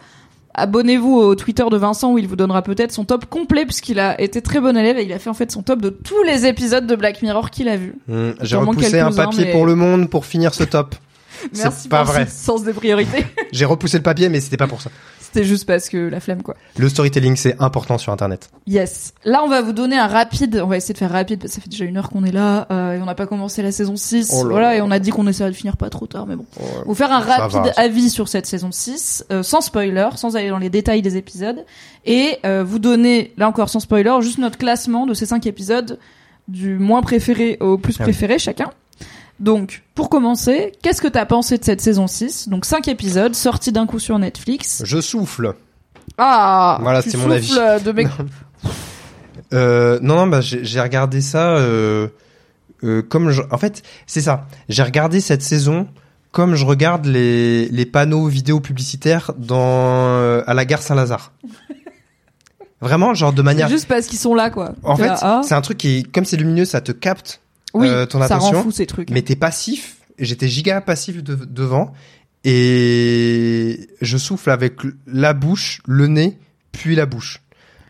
Abonnez-vous 0.57 1.17
au 1.17 1.35
Twitter 1.35 1.65
de 1.69 1.77
Vincent 1.77 2.13
où 2.13 2.19
il 2.19 2.29
vous 2.29 2.37
donnera 2.37 2.63
peut-être 2.63 2.93
son 2.93 3.05
top 3.05 3.25
complet 3.27 3.65
puisqu'il 3.65 3.99
a 3.99 4.21
été 4.21 4.41
très 4.41 4.61
bon 4.61 4.77
élève 4.77 4.99
et 4.99 5.03
il 5.05 5.13
a 5.13 5.19
fait 5.19 5.29
en 5.31 5.35
fait 5.35 5.51
son 5.51 5.63
top 5.63 5.83
de 5.83 5.89
tous 5.89 6.23
les 6.23 6.47
épisodes 6.47 6.87
de 6.87 6.95
Black 6.95 7.23
Mirror 7.23 7.51
qu'il 7.51 7.69
a 7.69 7.77
vu. 7.77 7.97
Hum, 8.09 8.35
J'ai 8.41 8.57
repoussé 8.57 9.01
un 9.01 9.11
papier 9.11 9.47
mais- 9.47 9.53
pour 9.53 9.67
le 9.67 9.75
monde 9.75 10.09
pour 10.09 10.27
finir 10.27 10.55
ce 10.55 10.63
top. 10.63 10.95
C'est 11.53 11.65
Merci 11.65 11.89
pas 11.89 12.05
pour 12.05 12.13
vrai. 12.13 12.27
sens 12.27 12.63
des 12.63 12.73
priorités. 12.73 13.27
J'ai 13.51 13.65
repoussé 13.65 13.97
le 13.97 14.03
papier, 14.05 14.29
mais 14.29 14.41
c'était 14.41 14.57
pas 14.57 14.69
pour 14.69 14.81
ça. 14.81 14.91
C'était 15.35 15.47
juste 15.47 15.67
parce 15.67 15.89
que 15.89 15.97
la 16.09 16.21
flemme 16.21 16.43
quoi. 16.43 16.55
Le 16.79 16.89
storytelling, 16.89 17.35
c'est 17.35 17.61
important 17.61 17.99
sur 17.99 18.13
Internet. 18.13 18.51
Yes. 18.69 19.13
Là, 19.25 19.43
on 19.45 19.49
va 19.49 19.63
vous 19.63 19.73
donner 19.73 19.97
un 19.99 20.07
rapide. 20.07 20.61
On 20.63 20.69
va 20.69 20.77
essayer 20.77 20.93
de 20.95 20.99
faire 20.99 21.11
rapide 21.11 21.41
parce 21.41 21.51
que 21.51 21.57
ça 21.57 21.61
fait 21.61 21.69
déjà 21.69 21.85
une 21.85 21.97
heure 21.97 22.09
qu'on 22.09 22.25
est 22.25 22.31
là 22.33 22.67
euh, 22.71 22.95
et 22.95 23.03
on 23.03 23.05
n'a 23.05 23.17
pas 23.17 23.27
commencé 23.27 23.61
la 23.63 23.73
saison 23.73 23.97
6. 23.97 24.31
Oh 24.33 24.45
là 24.45 24.51
voilà, 24.51 24.69
là. 24.69 24.77
et 24.77 24.81
on 24.81 24.91
a 24.93 24.99
dit 25.01 25.11
qu'on 25.11 25.27
essaierait 25.27 25.51
de 25.51 25.57
finir 25.57 25.77
pas 25.77 25.91
trop 25.91 26.07
tard, 26.07 26.27
mais 26.27 26.37
bon. 26.37 26.47
Ouais. 26.59 26.67
Vous 26.87 26.95
faire 26.95 27.11
un 27.13 27.19
rapide 27.19 27.59
va. 27.65 27.73
avis 27.77 28.11
sur 28.11 28.29
cette 28.29 28.47
saison 28.47 28.71
6, 28.71 29.25
euh, 29.33 29.43
sans 29.43 29.61
spoiler, 29.61 30.09
sans 30.15 30.37
aller 30.37 30.51
dans 30.51 30.59
les 30.59 30.71
détails 30.71 31.03
des 31.03 31.17
épisodes, 31.17 31.65
et 32.07 32.39
euh, 32.47 32.63
vous 32.65 32.79
donner, 32.79 33.33
là 33.37 33.49
encore 33.49 33.69
sans 33.71 33.81
spoiler, 33.81 34.15
juste 34.21 34.39
notre 34.39 34.57
classement 34.59 35.07
de 35.07 35.15
ces 35.15 35.27
cinq 35.27 35.47
épisodes, 35.47 35.99
du 36.47 36.79
moins 36.79 37.03
préféré 37.03 37.57
au 37.61 37.79
plus 37.79 37.95
Ah 37.99 38.05
oui. 38.05 38.13
préféré 38.13 38.39
chacun. 38.39 38.71
Donc, 39.41 39.83
pour 39.95 40.09
commencer, 40.11 40.73
qu'est-ce 40.83 41.01
que 41.01 41.09
t'as 41.09 41.27
pensé 41.27 41.59
de 41.59 41.65
cette 41.65 41.81
saison 41.81 42.07
6 42.07 42.49
Donc, 42.49 42.65
cinq 42.65 42.89
épisodes, 42.89 43.35
sortis 43.35 43.73
d'un 43.73 43.87
coup 43.87 43.99
sur 43.99 44.19
Netflix. 44.19 44.83
Je 44.85 45.01
souffle. 45.01 45.55
Ah 46.19 46.79
Voilà, 46.83 47.03
c'est 47.03 47.17
mon 47.17 47.31
avis. 47.31 47.53
de 47.85 47.93
mes... 47.93 48.07
Euh, 49.53 49.99
non, 50.03 50.17
non, 50.17 50.27
bah, 50.27 50.41
j'ai 50.41 50.81
regardé 50.81 51.21
ça 51.21 51.57
euh, 51.57 52.09
euh, 52.83 53.03
comme 53.03 53.31
je... 53.31 53.43
En 53.51 53.59
fait, 53.59 53.83
c'est 54.07 54.21
ça. 54.21 54.47
J'ai 54.69 54.83
regardé 54.83 55.21
cette 55.21 55.43
saison 55.43 55.89
comme 56.33 56.57
je 56.57 56.65
regarde 56.65 57.07
les, 57.07 57.69
les 57.69 57.87
panneaux 57.87 58.27
vidéo 58.27 58.59
publicitaires 58.59 59.31
dans, 59.39 59.57
euh, 59.61 60.43
à 60.49 60.55
la 60.55 60.65
gare 60.65 60.83
Saint-Lazare. 60.83 61.33
Vraiment, 62.81 63.15
genre 63.15 63.33
de 63.33 63.41
manière... 63.41 63.69
Juste 63.69 63.87
parce 63.87 64.07
qu'ils 64.07 64.19
sont 64.19 64.35
là, 64.35 64.51
quoi. 64.51 64.75
En 64.83 64.97
fait, 64.97 65.13
ah. 65.23 65.43
c'est 65.45 65.55
un 65.55 65.61
truc 65.61 65.79
qui, 65.79 66.03
comme 66.03 66.25
c'est 66.25 66.37
lumineux, 66.37 66.65
ça 66.65 66.81
te 66.81 66.91
capte, 66.91 67.41
oui, 67.75 67.89
euh, 67.89 68.07
ton 68.07 68.21
ça 68.21 68.37
rend 68.39 68.49
attention, 68.49 68.63
fou 68.63 68.71
ces 68.71 68.87
trucs. 68.87 69.11
mais 69.11 69.23
t'es 69.23 69.37
passif. 69.37 69.97
J'étais 70.19 70.49
giga 70.49 70.81
passif 70.81 71.23
de- 71.23 71.35
devant 71.45 71.93
et 72.45 73.89
je 74.01 74.17
souffle 74.17 74.51
avec 74.51 74.75
la 75.07 75.33
bouche, 75.33 75.81
le 75.87 76.07
nez, 76.07 76.39
puis 76.73 76.95
la 76.95 77.07
bouche. 77.07 77.41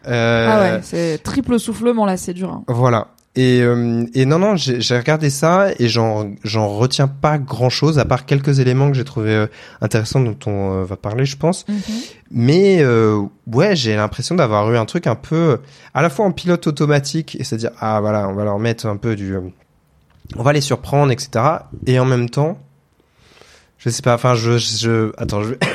Euh, 0.07 0.49
Ah 0.51 0.61
ouais, 0.77 0.81
c'est 0.83 1.23
triple 1.23 1.59
soufflement 1.59 2.07
là, 2.07 2.17
c'est 2.17 2.35
dur. 2.35 2.51
hein. 2.51 2.65
Voilà. 2.69 3.09
Et, 3.37 3.63
euh, 3.63 4.05
et 4.15 4.27
non, 4.27 4.39
non, 4.39 4.55
j'ai 4.55 4.97
regardé 4.97 5.29
ça 5.29 5.67
et 5.81 5.89
j'en 5.89 6.31
j'en 6.45 6.69
retiens 6.69 7.09
pas 7.09 7.37
grand 7.37 7.69
chose 7.69 7.99
à 7.99 8.05
part 8.05 8.27
quelques 8.27 8.61
éléments 8.61 8.89
que 8.91 8.97
j'ai 8.97 9.03
trouvé 9.03 9.31
euh, 9.33 9.47
intéressants 9.81 10.21
dont 10.21 10.39
on 10.47 10.83
euh, 10.83 10.85
va 10.85 10.97
parler, 10.97 11.25
je 11.25 11.37
pense. 11.37 11.67
Mais 12.31 12.79
euh, 12.81 13.21
ouais, 13.53 13.75
j'ai 13.75 13.97
l'impression 13.97 14.37
d'avoir 14.37 14.71
eu 14.73 14.77
un 14.77 14.85
truc 14.85 15.09
un 15.09 15.17
peu 15.17 15.59
à 15.95 16.03
la 16.03 16.11
fois 16.11 16.27
en 16.27 16.31
pilote 16.31 16.65
automatique 16.69 17.37
et 17.41 17.43
c'est-à-dire 17.43 17.73
ah 17.81 18.01
voilà, 18.01 18.29
on 18.29 18.35
va 18.35 18.45
leur 18.45 18.61
mettre 18.61 18.87
un 18.87 18.97
peu 18.97 19.17
du, 19.17 19.35
euh, 19.35 19.41
on 20.37 20.43
va 20.43 20.53
les 20.53 20.61
surprendre, 20.61 21.13
etc. 21.13 21.45
Et 21.87 21.99
en 21.99 22.05
même 22.05 22.29
temps, 22.31 22.59
je 23.79 23.91
sais 23.91 24.03
pas, 24.03 24.15
enfin 24.15 24.35
je 24.35 24.59
je 24.59 25.13
attends, 25.19 25.43
je 25.43 25.51
vais- 25.51 25.59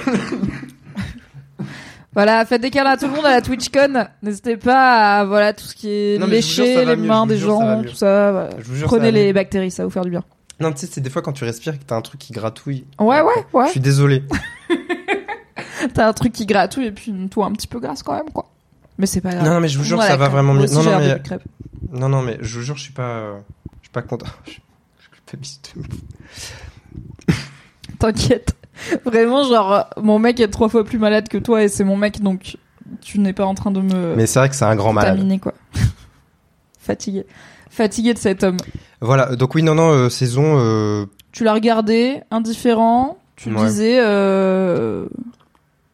Voilà, 2.15 2.43
faites 2.45 2.61
des 2.61 2.71
câlins 2.71 2.91
à 2.91 2.97
tout 2.97 3.05
le 3.05 3.13
monde 3.13 3.25
à 3.25 3.29
la 3.31 3.41
TwitchCon. 3.41 4.07
N'hésitez 4.23 4.57
pas 4.57 5.19
à 5.19 5.25
voilà 5.25 5.53
tout 5.53 5.65
ce 5.65 5.75
qui 5.75 5.89
est 5.89 6.17
Non, 6.19 6.25
jure, 6.27 6.65
ça 6.65 6.83
les 6.83 6.95
mieux, 6.95 7.07
mains 7.07 7.27
des 7.27 7.37
jure, 7.37 7.57
ça 7.59 7.65
gens, 7.75 7.81
mieux. 7.81 7.85
tout 7.89 7.95
ça. 7.95 8.31
voilà. 8.31 8.49
je 8.57 8.63
vous 8.63 8.75
jure, 8.75 8.89
ça 8.89 8.95
Prenez 8.97 9.11
les 9.11 9.27
mieux. 9.27 9.33
bactéries, 9.33 9.69
ça 9.71 9.83
va 9.83 9.87
vous 9.87 9.93
faire 9.93 10.03
du 10.03 10.09
bien. 10.09 10.23
non, 10.59 10.71
tu 10.71 10.79
sais, 10.79 10.87
c'est 10.91 11.01
des 11.01 11.09
fois 11.11 11.21
quand 11.21 11.33
tu 11.33 11.43
respires 11.43 11.77
que 11.77 11.83
t'as 11.85 11.95
un 11.95 12.01
truc 12.01 12.19
qui 12.19 12.33
gratouille. 12.33 12.85
Ouais, 12.99 13.21
ouais, 13.21 13.45
ouais. 13.53 13.65
Je 13.67 13.71
suis 13.71 13.79
désolé. 13.79 14.23
T'as 15.93 16.09
un 16.09 16.13
truc 16.13 16.33
qui 16.33 16.45
gratouille 16.45 16.87
et 16.87 16.91
puis 16.91 17.11
une 17.11 17.29
toux 17.29 17.41
un 17.43 17.53
petit 17.53 17.67
peu 17.67 17.79
grasse 17.79 18.03
quand 18.03 18.13
même, 18.13 18.29
quoi. 18.33 18.49
Mais 18.97 19.05
c'est 19.05 19.21
pas 19.21 19.29
grave. 19.29 19.45
Non, 19.45 19.53
non, 19.53 19.59
mais 19.61 19.69
je 19.69 19.77
vous 19.77 19.85
jure, 19.85 20.01
ça 20.03 20.17
va 20.17 20.27
vraiment 20.27 20.53
mieux. 20.53 20.65
Non, 20.65 20.83
mais. 20.99 21.21
Non, 21.93 22.09
non, 22.09 22.21
mais 22.21 22.37
je 22.41 22.57
vous 22.57 22.63
jure, 22.65 22.75
je 22.75 22.81
suis 22.81 22.91
pas, 22.91 23.35
suis 23.89 23.93
pas 23.93 24.01
content. 24.01 24.27
Je, 24.45 24.51
je 25.01 25.79
de- 25.79 25.85
T'inquiète. 27.99 28.55
Vraiment, 29.05 29.43
genre, 29.43 29.73
euh, 29.73 29.81
mon 30.01 30.19
mec 30.19 30.39
est 30.39 30.47
trois 30.47 30.69
fois 30.69 30.83
plus 30.85 30.97
malade 30.99 31.27
que 31.27 31.37
toi 31.37 31.63
et 31.63 31.67
c'est 31.67 31.83
mon 31.83 31.97
mec, 31.97 32.21
donc 32.21 32.57
tu 33.01 33.19
n'es 33.19 33.33
pas 33.33 33.45
en 33.45 33.53
train 33.55 33.71
de 33.71 33.81
me 33.81 34.15
Mais 34.15 34.25
c'est 34.25 34.39
vrai 34.39 34.49
que 34.49 34.55
c'est 34.55 34.65
un 34.65 34.75
grand 34.75 34.93
malade. 34.93 35.19
quoi. 35.41 35.53
Fatigué. 36.79 37.25
Fatigué 37.69 38.13
de 38.13 38.19
cet 38.19 38.43
homme. 38.43 38.57
Voilà, 39.01 39.35
donc 39.35 39.53
oui, 39.55 39.63
non, 39.63 39.75
non, 39.75 39.91
euh, 39.91 40.09
saison. 40.09 40.55
euh, 40.59 41.05
Tu 41.31 41.43
l'as 41.43 41.53
regardé, 41.53 42.21
indifférent. 42.31 43.17
Tu 43.35 43.53
Ouais. 43.53 43.65
disais, 43.67 43.99
euh, 44.01 45.07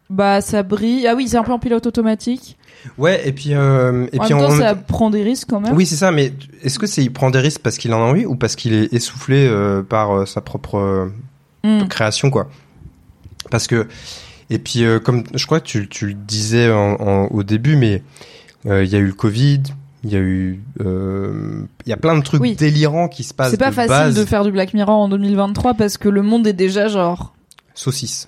bah 0.09 0.41
ça 0.41 0.63
brille. 0.63 1.07
Ah 1.07 1.15
oui, 1.15 1.27
c'est 1.27 1.37
un 1.37 1.43
peu 1.43 1.51
en 1.51 1.59
pilote 1.59 1.85
automatique. 1.85 2.57
Ouais, 2.97 3.27
et 3.27 3.31
puis, 3.31 3.53
euh, 3.53 4.05
et 4.13 4.19
en 4.19 4.23
puis 4.25 4.33
même 4.35 4.43
temps, 4.47 4.53
on- 4.53 4.59
ça 4.59 4.75
prend 4.75 5.09
des 5.09 5.23
risques 5.23 5.49
quand 5.49 5.59
même. 5.59 5.73
Oui, 5.73 5.85
c'est 5.85 5.95
ça, 5.95 6.11
mais 6.11 6.33
est-ce 6.61 6.77
que 6.77 6.85
c'est 6.87 7.03
il 7.03 7.11
prend 7.11 7.31
des 7.31 7.39
risques 7.39 7.61
parce 7.61 7.77
qu'il 7.77 7.93
en 7.93 7.97
a 7.97 8.09
envie 8.09 8.25
ou 8.25 8.35
parce 8.35 8.55
qu'il 8.55 8.73
est 8.73 8.93
essoufflé 8.93 9.47
euh, 9.47 9.81
par 9.81 10.11
euh, 10.15 10.25
sa 10.25 10.41
propre 10.41 11.09
Hmm. 11.63 11.87
création, 11.87 12.29
quoi? 12.29 12.47
Parce 13.49 13.67
que 13.67 13.87
Et 14.51 14.59
puis, 14.59 14.83
comme 15.03 15.23
je 15.33 15.43
crois 15.47 15.59
que 15.59 15.65
tu, 15.65 15.89
tu 15.89 16.05
le 16.05 16.13
disais 16.13 16.71
en- 16.71 16.97
en- 17.01 17.25
au 17.31 17.41
début, 17.41 17.75
mais 17.75 18.03
il 18.65 18.85
y 18.85 18.95
a 18.95 18.99
eu 18.99 19.07
le 19.07 19.13
Covid, 19.13 19.63
il 20.03 20.11
y 20.11 20.15
a 20.15 20.19
eu, 20.19 20.61
euh, 20.81 21.63
il 21.87 21.89
y 21.89 21.93
a 21.93 21.97
plein 21.97 22.15
de 22.15 22.21
trucs 22.21 22.41
Oui. 22.41 22.53
délirants 22.55 23.07
qui 23.07 23.23
se 23.23 23.33
passent. 23.33 23.49
C'est 23.49 23.57
pas 23.57 23.71
de 23.71 23.75
facile 23.75 23.89
base. 23.89 24.15
de 24.15 24.23
faire 24.23 24.43
du 24.43 24.51
Black 24.51 24.75
Mirror 24.75 24.99
en 24.99 25.09
2023 25.09 25.73
parce 25.73 25.97
que 25.97 26.09
le 26.09 26.21
monde 26.21 26.45
est 26.45 26.53
déjà 26.53 26.87
genre 26.87 27.33
saucisse. 27.73 28.27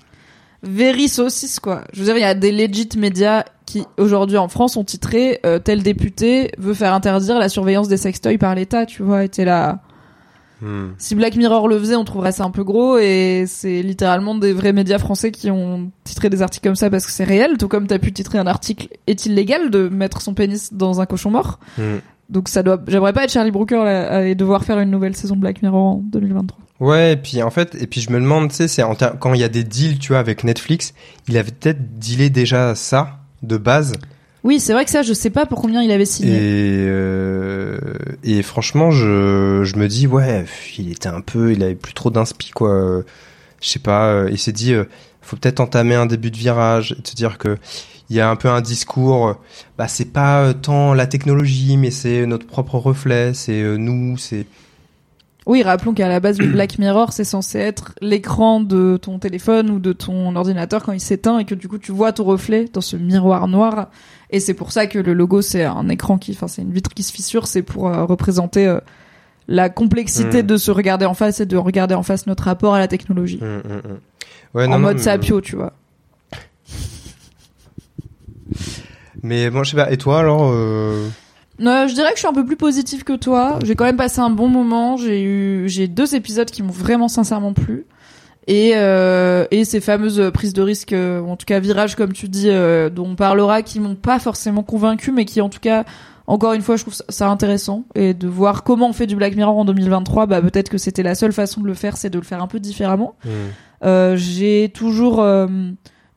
Very 0.63 1.07
saucisse 1.07 1.59
quoi. 1.59 1.83
Je 1.93 1.99
veux 1.99 2.05
dire, 2.05 2.17
il 2.17 2.21
y 2.21 2.23
a 2.23 2.33
des 2.33 2.51
legit 2.51 2.89
médias 2.97 3.43
qui 3.65 3.83
aujourd'hui 3.97 4.37
en 4.37 4.47
France 4.47 4.77
ont 4.77 4.83
titré 4.83 5.39
euh, 5.45 5.59
tel 5.59 5.83
député 5.83 6.51
veut 6.57 6.73
faire 6.73 6.93
interdire 6.93 7.37
la 7.37 7.49
surveillance 7.49 7.87
des 7.87 7.97
sextoys 7.97 8.37
par 8.37 8.55
l'État, 8.55 8.85
tu 8.85 9.03
vois, 9.03 9.27
t'es 9.27 9.45
là. 9.45 9.81
Hmm. 10.61 10.87
Si 10.97 11.13
Black 11.13 11.35
Mirror 11.35 11.67
le 11.67 11.77
faisait, 11.77 11.95
on 11.95 12.03
trouverait 12.03 12.31
ça 12.31 12.43
un 12.43 12.49
peu 12.49 12.63
gros 12.63 12.97
et 12.97 13.43
c'est 13.45 13.83
littéralement 13.83 14.33
des 14.33 14.53
vrais 14.53 14.73
médias 14.73 14.97
français 14.97 15.29
qui 15.31 15.51
ont 15.51 15.91
titré 16.03 16.31
des 16.31 16.41
articles 16.41 16.67
comme 16.67 16.75
ça 16.75 16.89
parce 16.89 17.05
que 17.05 17.11
c'est 17.11 17.25
réel, 17.25 17.57
tout 17.59 17.67
comme 17.67 17.85
t'as 17.85 17.99
pu 17.99 18.11
titrer 18.11 18.39
un 18.39 18.47
article 18.47 18.87
est-il 19.05 19.35
légal 19.35 19.69
de 19.69 19.87
mettre 19.87 20.21
son 20.21 20.33
pénis 20.33 20.73
dans 20.73 20.99
un 20.99 21.05
cochon 21.05 21.29
mort? 21.29 21.59
Hmm. 21.77 21.97
Donc 22.29 22.49
ça 22.49 22.63
doit 22.63 22.81
j'aimerais 22.87 23.13
pas 23.13 23.25
être 23.25 23.31
Charlie 23.31 23.51
Brooker 23.51 23.83
là, 23.83 24.25
et 24.25 24.33
devoir 24.33 24.63
faire 24.63 24.79
une 24.79 24.89
nouvelle 24.89 25.15
saison 25.15 25.35
de 25.35 25.41
Black 25.41 25.61
Mirror 25.61 25.85
en 25.85 26.01
2023. 26.03 26.57
Ouais, 26.79 27.13
et 27.13 27.17
puis 27.17 27.41
en 27.41 27.49
fait, 27.49 27.75
et 27.79 27.87
puis 27.87 28.01
je 28.01 28.11
me 28.11 28.19
demande, 28.19 28.49
tu 28.49 28.55
sais, 28.55 28.67
c'est 28.67 28.83
quand 29.19 29.33
il 29.33 29.39
y 29.39 29.43
a 29.43 29.49
des 29.49 29.63
deals, 29.63 29.97
tu 29.97 30.09
vois, 30.09 30.19
avec 30.19 30.43
Netflix, 30.43 30.93
il 31.27 31.37
avait 31.37 31.51
peut-être 31.51 31.97
dealé 31.99 32.29
déjà 32.29 32.75
ça 32.75 33.19
de 33.41 33.57
base. 33.57 33.93
Oui, 34.43 34.59
c'est 34.59 34.73
vrai 34.73 34.85
que 34.85 34.91
ça 34.91 35.01
je 35.01 35.13
sais 35.13 35.31
pas 35.31 35.45
pour 35.45 35.59
combien 35.59 35.81
il 35.81 35.91
avait 35.91 36.05
signé. 36.05 36.35
Et, 36.35 36.85
euh, 36.87 37.79
et 38.23 38.43
franchement, 38.43 38.91
je, 38.91 39.63
je 39.63 39.75
me 39.75 39.87
dis, 39.87 40.05
ouais, 40.07 40.45
il 40.77 40.91
était 40.91 41.09
un 41.09 41.21
peu, 41.21 41.51
il 41.51 41.63
avait 41.63 41.75
plus 41.75 41.93
trop 41.93 42.11
d'inspi, 42.11 42.51
quoi. 42.51 43.03
Je 43.59 43.67
sais 43.67 43.79
pas, 43.79 44.09
euh, 44.09 44.29
il 44.31 44.37
s'est 44.37 44.51
dit, 44.51 44.73
euh, 44.73 44.85
faut 45.21 45.35
peut-être 45.35 45.59
entamer 45.59 45.95
un 45.95 46.05
début 46.05 46.29
de 46.29 46.37
virage, 46.37 46.95
et 46.97 47.01
te 47.01 47.15
dire 47.15 47.39
que 47.39 47.57
il 48.09 48.15
y 48.15 48.21
a 48.21 48.29
un 48.29 48.37
peu 48.37 48.47
un 48.47 48.61
discours, 48.61 49.35
bah 49.77 49.89
c'est 49.89 50.13
pas 50.13 50.53
tant 50.53 50.93
la 50.93 51.07
technologie, 51.07 51.75
mais 51.75 51.91
c'est 51.91 52.25
notre 52.25 52.47
propre 52.47 52.75
reflet, 52.75 53.33
c'est 53.33 53.61
nous, 53.77 54.17
c'est 54.17 54.45
Oui, 55.47 55.63
rappelons 55.63 55.93
qu'à 55.93 56.07
la 56.09 56.19
base 56.19 56.37
le 56.39 56.47
Black 56.47 56.77
Mirror 56.77 57.13
c'est 57.13 57.23
censé 57.23 57.57
être 57.57 57.93
l'écran 58.01 58.59
de 58.59 58.97
ton 59.01 59.17
téléphone 59.17 59.69
ou 59.69 59.79
de 59.79 59.93
ton 59.93 60.35
ordinateur 60.35 60.83
quand 60.83 60.91
il 60.91 60.99
s'éteint 60.99 61.39
et 61.39 61.45
que 61.45 61.55
du 61.55 61.67
coup 61.69 61.77
tu 61.77 61.91
vois 61.93 62.11
ton 62.11 62.25
reflet 62.25 62.65
dans 62.73 62.81
ce 62.81 62.97
miroir 62.97 63.47
noir 63.47 63.87
et 64.29 64.39
c'est 64.41 64.53
pour 64.53 64.71
ça 64.73 64.87
que 64.87 64.99
le 64.99 65.13
logo 65.13 65.41
c'est 65.41 65.63
un 65.63 65.87
écran 65.87 66.17
qui 66.17 66.31
enfin 66.33 66.47
c'est 66.49 66.61
une 66.61 66.73
vitre 66.73 66.93
qui 66.93 67.01
se 67.03 67.13
fissure, 67.13 67.47
c'est 67.47 67.61
pour 67.63 67.87
euh, 67.87 68.03
représenter 68.03 68.67
euh, 68.67 68.79
la 69.47 69.69
complexité 69.69 70.43
Mm. 70.43 70.47
de 70.47 70.57
se 70.57 70.69
regarder 70.71 71.05
en 71.05 71.13
face 71.13 71.39
et 71.39 71.45
de 71.45 71.55
regarder 71.55 71.95
en 71.95 72.03
face 72.03 72.27
notre 72.27 72.43
rapport 72.43 72.75
à 72.75 72.79
la 72.79 72.89
technologie. 72.89 73.39
Hum. 73.41 73.61
Ouais, 74.53 74.65
en 74.65 74.67
non, 74.67 74.73
non, 74.73 74.79
mode 74.79 74.97
mais- 74.97 75.03
sapio, 75.03 75.39
tu 75.39 75.55
vois. 75.55 75.71
Mais 79.23 79.49
bon, 79.49 79.63
je 79.63 79.71
sais 79.71 79.77
pas. 79.77 79.91
Et 79.91 79.97
toi 79.97 80.19
alors 80.19 80.49
euh... 80.51 81.07
Euh, 81.59 81.87
je 81.87 81.93
dirais 81.93 82.09
que 82.09 82.15
je 82.15 82.19
suis 82.19 82.27
un 82.27 82.33
peu 82.33 82.45
plus 82.45 82.55
positive 82.55 83.03
que 83.03 83.13
toi. 83.13 83.59
J'ai 83.63 83.75
quand 83.75 83.85
même 83.85 83.97
passé 83.97 84.19
un 84.19 84.29
bon 84.29 84.47
moment. 84.47 84.97
J'ai 84.97 85.23
eu, 85.23 85.67
j'ai 85.67 85.87
deux 85.87 86.15
épisodes 86.15 86.49
qui 86.49 86.63
m'ont 86.63 86.71
vraiment 86.71 87.07
sincèrement 87.07 87.53
plu. 87.53 87.85
Et, 88.47 88.71
euh, 88.75 89.45
et 89.51 89.65
ces 89.65 89.81
fameuses 89.81 90.31
prises 90.33 90.53
de 90.53 90.61
risque, 90.61 90.93
euh, 90.93 91.19
en 91.19 91.35
tout 91.35 91.45
cas 91.45 91.59
virages 91.59 91.95
comme 91.95 92.13
tu 92.13 92.29
dis, 92.29 92.49
euh, 92.49 92.89
dont 92.89 93.09
on 93.09 93.15
parlera, 93.15 93.61
qui 93.61 93.81
m'ont 93.81 93.95
pas 93.95 94.19
forcément 94.19 94.63
convaincu, 94.63 95.11
mais 95.11 95.25
qui 95.25 95.41
en 95.41 95.49
tout 95.49 95.59
cas, 95.59 95.83
encore 96.27 96.53
une 96.53 96.61
fois, 96.61 96.77
je 96.77 96.83
trouve 96.83 96.95
ça, 97.09 97.29
intéressant. 97.29 97.83
Et 97.93 98.13
de 98.13 98.27
voir 98.27 98.63
comment 98.63 98.87
on 98.87 98.93
fait 98.93 99.05
du 99.05 99.17
Black 99.17 99.35
Mirror 99.35 99.57
en 99.57 99.65
2023, 99.65 100.27
bah 100.27 100.41
peut-être 100.41 100.69
que 100.69 100.77
c'était 100.77 101.03
la 101.03 101.13
seule 101.13 101.33
façon 101.33 101.59
de 101.59 101.67
le 101.67 101.73
faire, 101.73 101.97
c'est 101.97 102.09
de 102.09 102.17
le 102.17 102.23
faire 102.23 102.41
un 102.41 102.47
peu 102.47 102.59
différemment. 102.59 103.15
hum. 103.25 103.31
Euh, 103.83 104.15
j'ai 104.17 104.71
toujours, 104.73 105.21
euh, 105.21 105.47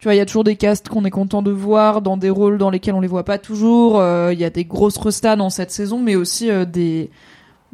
tu 0.00 0.04
vois, 0.04 0.14
il 0.14 0.18
y 0.18 0.20
a 0.20 0.26
toujours 0.26 0.44
des 0.44 0.56
castes 0.56 0.88
qu'on 0.88 1.04
est 1.04 1.10
content 1.10 1.42
de 1.42 1.50
voir 1.50 2.00
dans 2.00 2.16
des 2.16 2.30
rôles 2.30 2.56
dans 2.56 2.70
lesquels 2.70 2.94
on 2.94 3.00
les 3.00 3.06
voit 3.06 3.24
pas 3.24 3.36
toujours. 3.36 4.00
Euh, 4.00 4.32
Il 4.32 4.40
y 4.40 4.44
a 4.44 4.50
des 4.50 4.64
grosses 4.64 4.96
restas 4.96 5.36
dans 5.36 5.50
cette 5.50 5.70
saison, 5.70 6.00
mais 6.00 6.16
aussi 6.16 6.50
euh, 6.50 6.64
des, 6.64 7.10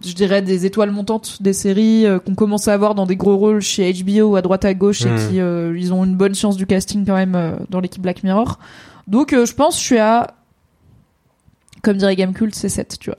je 0.04 0.12
dirais, 0.12 0.42
des 0.42 0.66
étoiles 0.66 0.90
montantes 0.90 1.40
des 1.40 1.52
séries 1.52 2.04
euh, 2.04 2.18
qu'on 2.18 2.34
commence 2.34 2.66
à 2.66 2.74
avoir 2.74 2.96
dans 2.96 3.06
des 3.06 3.14
gros 3.14 3.36
rôles 3.36 3.60
chez 3.62 3.92
HBO 3.92 4.34
à 4.34 4.42
droite 4.42 4.64
à 4.64 4.74
gauche 4.74 5.02
et 5.02 5.28
qui, 5.28 5.40
euh, 5.40 5.72
ils 5.78 5.94
ont 5.94 6.04
une 6.04 6.16
bonne 6.16 6.34
chance 6.34 6.56
du 6.56 6.66
casting 6.66 7.06
quand 7.06 7.14
même 7.14 7.36
euh, 7.36 7.52
dans 7.70 7.78
l'équipe 7.80 8.02
Black 8.02 8.24
Mirror. 8.24 8.58
Donc, 9.06 9.32
euh, 9.32 9.46
je 9.46 9.54
pense, 9.54 9.78
je 9.78 9.84
suis 9.84 9.98
à, 9.98 10.34
comme 11.82 11.96
dirait 11.96 12.16
Gamecult, 12.16 12.56
c'est 12.56 12.68
7, 12.68 12.96
tu 12.98 13.10
vois. 13.10 13.18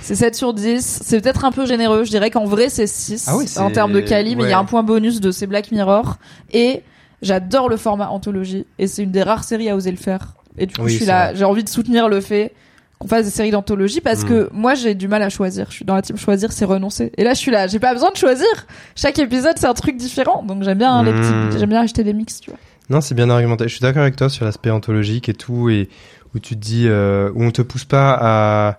C'est 0.00 0.16
7 0.16 0.34
sur 0.34 0.52
10. 0.52 1.00
C'est 1.04 1.20
peut-être 1.20 1.44
un 1.44 1.52
peu 1.52 1.64
généreux. 1.64 2.02
Je 2.02 2.10
dirais 2.10 2.30
qu'en 2.30 2.44
vrai, 2.44 2.68
c'est 2.68 2.88
6 2.88 3.26
Ah 3.28 3.36
oui, 3.36 3.46
en 3.56 3.70
termes 3.70 3.92
de 3.92 4.00
quali, 4.00 4.34
mais 4.34 4.42
il 4.42 4.50
y 4.50 4.52
a 4.52 4.58
un 4.58 4.64
point 4.64 4.82
bonus 4.82 5.20
de 5.20 5.30
ces 5.30 5.46
Black 5.46 5.70
Mirror. 5.70 6.16
Et 6.52 6.82
j'adore 7.22 7.68
le 7.68 7.76
format 7.76 8.08
anthologie. 8.08 8.66
Et 8.78 8.86
c'est 8.86 9.02
une 9.02 9.10
des 9.12 9.22
rares 9.22 9.44
séries 9.44 9.68
à 9.70 9.76
oser 9.76 9.90
le 9.90 9.96
faire. 9.96 10.34
Et 10.58 10.66
du 10.66 10.74
coup, 10.74 10.82
Oui, 10.82 10.92
je 10.92 10.96
suis 10.98 11.06
là. 11.06 11.32
J'ai 11.34 11.44
envie 11.44 11.64
de 11.64 11.68
soutenir 11.68 12.08
le 12.08 12.20
fait 12.20 12.52
qu'on 12.98 13.08
fasse 13.08 13.24
des 13.24 13.30
séries 13.30 13.50
d'anthologie 13.50 14.00
parce 14.00 14.22
Mm. 14.24 14.28
que 14.28 14.48
moi, 14.52 14.74
j'ai 14.74 14.94
du 14.94 15.08
mal 15.08 15.22
à 15.22 15.28
choisir. 15.30 15.66
Je 15.70 15.76
suis 15.76 15.84
dans 15.84 15.94
la 15.94 16.02
team 16.02 16.16
choisir, 16.18 16.52
c'est 16.52 16.64
renoncer. 16.66 17.10
Et 17.16 17.24
là, 17.24 17.32
je 17.34 17.38
suis 17.38 17.50
là. 17.50 17.66
J'ai 17.66 17.78
pas 17.80 17.92
besoin 17.94 18.10
de 18.10 18.16
choisir. 18.16 18.46
Chaque 18.94 19.18
épisode, 19.18 19.54
c'est 19.56 19.66
un 19.66 19.74
truc 19.74 19.96
différent. 19.96 20.42
Donc 20.42 20.62
j'aime 20.62 20.78
bien 20.78 21.02
les 21.02 21.12
Mm. 21.12 21.20
petits, 21.48 21.58
j'aime 21.58 21.70
bien 21.70 21.80
acheter 21.80 22.04
des 22.04 22.12
mix, 22.12 22.40
tu 22.40 22.50
vois. 22.50 22.58
Non, 22.90 23.00
c'est 23.00 23.14
bien 23.14 23.30
argumenté. 23.30 23.64
Je 23.64 23.70
suis 23.74 23.80
d'accord 23.80 24.02
avec 24.02 24.16
toi 24.16 24.28
sur 24.28 24.44
l'aspect 24.44 24.70
anthologique 24.70 25.28
et 25.28 25.34
tout, 25.34 25.70
et 25.70 25.88
où 26.34 26.38
tu 26.38 26.54
te 26.54 26.60
dis, 26.60 26.86
euh, 26.88 27.30
où 27.34 27.44
on 27.44 27.50
te 27.50 27.62
pousse 27.62 27.84
pas 27.84 28.16
à 28.20 28.78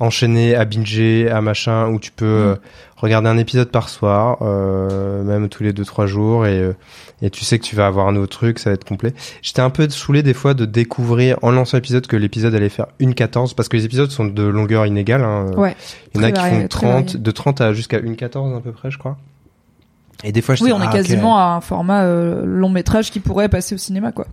enchaîner, 0.00 0.54
à 0.54 0.64
binger, 0.64 1.30
à 1.30 1.40
machin, 1.40 1.88
où 1.88 1.98
tu 1.98 2.10
peux 2.10 2.24
euh, 2.24 2.54
regarder 2.96 3.28
un 3.28 3.38
épisode 3.38 3.70
par 3.70 3.88
soir, 3.88 4.38
euh, 4.42 5.22
même 5.22 5.48
tous 5.48 5.62
les 5.62 5.72
deux 5.72 5.84
trois 5.84 6.06
jours, 6.06 6.46
et, 6.46 6.58
euh, 6.58 6.72
et 7.22 7.30
tu 7.30 7.44
sais 7.44 7.58
que 7.58 7.64
tu 7.64 7.76
vas 7.76 7.86
avoir 7.86 8.08
un 8.08 8.12
nouveau 8.12 8.26
truc, 8.26 8.58
ça 8.58 8.70
va 8.70 8.74
être 8.74 8.84
complet. 8.84 9.14
J'étais 9.42 9.60
un 9.60 9.70
peu 9.70 9.88
saoulé 9.88 10.22
des 10.22 10.34
fois 10.34 10.54
de 10.54 10.64
découvrir 10.64 11.38
en 11.42 11.50
lançant 11.50 11.76
l'épisode 11.76 12.06
que 12.06 12.16
l'épisode 12.16 12.54
allait 12.54 12.68
faire 12.68 12.86
une 12.98 13.14
14, 13.14 13.54
parce 13.54 13.68
que 13.68 13.76
les 13.76 13.84
épisodes 13.84 14.10
sont 14.10 14.24
de 14.24 14.42
longueur 14.42 14.86
inégale. 14.86 15.22
Hein. 15.22 15.52
Ouais. 15.56 15.76
Il 16.14 16.20
y 16.20 16.24
en 16.24 16.26
a 16.26 16.32
qui 16.32 16.40
varié, 16.40 16.62
font 16.62 16.68
très 16.68 16.86
30, 16.86 17.04
varié. 17.06 17.18
de 17.18 17.30
30 17.30 17.60
à 17.60 17.72
jusqu'à 17.72 17.98
une 17.98 18.16
14 18.16 18.56
à 18.56 18.60
peu 18.60 18.72
près, 18.72 18.90
je 18.90 18.98
crois. 18.98 19.16
Et 20.22 20.32
des 20.32 20.40
fois, 20.40 20.54
je 20.54 20.64
Oui, 20.64 20.72
on 20.72 20.82
est 20.82 20.90
quasiment 20.90 21.38
à 21.38 21.42
un 21.56 21.60
format 21.60 22.04
euh, 22.04 22.44
long 22.44 22.68
métrage 22.68 23.10
qui 23.10 23.20
pourrait 23.20 23.48
passer 23.48 23.74
au 23.74 23.78
cinéma, 23.78 24.12
quoi. 24.12 24.26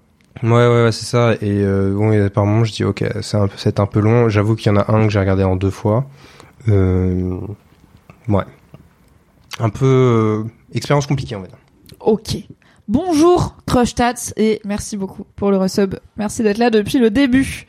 Ouais, 0.43 0.49
ouais, 0.49 0.83
ouais, 0.85 0.91
c'est 0.91 1.05
ça. 1.05 1.33
Et 1.33 1.61
euh, 1.61 1.93
bon, 1.93 2.11
et 2.11 2.29
par 2.29 2.45
moment, 2.45 2.63
je 2.63 2.71
dis, 2.73 2.83
ok, 2.83 3.03
c'est 3.21 3.37
un, 3.37 3.47
un 3.77 3.85
peu 3.85 3.99
long. 3.99 4.29
J'avoue 4.29 4.55
qu'il 4.55 4.71
y 4.71 4.75
en 4.75 4.79
a 4.79 4.91
un 4.91 5.03
que 5.05 5.09
j'ai 5.09 5.19
regardé 5.19 5.43
en 5.43 5.55
deux 5.55 5.69
fois. 5.69 6.05
Euh, 6.67 7.37
ouais. 8.27 8.43
Un 9.59 9.69
peu 9.69 9.85
euh, 9.85 10.43
expérience 10.73 11.05
compliquée, 11.07 11.35
on 11.35 11.41
va 11.41 11.47
dire. 11.47 11.57
Ok. 11.99 12.37
Bonjour 12.87 13.55
Crush 13.67 13.95
Tats 13.95 14.33
et 14.37 14.59
merci 14.65 14.97
beaucoup 14.97 15.25
pour 15.35 15.51
le 15.51 15.57
resub. 15.57 15.95
Merci 16.17 16.43
d'être 16.43 16.57
là 16.57 16.69
depuis 16.69 16.97
le 16.97 17.09
début. 17.09 17.67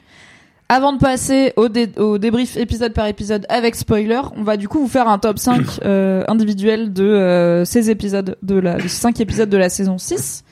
Avant 0.69 0.95
de 0.95 0.99
passer 0.99 1.53
au, 1.57 1.69
au 1.99 2.19
débrief 2.19 2.57
épisode 2.57 2.95
par 2.95 3.07
épisode 3.07 3.45
avec 3.51 3.75
spoiler, 3.75 4.23
on 4.37 4.43
va 4.43 4.57
du 4.57 4.69
coup 4.69 4.81
vous 4.81 4.89
faire 4.89 5.07
un 5.07 5.19
top 5.19 5.39
5 5.39 5.81
euh, 5.85 6.25
individuel 6.29 6.95
de 6.95 7.63
ces 7.67 7.91
épisodes, 7.91 8.37
de 8.43 8.55
la, 8.55 8.79
les 8.79 8.89
5 8.89 9.21
épisodes 9.21 9.51
de 9.51 9.59
la 9.59 9.69
saison 9.69 9.99
6. 9.99 10.45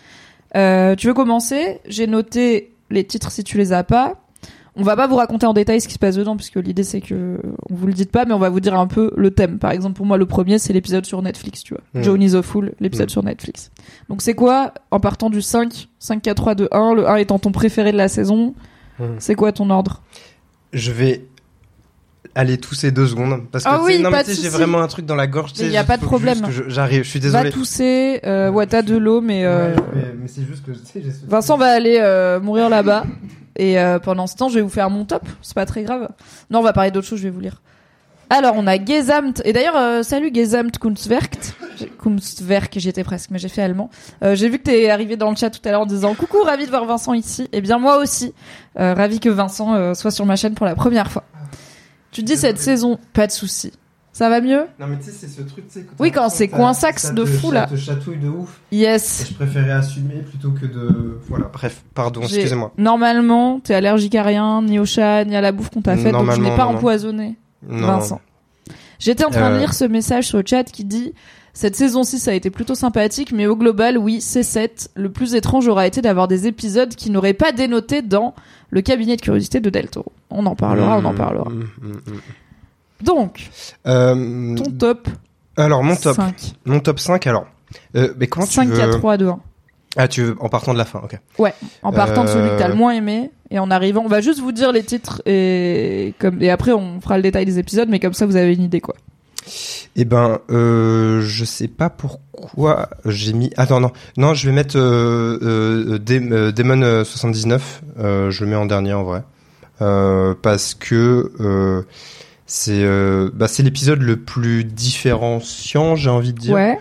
Euh, 0.57 0.95
tu 0.97 1.07
veux 1.07 1.15
commencer? 1.15 1.81
J'ai 1.87 2.07
noté 2.07 2.73
les 2.91 3.05
titres 3.05 3.31
si 3.31 3.45
tu 3.45 3.57
les 3.59 3.73
as 3.73 3.85
pas. 3.85 4.17
On 4.77 4.83
va 4.85 4.95
pas 4.97 5.09
vous 5.09 5.17
raconter 5.17 5.47
en 5.47 5.53
détail 5.53 5.81
ce 5.81 5.89
qui 5.89 5.95
se 5.95 5.99
passe 5.99 6.15
dedans 6.15 6.37
puisque 6.37 6.55
l'idée 6.57 6.85
c'est 6.85 7.01
que 7.01 7.41
on 7.69 7.75
vous 7.75 7.87
le 7.89 7.93
dit 7.93 8.07
pas 8.07 8.25
mais 8.25 8.33
on 8.35 8.39
va 8.39 8.49
vous 8.51 8.61
dire 8.61 8.79
un 8.79 8.87
peu 8.87 9.13
le 9.17 9.33
thème. 9.33 9.59
Par 9.59 9.73
exemple 9.73 9.97
pour 9.97 10.07
moi 10.07 10.17
le 10.17 10.27
premier 10.27 10.59
c'est 10.59 10.73
l'épisode 10.73 11.05
sur 11.05 11.21
Netflix, 11.23 11.63
tu 11.65 11.75
vois. 11.75 11.83
Mm. 11.95 12.03
Johnny 12.05 12.31
the 12.31 12.41
Fool, 12.41 12.73
l'épisode 12.81 13.09
Mm. 13.09 13.11
sur 13.11 13.25
Netflix. 13.25 13.71
Donc 14.09 14.23
c'est 14.23 14.35
quoi 14.35 14.73
en 14.93 15.01
partant 15.01 15.29
du 15.29 15.43
5, 15.43 15.89
5 15.99 16.23
4 16.23 16.37
3 16.37 16.55
2 16.55 16.69
1, 16.71 16.95
le 16.95 17.09
1 17.09 17.17
étant 17.17 17.39
ton 17.41 17.51
préféré 17.53 17.91
de 17.93 17.97
la 17.97 18.09
saison, 18.09 18.55
Mm. 19.01 19.05
c'est 19.19 19.35
quoi 19.35 19.51
ton 19.53 19.71
ordre? 19.71 20.03
Je 20.73 20.93
vais 20.93 21.25
aller 22.35 22.59
tousser 22.59 22.91
deux 22.91 23.07
secondes. 23.07 23.43
Parce 23.51 23.65
que 23.65 23.71
Ah 23.71 23.81
oui, 23.83 23.99
non, 23.99 24.11
mais 24.11 24.23
j'ai 24.27 24.49
vraiment 24.49 24.81
un 24.81 24.87
truc 24.89 25.07
dans 25.07 25.15
la 25.15 25.27
gorge. 25.27 25.53
tu 25.53 25.63
Mais 25.63 25.69
sais, 25.69 25.75
y 25.75 25.77
a 25.79 25.85
pas 25.85 25.97
de 25.97 26.05
problème. 26.05 26.39
J'arrive, 26.69 27.03
je 27.05 27.09
suis 27.09 27.19
Va 27.21 27.27
désolé. 27.39 27.51
tousser, 27.51 28.21
euh, 28.25 28.51
Wata 28.51 28.83
de 28.83 28.97
l'eau 28.97 29.21
mais 29.21 29.45
euh, 29.45 29.75
Ouais, 29.75 29.83
mais, 29.95 30.03
mais 30.23 30.29
c'est 30.29 30.43
juste 30.47 30.65
que 30.65 30.73
ce- 30.75 31.27
Vincent 31.27 31.57
va 31.57 31.67
aller 31.73 31.99
euh, 32.01 32.41
mourir 32.41 32.69
là-bas. 32.69 33.05
Et 33.57 33.77
pendant 34.05 34.27
ce 34.27 34.37
temps, 34.37 34.49
je 34.49 34.55
vais 34.55 34.61
vous 34.63 34.71
faire 34.71 34.89
mon 34.89 35.05
top. 35.05 35.29
C'est 35.43 35.55
pas 35.55 35.67
très 35.67 35.83
grave. 35.83 36.09
Non, 36.51 36.61
on 36.61 36.63
va 36.63 36.73
parler 36.73 36.91
d'autre 36.91 37.07
chose, 37.07 37.19
je 37.19 37.25
vais 37.25 37.31
vous 37.31 37.41
lire. 37.41 37.61
Alors, 38.31 38.55
on 38.57 38.67
a 38.67 38.83
Gesamt. 38.83 39.43
Et 39.45 39.53
d'ailleurs, 39.53 40.03
salut 40.05 40.31
Gesamt 40.33 40.71
Kunstwerk. 40.81 41.37
Kunstwerk, 41.99 42.73
j'étais 42.79 43.05
presque, 43.05 43.31
mais 43.31 43.39
j'ai 43.39 43.49
fait 43.49 43.61
allemand. 43.61 43.91
J'ai 44.23 44.49
vu 44.49 44.59
que 44.59 44.63
t'es 44.65 44.89
arrivé 44.89 45.17
dans 45.17 45.29
le 45.31 45.37
chat 45.37 45.51
tout 45.51 45.61
à 45.69 45.73
l'heure 45.73 45.81
en 45.83 45.87
disant 45.87 46.15
coucou, 46.15 46.39
ravi 46.43 46.65
de 46.65 46.71
voir 46.71 46.85
Vincent 46.87 47.13
ici. 47.13 47.49
Eh 47.53 47.61
bien, 47.61 47.79
moi 47.79 47.99
aussi. 47.99 48.33
Ravi 48.77 49.21
que 49.21 49.29
Vincent 49.29 49.95
soit 49.95 50.11
sur 50.13 50.25
ma 50.25 50.37
chaîne 50.37 50.55
pour 50.55 50.65
la 50.65 50.75
première 50.75 51.11
fois. 51.11 51.25
Tu 52.13 52.23
dis 52.23 52.37
cette 52.37 52.59
saison, 52.59 52.99
pas 53.13 53.27
de 53.27 53.33
souci. 53.33 53.73
Ça 54.13 54.29
va 54.29 54.41
mieux 54.41 54.65
Non, 54.81 54.87
mais 54.89 54.97
tu 54.99 55.05
sais, 55.05 55.13
c'est 55.13 55.29
ce 55.29 55.41
truc, 55.43 55.69
tu 55.69 55.73
sais. 55.81 55.87
Oui, 56.01 56.11
quand 56.11 56.29
c'est 56.29 56.51
ça- 56.51 56.57
coinsax 56.57 57.03
ça 57.05 57.13
de 57.13 57.23
te- 57.23 57.29
fou, 57.29 57.49
ça 57.49 57.55
là. 57.55 57.67
te 57.69 57.77
chatouille 57.77 58.19
de 58.19 58.29
ouf. 58.29 58.61
Et 58.73 58.79
Yes. 58.79 59.27
je 59.31 59.35
préférais 59.35 59.71
assumer 59.71 60.17
plutôt 60.29 60.51
que 60.51 60.67
de. 60.67 61.19
Voilà, 61.29 61.47
bref, 61.53 61.83
pardon, 61.95 62.21
excusez-moi. 62.23 62.73
Normalement, 62.77 63.61
t'es 63.61 63.75
allergique 63.75 64.17
à 64.17 64.25
rien, 64.25 64.63
ni 64.63 64.79
au 64.81 64.85
chat, 64.85 65.25
ni 65.25 65.37
à 65.37 65.41
la 65.41 65.53
bouffe 65.53 65.71
qu'on 65.71 65.81
t'a 65.81 65.97
faite, 65.97 66.13
donc 66.13 66.31
je 66.33 66.41
n'ai 66.41 66.55
pas 66.57 66.65
non, 66.65 66.77
empoisonné 66.77 67.37
Non, 67.67 67.87
Vincent. 67.87 68.21
J'étais 68.99 69.25
en 69.25 69.31
train 69.31 69.51
de 69.51 69.55
Euh. 69.55 69.59
lire 69.61 69.73
ce 69.73 69.85
message 69.85 70.27
sur 70.27 70.39
le 70.39 70.45
chat 70.47 70.65
qui 70.65 70.85
dit 70.85 71.15
cette 71.53 71.77
saison 71.77 72.03
6 72.05 72.29
a 72.29 72.35
été 72.35 72.51
plutôt 72.51 72.75
sympathique, 72.75 73.33
mais 73.33 73.47
au 73.47 73.57
global, 73.57 73.99
oui, 73.99 74.19
C7. 74.19 74.89
Le 74.95 75.11
plus 75.11 75.35
étrange 75.35 75.67
aura 75.69 75.87
été 75.87 76.01
d'avoir 76.03 76.29
des 76.29 76.47
épisodes 76.47 76.95
qui 76.95 77.11
n'auraient 77.11 77.35
pas 77.35 77.53
dénoté 77.53 78.03
dans 78.03 78.35
le 78.71 78.81
cabinet 78.83 79.17
de 79.17 79.21
curiosité 79.21 79.61
de 79.61 79.69
Del 79.71 79.89
Toro. 79.89 80.13
On 80.31 80.47
en 80.47 80.55
parlera, 80.55 80.97
on 80.99 81.05
en 81.05 81.13
Mm, 81.13 81.17
parlera. 81.17 81.49
mm, 81.51 81.65
mm. 81.83 83.05
Donc, 83.05 83.51
Euh, 83.87 84.55
ton 84.57 84.71
top 84.73 85.09
alors 85.57 85.83
mon 85.83 85.97
top, 85.97 86.17
5. 86.17 86.53
mon 86.65 86.81
top 86.81 86.99
5 87.01 87.27
alors. 87.27 87.47
Euh, 87.97 88.15
mais 88.19 88.27
comment 88.27 88.47
5, 88.47 88.65
tu 88.65 88.71
veux 88.73 88.77
4, 88.79 88.99
3, 88.99 89.17
2, 89.17 89.29
1. 89.29 89.41
Ah, 89.97 90.07
tu 90.09 90.23
veux 90.23 90.37
en 90.41 90.49
partant 90.49 90.73
de 90.73 90.79
la 90.79 90.85
fin, 90.85 91.01
ok. 91.03 91.19
Ouais, 91.39 91.53
en 91.83 91.93
partant 91.93 92.23
de 92.25 92.29
celui 92.29 92.49
que 92.51 92.59
t'as 92.59 92.69
le 92.69 92.75
Euh. 92.75 92.77
moins 92.77 92.93
aimé 92.93 93.31
et 93.51 93.59
en 93.59 93.71
arrivant, 93.71 94.03
on 94.05 94.09
va 94.09 94.21
juste 94.21 94.39
vous 94.39 94.53
dire 94.53 94.71
les 94.73 94.85
titres 94.85 95.21
et 95.27 96.15
comme 96.21 96.41
et 96.43 96.51
après 96.51 96.73
on 96.73 97.01
fera 97.01 97.17
le 97.17 97.23
détail 97.23 97.45
des 97.45 97.59
épisodes, 97.59 97.89
mais 97.89 97.99
comme 97.99 98.13
ça 98.15 98.25
vous 98.27 98.37
avez 98.37 98.55
une 98.55 98.63
idée 98.63 98.81
quoi. 98.81 98.95
Eh 99.97 100.05
ben, 100.05 100.39
euh, 100.51 101.21
je 101.23 101.45
sais 101.45 101.69
pas 101.69 101.91
pourquoi 101.91 102.89
j'ai 103.05 103.33
mis. 103.33 103.51
Attends, 103.57 103.81
non, 103.81 103.91
non, 104.17 104.35
je 104.35 104.47
vais 104.49 104.55
mettre 104.55 104.77
euh, 104.79 105.39
euh, 105.43 105.99
Dem- 105.99 106.53
Demon 106.53 106.83
euh, 106.83 107.05
79. 107.05 107.83
Euh, 107.99 108.31
je 108.31 108.45
le 108.45 108.51
mets 108.51 108.57
en 108.57 108.67
dernier 108.67 108.93
en 108.95 109.03
vrai, 109.05 109.23
parce 109.79 110.75
que 110.75 111.85
c'est 112.47 112.85
bah, 113.35 113.49
c'est 113.49 113.63
l'épisode 113.63 114.03
le 114.03 114.17
plus 114.17 114.65
différenciant, 114.65 115.97
j'ai 115.97 116.11
envie 116.11 116.33
de 116.33 116.39
dire, 116.39 116.55
Ouais. 116.55 116.79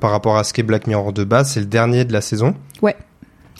par 0.00 0.10
rapport 0.10 0.36
à 0.36 0.44
ce 0.44 0.52
qu'est 0.52 0.62
Black 0.62 0.86
Mirror 0.86 1.12
de 1.12 1.24
base. 1.24 1.52
C'est 1.52 1.60
le 1.60 1.66
dernier 1.66 2.04
de 2.04 2.12
la 2.12 2.20
saison. 2.20 2.54
Ouais. 2.82 2.96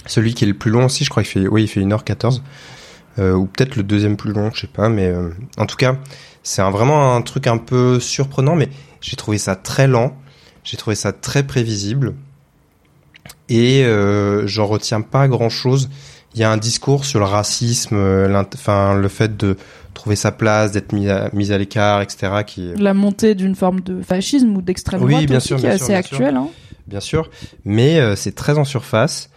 Celui 0.06 0.34
qui 0.34 0.44
est 0.44 0.48
le 0.48 0.54
plus 0.54 0.70
long 0.70 0.84
aussi, 0.86 1.04
je 1.04 1.10
crois 1.10 1.22
qu'il 1.22 1.42
fait, 1.42 1.48
oui, 1.48 1.62
il 1.64 1.68
fait 1.68 1.80
1h14. 1.80 2.40
Euh, 3.20 3.32
ou 3.32 3.46
peut-être 3.46 3.76
le 3.76 3.84
deuxième 3.84 4.16
plus 4.16 4.32
long, 4.32 4.50
je 4.52 4.62
sais 4.62 4.66
pas, 4.66 4.88
mais 4.88 5.12
en 5.56 5.66
tout 5.66 5.76
cas, 5.76 5.96
c'est 6.44 6.62
un, 6.62 6.70
vraiment 6.70 7.16
un 7.16 7.22
truc 7.22 7.48
un 7.48 7.58
peu 7.58 7.98
surprenant, 7.98 8.54
mais 8.54 8.68
j'ai 9.00 9.16
trouvé 9.16 9.38
ça 9.38 9.56
très 9.56 9.88
lent, 9.88 10.16
j'ai 10.62 10.76
trouvé 10.76 10.94
ça 10.94 11.12
très 11.12 11.42
prévisible, 11.42 12.14
et 13.48 13.84
euh, 13.84 14.46
j'en 14.46 14.66
retiens 14.66 15.00
pas 15.00 15.26
grand-chose. 15.26 15.90
Il 16.34 16.40
y 16.40 16.44
a 16.44 16.50
un 16.50 16.56
discours 16.56 17.04
sur 17.04 17.18
le 17.18 17.26
racisme, 17.26 17.96
euh, 17.96 18.42
enfin 18.54 18.94
le 18.94 19.08
fait 19.08 19.36
de 19.36 19.56
trouver 19.94 20.16
sa 20.16 20.30
place, 20.32 20.70
d'être 20.70 20.92
mis 20.92 21.08
à, 21.08 21.30
mis 21.32 21.52
à 21.52 21.58
l'écart, 21.58 22.02
etc., 22.02 22.42
qui 22.46 22.70
est 22.70 22.76
La 22.76 22.94
montée 22.94 23.34
d'une 23.34 23.54
forme 23.54 23.80
de 23.80 24.02
fascisme 24.02 24.56
ou 24.56 24.62
d'extrême 24.62 25.02
Oui, 25.02 25.12
droite 25.12 25.26
bien 25.26 25.36
aussi, 25.38 25.48
sûr, 25.48 25.56
qui 25.58 25.66
est 25.66 25.68
bien 25.68 25.76
assez 25.76 25.88
bien 25.88 25.96
actuelle. 25.96 26.36
Hein. 26.36 26.48
bien 26.86 27.00
sûr, 27.00 27.30
mais 27.64 27.98
euh, 27.98 28.14
c'est 28.14 28.34
très 28.34 28.58
en 28.58 28.64
surface. 28.64 29.30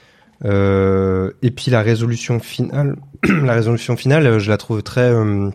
Euh, 0.45 1.31
et 1.41 1.51
puis 1.51 1.71
la 1.71 1.81
résolution 1.81 2.39
finale, 2.39 2.95
la 3.43 3.53
résolution 3.53 3.97
finale, 3.97 4.25
euh, 4.27 4.39
je 4.39 4.49
la 4.49 4.57
trouve 4.57 4.83
très 4.83 5.09
euh, 5.11 5.49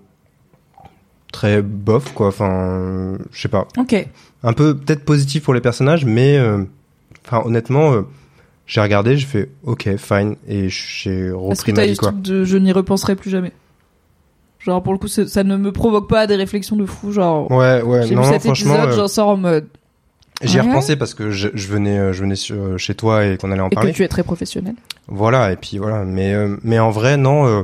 très 1.32 1.62
bof 1.62 2.12
quoi. 2.12 2.28
Enfin, 2.28 3.16
je 3.32 3.40
sais 3.42 3.48
pas, 3.48 3.66
Ok. 3.78 4.06
un 4.44 4.52
peu 4.52 4.76
peut-être 4.76 5.04
positif 5.04 5.42
pour 5.42 5.54
les 5.54 5.60
personnages, 5.60 6.04
mais 6.04 6.36
euh, 6.38 6.62
enfin 7.26 7.42
honnêtement, 7.44 7.92
euh, 7.92 8.02
j'ai 8.66 8.80
regardé, 8.80 9.16
j'ai 9.16 9.26
fait 9.26 9.48
ok, 9.64 9.96
fine, 9.96 10.36
et 10.46 10.68
j'ai 10.68 11.10
que 11.28 11.32
repris 11.32 11.72
ma 11.72 11.86
vie 11.86 11.96
quoi. 11.96 12.12
de 12.12 12.44
je 12.44 12.56
n'y 12.56 12.70
repenserai 12.72 13.16
plus 13.16 13.30
jamais? 13.30 13.52
Genre 14.60 14.80
pour 14.82 14.92
le 14.92 14.98
coup 15.00 15.09
ça 15.09 15.42
ne 15.42 15.56
me 15.56 15.72
provoque 15.72 16.09
pas 16.09 16.26
des 16.28 16.36
réflexions 16.36 16.76
de 16.76 16.86
fou. 16.86 17.10
Genre 17.10 17.50
Ouais, 17.50 17.82
ouais, 17.82 18.06
j'ai 18.06 18.14
non, 18.14 18.22
vu 18.22 18.28
cet 18.28 18.42
franchement, 18.42 18.74
épisode, 18.74 18.90
euh, 18.90 18.96
j'en 18.96 19.09
sors 19.09 19.28
en 19.30 19.36
mode 19.36 19.66
j'y 20.44 20.56
ai 20.56 20.60
Ouais? 20.60 20.66
repensé 20.68 20.96
parce 20.96 21.14
que 21.14 21.30
je, 21.30 21.48
je 21.54 21.68
venais, 21.68 22.12
je 22.12 22.20
venais 22.20 22.36
sur- 22.36 22.78
chez 22.78 22.94
toi 22.94 23.24
et 23.26 23.36
qu'on 23.38 23.50
allait 23.52 23.60
en 23.60 23.66
et 23.66 23.70
que 23.70 23.74
parler. 23.76 23.92
tu 23.92 24.02
es 24.04 24.09
très 24.09 24.22
professionnel. 24.24 24.74
Voilà, 25.09 25.52
et 25.52 25.56
puis 25.56 25.78
voilà. 25.78 26.04
Mais, 26.04 26.32
euh, 26.32 26.56
mais 26.62 26.78
en 26.78 26.90
vrai, 26.90 27.16
non. 27.16 27.46
euh, 27.46 27.62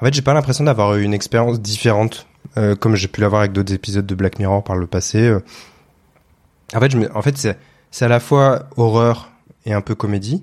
en 0.00 0.04
fait, 0.04 0.14
j'ai 0.14 0.22
pas 0.22 0.32
l'impression 0.34 0.64
d'avoir 0.64 0.94
eu 0.96 1.02
une 1.02 1.12
expérience 1.14 1.60
différente, 1.60 2.26
euh, 2.56 2.74
comme 2.74 2.94
j'ai 2.96 3.08
pu 3.08 3.20
l'avoir 3.20 3.40
avec 3.40 3.52
d'autres 3.52 3.72
épisodes 3.74 4.06
de 4.06 4.14
Black 4.14 4.38
Mirror 4.38 4.64
par 4.64 4.76
le 4.76 4.86
passé. 4.86 5.20
euh. 5.22 5.40
En 6.74 6.80
fait, 6.80 6.90
je 6.90 6.98
me- 6.98 7.16
en 7.16 7.22
fait 7.22 7.36
c'est, 7.36 7.58
c'est 7.90 8.04
à 8.04 8.08
la 8.08 8.20
fois 8.20 8.68
horreur 8.76 9.30
et 9.64 9.72
un 9.72 9.80
peu 9.80 9.94
comédie. 9.94 10.42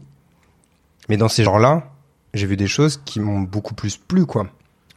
Mais 1.09 1.17
dans 1.17 1.27
ces 1.29 1.43
genres-là, 1.43 1.91
j'ai 2.33 2.47
vu 2.47 2.57
des 2.57 2.67
choses 2.67 2.99
qui 3.05 3.19
m'ont 3.19 3.41
beaucoup 3.41 3.75
plus 3.75 3.97
plu, 3.97 4.25
quoi. 4.25 4.47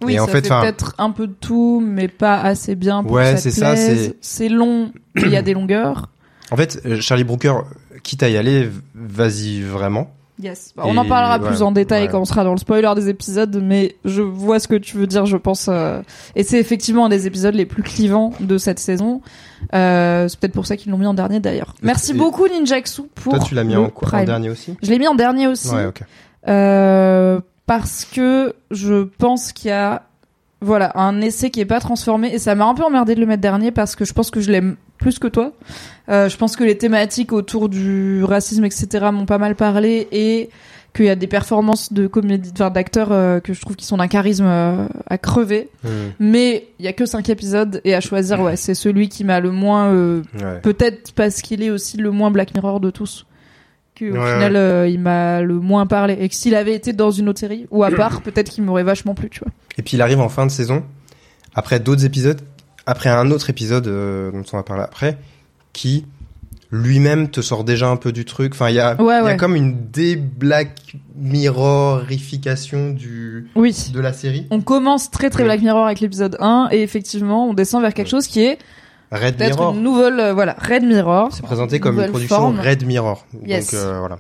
Oui, 0.01 0.15
Et 0.15 0.21
en 0.21 0.27
ça 0.27 0.33
fait, 0.33 0.43
fait, 0.43 0.49
peut-être 0.61 0.95
un 0.99 1.11
peu 1.11 1.27
de 1.27 1.33
tout, 1.33 1.83
mais 1.85 2.09
pas 2.09 2.41
assez 2.41 2.77
bien 2.77 3.03
pour 3.03 3.13
Ouais, 3.13 3.25
que 3.25 3.29
ça 3.31 3.37
te 3.37 3.41
c'est 3.43 3.51
ça, 3.61 3.73
plaise. 3.73 3.87
c'est- 4.07 4.17
C'est 4.21 4.49
long, 4.49 4.93
il 5.17 5.29
y 5.29 5.37
a 5.37 5.43
des 5.43 5.55
longueurs. 5.55 6.09
En 6.51 6.57
fait, 6.57 6.81
euh, 6.87 7.01
Charlie 7.01 7.25
Brooker, 7.25 7.55
quitte 8.03 8.23
à 8.23 8.29
y 8.29 8.37
aller, 8.37 8.71
vas-y 8.95 9.61
vraiment. 9.61 10.15
Yes. 10.41 10.73
On 10.77 10.97
en 10.97 11.05
parlera 11.05 11.39
ouais, 11.41 11.49
plus 11.49 11.63
en 11.63 11.73
détail 11.73 12.05
ouais. 12.05 12.09
quand 12.09 12.21
on 12.21 12.25
sera 12.25 12.45
dans 12.45 12.53
le 12.53 12.59
spoiler 12.59 12.89
des 12.95 13.09
épisodes, 13.09 13.61
mais 13.63 13.97
je 14.05 14.23
vois 14.23 14.61
ce 14.61 14.69
que 14.69 14.77
tu 14.77 14.97
veux 14.97 15.07
dire, 15.09 15.27
je 15.27 15.37
pense. 15.37 15.67
euh, 15.69 16.01
Et 16.37 16.45
c'est 16.45 16.61
effectivement 16.61 17.07
un 17.07 17.09
des 17.09 17.27
épisodes 17.27 17.55
les 17.55 17.67
plus 17.67 17.83
clivants 17.83 18.33
de 18.39 18.57
cette 18.57 18.79
saison. 18.79 19.21
Euh, 19.75 20.29
c'est 20.29 20.39
peut-être 20.39 20.53
pour 20.53 20.67
ça 20.67 20.77
qu'ils 20.77 20.93
l'ont 20.93 20.99
mis 20.99 21.07
en 21.07 21.15
dernier 21.15 21.41
d'ailleurs. 21.41 21.75
Merci 21.83 22.13
Et- 22.13 22.15
beaucoup 22.15 22.47
Ninjaxu 22.47 23.03
pour 23.15 23.35
Toi, 23.35 23.43
tu 23.43 23.55
l'as 23.57 23.65
mis 23.65 23.75
en, 23.77 23.89
quoi, 23.91 24.09
en 24.15 24.25
dernier 24.25 24.51
aussi 24.51 24.77
Je 24.83 24.91
l'ai 24.91 24.99
mis 25.01 25.09
en 25.09 25.15
dernier 25.17 25.49
aussi. 25.49 25.75
Ouais, 25.75 25.87
ok. 25.87 26.03
Euh, 26.47 27.41
parce 27.67 28.05
que 28.05 28.55
je 28.71 29.05
pense 29.19 29.53
qu'il 29.53 29.69
y 29.69 29.73
a 29.73 30.03
voilà 30.61 30.93
un 30.97 31.21
essai 31.21 31.51
qui 31.51 31.61
est 31.61 31.65
pas 31.65 31.81
transformé 31.81 32.33
et 32.35 32.39
ça 32.39 32.55
m'a 32.55 32.67
un 32.67 32.75
peu 32.75 32.83
emmerdé 32.83 33.15
de 33.15 33.21
le 33.21 33.27
mettre 33.27 33.43
dernier 33.43 33.71
parce 33.71 33.95
que 33.95 34.05
je 34.05 34.13
pense 34.13 34.31
que 34.31 34.41
je 34.41 34.51
l'aime 34.51 34.77
plus 34.99 35.19
que 35.19 35.29
toi. 35.29 35.53
Euh, 36.09 36.29
je 36.29 36.37
pense 36.37 36.57
que 36.57 36.65
les 36.65 36.77
thématiques 36.77 37.33
autour 37.33 37.69
du 37.69 38.25
racisme 38.25 38.65
etc 38.65 39.07
m'ont 39.13 39.27
pas 39.27 39.39
mal 39.39 39.55
parlé 39.55 40.09
et 40.11 40.51
qu'il 40.97 41.05
y 41.05 41.11
a 41.11 41.15
des 41.15 41.27
performances 41.27 41.93
de 41.93 42.07
comédie, 42.09 42.51
enfin 42.53 42.71
d'acteurs 42.71 43.13
euh, 43.13 43.39
que 43.41 43.53
je 43.53 43.61
trouve 43.61 43.77
qui 43.77 43.85
sont 43.85 43.99
d'un 43.99 44.09
charisme 44.09 44.47
euh, 44.47 44.89
à 45.07 45.19
crever. 45.19 45.69
Hmm, 45.85 45.89
Mais 46.19 46.69
il 46.81 46.85
y 46.87 46.89
a 46.89 46.93
que 46.93 47.07
cinq 47.07 47.29
épisodes 47.29 47.81
et 47.85 47.95
à 47.95 48.01
choisir 48.01 48.41
ouais 48.41 48.57
c'est 48.57 48.75
celui 48.75 49.09
qui 49.09 49.23
m'a 49.23 49.39
le 49.39 49.53
moins 49.53 49.93
ouais. 49.93 50.23
Peut-être 50.63 51.13
parce 51.13 51.41
qu'il 51.41 51.63
est 51.63 51.71
aussi 51.71 51.99
le 51.99 52.11
moins 52.11 52.31
Black 52.33 52.55
Mirror 52.55 52.81
de 52.81 52.91
tous. 52.91 53.27
Que, 53.99 54.05
au 54.11 54.15
Ouais, 54.23 54.33
final, 54.35 54.57
euh, 54.57 54.87
il 54.89 55.01
m'a 55.01 55.41
le 55.41 55.59
moins 55.59 55.87
parlé. 55.87 56.17
Et 56.21 56.29
que 56.29 56.35
s'il 56.35 56.55
avait 56.55 56.75
été 56.75 56.93
dans 56.93 57.11
une 57.11 57.29
autre 57.29 57.41
série, 57.41 57.67
ou 57.71 57.83
à 57.85 57.91
part, 57.91 58.21
peut-être 58.23 58.51
qu'il 58.51 58.63
m'aurait 58.65 58.85
vachement 58.85 59.15
plu, 59.15 59.29
tu 59.31 59.41
vois. 59.41 59.53
Et 59.77 59.83
puis 59.83 59.97
il 59.97 60.03
arrive 60.03 60.21
en 60.21 60.29
fin 60.29 60.47
de 60.47 60.51
saison, 60.51 60.85
après 61.55 61.81
d'autres 61.81 62.05
épisodes, 62.05 62.41
après 62.87 63.11
un 63.11 63.31
autre 63.31 63.51
épisode 63.51 63.87
euh, 63.89 64.31
dont 64.31 64.45
on 64.53 64.57
va 64.57 64.63
parler 64.63 64.83
après, 64.85 65.19
qui 65.73 66.07
lui-même 66.71 67.31
te 67.31 67.41
sort 67.41 67.65
déjà 67.65 67.89
un 67.89 67.97
peu 67.97 68.13
du 68.13 68.25
truc. 68.27 68.53
Enfin, 68.53 68.69
il 68.69 68.75
y 68.75 68.81
a, 68.81 68.95
Ouais, 69.01 69.15
il 69.15 69.17
y 69.17 69.21
a 69.21 69.25
ouais. 69.25 69.37
comme 69.39 69.57
une 69.57 69.91
dé-Black 69.91 70.97
Mirrorification 71.17 72.91
du 72.91 73.49
Oui. 73.57 73.75
de 73.93 74.01
la 74.01 74.13
série. 74.13 74.47
On 74.51 74.61
commence 74.61 75.11
très 75.11 75.31
très. 75.31 75.45
Black 75.45 75.63
Mirror 75.63 75.87
avec 75.87 76.01
l'épisode 76.01 76.37
1, 76.41 76.69
et 76.73 76.83
effectivement, 76.83 77.49
on 77.49 77.55
descend 77.55 77.83
vers 77.83 77.95
quelque 77.95 78.11
chose 78.11 78.27
qui 78.27 78.41
est 78.43 78.59
Red 79.11 79.41
Mirror, 79.41 79.75
une 79.75 79.83
nouvelle, 79.83 80.21
euh, 80.21 80.33
voilà, 80.35 80.55
Red 80.59 80.83
Mirror. 80.85 81.29
c'est 81.33 81.43
présenté 81.43 81.81
comme 81.81 81.99
une 82.01 82.09
production 82.11 82.37
forme. 82.37 82.61
Red 82.61 82.85
Mirror. 82.87 83.25
Yes. 83.47 83.73
Donc 83.73 83.81
euh, 83.81 83.99
voilà. 84.01 84.19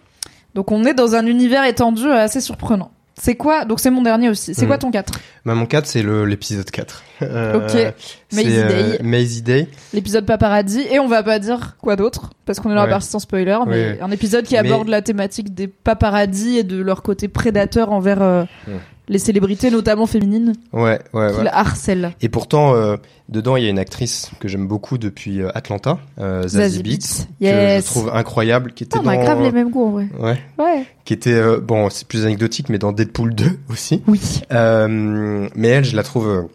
Donc 0.55 0.73
on 0.73 0.85
est 0.85 0.95
dans 0.95 1.15
un 1.15 1.27
univers 1.27 1.65
étendu 1.65 2.05
euh, 2.07 2.17
assez 2.25 2.41
surprenant. 2.41 2.91
C'est 3.21 3.35
quoi 3.35 3.65
Donc 3.65 3.81
c'est 3.81 3.91
mon 3.91 4.03
dernier 4.03 4.29
aussi. 4.29 4.55
C'est 4.55 4.65
Mm. 4.65 4.69
quoi 4.69 4.79
ton 4.79 4.91
4 4.93 5.13
Bah, 5.45 5.55
mon 5.57 5.67
4, 5.67 5.87
c'est 5.87 6.03
l'épisode 6.05 6.71
4. 6.71 7.03
Euh, 7.23 7.57
Ok. 7.57 7.95
Maisie 8.33 8.51
Day. 8.63 8.99
Maisie 9.03 9.43
Day. 9.43 9.69
L'épisode 9.93 10.25
Paparazzi, 10.25 10.87
et 10.89 11.01
on 11.01 11.09
va 11.09 11.25
pas 11.25 11.41
dire 11.41 11.77
quoi 11.83 11.97
d'autre, 11.97 12.31
parce 12.47 12.61
qu'on 12.61 12.71
est 12.71 12.75
dans 12.77 12.83
Ouais. 12.83 12.87
la 12.87 12.93
partie 12.95 13.09
sans 13.09 13.19
spoiler, 13.19 13.59
mais 13.67 13.91
Oui. 13.95 13.99
un 14.01 14.11
épisode 14.13 14.45
qui 14.45 14.55
Mais- 14.55 14.61
aborde 14.61 14.87
la 14.87 15.03
thématique 15.03 15.53
des 15.53 15.67
paparazzis 15.67 16.59
et 16.59 16.63
de 16.63 16.81
leur 16.81 17.03
côté 17.03 17.27
prédateur 17.27 17.91
envers 17.91 18.23
euh, 18.23 18.45
Mm. 18.69 18.71
Les 19.09 19.19
célébrités, 19.19 19.71
notamment 19.71 20.07
féminines, 20.07 20.53
Ouais, 20.73 21.01
ouais, 21.13 21.31
qui 21.33 21.39
ouais. 21.39 21.45
la 21.45 21.57
harcèlent. 21.57 22.13
Et 22.21 22.29
pourtant, 22.29 22.75
euh, 22.75 22.97
dedans, 23.29 23.57
il 23.57 23.65
y 23.65 23.67
a 23.67 23.71
une 23.71 23.79
actrice 23.79 24.31
que 24.41 24.49
j'aime 24.49 24.67
beaucoup 24.67 24.99
depuis 24.99 25.41
euh, 25.43 25.51
Atlanta, 25.55 25.99
euh, 26.21 26.43
Zazie 26.43 26.57
Zazie 26.59 26.83
Beetz, 26.83 27.27
que 27.41 27.47
je 27.47 27.85
trouve 27.85 28.11
incroyable, 28.15 28.73
qui 28.73 28.85
était 28.85 28.99
Putain, 28.99 29.11
on 29.11 29.13
a 29.13 29.17
grave 29.17 29.43
les 29.43 29.53
mêmes 29.53 29.71
goûts 29.71 29.87
en 29.87 29.91
vrai. 29.91 30.09
ouais, 30.19 30.39
Ouais. 30.59 30.87
qui 31.05 31.13
était 31.15 31.33
euh, 31.33 31.59
bon, 31.61 31.89
c'est 31.91 32.07
plus 32.07 32.25
anecdotique, 32.25 32.69
mais 32.69 32.79
dans 32.79 32.93
Deadpool 32.93 33.35
2 33.35 33.59
aussi. 33.71 34.03
Oui. 34.07 34.21
Mais 34.51 35.69
elle, 35.69 35.85
je 35.85 35.97
la 35.97 36.03
trouve, 36.03 36.49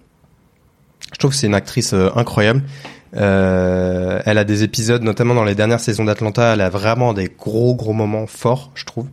je 1.14 1.18
trouve 1.18 1.32
que 1.32 1.38
c'est 1.38 1.48
une 1.48 1.56
actrice 1.56 1.94
incroyable. 1.94 2.64
Euh, 3.16 4.20
elle 4.26 4.40
a 4.40 4.44
des 4.44 4.64
épisodes, 4.64 5.04
notamment 5.04 5.36
dans 5.36 5.44
les 5.44 5.54
dernières 5.56 5.80
saisons 5.80 6.04
d'Atlanta, 6.04 6.54
elle 6.54 6.62
a 6.62 6.70
vraiment 6.70 7.14
des 7.14 7.30
gros 7.38 7.76
gros 7.76 7.94
moments 7.94 8.26
forts, 8.26 8.72
je 8.76 8.86
trouve. 8.86 9.06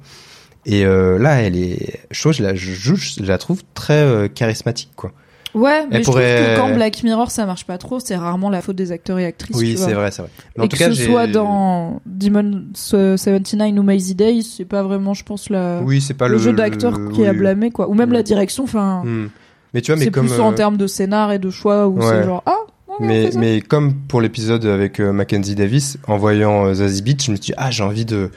Et 0.66 0.84
euh, 0.84 1.18
là, 1.18 1.42
elle 1.42 1.56
est, 1.56 2.00
trouve, 2.18 2.32
je 2.32 2.42
la, 2.42 2.54
je, 2.54 2.72
je 2.94 3.22
la 3.24 3.38
trouve 3.38 3.62
très 3.74 4.02
euh, 4.02 4.28
charismatique, 4.28 4.90
quoi. 4.96 5.12
Ouais, 5.52 5.84
mais 5.90 5.96
Elle 5.96 6.04
je 6.04 6.04
trouve 6.04 6.20
que 6.20 6.56
quand 6.56 6.72
Black 6.74 7.02
Mirror 7.02 7.28
ça 7.32 7.44
marche 7.44 7.64
pas 7.64 7.76
trop, 7.76 7.98
c'est 7.98 8.14
rarement 8.14 8.50
la 8.50 8.60
faute 8.62 8.76
des 8.76 8.92
acteurs 8.92 9.18
et 9.18 9.24
actrices. 9.26 9.56
Oui, 9.56 9.76
c'est 9.76 9.94
vrai, 9.94 10.12
c'est 10.12 10.22
vrai. 10.22 10.30
Mais 10.56 10.66
et 10.66 10.68
que 10.68 10.76
ce 10.76 10.92
soit 10.94 11.26
dans 11.26 12.00
Demon 12.06 12.66
79 12.74 13.72
ou 13.76 13.82
Maisie 13.82 14.14
Day, 14.14 14.42
c'est 14.42 14.64
pas 14.64 14.82
vraiment, 14.84 15.12
je 15.12 15.24
pense, 15.24 15.50
la... 15.50 15.80
oui, 15.82 16.00
c'est 16.00 16.14
pas 16.14 16.28
le, 16.28 16.34
le, 16.34 16.38
jeu 16.40 16.52
d'acteur 16.52 16.96
le- 16.96 17.10
qui 17.10 17.22
est 17.22 17.26
à 17.26 17.32
oui. 17.32 17.38
blâmer, 17.38 17.70
quoi. 17.72 17.88
Ou 17.88 17.94
même 17.94 18.10
Mm. 18.10 18.14
la 18.14 18.22
direction, 18.22 18.62
enfin... 18.64 19.02
Hmm. 19.04 19.28
Mais 19.74 19.80
tu 19.82 19.90
vois, 19.90 19.98
mais 19.98 20.04
c'est 20.04 20.10
comme 20.12 20.26
plus 20.28 20.40
en 20.40 20.52
euh, 20.52 20.54
termes 20.54 20.76
de 20.76 20.86
scénar 20.86 21.32
et 21.32 21.38
de 21.40 21.50
choix 21.50 21.86
où 21.88 21.98
Ouais. 21.98 22.06
c'est 22.08 22.24
genre 22.24 22.42
ah 22.46 22.56
ouais, 22.88 22.96
mais 23.00 23.30
mais 23.36 23.60
comme 23.60 23.94
pour 23.94 24.20
l'épisode 24.20 24.64
avec 24.66 24.98
Mackenzie 24.98 25.54
Davis, 25.54 25.96
en 26.08 26.16
voyant 26.16 26.74
Zazie 26.74 27.02
Beetz, 27.02 27.24
je 27.26 27.30
me 27.30 27.36
suis 27.36 27.46
dit 27.46 27.52
ah 27.56 27.70
j'ai 27.70 27.84
envie 27.84 28.04
de 28.04 28.30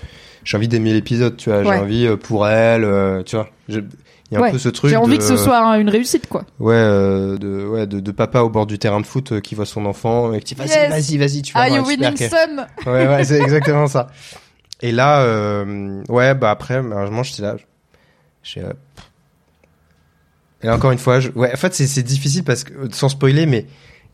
j'ai 0.44 0.58
envie 0.58 0.68
d'aimer 0.68 0.94
l'épisode, 0.94 1.38
tu 1.38 1.50
vois, 1.50 1.64
j'ai 1.64 1.70
envie 1.70 2.06
euh, 2.08 2.18
pour 2.18 2.48
elle, 2.48 2.84
euh, 2.84 3.24
tu 3.24 3.36
vois. 3.36 3.50
Il 3.70 3.76
y 4.32 4.36
a 4.38 4.42
Ouais. 4.42 4.50
un 4.50 4.52
peu 4.52 4.58
ce 4.58 4.70
truc. 4.70 4.90
J'ai 4.90 4.98
envie 4.98 5.14
de- 5.14 5.18
que 5.18 5.24
ce 5.24 5.38
soit 5.38 5.60
un- 5.60 5.80
une 5.80 5.90
réussite, 5.90 6.28
quoi. 6.28 6.44
Ouais, 6.60 6.74
euh, 6.76 7.38
de, 7.38 7.66
ouais, 7.68 7.86
de, 7.88 8.00
de 8.00 8.12
papa 8.12 8.40
au 8.42 8.50
bord 8.50 8.66
du 8.66 8.80
terrain 8.80 9.00
de 9.00 9.06
foot 9.06 9.40
qui 9.42 9.54
voit 9.56 9.66
son 9.68 9.86
enfant 9.86 10.34
et 10.34 10.40
qui 10.40 10.56
dit 10.56 10.60
vas-y, 10.62 10.70
Yes. 10.70 10.90
vas-y, 10.90 11.18
vas-y, 11.18 11.42
tu 11.44 11.54
vas 11.54 11.60
Are 11.62 11.66
avoir 11.68 11.82
you 11.82 11.88
winning 11.88 12.18
some? 12.18 12.66
Ouais, 12.86 13.08
ouais, 13.08 13.24
c'est 13.26 13.40
exactement 13.42 13.88
ça. 13.88 14.08
Et 14.82 14.92
là, 14.92 15.64
ouais, 16.10 16.34
bah 16.36 16.50
après, 16.52 16.82
malheureusement, 16.82 17.24
j'étais 17.24 17.44
là. 17.44 17.56
J'ai. 18.42 18.64
Et 20.64 20.70
encore 20.70 20.92
une 20.92 20.98
fois, 20.98 21.20
je... 21.20 21.30
ouais, 21.32 21.52
en 21.54 21.58
fait, 21.58 21.74
c'est 21.74 22.04
difficile 22.04 22.44
parce 22.44 22.64
que, 22.64 22.74
sans 22.92 23.10
spoiler, 23.10 23.46
mais 23.46 23.66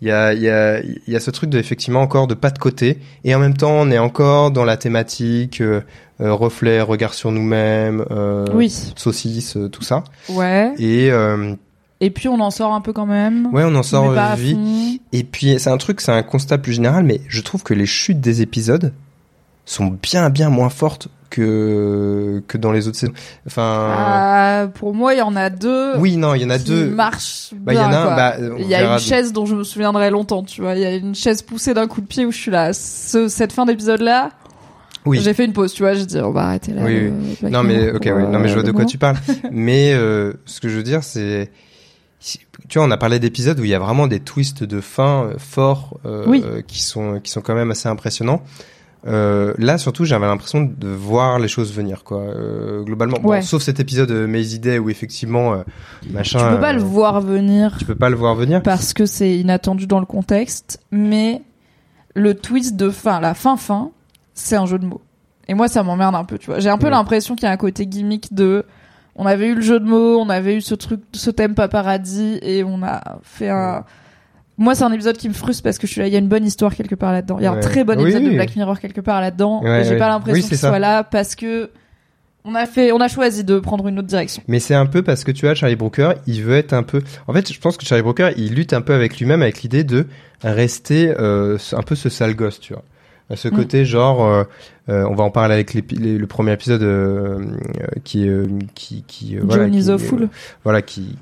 il 0.01 0.07
y 0.07 0.11
a, 0.11 0.33
y, 0.33 0.47
a, 0.49 0.81
y 1.07 1.15
a 1.15 1.19
ce 1.19 1.29
truc 1.31 1.49
de, 1.49 1.57
effectivement, 1.59 2.01
encore 2.01 2.27
de 2.27 2.33
pas 2.33 2.51
de 2.51 2.57
côté. 2.59 2.99
Et 3.25 3.35
en 3.35 3.39
même 3.39 3.55
temps, 3.57 3.71
on 3.73 3.91
est 3.91 3.97
encore 3.99 4.51
dans 4.51 4.63
la 4.63 4.77
thématique 4.77 5.59
euh, 5.61 5.81
euh, 6.21 6.33
reflet, 6.33 6.81
regard 6.81 7.13
sur 7.13 7.31
nous-mêmes, 7.31 8.05
euh, 8.11 8.45
Oui. 8.53 8.69
saucisse, 8.95 9.57
euh, 9.57 9.67
tout 9.69 9.83
ça. 9.83 10.03
Ouais. 10.29 10.73
Et 10.79 11.11
euh, 11.11 11.53
Et 11.99 12.11
puis 12.11 12.29
on 12.29 12.39
en 12.39 12.49
sort 12.51 12.73
un 12.73 12.79
peu 12.81 12.93
quand 12.93 13.05
même. 13.05 13.47
ouais, 13.53 13.63
on 13.65 13.75
en 13.75 13.83
sort 13.83 14.13
pas 14.15 14.37
fond. 14.37 14.97
Et 15.11 15.23
puis, 15.23 15.59
c'est 15.59 15.69
un 15.69 15.77
truc, 15.77 15.99
c'est 16.01 16.11
un 16.13 16.23
constat 16.23 16.57
plus 16.59 16.73
général, 16.73 17.03
mais 17.03 17.19
je 17.27 17.41
trouve 17.41 17.63
que 17.63 17.73
les 17.73 17.85
chutes 17.85 18.21
des 18.21 18.41
épisodes 18.41 18.93
sont 19.65 19.97
bien, 20.01 20.29
bien 20.29 20.49
moins 20.49 20.69
fortes 20.69 21.09
que, 21.29 22.43
que 22.47 22.57
dans 22.57 22.71
les 22.71 22.87
autres 22.87 22.97
saisons. 22.97 23.13
Enfin, 23.47 23.93
Ah, 23.97 24.67
pour 24.73 24.93
moi, 24.93 25.13
il 25.13 25.17
y 25.19 25.21
en 25.21 25.35
a 25.35 25.49
deux. 25.49 25.95
oui, 25.97 26.17
non, 26.17 26.33
il 26.35 26.41
y 26.41 26.45
en 26.45 26.49
a 26.49 26.57
qui 26.57 26.65
deux. 26.65 26.89
marchent 26.89 27.49
Bah, 27.55 27.73
il 27.73 27.77
y 27.77 27.79
en 27.79 27.85
a 27.85 27.89
bien, 27.89 28.01
un, 28.01 28.15
bah, 28.15 28.35
il 28.59 28.67
y 28.67 28.75
a 28.75 28.83
une 28.83 28.95
de- 28.95 28.99
chaise 28.99 29.31
dont 29.33 29.45
je 29.45 29.55
me 29.55 29.63
souviendrai 29.63 30.09
longtemps, 30.09 30.43
tu 30.43 30.61
vois. 30.61 30.75
Il 30.75 30.81
y 30.81 30.85
a 30.85 30.95
une 30.95 31.15
chaise 31.15 31.41
poussée 31.41 31.73
d'un 31.73 31.87
coup 31.87 32.01
de 32.01 32.07
pied 32.07 32.25
où 32.25 32.31
je 32.31 32.37
suis 32.37 32.51
là. 32.51 32.73
Ce, 32.73 33.27
cette 33.27 33.51
fin 33.53 33.65
d'épisode 33.65 34.01
là, 34.01 34.31
Oui. 35.05 35.19
j'ai 35.21 35.33
fait 35.33 35.45
une 35.45 35.53
pause, 35.53 35.73
tu 35.73 35.83
vois. 35.83 35.93
J'ai 35.93 36.05
dit, 36.05 36.19
on 36.19 36.31
va 36.31 36.41
arrêter 36.47 36.73
là. 36.73 36.81
Oui, 36.83 37.09
oui. 37.11 37.37
Black 37.41 37.51
Non, 37.53 37.63
mais, 37.63 37.91
ok, 37.91 38.01
oui. 38.05 38.23
Non, 38.31 38.39
mais 38.39 38.47
je 38.47 38.53
vois 38.53 38.63
euh, 38.63 38.65
de 38.65 38.71
quoi 38.71 38.79
moment. 38.81 38.89
tu 38.89 38.97
parles. 38.97 39.17
mais, 39.51 39.93
euh, 39.93 40.33
ce 40.45 40.59
que 40.59 40.69
je 40.69 40.75
veux 40.77 40.83
dire, 40.83 41.03
c'est, 41.03 41.51
tu 42.67 42.77
vois, 42.79 42.85
on 42.87 42.91
a 42.91 42.97
parlé 42.97 43.19
d'épisodes 43.19 43.59
où 43.59 43.63
il 43.63 43.69
y 43.69 43.75
a 43.75 43.79
vraiment 43.79 44.07
des 44.07 44.19
twists 44.19 44.63
de 44.63 44.81
fin 44.81 45.23
euh, 45.25 45.33
forts, 45.37 45.99
euh, 46.05 46.25
euh, 46.43 46.61
qui 46.67 46.81
sont, 46.81 47.19
qui 47.23 47.31
sont 47.31 47.41
quand 47.41 47.55
même 47.55 47.71
assez 47.71 47.87
impressionnants. 47.87 48.41
Euh, 49.07 49.53
là, 49.57 49.77
surtout, 49.77 50.03
j'avais 50.03 50.25
l'impression 50.27 50.61
de 50.61 50.87
voir 50.89 51.39
les 51.39 51.47
choses 51.47 51.73
venir, 51.73 52.03
quoi. 52.03 52.19
Euh, 52.19 52.83
globalement, 52.83 53.17
Bon, 53.21 53.29
Ouais. 53.29 53.41
sauf 53.41 53.61
cet 53.61 53.79
épisode 53.79 54.11
euh, 54.11 54.27
Mazy 54.27 54.59
Day 54.59 54.77
où 54.77 54.89
effectivement, 54.89 55.53
euh, 55.53 55.63
machin. 56.11 56.39
Tu 56.39 56.55
peux 56.55 56.59
pas 56.59 56.71
euh, 56.71 56.73
le 56.73 56.81
voir 56.83 57.21
venir 57.21 57.75
Tu 57.79 57.85
peux 57.85 57.95
pas 57.95 58.09
le 58.09 58.17
voir 58.17 58.35
venir. 58.35 58.61
parce 58.61 58.93
que 58.93 59.05
c'est 59.05 59.37
inattendu 59.37 59.87
dans 59.87 59.99
le 60.01 60.05
contexte, 60.05 60.81
mais 60.91 61.41
le 62.13 62.33
twist 62.33 62.75
de 62.75 62.89
fin, 62.89 63.21
la 63.21 63.33
fin 63.33 63.55
fin, 63.55 63.91
c'est 64.33 64.57
un 64.57 64.65
jeu 64.65 64.77
de 64.79 64.85
mots. 64.85 65.01
Et 65.47 65.53
moi, 65.53 65.67
ça 65.69 65.81
m'emmerde 65.81 66.15
un 66.15 66.25
peu, 66.25 66.37
tu 66.37 66.47
vois. 66.47 66.59
J'ai 66.59 66.69
un 66.69 66.77
peu 66.77 66.85
Ouais. 66.87 66.91
l'impression 66.91 67.35
qu'il 67.35 67.45
y 67.45 67.49
a 67.49 67.51
un 67.51 67.57
côté 67.57 67.87
gimmick 67.87 68.33
de, 68.33 68.65
on 69.15 69.25
avait 69.25 69.47
eu 69.47 69.55
le 69.55 69.61
jeu 69.61 69.79
de 69.79 69.85
mots, 69.85 70.19
on 70.19 70.29
avait 70.29 70.55
eu 70.57 70.61
ce 70.61 70.75
truc, 70.75 71.01
ce 71.13 71.29
thème 71.31 71.55
pas 71.55 71.67
paradis, 71.69 72.37
et 72.41 72.63
on 72.65 72.83
a 72.83 73.19
fait 73.23 73.49
un. 73.49 73.85
Moi, 74.59 74.75
c'est 74.75 74.83
un 74.83 74.91
épisode 74.91 75.17
qui 75.17 75.29
me 75.29 75.33
frustre 75.33 75.63
parce 75.63 75.77
que 75.77 75.87
je 75.87 75.93
suis 75.93 76.01
là, 76.01 76.07
il 76.07 76.13
y 76.13 76.17
a 76.17 76.19
une 76.19 76.27
bonne 76.27 76.45
histoire 76.45 76.75
quelque 76.75 76.95
part 76.95 77.13
là-dedans. 77.13 77.37
Il 77.39 77.43
y 77.45 77.47
a 77.47 77.51
un 77.51 77.59
très 77.59 77.85
bon 77.85 77.95
Oui, 77.95 78.03
épisode 78.03 78.23
de. 78.23 78.29
Black 78.31 78.55
Mirror 78.55 78.79
quelque 78.79 79.01
part 79.01 79.21
là-dedans, 79.21 79.63
et 79.65 79.85
j'ai 79.85 79.97
pas 79.97 80.09
l'impression 80.09 80.47
qu'il 80.47 80.57
soit 80.57 80.79
là 80.79 81.03
parce 81.03 81.35
que 81.35 81.71
on 82.45 82.55
a 82.55 82.65
fait, 82.65 82.91
on 82.91 83.01
a 83.01 83.07
choisi 83.07 83.43
de 83.43 83.59
prendre 83.59 83.87
une 83.87 83.99
autre 83.99 84.07
direction. 84.07 84.41
Mais 84.47 84.59
c'est 84.59 84.75
un 84.75 84.85
peu 84.85 85.01
parce 85.01 85.23
que 85.23 85.31
tu 85.31 85.45
vois, 85.45 85.55
Charlie 85.55 85.75
Brooker, 85.75 86.13
il 86.27 86.43
veut 86.43 86.55
être 86.55 86.73
un 86.73 86.83
peu. 86.83 87.01
En 87.27 87.33
fait, 87.33 87.51
je 87.51 87.59
pense 87.59 87.77
que 87.77 87.85
Charlie 87.85 88.01
Brooker, 88.01 88.31
il 88.37 88.53
lutte 88.53 88.73
un 88.73 88.81
peu 88.81 88.93
avec 88.93 89.17
lui-même, 89.17 89.41
avec 89.41 89.61
l'idée 89.61 89.83
de 89.83 90.07
rester 90.43 91.13
euh, 91.19 91.57
un 91.73 91.81
peu 91.81 91.95
ce 91.95 92.09
sale 92.09 92.35
gosse, 92.35 92.59
tu 92.59 92.73
vois. 92.73 92.83
Ce 93.35 93.47
Mm. 93.47 93.51
côté 93.51 93.85
genre, 93.85 94.25
euh, 94.25 94.43
euh, 94.89 95.05
on 95.09 95.13
va 95.15 95.23
en 95.23 95.29
parler 95.29 95.53
avec 95.53 95.73
l'épi- 95.75 95.95
les- 95.95 96.17
le 96.17 96.25
premier 96.27 96.53
épisode 96.53 96.81
euh, 96.81 97.37
euh, 97.39 97.85
qui 98.03 98.25
est 98.25 98.29
euh, 98.29 98.47
qui 98.73 99.03
qui 99.07 99.37
euh, 99.37 99.41
voilà, 99.43 99.65
qui, 99.69 99.83
voilà 100.63 100.81
qui 100.81 101.15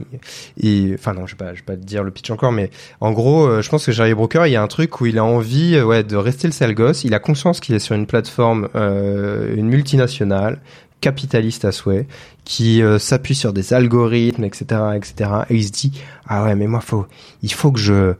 et 0.61 0.91
enfin 0.97 1.13
non 1.13 1.25
je 1.27 1.33
vais 1.33 1.37
pas 1.37 1.53
je 1.53 1.59
vais 1.59 1.65
pas 1.65 1.75
te 1.75 1.83
dire 1.85 2.03
le 2.03 2.11
pitch 2.11 2.29
encore 2.31 2.53
mais 2.53 2.69
en 3.01 3.11
gros 3.11 3.61
je 3.61 3.69
pense 3.69 3.85
que 3.85 3.91
Charlie 3.91 4.13
Brooker 4.13 4.43
il 4.45 4.51
y 4.51 4.55
a 4.55 4.61
un 4.63 4.67
truc 4.67 5.01
où 5.01 5.05
il 5.05 5.17
a 5.17 5.25
envie 5.25 5.81
ouais 5.81 6.03
de 6.03 6.15
rester 6.15 6.47
le 6.47 6.53
sale 6.53 6.73
gosse 6.75 7.03
il 7.03 7.13
a 7.13 7.19
conscience 7.19 7.59
qu'il 7.59 7.75
est 7.75 7.79
sur 7.79 7.95
une 7.95 8.05
plateforme 8.07 8.69
euh, 8.75 9.53
une 9.55 9.67
multinationale 9.67 10.59
capitaliste 11.01 11.65
à 11.65 11.71
souhait 11.73 12.07
qui 12.45 12.81
euh, 12.81 12.99
s'appuie 12.99 13.35
sur 13.35 13.51
des 13.51 13.73
algorithmes 13.73 14.45
etc 14.45 14.81
etc 14.95 15.29
et 15.49 15.55
il 15.55 15.63
se 15.65 15.71
dit 15.71 16.01
ah 16.27 16.45
ouais 16.45 16.55
mais 16.55 16.67
moi 16.67 16.79
faut 16.79 17.05
il 17.43 17.51
faut 17.51 17.71
que 17.73 17.79
je 17.79 18.13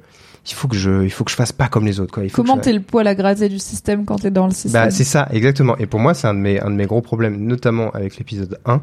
il 0.50 0.56
faut 0.56 0.68
que 0.68 0.76
je 0.76 1.04
il 1.04 1.10
faut 1.12 1.24
que 1.24 1.32
je 1.32 1.36
fasse 1.36 1.52
pas 1.52 1.68
comme 1.68 1.86
les 1.86 2.00
autres 2.00 2.14
quoi 2.14 2.24
il 2.24 2.30
faut 2.30 2.42
Comment 2.42 2.56
je- 2.58 2.62
t'es 2.62 2.74
le 2.74 2.82
poil 2.82 3.06
à 3.08 3.16
gratter 3.16 3.50
du 3.50 3.60
système 3.60 4.06
quand 4.06 4.18
t'es 4.18 4.32
dans 4.32 4.46
le 4.46 4.54
système 4.54 4.84
bah, 4.86 4.90
c'est 4.92 5.04
ça, 5.04 5.28
exactement. 5.32 5.78
Et 5.78 5.86
pour 5.86 6.00
moi, 6.00 6.14
c'est 6.14 6.28
un 6.28 6.34
de 6.34 6.40
mes, 6.40 6.60
un 6.60 6.70
de 6.70 6.76
mes 6.76 6.86
gros 6.86 7.02
problèmes, 7.02 7.38
notamment 7.46 7.90
avec 7.92 8.18
l'épisode 8.18 8.60
1, 8.66 8.82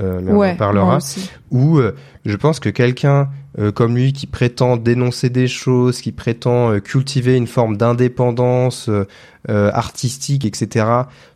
euh, 0.00 0.20
mais 0.22 0.32
on 0.32 0.42
en 0.52 0.56
parlera, 0.56 0.98
où 1.50 1.78
euh, 1.78 1.94
je 2.24 2.36
pense 2.36 2.60
que 2.60 2.68
quelqu'un 2.68 3.28
euh, 3.58 3.72
comme 3.72 3.96
lui 3.96 4.12
qui 4.12 4.26
prétend 4.28 4.76
dénoncer 4.76 5.28
des 5.30 5.48
choses, 5.48 6.00
qui 6.00 6.12
prétend 6.12 6.70
euh, 6.72 6.78
cultiver 6.78 7.36
une 7.36 7.48
forme 7.48 7.76
d'indépendance 7.76 8.88
artistique, 9.48 10.44
etc., 10.44 10.86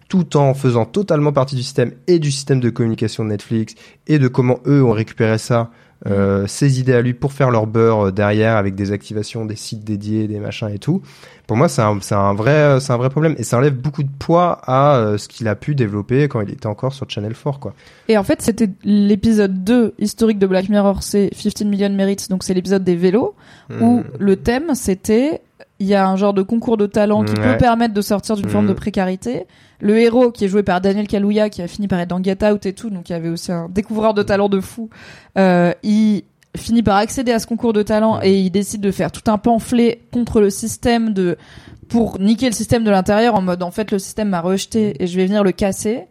tout 0.09 0.37
en 0.37 0.55
faisant 0.55 0.85
totalement 0.85 1.33
partie 1.33 1.57
du 1.57 1.63
système 1.63 1.93
et 2.07 2.19
du 2.19 2.31
système 2.31 2.61
de 2.61 2.71
communication 2.71 3.25
de 3.25 3.31
Netflix 3.31 3.75
et 4.07 4.19
de 4.19 4.29
comment 4.29 4.61
eux 4.67 4.85
ont 4.85 4.93
récupéré 4.93 5.39
ça, 5.39 5.71
euh, 6.07 6.47
ses 6.47 6.81
idées 6.81 6.93
à 6.95 7.01
lui 7.03 7.15
pour 7.15 7.33
faire 7.33 7.51
leur 7.51 7.67
beurre 7.67 8.07
euh, 8.09 8.13
derrière 8.13 8.57
avec 8.57 8.75
des 8.75 8.93
activations, 8.93 9.45
des 9.45 9.57
sites 9.57 9.85
dédiés, 9.85 10.29
des 10.29 10.39
machins 10.39 10.69
et 10.69 10.79
tout. 10.79 11.03
Pour 11.47 11.57
moi, 11.57 11.69
c'est 11.69 11.83
un, 11.83 11.99
c'est 12.01 12.15
un 12.15 12.35
vrai, 12.35 12.53
euh, 12.53 12.81
c'est 12.81 12.93
un 12.93 12.97
vrai 12.97 13.11
problème 13.11 13.35
et 13.39 13.43
ça 13.43 13.59
enlève 13.59 13.75
beaucoup 13.75 14.03
de 14.03 14.11
poids 14.19 14.61
à 14.65 14.97
euh, 14.97 15.19
ce 15.19 15.29
qu'il 15.29 15.49
a 15.49 15.55
pu 15.55 15.75
développer 15.75 16.29
quand 16.29 16.41
il 16.41 16.51
était 16.51 16.67
encore 16.67 16.93
sur 16.93 17.09
Channel 17.09 17.35
4, 17.35 17.59
quoi. 17.59 17.75
Et 18.09 18.17
en 18.19 18.25
fait, 18.25 18.43
c'était 18.43 18.71
l'épisode 18.85 19.65
2 19.65 19.95
historique 19.99 20.39
de 20.39 20.47
Black 20.47 20.69
Mirror, 20.69 21.03
c'est 21.03 21.31
15 21.31 21.65
Million 21.65 21.91
Merits, 21.91 22.27
donc 22.31 22.45
c'est 22.45 22.55
l'épisode 22.55 22.85
des 22.85 22.97
vélos, 22.97 23.35
où 23.81 23.99
Hmm. 23.99 24.03
le 24.19 24.37
thème 24.37 24.75
c'était 24.75 25.41
il 25.81 25.87
y 25.87 25.95
a 25.95 26.07
un 26.09 26.17
genre 26.17 26.35
de 26.35 26.43
concours 26.43 26.77
de 26.77 26.87
talent 26.87 27.25
qui 27.25 27.33
Ouais. 27.35 27.53
peut 27.53 27.59
permettre 27.59 27.95
de 27.95 28.01
sortir 28.01 28.37
d'une 28.37 28.49
forme 28.49 28.67
de 28.69 28.73
précarité. 28.73 29.47
Le 29.81 29.99
héros 29.99 30.31
qui 30.31 30.45
est 30.45 30.49
joué 30.49 30.63
par 30.63 30.81
Daniel 30.81 31.07
Kaluuya, 31.09 31.51
qui 31.51 31.63
a 31.63 31.69
fini 31.69 31.89
par 31.89 31.99
être 32.01 32.09
dans 32.11 32.23
Get 32.23 32.45
Out 32.45 32.65
et 32.67 32.73
tout, 32.73 32.91
donc 32.91 33.09
il 33.09 33.13
y 33.13 33.17
avait 33.17 33.29
aussi 33.29 33.51
un 33.53 33.69
découvreur 33.69 34.15
de 34.15 34.23
talent 34.23 34.49
de 34.49 34.61
fou. 34.61 34.89
Euh, 35.37 35.73
il 35.83 36.23
finit 36.57 36.83
par 36.85 36.97
accéder 36.97 37.33
à 37.33 37.41
ce 37.41 37.47
concours 37.49 37.73
de 37.73 37.83
talent 37.83 38.21
et 38.23 38.39
il 38.41 38.51
décide 38.51 38.81
de 38.81 38.93
faire 38.93 39.11
tout 39.11 39.29
un 39.29 39.39
pamphlet 39.39 40.01
contre 40.13 40.41
le 40.41 40.51
système 40.51 41.13
de 41.13 41.37
pour 41.89 42.21
niquer 42.21 42.47
le 42.47 42.53
système 42.53 42.85
de 42.85 42.91
l'intérieur 42.91 43.35
en 43.35 43.43
mode 43.43 43.63
en 43.65 43.73
fait 43.73 43.91
le 43.91 43.99
système 43.99 44.29
m'a 44.29 44.41
rejeté 44.41 45.03
et 45.03 45.07
je 45.09 45.17
vais 45.17 45.27
venir 45.27 45.43
le 45.43 45.51
casser 45.53 46.05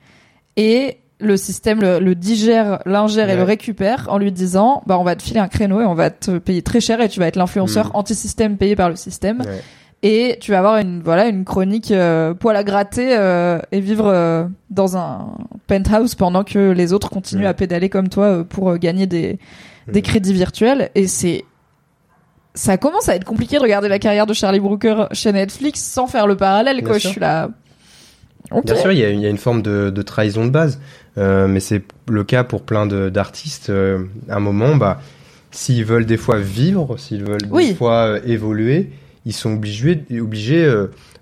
et 0.57 0.97
le 1.25 1.37
système 1.37 1.81
le, 1.81 1.99
le 1.99 2.15
digère, 2.15 2.79
l'ingère 2.85 3.29
et 3.29 3.35
le 3.35 3.43
récupère 3.43 4.07
en 4.09 4.17
lui 4.17 4.31
disant 4.31 4.83
bah 4.85 4.97
on 4.99 5.03
va 5.03 5.15
te 5.15 5.23
filer 5.23 5.39
un 5.39 5.47
créneau 5.47 5.81
et 5.81 5.85
on 5.85 5.93
va 5.95 6.09
te 6.09 6.37
payer 6.37 6.61
très 6.61 6.79
cher 6.79 6.99
et 7.01 7.09
tu 7.09 7.19
vas 7.19 7.27
être 7.27 7.35
l'influenceur 7.35 7.85
Mhm. 7.87 7.91
anti-système 7.95 8.57
payé 8.57 8.75
par 8.75 8.89
le 8.89 8.95
système 8.95 9.41
Ouais. 9.41 9.61
et 10.03 10.37
tu 10.41 10.51
vas 10.51 10.59
avoir 10.59 10.77
une 10.77 11.01
voilà 11.01 11.27
une 11.27 11.45
chronique 11.45 11.91
euh, 11.91 12.33
poil 12.33 12.55
à 12.55 12.63
gratter 12.63 13.15
euh, 13.17 13.59
et 13.71 13.79
vivre 13.79 14.07
euh, 14.07 14.45
dans 14.69 14.97
un 14.97 15.35
penthouse 15.67 16.15
pendant 16.15 16.43
que 16.43 16.71
les 16.71 16.93
autres 16.93 17.09
continuent 17.09 17.41
Ouais. 17.43 17.47
à 17.47 17.53
pédaler 17.53 17.89
comme 17.89 18.09
toi 18.09 18.43
pour 18.47 18.77
gagner 18.77 19.07
des 19.07 19.39
des 19.87 20.01
crédits 20.01 20.33
virtuels 20.33 20.89
et 20.95 21.07
c'est 21.07 21.43
ça 22.55 22.77
commence 22.77 23.09
à 23.09 23.15
être 23.15 23.25
compliqué 23.25 23.57
de 23.57 23.61
regarder 23.63 23.87
la 23.87 23.97
carrière 23.97 24.27
de 24.27 24.33
Charlie 24.33 24.59
Brooker 24.59 25.07
chez 25.11 25.31
Netflix 25.31 25.81
sans 25.81 26.05
faire 26.05 26.27
le 26.27 26.37
parallèle 26.37 26.77
Bien 26.77 26.85
quoi 26.85 26.99
sûr. 26.99 27.07
je 27.09 27.13
suis 27.13 27.19
là 27.21 27.49
Bien 28.63 28.75
sûr, 28.75 28.91
il 28.91 28.99
y 28.99 29.03
a, 29.03 29.09
il 29.09 29.19
y 29.19 29.25
a 29.25 29.29
une 29.29 29.37
forme 29.37 29.61
de, 29.61 29.89
de 29.89 30.01
trahison 30.01 30.45
de 30.45 30.51
base, 30.51 30.79
euh, 31.17 31.47
mais 31.47 31.59
c'est 31.59 31.81
le 32.09 32.23
cas 32.23 32.43
pour 32.43 32.61
plein 32.63 32.85
d'artistes. 32.85 33.69
euh, 33.69 33.99
à 34.29 34.35
un 34.37 34.39
moment, 34.39 34.75
bah, 34.75 35.01
s'ils 35.51 35.85
veulent 35.85 36.05
des 36.05 36.17
fois 36.17 36.39
vivre, 36.39 36.97
s'ils 36.99 37.23
veulent 37.23 37.47
Oui. 37.51 37.69
des 37.69 37.75
fois 37.75 38.05
euh, 38.07 38.19
évoluer, 38.25 38.89
ils 39.25 39.33
sont 39.33 39.53
obligés, 39.53 40.03
obligés 40.19 40.69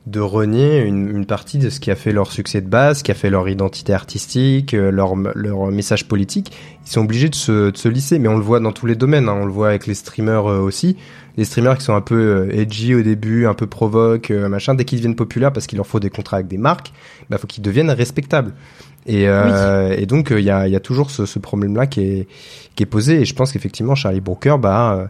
de 0.08 0.20
renier 0.20 0.80
une, 0.80 1.08
une 1.16 1.26
partie 1.28 1.60
de 1.60 1.70
ce 1.70 1.80
qui 1.80 1.92
a 1.92 1.96
fait 1.96 2.12
leur 2.12 2.32
succès 2.32 2.60
de 2.60 2.68
base, 2.68 3.00
ce 3.00 3.04
qui 3.04 3.12
a 3.12 3.14
fait 3.14 3.30
leur 3.30 3.48
identité 3.48 3.94
artistique, 3.94 4.72
leur, 4.72 5.14
leur 5.16 5.68
message 5.68 6.08
politique. 6.08 6.52
Ils 6.88 6.90
sont 6.90 7.02
obligés 7.02 7.30
de 7.30 7.36
se, 7.36 7.70
de 7.70 7.78
se 7.78 7.88
lisser, 7.88 8.18
mais 8.18 8.28
on 8.28 8.38
le 8.38 8.44
voit 8.44 8.60
dans 8.60 8.72
tous 8.72 8.88
les 8.88 8.96
domaines. 8.96 9.30
hein. 9.30 9.38
On 9.40 9.46
le 9.46 9.52
voit 9.52 9.68
avec 9.70 9.86
les 9.86 9.94
streamers 9.94 10.46
aussi. 10.46 10.98
Les 11.38 11.46
streamers 11.46 11.78
qui 11.78 11.86
sont 11.86 11.96
un 11.96 12.02
peu 12.02 12.16
euh, 12.16 12.60
edgy 12.60 12.94
au 12.94 13.02
début, 13.02 13.46
un 13.46 13.54
peu 13.54 13.68
provoque, 13.68 14.32
euh, 14.32 14.50
machin, 14.50 14.74
dès 14.76 14.86
qu'ils 14.86 15.00
deviennent 15.00 15.16
populaires 15.16 15.54
parce 15.54 15.68
qu'il 15.68 15.78
leur 15.78 15.88
faut 15.88 16.00
des 16.00 16.10
contrats 16.10 16.38
avec 16.38 16.48
des 16.48 16.58
marques, 16.58 16.92
bah 17.30 17.38
faut 17.38 17.48
qu'ils 17.48 17.64
deviennent 17.64 17.90
respectables. 17.90 18.54
Et, 19.08 19.28
euh, 19.28 19.96
et 19.98 20.06
donc 20.06 20.32
il 20.32 20.44
y, 20.44 20.52
a, 20.52 20.68
il 20.68 20.74
y 20.74 20.76
a 20.76 20.80
toujours 20.80 21.10
ce, 21.10 21.26
ce 21.26 21.40
problème-là 21.40 21.88
qui 21.88 22.02
est, 22.02 22.28
qui 22.76 22.84
est 22.84 22.88
posé. 22.88 23.22
Et 23.22 23.26
je 23.26 23.34
pense 23.34 23.52
qu'effectivement 23.52 23.96
Charlie 23.96 24.22
Brooker, 24.22 24.58
bah 24.60 25.10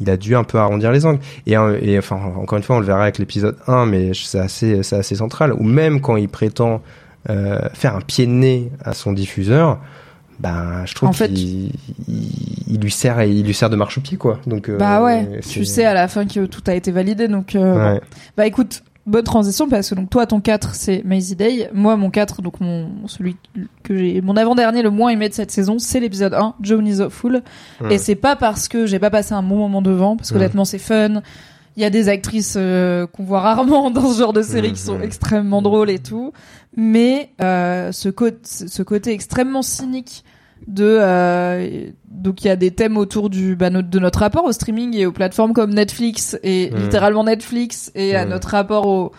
il 0.00 0.10
a 0.10 0.16
dû 0.16 0.36
un 0.36 0.44
peu 0.44 0.58
arrondir 0.58 0.92
les 0.92 1.06
angles. 1.06 1.20
Et, 1.46 1.52
et 1.54 1.98
enfin 1.98 2.16
encore 2.36 2.58
une 2.58 2.64
fois, 2.64 2.76
on 2.76 2.80
le 2.80 2.86
verra 2.86 3.02
avec 3.02 3.18
l'épisode 3.18 3.56
1, 3.66 3.86
mais 3.86 4.12
c'est 4.14 4.38
assez, 4.38 4.82
c'est 4.82 4.96
assez 4.96 5.16
central. 5.16 5.52
Ou 5.52 5.64
même 5.64 6.00
quand 6.00 6.16
il 6.16 6.28
prétend 6.28 6.82
euh, 7.30 7.58
faire 7.72 7.96
un 7.96 8.02
pied 8.02 8.26
de 8.26 8.32
nez 8.32 8.70
à 8.84 8.92
son 8.92 9.14
diffuseur, 9.14 9.78
bah 10.40 10.84
je 10.86 10.94
trouve 10.94 11.08
En 11.08 11.12
fait- 11.12 11.28
qu'il 11.28 11.70
il, 12.08 12.28
il 12.68 12.80
lui 12.80 12.90
sert, 12.90 13.22
il 13.24 13.44
lui 13.44 13.54
sert 13.54 13.70
de 13.70 13.76
marche-pied 13.76 14.16
quoi. 14.16 14.40
Donc 14.46 14.68
euh, 14.68 14.76
bah 14.76 15.02
ouais 15.02 15.40
tu 15.48 15.64
sais 15.64 15.84
à 15.84 15.94
la 15.94 16.08
fin 16.08 16.26
que 16.26 16.46
tout 16.46 16.62
a 16.66 16.74
été 16.74 16.90
validé 16.90 17.28
donc 17.28 17.54
euh, 17.54 17.94
bon. 17.94 18.00
Bah 18.36 18.46
écoute 18.46 18.82
bonne 19.06 19.22
transition 19.24 19.68
parce 19.68 19.90
que 19.90 19.94
donc 19.94 20.08
toi 20.08 20.26
ton 20.26 20.40
4 20.40 20.74
c'est 20.74 21.02
Maisie 21.04 21.36
Day, 21.36 21.68
moi 21.74 21.94
mon 21.96 22.08
4 22.10 22.40
donc 22.40 22.58
mon 22.60 23.06
celui 23.06 23.36
que 23.82 23.96
j'ai 23.96 24.20
mon 24.22 24.34
avant-dernier 24.36 24.82
le 24.82 24.88
moins 24.90 25.10
aimé 25.10 25.28
de 25.28 25.34
cette 25.34 25.50
saison, 25.50 25.78
c'est 25.78 26.00
l'épisode 26.00 26.32
1 26.34 26.54
Joan 26.62 26.86
is 26.86 27.00
Awful 27.02 27.42
Ouais. 27.82 27.94
et 27.94 27.98
c'est 27.98 28.14
pas 28.14 28.34
parce 28.34 28.66
que 28.66 28.86
j'ai 28.86 28.98
pas 28.98 29.10
passé 29.10 29.34
un 29.34 29.42
bon 29.42 29.56
moment 29.56 29.82
devant 29.82 30.16
parce 30.16 30.30
que 30.30 30.36
honnêtement 30.36 30.64
c'est 30.64 30.78
fun. 30.78 31.20
Il 31.76 31.82
y 31.82 31.86
a 31.86 31.90
des 31.90 32.08
actrices 32.08 32.54
euh, 32.56 33.06
qu'on 33.06 33.24
voit 33.24 33.40
rarement 33.40 33.90
dans 33.90 34.12
ce 34.12 34.18
genre 34.20 34.32
de 34.32 34.42
série 34.42 34.72
qui 34.72 34.80
sont 34.80 34.96
Mhm. 34.98 35.02
extrêmement 35.04 35.60
drôles 35.62 35.90
et 35.90 35.98
tout, 35.98 36.32
mais 36.76 37.30
euh, 37.40 37.90
ce, 37.92 38.08
côté, 38.08 38.38
ce 38.44 38.82
côté 38.82 39.12
extrêmement 39.12 39.62
cynique 39.62 40.22
de 40.68 40.96
euh, 41.00 41.88
donc 42.08 42.42
il 42.42 42.46
y 42.46 42.50
a 42.50 42.56
des 42.56 42.70
thèmes 42.70 42.96
autour 42.96 43.28
du 43.28 43.54
bah, 43.56 43.70
de 43.70 43.98
notre 43.98 44.20
rapport 44.20 44.44
au 44.44 44.52
streaming 44.52 44.96
et 44.96 45.04
aux 45.04 45.12
plateformes 45.12 45.52
comme 45.52 45.74
Netflix 45.74 46.38
et 46.42 46.70
Mhm. 46.72 46.80
littéralement 46.80 47.24
Netflix 47.24 47.90
et 47.94 48.14
à 48.16 48.24
Mhm. 48.24 48.30
notre 48.30 48.48
rapport 48.50 48.86
au, 48.86 49.12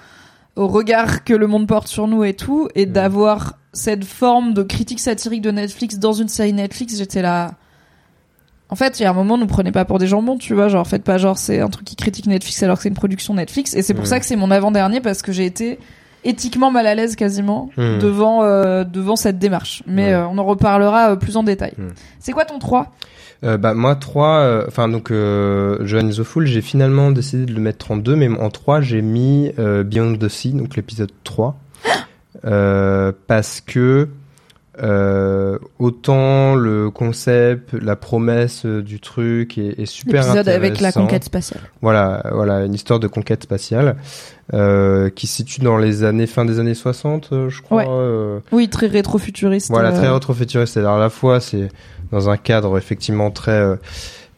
au 0.56 0.68
regard 0.68 1.24
que 1.24 1.34
le 1.34 1.46
monde 1.48 1.68
porte 1.68 1.88
sur 1.90 2.08
nous 2.08 2.24
et 2.24 2.34
tout 2.34 2.70
et 2.74 2.86
Mhm. 2.86 2.94
d'avoir 2.94 3.60
cette 3.74 4.06
forme 4.06 4.54
de 4.54 4.64
critique 4.64 5.00
satirique 5.02 5.42
de 5.42 5.52
Netflix 5.52 6.00
dans 6.00 6.14
une 6.14 6.30
série 6.30 6.54
Netflix 6.54 6.98
j'étais 6.98 7.22
là 7.22 7.52
en 8.76 8.78
fait, 8.78 9.00
il 9.00 9.04
y 9.04 9.06
a 9.06 9.10
un 9.10 9.14
moment, 9.14 9.38
nous 9.38 9.48
prenez 9.48 9.72
pas 9.72 9.86
pour 9.86 10.00
des 10.00 10.08
jambons, 10.08 10.38
tu 10.38 10.54
vois, 10.54 10.68
genre 10.68 10.86
faites 10.86 11.06
pas 11.06 11.18
genre 11.18 11.38
c'est 11.38 11.62
un 11.62 11.70
truc 11.70 11.86
qui 11.86 11.96
critique 11.96 12.28
Netflix 12.28 12.62
alors 12.62 12.76
que 12.76 12.84
c'est 12.84 12.90
une 12.90 12.96
production 12.96 13.34
Netflix. 13.34 13.74
Et 13.74 13.82
c'est 13.82 13.94
pour 13.94 14.04
Mhm. 14.04 14.10
ça 14.10 14.20
que 14.20 14.26
c'est 14.26 14.36
mon 14.36 14.52
avant-dernier 14.52 15.00
parce 15.00 15.22
que 15.22 15.32
j'ai 15.32 15.46
été 15.46 15.80
éthiquement 16.26 16.72
mal 16.72 16.86
à 16.86 16.94
l'aise 16.94 17.16
quasiment 17.16 17.70
Mhm. 17.78 18.00
devant 18.00 18.44
euh, 18.44 18.84
devant 18.84 19.16
cette 19.16 19.40
démarche. 19.40 19.82
Mais 19.88 20.12
euh, 20.12 20.28
on 20.28 20.38
en 20.38 20.44
reparlera 20.44 21.12
euh, 21.12 21.16
plus 21.16 21.38
en 21.38 21.44
détail. 21.44 21.72
Mhm. 21.78 21.94
C'est 22.20 22.34
quoi 22.34 22.44
ton 22.44 22.60
3 22.60 22.92
Euh, 23.46 23.56
bah 23.58 23.74
moi 23.74 23.96
3 23.96 24.64
enfin 24.68 24.90
donc 24.90 25.10
is 25.10 26.18
the 26.18 26.24
Fool 26.24 26.46
j'ai 26.48 26.62
finalement 26.62 27.12
décidé 27.12 27.46
de 27.46 27.54
le 27.54 27.62
mettre 27.62 27.92
en 27.92 27.96
2 27.98 28.16
mais 28.18 28.28
en 28.28 28.50
3 28.50 28.82
j'ai 28.82 29.02
mis 29.02 29.52
Beyond 29.58 30.18
the 30.18 30.28
Sea 30.28 30.52
donc 30.52 30.76
l'épisode 30.76 31.12
3 31.24 31.58
euh, 32.46 33.12
parce 33.28 33.62
que 33.62 34.10
euh, 34.84 35.58
autant 35.80 36.56
le 36.56 36.90
concept 36.90 37.74
la 37.74 37.96
promesse 37.96 38.66
euh, 38.66 38.82
du 38.82 39.00
truc 39.00 39.58
est, 39.58 39.80
est 39.80 39.86
super 39.86 40.22
L'épisode 40.24 40.50
avec 40.50 40.72
la 40.82 40.90
intéressant. 40.90 41.02
conquête 41.02 41.24
spatiale. 41.24 41.62
voilà 41.82 42.24
voilà 42.34 42.66
une 42.66 42.74
histoire 42.74 43.00
de 43.00 43.08
conquête 43.08 43.44
spatiale 43.44 43.96
euh, 44.54 45.10
qui 45.10 45.28
se 45.28 45.36
situe 45.38 45.62
dans 45.62 45.78
les 45.78 46.04
années 46.04 46.28
fin 46.28 46.44
des 46.46 46.60
années 46.60 46.74
60 46.76 47.30
euh, 47.32 47.50
je 47.50 47.62
crois 47.62 47.78
Ouais. 47.84 47.86
euh, 47.90 48.40
Oui, 48.52 48.68
très 48.70 48.88
rétro-futuriste. 48.88 49.70
voilà, 49.70 49.92
très 49.92 50.10
rétro-futuriste. 50.10 50.74
C'est-à-dire 50.74 50.92
à 50.92 51.00
la 51.00 51.10
fois, 51.10 51.40
c'est 51.40 51.70
dans 52.12 52.30
un 52.30 52.38
cadre 52.38 52.78
effectivement 52.78 53.32
très 53.32 53.52
euh, 53.52 53.76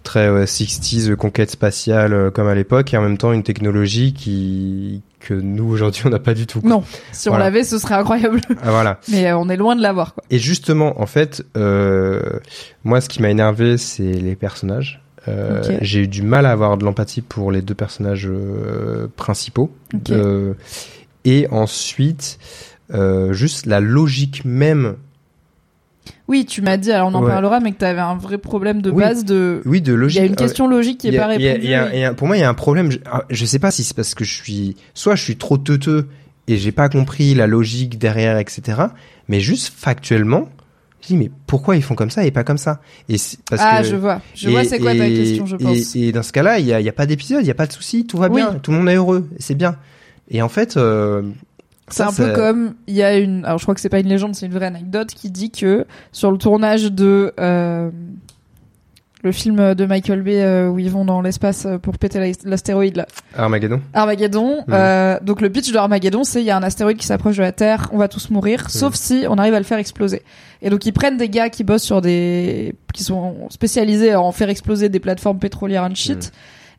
très 0.03 0.29
ouais, 0.29 0.45
60s, 0.45 1.09
euh, 1.09 1.15
conquête 1.15 1.51
spatiale 1.51 2.13
euh, 2.13 2.31
comme 2.31 2.47
à 2.47 2.55
l'époque, 2.55 2.93
et 2.93 2.97
en 2.97 3.01
même 3.01 3.17
temps 3.17 3.33
une 3.33 3.43
technologie 3.43 4.13
qui 4.13 5.01
que 5.19 5.33
nous 5.33 5.65
aujourd'hui 5.65 6.03
on 6.05 6.09
n'a 6.09 6.19
pas 6.19 6.33
du 6.33 6.47
tout. 6.47 6.61
quoi. 6.61 6.69
Non, 6.69 6.83
si 7.11 7.27
on 7.27 7.31
Voilà. 7.31 7.45
l'avait, 7.45 7.63
ce 7.63 7.77
serait 7.79 7.95
incroyable. 7.95 8.39
Ah, 8.63 8.71
voilà. 8.71 8.99
Mais 9.09 9.27
euh, 9.27 9.37
on 9.37 9.49
est 9.49 9.57
loin 9.57 9.75
de 9.75 9.81
l'avoir. 9.81 10.13
Et 10.29 10.39
justement, 10.39 11.01
en 11.01 11.05
fait, 11.05 11.43
euh, 11.57 12.21
moi, 12.83 13.01
ce 13.01 13.09
qui 13.09 13.21
m'a 13.21 13.29
énervé, 13.29 13.77
c'est 13.77 14.03
les 14.13 14.35
personnages. 14.35 15.01
Euh. 15.27 15.61
J'ai 15.81 16.03
eu 16.03 16.07
du 16.07 16.21
mal 16.21 16.45
à 16.45 16.51
avoir 16.51 16.77
de 16.77 16.85
l'empathie 16.85 17.21
pour 17.21 17.51
les 17.51 17.61
deux 17.61 17.75
personnages 17.75 18.29
principaux. 19.17 19.71
Et 21.25 21.47
ensuite, 21.51 22.39
juste 23.31 23.65
la 23.65 23.79
logique 23.81 24.43
même 24.45 24.95
Oui, 26.27 26.45
tu 26.45 26.61
m'as 26.61 26.77
dit, 26.77 26.91
alors 26.91 27.09
on 27.09 27.13
en 27.13 27.23
Ouais. 27.23 27.29
parlera, 27.29 27.59
mais 27.59 27.71
que 27.71 27.77
t'avais 27.77 27.99
un 28.01 28.15
vrai 28.15 28.37
problème 28.37 28.81
de 28.81 28.89
Oui. 28.91 29.01
base 29.03 29.25
de. 29.25 29.61
oui 29.65 29.81
de 29.81 29.93
Il 29.93 29.97
logique 29.99 30.19
y 30.19 30.23
a 30.23 30.25
une 30.25 30.33
euh, 30.33 30.35
question 30.35 30.67
logique 30.67 30.99
qui 30.99 31.07
est 31.07 31.11
Il 31.11 31.15
y 31.15 31.17
a- 31.17 31.25
pas 31.27 31.35
il 31.35 31.45
répondue. 31.47 31.65
il 31.65 31.69
y 31.69 31.73
a- 31.75 31.93
et- 31.93 31.97
il 31.97 32.01
y 32.01 32.03
a- 32.03 32.13
pour 32.13 32.27
moi, 32.27 32.37
il 32.37 32.41
y 32.41 32.43
a 32.43 32.49
un 32.49 32.53
problème. 32.53 32.91
Je, 32.91 32.99
ah, 33.11 33.23
je 33.29 33.45
sais 33.45 33.59
pas 33.59 33.71
si 33.71 33.83
c'est 33.83 33.95
parce 33.95 34.13
que 34.15 34.23
je 34.23 34.33
suis, 34.33 34.75
soit 34.93 35.15
je 35.15 35.23
suis 35.23 35.35
trop 35.37 35.57
teuteux 35.57 36.07
et 36.47 36.57
j'ai 36.57 36.71
pas 36.71 36.89
compris 36.89 37.33
la 37.33 37.47
logique 37.47 37.97
derrière, 37.97 38.37
etc. 38.37 38.61
Mais 39.27 39.39
juste 39.39 39.73
factuellement, 39.75 40.49
je 41.01 41.07
dis 41.07 41.17
mais 41.17 41.29
pourquoi 41.45 41.75
ils 41.75 41.83
font 41.83 41.95
comme 41.95 42.09
ça 42.09 42.25
et 42.25 42.31
pas 42.31 42.43
comme 42.43 42.57
ça? 42.57 42.79
Et 43.09 43.15
parce 43.49 43.61
ah, 43.63 43.81
que 43.81 43.87
je 43.87 43.95
vois. 43.95 44.21
Je 44.35 44.47
et- 44.47 44.51
vois 44.51 44.63
c'est 44.63 44.79
quoi 44.79 44.95
ta 44.95 45.07
question, 45.07 45.45
je 45.45 45.55
pense. 45.57 45.95
Et, 45.95 46.11
dans 46.11 46.23
ce 46.23 46.31
cas-là, 46.31 46.59
il 46.59 46.65
y 46.65 46.73
a, 46.73 46.79
il 46.81 46.91
pas 46.91 47.05
d'épisode, 47.05 47.41
il 47.43 47.47
y 47.47 47.51
a 47.51 47.55
pas 47.55 47.67
de 47.67 47.73
souci, 47.73 48.05
tout 48.05 48.17
va 48.17 48.27
Oui. 48.29 48.41
bien, 48.41 48.55
tout 48.55 48.71
le 48.71 48.77
monde 48.77 48.89
est 48.89 48.95
heureux, 48.95 49.27
c'est 49.39 49.55
bien. 49.55 49.75
Et 50.29 50.41
en 50.41 50.49
fait, 50.49 50.75
euh, 50.77 51.21
C'est 51.89 52.03
un 52.03 52.11
peu 52.11 52.33
comme 52.35 52.73
il 52.87 52.95
y 52.95 53.03
a 53.03 53.15
une 53.17 53.45
alors 53.45 53.57
je 53.59 53.63
crois 53.63 53.73
que 53.75 53.81
c'est 53.81 53.89
pas 53.89 53.99
une 53.99 54.07
légende 54.09 54.35
c'est 54.35 54.45
une 54.45 54.53
vraie 54.53 54.65
anecdote 54.65 55.07
qui 55.09 55.31
dit 55.31 55.51
que 55.51 55.85
sur 56.11 56.31
le 56.31 56.37
tournage 56.37 56.91
de 56.91 57.33
euh, 57.39 57.89
le 59.23 59.31
film 59.31 59.73
de 59.73 59.85
Michael 59.85 60.21
Bay 60.21 60.41
euh, 60.43 60.69
où 60.69 60.77
ils 60.79 60.91
vont 60.91 61.03
dans 61.03 61.21
l'espace 61.21 61.65
pour 61.81 61.97
péter 61.97 62.19
l'as- 62.19 62.43
l'astéroïde 62.45 62.97
là 62.97 63.07
Armageddon. 63.35 63.81
Armageddon 63.93 64.57
Mhm. 64.67 64.73
euh, 64.73 65.19
donc 65.21 65.41
le 65.41 65.49
pitch 65.49 65.71
de 65.71 65.77
Armageddon 65.77 66.23
c'est 66.23 66.41
il 66.41 66.45
y 66.45 66.51
a 66.51 66.57
un 66.57 66.63
astéroïde 66.63 66.97
qui 66.97 67.05
s'approche 67.07 67.37
de 67.37 67.41
la 67.41 67.51
Terre 67.51 67.89
on 67.93 67.97
va 67.97 68.07
tous 68.07 68.29
mourir 68.29 68.69
sauf 68.69 68.93
si 68.95 69.25
on 69.29 69.37
arrive 69.37 69.53
à 69.55 69.59
le 69.59 69.65
faire 69.65 69.79
exploser 69.79 70.21
et 70.61 70.69
donc 70.69 70.85
ils 70.85 70.93
prennent 70.93 71.17
des 71.17 71.29
gars 71.29 71.49
qui 71.49 71.63
bossent 71.63 71.83
sur 71.83 72.01
des 72.01 72.75
qui 72.93 73.03
sont 73.03 73.47
spécialisés 73.49 74.11
à 74.11 74.21
en 74.21 74.31
faire 74.31 74.49
exploser 74.49 74.89
des 74.89 74.99
plateformes 74.99 75.39
pétrolières 75.39 75.83
and 75.83 75.95
shit 75.95 76.31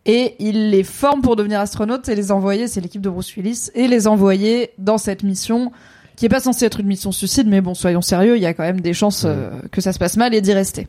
et 0.06 0.36
ils 0.38 0.70
les 0.70 0.84
forment 0.84 1.22
pour 1.22 1.36
devenir 1.36 1.60
astronautes 1.60 2.08
et 2.08 2.14
les 2.14 2.32
envoyer, 2.32 2.68
c'est 2.68 2.80
l'équipe 2.80 3.02
de 3.02 3.10
Bruce 3.10 3.34
Willis, 3.36 3.70
et 3.74 3.88
les 3.88 4.06
envoyer 4.06 4.70
dans 4.78 4.98
cette 4.98 5.22
mission 5.22 5.72
qui 6.16 6.26
est 6.26 6.28
pas 6.28 6.40
censée 6.40 6.64
être 6.64 6.80
une 6.80 6.88
mission 6.88 7.12
suicide, 7.12 7.46
mais 7.46 7.60
bon, 7.60 7.74
soyons 7.74 8.02
sérieux, 8.02 8.36
il 8.36 8.42
y 8.42 8.46
a 8.46 8.52
quand 8.52 8.64
même 8.64 8.80
des 8.80 8.92
chances 8.92 9.22
euh, 9.24 9.50
que 9.70 9.80
ça 9.80 9.92
se 9.92 10.00
passe 10.00 10.16
mal 10.16 10.34
et 10.34 10.40
d'y 10.40 10.52
rester. 10.52 10.88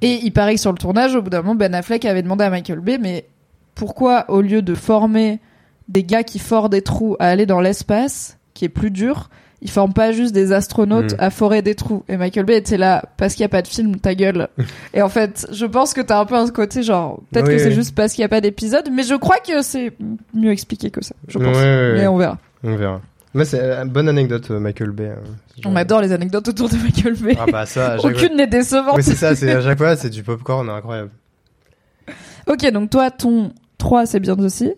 Et 0.00 0.20
il 0.22 0.32
paraît 0.32 0.54
que 0.54 0.60
sur 0.60 0.70
le 0.70 0.78
tournage, 0.78 1.16
au 1.16 1.22
bout 1.22 1.30
d'un 1.30 1.42
moment, 1.42 1.56
Ben 1.56 1.74
Affleck 1.74 2.04
avait 2.04 2.22
demandé 2.22 2.44
à 2.44 2.50
Michael 2.50 2.78
Bay, 2.78 2.98
mais 2.98 3.26
pourquoi 3.74 4.30
au 4.30 4.40
lieu 4.40 4.62
de 4.62 4.74
former 4.76 5.40
des 5.88 6.04
gars 6.04 6.22
qui 6.22 6.38
forent 6.38 6.68
des 6.68 6.82
trous 6.82 7.16
à 7.18 7.30
aller 7.30 7.46
dans 7.46 7.60
l'espace, 7.60 8.38
qui 8.54 8.64
est 8.64 8.68
plus 8.68 8.92
dur, 8.92 9.28
ils 9.62 9.70
forment 9.70 9.92
pas 9.92 10.12
juste 10.12 10.32
des 10.34 10.52
astronautes 10.52 11.12
Mm. 11.12 11.16
à 11.20 11.30
forer 11.30 11.62
des 11.62 11.74
trous. 11.74 12.02
Et 12.08 12.16
Michael 12.16 12.44
Bay 12.46 12.56
était 12.56 12.76
là, 12.78 13.04
parce 13.16 13.34
qu'il 13.34 13.42
y 13.42 13.44
a 13.44 13.48
pas 13.50 13.62
de 13.62 13.68
film, 13.68 13.96
ta 13.96 14.14
gueule. 14.14 14.48
et 14.94 15.02
en 15.02 15.08
fait, 15.08 15.46
je 15.52 15.66
pense 15.66 15.92
que 15.94 16.00
t'as 16.00 16.18
un 16.20 16.24
peu 16.24 16.34
un 16.36 16.48
côté 16.48 16.82
genre, 16.82 17.20
peut-être 17.30 17.46
Oui, 17.48 17.52
que 17.56 17.58
c'est 17.58 17.72
juste 17.72 17.94
parce 17.94 18.12
qu'il 18.14 18.22
y 18.22 18.24
a 18.24 18.28
pas 18.28 18.40
d'épisode, 18.40 18.88
mais 18.92 19.02
je 19.02 19.14
crois 19.14 19.38
que 19.38 19.62
c'est 19.62 19.92
mieux 20.34 20.50
expliqué 20.50 20.90
que 20.90 21.04
ça, 21.04 21.14
je 21.28 21.38
pense. 21.38 21.56
Mais 21.56 22.06
on 22.06 22.16
verra. 22.16 22.38
On 22.64 22.76
verra. 22.76 23.00
Mais 23.32 23.44
c'est 23.44 23.60
une 23.60 23.90
bonne 23.90 24.08
anecdote, 24.08 24.50
euh, 24.50 24.58
Michael 24.58 24.90
Bay. 24.90 25.10
hein. 25.10 25.22
On 25.64 25.76
adore 25.76 26.00
les 26.00 26.10
anecdotes 26.12 26.48
autour 26.48 26.68
de 26.68 26.76
Michael 26.76 27.14
Bay. 27.14 27.36
Ah 27.38 27.44
bah 27.52 27.64
ça, 27.66 27.96
Aucune 28.02 28.36
n'est 28.36 28.48
décevante. 28.48 28.96
Oui, 28.96 29.02
c'est 29.04 29.14
ça, 29.14 29.36
c'est 29.36 29.52
à 29.52 29.60
chaque 29.62 29.78
fois, 29.78 29.94
c'est 29.94 30.10
du 30.10 30.22
popcorn 30.24 30.68
incroyable. 30.68 31.10
Ok, 32.48 32.68
donc 32.72 32.90
toi, 32.90 33.10
ton 33.10 33.52
3, 33.78 34.06
c'est 34.06 34.18
bien 34.20 34.36
aussi. 34.38 34.72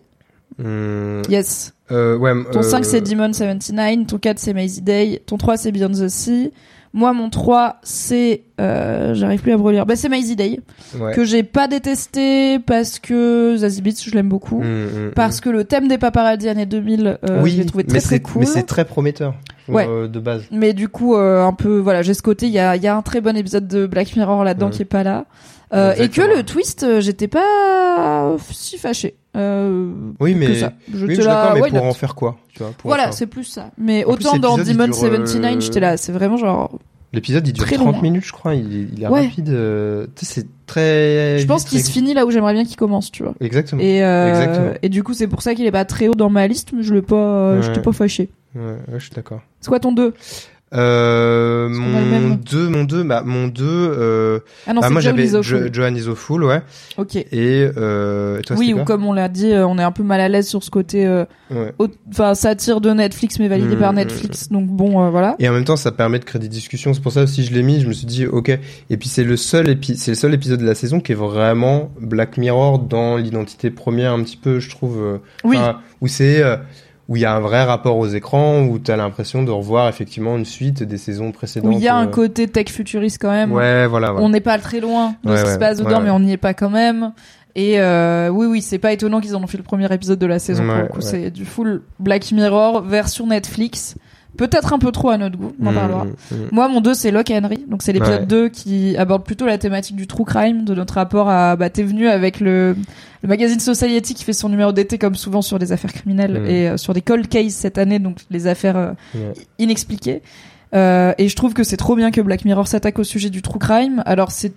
Hum, 0.63 1.23
Yes. 1.29 1.72
Euh, 1.91 2.17
ouais, 2.17 2.31
Ton 2.51 2.59
euh, 2.59 2.63
5 2.63 2.85
c'est 2.85 3.01
Demon 3.01 3.33
79, 3.33 4.07
ton 4.07 4.17
4 4.17 4.39
c'est 4.39 4.53
Maisie 4.53 4.81
Day, 4.81 5.21
ton 5.25 5.37
3 5.37 5.57
c'est 5.57 5.71
Beyond 5.71 5.91
the 5.91 6.07
Sea. 6.07 6.51
Moi 6.95 7.11
mon 7.11 7.29
3 7.31 7.77
c'est 7.81 8.43
euh, 8.61 9.15
j'arrive 9.15 9.41
plus 9.41 9.51
à 9.51 9.57
me 9.57 9.63
relire. 9.63 9.85
Bah 9.85 9.95
c'est 9.95 10.09
Maisie 10.09 10.35
Day 10.35 10.59
ouais. 10.99 11.11
que 11.13 11.23
j'ai 11.23 11.41
pas 11.41 11.67
détesté 11.67 12.59
parce 12.59 12.99
que 12.99 13.55
Zazie 13.57 13.81
Beetz 13.81 14.03
je 14.05 14.11
l'aime 14.13 14.29
beaucoup 14.29 14.61
Hum, 14.61 14.87
hum, 14.95 15.11
parce 15.15 15.41
que 15.41 15.49
le 15.49 15.63
thème 15.63 15.87
des 15.87 15.97
paparazzi 15.97 16.47
années 16.49 16.67
2000 16.67 17.17
euh, 17.27 17.41
oui, 17.41 17.51
je 17.51 17.57
l'ai 17.57 17.65
trouvé 17.65 17.83
très 17.83 17.99
très 17.99 18.19
cool. 18.19 18.41
Mais 18.41 18.45
c'est 18.45 18.63
très 18.63 18.85
prometteur. 18.85 19.33
Ouais. 19.67 19.87
euh, 19.89 20.07
de 20.07 20.19
base. 20.19 20.43
Mais 20.51 20.73
du 20.73 20.87
coup 20.87 21.15
euh, 21.15 21.43
un 21.43 21.53
peu 21.53 21.79
voilà, 21.79 22.01
j'ai 22.03 22.13
ce 22.13 22.21
côté 22.21 22.45
il 22.45 22.53
y 22.53 22.59
a 22.59 22.75
il 22.75 22.83
y 22.83 22.87
a 22.87 22.95
un 22.95 23.01
très 23.01 23.21
bon 23.21 23.35
épisode 23.35 23.67
de 23.67 23.87
Black 23.87 24.15
Mirror 24.15 24.43
là-dedans 24.43 24.69
qui 24.69 24.83
est 24.83 24.85
pas 24.85 25.03
là. 25.03 25.25
Euh, 25.73 25.93
et 25.97 26.09
que 26.09 26.21
le 26.21 26.43
twist, 26.43 26.83
euh, 26.83 27.01
j'étais 27.01 27.27
pas 27.27 28.35
si 28.51 28.77
fâché. 28.77 29.15
Euh, 29.35 29.91
Oui, 30.19 30.35
mais 30.35 30.47
que 30.47 30.53
ça. 30.55 30.73
Je 30.93 31.05
oui, 31.05 31.13
te 31.13 31.15
je 31.17 31.21
suis 31.21 31.23
la- 31.25 31.53
mais 31.55 31.69
pour 31.69 31.83
en 31.83 31.93
faire 31.93 32.13
quoi, 32.15 32.37
tu 32.53 32.59
vois 32.59 32.71
pour 32.77 32.89
Voilà, 32.89 33.03
faire- 33.05 33.13
c'est 33.13 33.27
plus 33.27 33.43
ça. 33.45 33.71
Mais 33.77 34.05
En 34.05 34.13
plus, 34.15 34.27
autant 34.27 34.37
dans 34.37 34.57
Demon 34.57 34.85
dure, 34.85 34.93
euh, 34.95 35.25
79, 35.25 35.61
j'étais 35.61 35.79
là, 35.79 35.97
c'est 35.97 36.11
vraiment 36.11 36.37
genre. 36.37 36.77
L'épisode, 37.13 37.47
il 37.47 37.53
dure 37.53 37.65
Très 37.65 37.75
30 37.75 37.95
long. 37.95 38.01
minutes, 38.01 38.25
je 38.25 38.31
crois. 38.31 38.55
Il, 38.55 38.89
il 38.93 39.03
est 39.03 39.07
Ouais. 39.07 39.25
rapide. 39.27 39.49
euh, 39.49 40.07
c'est 40.15 40.47
très. 40.65 41.37
Je 41.39 41.45
pense 41.45 41.63
qu'il 41.63 41.83
se 41.83 41.91
finit 41.91 42.13
là 42.15 42.25
où 42.25 42.31
j'aimerais 42.31 42.53
bien 42.53 42.65
qu'il 42.65 42.75
commence, 42.75 43.11
tu 43.11 43.21
vois. 43.23 43.33
Exactement. 43.39 43.81
Et, 43.81 44.03
euh, 44.03 44.29
Exactement. 44.29 44.73
et 44.81 44.89
du 44.89 45.03
coup, 45.03 45.13
c'est 45.13 45.27
pour 45.27 45.41
ça 45.43 45.53
qu'il 45.55 45.65
est 45.65 45.71
pas 45.71 45.85
très 45.85 46.07
haut 46.07 46.15
dans 46.15 46.29
ma 46.31 46.47
liste, 46.47 46.69
mais 46.75 46.81
je 46.83 46.93
l'ai 46.93 47.01
pas, 47.03 47.53
Ouais. 47.55 47.61
j'étais 47.61 47.81
pas 47.81 47.91
fâché. 47.91 48.29
Ouais, 48.55 48.61
ouais, 48.63 48.77
je 48.99 49.03
suis 49.05 49.11
d'accord. 49.15 49.41
C'est 49.61 49.69
quoi 49.69 49.79
ton 49.79 49.91
2 49.91 50.13
Euh, 50.73 51.69
mon 51.69 52.01
même. 52.01 52.35
2, 52.37 52.67
mon 52.69 52.83
2, 52.83 53.03
bah, 53.03 53.23
mon 53.25 53.47
2, 53.47 53.63
euh, 53.65 54.39
Ah 54.67 54.73
non, 54.73 54.81
bah, 54.81 54.87
c'est 54.87 54.93
moi 54.93 55.01
j'avais 55.01 55.27
Jo- 55.27 55.43
Fool. 55.43 55.69
Johan 55.73 55.93
Isoful, 55.95 56.43
ouais. 56.43 56.61
Ok. 56.97 57.15
Et, 57.15 57.25
euh, 57.77 58.39
et 58.39 58.41
toi, 58.41 58.55
Oui, 58.57 58.73
ou 58.73 58.83
comme 58.83 59.05
on 59.05 59.13
l'a 59.13 59.29
dit, 59.29 59.51
euh, 59.51 59.65
on 59.67 59.77
est 59.77 59.83
un 59.83 59.91
peu 59.91 60.03
mal 60.03 60.19
à 60.21 60.27
l'aise 60.29 60.47
sur 60.47 60.63
ce 60.63 60.69
côté, 60.69 61.05
euh, 61.05 61.25
enfin, 62.09 62.33
satire 62.35 62.81
de 62.81 62.91
Netflix, 62.91 63.39
mais 63.39 63.47
validé 63.47 63.75
par 63.75 63.93
mm, 63.93 63.97
Netflix. 63.97 64.49
Donc 64.49 64.67
bon, 64.67 65.03
euh, 65.03 65.09
voilà. 65.09 65.35
Et 65.39 65.47
en 65.47 65.53
même 65.53 65.65
temps, 65.65 65.75
ça 65.75 65.91
permet 65.91 66.19
de 66.19 66.25
créer 66.25 66.39
des 66.41 66.47
discussions. 66.47 66.93
C'est 66.93 67.01
pour 67.01 67.11
ça 67.11 67.23
aussi 67.23 67.43
je 67.43 67.53
l'ai 67.53 67.63
mis. 67.63 67.79
Je 67.81 67.87
me 67.87 67.93
suis 67.93 68.05
dit, 68.07 68.25
ok. 68.25 68.49
Et 68.89 68.97
puis 68.97 69.09
c'est 69.09 69.23
le 69.23 69.37
seul 69.37 69.69
épi 69.69 69.95
c'est 69.97 70.11
le 70.11 70.15
seul 70.15 70.33
épisode 70.33 70.59
de 70.59 70.65
la 70.65 70.75
saison 70.75 70.99
qui 70.99 71.11
est 71.11 71.15
vraiment 71.15 71.91
Black 71.99 72.37
Mirror 72.37 72.79
dans 72.79 73.17
l'identité 73.17 73.69
première 73.69 74.13
un 74.13 74.23
petit 74.23 74.37
peu, 74.37 74.59
je 74.59 74.69
trouve. 74.69 74.97
euh, 75.01 75.17
Oui. 75.43 75.57
où 76.01 76.07
c'est 76.07 76.41
euh, 76.43 76.57
où 77.09 77.15
il 77.17 77.21
y 77.21 77.25
a 77.25 77.33
un 77.35 77.39
vrai 77.41 77.63
rapport 77.63 77.97
aux 77.97 78.07
écrans, 78.07 78.61
où 78.63 78.79
t'as 78.79 78.95
l'impression 78.95 79.43
de 79.43 79.51
revoir 79.51 79.89
effectivement 79.89 80.37
une 80.37 80.45
suite 80.45 80.83
des 80.83 80.97
saisons 80.97 81.27
Où 81.27 81.31
précédentes. 81.33 81.73
il 81.75 81.83
y 81.83 81.87
a 81.89 81.95
un 81.95 82.05
euh, 82.07 82.09
côté 82.09 82.47
tech 82.47 82.69
futuriste 82.69 83.17
quand 83.21 83.31
même. 83.31 83.51
Ouais, 83.51 83.87
voilà. 83.87 84.11
voilà. 84.11 84.25
On 84.25 84.29
n'est 84.29 84.39
pas 84.41 84.57
très 84.57 84.79
loin 84.79 85.15
de 85.23 85.29
Ouais, 85.31 85.37
ce 85.37 85.41
qui 85.43 85.47
ouais, 85.49 85.53
se 85.55 85.59
passe 85.59 85.77
dedans, 85.79 85.89
ouais, 85.89 85.95
ouais. 85.97 86.03
mais 86.03 86.09
on 86.11 86.19
n'y 86.21 86.31
est 86.31 86.37
pas 86.37 86.53
quand 86.53 86.69
même. 86.69 87.11
Et 87.55 87.79
euh, 87.79 88.29
oui, 88.29 88.47
oui, 88.47 88.61
c'est 88.61 88.79
pas 88.79 88.93
étonnant 88.93 89.19
qu'ils 89.21 89.35
en 89.35 89.43
ont 89.43 89.47
fait 89.47 89.57
le 89.57 89.63
premier 89.63 89.91
épisode 89.93 90.17
de 90.17 90.25
la 90.25 90.39
saison. 90.39 90.63
pour 90.65 90.73
Ouais, 90.73 90.81
le 90.83 90.87
coup, 90.87 90.99
ouais. 90.99 91.03
c'est 91.05 91.29
du 91.29 91.45
full 91.45 91.83
Black 91.99 92.31
Mirror 92.31 92.81
version 92.81 93.27
Netflix. 93.27 93.95
Peut-être 94.37 94.73
un 94.73 94.79
peu 94.79 94.91
trop 94.91 95.09
à 95.09 95.17
notre 95.17 95.37
goût, 95.37 95.53
on 95.61 95.67
en 95.67 95.71
Mm, 95.71 95.75
parlera. 95.75 96.05
mm, 96.05 96.09
mm. 96.31 96.35
Moi, 96.51 96.67
mon 96.67 96.81
2, 96.81 96.93
c'est 96.95 97.11
Locke 97.11 97.29
et 97.29 97.37
Henry. 97.37 97.65
Donc, 97.67 97.83
c'est 97.83 97.93
l'épisode 97.93 98.21
Ouais. 98.21 98.25
2 98.25 98.49
qui 98.49 98.97
aborde 98.97 99.23
plutôt 99.23 99.45
la 99.45 99.57
thématique 99.59 99.95
du 99.95 100.07
true 100.07 100.25
crime, 100.25 100.65
de 100.65 100.73
notre 100.73 100.95
rapport 100.95 101.29
à, 101.29 101.55
bah, 101.55 101.69
t'es 101.69 101.83
venu 101.83 102.07
avec 102.07 102.39
le, 102.39 102.75
le 103.21 103.29
magazine 103.29 103.59
Society 103.59 104.13
qui 104.15 104.23
fait 104.23 104.33
son 104.33 104.49
numéro 104.49 104.71
d'été 104.71 104.97
comme 104.97 105.15
souvent 105.15 105.41
sur 105.43 105.59
des 105.59 105.71
affaires 105.71 105.93
criminelles 105.93 106.43
et 106.47 106.69
euh, 106.69 106.77
sur 106.77 106.93
des 106.95 107.01
cold 107.01 107.27
cases 107.27 107.53
cette 107.53 107.77
année, 107.77 107.99
donc 107.99 108.17
les 108.31 108.47
affaires 108.47 108.75
euh, 108.77 108.93
inexpliquées. 109.59 110.21
Euh, 110.73 111.13
et 111.19 111.29
je 111.29 111.35
trouve 111.35 111.53
que 111.53 111.63
c'est 111.63 111.77
trop 111.77 111.95
bien 111.95 112.09
que 112.09 112.19
Black 112.19 112.43
Mirror 112.45 112.67
s'attaque 112.67 112.97
au 112.97 113.03
sujet 113.03 113.29
du 113.29 113.43
true 113.43 113.59
crime. 113.59 114.01
Alors, 114.07 114.31
c'est, 114.31 114.53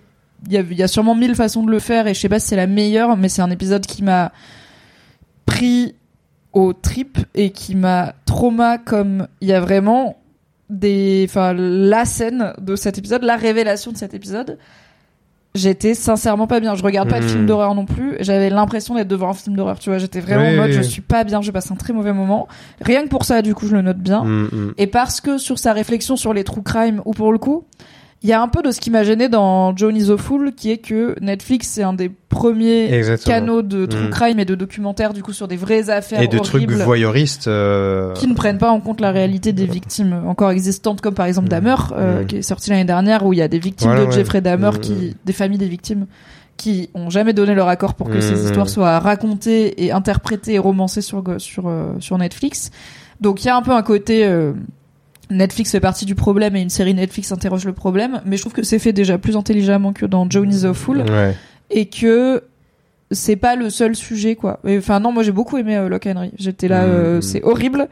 il 0.47 0.53
y 0.53 0.57
a, 0.57 0.61
il 0.61 0.75
y 0.77 0.81
a 0.81 0.87
sûrement 0.87 1.13
mille 1.13 1.35
façons 1.35 1.61
de 1.63 1.69
le 1.69 1.77
faire 1.79 2.07
et 2.07 2.15
je 2.15 2.19
sais 2.19 2.29
pas 2.29 2.39
si 2.39 2.47
c'est 2.47 2.55
la 2.55 2.65
meilleure, 2.67 3.15
mais 3.15 3.29
c'est 3.29 3.43
un 3.43 3.51
épisode 3.51 3.85
qui 3.85 4.03
m'a 4.03 4.31
pris 5.45 5.93
au 6.53 6.73
trip 6.73 7.17
et 7.35 7.51
qui 7.51 7.75
m'a 7.75 8.13
trauma 8.25 8.77
comme 8.77 9.27
il 9.41 9.47
y 9.47 9.53
a 9.53 9.59
vraiment 9.59 10.17
des 10.69 11.25
enfin 11.29 11.53
la 11.53 12.05
scène 12.05 12.53
de 12.59 12.75
cet 12.75 12.97
épisode 12.97 13.23
la 13.23 13.35
révélation 13.37 13.91
de 13.91 13.97
cet 13.97 14.13
épisode 14.13 14.57
j'étais 15.55 15.95
sincèrement 15.95 16.45
pas 16.45 16.59
bien. 16.59 16.75
Je 16.75 16.83
regarde 16.83 17.09
pas 17.09 17.19
de 17.19 17.23
Mhm. 17.23 17.29
film 17.31 17.45
d'horreur 17.47 17.73
non 17.73 17.85
plus. 17.85 18.15
J'avais 18.19 18.49
l'impression 18.51 18.93
d'être 18.93 19.07
devant 19.07 19.29
un 19.29 19.33
film 19.33 19.55
d'horreur 19.55 19.79
tu 19.79 19.89
vois. 19.89 19.97
J'étais 19.97 20.19
vraiment 20.19 20.43
Oui, 20.43 20.53
en 20.53 20.61
mode 20.61 20.69
oui, 20.69 20.73
je 20.73 20.81
suis 20.81 21.01
pas 21.01 21.23
bien 21.23 21.41
je 21.41 21.49
passe 21.51 21.71
un 21.71 21.75
très 21.75 21.93
mauvais 21.93 22.13
moment. 22.13 22.47
Rien 22.81 23.03
que 23.03 23.07
pour 23.09 23.25
ça 23.25 23.41
du 23.41 23.55
coup 23.55 23.67
je 23.67 23.75
le 23.75 23.81
note 23.81 23.97
bien. 23.97 24.23
Mm, 24.23 24.49
mm. 24.51 24.73
et 24.77 24.87
parce 24.87 25.19
que 25.19 25.37
sur 25.39 25.57
sa 25.57 25.73
réflexion 25.73 26.15
sur 26.15 26.33
les 26.33 26.43
true 26.43 26.61
crime, 26.61 27.01
ou 27.05 27.13
pour 27.13 27.31
le 27.31 27.39
coup, 27.39 27.63
il 28.23 28.29
y 28.29 28.33
a 28.33 28.41
un 28.41 28.47
peu 28.47 28.63
de 28.63 28.71
ce 28.71 28.79
qui 28.79 28.89
m'a 28.89 29.03
gêné 29.03 29.29
dans 29.29 29.75
Johnny 29.77 30.03
the 30.05 30.15
Fool, 30.17 30.53
qui 30.55 30.71
est 30.71 30.77
que 30.79 31.15
Netflix, 31.21 31.67
c'est 31.67 31.83
un 31.83 31.93
des 31.93 32.09
premiers 32.09 32.91
Exactement. 32.93 33.35
canaux 33.35 33.61
de 33.61 33.85
true 33.85 34.07
Mm. 34.07 34.09
crime 34.09 34.39
et 34.39 34.45
de 34.45 34.55
documentaires, 34.55 35.13
du 35.13 35.21
coup, 35.21 35.33
sur 35.33 35.47
des 35.47 35.55
vraies 35.55 35.89
affaires 35.91 36.19
Et 36.21 36.27
de 36.27 36.39
trucs 36.39 36.69
voyeuristes. 36.69 37.47
euh, 37.47 38.13
qui 38.13 38.25
ne 38.27 38.33
prennent 38.33 38.57
pas 38.57 38.71
en 38.71 38.79
compte 38.79 39.01
la 39.01 39.11
réalité 39.11 39.53
des 39.53 39.65
victimes 39.67 40.23
encore 40.25 40.49
existantes, 40.51 40.99
comme 41.01 41.13
par 41.13 41.27
exemple 41.27 41.47
Dahmer, 41.47 41.75
euh, 41.91 42.23
Mm. 42.23 42.25
qui 42.25 42.35
est 42.37 42.41
sorti 42.41 42.69
l'année 42.71 42.85
dernière, 42.85 43.23
où 43.25 43.33
il 43.33 43.39
y 43.39 43.41
a 43.43 43.47
des 43.47 43.59
victimes 43.59 43.89
Voilà, 43.89 44.05
de 44.05 44.09
ouais. 44.09 44.15
Jeffrey 44.15 44.41
Dahmer, 44.41 44.71
Mm. 44.75 44.79
qui, 44.79 45.15
des 45.23 45.33
familles 45.33 45.59
des 45.59 45.67
victimes, 45.69 46.07
qui 46.57 46.89
ont 46.95 47.11
jamais 47.11 47.33
donné 47.33 47.53
leur 47.53 47.67
accord 47.67 47.93
pour 47.93 48.09
que 48.09 48.17
Mm. 48.17 48.21
ces 48.21 48.45
histoires 48.45 48.67
soient 48.67 48.97
racontées 48.97 49.85
et 49.85 49.91
interprétées 49.91 50.53
et 50.55 50.59
romancées 50.59 51.01
sur 51.01 51.23
sur 51.37 51.67
euh, 51.67 51.91
sur 51.99 52.17
Netflix. 52.17 52.71
Donc 53.21 53.43
il 53.43 53.47
y 53.47 53.49
a 53.51 53.55
un 53.55 53.61
peu 53.61 53.71
un 53.73 53.83
côté 53.83 54.25
euh, 54.25 54.53
Netflix 55.29 55.71
fait 55.71 55.79
partie 55.79 56.05
du 56.05 56.15
problème 56.15 56.55
et 56.55 56.61
une 56.61 56.69
série 56.69 56.93
Netflix 56.93 57.31
interroge 57.31 57.65
le 57.65 57.73
problème, 57.73 58.21
mais 58.25 58.37
je 58.37 58.41
trouve 58.43 58.53
que 58.53 58.63
c'est 58.63 58.79
fait 58.79 58.93
déjà 58.93 59.17
plus 59.17 59.35
intelligemment 59.35 59.93
que 59.93 60.05
dans 60.05 60.29
Johnny 60.29 60.61
the 60.61 60.73
Fool 60.73 60.99
Ouais. 61.09 61.35
et 61.69 61.87
que 61.87 62.43
c'est 63.11 63.35
pas 63.35 63.55
le 63.55 63.69
seul 63.69 63.95
sujet 63.95 64.35
quoi. 64.35 64.59
Enfin 64.67 64.99
non, 64.99 65.11
moi 65.11 65.23
j'ai 65.23 65.31
beaucoup 65.31 65.57
aimé 65.57 65.75
euh, 65.77 65.89
Locke 65.89 66.07
Henry. 66.07 66.31
J'étais 66.37 66.67
là, 66.67 66.85
Mm. 66.85 66.89
euh, 66.89 67.21
c'est 67.21 67.43
horrible, 67.43 67.87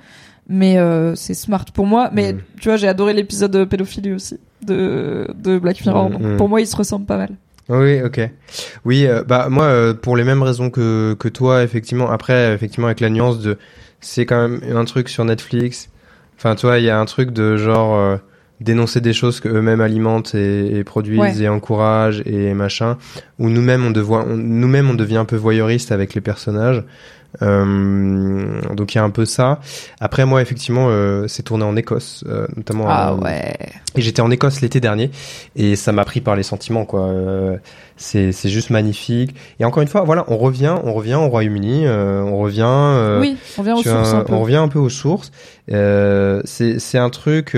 mais 0.48 0.78
euh, 0.78 1.16
c'est 1.16 1.34
smart 1.34 1.66
pour 1.74 1.86
moi. 1.86 2.10
Mais 2.14 2.34
Mm. 2.34 2.38
tu 2.62 2.70
vois, 2.70 2.78
j'ai 2.78 2.88
adoré 2.88 3.14
l'épisode 3.14 3.52
de 3.52 3.64
pédophilie 3.66 4.14
aussi 4.14 4.40
de 4.66 5.28
de 5.36 5.58
Black 5.60 5.86
Mirror. 5.86 6.10
Mm, 6.10 6.14
Donc 6.18 6.38
pour 6.38 6.50
moi, 6.50 6.62
ils 6.62 6.68
se 6.68 6.76
ressemblent 6.76 7.06
pas 7.06 7.18
mal. 7.18 7.30
Oui, 7.68 8.02
ok. 8.04 8.30
Oui, 8.86 9.08
euh, 9.08 9.24
bah 9.24 9.48
moi, 9.50 9.66
euh, 9.66 9.94
pour 9.94 10.16
les 10.16 10.24
mêmes 10.24 10.44
raisons 10.44 10.70
que 10.70 11.16
que 11.18 11.28
toi, 11.28 11.64
effectivement. 11.64 12.12
Après, 12.12 12.54
effectivement, 12.54 12.88
avec 12.88 13.00
la 13.00 13.10
nuance 13.10 13.40
de, 13.40 13.58
c'est 14.02 14.26
quand 14.26 14.48
même 14.48 14.62
un 14.76 14.86
truc 14.86 15.10
sur 15.10 15.26
Netflix. 15.26 15.90
Enfin, 16.38 16.56
toi, 16.56 16.80
il 16.80 16.86
y 16.86 16.90
a 16.90 17.00
un 17.00 17.06
truc 17.06 17.32
de 17.32 17.58
genre 17.58 17.96
euh, 17.96 18.18
dénoncer 18.62 19.02
des 19.02 19.14
choses 19.14 19.40
que 19.40 19.50
eux-mêmes 19.50 19.82
alimentent 19.82 20.36
et, 20.36 20.78
et 20.78 20.84
produisent 20.84 21.20
Ouais. 21.20 21.42
et 21.42 21.48
encouragent 21.50 22.22
et 22.26 22.54
machin. 22.54 22.98
Où 23.40 23.50
nous-mêmes 23.50 23.86
on, 23.86 23.94
on- 24.14 24.38
nous-mêmes 24.38 24.90
on 24.90 24.94
devient 24.96 25.18
un 25.18 25.26
peu 25.26 25.36
voyeuriste 25.36 25.92
avec 25.92 26.14
les 26.14 26.22
personnages. 26.22 26.84
Euh, 27.42 28.62
donc 28.76 28.94
il 28.94 28.98
y 28.98 29.02
a 29.02 29.04
un 29.04 29.10
peu 29.10 29.26
ça. 29.26 29.60
Après 30.00 30.26
moi 30.26 30.42
effectivement 30.42 30.88
euh, 30.90 31.28
c'est 31.28 31.44
tourné 31.44 31.64
en 31.64 31.76
Écosse 31.76 32.24
euh, 32.28 32.48
notamment. 32.56 32.90
euh, 32.90 33.16
ouais. 33.16 33.56
et 33.96 34.02
j'étais 34.02 34.22
en 34.22 34.32
Écosse 34.32 34.62
l'été 34.62 34.80
dernier 34.80 35.12
et 35.56 35.76
ça 35.76 35.92
m'a 35.92 36.06
pris 36.06 36.22
par 36.22 36.36
les 36.36 36.44
sentiments 36.44 36.86
quoi. 36.86 37.14
C'est 37.98 38.32
c'est 38.34 38.50
juste 38.50 38.72
magnifique. 38.72 39.36
Et 39.60 39.66
encore 39.66 39.82
une 39.82 39.90
fois 39.90 40.04
voilà 40.04 40.26
on 40.28 40.38
revient 40.38 40.76
on 40.84 40.94
revient 40.94 41.16
au 41.16 41.28
Royaume-Uni 41.28 41.88
on 41.88 42.38
revient. 42.38 43.20
oui, 43.22 43.38
on 43.58 43.64
vient 43.64 43.76
aux 43.76 43.84
sources 43.84 44.14
un 44.14 44.22
peu. 44.22 44.34
On 44.34 44.42
revient 44.42 44.56
un 44.58 44.68
peu 44.68 44.80
aux 44.80 44.90
sources. 44.90 45.32
C'est 45.68 46.80
c'est 46.80 46.98
un 46.98 47.10
truc. 47.10 47.56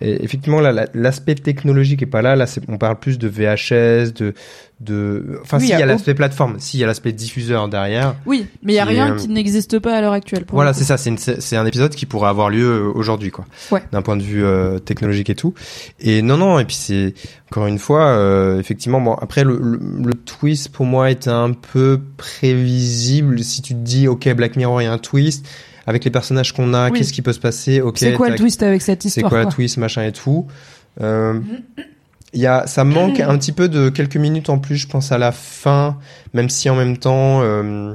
Et 0.00 0.22
effectivement, 0.24 0.60
là, 0.60 0.72
la- 0.72 0.88
l'aspect 0.94 1.34
technologique 1.34 2.02
est 2.02 2.06
pas 2.06 2.22
là. 2.22 2.36
Là, 2.36 2.44
on 2.68 2.76
parle 2.78 2.98
plus 2.98 3.18
de 3.18 3.28
VHS, 3.28 4.12
de, 4.12 4.34
de. 4.80 5.38
Enfin, 5.42 5.56
Oui, 5.58 5.66
si, 5.66 5.72
il 5.72 5.78
y 5.78 5.82
a 5.82 5.86
l'aspect 5.86 6.14
plateforme, 6.14 6.56
si, 6.58 6.76
il 6.76 6.80
y 6.80 6.84
a 6.84 6.86
l'aspect 6.86 7.12
diffuseur 7.12 7.68
derrière. 7.68 8.14
Oui, 8.26 8.46
mais 8.62 8.74
il 8.74 8.76
y 8.76 8.78
a 8.78 8.84
rien 8.84 9.14
est, 9.14 9.18
qui 9.18 9.28
n'existe 9.28 9.78
pas 9.78 9.96
à 9.96 10.00
l'heure 10.02 10.12
actuelle. 10.12 10.44
pour 10.44 10.56
Voilà, 10.56 10.74
c'est 10.74 10.84
ça. 10.84 10.96
C'est 10.98 11.56
un 11.56 11.64
épisode 11.66 11.94
qui 11.94 12.04
pourrait 12.04 12.28
avoir 12.28 12.50
lieu 12.50 12.66
euh, 12.66 12.92
aujourd'hui, 12.94 13.30
quoi. 13.30 13.46
Ouais. 13.70 13.82
D'un 13.92 14.02
point 14.02 14.16
de 14.16 14.22
vue 14.22 14.44
euh, 14.44 14.78
technologique 14.78 15.30
et 15.30 15.34
tout. 15.34 15.54
Et 16.00 16.20
non, 16.20 16.36
non. 16.36 16.58
Et 16.58 16.64
puis 16.66 16.76
c'est 16.76 17.14
encore 17.50 17.66
une 17.66 17.78
fois, 17.78 18.06
euh, 18.08 18.58
effectivement. 18.60 19.00
Bon, 19.00 19.14
après 19.14 19.44
le, 19.44 19.58
le, 19.62 19.80
le 20.04 20.14
twist 20.14 20.68
pour 20.70 20.84
moi 20.84 21.10
était 21.10 21.30
un 21.30 21.52
peu 21.52 22.00
prévisible. 22.16 23.42
Si 23.42 23.62
tu 23.62 23.74
te 23.74 23.78
dis, 23.80 24.08
ok, 24.08 24.28
Black 24.34 24.56
Mirror, 24.56 24.82
il 24.82 24.84
y 24.84 24.88
a 24.88 24.92
un 24.92 24.98
twist 24.98 25.46
avec 25.86 26.04
les 26.04 26.10
personnages 26.10 26.52
qu'on 26.52 26.74
a, 26.74 26.90
Oui. 26.90 26.98
qu'est-ce 26.98 27.12
qui 27.12 27.22
peut 27.22 27.32
se 27.32 27.40
passer 27.40 27.80
Ok. 27.80 27.98
C'est 27.98 28.12
quoi 28.14 28.28
le 28.30 28.36
twist 28.36 28.62
avec 28.62 28.82
cette 28.82 29.02
C'est 29.02 29.08
histoire 29.08 29.30
quoi 29.30 29.40
quoi 29.42 29.50
le 29.50 29.54
twist, 29.54 29.76
machin 29.76 30.02
et 30.04 30.12
tout. 30.12 30.46
Euh, 31.00 31.40
y 32.34 32.46
a, 32.46 32.66
ça 32.66 32.84
manque 32.84 33.20
un 33.20 33.36
petit 33.38 33.52
peu 33.52 33.68
de 33.68 33.88
quelques 33.88 34.16
minutes 34.16 34.50
en 34.50 34.58
plus, 34.58 34.76
je 34.76 34.86
pense 34.88 35.12
à 35.12 35.18
la 35.18 35.32
fin, 35.32 35.96
même 36.34 36.48
si 36.50 36.68
en 36.68 36.74
même 36.76 36.96
temps, 36.98 37.40
euh, 37.42 37.94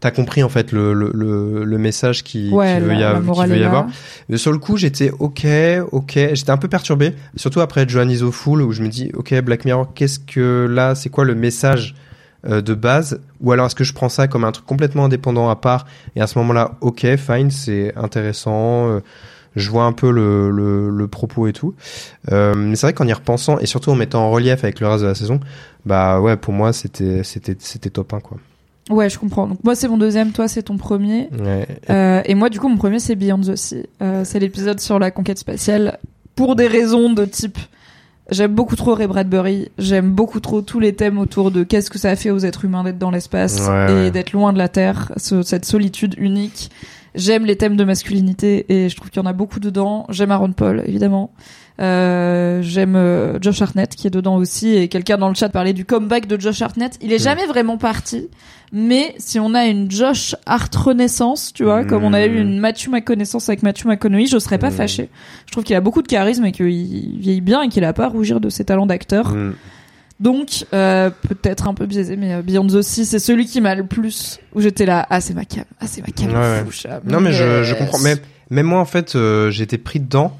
t'as 0.00 0.10
compris 0.10 0.42
en 0.42 0.48
fait 0.48 0.70
le, 0.72 0.92
le, 0.94 1.10
le, 1.14 1.64
le 1.64 1.78
message 1.78 2.22
qui, 2.24 2.50
Ouais, 2.50 2.74
qui 2.76 2.80
veut 2.82 2.88
la- 2.92 2.94
y, 2.94 3.02
avoir- 3.04 3.44
qui 3.46 3.50
veut 3.50 3.58
y 3.58 3.64
avoir. 3.64 3.86
Mais 4.28 4.36
sur 4.36 4.52
le 4.52 4.58
coup, 4.58 4.76
j'étais 4.76 5.10
ok, 5.18 5.46
ok, 5.92 6.12
j'étais 6.34 6.50
un 6.50 6.56
peu 6.58 6.68
perturbé, 6.68 7.14
surtout 7.36 7.60
après 7.60 7.88
Joan 7.88 8.10
is 8.10 8.20
Fool 8.30 8.62
où 8.62 8.72
je 8.72 8.82
me 8.82 8.88
dis 8.88 9.10
ok 9.14 9.34
Black 9.40 9.64
Mirror, 9.64 9.92
qu'est-ce 9.94 10.18
que 10.18 10.66
là, 10.70 10.94
c'est 10.94 11.08
quoi 11.08 11.24
le 11.24 11.34
message 11.34 11.94
euh, 12.46 12.60
de 12.60 12.74
base 12.74 13.20
ou 13.40 13.52
alors 13.52 13.66
est-ce 13.66 13.74
que 13.74 13.84
je 13.84 13.92
prends 13.92 14.08
ça 14.08 14.28
comme 14.28 14.44
un 14.44 14.52
truc 14.52 14.66
complètement 14.66 15.04
indépendant 15.06 15.48
à 15.48 15.56
part 15.56 15.86
et 16.16 16.20
à 16.20 16.26
ce 16.26 16.38
moment-là 16.38 16.72
ok 16.80 17.06
fine 17.16 17.50
c'est 17.50 17.94
intéressant 17.96 18.88
euh, 18.88 19.00
je 19.56 19.70
vois 19.70 19.84
un 19.84 19.92
peu 19.92 20.10
le, 20.10 20.50
le, 20.50 20.90
le 20.90 21.08
propos 21.08 21.46
et 21.46 21.52
tout 21.52 21.74
euh, 22.32 22.54
mais 22.56 22.76
c'est 22.76 22.86
vrai 22.86 22.92
qu'en 22.92 23.06
y 23.06 23.12
repensant 23.12 23.58
et 23.58 23.66
surtout 23.66 23.90
en 23.90 23.94
mettant 23.94 24.24
en 24.26 24.30
relief 24.30 24.64
avec 24.64 24.80
le 24.80 24.88
reste 24.88 25.02
de 25.02 25.08
la 25.08 25.14
saison 25.14 25.40
bah 25.86 26.20
ouais 26.20 26.36
pour 26.36 26.52
moi 26.52 26.72
c'était 26.72 27.22
c'était 27.24 27.56
c'était 27.58 27.90
top 27.90 28.12
1 28.14 28.20
quoi 28.20 28.38
Ouais, 28.90 29.08
je 29.08 29.18
comprends. 29.18 29.46
Donc 29.46 29.64
moi 29.64 29.74
c'est 29.74 29.88
mon 29.88 29.96
deuxième, 29.96 30.32
toi 30.32 30.46
c'est 30.46 30.64
ton 30.64 30.76
premier. 30.76 31.30
ouais. 31.40 31.66
Euh, 31.88 32.20
et 32.26 32.34
moi, 32.34 32.50
du 32.50 32.60
coup, 32.60 32.68
mon 32.68 32.76
premier, 32.76 32.98
c'est 32.98 33.14
Beyond 33.14 33.40
the 33.40 33.56
Sea. 33.56 33.86
Euh, 34.02 34.24
c'est 34.26 34.38
l'épisode 34.38 34.78
sur 34.78 34.98
la 34.98 35.10
conquête 35.10 35.38
spatiale. 35.38 35.98
Pour 36.36 36.54
des 36.54 36.66
raisons 36.66 37.10
de 37.10 37.24
type, 37.24 37.56
j'aime 38.30 38.54
beaucoup 38.54 38.76
trop 38.76 38.94
Ray 38.94 39.06
Bradbury. 39.06 39.68
J'aime 39.78 40.10
beaucoup 40.10 40.40
trop 40.40 40.60
tous 40.62 40.80
les 40.80 40.94
thèmes 40.94 41.18
autour 41.18 41.50
de 41.50 41.62
qu'est-ce 41.62 41.90
que 41.90 41.98
ça 41.98 42.10
a 42.10 42.16
fait 42.16 42.30
aux 42.30 42.38
êtres 42.38 42.64
humains 42.64 42.84
d'être 42.84 42.98
dans 42.98 43.10
l'espace 43.10 43.60
Ouais, 43.60 43.90
et 43.90 43.94
ouais. 43.94 44.10
d'être 44.10 44.32
loin 44.32 44.52
de 44.52 44.58
la 44.58 44.68
Terre, 44.68 45.12
ce- 45.16 45.42
cette 45.42 45.64
solitude 45.64 46.14
unique. 46.18 46.70
J'aime 47.14 47.44
les 47.46 47.56
thèmes 47.56 47.76
de 47.76 47.84
masculinité 47.84 48.66
et 48.68 48.88
je 48.88 48.96
trouve 48.96 49.08
qu'il 49.10 49.22
y 49.22 49.24
en 49.24 49.28
a 49.28 49.32
beaucoup 49.32 49.60
dedans. 49.60 50.04
J'aime 50.08 50.32
Aaron 50.32 50.52
Paul, 50.52 50.82
évidemment. 50.86 51.30
Euh, 51.80 52.60
j'aime 52.62 52.94
euh, 52.94 53.38
Josh 53.40 53.60
Hartnett 53.60 53.96
qui 53.96 54.06
est 54.06 54.10
dedans 54.10 54.36
aussi 54.36 54.76
et 54.76 54.86
quelqu'un 54.86 55.18
dans 55.18 55.28
le 55.28 55.34
chat 55.34 55.48
parlait 55.48 55.72
du 55.72 55.84
comeback 55.84 56.26
de 56.28 56.40
Josh 56.40 56.62
Hartnett. 56.62 56.96
Il 57.02 57.12
est 57.12 57.18
jamais 57.18 57.46
vraiment 57.46 57.78
parti, 57.78 58.28
mais 58.72 59.12
si 59.18 59.40
on 59.40 59.54
a 59.54 59.64
une 59.66 59.90
Josh 59.90 60.36
Hart 60.46 60.72
renaissance, 60.76 61.52
tu 61.52 61.64
vois, 61.64 61.84
comme 61.84 62.04
on 62.04 62.12
a 62.12 62.24
eu 62.26 62.30
Mm. 62.38 62.42
une 62.42 62.58
Matthew 62.60 62.88
McConnaissance 62.90 63.48
avec 63.48 63.64
Matthew 63.64 63.86
McConaughey, 63.86 64.26
je 64.26 64.38
serais 64.38 64.58
pas 64.58 64.70
Mm. 64.70 64.74
fâché. 64.74 65.08
Je 65.46 65.52
trouve 65.52 65.64
qu'il 65.64 65.74
a 65.74 65.80
beaucoup 65.80 66.02
de 66.02 66.06
charisme 66.06 66.44
et 66.44 66.52
qu'il 66.52 66.66
vieillit 67.18 67.40
bien 67.40 67.62
et 67.62 67.68
qu'il 67.68 67.84
a 67.84 67.92
pas 67.92 68.04
à 68.04 68.08
rougir 68.08 68.38
de 68.40 68.50
ses 68.50 68.64
talents 68.64 68.86
d'acteur. 68.86 69.32
Mm. 69.32 69.54
Donc 70.20 70.66
euh, 70.72 71.10
peut-être 71.28 71.66
un 71.66 71.74
peu 71.74 71.86
biaisé, 71.86 72.16
mais 72.16 72.40
Beyond 72.40 72.68
the 72.68 72.82
Sea, 72.82 73.04
c'est 73.04 73.18
celui 73.18 73.46
qui 73.46 73.60
m'a 73.60 73.74
le 73.74 73.84
plus 73.84 74.38
où 74.54 74.60
j'étais 74.60 74.86
là. 74.86 75.04
Ah 75.10 75.20
c'est 75.20 75.34
ma 75.34 75.44
cam, 75.44 75.64
ah 75.80 75.86
c'est 75.88 76.02
ma 76.02 76.12
cam. 76.12 76.28
Ouais, 76.28 76.34
ouais. 76.36 76.64
fouche, 76.64 76.86
Non 77.04 77.20
mais 77.20 77.32
je, 77.32 77.74
comprends. 77.74 77.98
Mais 77.98 78.14
même 78.48 78.66
moi 78.66 78.78
en 78.78 78.84
fait 78.84 79.16
euh, 79.16 79.50
j'étais 79.50 79.76
pris 79.76 79.98
dedans. 79.98 80.36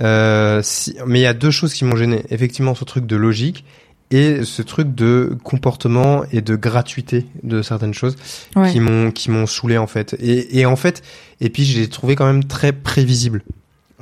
Euh, 0.00 0.60
si... 0.62 0.96
Mais 1.06 1.20
il 1.20 1.22
y 1.22 1.26
a 1.26 1.34
deux 1.34 1.50
choses 1.50 1.72
qui 1.74 1.84
m'ont 1.84 1.96
gêné. 1.96 2.22
Effectivement 2.30 2.74
ce 2.74 2.84
truc 2.84 3.06
de 3.06 3.16
logique 3.16 3.64
et 4.10 4.44
ce 4.44 4.62
truc 4.62 4.94
de 4.94 5.36
comportement 5.42 6.24
et 6.30 6.40
de 6.40 6.54
gratuité 6.54 7.26
de 7.42 7.62
certaines 7.62 7.94
choses 7.94 8.16
Ouais. 8.54 8.70
qui 8.70 8.78
m'ont 8.80 9.10
qui 9.10 9.30
m'ont 9.30 9.46
saoulé 9.46 9.78
en 9.78 9.86
fait. 9.86 10.14
Et, 10.20 10.60
et 10.60 10.66
en 10.66 10.76
fait 10.76 11.02
et 11.40 11.48
puis 11.50 11.64
j'ai 11.64 11.88
trouvé 11.88 12.14
quand 12.14 12.26
même 12.26 12.44
très 12.44 12.72
prévisible. 12.72 13.42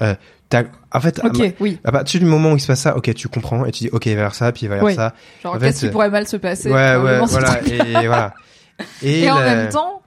Euh, 0.02 0.14
t'as- 0.50 0.64
en 0.92 1.00
fait 1.00 1.20
à, 1.24 1.26
Ok, 1.28 1.54
oui. 1.60 1.78
à 1.84 1.92
partir 1.92 2.20
du 2.20 2.26
moment 2.26 2.52
où 2.52 2.56
il 2.56 2.60
se 2.60 2.66
passe 2.66 2.80
ça, 2.80 2.96
ok 2.96 3.14
tu 3.14 3.28
comprends 3.28 3.64
et 3.64 3.70
tu 3.72 3.84
dis 3.84 3.90
ok 3.92 4.06
il 4.06 4.10
va 4.10 4.14
y 4.16 4.18
avoir 4.18 4.34
ça 4.34 4.52
puis 4.52 4.62
il 4.64 4.68
va 4.68 4.74
y 4.74 4.78
avoir 4.78 4.90
Ouais. 4.90 4.96
ça. 4.96 5.14
Genre 5.42 5.54
En 5.54 5.58
fait, 5.60 5.66
qu'est-ce 5.68 5.86
qui 5.86 5.92
pourrait 5.92 6.10
mal 6.10 6.26
se 6.28 6.36
passer 6.36 6.68
Ouais 6.68 6.74
ouais 6.74 6.94
probablement, 7.18 7.26
ce 7.26 7.32
voilà 7.32 7.60
et, 8.02 8.06
voilà. 8.06 8.34
Et, 9.02 9.30
en 9.30 9.38
la- 9.38 9.44
même 9.54 9.68
temps, 9.70 10.02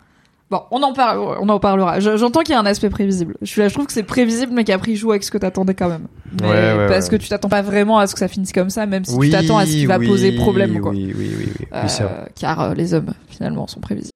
Bon, 0.49 0.61
on 0.71 0.81
en 0.81 0.93
parle, 0.93 1.19
on 1.41 1.49
en 1.49 1.59
parlera. 1.59 1.99
Je- 1.99 2.15
J'entends 2.15 2.39
qu'il 2.41 2.53
y 2.53 2.55
a 2.55 2.59
un 2.61 2.65
aspect 2.65 2.89
prévisible. 2.89 3.35
Je 3.41 3.47
suis 3.47 3.59
là, 3.59 3.67
je 3.67 3.73
trouve 3.73 3.85
que 3.85 3.91
c'est 3.91 4.03
prévisible, 4.03 4.53
mais 4.53 4.63
qu'après 4.63 4.91
il 4.91 4.95
joue 4.95 5.11
avec 5.11 5.23
ce 5.23 5.31
que 5.31 5.37
t'attendais 5.37 5.73
quand 5.73 5.89
même. 5.89 6.07
Mais 6.41 6.47
Ouais, 6.47 6.53
ouais, 6.53 6.87
parce 6.87 7.05
ouais. 7.05 7.11
que 7.11 7.15
tu 7.21 7.27
t'attends 7.27 7.49
pas 7.49 7.61
vraiment 7.61 7.99
à 7.99 8.07
ce 8.07 8.13
que 8.13 8.19
ça 8.19 8.29
finisse 8.29 8.53
comme 8.53 8.69
ça, 8.69 8.85
même 8.85 9.03
si 9.03 9.13
oui, 9.15 9.27
tu 9.27 9.33
t'attends 9.33 9.57
à 9.57 9.65
ce 9.65 9.71
qui 9.71 9.85
va 9.85 9.97
oui, 9.97 10.07
poser 10.07 10.31
problème, 10.31 10.79
quoi. 10.79 10.91
Oui, 10.91 11.13
oui, 11.17 11.31
oui, 11.37 11.45
oui. 11.59 11.65
Euh, 11.73 12.25
car 12.39 12.61
euh, 12.61 12.73
les 12.75 12.93
hommes, 12.93 13.13
finalement, 13.27 13.67
sont 13.67 13.81
prévisibles. 13.81 14.11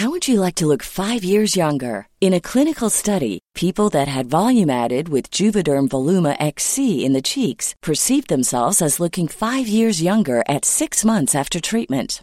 How 0.00 0.08
would 0.10 0.28
you 0.28 0.40
like 0.40 0.54
to 0.56 0.66
look 0.66 0.82
five 0.84 1.24
years 1.24 1.56
younger? 1.56 2.06
In 2.20 2.32
a 2.32 2.40
clinical 2.40 2.88
study, 2.88 3.40
people 3.54 3.88
that 3.90 4.06
had 4.08 4.28
volume 4.28 4.70
added 4.70 5.08
with 5.08 5.28
Juvederm 5.32 5.88
Voluma 5.88 6.34
XC 6.40 7.04
in 7.04 7.12
the 7.14 7.22
cheeks 7.22 7.74
perceived 7.82 8.28
themselves 8.28 8.80
as 8.80 8.98
looking 9.00 9.28
five 9.28 9.66
years 9.68 10.00
younger 10.00 10.42
at 10.48 10.64
six 10.64 11.04
months 11.04 11.34
after 11.34 11.60
treatment. 11.60 12.22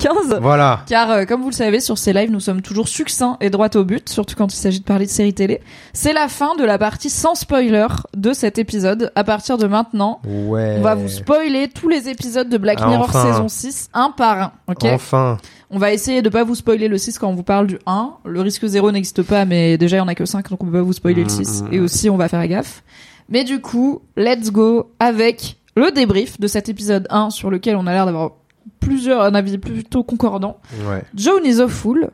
quinze. 0.00 0.38
Voilà. 0.40 0.80
Car 0.88 1.10
euh, 1.10 1.24
comme 1.24 1.42
vous 1.42 1.50
le 1.50 1.54
savez, 1.54 1.78
sur 1.80 1.96
ces 1.98 2.12
lives, 2.12 2.30
nous 2.30 2.40
sommes 2.40 2.62
toujours 2.62 2.88
succincts 2.88 3.36
et 3.40 3.50
droit 3.50 3.68
au 3.76 3.84
but, 3.84 4.08
surtout 4.08 4.34
quand 4.36 4.52
il 4.52 4.56
s'agit 4.56 4.80
de 4.80 4.84
parler 4.84 5.06
de 5.06 5.10
séries 5.10 5.34
télé. 5.34 5.60
C'est 5.92 6.12
la 6.12 6.26
fin 6.28 6.56
de 6.56 6.64
la 6.64 6.78
partie 6.78 7.10
sans 7.10 7.34
spoiler 7.34 7.86
de 8.16 8.32
cet 8.32 8.58
épisode. 8.58 9.12
À 9.14 9.22
partir 9.24 9.58
de 9.58 9.66
maintenant, 9.66 10.20
Ouais. 10.26 10.76
on 10.78 10.82
va 10.82 10.94
vous 10.94 11.08
spoiler 11.08 11.68
tous 11.68 11.88
les 11.88 12.08
épisodes 12.08 12.48
de 12.48 12.58
Black 12.58 12.78
Ah, 12.82 12.88
Mirror 12.88 13.04
enfin. 13.08 13.32
saison 13.32 13.48
6, 13.48 13.90
un 13.94 14.10
par 14.10 14.38
un. 14.40 14.52
Ok 14.68 14.84
Enfin. 14.84 15.36
On 15.72 15.78
va 15.78 15.92
essayer 15.92 16.20
de 16.22 16.28
pas 16.28 16.42
vous 16.42 16.56
spoiler 16.56 16.88
le 16.88 16.98
6 16.98 17.18
quand 17.18 17.28
on 17.28 17.34
vous 17.34 17.44
parle 17.44 17.68
du 17.68 17.78
1. 17.86 18.14
Le 18.24 18.40
risque 18.40 18.66
zéro 18.66 18.90
n'existe 18.90 19.22
pas, 19.22 19.44
mais 19.44 19.78
déjà 19.78 19.96
il 19.96 20.00
y 20.00 20.02
en 20.02 20.08
a 20.08 20.16
que 20.16 20.24
5, 20.24 20.48
donc 20.50 20.62
on 20.62 20.66
peut 20.66 20.72
pas 20.72 20.82
vous 20.82 20.92
spoiler 20.92 21.22
le 21.22 21.28
6. 21.28 21.62
Mm, 21.62 21.68
Et 21.72 21.78
aussi, 21.80 22.10
on 22.10 22.16
va 22.16 22.26
faire 22.28 22.44
gaffe. 22.48 22.82
Mais 23.28 23.44
du 23.44 23.60
coup, 23.60 24.00
let's 24.16 24.50
go 24.50 24.90
avec 24.98 25.58
le 25.76 25.92
débrief 25.92 26.40
de 26.40 26.48
cet 26.48 26.68
épisode 26.68 27.06
1 27.10 27.30
sur 27.30 27.48
lequel 27.50 27.76
on 27.76 27.86
a 27.86 27.92
l'air 27.92 28.04
d'avoir 28.06 28.32
plusieurs, 28.80 29.22
un 29.22 29.34
avis 29.34 29.58
plutôt 29.58 30.02
concordant. 30.04 30.58
Ouais. 30.88 31.02
Joan 31.14 31.44
is 31.44 31.60
a 31.60 31.68
fool. 31.68 32.10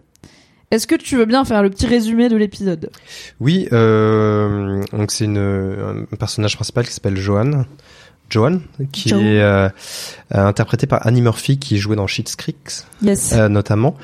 Est-ce 0.73 0.87
que 0.89 0.97
tu 0.97 1.17
veux 1.17 1.27
bien 1.27 1.45
faire 1.45 1.63
le 1.63 1.71
petit 1.71 1.87
résumé 1.87 2.29
de 2.29 2.37
l'épisode? 2.37 2.91
Oui, 3.41 3.69
euh, 3.73 4.83
donc 4.93 5.13
c'est 5.13 5.25
une 5.27 5.39
un 6.13 6.17
personnage 6.17 6.57
principal 6.57 6.85
qui 6.87 6.93
s'appelle 6.93 7.17
Johan. 7.17 7.65
Johan, 8.29 8.59
qui 8.91 9.11
Joan. 9.11 9.21
est 9.23 9.41
euh, 9.41 9.69
euh, 10.35 10.47
interprété 10.47 10.89
par 10.89 11.07
Annie 11.07 11.23
Murphy, 11.23 11.61
qui 11.61 11.79
jouait 11.79 11.95
dans 11.95 12.09
Schitt's 12.09 12.35
Creek, 12.35 12.57
Yes. 13.01 13.33
euh, 13.35 13.49
notamment, 13.49 13.95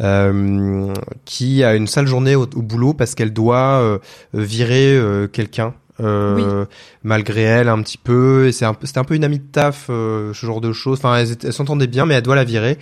euh, 0.00 0.94
qui 1.24 1.64
a 1.64 1.74
une 1.74 1.88
sale 1.88 2.06
journée 2.06 2.36
au, 2.36 2.42
au 2.42 2.62
boulot 2.62 2.94
parce 2.94 3.16
qu'elle 3.16 3.32
doit 3.32 3.98
virer 4.32 4.96
quelqu'un. 5.32 5.74
Euh, 6.00 6.64
malgré 7.02 7.42
elle 7.42 7.68
un 7.68 7.80
petit 7.82 7.98
peu 7.98 8.46
et 8.46 8.52
c'est 8.52 8.64
un 8.64 8.76
c'était 8.82 8.98
un 8.98 9.04
peu 9.04 9.14
une 9.14 9.24
amie 9.24 9.38
de 9.38 9.44
taf 9.50 9.86
euh, 9.90 10.32
ce 10.32 10.46
genre 10.46 10.60
de 10.60 10.72
choses. 10.72 10.98
Enfin 10.98 11.16
elles 11.16 11.36
elles 11.44 11.52
s'entendaient 11.52 11.86
bien 11.86 12.06
mais 12.06 12.14
elle 12.14 12.22
doit 12.22 12.36
la 12.36 12.44
virer. 12.44 12.78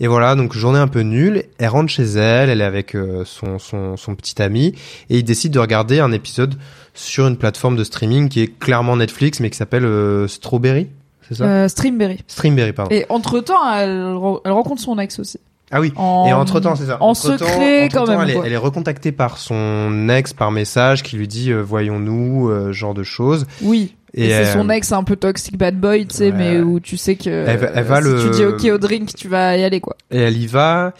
Et 0.00 0.08
voilà 0.08 0.34
donc 0.34 0.54
journée 0.54 0.78
un 0.80 0.88
peu 0.88 1.00
nulle 1.00 1.44
elle 1.58 1.68
rentre 1.68 1.88
chez 1.90 2.02
elle 2.02 2.50
elle 2.50 2.60
est 2.60 2.64
avec 2.64 2.96
euh, 2.96 3.24
son, 3.24 3.58
son 3.60 3.96
son 3.96 4.14
petit 4.16 4.42
ami 4.42 4.74
et 5.08 5.18
ils 5.18 5.24
décident 5.24 5.54
de 5.54 5.60
regarder 5.60 6.00
un 6.00 6.10
épisode 6.10 6.56
sur 6.94 7.26
une 7.28 7.36
plateforme 7.36 7.76
de 7.76 7.84
streaming 7.84 8.28
qui 8.28 8.40
est 8.40 8.58
clairement 8.58 8.96
Netflix 8.96 9.38
mais 9.38 9.50
qui 9.50 9.56
s'appelle 9.56 9.84
euh, 9.84 10.26
Strawberry 10.26 10.88
c'est 11.28 11.36
ça? 11.36 11.44
Euh, 11.44 11.68
Streamberry. 11.68 12.18
Streamberry 12.26 12.72
pardon. 12.74 12.94
Et 12.94 13.06
entre 13.08 13.40
temps, 13.40 13.72
elle, 13.74 13.88
re- 14.12 14.42
elle 14.44 14.52
rencontre 14.52 14.82
son 14.82 14.98
ex 14.98 15.18
aussi. 15.18 15.38
Ah 15.74 15.80
oui 15.80 15.92
En- 15.96 16.24
et 16.26 16.32
entre 16.32 16.60
temps, 16.60 16.76
c'est 16.76 16.86
ça. 16.86 16.96
En 17.00 17.12
secret, 17.14 17.88
quand 17.92 18.02
entre-temps, 18.02 18.12
même. 18.18 18.20
Elle 18.22 18.30
est, 18.30 18.34
quoi. 18.34 18.46
elle 18.46 18.52
est 18.52 18.56
recontactée 18.56 19.12
par 19.12 19.36
son 19.38 20.08
ex 20.08 20.32
par 20.32 20.50
message 20.52 21.02
qui 21.02 21.16
lui 21.16 21.28
dit 21.28 21.50
euh, 21.52 21.60
voyons-nous, 21.62 22.48
euh, 22.48 22.72
genre 22.72 22.94
de 22.94 23.02
choses. 23.02 23.46
Oui. 23.62 23.94
Et, 24.16 24.30
c'est 24.30 24.52
son 24.52 24.70
ex 24.70 24.92
un 24.92 25.02
peu 25.02 25.16
toxic 25.16 25.58
bad 25.58 25.78
boy, 25.80 26.06
tu 26.06 26.14
sais, 26.14 26.30
mais 26.30 26.60
où 26.60 26.78
tu 26.78 26.96
sais 26.96 27.16
que 27.16 27.28
Elle 27.28 27.58
va- 27.58 27.70
elle 27.74 27.84
va 27.84 28.00
si 28.00 28.08
le- 28.08 28.22
tu 28.22 28.30
dis 28.30 28.44
ok 28.44 28.74
au 28.74 28.78
drink, 28.78 29.12
tu 29.16 29.26
vas 29.28 29.56
y 29.56 29.64
aller 29.64 29.80
quoi. 29.80 29.96
Et 30.12 30.18
elle 30.20 30.36
y 30.36 30.46
va. 30.46 30.92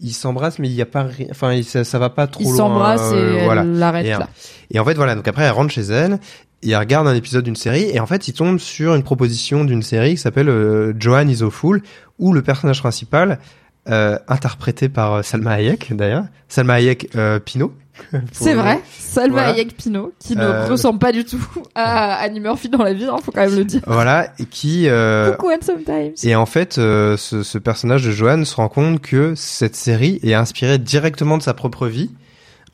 Ils 0.00 0.12
s'embrassent, 0.12 0.58
mais 0.58 0.68
il 0.68 0.74
y 0.74 0.82
a 0.82 0.86
pas, 0.86 1.06
enfin, 1.30 1.52
il- 1.52 1.64
ça, 1.64 1.84
ça 1.84 1.98
va 2.00 2.10
pas 2.10 2.26
trop 2.26 2.42
Ils 2.42 2.54
s'embrassent 2.56 3.12
et 3.12 3.16
euh, 3.16 3.36
elle 3.38 3.44
voilà. 3.44 3.62
l'arrête 3.64 4.06
Et, 4.06 4.10
là. 4.10 4.28
Et 4.72 4.78
en 4.80 4.84
fait, 4.84 4.94
voilà. 4.94 5.14
Donc 5.14 5.26
après, 5.28 5.44
elle 5.44 5.52
rentre 5.52 5.70
chez 5.72 5.82
elle. 5.82 6.18
Elle 6.66 6.76
regarde 6.76 7.06
un 7.06 7.14
épisode 7.14 7.44
d'une 7.44 7.54
série 7.54 7.84
et 7.92 8.00
en 8.00 8.06
fait, 8.06 8.26
il 8.26 8.32
tombe 8.32 8.58
sur 8.58 8.94
une 8.96 9.04
proposition 9.04 9.64
d'une 9.64 9.82
série 9.82 10.10
qui 10.16 10.20
s'appelle 10.20 10.48
euh, 10.48 10.92
Johan 10.98 11.28
is 11.28 11.44
a 11.44 11.50
Fool, 11.50 11.82
où 12.18 12.32
le 12.32 12.42
personnage 12.42 12.80
principal, 12.80 13.38
euh, 13.88 14.18
interprété 14.28 14.88
par 14.88 15.14
euh, 15.14 15.22
Salma 15.22 15.52
Hayek 15.52 15.94
d'ailleurs, 15.96 16.24
Salma 16.48 16.74
Hayek 16.74 17.10
euh, 17.16 17.38
Pinot. 17.38 17.72
C'est 18.32 18.52
vrai, 18.52 18.80
Salma 18.98 19.36
Voilà. 19.36 19.48
Hayek 19.54 19.74
Pino, 19.74 20.12
qui 20.18 20.36
ne 20.36 20.42
Euh, 20.42 20.66
ressemble 20.66 20.98
pas 20.98 21.12
du 21.12 21.24
tout 21.24 21.42
à 21.74 22.16
Annie 22.16 22.40
Murphy 22.40 22.68
dans 22.68 22.82
la 22.82 22.92
vie, 22.92 23.06
hein, 23.06 23.16
faut 23.22 23.32
quand 23.32 23.40
même 23.40 23.56
le 23.56 23.64
dire. 23.64 23.80
Voilà, 23.86 24.28
et 24.38 24.44
qui 24.44 24.86
euh, 24.86 25.34
and 25.42 25.64
sometimes. 25.64 26.12
et 26.22 26.36
en 26.36 26.44
fait, 26.44 26.76
euh, 26.76 27.16
ce, 27.16 27.42
ce 27.42 27.56
personnage 27.56 28.04
de 28.04 28.10
Johan 28.10 28.44
se 28.44 28.54
rend 28.54 28.68
compte 28.68 29.00
que 29.00 29.34
cette 29.34 29.76
série 29.76 30.20
est 30.22 30.34
inspirée 30.34 30.76
directement 30.76 31.38
de 31.38 31.42
sa 31.42 31.54
propre 31.54 31.86
vie, 31.86 32.10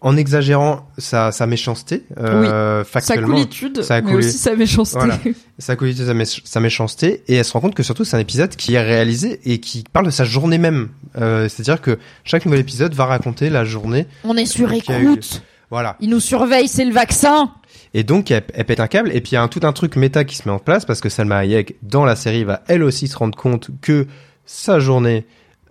en 0.05 0.17
exagérant 0.17 0.87
sa, 0.99 1.31
sa 1.33 1.47
méchanceté, 1.47 2.05
euh, 2.19 2.83
Sa 2.85 2.91
factuellement. 2.91 3.29
coolitude, 3.37 3.83
sa 3.83 4.03
mais 4.03 4.15
aussi 4.15 4.37
sa 4.37 4.55
méchanceté. 4.57 4.99
Voilà. 4.99 5.19
sa 5.59 5.77
qualité, 5.77 6.05
sa, 6.05 6.13
mé- 6.15 6.41
sa 6.45 6.61
méchanceté, 6.61 7.23
et 7.29 7.37
elle 7.37 7.45
se 7.45 7.53
rend 7.53 7.61
compte 7.61 7.75
que 7.75 7.83
surtout 7.85 8.05
c'est 8.05 8.17
un 8.17 8.21
épisode 8.21 8.55
qui 8.57 8.75
est 8.75 8.83
réalisé 8.83 9.41
et 9.45 9.59
qui 9.61 9.85
parle 9.93 10.07
de 10.07 10.11
sa 10.11 10.25
journée 10.25 10.59
même. 10.59 10.89
Euh, 11.17 11.49
C'est-à-dire 11.49 11.81
que 11.81 11.99
chaque 12.25 12.45
nouvel 12.45 12.61
épisode 12.61 12.95
va 12.95 13.07
raconter 13.07 13.49
la 13.49 13.65
journée. 13.65 14.07
On 14.25 14.37
est 14.37 14.45
sur 14.47 14.71
Qui 14.73 14.93
a 14.93 14.99
eu- 15.01 15.05
écoute. 15.13 15.43
Voilà. 15.71 15.97
Ils 16.01 16.11
nous 16.11 16.21
surveillent, 16.21 16.69
c'est 16.69 16.85
le 16.85 16.93
vaccin. 16.93 17.51
Et 17.95 18.03
donc 18.05 18.31
elle, 18.31 18.43
elle 18.55 18.65
pète 18.65 18.81
un 18.81 18.89
câble, 18.89 19.11
et 19.15 19.21
puis 19.21 19.31
il 19.33 19.35
y 19.35 19.37
a 19.39 19.43
un, 19.43 19.49
tout 19.49 19.61
un 19.63 19.73
truc 19.73 19.97
méta 19.97 20.25
qui 20.25 20.37
se 20.37 20.49
met 20.49 20.53
en 20.55 20.59
place 20.59 20.85
parce 20.85 21.01
que 21.01 21.09
Salma 21.09 21.37
Hayek 21.39 21.77
dans 21.83 22.05
la 22.05 22.17
série 22.17 22.45
va 22.45 22.63
elle 22.69 22.83
aussi 22.83 23.07
se 23.09 23.17
rendre 23.17 23.39
compte 23.39 23.71
que 23.81 24.07
sa 24.45 24.81
journée 24.81 25.25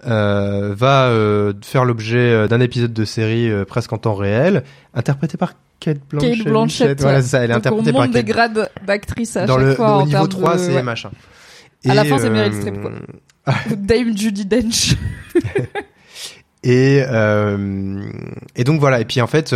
euh, 0.05 0.73
va 0.75 1.05
euh, 1.07 1.53
faire 1.63 1.85
l'objet 1.85 2.17
euh, 2.17 2.47
d'un 2.47 2.59
épisode 2.59 2.93
de 2.93 3.05
série 3.05 3.49
euh, 3.49 3.65
presque 3.65 3.91
en 3.93 3.97
temps 3.97 4.13
réel, 4.15 4.63
interprété 4.93 5.37
par 5.37 5.53
Kate 5.79 5.99
Blanchett. 6.09 6.37
Kate 6.37 6.47
Blanchett. 6.47 7.01
Voilà, 7.01 7.21
ça, 7.21 7.39
elle 7.39 7.51
est 7.51 7.53
interprétée 7.53 7.89
on 7.89 7.93
par 7.93 8.01
monte 8.03 8.11
des 8.11 8.23
Kate 8.23 8.27
grades 8.35 8.69
d'actrice 8.85 9.35
à 9.37 9.45
dans 9.45 9.57
chaque 9.57 9.65
le, 9.65 9.75
fois 9.75 9.97
au 9.97 10.01
en 10.01 10.05
niveau 10.05 10.27
termes 10.27 10.29
3 10.29 10.53
de- 10.53 10.59
c'est 10.59 10.75
ouais. 10.75 10.83
machin 10.83 11.11
À 11.87 11.93
la 11.93 12.05
fin, 12.05 12.17
c'est 12.17 12.29
Meryl 12.29 12.53
Streep, 12.53 12.81
quoi. 12.81 12.91
Dame 13.75 14.17
Judy 14.17 14.45
Dench. 14.45 14.95
et 16.63 17.01
et 18.55 18.63
donc 18.63 18.79
voilà 18.79 19.01
et 19.01 19.05
puis 19.05 19.19
en 19.21 19.27
fait 19.27 19.55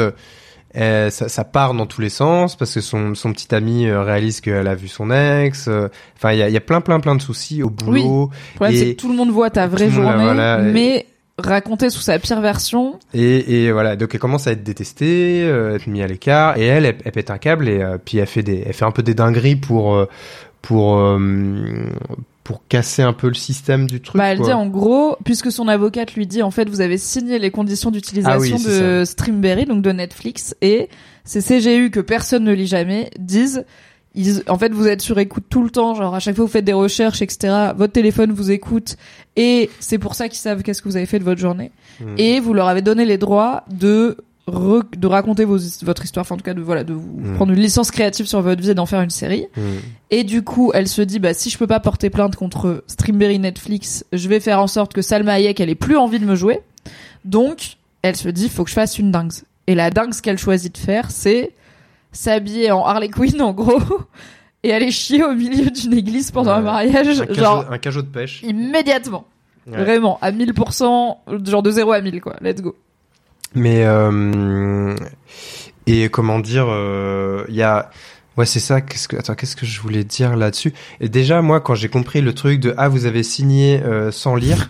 ça, 1.09 1.29
ça 1.29 1.43
part 1.43 1.73
dans 1.73 1.85
tous 1.85 2.01
les 2.01 2.09
sens 2.09 2.55
parce 2.55 2.73
que 2.73 2.81
son, 2.81 3.15
son 3.15 3.31
petit 3.31 3.53
ami 3.55 3.87
euh, 3.87 4.01
réalise 4.03 4.41
qu'elle 4.41 4.67
a 4.67 4.75
vu 4.75 4.87
son 4.87 5.09
ex. 5.11 5.67
euh, 5.67 5.87
Enfin, 6.17 6.33
il 6.33 6.39
y 6.39 6.41
a, 6.43 6.47
il 6.49 6.53
y 6.53 6.57
a 6.57 6.61
plein, 6.61 6.81
plein, 6.81 6.99
plein 6.99 7.15
de 7.15 7.21
soucis 7.21 7.63
au 7.63 7.69
boulot. 7.69 8.29
Le 8.31 8.55
problème, 8.55 8.75
Et 8.75 8.77
c'est 8.79 8.95
que 8.95 8.99
tout 9.01 9.09
le 9.09 9.15
monde 9.15 9.29
voit 9.31 9.49
ta 9.49 9.67
vraie 9.67 9.85
monde, 9.85 9.93
journée, 9.93 10.23
voilà, 10.23 10.59
et- 10.59 10.71
mais 10.71 11.05
raconté 11.37 11.89
sous 11.89 11.99
sa 12.01 12.17
pire 12.19 12.39
version. 12.41 12.99
Et, 13.13 13.65
et 13.65 13.71
voilà, 13.71 13.95
donc 13.95 14.13
elle 14.13 14.19
commence 14.21 14.47
à 14.47 14.51
être 14.51 14.63
détestée, 14.63 15.43
euh, 15.43 15.75
être 15.75 15.87
mise 15.87 16.01
à 16.03 16.07
l'écart, 16.07 16.57
et 16.57 16.65
elle, 16.65 16.85
elle, 16.85 16.97
elle 17.03 17.11
pète 17.11 17.29
un 17.29 17.37
câble 17.37 17.67
et 17.67 17.81
euh, 17.81 17.97
puis 18.03 18.17
elle 18.19 18.27
fait 18.27 18.43
des, 18.43 18.63
elle 18.65 18.73
fait 18.73 18.85
un 18.85 18.91
peu 18.91 19.03
des 19.03 19.13
dingueries 19.13 19.57
pour 19.57 19.95
euh, 19.95 20.05
pour 20.61 20.97
euh, 20.97 21.17
pour 22.45 22.61
casser 22.67 23.01
un 23.01 23.11
peu 23.11 23.27
le 23.27 23.33
système 23.33 23.87
du 23.87 23.99
truc. 23.99 24.17
Bah, 24.17 24.27
elle 24.27 24.37
quoi. 24.37 24.47
dit 24.47 24.53
en 24.53 24.67
gros, 24.67 25.17
puisque 25.25 25.51
son 25.51 25.67
avocate 25.67 26.13
lui 26.13 26.27
dit 26.27 26.43
en 26.43 26.51
fait 26.51 26.69
vous 26.69 26.79
avez 26.79 26.99
signé 26.99 27.39
les 27.39 27.49
conditions 27.49 27.89
d'utilisation 27.89 28.55
Ah 28.55 28.59
oui, 28.59 28.63
de 28.63 29.03
Streamberry, 29.03 29.65
donc 29.65 29.81
de 29.81 29.91
Netflix, 29.91 30.55
et 30.61 30.87
ces 31.23 31.41
CGU 31.41 31.89
que 31.89 31.99
personne 31.99 32.43
ne 32.43 32.53
lit 32.53 32.67
jamais 32.67 33.09
disent 33.19 33.65
ils, 34.13 34.43
en 34.47 34.57
fait, 34.57 34.71
vous 34.71 34.87
êtes 34.87 35.01
sur 35.01 35.19
écoute 35.19 35.45
tout 35.49 35.63
le 35.63 35.69
temps, 35.69 35.93
genre 35.95 36.15
à 36.15 36.19
chaque 36.19 36.35
fois 36.35 36.45
vous 36.45 36.51
faites 36.51 36.63
des 36.63 36.71
recherches, 36.71 37.21
etc. 37.21 37.71
Votre 37.75 37.93
téléphone 37.93 38.31
vous 38.31 38.51
écoute, 38.51 38.95
et 39.35 39.69
c'est 39.79 39.97
pour 39.97 40.13
ça 40.13 40.29
qu'ils 40.29 40.39
savent 40.39 40.61
qu'est-ce 40.61 40.81
que 40.81 40.87
vous 40.87 40.97
avez 40.97 41.07
fait 41.07 41.19
de 41.19 41.25
votre 41.25 41.41
journée. 41.41 41.71
Hmm. 41.99 42.15
Et 42.17 42.39
vous 42.39 42.53
leur 42.53 42.67
avez 42.67 42.81
donné 42.81 43.05
les 43.05 43.17
droits 43.17 43.65
de 43.69 44.17
de 44.47 45.07
raconter 45.07 45.43
vos, 45.43 45.57
votre 45.81 46.03
histoire, 46.03 46.21
enfin 46.23 46.35
en 46.35 46.37
tout 46.37 46.43
cas 46.43 46.53
de 46.53 46.61
voilà 46.61 46.83
de 46.83 46.93
vous 46.93 47.17
Mm. 47.19 47.33
prendre 47.35 47.51
une 47.53 47.59
licence 47.59 47.89
créative 47.89 48.27
sur 48.27 48.41
votre 48.41 48.61
vie 48.61 48.69
et 48.69 48.73
d'en 48.75 48.85
faire 48.85 49.01
une 49.01 49.09
série. 49.09 49.47
Mm. 49.57 49.61
Et 50.11 50.23
du 50.23 50.43
coup, 50.43 50.71
elle 50.75 50.87
se 50.87 51.01
dit, 51.01 51.17
bah, 51.19 51.33
si 51.33 51.49
je 51.49 51.57
peux 51.57 51.65
pas 51.67 51.79
porter 51.79 52.09
plainte 52.11 52.35
contre 52.35 52.83
Streamberry 52.87 53.39
Netflix, 53.39 54.05
je 54.13 54.27
vais 54.29 54.39
faire 54.39 54.59
en 54.59 54.67
sorte 54.67 54.93
que 54.93 55.01
Salma 55.01 55.33
Hayek, 55.33 55.59
elle 55.59 55.69
ait 55.69 55.75
plus 55.75 55.97
envie 55.97 56.19
de 56.19 56.25
me 56.25 56.35
jouer. 56.35 56.61
Donc, 57.23 57.77
elle 58.03 58.15
se 58.15 58.29
dit, 58.29 58.47
faut 58.49 58.63
que 58.63 58.69
je 58.69 58.75
fasse 58.75 58.99
une 58.99 59.11
dingue. 59.11 59.31
Et 59.65 59.73
la 59.73 59.89
dingue 59.89 60.13
qu'elle 60.21 60.37
choisit 60.37 60.73
de 60.75 60.77
faire, 60.79 61.09
c'est 61.09 61.51
s'habiller 62.11 62.69
en 62.71 62.85
Harley 62.85 63.09
Quinn, 63.09 63.41
en 63.41 63.51
gros, 63.51 63.81
et 64.63 64.73
aller 64.73 64.91
chier 64.91 65.23
au 65.23 65.33
milieu 65.33 65.71
d'une 65.71 65.93
église 65.93 66.29
pendant 66.29 66.51
un 66.51 66.61
mariage, 66.61 67.19
un, 67.19 67.25
cajot, 67.25 67.41
genre, 67.41 67.65
un 67.71 67.77
cajot 67.79 68.03
de 68.03 68.07
pêche. 68.07 68.43
immédiatement. 68.43 69.25
Ouais. 69.67 69.77
Vraiment, 69.79 70.19
à 70.21 70.31
1000%, 70.31 71.17
genre 71.49 71.63
de 71.63 71.71
0 71.71 71.91
à 71.91 72.01
1000, 72.01 72.21
quoi. 72.21 72.35
Let's 72.41 72.61
go. 72.61 72.75
Mais 73.55 73.83
euh, 73.85 74.95
et 75.87 76.09
comment 76.09 76.39
dire, 76.39 76.65
euh, 76.69 77.45
il 77.49 77.55
y 77.55 77.63
a 77.63 77.89
ouais 78.37 78.45
c'est 78.45 78.59
ça. 78.59 78.81
Qu'est-ce 78.81 79.07
que 79.07 79.15
attends 79.17 79.35
qu'est-ce 79.35 79.55
que 79.55 79.65
je 79.65 79.79
voulais 79.81 80.03
dire 80.03 80.35
là-dessus? 80.35 80.73
Et 80.99 81.09
déjà 81.09 81.41
moi 81.41 81.61
quand 81.61 81.75
j'ai 81.75 81.89
compris 81.89 82.21
le 82.21 82.33
truc 82.33 82.59
de 82.59 82.73
ah 82.77 82.89
vous 82.89 83.05
avez 83.05 83.23
signé 83.23 83.81
euh, 83.83 84.11
sans 84.11 84.35
lire, 84.35 84.69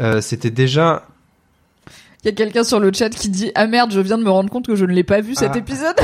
euh, 0.00 0.20
c'était 0.20 0.50
déjà 0.50 1.06
Il 2.24 2.26
y 2.26 2.28
a 2.30 2.32
quelqu'un 2.32 2.64
sur 2.64 2.80
le 2.80 2.92
chat 2.92 3.10
qui 3.10 3.28
dit, 3.28 3.52
ah 3.54 3.66
merde, 3.68 3.92
je 3.92 4.00
viens 4.00 4.18
de 4.18 4.24
me 4.24 4.30
rendre 4.30 4.50
compte 4.50 4.66
que 4.66 4.74
je 4.74 4.84
ne 4.84 4.92
l'ai 4.92 5.04
pas 5.04 5.20
vu 5.20 5.34
cet 5.36 5.52
Ah. 5.54 5.58
épisode. 5.58 5.96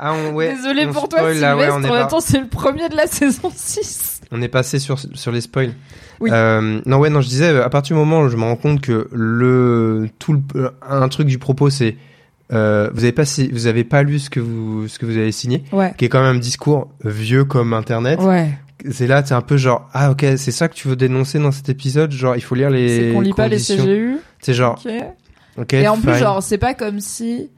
ah 0.00 0.12
on, 0.14 0.32
ouais. 0.34 0.52
Désolé 0.56 0.86
on 0.86 0.92
pour 0.92 1.08
toi, 1.08 1.20
spoil, 1.20 1.34
Sylvestre. 1.34 1.42
là, 1.42 1.56
ouais, 1.56 1.88
en 1.90 1.94
même 1.94 2.08
temps, 2.08 2.20
c'est 2.20 2.40
le 2.40 2.48
premier 2.48 2.88
de 2.88 2.96
la 2.96 3.06
saison 3.18 3.52
6. 3.54 4.13
On 4.36 4.42
est 4.42 4.48
passé 4.48 4.78
sur 4.78 4.98
sur 4.98 5.30
les 5.32 5.40
spoils. 5.40 5.72
Oui. 6.20 6.30
Euh, 6.32 6.80
non 6.86 6.98
ouais 6.98 7.08
non 7.08 7.20
je 7.20 7.28
disais 7.28 7.56
à 7.60 7.68
partir 7.70 7.94
du 7.96 8.00
moment 8.00 8.20
où 8.22 8.28
je 8.28 8.36
me 8.36 8.42
rends 8.42 8.56
compte 8.56 8.80
que 8.80 9.08
le 9.12 10.08
tout 10.18 10.32
le, 10.34 10.42
euh, 10.60 10.70
un 10.88 11.08
truc 11.08 11.26
du 11.28 11.38
propos 11.38 11.70
c'est 11.70 11.96
euh, 12.52 12.90
vous 12.92 13.04
avez 13.04 13.12
pas 13.12 13.22
vous 13.52 13.66
avez 13.66 13.84
pas 13.84 14.02
lu 14.02 14.18
ce 14.18 14.30
que 14.30 14.40
vous 14.40 14.86
ce 14.88 14.98
que 14.98 15.06
vous 15.06 15.16
avez 15.16 15.32
signé 15.32 15.64
Ouais. 15.72 15.94
qui 15.96 16.04
est 16.04 16.08
quand 16.08 16.20
même 16.22 16.36
un 16.36 16.38
discours 16.38 16.90
vieux 17.04 17.44
comme 17.44 17.72
internet 17.72 18.20
Ouais. 18.20 18.48
c'est 18.90 19.06
là 19.06 19.22
c'est 19.24 19.34
un 19.34 19.40
peu 19.40 19.56
genre 19.56 19.88
ah 19.92 20.10
ok 20.10 20.24
c'est 20.36 20.50
ça 20.52 20.68
que 20.68 20.74
tu 20.74 20.88
veux 20.88 20.96
dénoncer 20.96 21.38
dans 21.38 21.52
cet 21.52 21.68
épisode? 21.68 22.10
Genre 22.12 22.36
il 22.36 22.42
faut 22.42 22.54
lire 22.54 22.70
les 22.70 22.88
C'est 23.08 23.12
qu'on 23.12 23.20
lit 23.20 23.32
pas 23.32 23.48
les. 23.48 23.58
CGU. 23.58 24.16
c'est 24.40 24.54
genre 24.54 24.80
Et 25.72 25.86
en 25.88 25.96
plus, 25.98 26.14
genre, 26.16 26.42
c'est 26.42 26.58
pas 26.58 26.74
comme 26.74 26.98
si. 27.00 27.48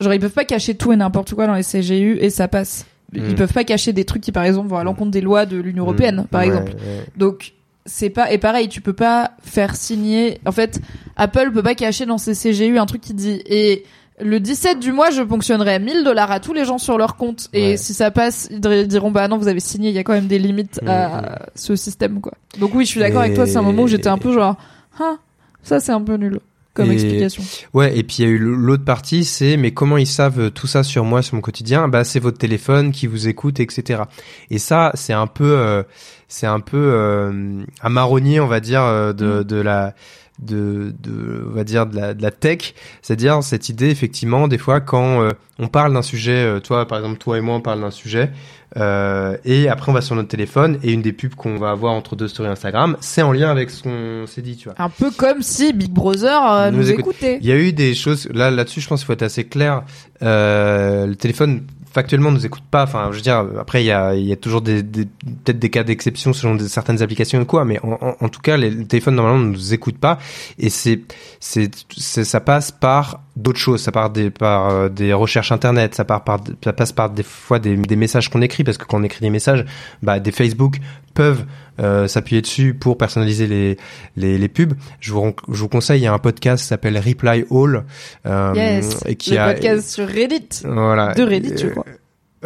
Genre, 0.00 0.14
ils 0.14 0.20
peuvent 0.20 0.30
pas 0.30 0.44
cacher 0.44 0.74
tout 0.76 0.92
et 0.92 0.96
n'importe 0.96 1.34
quoi 1.34 1.46
dans 1.46 1.54
les 1.54 1.62
CGU 1.64 2.18
et 2.20 2.30
ça 2.30 2.48
passe. 2.48 2.86
Ils 3.12 3.22
Mm. 3.22 3.34
peuvent 3.34 3.52
pas 3.52 3.64
cacher 3.64 3.92
des 3.92 4.04
trucs 4.04 4.22
qui, 4.22 4.32
par 4.32 4.44
exemple, 4.44 4.68
vont 4.68 4.78
à 4.78 4.84
l'encontre 4.84 5.10
des 5.10 5.20
lois 5.20 5.44
de 5.46 5.56
l'Union 5.58 5.84
Européenne, 5.84 6.22
Mm, 6.22 6.26
par 6.28 6.40
ouais, 6.40 6.46
exemple. 6.48 6.72
ouais. 6.72 7.04
Donc, 7.16 7.52
c'est 7.84 8.10
pas. 8.10 8.32
Et 8.32 8.38
pareil, 8.38 8.68
tu 8.68 8.80
peux 8.80 8.92
pas 8.92 9.32
faire 9.42 9.76
signer. 9.76 10.40
En 10.46 10.52
fait, 10.52 10.80
Apple 11.16 11.50
peut 11.52 11.62
pas 11.62 11.74
cacher 11.74 12.06
dans 12.06 12.18
ses 12.18 12.34
CGU 12.34 12.78
un 12.78 12.86
truc 12.86 13.00
qui 13.02 13.14
dit. 13.14 13.42
Et. 13.46 13.84
Le 14.20 14.38
17 14.38 14.78
du 14.78 14.92
mois, 14.92 15.10
je 15.10 15.22
ponctionnerai 15.22 15.80
1000 15.80 16.04
dollars 16.04 16.30
à 16.30 16.38
tous 16.38 16.52
les 16.52 16.64
gens 16.64 16.78
sur 16.78 16.96
leur 16.96 17.16
compte. 17.16 17.48
Et 17.54 17.70
Ouais. 17.70 17.76
si 17.76 17.92
ça 17.92 18.12
passe, 18.12 18.46
ils 18.52 18.60
dir- 18.60 18.86
diront, 18.86 19.10
bah 19.10 19.26
non, 19.26 19.36
vous 19.36 19.48
avez 19.48 19.58
signé, 19.58 19.88
il 19.88 19.96
y 19.96 19.98
a 19.98 20.04
quand 20.04 20.12
même 20.12 20.26
des 20.28 20.38
limites 20.38 20.78
à 20.86 21.40
ce 21.56 21.74
système, 21.74 22.20
quoi. 22.20 22.34
Donc 22.60 22.72
oui, 22.74 22.84
je 22.84 22.90
suis 22.90 23.00
d'accord 23.00 23.22
avec 23.22 23.34
toi, 23.34 23.46
c'est 23.46 23.56
un 23.56 23.62
moment 23.62 23.82
où 23.84 23.88
j'étais 23.88 24.10
un 24.10 24.18
peu 24.18 24.32
genre, 24.32 24.56
ah, 25.00 25.16
ça 25.64 25.80
c'est 25.80 25.90
un 25.92 26.02
peu 26.02 26.14
nul 26.16 26.38
comme 26.74 26.90
Et- 26.90 26.94
explication. 26.94 27.42
Ouais, 27.74 27.96
et 27.96 28.02
puis 28.02 28.16
il 28.20 28.22
y 28.24 28.28
a 28.28 28.30
eu 28.30 28.38
l'autre 28.38 28.84
partie, 28.84 29.24
c'est 29.24 29.56
mais 29.56 29.72
comment 29.72 29.96
ils 29.98 30.06
savent 30.06 30.50
tout 30.50 30.66
ça 30.66 30.82
sur 30.82 31.04
moi, 31.04 31.22
sur 31.22 31.34
mon 31.34 31.40
quotidien? 31.40 31.88
Bah 31.88 32.04
c'est 32.04 32.20
votre 32.20 32.38
téléphone 32.38 32.92
qui 32.92 33.06
vous 33.06 33.28
écoute, 33.28 33.60
etc. 33.60 34.02
Et 34.50 34.58
ça, 34.58 34.90
c'est 34.94 35.12
un 35.12 35.26
peu, 35.26 35.52
euh, 35.58 35.82
c'est 36.28 36.46
un 36.46 36.60
peu 36.60 36.78
euh, 36.78 37.62
un 37.82 37.88
marronnier, 37.88 38.40
on 38.40 38.46
va 38.46 38.60
dire, 38.60 38.82
euh, 38.82 39.12
de, 39.12 39.40
Mm. 39.40 39.44
de 39.44 39.56
la, 39.56 39.94
de, 40.42 40.94
de, 41.00 41.46
on 41.48 41.54
va 41.54 41.64
dire 41.64 41.86
de 41.86 41.96
la, 41.96 42.14
de 42.14 42.22
la 42.22 42.30
tech, 42.30 42.74
c'est-à-dire 43.00 43.42
cette 43.42 43.68
idée 43.68 43.90
effectivement 43.90 44.48
des 44.48 44.58
fois 44.58 44.80
quand 44.80 45.22
euh, 45.22 45.30
on 45.58 45.68
parle 45.68 45.92
d'un 45.92 46.02
sujet, 46.02 46.44
euh, 46.44 46.60
toi 46.60 46.86
par 46.86 46.98
exemple 46.98 47.18
toi 47.18 47.38
et 47.38 47.40
moi 47.40 47.56
on 47.56 47.60
parle 47.60 47.80
d'un 47.80 47.90
sujet. 47.90 48.30
Euh, 48.78 49.36
et 49.44 49.68
après 49.68 49.90
on 49.90 49.94
va 49.94 50.00
sur 50.00 50.16
notre 50.16 50.28
téléphone 50.28 50.78
et 50.82 50.92
une 50.92 51.02
des 51.02 51.12
pubs 51.12 51.34
qu'on 51.34 51.58
va 51.58 51.70
avoir 51.70 51.92
entre 51.92 52.16
deux 52.16 52.28
stories 52.28 52.48
Instagram, 52.48 52.96
c'est 53.00 53.22
en 53.22 53.32
lien 53.32 53.50
avec 53.50 53.70
ce 53.70 53.82
qu'on 53.82 54.26
s'est 54.26 54.40
dit, 54.40 54.56
tu 54.56 54.68
vois. 54.68 54.74
Un 54.78 54.88
peu 54.88 55.10
comme 55.10 55.42
si 55.42 55.72
Big 55.72 55.90
Brother 55.90 56.52
euh, 56.52 56.70
Nous 56.70 56.90
écoutait. 56.90 57.38
Il 57.40 57.46
y 57.46 57.52
a 57.52 57.56
eu 57.56 57.72
des 57.72 57.94
choses 57.94 58.28
là 58.32 58.50
là-dessus, 58.50 58.80
je 58.80 58.88
pense 58.88 59.00
qu'il 59.00 59.06
faut 59.06 59.12
être 59.12 59.22
assez 59.22 59.44
clair. 59.44 59.82
Le 60.20 61.14
téléphone 61.14 61.62
factuellement 61.92 62.30
nous 62.30 62.44
écoute 62.46 62.62
pas. 62.70 62.82
Enfin, 62.84 63.08
je 63.10 63.16
veux 63.16 63.22
dire, 63.22 63.44
après 63.60 63.82
il 63.82 63.86
y 63.86 63.92
a 63.92 64.14
y 64.14 64.32
a 64.32 64.36
toujours 64.36 64.62
des, 64.62 64.82
peut-être 64.82 65.58
des 65.58 65.70
cas 65.70 65.84
d'exception 65.84 66.32
selon 66.32 66.58
certaines 66.60 67.02
applications 67.02 67.40
ou 67.40 67.44
quoi, 67.44 67.64
mais 67.64 67.78
en, 67.82 68.28
tout 68.28 68.40
cas 68.40 68.56
les, 68.56 68.70
le 68.70 68.86
téléphone 68.86 69.14
normalement 69.16 69.40
ne 69.40 69.50
nous 69.52 69.74
écoute 69.74 69.98
pas 69.98 70.18
et 70.58 70.70
c'est 70.70 71.00
c'est- 71.40 71.70
ça 71.98 72.40
passe 72.40 72.70
par 72.72 73.20
d'autres 73.36 73.58
choses. 73.58 73.82
Ça 73.82 73.92
part 73.92 74.10
des 74.10 74.30
par 74.30 74.70
euh, 74.70 74.88
des 74.88 75.12
recherches 75.12 75.52
internet, 75.52 75.94
ça 75.94 76.04
part 76.04 76.24
par 76.24 76.40
ça 76.64 76.72
passe 76.72 76.92
par 76.92 77.10
des 77.10 77.22
fois 77.22 77.58
des, 77.58 77.76
des 77.76 77.96
messages 77.96 78.28
qu'on 78.30 78.42
écrit 78.42 78.64
parce 78.64 78.78
que 78.78 78.84
quand 78.84 78.98
on 78.98 79.02
écrit 79.04 79.20
des 79.20 79.30
messages, 79.30 79.64
bah 80.02 80.18
des 80.20 80.32
Facebook 80.32 80.78
peuvent 81.14 81.44
euh, 81.80 82.06
s'appuyer 82.08 82.42
dessus 82.42 82.74
pour 82.74 82.96
personnaliser 82.98 83.46
les, 83.46 83.76
les, 84.16 84.38
les 84.38 84.48
pubs. 84.48 84.74
Je 85.00 85.12
vous, 85.12 85.32
je 85.48 85.58
vous 85.60 85.68
conseille, 85.68 86.00
il 86.00 86.04
y 86.04 86.06
a 86.06 86.12
un 86.12 86.18
podcast 86.18 86.62
qui 86.62 86.68
s'appelle 86.68 86.96
Reply 86.98 87.44
All. 87.50 87.84
Euh, 88.26 88.52
Yes. 88.54 89.02
et 89.06 89.16
qui 89.16 89.32
le 89.32 89.40
a, 89.40 89.52
podcast 89.54 89.88
sur 89.90 90.06
Reddit. 90.08 90.48
voilà. 90.64 91.14
De 91.14 91.22
Reddit, 91.22 91.54
je 91.58 91.68
crois. 91.68 91.86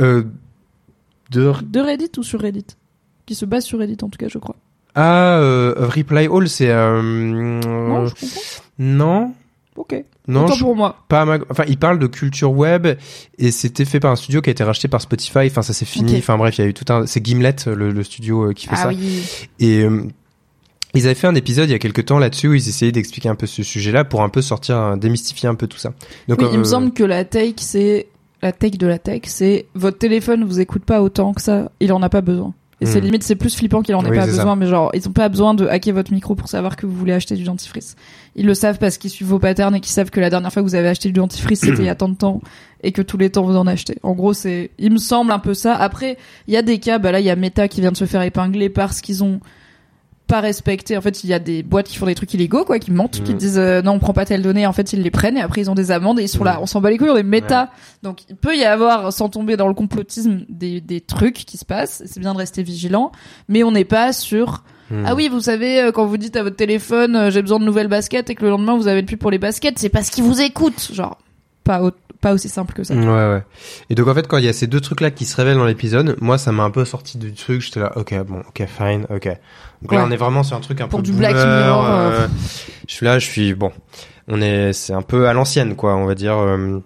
Euh, 0.01 0.23
de, 1.31 1.53
De 1.65 1.81
Reddit 1.81 2.11
ou 2.19 2.23
sur 2.23 2.41
Reddit? 2.41 2.67
Qui 3.27 3.35
se 3.35 3.45
base 3.45 3.65
sur 3.65 3.79
Reddit 3.79 3.97
en 4.03 4.09
tout 4.09 4.19
cas, 4.19 4.29
je 4.29 4.39
crois. 4.39 4.57
ah, 4.95 5.39
Reply 5.77 6.29
All, 6.33 6.49
c'est... 6.49 6.69
Non, 6.73 8.07
je 8.07 8.15
comprends. 8.15 8.41
non, 8.79 9.35
Ok. 9.77 10.05
non, 10.29 10.47
je- 10.49 10.61
pour 10.63 10.75
moi. 10.75 10.97
pas 11.09 11.25
ma- 11.25 11.39
enfin 11.51 11.65
il 11.69 11.79
parle 11.79 11.99
de 11.99 12.07
culture 12.07 12.53
web 12.53 12.87
et 13.39 13.51
c'était 13.51 13.85
fait 13.85 14.01
par 14.01 14.11
un 14.11 14.17
studio 14.17 14.41
qui 14.41 14.51
a 14.51 14.53
été 14.53 14.65
racheté 14.65 14.89
par 14.89 15.01
Spotify 15.01 15.47
enfin 15.47 15.63
ça 15.63 15.73
c'est 15.73 15.85
fini 15.85 16.17
enfin 16.19 16.37
bref 16.39 16.57
il 16.59 16.63
y 16.63 16.65
a 16.65 16.69
eu 16.69 16.75
tout 16.75 16.91
un 16.93 17.07
c'est 17.07 17.25
Gimlet 17.25 17.55
le, 17.67 17.91
le 17.91 18.03
studio 18.03 18.51
euh, 18.51 18.53
qui 18.53 18.67
fait 18.67 18.75
Ah 18.77 18.83
ça 18.85 18.89
oui. 18.89 19.23
Et 19.61 19.83
euh, 19.83 20.05
ils 20.95 21.05
avaient 21.05 21.15
fait 21.15 21.27
un 21.27 21.35
épisode 21.35 21.69
il 21.69 21.73
y 21.73 21.75
a 21.75 21.79
quelques 21.79 22.07
temps 22.07 22.19
là-dessus 22.19 22.49
où 22.49 22.55
ils 22.55 22.69
essayaient 22.69 22.93
d'expliquer 22.93 23.29
un 23.29 23.35
peu 23.35 23.47
ce 23.47 23.63
sujet-là 23.63 24.05
pour 24.05 24.23
un 24.23 24.31
peu 24.31 24.41
sortir, 24.41 24.77
euh, 24.79 24.97
démystifier 24.97 25.49
un 25.49 25.55
peu 25.55 25.67
tout 25.67 25.77
ça. 25.79 25.93
Donc, 26.27 26.41
Oui, 26.41 26.47
il 26.53 26.59
me 26.59 26.63
euh, 26.63 26.65
semble 26.65 26.93
que 26.93 27.05
la 27.05 27.25
tech, 27.27 27.55
c'est 27.59 28.07
la 28.41 28.53
tech 28.53 28.73
de 28.79 28.87
la 28.87 28.99
tech, 28.99 29.23
c'est 29.27 29.67
votre 29.75 29.99
téléphone 29.99 30.45
vous 30.45 30.59
écoute 30.61 30.85
pas 30.87 31.03
autant 31.03 31.35
que 31.35 31.43
ça, 31.43 31.71
il 31.81 31.93
en 31.93 32.03
a 32.03 32.09
pas 32.09 32.23
besoin. 32.23 32.55
Et 32.83 32.87
c'est 32.87 33.01
Hmm. 33.01 33.05
limite, 33.05 33.23
c'est 33.23 33.37
plus 33.37 33.57
flippant 33.57 33.81
qu'il 33.81 33.95
en 33.95 34.05
ait 34.05 34.11
Oui, 34.11 34.17
pas 34.17 34.27
ça. 34.27 34.33
besoin, 34.33 34.55
mais 34.55 34.67
genre, 34.67 34.91
ils 34.93 35.09
ont 35.09 35.13
pas 35.13 35.31
besoin 35.31 35.55
de 35.55 35.67
hacker 35.67 35.95
votre 35.95 36.13
micro 36.13 36.35
pour 36.35 36.49
savoir 36.49 36.77
que 36.77 36.85
vous 36.85 36.95
voulez 36.95 37.15
acheter 37.15 37.35
du 37.35 37.43
dentifrice. 37.45 37.97
Ils 38.35 38.45
le 38.45 38.53
savent 38.53 38.77
parce 38.79 38.99
qu'ils 38.99 39.09
suivent 39.11 39.29
vos 39.29 39.39
patterns 39.39 39.75
et 39.75 39.81
qu'ils 39.81 39.93
savent 39.93 40.11
que 40.11 40.21
la 40.21 40.29
dernière 40.29 40.53
fois 40.53 40.63
que 40.63 40.69
vous 40.69 40.75
avez 40.75 40.89
acheté 40.89 41.09
du 41.09 41.15
dentifrice, 41.15 41.61
c'était 41.61 41.79
il 41.79 41.87
y 41.87 41.89
a 41.89 41.95
tant 41.95 42.11
de 42.11 42.17
temps 42.17 42.43
et 42.83 42.93
que 42.93 43.01
tous 43.01 43.17
les 43.17 43.31
temps 43.31 43.45
vous 43.45 43.57
en 43.57 43.67
achetez. 43.67 43.97
En 44.03 44.13
gros, 44.13 44.35
c'est, 44.35 44.73
il 44.79 44.93
me 44.93 44.99
semble 44.99 45.33
un 45.33 45.39
peu 45.39 45.55
ça. 45.55 45.75
Après, 45.75 46.19
il 46.49 46.53
y 46.55 46.59
a 46.59 46.63
des 46.63 46.79
cas, 46.79 46.99
bah 46.99 47.13
là, 47.13 47.21
il 47.21 47.25
y 47.25 47.31
a 47.31 47.37
Meta 47.37 47.67
qui 47.67 47.81
vient 47.81 47.93
de 47.93 47.97
se 47.97 48.05
faire 48.05 48.21
épingler 48.21 48.69
parce 48.69 49.01
qu'ils 49.01 49.25
ont 49.25 49.41
pas 50.27 50.41
respecté. 50.41 50.97
En 50.97 51.01
fait, 51.01 51.23
il 51.25 51.31
y 51.31 51.35
a 51.35 51.39
des 51.39 51.63
boîtes 51.63 51.87
qui 51.89 51.97
font 51.97 52.07
des 52.07 52.15
trucs 52.15 52.33
illégaux, 52.35 52.65
quoi, 52.65 52.79
qui 52.79 52.91
mentent, 52.91 53.23
qui 53.23 53.33
Mm. 53.35 53.37
disent 53.39 53.59
euh, 53.59 53.83
non, 53.83 53.93
on 53.93 53.99
prend 53.99 54.13
pas 54.13 54.25
telle 54.25 54.43
donnée. 54.43 54.67
En 54.67 54.73
fait, 54.73 54.93
ils 54.93 55.03
les 55.03 55.11
prennent 55.11 55.37
et 55.37 55.41
après 55.41 55.61
ils 55.61 55.71
ont 55.71 55.75
des 55.75 55.91
amendes 55.93 56.19
et 56.19 56.25
ils 56.25 56.29
sont 56.29 56.43
là. 56.45 56.55
Mm. 56.55 56.63
On 56.63 56.67
s'en 56.67 56.81
bat 56.81 56.91
les 56.91 56.99
couilles, 56.99 57.11
on 57.11 57.17
est 57.17 57.23
méta. 57.23 57.71
Donc, 58.03 58.21
il 58.29 58.37
peut 58.37 58.57
y 58.57 58.65
avoir, 58.65 59.13
sans 59.13 59.29
tomber 59.29 59.57
dans 59.57 59.69
le 59.69 59.75
complotisme, 59.75 60.41
des, 60.49 60.81
des 60.81 61.01
trucs 61.01 61.35
qui 61.35 61.57
se 61.59 61.65
passent. 61.65 62.03
C'est 62.07 62.21
bien 62.21 62.33
de 62.33 62.39
rester 62.39 62.63
vigilant, 62.63 63.13
mais 63.49 63.63
on 63.63 63.71
n'est 63.73 63.85
pas 63.85 64.13
sur. 64.13 64.65
hmm. 64.91 65.05
Ah 65.07 65.15
oui, 65.15 65.29
vous 65.29 65.41
savez, 65.41 65.81
euh, 65.81 65.93
quand 65.93 66.07
vous 66.07 66.17
dites 66.17 66.37
à 66.37 66.43
votre 66.43 66.57
téléphone, 66.57 67.15
euh, 67.17 67.31
j'ai 67.31 67.43
besoin 67.43 67.59
de 67.61 67.65
nouvelles 67.65 67.89
baskets 67.89 68.29
et 68.31 68.35
que 68.35 68.43
le 68.45 68.51
lendemain 68.51 68.77
vous 68.77 68.89
avez 68.89 69.01
le 69.01 69.07
plus 69.07 69.17
pour 69.17 69.31
les 69.31 69.39
baskets, 69.39 69.79
c'est 69.79 69.89
parce 69.91 70.11
qu'ils 70.11 70.25
vous 70.25 70.41
écoutent. 70.41 70.91
Genre, 70.93 71.19
pas, 71.65 71.83
au- 71.83 71.91
pas 72.21 72.33
aussi 72.33 72.49
simple 72.49 72.73
que 72.75 72.85
ça. 72.85 72.95
Ouais, 72.95 73.05
ouais. 73.05 73.43
Et 73.91 73.95
donc 73.95 74.09
en 74.09 74.15
fait, 74.15 74.27
quand 74.27 74.39
il 74.39 74.45
y 74.45 74.49
a 74.49 74.53
ces 74.53 74.67
deux 74.67 74.81
trucs-là 74.81 75.11
qui 75.11 75.25
se 75.25 75.37
révèlent 75.37 75.57
dans 75.57 75.67
l'épisode, 75.67 76.17
moi, 76.21 76.39
ça 76.39 76.53
m'a 76.53 76.63
un 76.63 76.71
peu 76.71 76.85
sorti 76.85 77.19
du 77.19 77.33
truc. 77.33 77.61
J'étais 77.61 77.81
là, 77.81 77.93
ok, 77.97 78.15
bon, 78.27 78.41
ok, 78.49 78.67
fine, 78.67 79.07
ok. 79.11 79.29
Donc 79.83 79.93
là, 79.93 80.05
on 80.07 80.11
est 80.11 80.17
vraiment 80.17 80.43
sur 80.43 80.57
un 80.57 80.61
truc 80.61 80.81
un 80.81 80.89
Pour 80.89 81.01
peu 81.01 81.05
du 81.05 81.13
Black 81.13 81.35
Mirror, 81.35 81.85
euh. 81.87 82.11
euh, 82.23 82.29
Je 82.89 82.95
suis 82.95 83.05
là, 83.07 83.19
je 83.19 83.27
suis 83.27 83.55
bon. 83.55 83.73
On 84.29 84.41
est, 84.41 84.73
c'est 84.73 84.93
un 84.95 85.03
peu 85.03 85.29
à 85.29 85.33
l'ancienne, 85.33 85.77
quoi. 85.77 85.95
On 85.97 86.07
va 86.07 86.15
dire. 86.15 86.37
euh, 86.37 86.81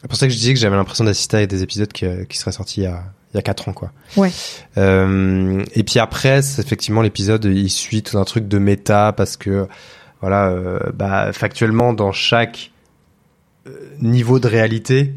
C'est 0.00 0.08
pour 0.08 0.16
ça 0.16 0.26
que 0.26 0.32
je 0.32 0.38
disais 0.38 0.52
que 0.54 0.60
j'avais 0.60 0.76
l'impression 0.76 1.04
d'assister 1.04 1.38
à 1.38 1.46
des 1.46 1.62
épisodes 1.62 1.92
qui, 1.92 2.06
qui 2.28 2.38
seraient 2.38 2.52
sortis 2.52 2.82
il 2.82 2.84
y 2.84 2.86
a 2.86 3.02
il 3.32 3.38
y 3.38 3.40
a 3.40 3.42
quatre 3.42 3.68
ans, 3.68 3.72
quoi. 3.72 3.90
Ouais. 4.16 4.30
Euh, 4.78 5.64
et 5.74 5.82
puis 5.82 5.98
après, 5.98 6.38
effectivement, 6.38 7.02
l'épisode, 7.02 7.44
il 7.46 7.68
suit 7.68 8.02
tout 8.04 8.16
un 8.16 8.24
truc 8.24 8.46
de 8.46 8.58
méta 8.58 9.12
parce 9.12 9.36
que 9.36 9.66
voilà, 10.20 10.50
euh, 10.50 10.78
bah, 10.94 11.32
factuellement 11.32 11.92
dans 11.94 12.12
chaque 12.12 12.70
euh, 12.70 12.73
niveau 14.00 14.38
de 14.38 14.46
réalité, 14.48 15.12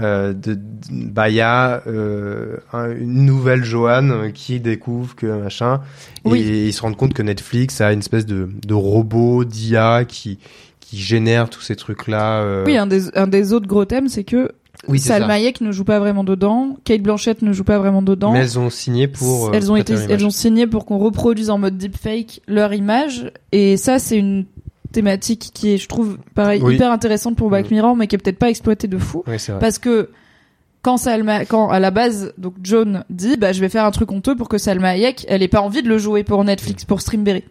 euh, 0.00 0.32
de, 0.32 0.54
de- 0.54 0.60
bah 0.90 1.28
il 1.28 1.36
y 1.36 1.40
a 1.40 1.82
euh, 1.86 2.56
un- 2.72 2.90
une 2.90 3.24
nouvelle 3.24 3.62
Joanne 3.64 4.32
qui 4.32 4.58
découvre 4.60 5.14
que 5.14 5.26
machin, 5.26 5.80
Oui. 6.24 6.40
et 6.40 6.66
ils 6.66 6.72
se 6.72 6.82
rendent 6.82 6.96
compte 6.96 7.14
que 7.14 7.22
Netflix 7.22 7.80
a 7.80 7.92
une 7.92 8.00
espèce 8.00 8.26
de, 8.26 8.48
de 8.66 8.74
robot 8.74 9.44
d'IA 9.44 10.04
qui 10.04 10.38
qui 10.80 10.98
génère 10.98 11.48
tous 11.48 11.62
ces 11.62 11.76
trucs 11.76 12.08
là. 12.08 12.62
Oui, 12.66 12.76
un 12.76 12.86
des, 12.86 13.16
un 13.16 13.26
des 13.26 13.52
autres 13.52 13.66
gros 13.66 13.84
thèmes, 13.84 14.08
c'est 14.08 14.24
que 14.24 14.52
oui 14.88 14.98
Salma. 14.98 15.34
Hayek 15.34 15.60
ne 15.62 15.72
joue 15.72 15.84
pas 15.84 15.98
vraiment 15.98 16.24
dedans, 16.24 16.76
Kate 16.84 17.00
Blanchett 17.00 17.40
ne 17.40 17.52
joue 17.52 17.64
pas 17.64 17.78
vraiment 17.78 18.02
dedans. 18.02 18.32
Mais 18.32 18.40
elles 18.40 18.58
ont 18.58 18.68
signé 18.70 19.08
pour. 19.08 19.46
euh, 19.48 19.50
elles 19.54 19.70
ont 19.72 19.76
été, 19.76 19.94
elles 19.94 20.26
ont 20.26 20.30
signé 20.30 20.66
pour 20.66 20.84
qu'on 20.84 20.98
reproduise 20.98 21.48
en 21.50 21.56
mode 21.58 21.78
deepfake 21.78 22.42
leur 22.48 22.74
image, 22.74 23.30
et 23.52 23.76
ça 23.76 23.98
c'est 23.98 24.18
une 24.18 24.44
thématique 24.94 25.50
qui 25.52 25.74
est, 25.74 25.76
je 25.78 25.88
trouve, 25.88 26.16
pareil, 26.34 26.60
Oui. 26.62 26.76
hyper 26.76 26.90
intéressante 26.90 27.36
pour 27.36 27.50
Black 27.50 27.70
Mm. 27.70 27.74
Mirror, 27.74 27.96
mais 27.96 28.06
qui 28.06 28.16
est 28.16 28.18
peut-être 28.18 28.38
pas 28.38 28.48
exploitée 28.48 28.88
de 28.88 28.96
fou. 28.98 29.22
Oui, 29.26 29.36
vrai. 29.36 29.58
Parce 29.60 29.78
que 29.78 30.08
quand 30.82 30.98
Salma, 30.98 31.46
quand 31.46 31.70
à 31.70 31.80
la 31.80 31.90
base, 31.90 32.34
donc 32.36 32.54
John 32.62 33.04
dit, 33.08 33.38
bah 33.38 33.52
je 33.52 33.60
vais 33.60 33.70
faire 33.70 33.86
un 33.86 33.90
truc 33.90 34.12
honteux 34.12 34.36
pour 34.36 34.50
que 34.50 34.58
Salma 34.58 34.88
Hayek, 34.90 35.24
elle 35.30 35.42
ait 35.42 35.48
pas 35.48 35.62
envie 35.62 35.82
de 35.82 35.88
le 35.88 35.96
jouer 35.96 36.24
pour 36.24 36.44
Netflix, 36.44 36.84
pour 36.84 37.00
Streamberry. 37.00 37.42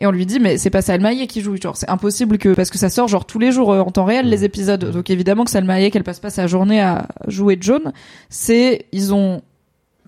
Et 0.00 0.08
on 0.08 0.10
lui 0.10 0.26
dit, 0.26 0.40
mais 0.40 0.58
c'est 0.58 0.70
pas 0.70 0.82
Salma 0.82 1.10
Hayek 1.10 1.30
qui 1.30 1.40
joue, 1.40 1.56
genre 1.56 1.76
c'est 1.76 1.88
impossible 1.88 2.36
que 2.36 2.52
parce 2.52 2.68
que 2.68 2.78
ça 2.78 2.88
sort 2.88 3.06
genre 3.06 3.26
tous 3.26 3.38
les 3.38 3.52
jours 3.52 3.72
euh, 3.72 3.78
en 3.80 3.92
temps 3.92 4.04
réel 4.04 4.28
les 4.28 4.44
épisodes. 4.44 4.84
Donc 4.90 5.08
évidemment 5.08 5.44
que 5.44 5.50
Salma 5.52 5.74
Hayek, 5.74 5.94
elle 5.94 6.02
passe 6.02 6.18
pas 6.18 6.30
sa 6.30 6.48
journée 6.48 6.80
à 6.80 7.06
jouer 7.28 7.56
John. 7.60 7.92
C'est 8.28 8.86
ils 8.90 9.14
ont 9.14 9.42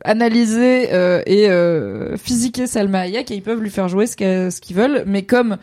analysé 0.04 0.92
euh, 0.92 1.22
et 1.26 1.48
euh, 1.48 2.16
physiqué 2.16 2.66
Salma 2.66 3.02
Hayek 3.02 3.30
et 3.30 3.34
ils 3.36 3.42
peuvent 3.42 3.60
lui 3.62 3.70
faire 3.70 3.88
jouer 3.88 4.06
ce 4.08 4.16
qu'ils 4.60 4.76
veulent, 4.76 5.04
mais 5.06 5.22
comme 5.22 5.56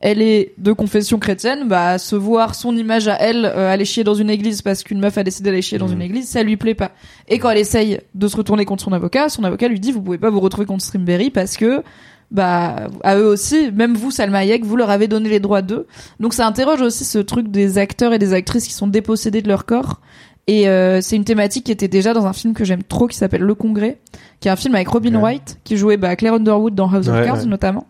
elle 0.00 0.20
est 0.20 0.52
de 0.58 0.72
confession 0.72 1.18
chrétienne, 1.18 1.68
bah 1.68 1.98
se 1.98 2.16
voir 2.16 2.54
son 2.54 2.76
image 2.76 3.08
à 3.08 3.14
elle 3.14 3.44
euh, 3.46 3.72
aller 3.72 3.84
chier 3.84 4.04
dans 4.04 4.14
une 4.14 4.30
église 4.30 4.62
parce 4.62 4.82
qu'une 4.82 5.00
meuf 5.00 5.16
a 5.16 5.22
décidé 5.22 5.50
d'aller 5.50 5.62
chier 5.62 5.78
dans 5.78 5.88
une 5.88 6.02
église, 6.02 6.28
ça 6.28 6.42
lui 6.42 6.56
plaît 6.56 6.74
pas. 6.74 6.92
Et 7.28 7.38
quand 7.38 7.50
elle 7.50 7.58
essaye 7.58 8.00
de 8.14 8.28
se 8.28 8.36
retourner 8.36 8.64
contre 8.64 8.84
son 8.84 8.92
avocat, 8.92 9.28
son 9.28 9.44
avocat 9.44 9.68
lui 9.68 9.80
dit 9.80 9.92
vous 9.92 10.02
pouvez 10.02 10.18
pas 10.18 10.30
vous 10.30 10.40
retrouver 10.40 10.66
contre 10.66 10.84
Streamberry 10.84 11.30
parce 11.30 11.56
que 11.56 11.82
bah 12.30 12.88
à 13.04 13.16
eux 13.16 13.26
aussi, 13.26 13.70
même 13.72 13.94
vous 13.94 14.10
Salma 14.10 14.38
Hayek, 14.38 14.64
vous 14.64 14.76
leur 14.76 14.90
avez 14.90 15.08
donné 15.08 15.28
les 15.28 15.40
droits 15.40 15.62
d'eux. 15.62 15.86
Donc 16.20 16.34
ça 16.34 16.46
interroge 16.46 16.82
aussi 16.82 17.04
ce 17.04 17.18
truc 17.18 17.48
des 17.48 17.78
acteurs 17.78 18.12
et 18.12 18.18
des 18.18 18.32
actrices 18.32 18.66
qui 18.66 18.74
sont 18.74 18.88
dépossédés 18.88 19.42
de 19.42 19.48
leur 19.48 19.64
corps. 19.64 20.00
Et 20.48 20.68
euh, 20.68 21.00
c'est 21.00 21.16
une 21.16 21.24
thématique 21.24 21.64
qui 21.64 21.72
était 21.72 21.88
déjà 21.88 22.14
dans 22.14 22.26
un 22.26 22.32
film 22.32 22.54
que 22.54 22.64
j'aime 22.64 22.84
trop 22.84 23.08
qui 23.08 23.16
s'appelle 23.16 23.42
Le 23.42 23.54
Congrès, 23.54 23.98
qui 24.38 24.46
est 24.46 24.50
un 24.50 24.56
film 24.56 24.76
avec 24.76 24.88
Robin 24.88 25.14
Ouais. 25.16 25.20
Wright 25.20 25.58
qui 25.64 25.76
jouait 25.76 25.96
bah, 25.96 26.14
Claire 26.14 26.34
Underwood 26.34 26.74
dans 26.74 26.88
House 26.88 27.08
of 27.08 27.24
Cards 27.24 27.40
ouais. 27.40 27.46
notamment, 27.46 27.86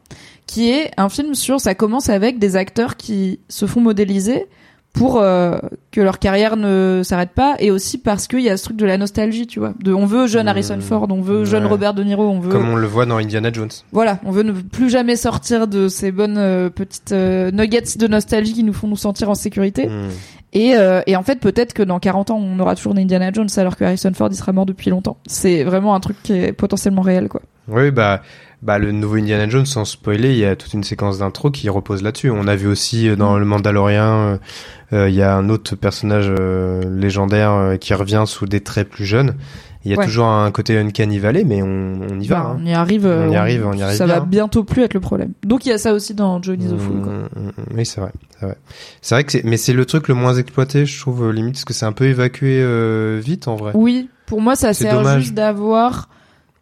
qui 0.47 0.70
est 0.70 0.90
un 0.97 1.09
film 1.09 1.35
sur 1.35 1.60
ça 1.60 1.74
commence 1.74 2.09
avec 2.09 2.39
des 2.39 2.56
acteurs 2.56 2.97
qui 2.97 3.40
se 3.48 3.66
font 3.66 3.81
modéliser 3.81 4.47
pour 4.93 5.20
euh, 5.20 5.59
que 5.90 6.01
leur 6.01 6.18
carrière 6.18 6.56
ne 6.56 7.02
s'arrête 7.05 7.32
pas 7.32 7.56
et 7.59 7.70
aussi 7.70 7.98
parce 7.98 8.27
qu'il 8.27 8.40
y 8.40 8.48
a 8.48 8.56
ce 8.56 8.64
truc 8.64 8.78
de 8.78 8.86
la 8.86 8.97
nostalgie, 8.97 9.47
tu 9.47 9.59
vois. 9.59 9.74
De 9.85 9.93
on 9.93 10.06
veut 10.06 10.27
jeune 10.27 10.47
Mmh. 10.47 10.48
Harrison 10.48 10.81
Ford, 10.81 11.06
on 11.10 11.20
veut 11.20 11.44
jeune 11.44 11.64
Ouais. 11.64 11.68
Robert 11.68 11.93
De 11.93 12.02
Niro, 12.02 12.27
on 12.27 12.40
veut 12.40 12.51
Comme 12.51 12.70
on 12.70 12.77
le 12.77 12.86
voit 12.86 13.05
dans 13.05 13.18
Indiana 13.18 13.52
Jones. 13.52 13.68
voilà, 13.93 14.20
on 14.24 14.31
veut 14.31 14.43
ne 14.43 14.52
plus 14.52 14.89
jamais 14.89 15.16
sortir 15.16 15.68
de 15.68 15.89
ces 15.89 16.12
bonnes 16.12 16.39
euh, 16.39 16.70
petites 16.70 17.12
euh, 17.12 17.51
nuggets 17.51 17.82
de 17.98 18.06
nostalgie 18.06 18.55
qui 18.55 18.62
nous 18.64 18.73
font 18.73 18.89
nous 18.89 18.97
sentir 18.97 19.28
en 19.28 19.35
sécurité. 19.35 19.89
Hmm. 19.89 20.09
Et, 20.55 20.77
euh, 20.77 21.02
et 21.06 21.14
en 21.16 21.23
fait, 21.23 21.40
peut-être 21.40 21.74
que 21.74 21.82
dans 21.82 21.98
40 21.98 22.31
ans, 22.31 22.39
on 22.39 22.59
aura 22.60 22.74
toujours 22.74 22.93
une 22.93 23.01
Indiana 23.01 23.31
Jones 23.31 23.48
alors 23.59 23.77
que 23.77 23.85
Harrison 23.85 24.12
Ford 24.14 24.28
il 24.31 24.36
sera 24.36 24.52
mort 24.52 24.64
depuis 24.64 24.89
longtemps. 24.89 25.18
C'est 25.27 25.62
vraiment 25.62 25.94
un 25.94 26.01
truc 26.01 26.16
qui 26.23 26.32
est 26.32 26.52
potentiellement 26.52 27.02
réel, 27.02 27.28
quoi. 27.28 27.43
Oui, 27.68 27.90
bah, 27.90 28.23
bah, 28.62 28.78
le 28.78 28.91
nouveau 28.93 29.16
Indiana 29.16 29.49
Jones, 29.49 29.66
sans 29.66 29.85
spoiler, 29.85 30.31
il 30.33 30.39
y 30.39 30.45
a 30.45 30.57
toute 30.57 30.73
une 30.74 30.85
séquence 30.85 31.19
d'intro 31.19 31.51
qui 31.51 31.69
repose 31.69 32.03
là-dessus. 32.03 32.31
On 32.31 32.47
a 32.49 32.57
vu 32.57 32.66
aussi 32.66 33.09
euh, 33.09 33.16
dans 33.16 33.39
Le 33.39 33.45
Mandalorien, 33.45 34.12
euh, 34.12 34.39
euh, 34.93 35.09
il 35.09 35.15
y 35.15 35.23
a 35.23 35.35
un 35.37 35.49
autre 35.49 35.77
personnage 35.77 36.27
euh, 36.39 36.83
légendaire 36.91 37.53
euh, 37.53 37.77
qui 37.77 37.93
revient 37.95 38.24
sous 38.27 38.47
des 38.47 38.61
traits 38.61 38.89
plus 38.89 39.05
jeunes. 39.05 39.35
Il 39.85 39.93
y 39.93 39.95
a 39.95 39.99
Ouais. 39.99 40.05
toujours 40.05 40.27
un 40.27 40.51
côté 40.51 40.77
Uncanny 40.77 41.20
Valley, 41.20 41.45
mais 41.45 41.62
on, 41.62 42.01
on 42.11 42.19
y 42.19 42.27
va. 42.27 42.37
Bah, 42.41 42.47
hein. 42.55 42.61
On 42.61 42.66
y 42.66 42.73
arrive. 42.74 43.07
On 43.07 43.31
y 43.31 43.37
arrive, 43.37 43.65
on 43.65 43.73
y 43.73 43.83
arrive 43.85 43.97
Ça 43.97 44.07
bien. 44.07 44.15
va 44.19 44.24
bientôt 44.24 44.65
plus 44.65 44.83
être 44.83 44.95
le 44.95 45.01
problème. 45.01 45.31
Donc 45.45 45.65
il 45.65 45.69
y 45.69 45.73
a 45.73 45.78
ça 45.78 45.93
aussi 45.93 46.12
dans 46.12 46.43
Johnny 46.43 46.66
the 46.66 46.77
Fool, 46.77 47.03
quoi. 47.03 47.12
Mm, 47.12 47.28
mm, 47.37 47.47
mm, 47.47 47.77
Oui, 47.77 47.87
c'est 47.87 48.01
vrai, 48.01 48.11
c'est 48.41 48.47
vrai. 48.47 48.57
C'est 49.01 49.15
vrai 49.15 49.23
que 49.24 49.31
c'est, 49.31 49.45
mais 49.45 49.57
c'est 49.57 49.73
le 49.74 49.85
truc 49.85 50.09
le 50.09 50.15
moins 50.15 50.35
exploité, 50.35 50.87
je 50.87 50.99
trouve, 51.01 51.31
limite, 51.31 51.55
parce 51.55 51.65
que 51.65 51.73
c'est 51.73 51.87
un 51.87 51.93
peu 51.93 52.07
évacué 52.07 52.65
vite, 53.20 53.47
en 53.47 53.55
vrai. 53.55 53.70
Oui, 53.74 54.09
pour 54.27 54.41
moi, 54.41 54.57
ça 54.57 54.73
sert 54.74 54.97
dommage. 54.97 55.20
juste 55.23 55.35
d'avoir 55.35 56.09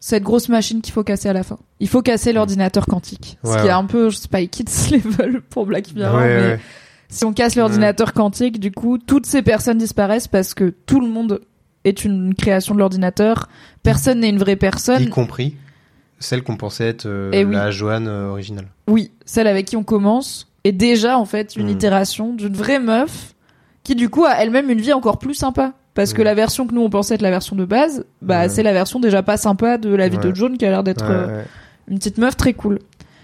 cette 0.06 0.22
grosse 0.22 0.50
machine 0.50 0.82
qu'il 0.82 0.92
faut 0.92 1.02
casser 1.02 1.30
à 1.30 1.32
la 1.32 1.42
fin. 1.42 1.58
Il 1.80 1.88
faut 1.88 2.02
casser 2.02 2.34
l'ordinateur 2.34 2.84
quantique. 2.84 3.38
ce 3.42 3.52
qui 3.62 3.66
est 3.66 3.70
un 3.70 3.86
peu 3.86 4.10
Spy 4.10 4.48
Kids 4.50 4.90
level 4.92 5.40
pour 5.40 5.64
Black 5.64 5.94
Mirror. 5.94 6.14
Ouais, 6.18 6.26
mais 6.36 6.46
ouais. 6.52 6.60
si 7.08 7.24
on 7.24 7.32
casse 7.32 7.56
l'ordinateur 7.56 8.12
quantique, 8.12 8.60
du 8.60 8.70
coup, 8.70 8.98
toutes 8.98 9.24
ces 9.24 9.40
personnes 9.40 9.78
disparaissent 9.78 10.28
parce 10.28 10.52
que 10.52 10.68
tout 10.84 11.00
le 11.00 11.08
monde 11.08 11.40
est 11.84 12.04
une 12.04 12.34
création 12.34 12.74
de 12.74 12.80
l'ordinateur. 12.80 13.48
Personne 13.82 14.20
n'est 14.20 14.28
une 14.28 14.36
vraie 14.38 14.56
personne. 14.56 15.04
Y 15.04 15.08
compris 15.08 15.56
celle 16.18 16.42
qu'on 16.42 16.58
pensait 16.58 16.86
être 16.88 17.06
euh, 17.06 17.30
Eh 17.32 17.46
oui. 17.46 17.54
la 17.54 17.70
Joanne 17.70 18.06
euh, 18.06 18.28
originale. 18.28 18.66
Oui, 18.88 19.10
celle 19.24 19.46
avec 19.46 19.64
qui 19.64 19.76
on 19.78 19.84
commence 19.84 20.52
est 20.64 20.72
déjà 20.72 21.18
en 21.18 21.24
fait 21.24 21.56
une 21.56 21.68
Mm. 21.68 21.70
itération 21.70 22.34
d'une 22.34 22.52
vraie 22.54 22.78
meuf 22.78 23.34
qui 23.84 23.94
du 23.94 24.10
coup 24.10 24.26
a 24.26 24.32
elle-même 24.34 24.68
une 24.68 24.82
vie 24.82 24.92
encore 24.92 25.18
plus 25.18 25.32
sympa. 25.34 25.72
Parce 25.94 26.12
que 26.12 26.22
Mm. 26.22 26.24
la 26.24 26.34
version 26.34 26.66
que 26.66 26.74
nous 26.74 26.80
on 26.82 26.90
pensait 26.90 27.14
être 27.14 27.22
la 27.22 27.30
version 27.30 27.54
de 27.56 27.64
base, 27.64 28.04
bah 28.20 28.48
c'est 28.48 28.62
la 28.64 28.72
version 28.72 28.98
déjà 29.00 29.22
pas 29.22 29.36
sympa 29.36 29.78
de 29.78 29.94
la 29.94 30.08
vie 30.08 30.18
de 30.18 30.34
John 30.34 30.58
qui 30.58 30.66
a 30.66 30.70
l'air 30.70 30.82
d'être 30.82 31.04
euh, 31.08 31.42
une 31.88 31.98
petite 31.98 32.18
meuf 32.18 32.36
très 32.36 32.52
cool. 32.52 32.80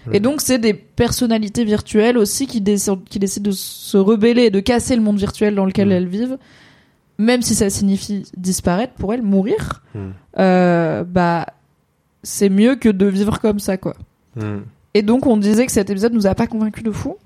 Ouais. 0.07 0.17
Et 0.17 0.19
donc 0.21 0.41
c'est 0.41 0.57
des 0.57 0.73
personnalités 0.73 1.63
virtuelles 1.65 2.17
aussi 2.17 2.47
qui, 2.47 2.61
décident 2.61 2.99
qui 3.09 3.19
décident 3.19 3.49
de 3.49 3.55
se 3.55 3.97
rebeller 3.97 4.43
et 4.43 4.49
de 4.51 4.59
casser 4.61 4.95
le 4.95 5.01
monde 5.01 5.17
virtuel 5.17 5.53
dans 5.53 5.65
lequel 5.65 5.89
Mm. 5.89 5.91
elles 5.91 6.07
vivent, 6.07 6.37
même 7.17 7.41
si 7.41 7.55
ça 7.55 7.69
signifie 7.69 8.25
disparaître 8.37 8.93
pour 8.93 9.13
elles, 9.13 9.21
mourir. 9.21 9.83
Mm. 9.93 9.99
Euh, 10.39 11.03
bah 11.03 11.47
c'est 12.23 12.49
mieux 12.49 12.75
que 12.75 12.87
de 12.89 13.05
vivre 13.05 13.39
comme 13.41 13.59
ça 13.59 13.75
quoi. 13.77 13.95
Mm. 14.37 14.59
Et 14.93 15.01
donc 15.01 15.27
on 15.27 15.35
disait 15.37 15.65
que 15.65 15.71
cet 15.73 15.89
épisode 15.89 16.13
nous 16.13 16.25
a 16.25 16.35
pas 16.35 16.47
convaincu 16.47 16.83
de 16.83 16.91
fou. 16.91 17.17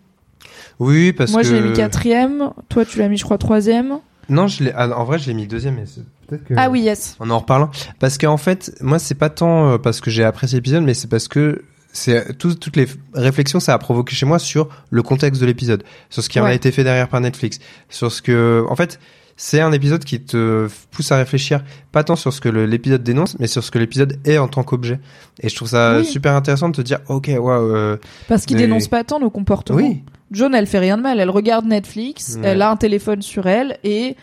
Oui, 0.80 1.14
parce 1.14 1.32
Moi 1.32 1.42
que. 1.44 1.48
je 1.48 1.56
l'ai 1.56 1.62
mis 1.62 1.74
quatrième, 1.74 2.50
toi 2.68 2.84
tu 2.84 2.98
l'as 3.00 3.08
mis 3.10 3.18
je 3.18 3.24
crois 3.24 3.38
troisième. 3.38 4.00
Non, 4.30 4.48
je 4.48 4.64
l'ai. 4.64 4.72
ah, 4.76 4.90
en 4.98 5.04
vrai, 5.04 5.20
je 5.20 5.28
l'ai 5.28 5.34
mis 5.34 5.48
deuxième. 5.48 5.76
Mais 5.76 5.84
peut-être 6.28 6.44
que. 6.46 6.54
Ah 6.58 6.70
oui 6.70 6.82
yes. 6.82 7.16
En 7.20 7.30
en 7.30 7.40
reparlant, 7.40 7.70
parce 8.00 8.18
qu'en 8.18 8.38
fait, 8.38 8.72
moi, 8.82 9.00
c'est 9.00 9.16
pas 9.16 9.30
tant 9.30 9.70
euh, 9.74 9.78
parce 9.78 10.02
que 10.02 10.10
j'ai 10.10 10.24
apprécié 10.24 10.58
l'épisode, 10.58 10.84
mais 10.84 10.94
c'est 10.94 11.08
parce 11.10 11.28
que 11.28 11.64
c'est 11.94 12.38
tout- 12.38 12.56
toutes 12.56 12.76
les 12.76 12.88
réflexions 13.14 13.60
ça 13.62 13.74
a 13.74 13.78
provoqué 13.78 14.16
chez 14.16 14.26
moi 14.26 14.38
sur 14.40 14.68
le 14.90 15.02
contexte 15.04 15.40
de 15.40 15.46
l'épisode, 15.46 15.84
sur 16.10 16.24
ce 16.24 16.30
qui 16.30 16.40
en 16.40 16.44
a 16.44 16.48
Ouais. 16.50 16.56
été 16.56 16.72
fait 16.72 16.84
derrière 16.84 17.08
par 17.08 17.22
Netflix, 17.22 17.60
sur 17.90 18.12
ce 18.12 18.22
que, 18.22 18.66
en 18.70 18.76
fait, 18.76 19.00
c'est 19.38 19.60
un 19.62 19.72
épisode 19.74 20.04
qui 20.04 20.22
te 20.22 20.68
pousse 20.92 21.12
à 21.12 21.18
réfléchir, 21.18 21.64
pas 21.92 22.04
tant 22.04 22.16
sur 22.16 22.32
ce 22.34 22.40
que 22.42 22.48
l'épisode 22.50 23.04
dénonce, 23.04 23.38
mais 23.40 23.48
sur 23.48 23.64
ce 23.64 23.72
que 23.72 23.78
l'épisode 23.80 24.18
est 24.26 24.38
en 24.38 24.48
tant 24.48 24.64
qu'objet. 24.64 25.00
Et 25.42 25.48
je 25.50 25.56
trouve 25.56 25.68
ça 25.70 25.98
Oui. 26.00 26.06
super 26.06 26.34
intéressant 26.36 26.70
de 26.70 26.76
te 26.76 26.82
dire, 26.82 27.00
ok, 27.10 27.30
waouh, 27.38 27.76
euh, 27.76 27.98
Parce 28.28 28.46
qu'il 28.46 28.56
Mais- 28.58 28.64
dénonce 28.64 28.88
pas 28.88 29.04
tant 29.04 29.20
nos 29.20 29.30
comportements. 29.30 29.78
oui, 29.80 30.04
John, 30.32 30.56
elle 30.56 30.68
fait 30.68 30.80
rien 30.80 30.98
de 30.98 31.04
mal. 31.04 31.20
Elle 31.20 31.30
regarde 31.30 31.66
Netflix, 31.66 32.36
Ouais. 32.42 32.48
elle 32.50 32.62
a 32.62 32.70
un 32.72 32.76
téléphone 32.78 33.22
sur 33.22 33.48
elle 33.48 33.78
et 33.84 34.16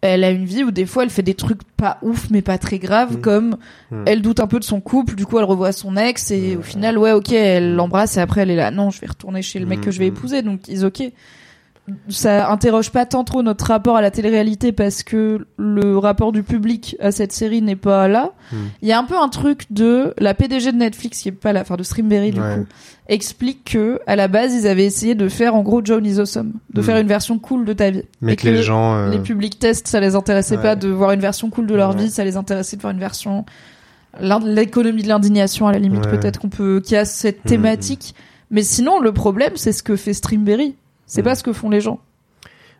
elle 0.00 0.24
a 0.24 0.30
une 0.30 0.44
vie 0.46 0.64
où 0.64 0.72
des 0.72 0.84
fois 0.86 1.04
elle 1.04 1.10
fait 1.10 1.22
des 1.22 1.34
trucs 1.34 1.62
pas 1.76 1.98
ouf 2.02 2.28
mais 2.30 2.42
pas 2.42 2.58
très 2.58 2.78
graves 2.80 3.18
Mm. 3.18 3.20
comme 3.20 3.56
Mm. 3.92 4.02
elle 4.06 4.20
doute 4.22 4.40
un 4.40 4.48
peu 4.48 4.58
de 4.58 4.64
son 4.64 4.80
couple, 4.80 5.14
du 5.14 5.26
coup 5.26 5.38
elle 5.38 5.44
revoit 5.44 5.70
son 5.72 5.96
ex 5.96 6.30
et 6.32 6.40
Ouais. 6.40 6.56
au 6.56 6.62
final 6.62 6.98
ouais 6.98 7.12
ok 7.12 7.30
elle 7.32 7.76
l'embrasse 7.76 8.16
et 8.16 8.20
après 8.20 8.40
elle 8.40 8.50
est 8.50 8.56
là 8.56 8.72
non 8.72 8.90
je 8.90 9.00
vais 9.00 9.06
retourner 9.06 9.42
chez 9.42 9.60
le 9.60 9.66
mec 9.66 9.78
Mm, 9.78 9.82
que 9.82 9.90
je 9.92 9.98
vais 10.00 10.06
mm. 10.10 10.14
épouser 10.16 10.42
donc 10.42 10.66
ils 10.68 10.84
ok. 10.84 11.02
Ça 12.08 12.48
interroge 12.50 12.90
pas 12.90 13.06
tant 13.06 13.24
trop 13.24 13.42
notre 13.42 13.66
rapport 13.66 13.96
à 13.96 14.00
la 14.02 14.12
télé-réalité 14.12 14.70
parce 14.70 15.02
que 15.02 15.46
le 15.58 15.98
rapport 15.98 16.30
du 16.30 16.44
public 16.44 16.96
à 17.00 17.10
cette 17.10 17.32
série 17.32 17.60
n'est 17.60 17.74
pas 17.74 18.06
là. 18.06 18.32
Mm. 18.52 18.56
Il 18.82 18.88
y 18.88 18.92
a 18.92 18.98
un 19.00 19.04
peu 19.04 19.18
un 19.18 19.28
truc 19.28 19.64
de 19.70 20.14
la 20.18 20.32
PDG 20.32 20.70
de 20.70 20.76
Netflix 20.76 21.20
qui 21.22 21.28
est 21.30 21.32
pas 21.32 21.52
la, 21.52 21.62
enfin 21.62 21.74
de 21.76 21.82
Streamberry 21.82 22.30
du 22.30 22.40
Ouais. 22.40 22.54
coup, 22.58 22.66
explique 23.08 23.64
que 23.72 23.98
à 24.06 24.14
la 24.14 24.28
base 24.28 24.54
ils 24.54 24.68
avaient 24.68 24.84
essayé 24.84 25.16
de 25.16 25.28
faire 25.28 25.56
en 25.56 25.62
gros 25.62 25.80
John 25.84 26.06
is 26.06 26.20
awesome, 26.20 26.52
de 26.72 26.80
Mm. 26.80 26.84
faire 26.84 26.96
une 26.98 27.08
version 27.08 27.38
cool 27.40 27.64
de 27.64 27.72
ta 27.72 27.90
vie. 27.90 28.02
mais 28.20 28.34
Et 28.34 28.36
que 28.36 28.46
les 28.46 28.62
gens, 28.62 28.94
euh, 28.94 29.10
les 29.10 29.18
publics 29.18 29.58
tests, 29.58 29.88
ça 29.88 29.98
les 29.98 30.14
intéressait 30.14 30.56
Ouais. 30.56 30.62
pas 30.62 30.76
de 30.76 30.88
voir 30.88 31.10
une 31.10 31.20
version 31.20 31.50
cool 31.50 31.66
de 31.66 31.74
leur 31.74 31.90
Ouais. 31.96 32.02
vie, 32.04 32.10
ça 32.10 32.24
les 32.24 32.36
intéressait 32.36 32.76
de 32.76 32.82
voir 32.82 32.92
une 32.94 33.00
version 33.00 33.44
l'économie 34.20 35.02
de 35.02 35.08
l'indignation 35.08 35.66
à 35.66 35.72
la 35.72 35.78
limite 35.78 36.02
peut-être 36.08 36.38
qu'on 36.38 36.48
peut 36.50 36.80
qui 36.84 36.94
a 36.96 37.04
cette 37.04 37.44
Mm, 37.44 37.48
thématique. 37.48 38.14
Mais 38.50 38.62
sinon 38.62 39.00
le 39.00 39.12
problème 39.12 39.52
c'est 39.56 39.72
ce 39.72 39.82
que 39.82 39.96
fait 39.96 40.12
Streamberry, 40.12 40.76
c'est 41.14 41.22
pas 41.22 41.34
ce 41.34 41.42
que 41.42 41.52
font 41.52 41.70
les 41.70 41.80
gens. 41.80 42.00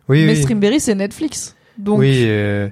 oui, 0.09 0.25
Mais 0.25 0.33
oui. 0.33 0.41
Streamberry 0.41 0.79
c'est 0.79 0.95
Netflix. 0.95 1.55
Donc 1.77 1.99
Oui, 1.99 2.23
euh, 2.25 2.67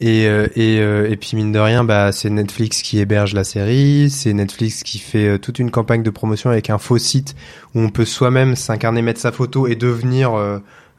et, 0.00 0.26
euh, 0.26 0.46
et, 0.54 0.78
euh, 0.80 1.10
et 1.10 1.16
puis 1.16 1.36
mine 1.36 1.52
de 1.52 1.58
rien, 1.58 1.84
bah, 1.84 2.12
c'est 2.12 2.30
Netflix 2.30 2.82
qui 2.82 2.98
héberge 2.98 3.32
la 3.34 3.44
série, 3.44 4.10
c'est 4.10 4.32
Netflix 4.32 4.82
qui 4.82 4.98
fait 4.98 5.38
toute 5.38 5.58
une 5.58 5.70
campagne 5.70 6.02
de 6.02 6.10
promotion 6.10 6.50
avec 6.50 6.70
un 6.70 6.78
faux 6.78 6.98
site 6.98 7.34
où 7.74 7.80
on 7.80 7.88
peut 7.88 8.04
soi-même 8.04 8.54
s'incarner, 8.56 9.02
mettre 9.02 9.20
sa 9.20 9.32
photo 9.32 9.66
et 9.66 9.76
devenir 9.76 10.32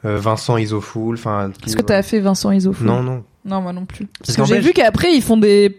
Vincent 0.02 0.56
Isofoul. 0.56 1.14
Enfin, 1.16 1.50
est-ce 1.66 1.76
que 1.76 1.82
t'as 1.82 2.02
fait 2.02 2.20
Vincent 2.20 2.50
Isofoul? 2.52 2.86
Non, 2.86 3.02
non. 3.02 3.24
Non, 3.44 3.60
moi 3.60 3.72
non 3.72 3.86
plus. 3.86 4.06
Parce 4.06 4.34
Parce 4.36 4.48
que 4.50 4.54
j'ai 4.56 4.60
vu 4.60 4.72
qu'après 4.72 5.14
ils 5.14 5.22
font 5.22 5.36
des, 5.36 5.78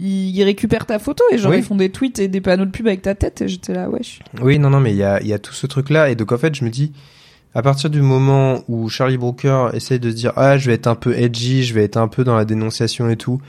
ils 0.00 0.42
récupèrent 0.44 0.86
ta 0.86 1.00
photo 1.00 1.24
et 1.32 1.38
genre 1.38 1.50
Oui. 1.50 1.58
ils 1.58 1.64
font 1.64 1.74
des 1.74 1.90
tweets 1.90 2.20
et 2.20 2.28
des 2.28 2.40
panneaux 2.40 2.66
de 2.66 2.70
pub 2.70 2.86
avec 2.86 3.02
ta 3.02 3.16
tête 3.16 3.42
et 3.42 3.48
j'étais 3.48 3.74
là, 3.74 3.90
wesh. 3.90 4.20
Oui, 4.40 4.60
non, 4.60 4.70
non, 4.70 4.78
mais 4.78 4.92
il 4.92 4.96
y 4.96 5.02
a, 5.02 5.20
il 5.20 5.26
y 5.26 5.32
a 5.32 5.40
tout 5.40 5.52
ce 5.52 5.66
truc-là. 5.66 6.10
Et 6.10 6.14
donc, 6.14 6.30
en 6.30 6.38
fait, 6.38 6.54
je 6.54 6.64
me 6.64 6.70
dis, 6.70 6.92
à 7.54 7.62
partir 7.62 7.90
du 7.90 8.00
moment 8.00 8.62
où 8.68 8.88
Charlie 8.88 9.18
Brooker 9.18 9.70
essaye 9.72 9.98
de 9.98 10.10
se 10.10 10.14
dire, 10.14 10.32
ah, 10.36 10.56
je 10.56 10.66
vais 10.68 10.74
être 10.74 10.86
un 10.86 10.94
peu 10.94 11.18
edgy, 11.18 11.64
je 11.64 11.74
vais 11.74 11.84
être 11.84 11.96
un 11.96 12.08
peu 12.08 12.22
dans 12.24 12.36
la 12.36 12.44
dénonciation 12.44 13.10
et 13.10 13.16
tout, 13.16 13.40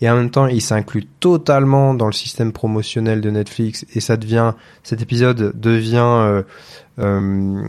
et 0.00 0.08
en 0.08 0.16
même 0.16 0.30
temps, 0.30 0.46
il 0.46 0.62
s'inclut 0.62 1.04
totalement 1.20 1.92
dans 1.92 2.06
le 2.06 2.12
système 2.12 2.52
promotionnel 2.52 3.20
de 3.20 3.28
Netflix, 3.30 3.84
et 3.94 4.00
ça 4.00 4.16
devient, 4.16 4.54
cet 4.82 5.02
épisode 5.02 5.52
devient, 5.60 5.98
euh, 6.00 6.42
euh, 7.00 7.62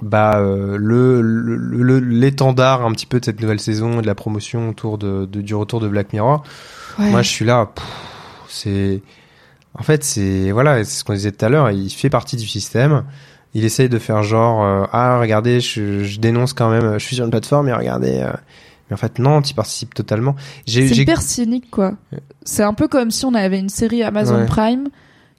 bah, 0.00 0.38
euh, 0.38 0.76
le, 0.78 1.20
le, 1.20 1.56
le- 1.56 1.98
l'étendard 1.98 2.84
un 2.86 2.92
petit 2.92 3.06
peu 3.06 3.20
de 3.20 3.24
cette 3.26 3.40
nouvelle 3.40 3.60
saison 3.60 3.98
et 3.98 4.02
de 4.02 4.06
la 4.06 4.14
promotion 4.14 4.70
autour 4.70 4.96
de, 4.96 5.26
de- 5.26 5.42
du 5.42 5.54
retour 5.54 5.80
de 5.80 5.88
Black 5.88 6.12
Mirror. 6.14 6.42
Ouais. 6.98 7.10
Moi, 7.10 7.20
je 7.20 7.28
suis 7.28 7.44
là, 7.44 7.70
c'est, 8.48 9.02
en 9.78 9.82
fait, 9.82 10.04
c'est, 10.04 10.52
voilà, 10.52 10.84
c'est 10.84 11.00
ce 11.00 11.04
qu'on 11.04 11.12
disait 11.12 11.32
tout 11.32 11.44
à 11.44 11.48
l'heure, 11.50 11.70
il 11.70 11.90
fait 11.90 12.10
partie 12.10 12.36
du 12.36 12.46
système. 12.46 13.04
Il 13.54 13.64
essaye 13.64 13.88
de 13.88 13.98
faire 13.98 14.22
genre, 14.22 14.64
euh, 14.64 14.84
ah, 14.92 15.20
regardez, 15.20 15.60
je, 15.60 16.02
je 16.02 16.18
dénonce 16.18 16.52
quand 16.52 16.70
même, 16.70 16.98
je 16.98 17.04
suis 17.04 17.16
sur 17.16 17.24
une 17.24 17.30
plateforme, 17.30 17.68
et 17.68 17.72
regardez, 17.72 18.20
euh, 18.20 18.32
mais 18.88 18.94
en 18.94 18.96
fait, 18.96 19.18
non, 19.18 19.42
tu 19.42 19.54
participes 19.54 19.94
totalement. 19.94 20.34
C'est 20.66 20.86
hyper 20.86 21.22
cynique, 21.22 21.70
quoi. 21.70 21.94
C'est 22.42 22.62
un 22.62 22.74
peu 22.74 22.88
comme 22.88 23.10
si 23.10 23.24
on 23.24 23.34
avait 23.34 23.58
une 23.58 23.68
série 23.68 24.02
Amazon 24.02 24.40
Ouais. 24.40 24.46
Prime 24.46 24.88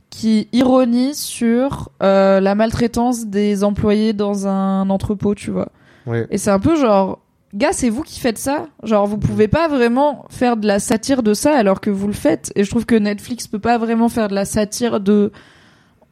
qui 0.10 0.48
ironise 0.54 1.18
sur 1.18 1.90
euh, 2.02 2.40
la 2.40 2.56
maltraitance 2.56 3.26
des 3.26 3.64
employés 3.64 4.14
dans 4.14 4.48
un 4.48 4.90
entrepôt, 4.90 5.36
tu 5.36 5.52
vois. 5.52 5.70
Ouais. 6.06 6.26
Et 6.32 6.38
c'est 6.38 6.52
un 6.52 6.60
peu 6.60 6.80
genre, 6.80 7.20
gars, 7.54 7.74
c'est 7.74 7.90
vous 7.90 8.04
qui 8.04 8.20
faites 8.20 8.38
ça? 8.38 8.68
Genre, 8.84 9.06
vous 9.06 9.18
pouvez 9.18 9.48
pas 9.48 9.68
vraiment 9.68 10.26
faire 10.30 10.58
de 10.58 10.68
la 10.68 10.80
satire 10.80 11.22
de 11.22 11.34
ça 11.34 11.56
alors 11.56 11.82
que 11.82 11.90
vous 11.90 12.08
le 12.08 12.14
faites. 12.14 12.52
Et 12.56 12.64
je 12.64 12.70
trouve 12.70 12.86
que 12.86 12.96
Netflix 12.96 13.48
peut 13.48 13.60
pas 13.60 13.78
vraiment 13.78 14.08
faire 14.08 14.30
de 14.30 14.36
la 14.36 14.46
satire 14.46 15.02
de, 15.02 15.32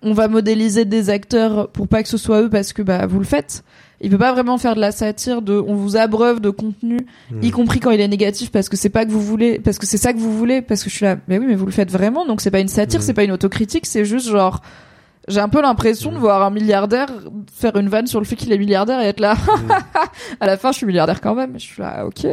on 0.03 0.13
va 0.13 0.27
modéliser 0.27 0.85
des 0.85 1.09
acteurs 1.09 1.69
pour 1.69 1.87
pas 1.87 2.03
que 2.03 2.09
ce 2.09 2.17
soit 2.17 2.41
eux 2.43 2.49
parce 2.49 2.73
que 2.73 2.81
bah 2.81 3.05
vous 3.07 3.19
le 3.19 3.25
faites. 3.25 3.63
Il 4.01 4.09
peut 4.09 4.17
pas 4.17 4.33
vraiment 4.33 4.57
faire 4.57 4.75
de 4.75 4.81
la 4.81 4.91
satire 4.91 5.41
de, 5.41 5.53
on 5.65 5.75
vous 5.75 5.95
abreuve 5.95 6.41
de 6.41 6.49
contenu 6.49 7.05
y 7.41 7.51
compris 7.51 7.79
quand 7.79 7.91
il 7.91 8.01
est 8.01 8.07
négatif 8.09 8.51
parce 8.51 8.67
que 8.67 8.75
c'est 8.75 8.89
pas 8.89 9.05
que 9.05 9.11
vous 9.11 9.21
voulez 9.21 9.59
parce 9.59 9.77
que 9.77 9.85
c'est 9.85 9.97
ça 9.97 10.11
que 10.11 10.17
vous 10.19 10.37
voulez 10.37 10.61
parce 10.61 10.83
que 10.83 10.89
je 10.89 10.95
suis 10.95 11.05
là 11.05 11.15
mais 11.29 11.37
oui 11.39 11.45
mais 11.47 11.55
vous 11.55 11.65
le 11.65 11.71
faites 11.71 11.89
vraiment 11.89 12.25
donc 12.25 12.41
c'est 12.41 12.51
pas 12.51 12.59
une 12.59 12.67
satire 12.67 12.99
Mm. 12.99 13.03
c'est 13.03 13.13
pas 13.13 13.23
une 13.23 13.31
autocritique 13.31 13.85
c'est 13.85 14.03
juste 14.03 14.27
genre 14.27 14.59
j'ai 15.29 15.39
un 15.39 15.47
peu 15.47 15.61
l'impression 15.61 16.11
de 16.11 16.17
voir 16.17 16.43
un 16.43 16.49
milliardaire 16.49 17.07
faire 17.55 17.77
une 17.77 17.87
vanne 17.87 18.07
sur 18.07 18.19
le 18.19 18.25
fait 18.25 18.35
qu'il 18.35 18.51
est 18.51 18.57
milliardaire 18.57 18.99
et 18.99 19.05
être 19.05 19.21
là 19.21 19.37
à 20.41 20.47
la 20.47 20.57
fin 20.57 20.73
je 20.73 20.77
suis 20.77 20.85
milliardaire 20.85 21.21
quand 21.21 21.35
même 21.35 21.53
je 21.55 21.63
suis 21.63 21.81
là 21.81 22.05
ok 22.05 22.27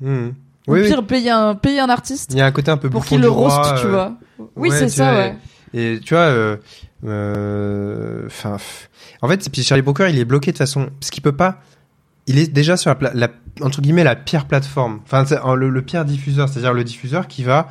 Hmm. 0.00 0.30
au 0.66 0.72
Oui, 0.72 0.80
oui. 0.80 0.88
pire 0.88 1.06
payer 1.06 1.30
un 1.30 1.54
payer 1.54 1.78
un 1.78 1.88
artiste 1.88 2.32
Il 2.32 2.38
y 2.38 2.40
a 2.40 2.46
un 2.46 2.50
côté 2.50 2.72
un 2.72 2.76
peu 2.76 2.90
pour 2.90 3.04
qu'il 3.04 3.20
le 3.20 3.28
roast 3.30 3.60
tu 3.80 3.86
euh, 3.86 3.90
vois 3.90 4.12
oui 4.56 4.70
ouais, 4.70 4.76
c'est 4.76 4.88
ça 4.88 5.14
ouais 5.14 5.36
Et 5.74 6.00
tu 6.04 6.14
vois, 6.14 6.24
euh, 6.24 6.56
euh, 7.04 8.28
en 9.22 9.28
fait, 9.28 9.48
puis 9.50 9.62
Charlie 9.62 9.82
Brooker, 9.82 10.08
il 10.10 10.18
est 10.18 10.24
bloqué 10.24 10.52
de 10.52 10.58
façon, 10.58 10.90
parce 11.00 11.10
qu'il 11.10 11.22
peut 11.22 11.36
pas. 11.36 11.60
Il 12.26 12.38
est 12.38 12.46
déjà 12.46 12.76
sur 12.76 12.94
la, 13.00 13.10
la 13.14 13.28
entre 13.60 13.82
guillemets 13.82 14.04
la 14.04 14.16
pire 14.16 14.46
plateforme, 14.46 15.00
enfin 15.04 15.24
euh, 15.32 15.54
le, 15.56 15.68
le 15.68 15.82
pire 15.82 16.04
diffuseur, 16.04 16.48
c'est-à-dire 16.48 16.72
le 16.72 16.84
diffuseur 16.84 17.26
qui 17.26 17.42
va 17.42 17.68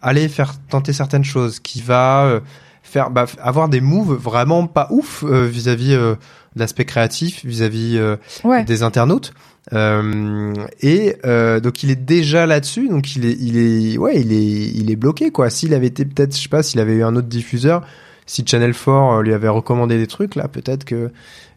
aller 0.00 0.28
faire 0.28 0.54
tenter 0.68 0.92
certaines 0.92 1.24
choses, 1.24 1.58
qui 1.58 1.80
va 1.80 2.24
euh, 2.24 2.40
faire 2.82 3.10
bah, 3.10 3.26
avoir 3.40 3.68
des 3.68 3.80
moves 3.80 4.14
vraiment 4.14 4.66
pas 4.66 4.88
ouf 4.90 5.24
vis-à-vis 5.24 5.94
euh, 5.94 6.14
de 6.54 6.60
l'aspect 6.60 6.84
créatif, 6.84 7.44
vis-à-vis 7.44 7.98
ouais 8.44 8.64
des 8.64 8.82
internautes. 8.82 9.32
Euh, 9.72 10.52
et 10.82 11.16
euh, 11.24 11.58
donc 11.60 11.82
il 11.82 11.90
est 11.90 11.96
déjà 12.04 12.46
là-dessus, 12.46 12.88
donc 12.88 13.16
il 13.16 13.24
est, 13.24 13.36
il 13.40 13.56
est, 13.56 13.96
ouais, 13.98 14.20
il 14.20 14.32
est, 14.32 14.66
il 14.74 14.90
est 14.90 14.96
bloqué 14.96 15.30
quoi. 15.30 15.48
S'il 15.50 15.72
avait 15.74 15.86
été 15.86 16.04
peut-être, 16.04 16.36
je 16.36 16.42
sais 16.42 16.48
pas, 16.48 16.62
s'il 16.62 16.80
avait 16.80 16.94
eu 16.94 17.02
un 17.04 17.16
autre 17.16 17.28
diffuseur, 17.28 17.82
si 18.26 18.44
Channel 18.46 18.72
4 18.74 18.88
euh, 18.88 19.22
lui 19.22 19.32
avait 19.32 19.48
recommandé 19.48 19.96
des 19.98 20.06
trucs 20.06 20.34
là, 20.34 20.48
peut-être 20.48 20.84
que 20.84 21.10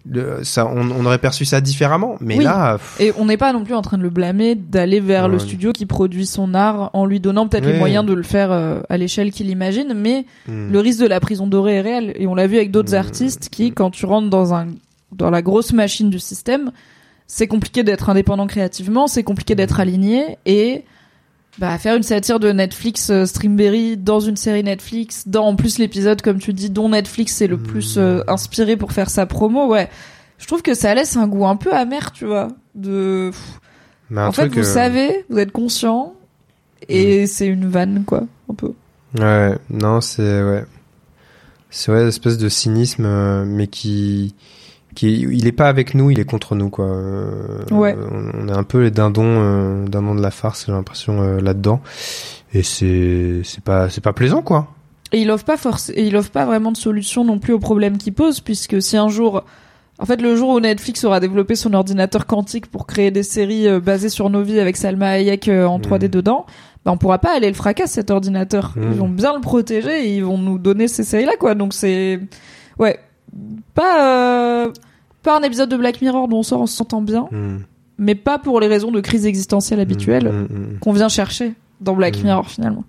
le, 0.09 0.39
ça, 0.43 0.65
on, 0.65 0.89
on 0.89 1.05
aurait 1.05 1.17
perçu 1.17 1.43
ça 1.43 1.59
différemment. 1.59 2.15
Mais 2.21 2.37
Oui. 2.37 2.43
là, 2.45 2.77
pff, 2.77 3.01
et 3.01 3.11
on 3.17 3.25
n'est 3.25 3.35
pas 3.35 3.51
non 3.51 3.65
plus 3.65 3.73
en 3.73 3.81
train 3.81 3.97
de 3.97 4.03
le 4.03 4.09
blâmer 4.09 4.55
d'aller 4.55 5.01
vers 5.01 5.27
le 5.27 5.37
studio 5.37 5.73
qui 5.73 5.85
produit 5.85 6.25
son 6.25 6.53
art 6.53 6.91
en 6.93 7.05
lui 7.05 7.19
donnant 7.19 7.49
peut-être 7.49 7.65
les 7.65 7.77
moyens 7.77 8.05
de 8.05 8.13
le 8.13 8.23
faire 8.23 8.53
euh, 8.53 8.79
à 8.87 8.95
l'échelle 8.95 9.31
qu'il 9.31 9.49
imagine 9.49 9.93
mais 9.93 10.25
hmm, 10.47 10.71
le 10.71 10.79
risque 10.79 11.01
de 11.01 11.07
la 11.07 11.19
prison 11.19 11.45
dorée 11.45 11.75
est 11.75 11.81
réel 11.81 12.13
et 12.15 12.25
on 12.25 12.35
l'a 12.35 12.47
vu 12.47 12.55
avec 12.55 12.71
d'autres 12.71 12.93
Mm. 12.93 12.99
artistes 12.99 13.49
qui 13.51 13.73
quand 13.73 13.91
tu 13.91 14.05
rentres 14.05 14.29
dans 14.29 14.53
un 14.53 14.67
dans 15.11 15.29
la 15.29 15.41
grosse 15.41 15.73
machine 15.73 16.09
du 16.09 16.19
système 16.19 16.71
c'est 17.27 17.47
compliqué 17.47 17.83
d'être 17.83 18.09
indépendant 18.09 18.47
créativement 18.47 19.07
c'est 19.07 19.23
compliqué 19.23 19.53
Mm. 19.53 19.57
d'être 19.57 19.79
aligné 19.79 20.37
et 20.45 20.83
bah 21.59 21.77
faire 21.77 21.95
une 21.95 22.03
satire 22.03 22.39
de 22.39 22.51
Netflix 22.51 23.09
euh, 23.09 23.25
Streamberry 23.25 23.97
dans 23.97 24.19
une 24.19 24.37
série 24.37 24.63
Netflix 24.63 25.27
dans 25.27 25.45
en 25.47 25.55
plus 25.55 25.77
l'épisode 25.79 26.21
comme 26.21 26.39
tu 26.39 26.53
dis 26.53 26.69
dont 26.69 26.89
Netflix 26.89 27.41
est 27.41 27.47
le 27.47 27.57
plus 27.57 27.97
Mm. 27.97 27.99
euh, 28.01 28.23
inspiré 28.27 28.77
pour 28.77 28.91
faire 28.91 29.09
sa 29.09 29.25
promo 29.25 29.67
ouais. 29.67 29.89
Je 30.39 30.45
trouve 30.47 30.61
que 30.61 30.73
ça 30.75 30.93
laisse 30.93 31.17
un 31.17 31.27
goût 31.27 31.45
un 31.47 31.55
peu 31.55 31.73
amer 31.73 32.11
tu 32.11 32.25
vois 32.25 32.49
de 32.75 33.31
mais 34.09 34.21
en 34.21 34.31
fait 34.31 34.47
vous 34.49 34.59
euh, 34.59 34.63
savez 34.63 35.25
vous 35.29 35.37
êtes 35.39 35.51
conscient 35.51 36.13
et 36.87 37.25
c'est 37.27 37.47
une 37.47 37.67
vanne 37.67 38.03
quoi 38.05 38.23
un 38.49 38.53
peu. 38.53 38.71
Ouais, 39.19 39.57
non, 39.69 39.99
c'est 39.99 40.43
ouais, 40.43 40.63
c'est 41.71 41.91
ouais, 41.91 42.01
une 42.03 42.07
espèce 42.09 42.37
de 42.37 42.49
cynisme, 42.49 43.05
euh, 43.05 43.45
mais 43.45 43.67
qui, 43.67 44.35
qui, 44.97 45.19
il 45.21 45.45
est 45.45 45.51
pas 45.51 45.69
avec 45.69 45.93
nous, 45.93 46.09
il 46.09 46.19
est 46.19 46.25
contre 46.25 46.55
nous 46.55 46.69
quoi. 46.69 46.85
Euh, 46.85 47.63
Ouais. 47.69 47.95
On, 48.11 48.47
est 48.47 48.51
un 48.51 48.63
peu 48.63 48.81
les 48.81 48.91
dindons, 48.91 49.23
euh, 49.25 49.85
dindons 49.85 50.15
de 50.15 50.21
la 50.21 50.31
farce, 50.31 50.65
j'ai 50.65 50.71
l'impression 50.71 51.21
euh, 51.21 51.39
là-dedans. 51.39 51.81
Et 52.53 52.63
c'est, 52.63 53.41
c'est 53.43 53.63
pas, 53.63 53.89
c'est 53.89 54.01
pas 54.01 54.13
plaisant 54.13 54.41
quoi. 54.41 54.67
Et 55.11 55.21
il 55.21 55.29
offre 55.29 55.45
pas 55.45 55.57
force, 55.57 55.91
et 55.91 56.03
il 56.05 56.17
offre 56.17 56.31
pas 56.31 56.45
vraiment 56.45 56.71
de 56.71 56.77
solution 56.77 57.23
non 57.23 57.37
plus 57.37 57.53
aux 57.53 57.59
problèmes 57.59 57.97
qu'il 57.97 58.13
pose, 58.13 58.39
puisque 58.41 58.81
si 58.81 58.97
un 58.97 59.07
jour, 59.07 59.43
en 59.99 60.05
fait, 60.05 60.19
le 60.19 60.35
jour 60.35 60.49
où 60.49 60.59
Netflix 60.59 61.03
aura 61.03 61.19
développé 61.19 61.55
son 61.55 61.73
ordinateur 61.73 62.25
quantique 62.25 62.65
pour 62.65 62.87
créer 62.87 63.11
des 63.11 63.23
séries 63.23 63.67
euh, 63.67 63.79
basées 63.79 64.09
sur 64.09 64.31
nos 64.31 64.41
vies 64.41 64.59
avec 64.59 64.77
Salma 64.77 65.11
Hayek 65.11 65.47
en 65.47 65.79
3D 65.79 66.09
dedans, 66.09 66.47
bah 66.83 66.91
on 66.91 66.97
pourra 66.97 67.19
pas 67.19 67.35
aller 67.35 67.47
le 67.47 67.53
fracasser 67.53 67.93
cet 67.95 68.09
ordinateur. 68.09 68.73
Mm. 68.75 68.81
Ils 68.91 68.97
vont 68.97 69.09
bien 69.09 69.35
le 69.35 69.41
protéger 69.41 70.07
et 70.07 70.17
ils 70.17 70.25
vont 70.25 70.39
nous 70.39 70.57
donner 70.57 70.87
ces 70.87 71.03
séries-là, 71.03 71.33
quoi. 71.39 71.53
Donc 71.53 71.73
c'est, 71.73 72.19
ouais, 72.79 72.99
pas 73.73 74.65
euh, 74.65 74.71
pas 75.23 75.37
un 75.37 75.41
épisode 75.43 75.69
de 75.69 75.77
Black 75.77 76.01
Mirror 76.01 76.27
dont 76.27 76.37
on 76.39 76.43
sort 76.43 76.61
en 76.61 76.67
se 76.67 76.75
sentant 76.75 77.01
bien, 77.01 77.27
Hmm. 77.31 77.57
mais 77.97 78.15
pas 78.15 78.37
pour 78.37 78.59
les 78.59 78.67
raisons 78.67 78.91
de 78.91 79.01
crise 79.01 79.25
existentielle 79.25 79.79
habituelles 79.79 80.27
Hmm, 80.31 80.43
hmm, 80.75 80.79
qu'on 80.79 80.93
vient 80.93 81.09
chercher 81.09 81.53
dans 81.81 81.95
Black. 81.95 82.21
Mirror 82.23 82.49
finalement. 82.49 82.83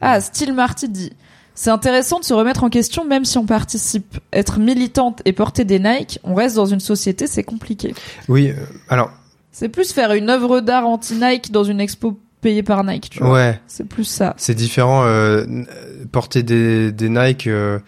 Ah, 0.00 0.20
Steel 0.20 0.52
Marty 0.52 0.88
dit 0.88 1.12
C'est 1.54 1.70
intéressant 1.70 2.20
de 2.20 2.24
se 2.24 2.32
remettre 2.34 2.64
en 2.64 2.70
question 2.70 3.04
même 3.04 3.24
si 3.24 3.36
on 3.38 3.44
participe. 3.46 4.18
Être 4.32 4.58
militante 4.58 5.20
et 5.24 5.32
porter 5.32 5.64
des 5.64 5.78
Nike, 5.78 6.18
on 6.24 6.34
reste 6.34 6.56
dans 6.56 6.66
une 6.66 6.80
société, 6.80 7.26
c'est 7.26 7.42
compliqué. 7.44 7.94
Oui, 8.28 8.50
euh, 8.50 8.54
alors, 8.88 9.10
C'est 9.52 9.68
plus 9.68 9.92
faire 9.92 10.12
une 10.12 10.30
œuvre 10.30 10.60
d'art 10.60 10.86
anti-Nike 10.86 11.50
dans 11.50 11.64
une 11.64 11.80
expo 11.80 12.18
payée 12.40 12.62
par 12.62 12.82
Nike, 12.84 13.10
tu 13.10 13.18
vois. 13.18 13.32
ouais, 13.34 13.60
C'est 13.66 13.84
plus 13.84 14.04
ça. 14.04 14.34
c'est 14.38 14.54
différent. 14.54 15.02
Euh, 15.04 15.44
porter 16.12 16.42
des, 16.42 16.92
des 16.92 17.08
Nike. 17.10 17.46
euh, 17.46 17.78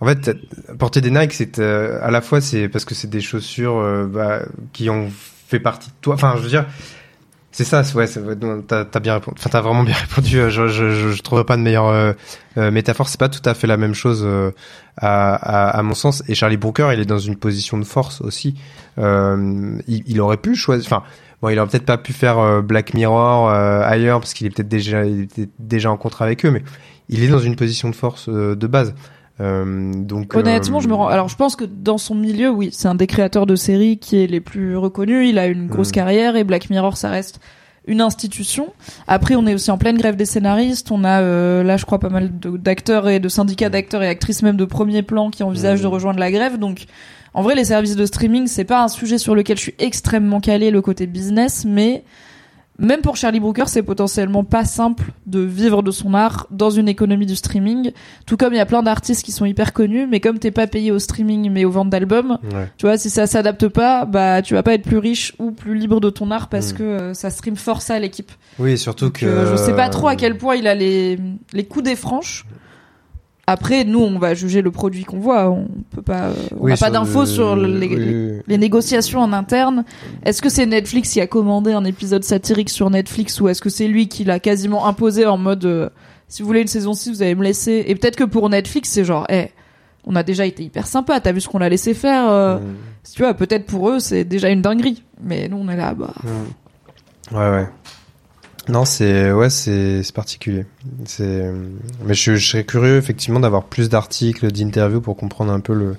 en 0.00 0.06
fait, 0.06 0.30
porter 0.78 1.00
des 1.00 1.10
Nike, 1.10 1.32
c'est 1.34 1.58
euh, 1.58 1.98
à 2.02 2.10
la 2.10 2.20
fois 2.20 2.40
c'est 2.40 2.68
parce 2.68 2.84
que 2.84 2.94
c'est 2.94 3.10
des 3.10 3.20
chaussures 3.20 3.76
euh, 3.78 4.06
bah, 4.06 4.40
qui 4.72 4.88
ont 4.90 5.08
fait 5.48 5.60
partie 5.60 5.90
de 5.90 5.94
toi. 6.00 6.14
Enfin, 6.14 6.34
je 6.38 6.42
veux 6.42 6.48
dire, 6.48 6.66
c'est 7.52 7.64
ça. 7.64 7.82
Ouais, 7.94 8.06
t'as 8.66 8.84
as 8.94 9.00
bien 9.00 9.14
répondu. 9.14 9.36
Enfin, 9.38 9.50
t'as 9.50 9.60
vraiment 9.60 9.82
bien 9.82 9.94
répondu. 10.08 10.38
euh, 10.38 10.48
Je, 10.50 10.68
je, 10.68 10.90
je, 10.90 11.10
je 11.10 11.22
trouverais 11.22 11.44
pas 11.44 11.56
de 11.56 11.62
meilleure 11.62 11.88
euh, 11.88 12.12
euh, 12.56 12.70
métaphore. 12.70 13.08
C'est 13.08 13.20
pas 13.20 13.28
tout 13.28 13.42
à 13.44 13.54
fait 13.54 13.66
la 13.66 13.76
même 13.76 13.92
chose 13.94 14.22
euh, 14.24 14.52
à, 14.96 15.34
à, 15.34 15.68
à 15.78 15.82
mon 15.82 15.94
sens. 15.94 16.22
Et 16.28 16.34
Charlie 16.34 16.56
Brooker, 16.56 16.90
il 16.94 17.00
est 17.00 17.04
dans 17.06 17.18
une 17.18 17.36
position 17.36 17.76
de 17.76 17.84
force 17.84 18.20
aussi. 18.20 18.54
Il, 18.96 19.82
il 19.86 20.20
aurait 20.20 20.36
pu 20.38 20.54
choisir. 20.54 20.86
Enfin. 20.90 21.04
Bon, 21.42 21.48
il 21.48 21.58
aurait 21.58 21.68
peut-être 21.70 21.86
pas 21.86 21.96
pu 21.96 22.12
faire 22.12 22.62
Black 22.62 22.92
Mirror 22.92 23.48
ailleurs 23.50 24.20
parce 24.20 24.34
qu'il 24.34 24.46
est 24.46 24.50
peut-être 24.50 24.68
déjà, 24.68 25.02
déjà 25.58 25.90
en 25.90 25.96
contrat 25.96 26.26
avec 26.26 26.44
eux, 26.44 26.50
mais 26.50 26.62
il 27.08 27.22
est 27.24 27.28
dans 27.28 27.38
une 27.38 27.56
position 27.56 27.88
de 27.88 27.94
force 27.94 28.28
de 28.28 28.66
base. 28.66 28.94
Euh, 29.40 29.92
donc 29.94 30.34
Honnêtement, 30.36 30.78
euh, 30.78 30.80
je 30.80 30.88
me 30.88 30.94
rends. 30.94 31.08
Alors, 31.08 31.28
je 31.28 31.36
pense 31.36 31.56
que 31.56 31.64
dans 31.64 31.98
son 31.98 32.14
milieu, 32.14 32.50
oui, 32.50 32.70
c'est 32.72 32.88
un 32.88 32.94
des 32.94 33.06
créateurs 33.06 33.46
de 33.46 33.56
séries 33.56 33.98
qui 33.98 34.22
est 34.22 34.26
les 34.26 34.40
plus 34.40 34.76
reconnus. 34.76 35.28
Il 35.28 35.38
a 35.38 35.46
une 35.46 35.66
grosse 35.66 35.88
Mm. 35.88 35.92
carrière 35.92 36.36
et 36.36 36.44
Black 36.44 36.68
Mirror, 36.70 36.96
ça 36.96 37.08
reste 37.08 37.40
une 37.86 38.02
institution. 38.02 38.68
Après, 39.08 39.34
on 39.36 39.46
est 39.46 39.54
aussi 39.54 39.70
en 39.70 39.78
pleine 39.78 39.96
grève 39.96 40.14
des 40.14 40.26
scénaristes. 40.26 40.90
On 40.92 41.02
a 41.04 41.22
euh, 41.22 41.62
là, 41.62 41.76
je 41.78 41.86
crois, 41.86 41.98
pas 41.98 42.10
mal 42.10 42.30
d'acteurs 42.38 43.08
et 43.08 43.18
de 43.18 43.28
syndicats 43.28 43.70
d'acteurs 43.70 44.02
et 44.02 44.08
actrices 44.08 44.42
même 44.42 44.56
de 44.56 44.66
premier 44.66 45.02
plan 45.02 45.30
qui 45.30 45.42
envisagent 45.42 45.80
de 45.80 45.86
rejoindre 45.86 46.20
la 46.20 46.30
grève. 46.30 46.58
Donc, 46.58 46.84
en 47.32 47.42
vrai, 47.42 47.54
les 47.54 47.64
services 47.64 47.96
de 47.96 48.04
streaming, 48.04 48.46
c'est 48.46 48.64
pas 48.64 48.82
un 48.82 48.88
sujet 48.88 49.16
sur 49.16 49.34
lequel 49.34 49.56
je 49.56 49.62
suis 49.62 49.74
extrêmement 49.78 50.40
calé 50.40 50.70
le 50.70 50.82
côté 50.82 51.06
business, 51.06 51.64
mais 51.66 52.04
même 52.80 53.02
pour 53.02 53.16
Charlie 53.16 53.38
Brooker, 53.40 53.64
c'est 53.68 53.82
potentiellement 53.82 54.42
pas 54.42 54.64
simple 54.64 55.12
de 55.26 55.40
vivre 55.40 55.82
de 55.82 55.90
son 55.90 56.14
art 56.14 56.46
dans 56.50 56.70
une 56.70 56.88
économie 56.88 57.26
du 57.26 57.36
streaming. 57.36 57.92
Tout 58.26 58.36
comme 58.36 58.52
il 58.52 58.56
y 58.56 58.60
a 58.60 58.66
plein 58.66 58.82
d'artistes 58.82 59.24
qui 59.24 59.30
sont 59.32 59.44
hyper 59.44 59.72
connus, 59.72 60.06
mais 60.06 60.18
comme 60.20 60.38
t'es 60.38 60.50
pas 60.50 60.66
payé 60.66 60.90
au 60.90 60.98
streaming 60.98 61.50
mais 61.50 61.64
aux 61.64 61.70
ventes 61.70 61.90
d'albums, 61.90 62.38
Ouais. 62.52 62.68
tu 62.78 62.86
vois, 62.86 62.96
si 62.98 63.10
ça 63.10 63.26
s'adapte 63.26 63.68
pas, 63.68 64.04
bah 64.06 64.42
tu 64.42 64.54
vas 64.54 64.62
pas 64.62 64.74
être 64.74 64.82
plus 64.84 64.98
riche 64.98 65.34
ou 65.38 65.52
plus 65.52 65.74
libre 65.76 66.00
de 66.00 66.10
ton 66.10 66.30
art 66.30 66.48
parce 66.48 66.72
Mm. 66.72 66.76
que 66.76 66.82
euh, 66.82 67.14
ça 67.14 67.30
stream 67.30 67.56
fort 67.56 67.82
ça 67.82 67.94
à 67.94 67.98
l'équipe. 67.98 68.32
Oui, 68.58 68.76
surtout 68.78 69.06
Donc, 69.06 69.20
que. 69.20 69.26
euh, 69.26 69.50
je 69.50 69.56
sais 69.56 69.74
pas 69.74 69.88
trop 69.90 70.08
à 70.08 70.16
quel 70.16 70.36
point 70.38 70.56
il 70.56 70.66
a 70.66 70.74
les 70.74 71.18
les 71.52 71.64
coups 71.64 71.84
des 71.84 71.96
franches. 71.96 72.46
Après, 73.50 73.84
nous, 73.84 74.00
on 74.00 74.18
va 74.18 74.34
juger 74.34 74.62
le 74.62 74.70
produit 74.70 75.04
qu'on 75.04 75.18
voit. 75.18 75.50
On 75.50 75.66
peut 75.94 76.02
pas, 76.02 76.28
euh, 76.28 76.34
on 76.58 76.64
Oui, 76.64 76.70
n'a 76.70 76.76
pas 76.76 76.90
d'infos 76.90 77.20
le- 77.20 77.26
sur 77.26 77.56
les, 77.56 77.86
oui, 77.88 77.96
les- 77.96 78.14
oui. 78.36 78.40
les 78.46 78.58
négociations 78.58 79.20
en 79.20 79.32
interne. 79.32 79.84
Est-ce 80.24 80.40
que 80.42 80.48
c'est 80.48 80.66
Netflix 80.66 81.10
qui 81.12 81.20
a 81.20 81.26
commandé 81.26 81.72
un 81.72 81.84
épisode 81.84 82.22
satirique 82.24 82.70
sur 82.70 82.90
Netflix 82.90 83.40
ou 83.40 83.48
est-ce 83.48 83.60
que 83.60 83.70
c'est 83.70 83.88
lui 83.88 84.08
qui 84.08 84.24
l'a 84.24 84.38
quasiment 84.38 84.86
imposé 84.86 85.26
en 85.26 85.36
mode 85.38 85.64
euh, 85.64 85.88
si 86.28 86.42
vous 86.42 86.46
voulez 86.46 86.60
une 86.60 86.68
saison 86.68 86.92
6, 86.94 87.10
vous 87.10 87.22
allez 87.22 87.34
me 87.34 87.42
laisser. 87.42 87.84
Et 87.88 87.94
peut-être 87.96 88.16
que 88.16 88.24
pour 88.24 88.48
Netflix, 88.48 88.88
c'est 88.90 89.04
genre, 89.04 89.26
eh, 89.30 89.48
on 90.06 90.14
a 90.14 90.22
déjà 90.22 90.46
été 90.46 90.62
hyper 90.62 90.86
sympa. 90.86 91.18
T'as 91.20 91.32
vu 91.32 91.40
ce 91.40 91.48
qu'on 91.48 91.60
a 91.60 91.68
laissé 91.68 91.92
faire. 91.94 92.30
euh, 92.30 92.58
Mm. 92.58 92.62
Tu 93.14 93.22
vois, 93.22 93.34
peut-être 93.34 93.66
pour 93.66 93.88
eux, 93.90 93.98
c'est 93.98 94.24
déjà 94.24 94.48
une 94.50 94.62
dinguerie. 94.62 95.02
Mais 95.22 95.48
nous, 95.48 95.56
on 95.56 95.68
est 95.68 95.76
là, 95.76 95.94
bah. 95.94 96.14
Ouais, 97.32 97.38
ouais. 97.50 97.68
Non, 98.70 98.84
c'est 98.84 99.32
ouais, 99.32 99.50
c'est 99.50 100.02
particulier. 100.14 100.64
C'est 101.04 101.50
mais 102.04 102.14
je, 102.14 102.36
je 102.36 102.46
serais 102.50 102.64
curieux 102.64 102.96
effectivement 102.96 103.40
d'avoir 103.40 103.64
plus 103.64 103.88
d'articles, 103.88 104.50
d'interviews 104.52 105.00
pour 105.00 105.16
comprendre 105.16 105.52
un 105.52 105.60
peu 105.60 105.74
le, 105.74 105.96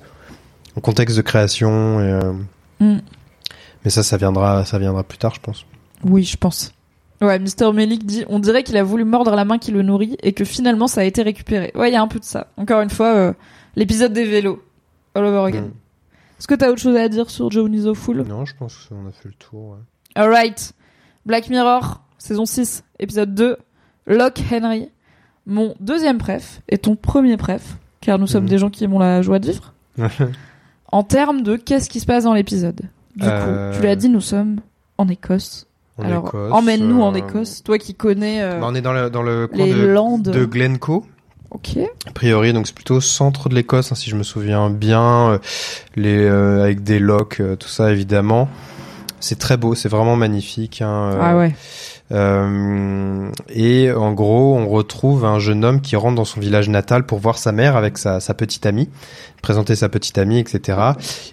le 0.75 0.81
contexte 0.81 1.17
de 1.17 1.21
création. 1.21 1.99
Et, 1.99 2.03
euh, 2.11 2.33
Mm. 2.79 2.97
Mais 3.85 3.91
ça, 3.91 4.01
ça 4.01 4.17
viendra, 4.17 4.65
ça 4.65 4.79
viendra 4.79 5.03
plus 5.03 5.19
tard, 5.19 5.35
je 5.35 5.39
pense. 5.39 5.67
Oui, 6.03 6.23
je 6.23 6.35
pense. 6.35 6.73
Ouais, 7.21 7.37
Mr. 7.37 7.71
Melik 7.73 8.07
dit, 8.07 8.25
on 8.27 8.39
dirait 8.39 8.63
qu'il 8.63 8.75
a 8.75 8.81
voulu 8.83 9.05
mordre 9.05 9.35
la 9.35 9.45
main 9.45 9.59
qui 9.59 9.69
le 9.71 9.83
nourrit 9.83 10.17
et 10.23 10.33
que 10.33 10.43
finalement 10.45 10.87
ça 10.87 11.01
a 11.01 11.03
été 11.03 11.21
récupéré. 11.21 11.71
Ouais, 11.75 11.91
il 11.91 11.93
y 11.93 11.95
a 11.95 12.01
un 12.01 12.07
peu 12.07 12.17
de 12.17 12.25
ça. 12.25 12.47
Encore 12.57 12.81
une 12.81 12.89
fois, 12.89 13.13
euh, 13.13 13.33
l'épisode 13.75 14.13
des 14.13 14.25
vélos. 14.25 14.63
All 15.13 15.25
over 15.25 15.45
again. 15.47 15.61
Mm. 15.61 15.71
Est-ce 16.39 16.47
que 16.47 16.55
t'as 16.55 16.69
autre 16.71 16.81
chose 16.81 16.95
à 16.95 17.07
dire 17.07 17.29
sur 17.29 17.51
Joe 17.51 17.69
Nizo 17.69 17.93
Full? 17.93 18.23
Non, 18.23 18.45
je 18.45 18.55
pense 18.55 18.87
qu'on 18.89 19.07
a 19.07 19.11
fait 19.11 19.27
le 19.29 19.35
tour. 19.35 19.73
ouais. 19.73 19.77
Alright. 20.15 20.73
Black 21.27 21.49
Mirror, 21.49 22.01
saison 22.21 22.45
6, 22.45 22.83
épisode 22.99 23.33
2. 23.33 23.57
Locke 24.07 24.41
Henry. 24.51 24.89
Mon 25.47 25.73
deuxième 25.79 26.17
préf 26.19 26.61
et 26.69 26.77
ton 26.77 26.95
premier 26.95 27.35
préf, 27.37 27.77
car 27.99 28.19
nous 28.19 28.27
sommes 28.27 28.43
Mhm. 28.43 28.49
des 28.49 28.57
gens 28.59 28.69
qui 28.69 28.83
aimons 28.83 28.99
la 28.99 29.21
joie 29.21 29.39
de 29.39 29.47
vivre. 29.51 29.73
en 30.91 31.03
termes 31.03 31.41
de 31.41 31.55
qu'est-ce 31.55 31.89
qui 31.89 31.99
se 31.99 32.05
passe 32.05 32.23
dans 32.25 32.33
l'épisode? 32.33 32.81
Du 33.15 33.25
Euh, 33.27 33.71
coup, 33.71 33.77
tu 33.77 33.83
l'as 33.83 33.95
dit, 33.95 34.07
nous 34.09 34.21
sommes 34.21 34.57
en 34.97 35.07
Écosse. 35.07 35.65
En 35.97 36.03
Alors, 36.03 36.33
emmène-nous 36.51 37.01
en 37.01 37.13
euh, 37.13 37.17
Écosse, 37.17 37.63
toi 37.63 37.77
qui 37.77 37.95
connais 37.95 38.41
euh, 38.41 38.59
bah, 38.59 38.67
on 38.69 38.75
est 38.75 38.81
dans 38.81 38.93
le 38.93 39.09
dans 39.09 39.21
le 39.23 39.47
coin 39.47 39.65
les 39.65 39.73
de, 39.73 39.85
Landes. 39.87 40.23
de 40.29 40.45
Glencoe. 40.45 41.03
Ok. 41.49 41.77
A 42.07 42.11
priori, 42.11 42.53
donc 42.53 42.65
c'est 42.67 42.75
plutôt 42.75 43.01
centre 43.01 43.49
de 43.49 43.55
l'Écosse, 43.55 43.91
hein, 43.91 43.95
si 43.95 44.09
je 44.09 44.15
me 44.15 44.23
souviens 44.23 44.69
bien, 44.69 45.31
euh, 45.31 45.37
les 45.95 46.17
euh, 46.23 46.63
avec 46.63 46.81
des 46.83 46.99
locks, 46.99 47.39
euh, 47.41 47.55
tout 47.55 47.67
ça 47.67 47.91
évidemment. 47.91 48.47
C'est 49.19 49.37
très 49.37 49.57
beau, 49.57 49.75
c'est 49.75 49.89
vraiment 49.89 50.15
magnifique. 50.15 50.81
Hein, 50.81 51.11
euh, 51.13 51.19
ah 51.21 51.37
ouais. 51.37 51.53
Euh, 52.11 53.29
et 53.49 53.91
en 53.91 54.11
gros, 54.13 54.55
on 54.57 54.67
retrouve 54.67 55.25
un 55.25 55.39
jeune 55.39 55.63
homme 55.63 55.81
qui 55.81 55.95
rentre 55.95 56.15
dans 56.15 56.25
son 56.25 56.39
village 56.39 56.69
natal 56.69 57.05
pour 57.05 57.19
voir 57.19 57.37
sa 57.37 57.51
mère 57.51 57.75
avec 57.75 57.97
sa, 57.97 58.19
sa 58.19 58.33
petite 58.33 58.65
amie, 58.65 58.89
présenter 59.41 59.75
sa 59.75 59.89
petite 59.89 60.17
amie, 60.17 60.39
etc. 60.39 60.77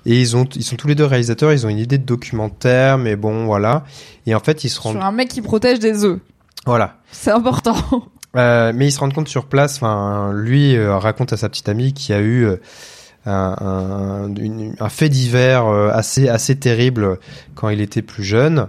Et 0.06 0.20
ils 0.20 0.36
ont, 0.36 0.44
ils 0.54 0.62
sont 0.64 0.76
tous 0.76 0.88
les 0.88 0.94
deux 0.94 1.04
réalisateurs. 1.04 1.52
Ils 1.52 1.66
ont 1.66 1.68
une 1.68 1.78
idée 1.78 1.98
de 1.98 2.04
documentaire, 2.04 2.98
mais 2.98 3.16
bon, 3.16 3.46
voilà. 3.46 3.84
Et 4.26 4.34
en 4.34 4.40
fait, 4.40 4.64
ils 4.64 4.68
se 4.68 4.80
rendent, 4.80 4.94
Sur 4.96 5.04
un 5.04 5.12
mec 5.12 5.28
qui 5.28 5.42
protège 5.42 5.78
des 5.80 6.04
œufs. 6.04 6.20
voilà. 6.66 6.96
C'est 7.12 7.30
important. 7.32 7.76
Euh, 8.36 8.72
mais 8.74 8.86
ils 8.86 8.92
se 8.92 9.00
rendent 9.00 9.14
compte 9.14 9.26
sur 9.26 9.46
place. 9.46 9.76
Enfin, 9.76 10.32
lui 10.34 10.76
euh, 10.76 10.98
raconte 10.98 11.32
à 11.32 11.38
sa 11.38 11.48
petite 11.48 11.66
amie 11.70 11.94
qu'il 11.94 12.14
y 12.14 12.18
a 12.18 12.20
eu 12.20 12.46
un, 13.24 13.56
un, 13.58 14.34
une- 14.36 14.74
un 14.78 14.88
fait 14.90 15.08
divers 15.08 15.66
assez 15.66 16.28
assez 16.28 16.54
terrible 16.54 17.18
quand 17.54 17.70
il 17.70 17.80
était 17.80 18.02
plus 18.02 18.24
jeune. 18.24 18.68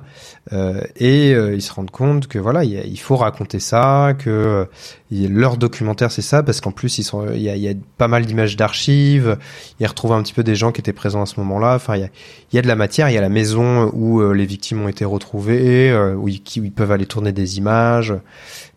Euh, 0.52 0.82
et 0.96 1.34
euh, 1.36 1.54
ils 1.54 1.62
se 1.62 1.72
rendent 1.72 1.92
compte 1.92 2.28
que 2.28 2.40
voilà, 2.40 2.64
y 2.64 2.76
a- 2.78 2.84
il 2.84 3.00
faut 3.00 3.16
raconter 3.16 3.60
ça, 3.60 4.14
que 4.18 4.30
euh, 4.32 4.66
leur 5.12 5.58
documentaire 5.58 6.12
c'est 6.12 6.24
ça, 6.24 6.42
parce 6.42 6.60
qu'en 6.60 6.72
plus 6.72 6.98
ils 6.98 7.04
sont, 7.04 7.28
il 7.36 7.42
y 7.42 7.50
a, 7.50 7.56
y 7.56 7.70
a 7.70 7.74
pas 8.00 8.08
mal 8.08 8.26
d'images 8.26 8.56
d'archives. 8.58 9.38
Ils 9.80 9.86
retrouvent 9.86 10.14
un 10.14 10.24
petit 10.24 10.34
peu 10.34 10.44
des 10.44 10.56
gens 10.56 10.72
qui 10.72 10.82
étaient 10.82 10.92
présents 10.94 11.22
à 11.22 11.28
ce 11.28 11.40
moment-là. 11.40 11.76
Enfin, 11.76 11.98
il 11.98 12.02
y 12.02 12.04
a, 12.04 12.10
y 12.54 12.58
a 12.58 12.62
de 12.64 12.68
la 12.68 12.76
matière. 12.76 13.10
Il 13.10 13.14
y 13.14 13.18
a 13.18 13.22
la 13.22 13.30
maison 13.30 13.92
où 13.94 14.22
euh, 14.22 14.34
les 14.34 14.46
victimes 14.48 14.82
ont 14.82 14.88
été 14.88 15.06
retrouvées, 15.06 15.92
euh, 15.92 16.16
où, 16.16 16.28
ils, 16.28 16.42
qui- 16.42 16.62
où 16.62 16.66
ils 16.66 16.72
peuvent 16.72 16.92
aller 16.92 17.06
tourner 17.06 17.32
des 17.32 17.60
images. 17.60 18.16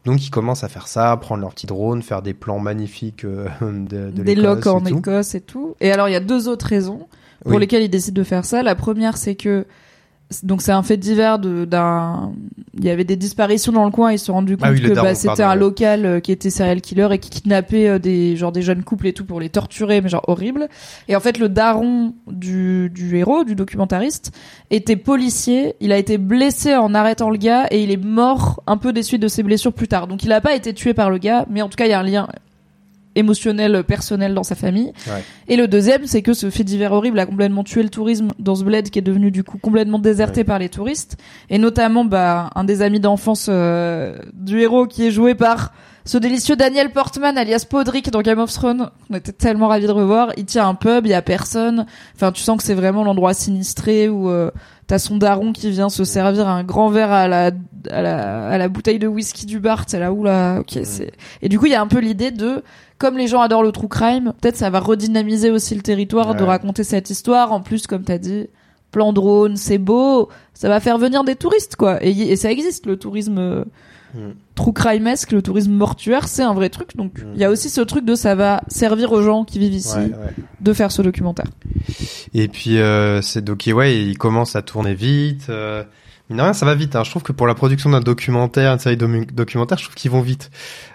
Donc 0.05 0.27
ils 0.27 0.31
commencent 0.31 0.65
à 0.65 0.69
faire 0.69 0.89
ça, 0.89 1.17
prendre 1.17 1.41
leur 1.41 1.55
petit 1.55 1.67
drone, 1.67 2.03
faire 2.03 2.21
des 2.21 2.35
plans 2.35 2.59
magnifiques 2.59 3.25
euh, 3.25 3.47
de, 3.63 4.11
de 4.11 4.23
des 4.23 4.35
locks 4.35 4.67
en 4.67 4.81
tout. 4.83 4.99
Écosse 4.99 5.35
et 5.35 5.41
tout. 5.41 5.75
Et 5.81 5.91
alors, 5.91 6.09
il 6.09 6.13
y 6.13 6.17
a 6.17 6.21
deux 6.21 6.49
autres 6.49 6.67
raisons 6.67 7.07
pour 7.45 7.53
Oui. 7.53 7.61
lesquelles 7.61 7.83
ils 7.83 7.89
décident 7.89 8.21
de 8.21 8.25
faire 8.27 8.45
ça. 8.45 8.63
La 8.63 8.75
première, 8.75 9.17
c'est 9.17 9.37
que 9.37 9.65
donc 10.43 10.63
c'est 10.63 10.73
un 10.73 10.83
fait 10.83 10.97
divers 10.97 11.39
d'un 11.39 12.33
il 12.75 12.85
y 12.85 12.91
avait 12.91 13.05
des 13.05 13.17
disparitions 13.17 13.73
dans 13.73 13.85
le 13.85 13.91
coin. 13.91 14.13
Ils 14.13 14.19
se 14.19 14.27
sont 14.27 14.33
rendus 14.33 14.57
compte 14.57 14.67
Ah 14.67 14.73
oui, 14.73 14.81
le 14.81 14.91
que 14.91 14.95
bah, 14.95 15.15
c'était 15.15 15.43
un 15.43 15.55
local 15.55 16.07
euh, 16.07 16.21
qui 16.21 16.33
était 16.33 16.49
serial 16.49 16.81
killer 16.81 17.09
et 17.13 17.19
qui 17.19 17.29
kidnappait 17.29 17.89
euh, 17.89 17.99
des 17.99 18.37
genre 18.37 18.51
des 18.51 18.63
jeunes 18.63 18.83
couples 18.83 19.07
et 19.07 19.13
tout 19.13 19.27
pour 19.27 19.41
les 19.41 19.51
torturer 19.51 20.01
mais 20.01 20.09
genre 20.09 20.25
horrible. 20.29 20.69
Et 21.09 21.17
en 21.17 21.21
fait 21.21 21.39
le 21.39 21.49
daron 21.49 22.15
du 22.27 22.91
du 22.91 23.17
héros 23.17 23.45
du 23.45 23.55
documentariste 23.55 24.33
était 24.71 24.97
policier. 24.97 25.75
Il 25.81 25.93
a 25.93 25.99
été 25.99 26.17
blessé 26.19 26.75
en 26.75 26.95
arrêtant 26.95 27.31
le 27.31 27.37
gars 27.37 27.67
et 27.71 27.83
il 27.83 27.91
est 27.91 28.03
mort 28.03 28.63
un 28.67 28.79
peu 28.79 28.93
des 28.93 29.03
suites 29.03 29.23
de 29.23 29.29
ses 29.29 29.43
blessures 29.43 29.73
plus 29.73 29.89
tard. 29.89 30.07
Donc 30.07 30.25
il 30.25 30.33
a 30.33 30.41
pas 30.41 30.55
été 30.55 30.73
tué 30.73 30.95
par 30.95 31.11
le 31.11 31.19
gars 31.19 31.47
mais 31.51 31.61
en 31.63 31.69
tout 31.69 31.77
cas 31.77 31.85
il 31.85 31.91
y 31.91 31.95
a 31.95 32.01
un 32.01 32.05
lien 32.05 32.29
émotionnel 33.15 33.85
personnel 33.85 34.35
dans 34.35 34.43
sa 34.43 34.55
famille 34.55 34.93
Ouais. 35.07 35.23
et 35.49 35.57
le 35.57 35.69
deuxième, 35.69 36.07
c'est 36.07 36.23
que 36.23 36.35
ce 36.35 36.51
fait 36.51 36.65
divers 36.65 36.93
horrible 36.93 37.19
a 37.19 37.27
complètement 37.27 37.65
tué 37.65 37.83
le 37.83 37.89
tourisme 37.89 38.29
dans 38.39 38.55
ce 38.55 38.65
bled 38.65 38.91
qui 38.91 38.99
est 38.99 39.03
devenu 39.03 39.31
du 39.31 39.45
coup 39.45 39.59
complètement 39.59 39.99
déserté 39.99 40.41
Ouais. 40.41 40.45
par 40.45 40.59
les 40.59 40.69
touristes. 40.69 41.17
Et 41.51 41.59
notamment, 41.59 42.05
bah, 42.05 42.51
un 42.55 42.65
des 42.65 42.83
amis 42.83 43.01
d'enfance 43.01 43.47
euh, 43.49 44.17
du 44.35 44.61
héros 44.61 44.87
qui 44.87 45.07
est 45.07 45.11
joué 45.11 45.35
par 45.35 45.73
ce 46.05 46.19
délicieux 46.19 46.57
Daniel 46.57 46.91
Portman, 46.91 47.39
alias 47.39 47.65
Podrick 47.69 48.11
dans 48.11 48.23
Game 48.23 48.41
of 48.41 48.53
Thrones. 48.53 48.91
On 49.11 49.15
était 49.15 49.31
tellement 49.33 49.69
ravis 49.69 49.87
de 49.87 49.93
revoir. 49.93 50.33
Il 50.37 50.47
tient 50.47 50.67
un 50.69 50.75
pub, 50.75 51.07
il 51.07 51.11
y 51.11 51.15
a 51.15 51.23
personne. 51.23 51.87
Enfin, 52.17 52.33
tu 52.33 52.43
sens 52.43 52.57
que 52.57 52.65
c'est 52.65 52.75
vraiment 52.75 53.05
l'endroit 53.05 53.35
sinistré 53.35 54.09
où 54.09 54.29
euh, 54.29 54.51
t'as 54.93 54.99
son 54.99 55.17
daron 55.17 55.53
qui 55.55 55.71
vient 55.71 55.89
se 55.89 56.05
servir 56.05 56.47
un 56.47 56.65
grand 56.65 56.91
verre 56.91 57.11
à 57.11 57.27
la, 57.27 57.51
à 57.91 58.03
la, 58.03 58.47
à 58.49 58.59
la 58.59 58.69
bouteille 58.69 58.99
de 58.99 59.07
whisky 59.07 59.47
du 59.47 59.59
bar. 59.59 59.85
C'est 59.87 59.99
là 59.99 60.13
où 60.13 60.23
là, 60.23 60.61
ok, 60.61 60.81
c'est. 60.85 61.13
Et 61.41 61.49
du 61.49 61.59
coup, 61.59 61.65
il 61.65 61.73
y 61.73 61.75
a 61.75 61.81
un 61.81 61.87
peu 61.87 61.99
l'idée 61.99 62.31
de 62.31 62.63
comme 62.99 63.17
les 63.17 63.27
gens 63.27 63.41
adorent 63.41 63.63
le 63.63 63.73
true 63.73 63.89
crime, 63.89 64.35
peut-être 64.39 64.59
ça 64.59 64.69
va 64.69 64.81
redynamiser 64.81 65.51
aussi 65.51 65.75
le 65.75 65.81
territoire 65.81 66.35
de 66.35 66.45
raconter 66.45 66.85
cette 66.85 67.09
histoire. 67.09 67.53
En 67.53 67.63
plus, 67.63 67.87
comme 67.87 68.05
t'as 68.05 68.19
dit, 68.19 68.49
plan 68.91 69.15
drone, 69.15 69.57
c'est 69.57 69.79
beau, 69.79 70.29
ça 70.53 70.69
va 70.69 70.79
faire 70.79 70.99
venir 70.99 71.25
des 71.25 71.37
touristes, 71.37 71.77
quoi. 71.77 71.97
Et, 72.05 72.37
ça 72.37 72.53
existe, 72.53 72.85
le 72.85 72.99
tourisme 72.99 73.39
euh. 73.39 73.65
True 74.55 74.73
crime-esque, 74.73 75.33
le 75.33 75.43
tourisme 75.43 75.73
mortuaire, 75.73 76.29
c'est 76.29 76.43
un 76.43 76.55
vrai 76.55 76.69
truc. 76.69 76.97
Donc, 76.97 77.13
il 77.19 77.25
Mm. 77.25 77.37
y 77.37 77.45
a 77.45 77.51
aussi 77.51 77.69
ce 77.71 77.81
truc 77.81 78.05
de 78.05 78.15
ça 78.15 78.35
va 78.35 78.63
servir 78.69 79.13
aux 79.13 79.23
gens 79.23 79.45
qui 79.45 79.59
vivent 79.59 79.73
ici 79.75 79.97
Ouais, 79.97 80.03
ouais. 80.05 80.35
de 80.61 80.73
faire 80.73 80.93
ce 80.93 81.03
documentaire. 81.03 81.47
Et 82.35 82.49
puis 82.49 82.79
euh, 82.79 83.21
c'est 83.23 83.43
donc 83.43 83.65
ouais, 83.73 83.97
il 84.03 84.19
commence 84.19 84.57
à 84.57 84.63
tourner 84.63 84.95
vite. 84.95 85.47
Euh, 85.49 85.85
mine 86.31 86.39
de 86.39 86.43
rien, 86.43 86.53
ça 86.53 86.67
va 86.67 86.75
vite. 86.75 86.97
Hein. 86.97 87.05
Je 87.05 87.11
trouve 87.11 87.23
que 87.23 87.33
pour 87.33 87.47
la 87.47 87.55
production 87.55 87.91
d'un 87.91 88.01
documentaire, 88.01 88.73
une 88.73 88.79
série 88.79 88.97
documentaire, 88.97 89.79
je 89.79 89.85
trouve 89.85 89.95
qu'ils 89.95 90.11
vont 90.11 90.21
vite. 90.21 90.51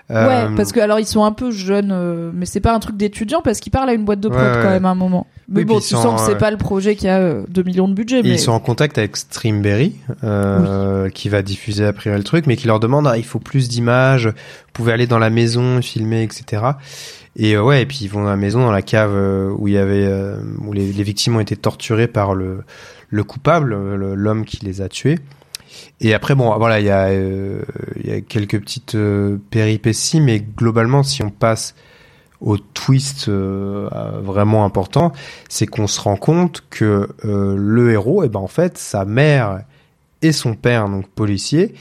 Euh, 0.09 0.47
Ouais, 0.49 0.55
parce 0.55 0.71
que 0.71 0.79
alors 0.79 0.99
ils 0.99 1.05
sont 1.05 1.25
un 1.25 1.33
peu 1.33 1.51
jeunes, 1.51 1.91
euh, 1.91 2.31
mais 2.33 2.45
c'est 2.45 2.61
pas 2.61 2.73
un 2.73 2.79
truc 2.79 2.95
d'étudiant 2.95 3.41
parce 3.43 3.59
qu'ils 3.59 3.73
parlent 3.73 3.89
à 3.89 3.93
une 3.93 4.05
boîte 4.05 4.21
de 4.21 4.29
prod 4.29 4.41
Ouais, 4.41 4.49
ouais. 4.49 4.63
quand 4.63 4.69
même 4.69 4.85
à 4.85 4.89
un 4.89 4.95
moment. 4.95 5.27
Mais 5.49 5.59
Oui, 5.59 5.65
bon, 5.65 5.79
tu 5.79 5.95
sens 5.95 6.21
que 6.21 6.25
c'est 6.25 6.35
euh, 6.35 6.39
pas 6.39 6.51
le 6.51 6.57
projet 6.57 6.95
qui 6.95 7.07
a 7.09 7.17
euh, 7.19 7.43
2 7.49 7.63
millions 7.63 7.87
de 7.89 7.93
budget. 7.93 8.19
Et 8.19 8.23
mais 8.23 8.29
ils 8.31 8.39
sont 8.39 8.51
en 8.53 8.59
contact 8.59 8.97
avec 8.97 9.17
Streamberry, 9.17 9.95
euh, 10.23 11.09
qui 11.09 11.27
va 11.29 11.41
diffuser 11.41 11.85
après 11.85 12.15
le 12.15 12.23
truc, 12.23 12.47
mais 12.47 12.55
qui 12.55 12.67
leur 12.67 12.79
demande 12.79 13.07
ah, 13.07 13.17
il 13.17 13.25
faut 13.25 13.39
plus 13.39 13.67
d'images, 13.67 14.27
vous 14.27 14.33
pouvez 14.73 14.93
aller 14.93 15.07
dans 15.07 15.19
la 15.19 15.29
maison, 15.29 15.81
filmer, 15.81 16.23
etc. 16.23 16.63
Et 17.37 17.55
euh, 17.55 17.61
ouais, 17.61 17.83
et 17.83 17.85
puis 17.85 17.99
ils 18.01 18.07
vont 18.07 18.23
dans 18.23 18.29
la 18.29 18.35
maison, 18.35 18.61
dans 18.61 18.71
la 18.71 18.81
cave 18.81 19.11
euh, 19.13 19.53
où 19.57 19.67
il 19.67 19.75
y 19.75 19.77
avait 19.77 20.05
euh, 20.05 20.37
où 20.59 20.73
les, 20.73 20.91
les 20.91 21.03
victimes 21.03 21.35
ont 21.35 21.39
été 21.39 21.55
torturées 21.55 22.07
par 22.07 22.33
le 22.33 22.63
le 23.09 23.23
coupable, 23.23 23.69
le- 23.95 24.15
l'homme 24.15 24.45
qui 24.45 24.63
les 24.65 24.81
a 24.81 24.89
tués. 24.89 25.19
Et 26.01 26.13
après 26.13 26.35
bon, 26.35 26.55
voilà, 26.57 26.79
il 26.79 26.85
y 26.85 26.89
a 26.89 27.07
euh, 27.07 27.61
il 28.01 28.07
y 28.07 28.11
a 28.11 28.21
quelques 28.21 28.59
petites 28.59 28.95
euh, 28.95 29.37
péripéties, 29.49 30.21
mais 30.21 30.39
globalement, 30.39 31.03
si 31.03 31.23
on 31.23 31.29
passe 31.29 31.75
au 32.39 32.57
twist 32.57 33.29
euh, 33.29 33.89
euh, 33.93 34.19
vraiment 34.21 34.63
important, 34.63 35.11
c'est 35.49 35.65
qu'on 35.65 35.87
se 35.87 35.99
rend 35.99 36.15
compte 36.17 36.63
que 36.69 37.09
euh, 37.25 37.55
le 37.57 37.91
héros, 37.91 38.23
et 38.23 38.29
ben 38.29 38.39
en 38.39 38.47
fait, 38.47 38.77
sa 38.77 39.05
mère 39.05 39.61
et 40.21 40.31
son 40.31 40.53
père, 40.55 40.87
donc 40.87 41.07
policier, 41.07 41.73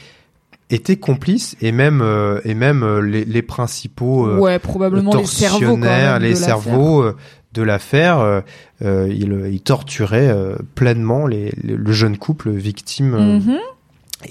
étaient 0.69 0.97
complices 0.97 1.55
et 1.61 1.71
même 1.71 2.01
euh, 2.01 2.41
et 2.43 2.53
même 2.53 2.83
euh, 2.83 3.01
les, 3.01 3.23
les 3.23 3.41
principaux 3.41 4.27
euh, 4.27 4.37
ouais, 4.39 4.59
probablement 4.59 5.13
les 5.15 5.25
cerveaux 5.25 5.59
quand 5.59 5.65
tortionnaires, 5.81 6.13
même 6.13 6.23
les 6.23 6.31
de 6.31 6.35
cerveaux 6.35 7.01
euh, 7.03 7.15
de 7.57 7.63
l'affaire, 7.63 8.19
euh, 8.19 8.41
euh, 8.83 9.07
ils 9.11 9.61
torturaient 9.61 10.29
euh, 10.29 10.55
pleinement 10.75 11.27
les, 11.27 11.51
les- 11.63 11.75
le 11.75 11.91
jeune 11.91 12.17
couple 12.17 12.51
victime. 12.51 13.11
Mhm. 13.39 13.57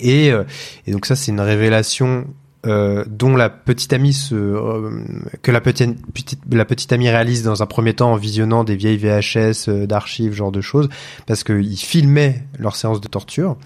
Et, 0.01 0.32
et 0.86 0.90
donc 0.93 1.07
ça, 1.07 1.15
c'est 1.15 1.31
une 1.31 1.40
révélation 1.40 2.27
euh, 2.66 3.05
dont 3.09 3.36
la 3.36 3.48
petite 3.48 3.93
amie 3.93 4.12
se, 4.12 4.35
euh, 4.35 4.90
que 5.43 5.53
la 5.53 5.61
petite, 5.61 6.05
petite 6.12 6.40
la 6.51 6.65
petite 6.65 6.93
amie 6.93 7.09
réalise 7.09 7.44
dans 7.44 7.62
un 7.62 7.66
premier 7.66 7.94
temps 7.94 8.12
en 8.12 8.16
visionnant 8.16 8.65
des 8.65 8.74
vieilles 8.74 8.97
VHS 8.97 9.69
euh, 9.69 9.86
d'archives, 9.86 10.32
genre 10.32 10.51
de 10.51 10.61
choses, 10.61 10.89
parce 11.27 11.44
qu'ils 11.44 11.77
filmaient 11.77 12.43
leurs 12.59 12.74
séances 12.74 13.01
de 13.01 13.07
torture. 13.09 13.57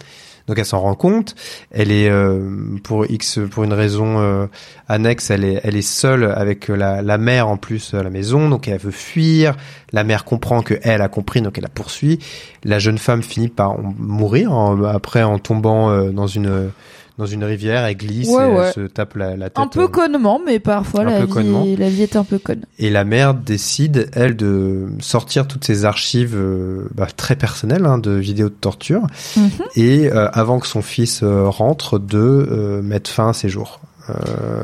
Donc 0.50 0.58
elle 0.58 0.66
s'en 0.66 0.80
rend 0.80 0.96
compte. 0.96 1.36
Elle 1.70 1.92
est 1.92 2.10
euh, 2.10 2.40
pour 2.82 3.08
X 3.08 3.38
pour 3.52 3.62
une 3.62 3.72
raison 3.72 4.18
euh, 4.18 4.46
annexe, 4.88 5.30
elle 5.30 5.44
est 5.44 5.60
elle 5.62 5.76
est 5.76 5.80
seule 5.80 6.24
avec 6.24 6.66
la, 6.66 7.02
la 7.02 7.18
mère 7.18 7.46
en 7.46 7.56
plus 7.56 7.94
à 7.94 8.02
la 8.02 8.10
maison, 8.10 8.48
donc 8.48 8.66
elle 8.66 8.80
veut 8.80 8.90
fuir. 8.90 9.56
La 9.92 10.02
mère 10.02 10.24
comprend 10.24 10.62
que 10.62 10.74
elle 10.82 11.02
a 11.02 11.08
compris, 11.08 11.40
donc 11.40 11.56
elle 11.56 11.62
la 11.62 11.68
poursuit. 11.68 12.18
La 12.64 12.80
jeune 12.80 12.98
femme 12.98 13.22
finit 13.22 13.46
par 13.46 13.78
mourir 13.78 14.52
après 14.88 15.22
en 15.22 15.38
tombant 15.38 15.90
euh, 15.90 16.10
dans 16.10 16.26
une 16.26 16.72
dans 17.20 17.26
une 17.26 17.44
rivière, 17.44 17.84
elle 17.84 17.96
glisse 17.96 18.28
Ouais, 18.28 18.48
et 18.48 18.52
elle 18.56 18.72
se 18.72 18.80
tape 18.88 19.14
la, 19.14 19.36
la 19.36 19.50
tête. 19.50 19.58
Un 19.58 19.66
peu 19.68 19.82
euh, 19.84 19.88
connement, 19.88 20.40
mais 20.44 20.58
parfois 20.58 21.04
la 21.04 21.24
vie, 21.24 21.76
la 21.76 21.88
vie 21.88 22.02
est 22.02 22.16
un 22.16 22.24
peu 22.24 22.38
conne. 22.38 22.62
et 22.78 22.90
la 22.90 23.04
mère 23.04 23.34
décide, 23.34 24.10
elle, 24.14 24.34
de 24.36 24.88
sortir 25.00 25.46
toutes 25.46 25.64
ses 25.64 25.84
archives 25.84 26.34
euh, 26.34 26.88
bah, 26.94 27.06
très 27.16 27.36
personnelles 27.36 27.86
hein, 27.86 27.98
de 27.98 28.12
vidéos 28.12 28.48
de 28.48 28.54
torture, 28.54 29.02
Mhm. 29.36 29.50
et 29.76 30.10
euh, 30.10 30.28
avant 30.32 30.58
que 30.58 30.66
son 30.66 30.82
fils 30.82 31.22
euh, 31.22 31.44
rentre, 31.48 31.98
de 31.98 32.80
mettre 32.82 33.10
fin 33.10 33.28
à 33.28 33.32
ses 33.32 33.48
jours. 33.48 33.80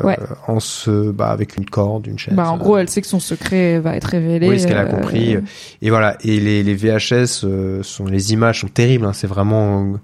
Ouais. 0.02 0.18
en 0.48 0.58
se 0.58 1.12
bah, 1.12 1.28
avec 1.28 1.56
une 1.56 1.66
corde, 1.66 2.08
une 2.08 2.18
chaise. 2.18 2.34
Bah, 2.34 2.50
en 2.50 2.56
gros, 2.56 2.78
elle 2.78 2.88
sait 2.88 3.00
que 3.00 3.06
son 3.06 3.20
secret 3.20 3.78
va 3.78 3.94
être 3.94 4.06
révélé. 4.06 4.48
oui, 4.48 4.58
ce 4.58 4.66
qu'elle 4.66 4.76
a 4.76 4.86
compris. 4.86 5.36
Et 5.82 5.90
voilà. 5.90 6.16
Et 6.24 6.40
les, 6.40 6.64
les 6.64 6.74
VHS 6.74 7.44
sont 7.82 8.06
les 8.06 8.32
images 8.32 8.62
sont 8.62 8.66
terribles. 8.66 9.04
hein. 9.04 9.12
C'est 9.12 9.28
vraiment 9.28 9.94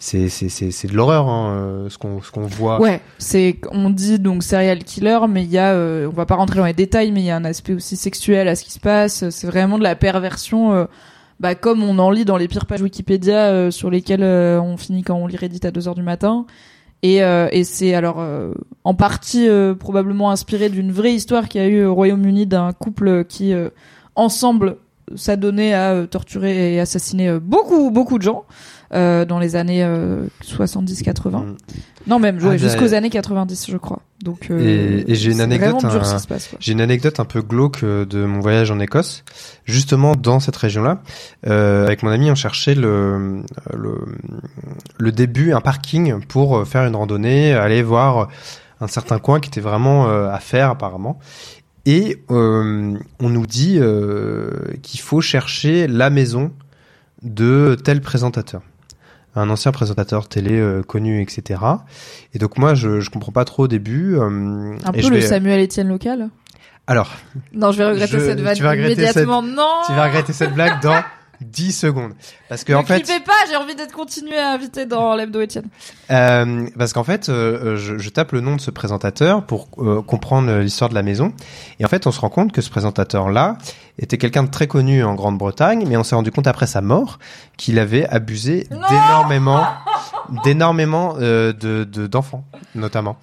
c'est 0.00 0.30
c'est 0.30 0.86
de 0.86 0.96
l'horreur 0.96 1.28
hein, 1.28 1.52
euh, 1.52 1.90
ce 1.90 1.98
qu'on 1.98 2.22
ce 2.22 2.30
qu'on 2.30 2.46
voit. 2.46 2.80
Ouais, 2.80 3.02
c'est 3.18 3.60
on 3.70 3.90
dit 3.90 4.18
donc 4.18 4.42
serial 4.42 4.82
killer, 4.82 5.18
mais 5.28 5.44
il 5.44 5.50
y 5.50 5.58
a, 5.58 5.74
euh, 5.74 6.06
on 6.06 6.14
va 6.14 6.24
pas 6.24 6.36
rentrer 6.36 6.58
dans 6.58 6.64
les 6.64 6.72
détails, 6.72 7.12
mais 7.12 7.20
il 7.20 7.26
y 7.26 7.30
a 7.30 7.36
un 7.36 7.44
aspect 7.44 7.74
aussi 7.74 7.96
sexuel 7.96 8.48
à 8.48 8.56
ce 8.56 8.64
qui 8.64 8.72
se 8.72 8.80
passe. 8.80 9.28
C'est 9.28 9.46
vraiment 9.46 9.76
de 9.76 9.82
la 9.82 9.94
perversion, 9.96 10.72
euh, 10.72 10.86
bah 11.38 11.54
comme 11.54 11.82
on 11.82 11.98
en 11.98 12.10
lit 12.10 12.24
dans 12.24 12.38
les 12.38 12.48
pires 12.48 12.64
pages 12.64 12.80
Wikipédia 12.80 13.50
euh, 13.50 13.70
sur 13.70 13.90
lesquelles 13.90 14.24
on 14.24 14.78
finit 14.78 15.02
quand 15.02 15.16
on 15.16 15.26
lit 15.26 15.36
Reddit 15.36 15.66
à 15.66 15.70
2 15.70 15.86
heures 15.86 15.94
du 15.94 16.02
matin. 16.02 16.46
Et, 17.02 17.20
et 17.20 17.64
c'est 17.64 17.94
alors 17.94 18.22
en 18.84 18.94
partie 18.94 19.48
probablement 19.78 20.30
inspiré 20.30 20.68
d'une 20.68 20.92
vraie 20.92 21.14
histoire 21.14 21.48
qu'il 21.48 21.62
y 21.62 21.64
a 21.64 21.66
eu 21.66 21.84
au 21.86 21.94
Royaume-Uni 21.94 22.46
d'un 22.46 22.74
couple 22.74 23.24
qui 23.24 23.54
ensemble 24.16 24.76
s'adonnait 25.16 25.72
à 25.72 26.06
torturer 26.06 26.74
et 26.74 26.80
assassiner 26.80 27.40
beaucoup 27.40 27.90
beaucoup 27.90 28.18
de 28.18 28.22
gens 28.22 28.44
euh, 28.92 29.24
dans 29.24 29.38
les 29.38 29.56
années 29.56 29.84
70-80. 30.42 31.30
Mm. 31.30 31.56
Non, 32.06 32.18
même 32.18 32.38
Ah, 32.42 32.56
jusqu'aux 32.56 32.94
années 32.94 33.10
90, 33.10 33.66
je 33.70 33.76
crois. 33.76 34.00
Donc, 34.24 34.48
euh, 34.50 35.04
Et- 35.06 35.12
et 35.12 35.14
j'ai 35.14 35.30
une 35.32 35.40
anecdote, 35.40 35.84
un-. 35.84 36.00
J'ai 36.58 36.72
une 36.72 36.80
anecdote 36.80 37.20
un 37.20 37.24
peu 37.24 37.42
glauque 37.42 37.82
euh, 37.84 38.04
de 38.04 38.24
mon 38.24 38.40
voyage 38.40 38.70
en 38.70 38.80
Écosse. 38.80 39.22
Justement, 39.64 40.16
dans 40.16 40.40
cette 40.40 40.56
région-là, 40.56 41.02
euh, 41.46 41.84
avec 41.86 42.02
mon 42.02 42.10
ami, 42.10 42.30
on 42.30 42.34
cherchait 42.34 42.74
le, 42.74 43.42
le, 43.74 43.94
le 44.98 45.12
début, 45.12 45.52
un 45.52 45.60
parking 45.60 46.24
pour 46.26 46.58
euh, 46.58 46.64
faire 46.64 46.84
une 46.86 46.96
randonnée, 46.96 47.52
aller 47.52 47.82
voir 47.82 48.28
un 48.80 48.86
certain 48.88 49.18
coin 49.18 49.40
qui 49.40 49.48
était 49.48 49.60
vraiment 49.60 50.08
euh, 50.08 50.30
à 50.30 50.38
faire 50.38 50.70
apparemment. 50.70 51.18
Et 51.86 52.22
euh, 52.30 52.94
on 53.20 53.28
nous 53.28 53.46
dit 53.46 53.76
euh, 53.78 54.50
qu'il 54.82 55.00
faut 55.00 55.20
chercher 55.20 55.86
la 55.86 56.10
maison 56.10 56.50
de 57.22 57.76
tel 57.82 58.00
présentateur 58.00 58.62
un 59.36 59.48
ancien 59.50 59.72
présentateur 59.72 60.28
télé 60.28 60.58
euh, 60.58 60.82
connu, 60.82 61.20
etc. 61.22 61.60
Et 62.34 62.38
donc 62.38 62.58
moi, 62.58 62.74
je, 62.74 63.00
je 63.00 63.10
comprends 63.10 63.32
pas 63.32 63.44
trop 63.44 63.64
au 63.64 63.68
début. 63.68 64.16
euh, 64.16 64.76
Un 64.84 64.92
peu 64.92 65.00
le 65.08 65.16
vais- 65.16 65.20
Samuel 65.22 65.62
Etienne 65.64 65.88
local. 65.88 66.28
Alors, 66.86 67.10
Non, 67.52 67.70
je 67.72 67.78
vais 67.78 67.86
regretter 67.86 68.18
Je- 68.18 68.24
cette 68.24 68.40
vanne 68.40 68.56
immédiatement. 68.78 69.42
Non 69.42 69.82
tu 69.86 69.92
vas 69.92 70.06
regretter 70.06 70.32
cette 70.32 70.54
blague 70.54 70.80
dans 70.82 71.00
10 71.40 71.72
secondes. 71.72 72.12
Parce 72.50 72.64
que 72.64 72.72
Ne 72.72 72.78
en 72.78 72.82
fait, 72.84 73.00
clippez 73.02 73.24
pas, 73.24 73.32
j'ai 73.48 73.56
envie 73.56 73.74
d'être 73.74 73.94
continué 73.94 74.36
à 74.36 74.50
inviter 74.52 74.84
dans 74.84 75.14
l'hebdo 75.14 75.40
Etienne. 75.40 75.68
euh, 76.10 76.66
parce 76.76 76.92
qu'en 76.92 77.04
fait, 77.04 77.28
euh, 77.28 77.76
je, 77.76 77.96
je 77.96 78.10
tape 78.10 78.32
le 78.32 78.40
nom 78.40 78.56
de 78.56 78.60
ce 78.60 78.70
présentateur 78.70 79.44
pour 79.46 79.68
euh, 79.78 80.02
comprendre 80.02 80.52
l'histoire 80.58 80.90
de 80.90 80.94
la 80.94 81.02
maison. 81.02 81.32
Et 81.78 81.84
en 81.84 81.88
fait, 81.88 82.06
on 82.06 82.10
se 82.12 82.20
rend 82.20 82.28
compte 82.28 82.52
que 82.52 82.60
ce 82.60 82.68
présentateur-là 82.70 83.56
était 84.00 84.18
quelqu'un 84.18 84.42
de 84.42 84.50
très 84.50 84.66
connu 84.66 85.04
en 85.04 85.14
Grande-Bretagne, 85.14 85.84
mais 85.86 85.96
on 85.96 86.02
s'est 86.02 86.14
rendu 86.16 86.32
compte 86.32 86.46
après 86.48 86.66
sa 86.66 86.80
mort 86.80 87.18
qu'il 87.56 87.78
avait 87.78 88.06
abusé 88.08 88.66
d'énormément, 88.70 89.64
d'énormément 90.44 91.16
euh, 91.20 91.52
de 91.52 91.84
de- 91.84 92.06
d'enfants, 92.06 92.44
notamment. 92.74 93.16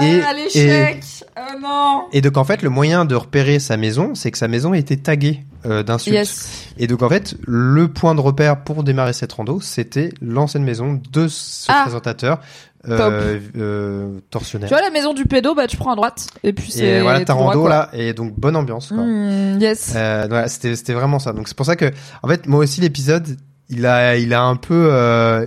Et- 0.00 0.20
ah, 0.26 0.32
l'échec 0.32 1.02
Oh 1.36 1.40
non 1.62 2.02
Et 2.12 2.20
donc 2.20 2.36
en 2.36 2.44
fait, 2.44 2.62
le 2.62 2.70
moyen 2.70 3.04
de 3.04 3.14
repérer 3.14 3.58
sa 3.58 3.76
maison, 3.76 4.14
c'est 4.14 4.30
que 4.30 4.38
sa 4.38 4.48
maison 4.48 4.74
était 4.74 4.96
taguée 4.96 5.44
euh, 5.66 5.82
d'insultes. 5.82 6.14
Yes. 6.14 6.68
Et 6.78 6.86
donc 6.86 7.02
en 7.02 7.08
fait, 7.08 7.36
le 7.46 7.88
point 7.88 8.14
de 8.14 8.20
repère 8.20 8.62
pour 8.64 8.82
démarrer 8.84 9.12
cette 9.12 9.32
rando, 9.32 9.60
c'était 9.60 10.10
l'ancienne 10.20 10.64
maison 10.64 11.00
de 11.12 11.28
ce 11.28 11.70
Ah. 11.70 11.82
présentateur 11.84 12.40
euh, 12.88 13.40
euh, 13.56 14.18
tortionnaire. 14.30 14.68
Tu 14.68 14.74
vois 14.74 14.82
la 14.82 14.90
maison 14.90 15.14
du 15.14 15.24
pédo, 15.24 15.54
bah 15.54 15.66
tu 15.66 15.76
prends 15.76 15.92
à 15.92 15.96
droite. 15.96 16.26
Et 16.42 16.52
puis 16.52 16.70
c'est. 16.70 16.84
et 16.84 17.00
voilà 17.00 17.20
ta 17.20 17.32
tout 17.32 17.38
droit, 17.38 17.52
rando 17.52 17.68
là, 17.68 17.90
et 17.92 18.12
donc 18.12 18.38
bonne 18.38 18.56
ambiance. 18.56 18.88
Quoi. 18.88 19.04
Hmm, 19.04 19.58
yes. 19.60 19.92
Euh, 19.96 20.26
voilà, 20.28 20.48
c'était 20.48 20.76
c'était 20.76 20.94
vraiment 20.94 21.18
ça. 21.18 21.32
Donc 21.32 21.48
c'est 21.48 21.56
pour 21.56 21.66
ça 21.66 21.76
que 21.76 21.90
en 22.22 22.28
fait 22.28 22.46
moi 22.46 22.60
aussi 22.60 22.80
l'épisode, 22.80 23.36
il 23.68 23.86
a 23.86 24.16
il 24.16 24.34
a 24.34 24.42
un 24.42 24.56
peu 24.56 24.88
euh, 24.90 25.46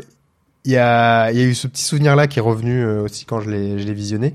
il 0.65 0.71
y 0.71 0.77
a 0.77 1.31
il 1.31 1.37
y 1.37 1.41
a 1.41 1.45
eu 1.45 1.55
ce 1.55 1.67
petit 1.67 1.83
souvenir 1.83 2.15
là 2.15 2.27
qui 2.27 2.39
est 2.39 2.41
revenu 2.41 2.85
aussi 2.85 3.25
quand 3.25 3.39
je 3.39 3.49
l'ai 3.49 3.79
je 3.79 3.85
l'ai 3.85 3.93
visionné 3.93 4.33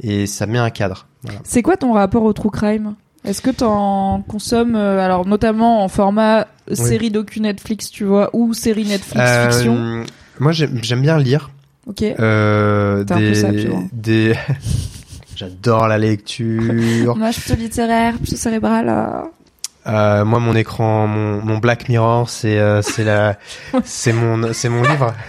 et 0.00 0.26
ça 0.26 0.46
met 0.46 0.58
un 0.58 0.70
cadre. 0.70 1.06
Voilà. 1.22 1.40
C'est 1.44 1.62
quoi 1.62 1.76
ton 1.76 1.92
rapport 1.92 2.22
au 2.22 2.32
true 2.32 2.50
crime? 2.50 2.94
Est-ce 3.24 3.42
que 3.42 3.50
t'en 3.50 4.22
consommes, 4.22 4.76
euh, 4.76 5.00
alors 5.00 5.26
notamment 5.26 5.82
en 5.82 5.88
format 5.88 6.46
série 6.72 7.10
docu 7.10 7.40
Netflix, 7.40 7.90
tu 7.90 8.04
vois, 8.04 8.30
ou 8.32 8.54
série 8.54 8.84
Netflix 8.84 9.20
Euh, 9.20 9.50
fiction 9.50 10.04
Moi 10.38 10.52
j'aime 10.52 11.02
bien 11.02 11.18
lire. 11.18 11.50
Ok. 11.88 12.02
Euh, 12.02 13.04
T'es 13.04 13.14
un 13.14 13.16
peu 13.18 13.30
des, 13.32 13.66
vois. 13.66 13.82
des... 13.92 14.34
J'adore 15.36 15.88
la 15.88 15.98
lecture. 15.98 17.16
Moi, 17.16 17.30
je 17.30 17.40
suis 17.40 17.42
plutôt 17.42 17.60
littéraire, 17.60 18.14
plutôt 18.16 18.36
cérébral. 18.36 18.88
euh. 19.86 20.24
Moi, 20.24 20.38
mon 20.38 20.54
écran, 20.54 21.06
mon, 21.06 21.40
mon 21.42 21.58
Black 21.58 21.88
Mirror, 21.88 22.28
c'est 22.28 22.58
euh, 22.58 22.82
c'est 22.82 23.04
la, 23.04 23.38
c'est 23.84 24.12
mon, 24.12 24.52
c'est 24.52 24.68
mon 24.68 24.82
livre. 24.82 25.14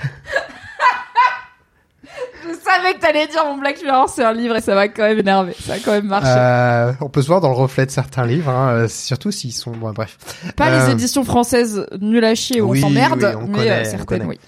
Je 2.41 2.53
savais 2.75 2.93
que 2.95 2.99
t'allais 2.99 3.27
dire 3.27 3.45
mon 3.45 3.57
Black 3.57 3.81
Mirror, 3.83 4.09
c'est 4.09 4.23
un 4.23 4.33
livre 4.33 4.55
et 4.55 4.61
ça 4.61 4.73
m'a 4.75 4.87
quand 4.87 5.03
même 5.03 5.19
énervé. 5.19 5.53
Ça 5.59 5.73
a 5.73 5.79
quand 5.79 5.91
même 5.91 6.07
marché. 6.07 6.29
Euh, 6.29 6.91
on 7.01 7.09
peut 7.09 7.21
se 7.21 7.27
voir 7.27 7.41
dans 7.41 7.49
le 7.49 7.55
reflet 7.55 7.85
de 7.85 7.91
certains 7.91 8.25
livres, 8.25 8.49
hein, 8.49 8.69
euh, 8.71 8.87
surtout 8.87 9.31
s'ils 9.31 9.53
sont, 9.53 9.71
bon, 9.71 9.91
bref. 9.91 10.17
Pas 10.55 10.85
les 10.87 10.91
éditions 10.91 11.23
françaises 11.23 11.85
nul 11.99 12.23
à 12.23 12.35
chier 12.35 12.61
où 12.61 12.69
oui, 12.71 12.79
on 12.83 12.87
s'emmerde, 12.87 13.35
oui, 13.39 13.45
mais 13.49 13.57
connaît, 13.57 13.85
certaines, 13.85 14.25
oui. 14.25 14.39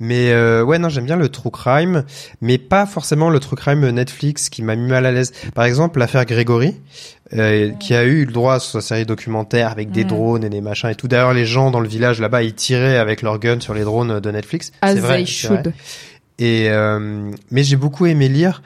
Mais 0.00 0.30
euh, 0.30 0.62
ouais, 0.62 0.78
non, 0.78 0.88
j'aime 0.88 1.06
bien 1.06 1.16
le 1.16 1.28
true 1.28 1.50
crime, 1.50 2.04
mais 2.40 2.58
pas 2.58 2.86
forcément 2.86 3.30
le 3.30 3.40
true 3.40 3.56
crime 3.56 3.88
Netflix 3.90 4.48
qui 4.48 4.62
m'a 4.62 4.76
mis 4.76 4.88
mal 4.88 5.06
à 5.06 5.12
l'aise. 5.12 5.32
Par 5.54 5.64
exemple, 5.64 5.98
l'affaire 5.98 6.24
Grégory, 6.24 6.76
euh, 7.34 7.72
qui 7.72 7.94
a 7.94 8.04
eu 8.04 8.24
le 8.24 8.32
droit 8.32 8.54
à 8.54 8.60
sa 8.60 8.80
série 8.80 9.06
documentaire 9.06 9.70
avec 9.70 9.90
des 9.90 10.04
drones 10.04 10.44
et 10.44 10.50
des 10.50 10.60
machins 10.60 10.90
et 10.90 10.94
tout. 10.94 11.08
D'ailleurs, 11.08 11.34
les 11.34 11.46
gens 11.46 11.70
dans 11.70 11.80
le 11.80 11.88
village 11.88 12.20
là-bas, 12.20 12.42
ils 12.42 12.54
tiraient 12.54 12.98
avec 12.98 13.22
leurs 13.22 13.38
guns 13.38 13.60
sur 13.60 13.74
les 13.74 13.82
drones 13.82 14.20
de 14.20 14.30
Netflix. 14.30 14.72
C'est 14.82 15.00
vrai. 15.00 15.24
Et 16.38 16.70
euh, 16.70 17.32
mais 17.50 17.64
j'ai 17.64 17.74
beaucoup 17.76 18.06
aimé 18.06 18.28
lire 18.28 18.62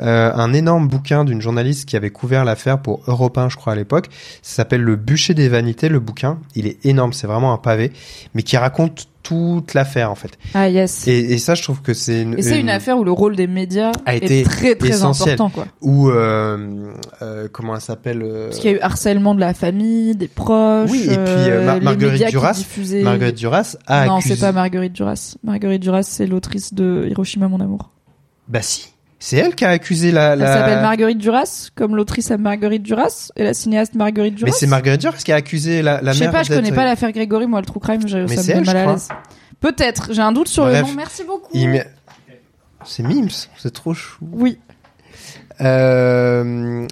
euh, 0.00 0.32
un 0.34 0.52
énorme 0.52 0.88
bouquin 0.88 1.24
d'une 1.24 1.40
journaliste 1.40 1.88
qui 1.88 1.96
avait 1.96 2.10
couvert 2.10 2.44
l'affaire 2.44 2.80
pour 2.80 3.02
Europe 3.06 3.38
1, 3.38 3.48
je 3.48 3.56
crois 3.56 3.72
à 3.72 3.76
l'époque. 3.76 4.08
Ça 4.42 4.56
s'appelle 4.56 4.82
Le 4.82 4.96
bûcher 4.96 5.34
des 5.34 5.48
vanités, 5.48 5.88
le 5.88 6.00
bouquin. 6.00 6.38
Il 6.54 6.66
est 6.66 6.84
énorme, 6.84 7.12
c'est 7.12 7.26
vraiment 7.26 7.52
un 7.52 7.58
pavé, 7.58 7.92
mais 8.34 8.42
qui 8.42 8.56
raconte 8.56 9.08
toute 9.24 9.74
l'affaire 9.74 10.12
en 10.12 10.14
fait. 10.14 10.38
Ah 10.54 10.68
yes. 10.68 11.08
Et, 11.08 11.12
Et, 11.18 11.32
et 11.32 11.38
ça, 11.38 11.56
je 11.56 11.62
trouve 11.64 11.82
que 11.82 11.92
c'est 11.94 12.22
une, 12.22 12.40
c'est 12.40 12.60
une 12.60 12.68
affaire 12.70 12.96
où 12.98 13.02
le 13.02 13.10
rôle 13.10 13.34
des 13.34 13.48
médias 13.48 13.90
A 14.06 14.14
été 14.14 14.40
est 14.40 14.44
très 14.44 14.76
très 14.76 14.90
essentiel. 14.90 15.34
important 15.34 15.50
quoi. 15.50 15.66
où 15.80 16.10
euh, 16.10 16.92
euh, 17.22 17.48
comment 17.50 17.74
elle 17.74 17.80
s'appelle 17.80 18.22
euh, 18.22 18.48
Parce 18.50 18.60
qu'il 18.60 18.70
y 18.70 18.74
a 18.74 18.76
eu 18.76 18.80
harcèlement 18.80 19.34
de 19.34 19.40
la 19.40 19.52
famille, 19.54 20.14
des 20.14 20.28
proches. 20.28 20.90
Oui, 20.90 21.02
et 21.04 21.16
puis, 21.16 21.16
euh, 21.26 21.64
Mar- 21.66 21.74
les 21.78 21.80
Marguerite 21.84 22.28
Duras, 22.28 22.52
diffusaient- 22.52 23.02
Marguerite 23.02 23.36
Duras 23.36 23.76
a 23.88 24.06
non, 24.06 24.16
accusé. 24.18 24.34
c'est 24.36 24.40
pas 24.40 24.52
Marguerite 24.52 24.92
Duras. 24.92 25.36
Marguerite 25.42 25.82
Duras, 25.82 26.02
c'est 26.04 26.26
l'autrice 26.26 26.72
de 26.74 27.08
Hiroshima 27.10 27.48
mon 27.48 27.58
amour. 27.60 27.90
Bah 28.46 28.60
si, 28.62 28.93
c'est 29.26 29.38
elle 29.38 29.54
qui 29.54 29.64
a 29.64 29.70
accusé 29.70 30.12
la. 30.12 30.34
Elle 30.34 30.40
la... 30.40 30.52
s'appelle 30.52 30.82
Marguerite 30.82 31.16
Duras, 31.16 31.70
comme 31.74 31.96
l'autrice 31.96 32.30
Marguerite 32.30 32.82
Duras 32.82 33.30
et 33.36 33.42
la 33.44 33.54
cinéaste 33.54 33.94
Marguerite 33.94 34.34
Duras. 34.34 34.50
Mais 34.50 34.56
c'est 34.56 34.66
Marguerite 34.66 35.00
Duras 35.00 35.16
qui 35.24 35.32
a 35.32 35.36
accusé 35.36 35.80
la, 35.80 36.02
la 36.02 36.12
Je 36.12 36.18
sais 36.18 36.24
mère. 36.24 36.32
pas, 36.32 36.42
je 36.42 36.52
connais 36.52 36.72
pas 36.72 36.84
l'affaire 36.84 37.10
Grégory, 37.10 37.46
moi 37.46 37.60
le 37.60 37.66
true 37.66 37.80
crime, 37.80 38.06
je, 38.06 38.18
Mais 38.18 38.36
ça 38.36 38.42
me 38.42 38.46
met 38.48 38.52
elle, 38.58 38.64
mal 38.66 38.76
à 38.76 38.86
l'aise. 38.92 39.08
Peut-être, 39.60 40.12
j'ai 40.12 40.20
un 40.20 40.32
doute 40.32 40.48
sur 40.48 40.64
Bref. 40.64 40.82
le 40.82 40.88
nom. 40.88 40.94
Merci 40.94 41.24
beaucoup. 41.24 41.48
Il 41.54 41.86
C'est 42.84 43.02
Mims, 43.02 43.30
c'est 43.56 43.72
trop 43.72 43.94
chou. 43.94 44.18
Oui. 44.30 44.58
Euh, 45.60 46.42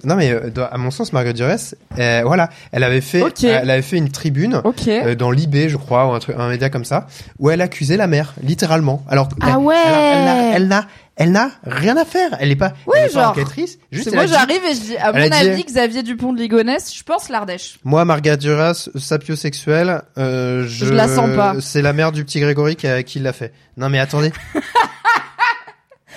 non 0.05 0.15
mais 0.15 0.31
euh, 0.31 0.49
à 0.71 0.77
mon 0.77 0.89
sens, 0.89 1.11
Marguerite 1.11 1.35
Duras, 1.35 1.75
euh, 1.99 2.21
voilà, 2.25 2.49
elle 2.71 2.83
avait 2.83 3.01
fait, 3.01 3.21
elle 3.43 3.69
avait 3.69 3.81
fait 3.81 3.97
une 3.97 4.09
tribune 4.09 4.61
euh, 4.87 5.15
dans 5.15 5.31
l'IB, 5.31 5.67
je 5.67 5.75
crois, 5.75 6.07
ou 6.07 6.13
un 6.13 6.19
truc, 6.19 6.35
un 6.39 6.47
média 6.49 6.69
comme 6.69 6.85
ça, 6.85 7.07
où 7.39 7.49
elle 7.49 7.59
accusait 7.61 7.97
la 7.97 8.07
mère, 8.07 8.33
littéralement. 8.41 9.03
Alors, 9.09 9.27
Ah 9.41 9.49
elle- 9.51 9.57
ouais. 9.57 9.75
elle 9.85 10.27
elle 10.27 10.53
elle 10.55 10.67
n'a, 10.69 10.87
elle 11.15 11.31
n'a 11.31 11.51
rien 11.63 11.95
à 11.97 12.05
faire. 12.05 12.35
Elle 12.39 12.49
est 12.51 12.55
pas, 12.55 12.73
Oui, 12.87 12.93
elle 12.97 13.09
est 13.09 13.13
pas 13.13 13.21
genre, 13.21 13.31
enquêtrice. 13.31 13.77
Juste, 13.91 14.13
moi 14.13 14.25
j'arrive 14.25 14.61
et 14.69 14.73
je 14.73 14.79
dis 14.79 14.97
à 14.97 15.11
mon 15.13 15.23
dit- 15.23 15.31
avis 15.33 15.63
Xavier 15.63 16.01
Dupont 16.03 16.33
de 16.33 16.39
Ligonnès, 16.39 16.93
je 16.95 17.03
pense 17.03 17.29
l'Ardèche. 17.29 17.77
Moi, 17.83 18.03
Marguerite 18.05 18.41
Duras, 18.41 18.89
sapiosexuelle, 18.95 20.01
euh, 20.17 20.63
je, 20.67 20.85
Je 20.85 20.93
la 20.93 21.07
sens 21.07 21.29
pas. 21.35 21.55
C'est 21.61 21.81
la 21.81 21.93
mère 21.93 22.11
du 22.11 22.25
petit 22.25 22.39
Grégory 22.39 22.75
qui, 22.75 22.87
a- 22.87 23.03
qui 23.03 23.19
l'a 23.19 23.33
fait. 23.33 23.53
Non 23.77 23.89
mais 23.89 23.99
attendez. 23.99 24.31
vous 24.53 24.61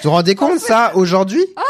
vous 0.05 0.11
rendez 0.11 0.35
compte 0.35 0.61
ça 0.61 0.93
aujourd'hui? 0.95 1.45
Ah, 1.57 1.63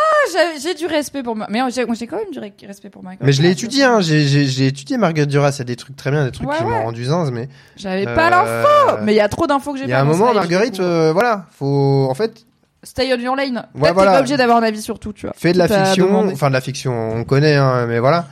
j'ai- 0.62 0.74
du 0.74 0.86
respect 0.86 1.22
pour 1.22 1.36
moi. 1.36 1.46
Mais 1.48 1.62
euh, 1.62 1.68
j'ai 1.70 2.06
quand 2.06 2.16
même 2.16 2.30
du 2.32 2.38
re- 2.40 2.66
respect 2.66 2.90
pour 2.90 3.02
moi. 3.02 3.12
Mais 3.20 3.32
je 3.32 3.40
l'ai 3.40 3.50
étudié, 3.50 3.84
hein. 3.84 4.00
J'ai, 4.00 4.66
étudié 4.66 4.98
Marguerite 4.98 5.30
Duras. 5.30 5.52
Il 5.54 5.58
y 5.58 5.62
a 5.62 5.64
des 5.64 5.76
trucs 5.76 5.96
très 5.96 6.10
bien, 6.10 6.24
des 6.24 6.32
trucs 6.32 6.48
Ouais, 6.48 6.56
qui 6.56 6.62
ouais. 6.64 6.70
m'ont 6.70 6.84
rendu 6.84 7.04
zinze, 7.04 7.30
mais 7.30 7.48
J'avais 7.76 8.06
Euh, 8.06 8.14
pas 8.14 8.28
l'info, 8.30 8.98
mais 9.02 9.12
il 9.14 9.16
y 9.16 9.20
a 9.20 9.28
trop 9.28 9.46
d'infos 9.46 9.72
que 9.72 9.78
j'ai 9.78 9.84
il 9.84 9.88
y 9.90 9.92
pas. 9.92 9.98
a 9.98 10.02
un 10.02 10.04
moment, 10.04 10.34
Marguerite, 10.34 10.80
euh, 10.80 11.12
voilà, 11.12 11.46
faut, 11.58 12.06
en 12.10 12.14
fait, 12.14 12.45
Stay 12.86 13.12
on 13.12 13.18
your 13.18 13.34
lane. 13.34 13.66
Ouais, 13.74 13.88
t'es 13.88 13.94
pas 13.94 14.18
obligé 14.20 14.36
d'avoir 14.36 14.58
un 14.58 14.62
avis 14.62 14.80
sur 14.80 14.98
tout, 15.00 15.12
tu 15.12 15.26
vois. 15.26 15.34
fais 15.36 15.52
de 15.52 15.58
la 15.58 15.66
fiction, 15.66 16.28
enfin 16.28 16.48
de 16.48 16.52
la 16.52 16.60
fiction, 16.60 16.92
on 17.16 17.24
connaît, 17.24 17.56
hein, 17.56 17.86
mais 17.86 17.98
voilà. 17.98 18.26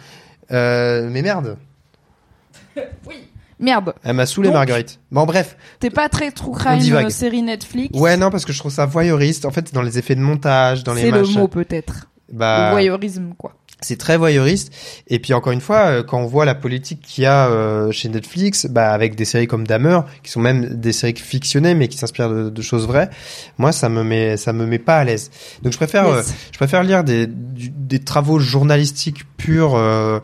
Euh, 0.52 1.08
mais 1.10 1.22
merde, 1.22 1.56
Merde, 3.60 3.94
elle 4.02 4.14
m'a 4.14 4.26
saoulé, 4.26 4.48
Donc- 4.48 4.54
Marguerite. 4.56 4.98
Bon, 5.10 5.24
bref. 5.26 5.56
t'es 5.78 5.90
pas 5.90 6.08
très 6.08 6.30
true 6.32 6.52
crime 6.52 7.08
série 7.10 7.42
Netflix. 7.42 7.98
Ouais, 7.98 8.16
non, 8.16 8.30
parce 8.30 8.44
que 8.44 8.52
je 8.52 8.58
trouve 8.58 8.72
ça 8.72 8.84
voyeuriste. 8.84 9.44
En 9.44 9.50
fait, 9.50 9.68
c'est 9.68 9.74
dans 9.74 9.82
les 9.82 9.98
effets 9.98 10.16
de 10.16 10.20
montage, 10.20 10.82
dans 10.84 10.92
les 10.94 11.02
c'est 11.02 11.10
le 11.10 11.20
machins. 11.20 11.38
mot 11.40 11.48
peut-être. 11.48 12.08
Bah, 12.32 12.66
Le 12.66 12.70
voyeurisme, 12.72 13.32
quoi. 13.38 13.54
C'est 13.84 13.96
très 13.98 14.16
voyeuriste. 14.16 14.72
Et 15.08 15.18
puis 15.18 15.32
encore 15.34 15.52
une 15.52 15.60
fois, 15.60 15.86
euh, 15.86 16.02
quand 16.02 16.18
on 16.20 16.26
voit 16.26 16.44
la 16.44 16.54
politique 16.54 17.00
qu'il 17.02 17.24
y 17.24 17.26
a 17.26 17.48
euh, 17.48 17.90
chez 17.92 18.08
Netflix, 18.08 18.66
bah 18.66 18.90
avec 18.92 19.14
des 19.14 19.24
séries 19.24 19.46
comme 19.46 19.66
Dahmer, 19.66 20.00
qui 20.22 20.30
sont 20.30 20.40
même 20.40 20.66
des 20.74 20.92
séries 20.92 21.14
fictionnées 21.16 21.74
mais 21.74 21.88
qui 21.88 21.98
s'inspirent 21.98 22.30
de, 22.30 22.50
de 22.50 22.62
choses 22.62 22.86
vraies, 22.86 23.10
moi 23.58 23.72
ça 23.72 23.88
me 23.88 24.02
met 24.02 24.36
ça 24.36 24.52
me 24.52 24.66
met 24.66 24.78
pas 24.78 24.98
à 24.98 25.04
l'aise. 25.04 25.30
Donc 25.62 25.72
je 25.72 25.78
préfère 25.78 26.06
Yes. 26.06 26.28
euh, 26.28 26.32
je 26.52 26.56
préfère 26.58 26.82
lire 26.82 27.04
des 27.04 27.26
du- 27.26 27.70
des 27.70 27.98
travaux 28.00 28.38
journalistiques 28.38 29.24
purs. 29.36 29.74
euh, 29.76 30.18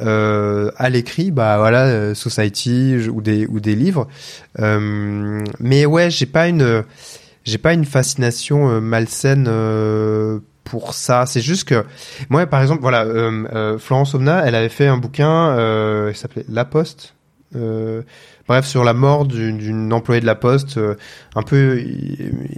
euh, 0.00 0.72
à 0.76 0.90
l'écrit, 0.90 1.30
bah 1.30 1.56
voilà, 1.58 2.16
Society 2.16 2.96
ou 3.08 3.20
des 3.22 3.46
ou 3.46 3.60
des 3.60 3.76
livres. 3.76 4.08
Mais 5.60 5.86
ouais, 5.86 6.10
j'ai 6.10 6.26
pas 6.26 6.48
une 6.48 6.82
j'ai 7.44 7.58
pas 7.58 7.74
une 7.74 7.84
fascination 7.84 8.80
malsaine 8.80 9.46
euh, 9.48 10.40
pour 10.64 10.94
ça. 10.94 11.26
C'est 11.26 11.40
juste 11.40 11.68
que 11.68 11.84
moi, 12.30 12.46
par 12.46 12.62
exemple, 12.62 12.82
voilà, 12.82 13.04
euh, 13.04 13.44
euh, 13.52 13.78
Florence 13.78 14.14
Omna, 14.14 14.42
elle 14.44 14.54
avait 14.54 14.68
fait 14.68 14.86
un 14.86 14.96
bouquin, 14.96 15.50
euh, 15.50 16.10
il 16.10 16.16
s'appelait 16.16 16.44
La 16.48 16.64
Poste. 16.64 17.14
Euh, 18.44 18.48
bref, 18.48 18.66
sur 18.66 18.84
la 18.84 18.94
mort 18.94 19.24
d'une 19.26 19.92
employée 19.92 20.20
de 20.20 20.26
la 20.26 20.34
Poste, 20.34 20.76
euh, 20.76 20.94
un 21.34 21.42
peu 21.42 21.82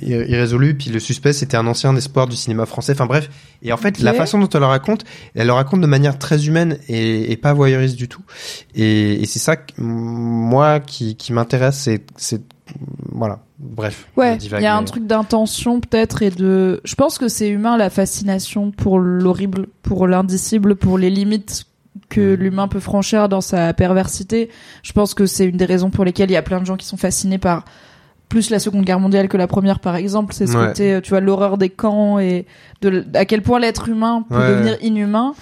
irrésolue. 0.02 0.74
Puis 0.74 0.90
le 0.90 0.98
suspect, 0.98 1.32
c'était 1.32 1.56
un 1.56 1.66
ancien 1.66 1.94
espoir 1.96 2.26
du 2.26 2.36
cinéma 2.36 2.66
français. 2.66 2.92
Enfin 2.92 3.06
bref. 3.06 3.30
Et 3.62 3.72
en 3.72 3.76
fait, 3.76 4.00
la 4.00 4.12
façon 4.12 4.38
dont 4.38 4.48
elle 4.48 4.60
le 4.60 4.66
raconte, 4.66 5.04
elle 5.34 5.46
le 5.46 5.52
raconte 5.52 5.80
de 5.80 5.86
manière 5.86 6.18
très 6.18 6.46
humaine 6.46 6.78
et, 6.88 7.32
et 7.32 7.36
pas 7.36 7.52
voyeuriste 7.52 7.96
du 7.96 8.08
tout. 8.08 8.22
Et, 8.74 9.22
et 9.22 9.26
c'est 9.26 9.38
ça, 9.38 9.56
que, 9.56 9.72
moi, 9.78 10.80
qui, 10.80 11.16
qui 11.16 11.32
m'intéresse. 11.32 11.88
C'est, 12.16 12.42
voilà. 13.12 13.40
Bref. 13.58 14.06
Ouais, 14.16 14.36
il 14.36 14.60
y 14.60 14.66
a 14.66 14.76
un 14.76 14.80
mais- 14.80 14.86
truc 14.86 15.06
d'intention 15.06 15.80
peut-être 15.80 16.22
et 16.22 16.30
de. 16.30 16.80
Je 16.84 16.94
pense 16.94 17.16
que 17.16 17.26
c'est 17.28 17.48
humain 17.48 17.78
la 17.78 17.88
fascination 17.88 18.70
pour 18.70 18.98
l'horrible, 18.98 19.68
pour 19.82 20.06
l'indicible, 20.06 20.76
pour 20.76 20.98
les 20.98 21.08
limites 21.08 21.64
que 22.09 22.35
Mm. 22.35 22.39
l'humain 22.40 22.68
peut 22.68 22.81
franchir 22.81 23.28
dans 23.28 23.40
sa 23.40 23.73
perversité. 23.74 24.51
Je 24.82 24.93
pense 24.93 25.14
que 25.14 25.27
c'est 25.27 25.44
une 25.47 25.56
des 25.56 25.64
raisons 25.64 25.90
pour 25.90 26.05
lesquelles 26.05 26.31
il 26.31 26.35
y 26.35 26.36
a 26.36 26.43
plein 26.43 26.60
de 26.60 26.66
gens 26.66 26.77
qui 26.77 26.86
sont 26.86 26.97
fascinés 26.97 27.39
par 27.39 27.64
plus 28.28 28.51
la 28.51 28.59
Seconde 28.59 28.85
Guerre 28.85 28.98
mondiale 29.01 29.28
que 29.28 29.36
la 29.36 29.47
Première, 29.47 29.78
par 29.78 29.94
exemple. 29.97 30.35
C'est 30.35 30.47
ce 30.48 30.56
Ouais. 30.56 30.66
côté, 30.68 30.94
euh, 30.94 31.01
tu 31.01 31.10
vois, 31.10 31.20
l'horreur 31.20 31.59
des 31.59 31.68
camps 31.70 32.18
et 32.18 32.47
de 32.82 33.05
à 33.14 33.24
quel 33.24 33.40
point 33.43 33.60
l'être 33.60 33.89
humain 33.89 34.24
peut 34.28 34.36
Ouais. 34.36 34.48
devenir 34.51 34.77
inhumain. 34.82 35.35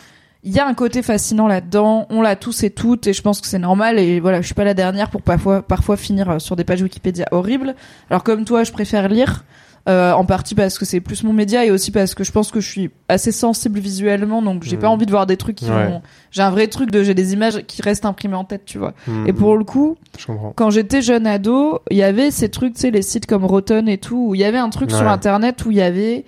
Il 0.47 0.53
y 0.53 0.59
a 0.61 0.67
un 0.67 0.75
côté 0.75 1.03
fascinant 1.03 1.47
là-dedans. 1.49 2.07
On 2.11 2.21
l'a 2.21 2.37
tous 2.37 2.65
et 2.65 2.71
toutes, 2.71 3.07
et 3.07 3.15
je 3.15 3.23
pense 3.23 3.41
que 3.41 3.47
c'est 3.47 3.59
normal. 3.59 3.99
Et 3.99 4.21
voilà, 4.21 4.43
je 4.43 4.47
suis 4.47 4.55
pas 4.55 4.65
la 4.65 4.75
dernière 4.75 5.09
pour 5.09 5.23
parfois, 5.23 5.63
parfois 5.63 5.97
finir 5.97 6.29
euh, 6.29 6.39
sur 6.39 6.57
des 6.57 6.65
pages 6.65 6.83
Wikipédia 6.83 7.25
horribles. 7.31 7.75
Alors 8.11 8.23
comme 8.23 8.45
toi, 8.45 8.63
je 8.65 8.73
préfère 8.73 9.09
lire. 9.09 9.45
Euh, 9.89 10.13
en 10.13 10.25
partie 10.25 10.55
parce 10.55 10.79
que 10.79 10.85
c'est 10.87 11.01
plus 11.01 11.25
mon 11.25 11.33
média 11.35 11.65
et 11.65 11.71
aussi 11.71 11.91
parce 11.91 12.15
que 12.15 12.25
je 12.25 12.33
pense 12.33 12.51
que 12.51 12.59
je 12.61 12.69
suis 12.71 12.91
assez 13.09 13.33
sensible 13.33 13.79
visuellement 13.81 14.41
donc 14.41 14.63
j'ai 14.63 14.77
Mhm. 14.77 14.83
pas 14.83 14.89
envie 14.89 15.05
de 15.05 15.11
voir 15.11 15.27
des 15.27 15.37
trucs 15.37 15.57
qui 15.57 15.67
Ouais. 15.67 15.87
ont 15.89 16.01
j'ai 16.31 16.41
un 16.41 16.51
vrai 16.51 16.69
truc 16.69 16.91
de 16.91 17.03
j'ai 17.03 17.13
des 17.13 17.35
images 17.35 17.61
qui 17.67 17.83
restent 17.83 18.07
imprimées 18.07 18.37
en 18.37 18.45
tête 18.45 18.63
tu 18.65 18.79
vois 18.79 18.95
Hmm, 19.07 19.27
et 19.27 19.33
pour 19.35 19.57
le 19.59 19.65
coup 19.65 19.97
je 20.19 20.27
quand 20.57 20.71
j'étais 20.71 21.03
jeune 21.03 21.27
ado, 21.27 21.81
il 21.91 21.99
y 21.99 22.03
avait 22.03 22.31
ces 22.31 22.49
trucs, 22.49 22.75
tu 22.75 22.81
sais, 22.81 22.91
les 22.91 23.03
sites 23.03 23.27
comme 23.27 23.45
Rotten 23.45 23.89
et 23.89 23.99
tout, 23.99 24.29
où 24.31 24.35
il 24.35 24.41
y 24.41 24.45
avait 24.45 24.57
un 24.59 24.71
truc 24.71 24.91
sur. 24.91 25.07
Internet 25.09 25.65
où 25.67 25.71
il 25.71 25.77
y 25.77 25.83
avait 25.83 26.25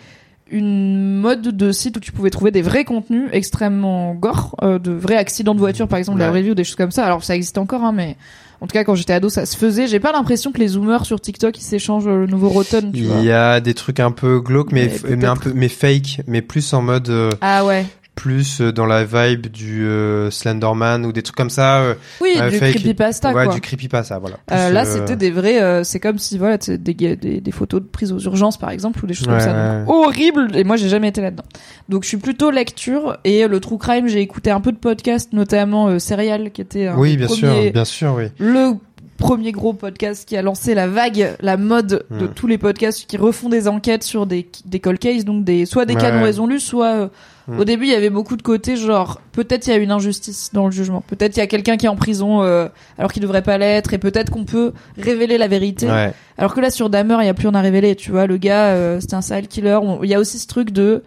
une 0.51 1.17
mode 1.17 1.43
de 1.43 1.73
site 1.73 1.97
où 1.97 2.01
tu 2.01 2.13
pouvais 2.13 2.31
trouver 2.31 2.51
des 2.51 2.63
vrais 2.63 2.85
contenus 2.85 3.29
extrêmement 3.33 4.15
gore, 4.15 4.55
euh, 4.63 4.79
de 4.79 4.93
vrais 4.93 5.17
accidents 5.17 5.55
de 5.55 5.59
voiture, 5.61 5.89
par 5.89 5.99
exemple, 5.99 6.19
la 6.21 6.31
Ouais. 6.31 6.39
review, 6.39 6.55
des 6.55 6.63
choses 6.65 6.77
comme 6.77 6.91
ça. 6.93 7.05
Alors 7.05 7.25
ça 7.25 7.35
existe 7.35 7.59
encore, 7.59 7.83
hein, 7.83 7.93
mais 7.93 8.17
en 8.61 8.67
tout 8.67 8.73
cas, 8.73 8.85
quand 8.85 8.95
j'étais 8.95 9.13
ado, 9.13 9.29
ça 9.29 9.45
se 9.47 9.57
faisait. 9.57 9.87
J'ai 9.87 10.01
pas 10.01 10.13
l'impression 10.13 10.53
que 10.53 10.59
les 10.59 10.69
zoomers 10.69 11.05
sur 11.05 11.21
TikTok, 11.21 11.59
ils 11.59 11.63
s'échangent 11.63 12.07
euh, 12.07 12.21
le 12.21 12.27
nouveau 12.27 12.49
Rotten, 12.49 12.93
tu 12.93 13.05
vois. 13.05 13.19
Il 13.19 13.25
y 13.25 13.33
a 13.33 13.61
des 13.61 13.75
trucs 13.75 14.01
un 14.01 14.11
peu 14.11 14.41
glauques, 14.41 14.73
mais, 14.73 14.91
Mais 15.09 15.17
mais, 15.17 15.27
un 15.27 15.37
peu, 15.37 15.53
mais 15.55 15.69
fake, 15.69 16.23
mais 16.27 16.43
plus 16.43 16.73
en 16.73 16.83
mode, 16.83 17.09
euh, 17.11 17.31
Ah 17.41 17.65
ouais. 17.65 17.85
Plus 18.17 18.61
euh, 18.61 18.73
dans 18.73 18.87
la 18.87 19.05
vibe 19.05 19.47
du 19.47 19.87
euh, 19.87 20.31
Slenderman 20.33 21.07
ou 21.07 21.13
des 21.13 21.23
trucs 21.23 21.37
comme 21.37 21.51
ça. 21.51 21.81
euh, 21.83 21.95
Oui, 22.21 22.33
du 22.51 22.57
fake. 22.59 22.75
creepypasta, 22.77 23.33
ouais, 23.33 23.45
quoi. 23.45 23.55
du 23.55 23.61
creepypasta, 23.61 24.19
voilà. 24.19 24.39
Plus, 24.47 24.57
là, 24.73 24.85
c'était 24.85 25.15
des 25.17 25.31
vrais. 25.31 25.85
c'est 25.85 26.01
comme 26.01 26.19
si 26.19 26.39
voilà, 26.39 26.57
des, 26.59 26.79
des, 26.79 27.17
des 27.17 27.51
photos 27.53 27.81
de 27.83 27.87
prise 27.87 28.13
aux 28.13 28.19
urgences, 28.19 28.57
par 28.57 28.71
exemple, 28.71 29.05
ou 29.05 29.07
des 29.07 29.15
choses 29.15 29.29
comme 29.29 29.39
ça. 29.39 29.79
Donc, 29.85 29.89
horrible. 29.95 30.49
Et 30.57 30.65
moi, 30.65 30.77
j'ai 30.77 30.89
jamais 30.89 31.09
été 31.09 31.21
là-dedans. 31.21 31.45
Donc, 31.89 32.03
je 32.03 32.09
suis 32.09 32.17
plutôt 32.17 32.51
lecture 32.51 33.19
et 33.25 33.47
le 33.47 33.61
true 33.61 33.79
crime. 33.79 34.09
J'ai 34.09 34.21
écouté 34.23 34.51
un 34.51 34.61
peu 34.61 34.73
de 34.73 34.79
podcasts, 34.79 35.33
notamment 35.33 35.99
Serial, 35.99 36.51
qui 36.51 36.63
était 36.63 36.87
un 36.89 36.97
Oui, 36.97 37.17
bien 37.17 37.27
premiers- 37.27 37.39
sûr, 37.65 37.73
bien 37.73 37.85
sûr, 37.85 38.15
oui. 38.17 38.25
le 38.39 38.73
premier 39.19 39.53
gros 39.53 39.73
podcast 39.73 40.29
qui 40.29 40.37
a 40.37 40.43
lancé 40.43 40.75
la 40.75 40.87
vague, 40.89 41.37
la 41.41 41.57
mode 41.57 42.05
de 42.11 42.25
Mm. 42.27 42.35
tous 42.35 42.47
les 42.47 42.59
podcasts 42.59 43.07
qui 43.07 43.17
refont 43.17 43.49
des 43.49 43.67
enquêtes 43.69 44.03
sur 44.03 44.27
des, 44.27 44.47
des 44.67 44.81
cold 44.81 44.99
cases, 44.99 45.25
donc 45.25 45.43
des, 45.45 45.65
soit 45.65 45.85
des 45.87 45.95
Ouais, 45.95 46.01
cas 46.01 46.13
non 46.13 46.23
résolus, 46.23 46.61
soit 46.61 47.11
au 47.49 47.65
début 47.65 47.85
il 47.85 47.91
y 47.93 47.95
avait 47.95 48.11
beaucoup 48.11 48.37
de 48.37 48.43
côtés 48.43 48.77
genre 48.77 49.21
peut-être 49.33 49.67
il 49.67 49.71
y 49.71 49.73
a 49.73 49.77
une 49.77 49.93
injustice 49.93 50.51
dans 50.53 50.67
le 50.67 50.73
jugement, 50.73 51.01
peut-être 51.07 51.37
il 51.37 51.41
y 51.41 51.43
a 51.43 51.47
quelqu'un 51.47 51.77
qui 51.77 51.87
est 51.87 51.89
en 51.89 51.95
prison 51.97 52.43
euh, 52.43 52.69
alors 52.99 53.13
qu'il 53.13 53.23
devrait 53.23 53.43
pas 53.43 53.57
l'être 53.57 53.95
et 53.95 53.99
peut-être 53.99 54.31
qu'on 54.31 54.45
peut 54.45 54.73
révéler 54.99 55.39
la 55.39 55.47
vérité. 55.47 55.87
Ouais. 55.87 56.13
Alors 56.39 56.55
que 56.55 56.61
là 56.61 56.71
sur 56.71 56.91
Dahmer 56.91 57.19
il 57.21 57.27
y 57.27 57.29
a 57.29 57.35
plus 57.35 57.47
rien 57.49 57.57
à 57.59 57.61
révéler, 57.63 57.95
tu 57.95 58.11
vois, 58.11 58.27
le 58.27 58.37
gars 58.37 58.67
euh, 58.71 58.99
c'était 59.01 59.15
un 59.15 59.23
serial 59.23 59.47
killer, 59.47 59.79
On- 59.81 60.03
il 60.03 60.11
y 60.11 60.15
a 60.15 60.19
aussi 60.21 60.39
ce 60.39 60.47
truc 60.49 60.71
de 60.71 61.03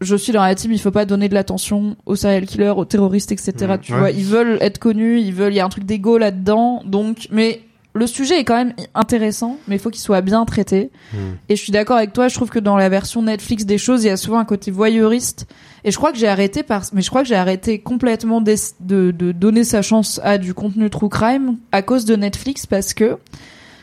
je 0.00 0.16
suis 0.16 0.32
dans 0.32 0.42
la 0.42 0.54
team, 0.54 0.72
il 0.72 0.80
faut 0.80 0.90
pas 0.90 1.04
donner 1.06 1.28
de 1.28 1.34
l'attention 1.34 1.96
aux 2.04 2.16
serial 2.16 2.44
killers, 2.46 2.74
aux 2.76 2.84
terroristes, 2.84 3.32
etc. 3.32 3.52
Mm, 3.68 3.78
tu 3.80 3.92
ouais. 3.92 3.98
vois, 3.98 4.10
ils 4.10 4.24
veulent 4.24 4.58
être 4.60 4.78
connus, 4.78 5.20
ils 5.20 5.32
veulent, 5.32 5.52
il 5.52 5.56
y 5.56 5.60
a 5.60 5.64
un 5.64 5.68
truc 5.70 5.84
d'ego 5.84 6.18
là-dedans, 6.18 6.82
donc, 6.84 7.28
mais 7.30 7.60
le 7.96 8.06
sujet 8.08 8.40
est 8.40 8.44
quand 8.44 8.56
même 8.56 8.74
intéressant, 8.94 9.56
mais 9.68 9.76
il 9.76 9.78
faut 9.78 9.90
qu'il 9.90 10.00
soit 10.02 10.20
bien 10.20 10.44
traité. 10.44 10.90
Mm. 11.12 11.16
Et 11.48 11.56
je 11.56 11.62
suis 11.62 11.70
d'accord 11.70 11.96
avec 11.96 12.12
toi, 12.12 12.26
je 12.26 12.34
trouve 12.34 12.50
que 12.50 12.58
dans 12.58 12.76
la 12.76 12.88
version 12.88 13.22
Netflix 13.22 13.64
des 13.64 13.78
choses, 13.78 14.02
il 14.02 14.08
y 14.08 14.10
a 14.10 14.16
souvent 14.16 14.38
un 14.38 14.44
côté 14.44 14.70
voyeuriste. 14.72 15.46
Et 15.84 15.90
je 15.92 15.96
crois 15.96 16.10
que 16.10 16.18
j'ai 16.18 16.26
arrêté 16.26 16.62
par, 16.64 16.82
mais 16.92 17.02
je 17.02 17.08
crois 17.08 17.22
que 17.22 17.28
j'ai 17.28 17.36
arrêté 17.36 17.78
complètement 17.78 18.40
d'es- 18.40 18.74
de, 18.80 19.12
de 19.12 19.30
donner 19.32 19.62
sa 19.62 19.80
chance 19.80 20.20
à 20.24 20.38
du 20.38 20.54
contenu 20.54 20.90
true 20.90 21.08
crime 21.08 21.58
à 21.70 21.82
cause 21.82 22.04
de 22.04 22.16
Netflix 22.16 22.66
parce 22.66 22.94
que 22.94 23.16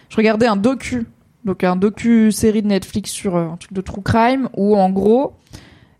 je 0.09 0.17
regardais 0.17 0.47
un 0.47 0.57
docu, 0.57 1.05
donc 1.45 1.63
un 1.63 1.77
docu 1.77 2.33
série 2.33 2.61
de 2.63 2.67
Netflix 2.67 3.11
sur 3.11 3.37
euh, 3.37 3.45
un 3.45 3.55
truc 3.57 3.71
de 3.71 3.81
true 3.81 4.01
crime 4.01 4.49
où 4.57 4.75
en 4.75 4.89
gros, 4.89 5.33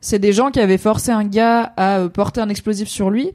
c'est 0.02 0.20
des 0.20 0.34
gens 0.34 0.52
qui 0.52 0.60
avaient 0.60 0.78
forcé 0.78 1.12
un 1.12 1.24
gars 1.24 1.72
à 1.78 2.00
euh, 2.00 2.10
porter 2.10 2.42
un 2.42 2.50
explosif 2.50 2.90
sur 2.90 3.10
lui 3.10 3.32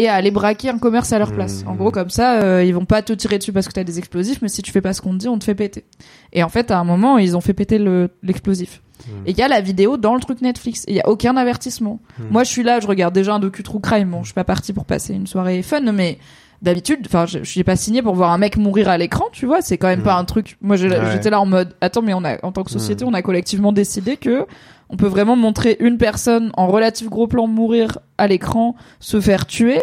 et 0.00 0.08
à 0.08 0.14
aller 0.14 0.30
braquer 0.30 0.70
un 0.70 0.78
commerce 0.78 1.12
à 1.12 1.18
leur 1.18 1.32
place. 1.32 1.62
En 1.66 1.74
gros, 1.74 1.90
comme 1.90 2.10
ça, 2.10 2.40
euh, 2.42 2.64
ils 2.64 2.74
vont 2.74 2.84
pas 2.86 3.02
te 3.02 3.12
tirer 3.12 3.38
dessus 3.38 3.52
parce 3.52 3.68
que 3.68 3.72
t'as 3.72 3.84
des 3.84 3.98
explosifs, 3.98 4.40
mais 4.42 4.48
si 4.48 4.62
tu 4.62 4.70
fais 4.72 4.80
pas 4.80 4.92
ce 4.92 5.00
qu'on 5.00 5.12
te 5.12 5.18
dit, 5.18 5.28
on 5.28 5.38
te 5.38 5.44
fait 5.44 5.54
péter. 5.54 5.84
Et 6.32 6.42
en 6.42 6.48
fait, 6.48 6.70
à 6.70 6.78
un 6.78 6.84
moment, 6.84 7.18
ils 7.18 7.36
ont 7.36 7.40
fait 7.40 7.52
péter 7.54 7.78
le- 7.78 8.08
l'explosif. 8.22 8.80
Mhm. 9.06 9.12
Et 9.26 9.30
il 9.32 9.38
y 9.38 9.42
a 9.42 9.48
la 9.48 9.60
vidéo 9.60 9.96
dans 9.96 10.14
le 10.14 10.20
truc 10.20 10.40
Netflix. 10.42 10.84
Et 10.86 10.92
il 10.92 10.96
y 10.96 11.00
a 11.00 11.08
aucun 11.08 11.36
avertissement. 11.36 12.00
Mhm. 12.18 12.26
Moi, 12.30 12.44
je 12.44 12.50
suis 12.50 12.62
là, 12.62 12.80
je 12.80 12.86
regarde 12.86 13.14
déjà 13.14 13.34
un 13.34 13.38
docu 13.40 13.62
true 13.62 13.80
crime. 13.80 14.10
Bon, 14.10 14.20
je 14.22 14.26
suis 14.28 14.34
pas 14.34 14.44
partie 14.44 14.72
pour 14.72 14.84
passer 14.84 15.12
une 15.14 15.26
soirée 15.26 15.62
fun, 15.62 15.80
mais 15.92 16.18
d'habitude, 16.62 17.00
enfin, 17.06 17.24
je, 17.26 17.38
je 17.38 17.50
suis 17.50 17.64
pas 17.64 17.76
signé 17.76 18.02
pour 18.02 18.14
voir 18.14 18.32
un 18.32 18.38
mec 18.38 18.56
mourir 18.58 18.88
à 18.90 18.98
l'écran, 18.98 19.26
tu 19.32 19.46
vois. 19.46 19.62
C'est 19.62 19.78
quand 19.78 19.88
même 19.88 20.02
pas 20.02 20.14
un 20.16 20.24
truc. 20.24 20.56
Moi, 20.60 20.76
Ouais. 20.76 20.88
j'étais 21.12 21.30
là 21.30 21.40
en 21.40 21.46
mode, 21.46 21.74
attends, 21.80 22.02
mais 22.02 22.12
on 22.14 22.24
a, 22.24 22.36
en 22.44 22.52
tant 22.52 22.62
que 22.64 22.70
société, 22.70 23.04
on 23.06 23.14
a 23.14 23.22
collectivement 23.22 23.72
décidé 23.72 24.16
que 24.18 24.46
on 24.90 24.96
peut 24.96 25.06
vraiment 25.06 25.36
montrer 25.36 25.76
une 25.80 25.98
personne 25.98 26.50
en 26.56 26.66
relatif 26.66 27.08
gros 27.08 27.26
plan 27.26 27.46
mourir 27.46 27.98
à 28.18 28.26
l'écran, 28.26 28.74
se 28.98 29.20
faire 29.20 29.46
tuer, 29.46 29.80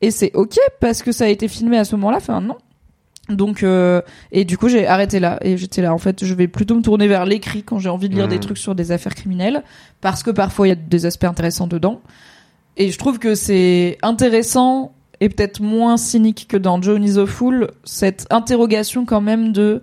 et 0.00 0.10
c'est 0.10 0.32
ok 0.34 0.58
parce 0.80 1.02
que 1.02 1.12
ça 1.12 1.24
a 1.24 1.28
été 1.28 1.48
filmé 1.48 1.78
à 1.78 1.84
ce 1.84 1.94
moment-là. 1.96 2.18
Enfin, 2.18 2.40
non. 2.40 2.56
Donc 3.28 3.62
euh, 3.62 4.02
et 4.30 4.44
du 4.44 4.56
coup 4.56 4.68
j'ai 4.68 4.86
arrêté 4.86 5.18
là 5.18 5.38
et 5.42 5.56
j'étais 5.56 5.82
là 5.82 5.92
en 5.92 5.98
fait 5.98 6.24
je 6.24 6.32
vais 6.32 6.46
plutôt 6.46 6.76
me 6.76 6.82
tourner 6.82 7.08
vers 7.08 7.24
l'écrit 7.24 7.64
quand 7.64 7.80
j'ai 7.80 7.88
envie 7.88 8.08
de 8.08 8.14
lire 8.14 8.28
des 8.28 8.38
trucs 8.38 8.58
sur 8.58 8.76
des 8.76 8.92
affaires 8.92 9.16
criminelles 9.16 9.64
parce 10.00 10.22
que 10.22 10.30
parfois 10.30 10.68
il 10.68 10.70
y 10.70 10.72
a 10.72 10.76
des 10.76 11.06
aspects 11.06 11.24
intéressants 11.24 11.66
dedans 11.66 12.00
et 12.76 12.92
je 12.92 12.98
trouve 12.98 13.18
que 13.18 13.34
c'est 13.34 13.98
intéressant 14.02 14.92
et 15.18 15.28
peut-être 15.28 15.60
moins 15.60 15.96
cynique 15.96 16.46
que 16.48 16.56
dans 16.56 16.80
Joan 16.80 17.02
is 17.02 17.18
a 17.18 17.26
Fool 17.26 17.72
cette 17.82 18.28
interrogation 18.30 19.04
quand 19.04 19.20
même 19.20 19.52
de 19.52 19.82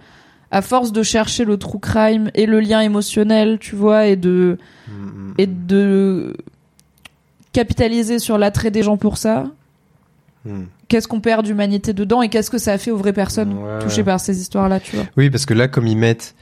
à 0.54 0.62
force 0.62 0.92
de 0.92 1.04
chercher 1.04 1.44
le 1.46 1.58
true 1.58 1.80
crime 1.80 2.32
et 2.34 2.46
le 2.46 2.60
lien 2.60 2.80
émotionnel 2.80 3.58
tu 3.60 3.76
vois 3.76 4.06
et 4.08 4.16
de 4.16 4.58
Mm, 4.88 5.34
et 5.38 5.48
de 5.48 6.36
capitaliser 7.54 8.20
sur 8.20 8.38
l'attrait 8.38 8.72
des 8.72 8.84
gens 8.84 8.98
pour 8.98 9.18
ça 9.18 9.46
mm. 10.46 10.64
qu'est-ce 10.88 11.08
qu'on 11.08 11.22
perd 11.22 11.46
d'humanité 11.46 11.94
dedans 11.94 12.22
et 12.22 12.30
qu'est-ce 12.30 12.52
que 12.52 12.58
ça 12.58 12.74
a 12.74 12.78
fait 12.78 12.92
aux 12.92 12.98
vraies 12.98 13.14
personnes 13.14 13.54
Ouais. 13.54 13.80
touchées 13.80 14.04
par 14.04 14.20
ces 14.20 14.40
histoires-là, 14.42 14.80
tu 14.80 14.96
vois. 14.96 15.06
Oui, 15.18 15.30
parce 15.30 15.46
que 15.46 15.54
là, 15.54 15.68
comme 15.68 15.88
ils 15.88 15.98
mettent 15.98 16.36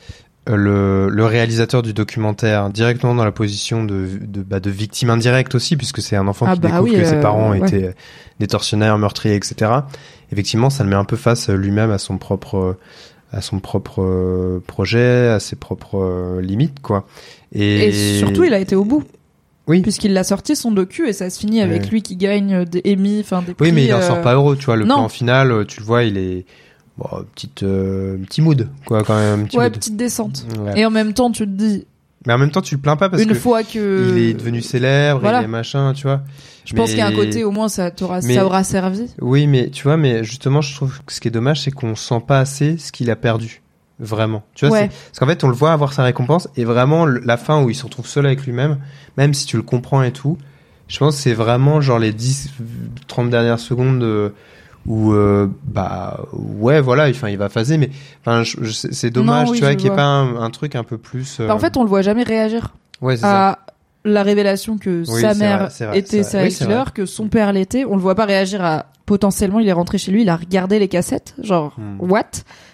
euh, 0.50 0.56
le, 0.56 1.10
le 1.10 1.26
réalisateur 1.26 1.84
du 1.84 1.94
documentaire 1.94 2.70
directement 2.72 3.14
dans 3.14 3.26
la 3.26 3.32
position 3.32 3.84
de, 3.84 4.08
de, 4.22 4.42
bah, 4.42 4.60
de 4.60 4.72
victime 4.72 5.12
indirecte 5.12 5.54
aussi, 5.54 5.78
puisque 5.78 6.02
c'est 6.02 6.16
un 6.16 6.28
enfant 6.28 6.48
Ah 6.50 6.56
qui 6.56 6.62
bah 6.62 6.70
découvre 6.70 6.84
oui, 6.92 7.00
que 7.00 7.06
ses 7.06 7.16
euh, 7.16 7.22
parents 7.22 7.52
ouais. 7.52 7.60
étaient 7.60 7.94
des 8.40 8.48
tortionnaires, 8.48 8.98
meurtriers, 8.98 9.36
etc. 9.36 9.72
Effectivement, 10.32 10.72
ça 10.72 10.84
le 10.84 10.90
met 10.90 10.96
un 10.96 11.06
peu 11.06 11.16
face 11.16 11.50
euh, 11.50 11.56
lui-même 11.56 11.92
à 11.92 12.00
son 12.00 12.18
propre 12.18 12.76
à 13.32 13.42
son 13.42 13.60
propre 13.60 14.02
euh, 14.02 14.62
projet, 14.68 15.28
à 15.30 15.40
ses 15.40 15.56
propres 15.56 15.98
euh, 16.02 16.42
limites, 16.42 16.82
quoi. 16.82 17.06
Et, 17.54 17.88
Et, 17.88 18.18
surtout, 18.20 18.44
il 18.44 18.54
a 18.54 18.60
été 18.60 18.76
au 18.76 18.84
bout. 18.86 19.04
Oui. 19.68 19.82
Puisqu'il 19.82 20.14
l'a 20.14 20.24
sorti 20.24 20.56
son 20.56 20.72
docu 20.72 21.08
et 21.08 21.14
ça 21.14 21.30
se 21.30 21.40
finit 21.40 21.62
avec 21.62 21.84
Ouais. 21.84 21.90
lui 21.90 22.02
qui 22.02 22.16
gagne 22.18 22.66
des 22.66 22.82
Emmy, 22.86 23.20
enfin 23.22 23.42
des 23.42 23.54
prix. 23.54 23.68
Oui, 23.68 23.72
mais 23.72 23.86
il 23.86 23.94
en 23.94 24.00
euh, 24.00 24.08
sort 24.08 24.22
pas 24.22 24.34
heureux, 24.34 24.58
tu 24.58 24.66
vois. 24.66 24.76
Le 24.76 24.86
non. 24.86 24.96
plan 24.96 25.10
final, 25.10 25.52
euh, 25.52 25.64
tu 25.66 25.80
le 25.80 25.86
vois, 25.86 26.04
il 26.04 26.18
est 26.18 26.46
bon, 26.98 27.06
petite 27.36 27.64
euh, 27.64 28.18
petit 28.28 28.42
mood, 28.42 28.68
quoi, 28.86 29.04
quand 29.04 29.16
même, 29.16 29.46
petit 29.46 29.58
Ouais, 29.58 29.66
mood. 29.66 29.74
petite 29.74 29.96
descente. 29.96 30.46
Ouais. 30.60 30.80
Et 30.82 30.86
en 30.86 30.90
même 30.90 31.14
temps, 31.14 31.32
tu 31.32 31.46
te 31.46 31.50
dis, 31.52 31.86
Mais 32.26 32.34
en 32.34 32.38
même 32.38 32.52
temps, 32.52 32.62
tu 32.62 32.76
le 32.76 32.82
plains 32.82 32.98
pas 32.98 33.08
parce 33.08 33.22
une 33.22 33.30
que 33.30 33.34
fois 33.36 33.64
que. 33.64 34.14
il 34.18 34.18
est 34.30 34.34
devenu 34.34 34.62
célèbre, 34.62 35.20
Voilà. 35.22 35.42
il 35.42 35.46
est 35.46 35.48
machin, 35.48 35.94
tu 35.94 36.04
vois. 36.04 36.22
Je 36.66 36.76
pense 36.76 36.90
qu'il 36.90 37.00
y 37.00 37.02
a 37.02 37.08
un 37.08 37.12
côté, 37.12 37.44
au 37.44 37.52
moins, 37.52 37.70
ça, 37.70 37.90
t'aura, 37.92 38.20
Mais- 38.24 38.36
ça 38.36 38.46
aura 38.46 38.64
servi. 38.64 39.08
Oui, 39.20 39.48
mais 39.48 39.70
tu 39.70 39.84
vois, 39.84 39.98
mais 39.98 40.24
justement, 40.24 40.62
je 40.62 40.76
trouve 40.76 41.00
que 41.06 41.12
ce 41.14 41.20
qui 41.20 41.28
est 41.28 41.32
dommage, 41.32 41.62
c'est 41.62 41.72
qu'on 41.72 41.96
sent 41.96 42.22
pas 42.26 42.40
assez 42.40 42.78
ce 42.78 42.92
qu'il 42.92 43.10
a 43.10 43.16
perdu. 43.16 43.62
Vraiment. 44.00 44.42
Tu 44.56 44.66
vois, 44.68 44.78
Ouais. 44.80 44.88
parce 44.88 45.20
qu'en 45.20 45.28
fait, 45.28 45.44
on 45.44 45.48
le 45.48 45.54
voit 45.54 45.74
avoir 45.74 45.94
sa 45.94 46.04
récompense 46.04 46.48
et 46.58 46.64
vraiment, 46.66 47.06
la 47.06 47.38
fin 47.38 47.62
où 47.64 47.70
il 47.70 47.76
se 47.76 47.84
retrouve 47.84 48.08
seul 48.08 48.26
avec 48.26 48.44
lui-même, 48.46 48.78
même 49.18 49.34
si 49.36 49.46
tu 49.46 49.58
le 49.58 49.64
comprends 49.64 50.02
et 50.02 50.12
tout, 50.12 50.38
je 50.88 50.98
pense 50.98 51.16
que 51.18 51.22
c'est 51.22 51.34
vraiment 51.34 51.82
genre 51.82 52.00
les 52.00 52.12
10, 52.12 52.50
30 53.08 53.30
dernières 53.30 53.60
secondes 53.60 54.02
euh, 54.02 54.30
où, 54.88 55.14
euh, 55.14 55.48
bah, 55.66 56.22
ouais, 56.34 56.82
voilà, 56.82 57.10
enfin, 57.10 57.30
il 57.30 57.38
va 57.38 57.50
phaser, 57.50 57.78
mais 57.78 57.92
enfin, 58.26 58.42
c'est 58.74 59.12
dommage, 59.12 59.50
oui, 59.52 59.58
tu 59.60 59.64
vois, 59.64 59.76
qu'il 59.76 59.88
n'y 59.90 59.94
ait 59.94 59.96
pas 59.96 60.04
un, 60.04 60.42
un 60.42 60.50
truc 60.50 60.76
un 60.76 60.84
peu 60.84 60.98
plus. 60.98 61.38
euh, 61.40 61.48
Bah, 61.48 61.54
en 61.56 61.60
fait, 61.60 61.78
on 61.78 61.84
le 61.84 61.90
voit 61.90 62.02
jamais 62.02 62.24
réagir 62.24 62.74
ouais, 63.02 63.18
c'est 63.18 63.22
ça. 63.22 63.50
à 63.52 63.60
la 64.06 64.24
révélation 64.24 64.78
que 64.78 65.04
Oui, 65.08 65.22
sa 65.22 65.34
mère 65.34 65.60
vrai, 65.60 65.68
c'est 65.72 65.86
vrai, 65.86 66.00
était 66.00 66.24
serial 66.24 66.50
Oui, 66.50 66.56
killer, 66.56 66.84
que 66.94 67.06
son 67.06 67.28
père 67.28 67.54
l'était. 67.54 67.86
On 67.86 67.96
le 67.96 68.02
voit 68.02 68.16
pas 68.16 68.26
réagir 68.26 68.64
à 68.64 68.88
potentiellement, 69.06 69.60
il 69.60 69.68
est 69.68 69.74
rentré 69.74 69.98
chez 69.98 70.12
lui, 70.12 70.22
il 70.22 70.30
a 70.30 70.38
regardé 70.38 70.80
les 70.80 70.88
cassettes, 70.88 71.36
genre 71.42 71.76
Hmm. 71.78 71.98
what? 72.00 72.24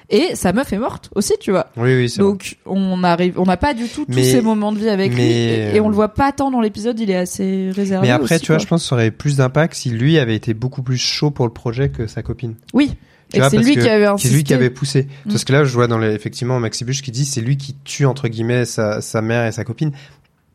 Et 0.10 0.36
sa 0.36 0.54
meuf 0.54 0.72
est 0.72 0.78
morte 0.78 1.10
aussi, 1.16 1.34
tu 1.40 1.52
vois. 1.52 1.68
Oui, 1.76 1.96
oui, 1.96 2.10
c'est 2.10 2.22
vrai. 2.22 2.30
Donc 2.32 2.58
on 2.66 3.04
arrive, 3.04 3.40
on 3.40 3.44
n'a 3.44 3.58
pas 3.58 3.74
du 3.74 3.88
tout 3.90 4.06
tous 4.06 4.14
ces 4.14 4.42
moments 4.42 4.72
de 4.72 4.78
vie 4.80 4.90
avec 4.90 5.14
lui 5.14 5.24
et, 5.24 5.76
et 5.76 5.80
on 5.82 5.90
le 5.90 5.96
voit 5.96 6.14
pas 6.14 6.32
tant 6.32 6.50
dans 6.52 6.62
l'épisode. 6.62 6.98
Il 7.00 7.10
est 7.12 7.16
assez 7.16 7.72
réservé. 7.76 8.08
Mais 8.08 8.14
après, 8.14 8.36
aussi, 8.36 8.44
tu 8.46 8.48
vois, 8.52 8.58
quoi. 8.58 8.64
je 8.64 8.68
pense 8.68 8.84
que 8.84 8.88
ça 8.90 8.96
aurait 8.96 9.12
plus 9.12 9.38
d'impact 9.38 9.74
si 9.74 9.90
lui 9.90 10.18
avait 10.20 10.36
été 10.36 10.54
beaucoup 10.54 10.82
plus 10.84 10.98
chaud 10.98 11.32
pour 11.32 11.46
le 11.46 11.52
projet 11.54 11.90
que 11.90 12.08
sa 12.08 12.22
copine. 12.22 12.56
oui. 12.74 12.92
Tu 13.34 13.40
Et 13.42 13.50
c'est 13.50 13.58
lui 13.58 13.76
que 13.76 13.82
qui 13.82 13.90
avait 13.90 14.08
C'est 14.20 14.30
lui 14.30 14.46
qui 14.46 14.54
avait 14.54 14.70
poussé. 14.70 15.04
Mm. 15.26 15.32
Parce 15.32 15.44
que 15.44 15.52
là, 15.52 15.66
je 15.66 15.74
vois 15.74 15.88
dans 15.88 15.98
les, 15.98 16.14
effectivement 16.14 16.62
Maxi 16.62 16.86
Bush 16.86 17.02
qui 17.02 17.12
dit 17.12 17.26
c'est 17.26 17.42
lui 17.42 17.58
qui 17.58 17.76
tue 17.84 18.06
entre 18.06 18.30
guillemets 18.30 18.64
sa, 18.64 19.02
sa 19.02 19.22
mère 19.22 19.46
et 19.46 19.52
sa 19.52 19.66
copine. 19.66 19.92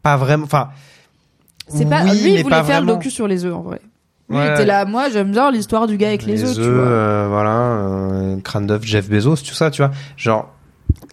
Pas 0.03 0.17
vraiment. 0.17 0.45
Enfin. 0.45 0.71
C'est 1.69 1.89
pas 1.89 2.03
oui, 2.05 2.21
lui, 2.23 2.35
il 2.35 2.43
voulait 2.43 2.63
faire 2.65 2.81
le 2.81 2.87
docu 2.89 3.11
sur 3.11 3.27
les 3.29 3.45
œufs 3.45 3.55
en 3.55 3.63
vrai. 3.63 3.81
Lui 4.29 4.37
Ouais. 4.39 4.47
il 4.49 4.53
était 4.53 4.65
là, 4.65 4.85
moi 4.87 5.11
j'aime 5.11 5.31
bien 5.31 5.51
l'histoire 5.51 5.87
du 5.87 5.97
gars 5.99 6.09
avec 6.09 6.25
les, 6.25 6.43
œufs, 6.43 6.55
tu 6.55 6.61
vois. 6.63 6.71
euh, 6.71 7.27
voilà, 7.29 7.59
euh, 7.59 8.41
crâne 8.41 8.67
d'œuf, 8.67 8.83
Jeff 8.83 9.09
Bezos, 9.11 9.37
tout 9.37 9.55
ça, 9.55 9.71
tu 9.71 9.83
vois. 9.83 9.91
Genre, 10.17 10.49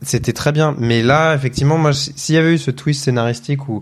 c'était 0.01 0.31
très 0.31 0.51
bien. 0.53 0.73
Mais 0.79 1.01
là, 1.01 1.33
effectivement, 1.35 1.77
moi, 1.77 1.91
s'il 1.93 2.35
y 2.35 2.37
avait 2.37 2.53
eu 2.53 2.57
ce 2.57 2.71
twist 2.71 3.03
scénaristique 3.03 3.67
où, 3.67 3.81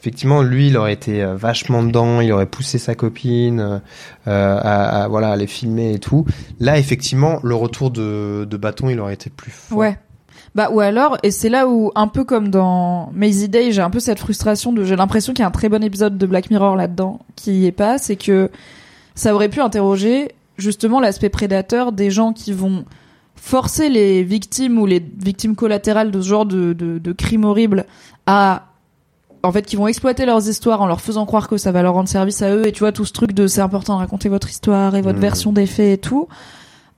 effectivement, 0.00 0.42
lui, 0.42 0.68
il 0.68 0.76
aurait 0.76 0.92
été 0.94 1.22
euh, 1.22 1.36
vachement 1.36 1.82
dedans, 1.84 2.20
il 2.20 2.32
aurait 2.32 2.46
poussé 2.46 2.78
sa 2.78 2.94
copine 2.96 3.60
euh, 3.60 3.78
euh, 4.26 4.58
à, 4.60 5.04
à, 5.04 5.08
voilà, 5.08 5.30
à 5.30 5.36
les 5.36 5.46
filmer 5.46 5.92
et 5.94 5.98
tout. 6.00 6.24
Là, 6.58 6.76
effectivement, 6.78 7.38
le 7.44 7.54
retour 7.54 7.90
de, 7.92 8.46
de 8.50 8.56
bâton, 8.56 8.88
il 8.88 8.98
aurait 8.98 9.14
été 9.14 9.30
plus 9.30 9.52
fort. 9.52 9.78
Ouais. 9.78 9.96
Bah 10.54 10.68
ou 10.70 10.80
alors 10.80 11.16
et 11.22 11.30
c'est 11.30 11.48
là 11.48 11.66
où 11.66 11.90
un 11.94 12.08
peu 12.08 12.24
comme 12.24 12.48
dans 12.48 13.10
Maisie 13.14 13.48
Day, 13.48 13.72
j'ai 13.72 13.80
un 13.80 13.88
peu 13.88 14.00
cette 14.00 14.18
frustration 14.18 14.72
de 14.72 14.84
j'ai 14.84 14.96
l'impression 14.96 15.32
qu'il 15.32 15.42
y 15.42 15.44
a 15.44 15.48
un 15.48 15.52
très 15.52 15.70
bon 15.70 15.82
épisode 15.82 16.18
de 16.18 16.26
Black 16.26 16.50
Mirror 16.50 16.76
là-dedans 16.76 17.20
qui 17.36 17.60
y 17.60 17.66
est 17.66 17.72
pas, 17.72 17.96
c'est 17.96 18.16
que 18.16 18.50
ça 19.14 19.34
aurait 19.34 19.48
pu 19.48 19.60
interroger 19.62 20.32
justement 20.58 21.00
l'aspect 21.00 21.30
prédateur 21.30 21.90
des 21.92 22.10
gens 22.10 22.34
qui 22.34 22.52
vont 22.52 22.84
forcer 23.34 23.88
les 23.88 24.22
victimes 24.22 24.78
ou 24.78 24.84
les 24.86 25.00
victimes 25.00 25.56
collatérales 25.56 26.10
de 26.10 26.20
ce 26.20 26.28
genre 26.28 26.44
de, 26.46 26.74
de, 26.74 26.98
de 26.98 27.12
crimes 27.12 27.44
horribles 27.44 27.86
à 28.26 28.66
en 29.42 29.50
fait 29.50 29.62
qui 29.62 29.74
vont 29.76 29.88
exploiter 29.88 30.26
leurs 30.26 30.48
histoires 30.48 30.82
en 30.82 30.86
leur 30.86 31.00
faisant 31.00 31.24
croire 31.26 31.48
que 31.48 31.56
ça 31.56 31.72
va 31.72 31.82
leur 31.82 31.94
rendre 31.94 32.08
service 32.10 32.42
à 32.42 32.54
eux 32.54 32.66
et 32.68 32.72
tu 32.72 32.80
vois 32.80 32.92
tout 32.92 33.04
ce 33.06 33.12
truc 33.12 33.32
de 33.32 33.46
c'est 33.46 33.62
important 33.62 33.94
de 33.94 33.98
raconter 34.00 34.28
votre 34.28 34.50
histoire 34.50 34.94
et 34.96 35.00
votre 35.00 35.16
Mhm. 35.16 35.22
version 35.22 35.52
des 35.52 35.66
faits 35.66 35.94
et 35.94 35.98
tout 35.98 36.28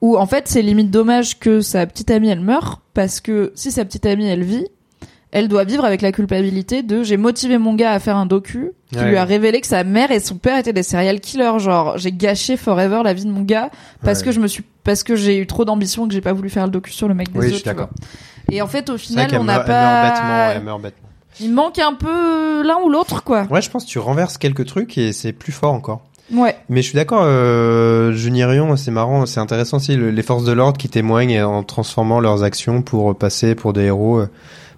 où 0.00 0.16
en 0.18 0.26
fait 0.26 0.48
c'est 0.48 0.62
limite 0.62 0.90
dommage 0.90 1.38
que 1.38 1.60
sa 1.60 1.86
petite 1.86 2.10
amie 2.10 2.28
elle 2.28 2.40
meure 2.40 2.80
parce 2.94 3.20
que 3.20 3.52
si 3.54 3.70
sa 3.72 3.84
petite 3.84 4.06
amie 4.06 4.26
elle 4.26 4.42
vit 4.44 4.66
elle 5.30 5.48
doit 5.48 5.64
vivre 5.64 5.84
avec 5.84 6.00
la 6.00 6.12
culpabilité 6.12 6.82
de 6.84 7.02
j'ai 7.02 7.16
motivé 7.16 7.58
mon 7.58 7.74
gars 7.74 7.90
à 7.92 7.98
faire 7.98 8.16
un 8.16 8.26
docu 8.26 8.70
qui 8.92 8.98
Ouais. 8.98 9.08
lui 9.10 9.16
a 9.16 9.24
révélé 9.24 9.60
que 9.60 9.66
sa 9.66 9.82
mère 9.82 10.12
et 10.12 10.20
son 10.20 10.36
père 10.36 10.58
étaient 10.58 10.72
des 10.72 10.84
serial 10.84 11.18
killers 11.20 11.58
genre 11.58 11.98
j'ai 11.98 12.12
gâché 12.12 12.56
forever 12.56 13.00
la 13.04 13.12
vie 13.14 13.24
de 13.24 13.30
mon 13.30 13.42
gars 13.42 13.70
parce 14.02 14.20
Ouais. 14.20 14.26
que 14.26 14.32
je 14.32 14.40
me 14.40 14.46
suis 14.46 14.62
parce 14.84 15.02
que 15.02 15.16
j'ai 15.16 15.38
eu 15.38 15.46
trop 15.46 15.64
d'ambition 15.64 16.06
que 16.06 16.14
j'ai 16.14 16.20
pas 16.20 16.32
voulu 16.32 16.50
faire 16.50 16.64
le 16.66 16.70
docu 16.70 16.92
sur 16.92 17.08
le 17.08 17.14
mec 17.14 17.32
des 17.32 17.38
Oui, 17.38 17.46
œufs, 17.46 17.52
je 17.52 17.58
suis 17.58 17.70
et 18.52 18.60
en 18.62 18.66
fait 18.66 18.90
au 18.90 18.98
final 18.98 19.28
on 19.38 19.42
meurt, 19.42 19.46
n'a 19.46 19.54
elle 19.54 19.66
meurt 19.68 20.02
bêtement, 20.14 20.28
pas 20.28 20.52
elle 20.54 20.62
meurt 20.62 20.82
bêtement. 20.82 21.08
il 21.40 21.52
manque 21.52 21.78
un 21.80 21.94
peu 21.94 22.62
l'un 22.62 22.76
ou 22.84 22.88
l'autre 22.90 23.24
quoi 23.24 23.44
Ouais, 23.50 23.62
je 23.62 23.70
pense 23.70 23.84
que 23.86 23.90
tu 23.90 23.98
renverses 23.98 24.36
quelques 24.38 24.66
trucs 24.66 24.96
et 24.98 25.12
c'est 25.12 25.32
plus 25.32 25.50
fort 25.52 25.72
encore. 25.72 26.04
Ouais 26.32 26.56
Mais 26.68 26.82
je 26.82 26.88
suis 26.88 26.96
d'accord, 26.96 27.22
euh, 27.24 28.12
Junirion, 28.12 28.76
c'est 28.76 28.90
marrant, 28.90 29.26
c'est 29.26 29.40
intéressant 29.40 29.76
aussi, 29.78 29.96
le- 29.96 30.10
les 30.10 30.22
forces 30.22 30.44
de 30.44 30.52
l'ordre 30.52 30.78
qui 30.78 30.88
témoignent 30.88 31.42
en 31.42 31.62
transformant 31.62 32.20
leurs 32.20 32.42
actions 32.42 32.82
pour 32.82 33.16
passer 33.16 33.54
pour 33.54 33.72
des 33.72 33.82
héros, 33.84 34.18
euh, 34.20 34.28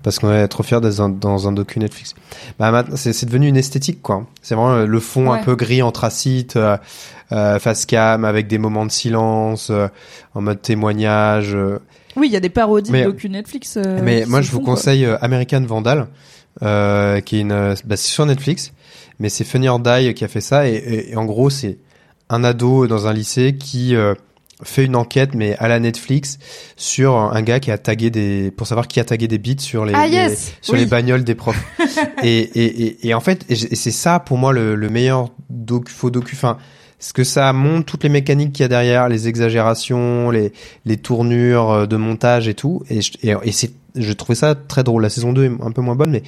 parce 0.02 0.18
qu'on 0.18 0.32
est 0.32 0.46
trop 0.48 0.62
fiers 0.62 0.80
d'être 0.80 0.96
dans, 0.96 1.08
dans 1.08 1.48
un 1.48 1.52
docu 1.52 1.78
Netflix. 1.80 2.14
Bah 2.58 2.84
c'est 2.94 3.24
devenu 3.26 3.48
une 3.48 3.56
esthétique, 3.56 4.02
quoi. 4.02 4.24
C'est 4.42 4.54
vraiment 4.54 4.74
euh, 4.74 4.86
le 4.86 5.00
fond 5.00 5.30
Ouais. 5.30 5.38
un 5.40 5.42
peu 5.42 5.56
gris 5.56 5.82
anthracite, 5.82 6.56
euh, 6.56 6.76
euh, 7.32 7.58
face 7.58 7.86
cam, 7.86 8.24
avec 8.24 8.46
des 8.46 8.58
moments 8.58 8.86
de 8.86 8.90
silence, 8.92 9.68
euh, 9.70 9.88
en 10.34 10.40
mode 10.42 10.62
témoignage. 10.62 11.54
euh. 11.54 11.78
oui 12.16 12.28
il 12.28 12.32
y 12.32 12.36
a 12.36 12.40
des 12.40 12.50
parodies 12.50 12.92
Mais- 12.92 13.00
de 13.04 13.10
docu 13.10 13.28
Netflix 13.28 13.76
euh, 13.76 14.00
Mais 14.02 14.24
moi, 14.26 14.42
je 14.42 14.50
vous 14.52 14.60
conseille 14.60 15.04
euh, 15.04 15.16
American 15.22 15.62
Vandal, 15.62 16.06
euh, 16.62 17.20
qui 17.20 17.38
est 17.38 17.40
une, 17.40 17.52
euh, 17.52 17.74
bah, 17.84 17.96
c'est 17.96 18.08
sur 18.08 18.26
Netflix, 18.26 18.72
mais 19.18 19.28
c'est 19.28 19.44
Funny 19.44 19.68
or 19.68 19.80
Die 19.80 20.14
qui 20.14 20.24
a 20.24 20.28
fait 20.28 20.40
ça, 20.40 20.68
et, 20.68 20.74
et- 20.74 21.12
et 21.12 21.16
en 21.16 21.24
gros, 21.24 21.50
c'est 21.50 21.78
un 22.28 22.42
ado 22.44 22.86
dans 22.86 23.06
un 23.06 23.12
lycée 23.12 23.56
qui 23.58 23.94
euh, 23.94 24.14
fait 24.62 24.84
une 24.84 24.96
enquête, 24.96 25.34
mais 25.34 25.54
à 25.58 25.68
la 25.68 25.78
Netflix, 25.80 26.38
sur 26.76 27.14
un 27.16 27.42
gars 27.42 27.60
qui 27.60 27.70
a 27.70 27.78
tagué 27.78 28.10
des, 28.10 28.50
pour 28.50 28.66
savoir 28.66 28.88
qui 28.88 28.98
a 29.00 29.04
tagué 29.04 29.28
des 29.28 29.38
bits 29.38 29.56
sur 29.60 29.84
les, 29.84 29.92
Ah, 29.94 30.06
les- 30.08 30.34
sur 30.62 30.74
Oui. 30.74 30.80
les 30.80 30.86
bagnoles 30.86 31.24
des 31.24 31.34
profs. 31.34 31.62
et, 32.22 32.38
et, 32.38 33.06
et, 33.08 33.14
en 33.14 33.20
fait, 33.20 33.44
c'est 33.50 33.90
ça 33.90 34.18
pour 34.18 34.38
moi 34.38 34.52
le, 34.52 34.74
le 34.74 34.88
meilleur 34.88 35.30
docu, 35.50 35.92
faux 35.92 36.10
docu. 36.10 36.34
Enfin, 36.36 36.56
ce 36.98 37.12
que 37.12 37.22
ça 37.24 37.52
montre 37.52 37.84
toutes 37.84 38.02
les 38.04 38.08
mécaniques 38.08 38.52
qu'il 38.54 38.62
y 38.62 38.64
a 38.64 38.68
derrière, 38.68 39.08
les 39.10 39.28
exagérations, 39.28 40.30
les, 40.30 40.52
les 40.86 40.96
tournures 40.96 41.70
euh, 41.70 41.86
de 41.86 41.96
montage 41.96 42.48
et 42.48 42.54
tout. 42.54 42.82
Et, 42.88 43.02
je- 43.02 43.12
et, 43.22 43.34
et 43.44 43.52
c'est, 43.52 43.72
je 43.94 44.12
trouvais 44.14 44.34
ça 44.36 44.54
très 44.54 44.82
drôle. 44.82 45.02
La 45.02 45.10
saison 45.10 45.34
2 45.34 45.44
est 45.44 45.62
un 45.62 45.70
peu 45.72 45.82
moins 45.82 45.94
bonne, 45.96 46.10
mais 46.10 46.22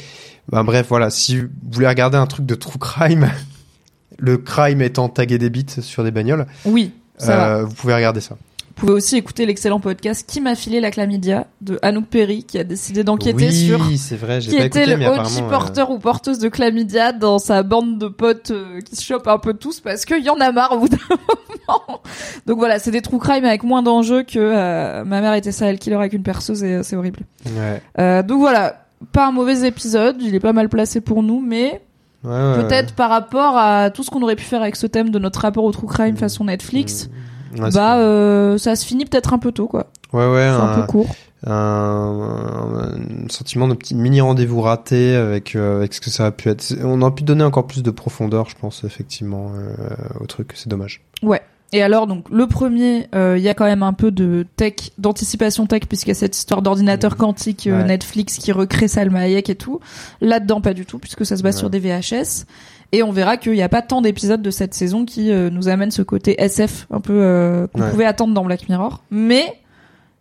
ben, 0.51 0.65
bref, 0.65 0.87
voilà. 0.89 1.11
Si 1.11 1.39
vous 1.39 1.49
voulez 1.71 1.89
regarder 1.89 2.17
un 2.17 2.27
truc 2.27 2.47
de 2.47 2.55
true 2.55 2.79
crime, 2.79 3.31
le 4.19 4.39
crime 4.39 4.83
étant 4.83 5.09
tagué 5.09 5.39
des 5.39 5.51
bits 5.51 5.67
sur 5.81 6.05
des 6.05 6.11
bagnoles, 6.11 6.47
oui 6.65 6.93
ça 7.19 7.37
va 7.37 7.49
euh, 7.49 7.65
vous 7.65 7.75
pouvez 7.75 7.95
regarder 7.95 8.21
ça. 8.21 8.37
Vous 8.79 8.87
pouvez 8.87 8.93
aussi 8.93 9.17
écouter 9.17 9.45
l'excellent 9.45 9.81
podcast 9.81 10.25
Qui 10.25 10.41
m'a 10.41 10.55
filé 10.55 10.79
la 10.79 10.93
chlamydia 10.93 11.49
de 11.61 11.81
Anouk 11.83 12.07
Perry 12.07 12.45
qui 12.45 12.59
a 12.59 12.65
décidé 12.65 13.03
d'enquêter 13.03 13.49
oui, 13.49 13.67
sur 13.67 13.81
c'est 13.99 14.15
vrai. 14.15 14.41
J'ai 14.41 14.53
qui 14.53 14.57
pas 14.57 14.65
était 14.67 14.83
écouté, 14.83 14.97
le 14.97 15.05
OG 15.05 15.13
apparemment, 15.15 15.47
euh, 15.47 15.51
porteur 15.51 15.91
ou 15.91 15.99
porteuse 15.99 16.39
de 16.39 16.49
chlamydia 16.49 17.11
dans 17.11 17.41
sa 17.41 17.65
bande 17.65 17.99
de 17.99 18.07
potes 18.07 18.53
euh, 18.53 18.81
qui 18.81 18.95
se 18.95 19.03
chopent 19.03 19.27
un 19.27 19.39
peu 19.39 19.55
tous 19.55 19.81
parce 19.81 20.05
qu'il 20.05 20.23
y 20.23 20.31
en 20.31 20.39
a 20.39 20.53
marre 20.53 20.75
au 20.75 20.79
bout 20.79 20.89
d'un 20.89 20.97
moment. 21.11 22.03
Donc 22.47 22.59
voilà, 22.59 22.79
c'est 22.79 22.93
des 22.93 23.03
true 23.03 23.19
crime 23.19 23.45
avec 23.45 23.65
moins 23.65 23.83
d'enjeux 23.83 24.23
que 24.23 24.39
euh, 24.39 25.05
ma 25.05 25.23
mère 25.23 25.35
était 25.35 25.51
serial 25.51 25.81
killer 25.81 25.97
avec 25.97 26.13
une 26.13 26.23
perceuse 26.23 26.63
et 26.63 26.85
c'est 26.85 26.95
horrible. 26.95 27.23
ouais. 27.47 28.23
Donc 28.23 28.39
voilà, 28.39 28.88
pas 29.13 29.27
un 29.29 29.33
mauvais 29.33 29.67
épisode, 29.67 30.17
il 30.21 30.35
est 30.35 30.41
pas 30.41 30.53
mal 30.53 30.69
placé 30.69 31.01
pour 31.01 31.23
nous, 31.23 31.41
mais 31.41 31.83
Ouais, 32.25 32.31
ouais, 32.33 32.65
peut-être 32.65 32.95
par 32.95 33.11
rapport 33.11 33.57
à 33.57 33.91
tout 33.91 34.03
ce 34.03 34.11
qu'on 34.11 34.23
aurait 34.23 34.35
pu 34.35 34.43
faire 34.45 34.61
avec 34.61 34.75
ce 34.75 34.89
thème 34.89 35.11
de 35.11 35.21
notre 35.21 35.41
rapport 35.41 35.63
au 35.63 35.71
true 35.71 35.87
crime 35.87 36.17
façon 36.17 36.47
Netflix, 36.47 37.09
c'est 37.55 37.73
bah 37.73 37.99
euh, 37.99 38.59
ça 38.59 38.75
se 38.75 38.85
finit 38.85 39.05
peut-être 39.05 39.33
un 39.33 39.39
peu 39.39 39.53
tôt 39.53 39.69
quoi. 39.69 39.87
Ouais, 40.13 40.29
ouais, 40.29 40.49
C'est 40.51 40.61
un 40.63 40.81
peu 40.81 40.87
court. 40.89 41.07
un, 41.47 41.53
un 41.53 43.29
sentiment 43.29 43.69
de 43.69 43.75
petit 43.75 43.95
mini 43.95 44.21
rendez-vous 44.21 44.61
raté 44.61 45.15
avec, 45.15 45.55
euh, 45.55 45.77
avec 45.79 45.95
ce 45.95 46.01
que 46.01 46.11
ça 46.11 46.27
a 46.27 46.33
pu 46.33 46.49
être. 46.49 46.75
On 46.83 47.01
aurait 47.03 47.15
pu 47.15 47.23
donner 47.23 47.45
encore 47.45 47.67
plus 47.67 47.83
de 47.85 47.91
profondeur, 47.93 48.49
je 48.49 48.57
pense, 48.57 48.83
effectivement, 48.85 49.53
euh, 49.57 49.75
au 50.21 50.27
truc. 50.27 50.53
C'est 50.55 50.69
dommage. 50.69 51.03
Ouais. 51.23 51.43
Et 51.73 51.83
alors, 51.83 52.07
donc, 52.07 52.31
le 52.31 52.47
premier, 52.47 53.09
euh, 53.15 53.37
il 53.37 53.43
y 53.43 53.49
a 53.49 53.55
quand 53.55 53.67
même 53.67 53.83
un 53.83 53.93
peu 53.93 54.11
de 54.11 54.47
tech, 54.57 54.75
d'anticipation 54.97 55.67
tech, 55.67 55.83
puisqu'il 55.87 56.09
y 56.09 56.13
a 56.13 56.15
cette 56.15 56.35
histoire 56.37 56.63
d'ordinateur 56.63 57.17
quantique 57.17 57.67
euh, 57.67 57.79
Ouais. 57.83 57.85
Netflix 57.85 58.39
qui 58.39 58.53
recrée 58.53 58.89
Salma 58.89 59.21
Hayek 59.21 59.51
et 59.51 59.55
tout. 59.55 59.81
Là-dedans, 60.23 60.63
pas 60.63 60.73
du 60.73 60.87
tout, 60.87 60.99
puisque 60.99 61.27
ça 61.27 61.37
se 61.37 61.43
base 61.43 61.57
Ouais. 61.57 61.59
sur 61.61 61.69
des 61.71 61.79
VHS. 61.79 62.47
Et 62.93 63.03
on 63.03 63.13
verra 63.13 63.37
qu'il 63.37 63.53
n'y 63.53 63.61
a 63.63 63.69
pas 63.69 63.83
tant 63.83 64.01
d'épisodes 64.01 64.41
de 64.41 64.51
cette 64.51 64.73
saison 64.73 65.05
qui 65.05 65.31
euh, 65.31 65.51
nous 65.51 65.69
amènent 65.69 65.91
ce 65.91 66.01
côté 66.01 66.41
SF 66.43 66.87
un 66.91 67.01
peu 67.03 67.13
euh, 67.23 67.67
qu'on 67.67 67.83
Ouais. 67.83 67.91
pouvait 67.91 68.07
attendre 68.07 68.33
dans 68.33 68.45
Black 68.47 68.67
Mirror. 68.71 69.03
Mais 69.11 69.61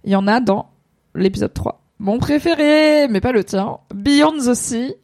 il 0.03 0.11
y 0.11 0.15
en 0.17 0.27
a 0.27 0.41
dans 0.41 0.67
l'épisode 1.15 1.53
3. 1.53 1.79
Mon 1.99 2.19
préféré, 2.19 3.07
mais 3.07 3.21
pas 3.21 3.31
le 3.31 3.45
tien, 3.45 3.77
Beyond 3.95 4.33
the 4.37 4.53
Sea. 4.53 4.95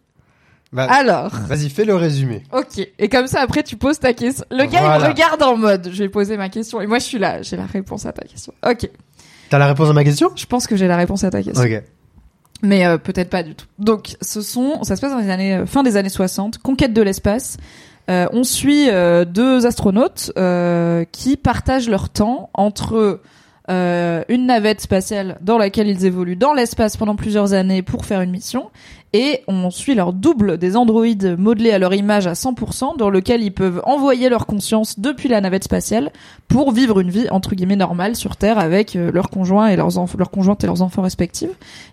Bah, 0.73 0.87
Alors, 0.89 1.29
Vas-y, 1.47 1.69
fais 1.69 1.85
le 1.85 1.95
résumé. 1.95 2.43
Ok. 2.51 2.85
Et 2.97 3.07
comme 3.07 3.27
ça, 3.27 3.41
après, 3.41 3.61
tu 3.63 3.77
poses 3.77 3.99
ta 3.99 4.13
question. 4.13 4.43
Le 4.51 4.65
gars, 4.65 4.95
il 4.97 5.01
me 5.01 5.07
regarde 5.07 5.41
en 5.43 5.55
mode, 5.55 5.89
je 5.91 6.03
vais 6.03 6.09
poser 6.09 6.35
ma 6.35 6.49
question. 6.49 6.81
Et 6.81 6.87
moi, 6.87 6.97
je 6.99 7.03
suis 7.03 7.19
là, 7.19 7.41
j'ai 7.43 7.55
la 7.55 7.65
réponse 7.65 8.05
à 8.05 8.11
ta 8.11 8.23
question. 8.23 8.53
Ok. 8.67 8.89
T'as 9.49 9.59
la 9.59 9.67
réponse 9.67 9.89
à 9.89 9.93
ma 9.93 10.03
question? 10.03 10.31
Je 10.35 10.45
pense 10.47 10.65
que 10.65 10.75
j'ai 10.75 10.87
la 10.87 10.97
réponse 10.97 11.23
à 11.23 11.29
ta 11.29 11.43
question. 11.43 11.63
Ok. 11.63 11.83
Mais 12.63 12.87
euh, 12.87 12.97
peut-être 12.97 13.29
pas 13.29 13.43
du 13.43 13.55
tout. 13.55 13.67
Donc, 13.77 14.15
ce 14.21 14.41
sont, 14.41 14.83
ça 14.83 14.95
se 14.95 15.01
passe 15.01 15.11
dans 15.11 15.19
les 15.19 15.29
années, 15.29 15.55
euh, 15.55 15.65
fin 15.65 15.83
des 15.83 15.95
années 15.95 16.09
60, 16.09 16.57
conquête 16.57 16.93
de 16.93 17.01
l'espace. 17.01 17.57
Euh, 18.09 18.27
on 18.31 18.43
suit 18.43 18.89
euh, 18.89 19.25
deux 19.25 19.65
astronautes 19.65 20.31
qui 21.11 21.37
partagent 21.37 21.89
leur 21.89 22.09
temps 22.09 22.49
entre 22.53 23.21
euh, 23.69 24.23
une 24.27 24.45
navette 24.45 24.81
spatiale 24.81 25.37
dans 25.39 25.57
laquelle 25.57 25.87
ils 25.87 26.05
évoluent 26.05 26.35
dans 26.35 26.53
l'espace 26.53 26.97
pendant 26.97 27.15
plusieurs 27.15 27.53
années 27.53 27.81
pour 27.81 28.05
faire 28.05 28.19
une 28.19 28.31
mission, 28.31 28.71
et 29.13 29.41
on 29.47 29.69
suit 29.69 29.93
leur 29.93 30.11
double 30.11 30.57
des 30.57 30.75
androïdes 30.75 31.35
modelés 31.37 31.71
à 31.71 31.77
leur 31.77 31.93
image 31.93 32.25
à 32.25 32.33
100%, 32.33 32.97
dans 32.97 33.11
lequel 33.11 33.43
ils 33.43 33.53
peuvent 33.53 33.79
envoyer 33.85 34.27
leur 34.27 34.47
conscience 34.47 34.99
depuis 34.99 35.29
la 35.29 35.39
navette 35.39 35.63
spatiale 35.63 36.11
pour 36.47 36.71
vivre 36.71 36.99
une 36.99 37.11
vie 37.11 37.29
entre 37.29 37.53
guillemets 37.53 37.75
normale 37.75 38.15
sur 38.15 38.35
Terre 38.37 38.57
avec 38.57 38.95
euh, 38.95 39.11
leurs 39.11 39.29
conjoints 39.29 39.67
et 39.67 39.75
leurs, 39.75 39.91
enf- 39.97 40.17
leurs 40.17 40.31
conjointes 40.31 40.63
et 40.63 40.67
leurs 40.67 40.81
enfants 40.81 41.03
respectifs. 41.03 41.51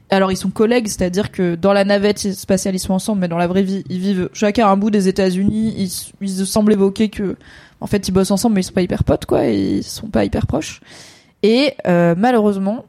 Alors 0.08 0.32
ils 0.32 0.36
sont 0.36 0.50
collègues, 0.50 0.88
c'est-à-dire 0.88 1.30
que 1.30 1.54
dans 1.56 1.72
la 1.74 1.84
navette 1.84 2.18
spatiale 2.32 2.74
ils 2.74 2.78
sont 2.80 2.94
ensemble, 2.94 3.20
mais 3.20 3.28
dans 3.28 3.36
la 3.38 3.46
vraie 3.46 3.62
vie 3.62 3.84
ils 3.90 4.00
vivent 4.00 4.30
chacun 4.32 4.66
un 4.68 4.76
bout 4.78 4.90
des 4.90 5.06
États-Unis. 5.06 5.74
Ils, 5.76 5.90
ils 6.26 6.46
semblent 6.46 6.72
évoquer 6.72 7.10
que 7.10 7.36
en 7.82 7.86
fait 7.86 8.08
ils 8.08 8.12
bossent 8.12 8.30
ensemble, 8.30 8.54
mais 8.54 8.62
ils 8.62 8.64
sont 8.64 8.72
pas 8.72 8.82
hyper 8.82 9.04
potes 9.04 9.26
quoi, 9.26 9.44
ils 9.44 9.84
sont 9.84 10.08
pas 10.08 10.24
hyper 10.24 10.46
proches. 10.46 10.80
Et 11.42 11.74
euh, 11.86 12.14
malheureusement, 12.18 12.84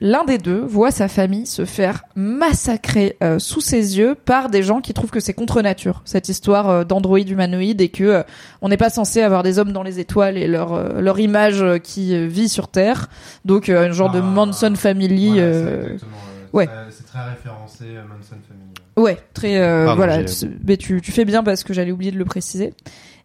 l'un 0.00 0.24
des 0.24 0.38
deux 0.38 0.60
voit 0.60 0.90
sa 0.90 1.08
famille 1.08 1.46
se 1.46 1.64
faire 1.64 2.02
massacrer 2.14 3.16
euh, 3.22 3.38
sous 3.38 3.60
ses 3.60 3.96
yeux 3.98 4.14
par 4.14 4.50
des 4.50 4.62
gens 4.62 4.80
qui 4.80 4.92
trouvent 4.94 5.10
que 5.10 5.20
c'est 5.20 5.32
contre 5.32 5.62
nature 5.62 6.02
cette 6.04 6.28
histoire 6.28 6.68
euh, 6.68 6.84
d'androïde 6.84 7.28
humanoïde 7.30 7.80
et 7.80 7.88
que 7.88 8.04
euh, 8.04 8.22
on 8.60 8.68
n'est 8.68 8.76
pas 8.76 8.90
censé 8.90 9.22
avoir 9.22 9.42
des 9.42 9.58
hommes 9.58 9.72
dans 9.72 9.82
les 9.82 9.98
étoiles 9.98 10.36
et 10.36 10.46
leur 10.46 10.74
euh, 10.74 11.00
leur 11.00 11.18
image 11.18 11.62
euh, 11.62 11.78
qui 11.78 12.14
euh, 12.14 12.26
vit 12.26 12.48
sur 12.48 12.68
Terre. 12.68 13.08
Donc 13.44 13.68
euh, 13.68 13.88
un 13.88 13.92
genre 13.92 14.10
de 14.10 14.18
Ah. 14.18 14.22
Manson 14.22 14.74
Family. 14.76 15.34
euh, 15.38 15.96
ouais. 16.52 16.68
C'est 16.90 17.06
très 17.06 17.24
référencé 17.30 17.84
Manson 18.08 18.36
Family. 18.46 18.74
Ouais, 18.98 19.18
très 19.34 19.58
euh, 19.58 19.84
Pardon, 19.86 19.96
voilà. 20.04 20.18
Mais 20.66 20.76
tu 20.76 21.00
tu 21.02 21.12
fais 21.12 21.24
bien 21.24 21.42
parce 21.42 21.64
que 21.64 21.72
j'allais 21.74 21.92
oublier 21.92 22.12
de 22.12 22.18
le 22.18 22.24
préciser. 22.24 22.72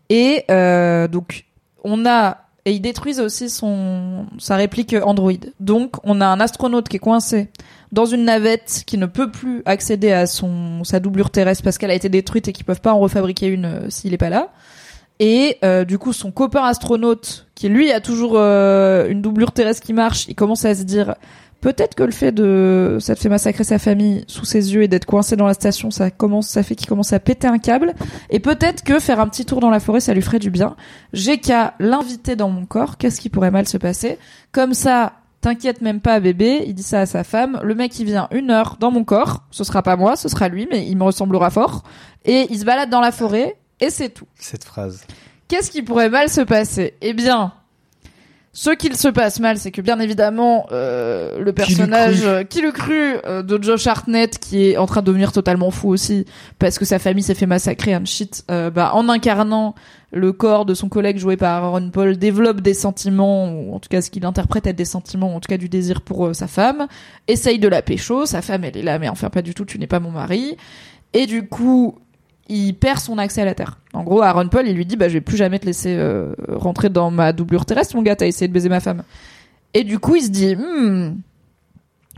Et 0.10 0.44
euh, 0.52 1.08
donc 1.08 1.46
on 1.84 2.06
a 2.06 2.38
et 2.66 2.74
ils 2.74 2.82
détruisent 2.82 3.20
aussi 3.20 3.50
son 3.50 4.26
sa 4.38 4.56
réplique 4.56 4.96
Android. 5.04 5.32
Donc 5.60 5.96
on 6.04 6.22
a 6.22 6.26
un 6.26 6.40
astronaute 6.40 6.90
qui 6.90 6.98
est 6.98 7.00
coincé 7.00 7.50
dans 7.92 8.06
une 8.06 8.26
navette 8.26 8.84
qui 8.86 8.98
ne 8.98 9.06
peut 9.06 9.32
plus 9.32 9.64
accéder 9.66 10.12
à 10.12 10.28
son 10.28 10.84
sa 10.84 11.00
doublure 11.00 11.30
terrestre 11.30 11.64
parce 11.64 11.78
qu'elle 11.78 11.92
a 11.92 11.96
été 11.96 12.10
détruite 12.10 12.48
et 12.48 12.54
qu'ils 12.54 12.66
peuvent 12.66 12.82
pas 12.82 12.94
en 12.94 13.00
refabriquer 13.00 13.48
une 13.48 13.66
euh, 13.66 13.90
s'il 13.90 14.14
est 14.14 14.18
pas 14.18 14.30
là. 14.30 14.52
Et 15.20 15.60
euh, 15.64 15.86
du 15.86 16.00
coup, 16.00 16.14
son 16.14 16.32
copain 16.32 16.64
astronaute, 16.64 17.46
qui 17.54 17.70
lui 17.70 17.92
a 17.92 18.02
toujours 18.02 18.34
euh, 18.38 19.08
une 19.08 19.22
doublure 19.22 19.52
terrestre 19.52 19.86
qui 19.86 19.94
marche, 19.94 20.26
il 20.28 20.34
commence 20.34 20.66
à 20.66 20.74
se 20.74 20.82
dire 20.82 21.14
peut-être 21.62 21.96
que 21.96 22.04
le 22.04 22.12
fait 22.12 22.32
de 22.32 22.98
ça 23.00 23.16
te 23.16 23.20
fait 23.22 23.30
massacrer 23.30 23.64
sa 23.64 23.80
famille 23.80 24.24
sous 24.28 24.46
ses 24.46 24.74
yeux 24.74 24.84
et 24.84 24.88
d'être 24.88 25.06
coincé 25.06 25.36
dans 25.36 25.48
la 25.48 25.54
station, 25.54 25.92
ça 25.92 26.12
commence, 26.12 26.48
ça 26.48 26.64
fait 26.64 26.76
qu'il 26.76 26.88
commence 26.88 27.14
à 27.14 27.20
péter 27.20 27.48
un 27.48 27.60
câble. 27.60 27.94
Et 28.30 28.40
peut-être 28.40 28.84
que 28.84 29.00
faire 29.00 29.20
un 29.20 29.28
petit 29.28 29.46
tour 29.46 29.60
dans 29.60 29.70
la 29.70 29.80
forêt, 29.80 30.00
ça 30.00 30.14
lui 30.14 30.22
ferait 30.22 30.40
du 30.40 30.50
bien. 30.50 30.76
J'ai 31.14 31.38
qu'à 31.38 31.76
l'inviter 31.80 32.36
dans 32.36 32.50
mon 32.50 32.66
corps. 32.66 32.98
Qu'est-ce 32.98 33.22
qui 33.22 33.30
pourrait 33.30 33.52
mal 33.52 33.68
se 33.68 33.78
passer? 33.78 34.18
Comme 34.52 34.74
ça. 34.74 35.14
T'inquiète 35.42 35.82
même 35.82 36.02
pas, 36.02 36.20
bébé. 36.20 36.64
Il 36.68 36.76
dit 36.76 36.84
ça 36.84 37.00
à 37.00 37.06
sa 37.08 37.24
femme. 37.24 37.60
Le 37.64 37.74
mec, 37.74 37.98
il 38.00 38.06
vient 38.06 38.28
une 38.32 38.52
heure 38.52 38.78
dans 38.80 38.92
mon 38.92 39.04
corps. 39.04 39.42
Ce 39.50 39.64
sera 39.64 39.82
pas 39.82 39.96
moi, 39.96 40.16
ce 40.16 40.30
sera 40.30 40.50
lui, 40.50 40.68
mais 40.70 40.86
il 40.86 40.96
me 40.96 41.04
ressemblera 41.04 41.50
fort. 41.50 41.82
Et 42.26 42.46
il 42.52 42.60
se 42.60 42.64
balade 42.64 42.92
dans 42.92 43.02
la 43.02 43.12
forêt. 43.12 43.58
Et 43.80 43.90
c'est 43.90 44.10
tout. 44.10 44.28
Cette 44.36 44.64
phrase. 44.64 45.04
Qu'est-ce 45.48 45.72
qui 45.72 45.82
pourrait 45.82 46.12
mal 46.12 46.30
se 46.30 46.42
passer? 46.42 46.94
Eh 47.02 47.14
bien, 47.14 47.54
ce 48.54 48.72
qu'il 48.72 48.98
se 48.98 49.08
passe 49.08 49.40
mal, 49.40 49.58
c'est 49.58 49.72
que 49.72 49.82
bien 49.82 50.00
évidemment, 50.00 50.68
euh, 50.72 51.40
le 51.40 51.54
personnage 51.54 52.26
qui 52.50 52.62
le 52.62 52.72
cru 52.72 53.16
euh, 53.26 53.44
de 53.44 53.62
Josh 53.64 53.88
Hartnett, 53.88 54.38
qui 54.40 54.72
est 54.72 54.78
en 54.78 54.86
train 54.86 55.02
de 55.02 55.06
devenir 55.06 55.32
totalement 55.32 55.72
fou 55.72 55.88
aussi, 55.88 56.26
parce 56.60 56.78
que 56.78 56.84
sa 56.84 57.00
famille 57.00 57.24
s'est 57.24 57.34
fait 57.34 57.46
massacrer, 57.46 57.94
un 57.94 58.04
shit, 58.04 58.44
euh, 58.52 58.70
bah, 58.70 58.92
en 58.94 59.08
incarnant 59.08 59.74
le 60.12 60.34
corps 60.34 60.66
de 60.66 60.74
son 60.74 60.90
collègue 60.90 61.18
joué 61.18 61.38
par 61.38 61.64
Aaron 61.64 61.90
Paul, 61.92 62.18
développe 62.18 62.60
des 62.60 62.74
sentiments, 62.74 63.54
ou 63.54 63.74
en 63.74 63.80
tout 63.80 63.88
cas 63.88 64.02
ce 64.02 64.12
qu'il 64.12 64.26
interprète 64.26 64.68
être 64.68 64.76
des 64.76 64.84
sentiments, 64.84 65.34
ou 65.34 65.38
en 65.38 65.40
tout 65.40 65.48
cas 65.48 65.58
du 65.58 65.70
désir 65.70 66.02
pour 66.02 66.28
euh, 66.28 66.34
sa 66.34 66.48
femme, 66.48 66.88
essaye 67.30 67.58
de 67.58 67.70
la 67.70 67.82
pécho, 67.82 68.26
sa 68.26 68.42
femme 68.42 68.66
elle 68.66 68.76
est 68.76 68.84
là, 68.84 69.00
mais 69.00 69.08
enfin 69.08 69.30
pas 69.30 69.42
du 69.42 69.54
tout, 69.54 69.64
tu 69.64 69.80
n'es 69.80 69.88
pas 69.88 70.02
mon 70.02 70.12
mari, 70.12 70.58
et 71.14 71.26
du 71.26 71.48
coup, 71.48 71.96
il 72.48 72.74
perd 72.74 73.00
son 73.00 73.18
accès 73.18 73.42
à 73.42 73.46
la 73.46 73.56
Terre. 73.56 73.80
En 73.94 74.04
gros, 74.04 74.22
Aaron 74.22 74.50
Paul, 74.50 74.68
il 74.68 74.76
lui 74.76 74.86
dit, 74.86 74.98
bah, 74.98 75.08
je 75.08 75.14
vais 75.14 75.22
plus 75.22 75.38
jamais 75.38 75.60
te 75.60 75.66
laisser 75.66 75.96
euh, 75.96 76.34
rentrer 76.50 76.90
dans 76.90 77.12
ma 77.12 77.34
doublure 77.34 77.66
terrestre, 77.66 77.96
mon 77.96 78.02
gars, 78.02 78.16
t'as 78.16 78.28
essayé 78.28 78.48
de 78.48 78.54
baiser 78.54 78.70
ma 78.70 78.80
femme. 78.80 79.04
Et 79.74 79.84
du 79.84 80.00
coup, 80.00 80.16
il 80.16 80.24
se 80.24 80.30
dit, 80.30 80.56
Hmm, 80.56 81.16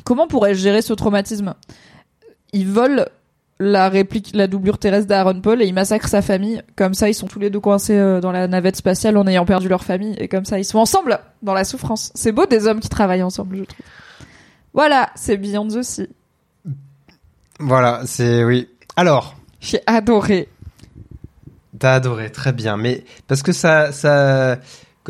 comment 0.04 0.28
pourrais-je 0.28 0.60
gérer 0.60 0.82
ce 0.82 0.94
traumatisme? 0.94 1.54
Il 2.52 2.68
vole 2.68 3.08
la 3.60 3.90
réplique, 3.90 4.32
la 4.34 4.48
doublure 4.48 4.78
terrestre 4.78 5.08
d'Aaron 5.08 5.40
Paul 5.40 5.62
et 5.62 5.66
il 5.66 5.74
massacre 5.74 6.08
sa 6.08 6.22
famille. 6.22 6.62
Comme 6.76 6.94
ça, 6.94 7.10
ils 7.10 7.14
sont 7.14 7.28
tous 7.28 7.40
les 7.40 7.50
deux 7.50 7.60
coincés 7.60 7.98
euh, 7.98 8.20
dans 8.20 8.32
la 8.32 8.48
navette 8.48 8.76
spatiale 8.76 9.18
en 9.18 9.28
ayant 9.28 9.46
perdu 9.46 9.68
leur 9.70 9.84
famille. 9.84 10.16
Et 10.18 10.28
comme 10.28 10.46
ça, 10.46 10.60
ils 10.60 10.66
sont 10.66 10.80
ensemble 10.80 11.20
dans 11.42 11.54
la 11.54 11.64
souffrance. 11.64 12.12
C'est 12.16 12.32
beau 12.32 12.46
des 12.46 12.68
hommes 12.68 12.80
qui 12.80 12.90
travaillent 12.90 13.24
ensemble, 13.24 13.58
je 13.58 13.64
trouve. 13.64 13.86
Voilà, 14.74 15.12
c'est 15.16 15.38
Beyond 15.38 15.68
the 15.68 15.84
Sea. 15.84 16.10
Voilà, 17.60 18.02
c'est 18.06 18.44
oui. 18.44 18.68
Alors, 18.96 19.36
J'ai 19.64 19.80
adoré. 19.88 20.50
t'as 21.80 21.94
adoré, 21.96 22.30
très 22.32 22.52
bien. 22.54 22.78
Mais 22.78 23.04
parce 23.28 23.42
que 23.44 23.52
ça, 23.54 23.92
ça, 23.92 24.58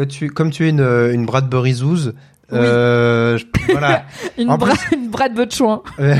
tu, 0.10 0.30
comme 0.30 0.52
tu 0.52 0.66
es 0.66 0.70
une, 0.70 0.80
une 1.14 1.26
Bradbury 1.26 1.74
Zouz, 1.74 2.14
Oui. 2.52 2.60
euh, 2.60 3.40
voilà. 3.72 4.06
Une, 4.38 4.50
En 4.52 4.58
bra 4.58 4.74
une 4.94 5.10
brade 5.10 5.34
de 5.34 5.52
chouin. 5.52 5.82
Euh, 6.00 6.16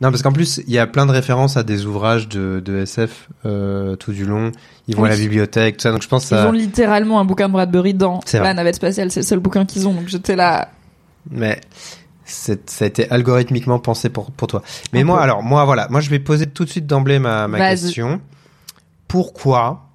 Non, 0.00 0.10
parce 0.10 0.22
qu'en 0.22 0.32
plus, 0.32 0.60
il 0.66 0.72
y 0.72 0.78
a 0.78 0.86
plein 0.88 1.06
de 1.06 1.12
références 1.12 1.56
à 1.56 1.62
des 1.62 1.86
ouvrages 1.86 2.28
de, 2.28 2.60
de 2.64 2.78
SF 2.78 3.28
euh, 3.46 3.94
tout 3.96 4.12
du 4.12 4.24
long. 4.24 4.50
Ils 4.88 4.96
vont 4.96 5.02
Oui. 5.02 5.08
à 5.08 5.12
la 5.12 5.16
bibliothèque, 5.18 5.76
tout 5.76 5.82
ça. 5.82 5.92
Donc 5.92 6.02
je 6.02 6.08
pense 6.08 6.24
Ils 6.24 6.28
ça. 6.36 6.48
ont 6.48 6.52
littéralement 6.52 7.20
un 7.20 7.24
bouquin 7.24 7.46
de 7.48 7.52
Bradbury 7.52 7.94
dans 7.94 8.20
la 8.32 8.54
navette 8.54 8.74
spatiale. 8.76 9.10
C'est 9.12 9.20
le 9.20 9.26
seul 9.26 9.38
bouquin 9.38 9.64
qu'ils 9.64 9.86
ont. 9.86 9.94
Donc 9.94 10.08
j'étais 10.08 10.34
là. 10.36 10.70
Mais 11.30 11.60
ça 12.24 12.54
a 12.80 12.84
été 12.84 13.10
algorithmiquement 13.10 13.78
pensé 13.78 14.08
pour, 14.08 14.30
pour 14.30 14.48
toi. 14.48 14.62
Mais 14.92 15.00
Un 15.00 15.04
moi, 15.04 15.16
peu. 15.18 15.22
alors, 15.22 15.42
moi, 15.42 15.64
voilà. 15.64 15.88
Moi, 15.90 16.00
je 16.00 16.10
vais 16.10 16.18
poser 16.18 16.46
tout 16.46 16.64
de 16.64 16.70
suite 16.70 16.86
d'emblée 16.86 17.18
ma, 17.18 17.48
question. 17.58 18.20
Pourquoi, 19.08 19.90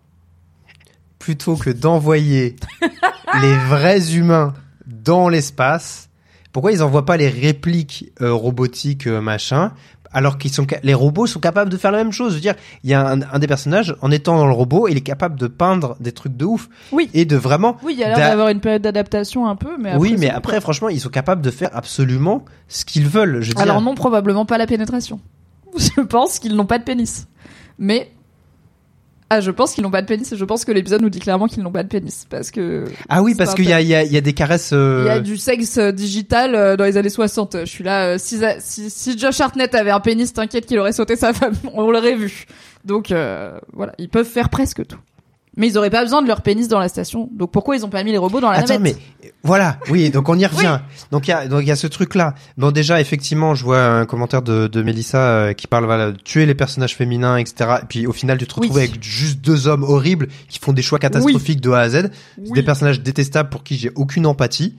plutôt 1.20 1.56
que 1.56 1.70
d'envoyer 1.70 2.56
les 3.42 3.56
vrais 3.68 4.16
humains 4.16 4.54
dans 4.86 5.30
l'espace, 5.30 6.10
pourquoi 6.52 6.72
ils 6.72 6.84
envoient 6.84 7.06
pas 7.06 7.18
les 7.18 7.30
répliques 7.30 8.12
euh, 8.22 8.34
robotiques, 8.34 9.08
euh, 9.08 9.22
machin, 9.22 9.74
alors 10.12 10.38
qu'ils 10.38 10.52
sont, 10.54 10.66
les 10.84 10.94
robots 10.94 11.28
sont 11.28 11.40
capables 11.40 11.70
de 11.72 11.78
faire 11.78 11.92
la 11.92 11.98
même 12.00 12.12
chose. 12.12 12.32
Je 12.32 12.36
veux 12.36 12.42
dire, 12.42 12.56
il 12.84 12.90
y 12.90 12.94
a 12.94 13.08
un, 13.08 13.22
un 13.22 13.40
des 13.40 13.48
personnages, 13.48 13.96
en 14.02 14.12
étant 14.12 14.38
dans 14.38 14.46
le 14.48 14.54
robot, 14.54 14.88
il 14.88 14.98
est 14.98 15.02
capable 15.02 15.38
de 15.40 15.48
peindre 15.48 15.96
des 16.00 16.12
trucs 16.12 16.36
de 16.38 16.46
ouf. 16.46 16.70
Oui. 16.92 17.10
Et 17.14 17.26
de 17.26 17.36
vraiment 17.36 17.78
Oui, 17.84 17.94
il 17.94 18.00
y 18.00 18.04
a 18.04 18.08
l'air 18.10 18.18
d'a- 18.18 18.30
d'avoir 18.30 18.50
une 18.50 18.60
période 18.62 18.82
d'adaptation 18.82 19.48
un 19.48 19.56
peu, 19.56 19.78
mais 19.80 19.90
après, 19.90 20.02
oui, 20.02 20.16
mais 20.18 20.30
après, 20.30 20.62
franchement, 20.62 20.90
ils 20.90 21.00
sont 21.02 21.10
capables 21.10 21.42
de 21.42 21.52
faire 21.52 21.70
absolument 21.74 22.46
ce 22.68 22.86
qu'ils 22.86 23.08
veulent. 23.08 23.42
Je 23.42 23.50
veux 23.50 23.54
dire. 23.54 23.62
Alors 23.64 23.82
non, 23.82 23.96
probablement 23.96 24.46
pas 24.46 24.58
la 24.58 24.68
pénétration. 24.68 25.20
Je 25.78 26.02
pense 26.02 26.40
qu'ils 26.40 26.56
n'ont 26.56 26.66
pas 26.66 26.80
de 26.80 26.84
pénis. 26.84 27.28
Mais 27.80 28.12
ah, 29.30 29.42
je 29.42 29.52
pense 29.52 29.74
qu'ils 29.74 29.84
n'ont 29.84 29.92
pas 29.92 30.02
de 30.02 30.08
pénis 30.08 30.34
je 30.36 30.46
pense 30.46 30.64
que 30.64 30.72
l'épisode 30.72 31.02
nous 31.02 31.10
dit 31.10 31.20
clairement 31.20 31.48
qu'ils 31.48 31.62
n'ont 31.64 31.72
pas 31.72 31.84
de 31.84 31.90
pénis 31.90 32.26
parce 32.30 32.50
que 32.52 32.86
ah 33.10 33.22
oui, 33.22 33.36
parce 33.36 33.56
qu'il 33.56 33.68
y 33.68 33.74
a, 33.74 33.82
y, 33.82 33.94
a, 33.94 34.04
il 34.04 34.12
y 34.12 34.18
a 34.18 34.22
des 34.22 34.34
caresses. 34.34 34.72
euh, 34.74 35.04
il 35.06 35.08
y 35.08 35.12
a 35.12 35.20
du 35.20 35.36
sexe 35.38 35.78
euh, 35.78 35.92
digital 35.92 36.56
euh, 36.56 36.78
dans 36.78 36.86
les 36.86 36.96
années 36.98 37.10
60. 37.10 37.58
Je 37.62 37.66
suis 37.66 37.84
là. 37.84 38.14
euh, 38.14 38.16
si, 38.18 38.40
si, 38.60 38.90
si 38.90 39.18
Josh 39.18 39.40
Hartnett 39.42 39.76
avait 39.76 39.92
un 39.92 40.00
pénis, 40.00 40.32
t'inquiète 40.32 40.66
qu'il 40.66 40.80
aurait 40.80 40.94
sauté 40.94 41.16
sa 41.16 41.34
femme. 41.34 41.54
On 41.74 41.90
l'aurait 41.92 42.16
vu. 42.16 42.46
Donc 42.86 43.12
euh, 43.12 43.60
voilà, 43.74 43.94
ils 43.98 44.08
peuvent 44.10 44.26
faire 44.28 44.50
presque 44.50 44.86
tout. 44.88 45.00
Mais 45.58 45.68
ils 45.68 45.78
auraient 45.78 45.90
pas 45.90 46.04
besoin 46.04 46.22
de 46.22 46.28
leur 46.28 46.42
pénis 46.42 46.68
dans 46.68 46.80
la 46.80 46.88
station. 46.88 47.30
Donc 47.34 47.52
pourquoi 47.52 47.76
ils 47.76 47.84
ont 47.86 47.90
pas 47.90 48.04
mis 48.04 48.12
les 48.12 48.18
robots 48.18 48.40
dans 48.40 48.52
la 48.52 48.60
Attends, 48.60 48.80
mais 48.80 48.92
navette 48.92 49.34
voilà, 49.44 49.80
oui, 49.90 50.10
donc 50.10 50.30
on 50.30 50.38
y 50.38 50.46
revient. 50.46 50.80
Donc 51.12 51.28
il 51.28 51.32
y 51.32 51.34
a 51.34 51.48
donc 51.48 51.62
il 51.62 51.68
y 51.68 51.72
a 51.72 51.76
ce 51.76 51.88
truc 51.88 52.16
là. 52.16 52.36
Bon 52.58 52.72
déjà 52.72 53.00
effectivement, 53.02 53.56
je 53.56 53.64
vois 53.64 53.82
un 53.82 54.06
commentaire 54.06 54.42
de, 54.42 54.68
de 54.68 54.82
Mélissa 54.82 55.18
euh, 55.20 55.54
qui 55.54 55.68
parle 55.68 55.86
voilà 55.86 56.12
de 56.12 56.18
tuer 56.18 56.46
les 56.46 56.56
personnages 56.56 56.96
féminins, 56.96 57.38
etc. 57.38 57.78
Et 57.82 57.86
puis 57.88 58.08
au 58.08 58.14
final, 58.14 58.38
tu 58.38 58.46
te 58.46 58.54
retrouves 58.56 58.76
Oui. 58.76 58.84
avec 58.84 59.02
juste 59.04 59.40
deux 59.42 59.68
hommes 59.68 59.84
horribles 59.84 60.28
qui 60.50 60.60
font 60.60 60.74
des 60.74 60.82
choix 60.82 61.00
catastrophiques 61.00 61.62
de 61.62 61.72
A 61.72 61.80
à 61.80 61.90
Z, 61.90 62.10
des 62.38 62.64
personnages 62.64 63.02
détestables 63.02 63.50
pour 63.50 63.64
qui 63.64 63.78
j'ai 63.78 63.92
aucune 63.96 64.26
empathie. 64.26 64.76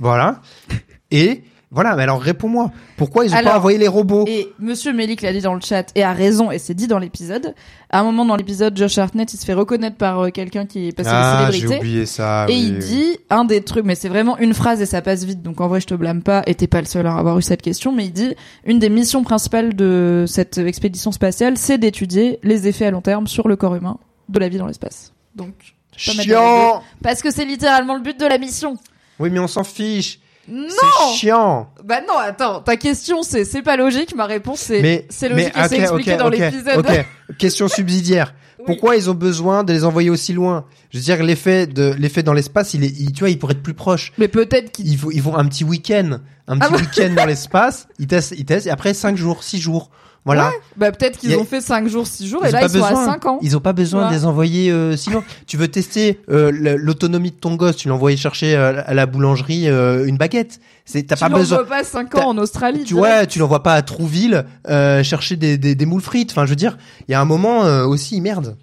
Voilà. 0.00 0.40
Et 1.10 1.42
voilà, 1.72 1.96
mais 1.96 2.04
alors 2.04 2.20
réponds-moi. 2.22 2.70
Pourquoi 2.96 3.24
ils 3.26 3.32
ont 3.32 3.36
Alors, 3.36 3.52
pas 3.54 3.58
envoyé 3.58 3.76
les 3.76 3.88
robots? 3.88 4.24
Et 4.28 4.52
Monsieur 4.60 4.92
Melik 4.92 5.20
l'a 5.22 5.32
dit 5.32 5.40
dans 5.40 5.54
le 5.54 5.60
chat 5.60 5.90
et 5.96 6.04
a 6.04 6.12
raison 6.12 6.50
et 6.52 6.58
c'est 6.58 6.74
dit 6.74 6.86
dans 6.86 6.98
l'épisode. 7.00 7.54
À 7.90 8.00
un 8.00 8.04
moment 8.04 8.24
dans 8.24 8.36
l'épisode, 8.36 8.76
Josh 8.78 8.96
Hartnett 8.98 9.32
il 9.34 9.36
se 9.36 9.44
fait 9.44 9.52
reconnaître 9.52 9.96
par 9.96 10.20
euh, 10.20 10.30
quelqu'un 10.30 10.64
qui 10.64 10.88
est 10.88 10.92
passé 10.92 11.10
Ah, 11.12 11.46
de 11.48 11.52
j'ai 11.52 11.58
célébrité. 11.58 11.80
oublié 11.80 12.06
ça. 12.06 12.46
Et 12.48 12.52
oui, 12.52 12.64
il 12.68 12.72
oui. 12.74 12.78
dit 12.78 13.18
un 13.30 13.44
des 13.44 13.62
trucs, 13.62 13.84
mais 13.84 13.96
c'est 13.96 14.08
vraiment 14.08 14.38
une 14.38 14.54
phrase 14.54 14.80
et 14.80 14.86
ça 14.86 15.02
passe 15.02 15.24
vite, 15.24 15.42
donc 15.42 15.60
en 15.60 15.66
vrai 15.68 15.80
je 15.80 15.86
te 15.86 15.94
blâme 15.94 16.22
pas, 16.22 16.42
et 16.46 16.54
t'es 16.54 16.68
pas 16.68 16.80
le 16.80 16.86
seul 16.86 17.06
à 17.06 17.14
avoir 17.16 17.36
eu 17.38 17.42
cette 17.42 17.62
question, 17.62 17.90
mais 17.92 18.04
il 18.06 18.12
dit 18.12 18.34
une 18.64 18.78
des 18.78 18.88
missions 18.88 19.24
principales 19.24 19.74
de 19.74 20.24
cette 20.28 20.58
expédition 20.58 21.10
spatiale, 21.10 21.58
c'est 21.58 21.78
d'étudier 21.78 22.38
les 22.44 22.68
effets 22.68 22.86
à 22.86 22.90
long 22.92 23.00
terme 23.02 23.26
sur 23.26 23.48
le 23.48 23.56
corps 23.56 23.74
humain 23.74 23.98
de 24.28 24.38
la 24.38 24.48
vie 24.48 24.58
dans 24.58 24.66
l'espace. 24.66 25.12
Donc, 25.34 25.52
chiant. 25.96 26.82
parce 27.02 27.22
que 27.22 27.30
c'est 27.32 27.44
littéralement 27.44 27.94
le 27.96 28.02
but 28.02 28.18
de 28.18 28.26
la 28.26 28.38
mission. 28.38 28.76
Oui, 29.18 29.30
mais 29.30 29.38
on 29.40 29.48
s'en 29.48 29.64
fiche. 29.64 30.20
Non 30.48 30.66
C'est 31.10 31.14
chiant. 31.16 31.68
Bah 31.84 32.00
non, 32.06 32.16
attends, 32.18 32.60
ta 32.60 32.76
question 32.76 33.22
c'est 33.22 33.44
c'est 33.44 33.62
pas 33.62 33.76
logique, 33.76 34.14
ma 34.14 34.26
réponse 34.26 34.60
c'est 34.60 34.80
Mais 34.82 35.06
c'est 35.08 35.28
logique 35.28 35.52
mais, 35.56 35.64
et 35.64 35.68
c'est 35.68 35.78
expliqué 35.78 36.16
dans 36.16 36.28
l'épisode. 36.28 36.86
Question 37.38 37.68
subsidiaire. 37.68 38.34
Oui. 38.58 38.64
Pourquoi 38.66 38.96
ils 38.96 39.10
ont 39.10 39.14
besoin 39.14 39.64
de 39.64 39.72
les 39.72 39.84
envoyer 39.84 40.08
aussi 40.10 40.32
loin? 40.32 40.64
Je 40.90 40.98
veux 40.98 41.04
dire, 41.04 41.22
l'effet 41.22 41.66
de 41.66 41.94
l'effet 41.98 42.22
dans 42.22 42.32
l'espace, 42.32 42.74
il 42.74 42.84
est, 42.84 42.88
il- 42.98 43.12
tu 43.12 43.20
vois, 43.20 43.30
il 43.30 43.38
pourrait 43.38 43.52
être 43.52 43.62
plus 43.62 43.74
proche. 43.74 44.12
Mais 44.18 44.28
peut-être 44.28 44.72
qu'il 44.72 44.88
Ils, 44.88 44.96
vont- 44.96 45.10
ils 45.10 45.22
vont 45.22 45.36
un 45.36 45.44
petit 45.46 45.62
week-end, 45.64 46.20
un 46.48 46.58
Ah 46.60 46.68
petit 46.68 46.80
week-end 46.82 47.14
dans 47.14 47.26
l'espace. 47.26 47.86
Ils 47.98 48.06
testent, 48.06 48.34
ils 48.38 48.44
testent, 48.46 48.66
et 48.66 48.70
après 48.70 48.94
5 48.94 49.16
jours, 49.16 49.42
6 49.44 49.60
jours. 49.60 49.90
Voilà. 50.26 50.50
bah 50.76 50.92
peut-être 50.92 51.18
qu'ils 51.18 51.32
a- 51.32 51.38
ont 51.38 51.44
fait 51.44 51.60
5 51.62 51.88
jours, 51.88 52.06
6 52.06 52.26
jours 52.28 52.42
Ils 52.44 52.48
et 52.48 52.52
là 52.52 52.60
ils 52.64 52.68
sont 52.68 52.72
besoin. 52.80 53.02
à 53.02 53.06
5 53.06 53.24
ans. 53.26 53.38
Ils 53.42 53.56
ont 53.56 53.60
pas 53.60 53.72
besoin 53.72 54.02
Ouais. 54.04 54.08
de 54.10 54.14
les 54.14 54.24
envoyer 54.26 54.70
euh, 54.70 54.96
si 54.96 55.08
loin. 55.10 55.22
tu 55.46 55.56
veux 55.56 55.68
tester 55.68 56.20
euh, 56.30 56.50
l'autonomie 56.76 57.30
de 57.30 57.36
ton 57.36 57.54
gosse, 57.54 57.76
tu 57.76 57.88
l'envoies 57.88 58.16
chercher 58.16 58.54
euh, 58.56 58.82
à 58.84 58.92
la 58.92 59.06
boulangerie 59.06 59.68
euh, 59.70 60.04
une 60.06 60.16
baguette. 60.18 60.60
C'est 60.84 61.02
t'as 61.04 61.16
Tu 61.16 61.20
pas 61.20 61.28
besoin. 61.28 61.58
l'envoies 61.58 61.76
pas 61.78 61.84
5 61.84 62.10
T'as- 62.10 62.22
ans 62.24 62.30
en 62.30 62.38
Australie. 62.38 62.84
Tu 62.84 62.94
vois, 62.94 63.26
tu 63.26 63.38
l'envoies 63.38 63.62
pas 63.62 63.74
à 63.74 63.82
Trouville 63.82 64.44
euh, 64.68 65.02
chercher 65.02 65.36
des, 65.36 65.56
des, 65.58 65.74
des 65.74 65.86
moules 65.86 66.02
frites. 66.02 66.32
Enfin, 66.32 66.44
je 66.44 66.50
veux 66.50 66.56
dire, 66.56 66.76
il 67.08 67.12
y 67.12 67.14
a 67.14 67.20
un 67.20 67.24
moment 67.24 67.64
euh, 67.64 67.84
aussi 67.86 68.20
merde. 68.20 68.56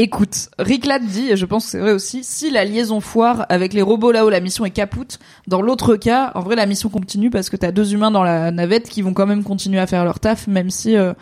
Écoute, 0.00 0.48
Rick 0.60 0.86
Ladd 0.86 1.04
dit, 1.04 1.30
et 1.30 1.36
je 1.36 1.44
pense 1.44 1.64
que 1.64 1.70
c'est 1.72 1.78
vrai 1.80 1.90
aussi, 1.92 2.22
si 2.22 2.50
la 2.52 2.64
liaison 2.64 3.00
foire 3.00 3.46
avec 3.48 3.72
les 3.72 3.82
robots 3.82 4.12
là 4.12 4.24
où 4.24 4.28
la 4.28 4.38
mission 4.38 4.64
est 4.64 4.70
capoute, 4.70 5.18
dans 5.48 5.60
l'autre 5.60 5.96
cas, 5.96 6.30
en 6.36 6.40
vrai 6.40 6.54
la 6.54 6.66
mission 6.66 6.88
continue 6.88 7.30
parce 7.30 7.50
que 7.50 7.56
t'as 7.56 7.72
deux 7.72 7.92
humains 7.92 8.12
dans 8.12 8.22
la 8.22 8.52
navette 8.52 8.88
qui 8.88 9.02
vont 9.02 9.12
quand 9.12 9.26
même 9.26 9.42
continuer 9.42 9.80
à 9.80 9.88
faire 9.88 10.04
leur 10.04 10.20
taf, 10.20 10.46
même 10.46 10.70
si 10.70 10.96
euh, 10.96 11.14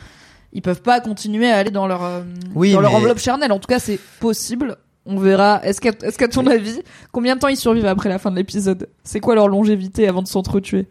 ils 0.53 0.61
peuvent 0.61 0.83
pas 0.83 1.01
continuer 1.01 1.51
à 1.51 1.57
aller 1.57 1.71
dans 1.71 1.87
leur 1.87 2.05
euh, 2.05 2.21
Oui, 2.55 2.73
dans 2.73 2.81
leur 2.81 2.91
mais- 2.91 2.97
enveloppe 2.99 3.19
charnelle. 3.19 3.51
En 3.53 3.59
tout 3.59 3.67
cas, 3.69 3.79
c'est 3.79 3.99
possible. 4.21 4.77
On 5.07 5.19
verra. 5.19 5.61
Est-ce 5.65 5.81
qu'à 5.81 6.29
ton 6.29 6.47
avis, 6.47 6.83
combien 7.13 7.37
de 7.37 7.41
temps 7.41 7.49
ils 7.49 7.57
survivent 7.57 7.87
après 7.87 8.11
la 8.11 8.19
fin 8.19 8.31
de 8.31 8.37
l'épisode? 8.37 8.89
C'est 9.05 9.21
quoi 9.21 9.35
leur 9.37 9.49
longévité 9.49 10.07
avant 10.07 10.21
de 10.21 10.29
s'entretuer? 10.29 10.87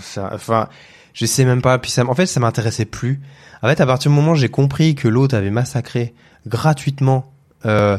Ça- 0.00 0.30
enfin, 0.32 0.68
je 1.14 1.26
sais 1.26 1.44
même 1.44 1.62
pas. 1.62 1.78
Puis 1.78 1.90
ça, 1.90 2.04
en 2.06 2.14
fait, 2.14 2.26
ça 2.26 2.40
m'intéressait 2.40 2.84
plus. 2.84 3.20
En 3.62 3.68
fait, 3.68 3.80
à 3.80 3.86
partir 3.86 4.10
du 4.10 4.16
moment 4.16 4.32
où 4.32 4.36
j'ai 4.36 4.48
compris 4.48 4.94
que 4.94 5.08
l'autre 5.08 5.36
avait 5.36 5.50
massacré 5.50 6.14
gratuitement, 6.46 7.32
euh, 7.66 7.98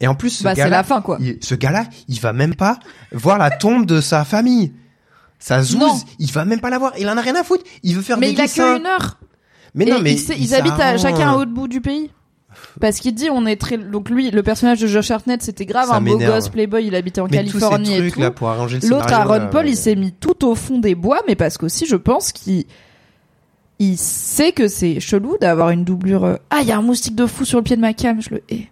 et 0.00 0.06
en 0.08 0.14
plus, 0.14 0.30
ce 0.30 0.44
Bah 0.44 0.50
c'est 0.54 0.62
gars-là, 0.62 0.78
la 0.78 0.82
fin 0.82 1.00
quoi. 1.00 1.16
il- 1.20 1.38
ce 1.40 1.54
gars-là, 1.54 1.84
il 2.08 2.20
va 2.20 2.32
même 2.32 2.54
pas 2.54 2.78
voir 3.12 3.38
la 3.38 3.50
tombe 3.50 3.86
de 3.86 4.00
sa 4.00 4.24
famille. 4.24 4.72
Sa 5.38 5.62
zouze, 5.62 5.80
Non. 5.80 5.94
il 6.18 6.30
va 6.32 6.44
même 6.44 6.60
pas 6.60 6.70
la 6.70 6.78
voir. 6.78 6.92
Il 6.98 7.08
en 7.08 7.16
a 7.16 7.20
rien 7.20 7.34
à 7.36 7.42
foutre. 7.44 7.64
Il 7.82 7.96
veut 7.96 8.02
faire 8.02 8.18
Mais 8.18 8.28
des 8.28 8.32
il 8.34 8.40
a 8.40 8.44
dessins. 8.44 8.74
que 8.74 8.80
une 8.80 8.86
heure. 8.86 9.18
Mais 9.74 9.86
Et 9.86 9.90
non, 9.90 10.00
mais 10.00 10.12
ils, 10.14 10.42
il 10.42 10.54
habitent 10.54 10.78
à, 10.78 10.98
chacun 10.98 11.30
à 11.32 11.34
l'autre 11.36 11.50
bout 11.52 11.66
du 11.68 11.80
pays. 11.80 12.10
Parce 12.80 12.98
qu'il 12.98 13.14
dit 13.14 13.28
on 13.30 13.46
est 13.46 13.56
très 13.56 13.78
donc 13.78 14.10
lui 14.10 14.30
le 14.30 14.42
personnage 14.42 14.80
de 14.80 14.86
Josh 14.86 15.10
Hartnett 15.10 15.42
c'était 15.42 15.66
grave 15.66 15.88
Ça 15.88 15.96
un 15.96 16.00
beau 16.00 16.18
gosse 16.18 16.48
playboy 16.48 16.86
il 16.86 16.94
habitait 16.94 17.20
en 17.20 17.28
Mais 17.30 17.44
tous 17.44 17.52
ces 17.52 17.58
Californie 17.60 17.96
et 17.96 18.10
tout. 18.10 18.20
là 18.20 18.30
pour 18.30 18.48
arranger 18.48 18.78
le 18.82 18.88
L'autre 18.88 19.12
Aaron 19.12 19.38
là, 19.38 19.46
Paul 19.46 19.68
il 19.68 19.76
s'est 19.76 19.96
mis 19.96 20.12
tout 20.12 20.46
au 20.46 20.54
fond 20.54 20.78
des 20.78 20.94
bois 20.94 21.20
mais 21.26 21.34
parce 21.34 21.58
qu'aussi 21.58 21.86
je 21.86 21.96
pense 21.96 22.32
qu'il 22.32 22.64
il 23.78 23.96
sait 23.96 24.52
que 24.52 24.68
c'est 24.68 25.00
chelou 25.00 25.36
d'avoir 25.40 25.70
une 25.70 25.84
doublure 25.84 26.24
euh, 26.24 26.36
ah 26.50 26.58
il 26.62 26.68
y 26.68 26.72
a 26.72 26.78
un 26.78 26.82
moustique 26.82 27.16
de 27.16 27.26
fou 27.26 27.44
sur 27.44 27.58
le 27.58 27.64
pied 27.64 27.76
de 27.76 27.80
ma 27.80 27.92
cam 27.94 28.20
je 28.20 28.30
le 28.30 28.42
hais. 28.48 28.68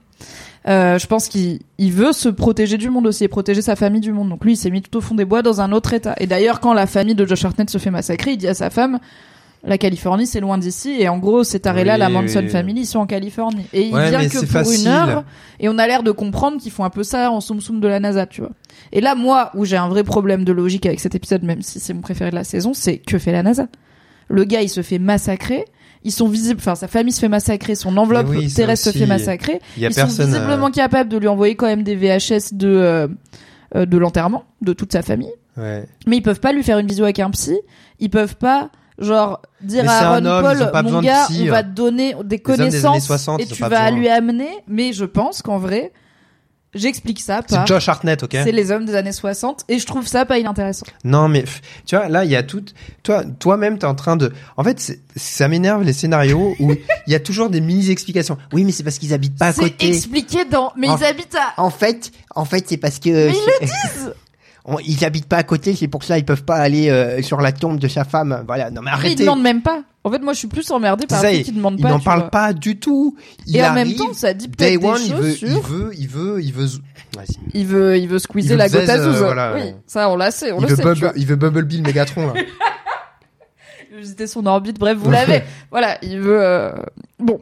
Euh, 0.68 0.98
je 0.98 1.06
pense 1.06 1.28
qu'il 1.28 1.60
il 1.78 1.92
veut 1.92 2.12
se 2.12 2.28
protéger 2.28 2.76
du 2.76 2.90
monde 2.90 3.06
aussi 3.06 3.24
et 3.24 3.28
protéger 3.28 3.62
sa 3.62 3.76
famille 3.76 4.00
du 4.00 4.12
monde. 4.12 4.28
Donc 4.28 4.44
lui, 4.44 4.52
il 4.52 4.56
s'est 4.56 4.70
mis 4.70 4.82
tout 4.82 4.94
au 4.98 5.00
fond 5.00 5.14
des 5.14 5.24
bois 5.24 5.42
dans 5.42 5.60
un 5.60 5.72
autre 5.72 5.94
état. 5.94 6.14
Et 6.18 6.26
d'ailleurs, 6.26 6.60
quand 6.60 6.74
la 6.74 6.86
famille 6.86 7.14
de 7.14 7.24
Josh 7.24 7.44
Hartnett 7.44 7.70
se 7.70 7.78
fait 7.78 7.90
massacrer, 7.90 8.32
il 8.32 8.36
dit 8.36 8.48
à 8.48 8.54
sa 8.54 8.68
femme, 8.68 8.98
la 9.62 9.76
Californie, 9.78 10.26
c'est 10.26 10.40
loin 10.40 10.56
d'ici. 10.58 10.96
Et 10.98 11.08
en 11.08 11.18
gros, 11.18 11.44
cet 11.44 11.66
arrêt-là, 11.66 11.94
Oui, 11.94 11.98
la 12.00 12.08
Manson 12.08 12.40
oui. 12.40 12.48
Family, 12.48 12.80
ils 12.82 12.86
sont 12.86 12.98
en 13.00 13.06
Californie. 13.06 13.66
Et 13.72 13.82
il 13.88 13.94
Ouais, 13.94 14.10
mais 14.10 14.28
que 14.28 14.38
pour 14.38 14.48
facile. 14.48 14.80
une 14.82 14.88
heure. 14.88 15.24
Et 15.58 15.68
on 15.68 15.76
a 15.78 15.86
l'air 15.86 16.02
de 16.02 16.10
comprendre 16.10 16.58
qu'ils 16.60 16.72
font 16.72 16.84
un 16.84 16.90
peu 16.90 17.02
ça 17.02 17.30
en 17.30 17.40
soum 17.40 17.60
soum 17.60 17.80
de 17.80 17.88
la 17.88 18.00
NASA, 18.00 18.26
tu 18.26 18.40
vois. 18.40 18.50
Et 18.92 19.00
là, 19.00 19.14
moi, 19.14 19.50
où 19.54 19.64
j'ai 19.64 19.76
un 19.76 19.88
vrai 19.88 20.02
problème 20.04 20.44
de 20.44 20.52
logique 20.52 20.86
avec 20.86 20.98
cet 21.00 21.14
épisode, 21.14 21.42
même 21.42 21.60
si 21.62 21.78
c'est 21.80 21.92
mon 21.92 22.00
préféré 22.00 22.30
de 22.30 22.36
la 22.36 22.44
saison, 22.44 22.72
c'est 22.74 22.96
que 22.98 23.18
fait 23.18 23.32
la 23.32 23.42
NASA? 23.42 23.66
Le 24.28 24.44
gars, 24.44 24.62
il 24.62 24.68
se 24.68 24.82
fait 24.82 24.98
massacrer. 24.98 25.64
Ils 26.04 26.12
sont 26.12 26.28
visibles, 26.28 26.60
enfin, 26.60 26.74
sa 26.76 26.88
famille 26.88 27.12
se 27.12 27.20
fait 27.20 27.28
massacrer, 27.28 27.74
son 27.74 27.94
enveloppe 27.98 28.28
oui, 28.30 28.50
terrestre 28.50 28.90
se 28.90 28.96
fait 28.98 29.04
massacrer. 29.04 29.60
Il 29.76 29.82
y 29.82 29.86
a 29.86 29.90
Ils 29.90 29.94
personne. 29.94 30.24
sont 30.26 30.32
visiblement 30.32 30.68
euh, 30.68 30.70
capables 30.70 31.10
de 31.10 31.18
lui 31.18 31.28
envoyer 31.28 31.56
quand 31.56 31.66
même 31.66 31.82
des 31.82 31.94
VHS 31.94 32.54
de, 32.54 32.68
euh, 32.68 33.08
euh, 33.74 33.84
de 33.84 33.98
l'enterrement 33.98 34.44
de 34.62 34.72
toute 34.72 34.92
sa 34.92 35.02
famille. 35.02 35.32
ouais. 35.58 35.84
Mais 36.06 36.16
ils 36.16 36.22
peuvent 36.22 36.40
pas 36.40 36.54
lui 36.54 36.62
faire 36.62 36.78
une 36.78 36.86
visio 36.86 37.04
avec 37.04 37.18
un 37.18 37.28
psy. 37.30 37.58
Ils 37.98 38.08
peuvent 38.08 38.36
pas, 38.36 38.70
genre, 39.00 39.40
dire 39.60 39.88
à 39.90 39.98
c'est 39.98 40.04
Aaron 40.04 40.24
homme, 40.24 40.42
Paul, 40.72 40.82
mon 40.92 41.00
gars, 41.02 41.24
psy, 41.28 41.46
on 41.48 41.50
va 41.52 41.62
te 41.62 41.68
donner 41.70 42.14
des 42.24 42.38
connaissances 42.38 42.84
années 42.92 43.00
60, 43.00 43.40
et 43.40 43.46
tu 43.46 43.54
vas 43.62 43.68
besoin. 43.68 43.90
lui 43.92 44.08
amener. 44.08 44.50
Mais 44.68 44.92
je 44.92 45.04
pense 45.04 45.42
qu'en 45.42 45.58
vrai, 45.58 45.92
j'explique 46.74 47.20
ça 47.20 47.40
C'est 47.48 47.56
par, 47.56 47.66
Josh 47.66 47.88
Hartnett, 47.88 48.22
ok? 48.22 48.30
c'est 48.32 48.52
les 48.52 48.70
hommes 48.70 48.84
des 48.84 48.94
années 48.94 49.10
60 49.12 49.64
et 49.68 49.78
je 49.80 49.86
trouve 49.86 50.06
ça 50.06 50.24
pas 50.24 50.38
inintéressant. 50.38 50.86
Non, 51.04 51.28
mais 51.28 51.44
tu 51.86 51.96
vois, 51.96 52.08
là, 52.08 52.24
il 52.24 52.30
y 52.30 52.36
a 52.36 52.42
tout. 52.44 52.64
Toi, 53.02 53.24
toi-même, 53.38 53.78
t'es 53.78 53.86
en 53.86 53.94
train 53.96 54.16
de. 54.16 54.32
En 54.56 54.62
fait, 54.64 54.78
c'est- 54.78 55.00
ça 55.16 55.48
m'énerve 55.48 55.82
les 55.82 55.92
scénarios 55.92 56.54
où 56.60 56.70
il 57.06 57.12
y 57.12 57.14
a 57.16 57.20
toujours 57.20 57.50
des 57.50 57.60
mini 57.60 57.90
explications. 57.90 58.38
Oui, 58.52 58.64
mais 58.64 58.72
c'est 58.72 58.84
parce 58.84 58.98
qu'ils 58.98 59.12
habitent 59.12 59.36
pas 59.38 59.46
à 59.48 59.52
C'est 59.52 59.62
côté. 59.62 59.88
expliqué 59.88 60.44
dans, 60.44 60.72
mais 60.76 60.88
En- 60.88 60.96
ils 60.96 61.04
habitent 61.04 61.34
à, 61.36 61.60
En 61.60 61.70
fait, 61.70 62.12
en 62.36 62.44
fait, 62.44 62.64
c'est 62.68 62.76
parce 62.76 62.98
que. 63.00 63.08
Mais 63.08 63.32
ils 63.32 63.60
le 63.60 63.66
disent. 63.66 64.14
Ils 64.84 65.04
habitent 65.04 65.28
pas 65.28 65.38
à 65.38 65.42
côté, 65.42 65.74
c'est 65.74 65.88
pour 65.88 66.04
ça 66.04 66.18
ils 66.18 66.24
peuvent 66.24 66.44
pas 66.44 66.56
aller 66.56 66.90
euh, 66.90 67.22
sur 67.22 67.40
la 67.40 67.52
tombe 67.52 67.78
de 67.78 67.88
sa 67.88 68.04
femme. 68.04 68.44
Voilà. 68.46 68.70
Non 68.70 68.82
mais 68.82 68.90
mais 68.90 68.90
ils 68.90 68.94
arrêtez. 69.06 69.22
demandent 69.24 69.42
même 69.42 69.62
pas. 69.62 69.82
En 70.02 70.10
fait, 70.10 70.18
moi, 70.20 70.32
je 70.32 70.38
suis 70.38 70.48
plus 70.48 70.70
emmerdée 70.70 71.02
C'est 71.02 71.14
par 71.14 71.22
le 71.22 71.28
fait 71.28 71.38
il, 71.40 71.44
qu'ils 71.44 71.54
demandent 71.56 71.78
il 71.78 71.82
pas. 71.82 71.90
n'en 71.90 71.98
tu 71.98 72.04
parle 72.06 72.20
vois. 72.20 72.30
pas 72.30 72.52
du 72.54 72.78
tout. 72.78 73.16
Il 73.46 73.56
Et 73.56 73.62
en 73.66 73.74
même 73.74 73.94
temps, 73.94 74.14
ça 74.14 74.32
dit 74.32 74.48
peut-être 74.48 74.82
one, 74.82 74.94
des 74.96 75.02
il 75.04 75.10
choses 75.10 75.20
veut, 75.20 75.32
sur... 75.32 75.48
il 75.48 75.60
veut, 75.60 75.90
il 75.98 76.08
veut, 76.08 76.42
il 76.42 76.52
veut. 76.54 76.68
Il 77.52 77.66
veut, 77.66 77.98
il 77.98 78.08
veut 78.08 78.16
Il 78.16 78.20
squeezer 78.20 78.50
veut 78.52 78.56
la 78.56 78.68
goutte 78.70 78.88
à 78.88 78.96
euh, 78.96 79.12
voilà, 79.12 79.54
oui, 79.56 79.74
ça, 79.86 80.08
on 80.08 80.16
l'a 80.16 80.30
sait, 80.30 80.52
on 80.52 80.58
Il 80.58 80.62
le 80.62 80.68
veut, 80.68 80.76
sait. 80.76 80.82
Bumble, 80.84 81.12
il 81.16 81.26
veut 81.26 81.36
Bumblebee 81.36 81.76
le 81.78 81.82
Mégatron 81.82 82.28
là. 82.28 82.34
Il 83.92 83.98
visiter 83.98 84.26
son 84.26 84.46
orbite. 84.46 84.78
Bref, 84.78 84.96
vous 84.96 85.10
l'avez. 85.10 85.42
voilà, 85.70 85.98
il 86.02 86.20
veut. 86.20 86.40
euh, 86.40 86.72
Bon, 87.18 87.40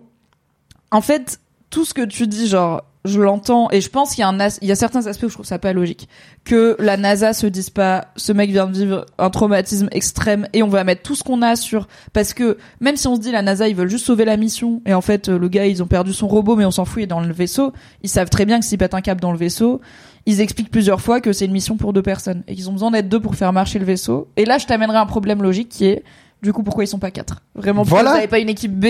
en 0.91 1.01
fait, 1.03 1.41
tout 1.71 1.85
ce 1.85 1.93
que 1.95 2.05
tu 2.05 2.27
dis, 2.27 2.49
genre, 2.49 2.83
je 3.05 3.21
l'entends 3.21 3.71
et 3.71 3.81
je 3.81 3.89
pense 3.89 4.11
qu'il 4.15 4.21
y 4.21 4.25
a 4.25 4.29
un, 4.29 4.41
as- 4.41 4.59
il 4.61 4.69
y 4.69 4.73
a 4.73 4.77
certains 4.77 5.07
aspects 5.07 5.25
où 5.25 5.29
je 5.29 5.35
trouve 5.35 5.47
ça 5.47 5.59
pas 5.59 5.73
logique. 5.73 6.09
Que 6.45 6.77
la 6.79 6.97
NASA 6.97 7.33
se 7.33 7.47
dise 7.47 7.71
pas, 7.71 8.09
ce 8.17 8.33
mec 8.33 8.51
vient 8.51 8.67
de 8.67 8.77
vivre 8.77 9.07
un 9.19 9.31
traumatisme 9.31 9.89
extrême 9.93 10.49
et 10.53 10.63
on 10.63 10.69
va 10.69 10.83
mettre 10.85 11.03
tout 11.03 11.15
ce 11.15 11.23
qu'on 11.23 11.41
a 11.43 11.57
sur, 11.57 11.87
parce 12.13 12.35
que 12.35 12.59
même 12.81 12.97
si 12.97 13.07
on 13.07 13.15
se 13.17 13.21
dit 13.21 13.31
la 13.33 13.43
NASA 13.43 13.69
ils 13.69 13.75
veulent 13.77 13.89
juste 13.91 14.07
sauver 14.07 14.25
la 14.25 14.37
mission 14.37 14.83
et 14.85 14.95
en 14.95 15.01
fait 15.01 15.29
le 15.29 15.49
gars 15.49 15.67
ils 15.67 15.83
ont 15.83 15.87
perdu 15.87 16.13
son 16.13 16.27
robot 16.29 16.57
mais 16.57 16.65
on 16.65 16.71
s'en 16.71 16.85
fout 16.85 16.99
il 16.99 17.05
est 17.05 17.07
dans 17.07 17.21
le 17.21 17.33
vaisseau, 17.33 17.73
ils 18.03 18.09
savent 18.09 18.31
très 18.31 18.45
bien 18.47 18.59
que 18.59 18.65
s'ils 18.67 18.79
pètent 18.79 18.95
un 18.95 19.01
câble 19.01 19.21
dans 19.21 19.33
le 19.33 19.39
vaisseau, 19.39 19.81
ils 20.27 20.41
expliquent 20.41 20.71
plusieurs 20.71 21.01
fois 21.01 21.21
que 21.21 21.33
c'est 21.33 21.45
une 21.45 21.53
mission 21.53 21.77
pour 21.77 21.93
deux 21.93 22.03
personnes 22.03 22.43
et 22.49 22.55
qu'ils 22.55 22.69
ont 22.69 22.73
besoin 22.73 22.91
d'être 22.91 23.09
deux 23.09 23.21
pour 23.21 23.35
faire 23.37 23.53
marcher 23.53 23.79
le 23.79 23.85
vaisseau. 23.85 24.29
Et 24.37 24.45
là 24.45 24.59
je 24.59 24.67
t'amènerai 24.67 24.99
un 24.99 25.07
problème 25.07 25.43
logique 25.43 25.69
qui 25.69 25.87
est 25.87 26.03
du 26.41 26.53
coup, 26.53 26.63
pourquoi 26.63 26.85
ils 26.85 26.87
sont 26.87 27.01
pas 27.01 27.11
quatre? 27.11 27.43
Vraiment, 27.57 27.83
pourquoi 27.83 27.99
Voilà. 27.99 28.11
vous 28.11 28.17
n'avez 28.19 28.29
pas 28.29 28.39
une 28.39 28.49
équipe 28.49 28.73
B 28.79 28.85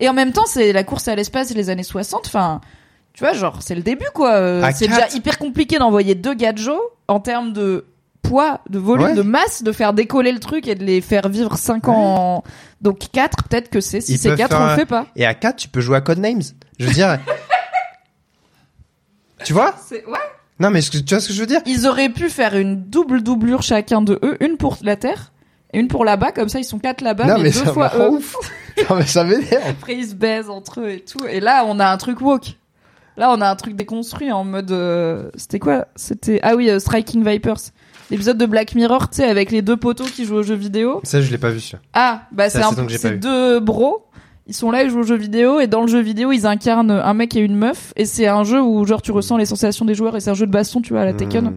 Et 0.00 0.08
en 0.08 0.14
même 0.14 0.32
temps, 0.32 0.46
c'est 0.46 0.72
la 0.72 0.84
course 0.84 1.06
à 1.06 1.14
l'espace 1.14 1.52
les 1.54 1.68
années 1.68 1.82
60. 1.82 2.22
Enfin, 2.24 2.62
tu 3.14 3.24
vois, 3.24 3.32
genre, 3.32 3.58
c'est 3.62 3.74
le 3.74 3.82
début, 3.82 4.06
quoi. 4.12 4.32
Euh, 4.34 4.70
c'est 4.74 4.88
déjà 4.88 5.08
hyper 5.14 5.38
compliqué 5.38 5.78
d'envoyer 5.78 6.14
deux 6.14 6.34
gadgets 6.34 6.72
en 7.08 7.20
termes 7.20 7.52
de 7.52 7.86
poids, 8.22 8.60
de 8.70 8.78
volume, 8.78 9.06
Ouais. 9.06 9.14
de 9.14 9.22
masse, 9.22 9.62
de 9.62 9.72
faire 9.72 9.92
décoller 9.92 10.32
le 10.32 10.40
truc 10.40 10.66
et 10.68 10.74
de 10.74 10.84
les 10.84 11.00
faire 11.00 11.28
vivre 11.28 11.56
cinq 11.56 11.88
ans. 11.88 12.36
en- 12.38 12.44
Donc 12.80 12.98
quatre, 13.12 13.44
peut-être 13.48 13.70
que 13.70 13.80
c'est. 13.80 14.00
Si 14.00 14.18
c'est 14.18 14.30
peuvent 14.30 14.38
quatre, 14.38 14.50
faire 14.56 14.60
on 14.60 14.64
un- 14.64 14.70
le 14.70 14.76
fait 14.76 14.86
pas. 14.86 15.06
Et 15.16 15.26
à 15.26 15.34
4, 15.34 15.56
tu 15.56 15.68
peux 15.68 15.80
jouer 15.80 15.96
à 15.96 16.00
Codenames. 16.00 16.42
Je 16.78 16.86
veux 16.86 16.92
dire. 16.92 17.18
tu 19.44 19.52
vois? 19.52 19.74
Ouais. 19.92 20.00
Non 20.60 20.70
mais 20.70 20.80
tu 20.82 20.98
vois 21.08 21.20
ce 21.20 21.28
que 21.28 21.34
je 21.34 21.40
veux 21.40 21.46
dire? 21.46 21.60
Ils 21.66 21.86
auraient 21.86 22.08
pu 22.08 22.28
faire 22.30 22.56
une 22.56 22.82
double 22.84 23.22
doublure 23.22 23.62
chacun 23.62 24.00
de 24.02 24.18
eux, 24.22 24.36
une 24.40 24.56
pour 24.56 24.76
la 24.82 24.96
Terre 24.96 25.32
et 25.72 25.80
une 25.80 25.88
pour 25.88 26.04
là-bas. 26.04 26.32
Comme 26.32 26.48
ça, 26.48 26.58
ils 26.60 26.64
sont 26.64 26.78
quatre 26.78 27.00
là-bas, 27.00 27.26
Non 27.26 27.36
mais, 27.36 27.44
mais 27.44 27.50
deux 27.50 27.64
ça 27.64 27.72
fois 27.72 27.92
eux. 27.96 28.10
ouf. 28.10 28.36
Non, 28.90 28.96
mais 28.96 29.06
ça 29.06 29.22
m'énerve. 29.22 29.62
Après, 29.68 29.94
ils 29.94 30.08
se 30.08 30.14
baisent 30.14 30.50
entre 30.50 30.80
eux 30.80 30.90
et 30.90 31.00
tout. 31.00 31.24
Et 31.28 31.38
là, 31.38 31.64
on 31.66 31.78
a 31.78 31.86
un 31.86 31.96
truc 31.96 32.20
woke. 32.20 32.56
Là, 33.16 33.32
on 33.32 33.40
a 33.40 33.48
un 33.48 33.56
truc 33.56 33.76
déconstruit 33.76 34.32
en 34.32 34.44
mode. 34.44 34.70
euh, 34.72 35.30
C'était 35.36 35.58
quoi? 35.58 35.86
C'était 35.96 36.40
ah 36.42 36.56
oui, 36.56 36.68
euh, 36.68 36.78
Striking 36.78 37.24
Vipers, 37.24 37.56
l'épisode 38.10 38.38
de 38.38 38.46
Black 38.46 38.74
Mirror, 38.74 39.08
tu 39.10 39.16
sais, 39.18 39.24
avec 39.24 39.50
les 39.50 39.62
deux 39.62 39.76
poteaux 39.76 40.04
qui 40.04 40.24
jouent 40.24 40.36
aux 40.36 40.42
jeux 40.42 40.54
vidéo. 40.56 41.00
Ça, 41.04 41.20
je 41.20 41.30
l'ai 41.30 41.38
pas 41.38 41.50
vu, 41.50 41.60
ça. 41.60 41.78
Ah, 41.92 42.22
bah 42.32 42.50
C'est 42.50 42.62
un 42.62 42.70
c'est 42.88 43.10
vue. 43.10 43.18
deux 43.18 43.60
bros. 43.60 44.06
Ils 44.46 44.54
sont 44.54 44.70
là, 44.70 44.82
ils 44.82 44.90
jouent 44.90 45.00
aux 45.00 45.04
jeux 45.04 45.16
vidéo 45.16 45.60
et 45.60 45.66
dans 45.68 45.80
le 45.80 45.86
jeu 45.86 46.00
vidéo, 46.00 46.30
ils 46.32 46.46
incarnent 46.46 46.90
un 46.90 47.14
mec 47.14 47.34
et 47.34 47.40
une 47.40 47.56
meuf 47.56 47.94
et 47.96 48.04
c'est 48.04 48.26
un 48.26 48.44
jeu 48.44 48.60
où 48.60 48.84
genre 48.84 49.00
tu 49.00 49.10
ressens 49.10 49.38
les 49.38 49.46
sensations 49.46 49.86
des 49.86 49.94
joueurs 49.94 50.16
et 50.16 50.20
c'est 50.20 50.28
un 50.30 50.34
jeu 50.34 50.46
de 50.46 50.52
baston, 50.52 50.82
tu 50.82 50.92
vois, 50.92 51.00
à 51.02 51.04
la 51.06 51.14
Tekken. 51.14 51.46
Hmm. 51.46 51.54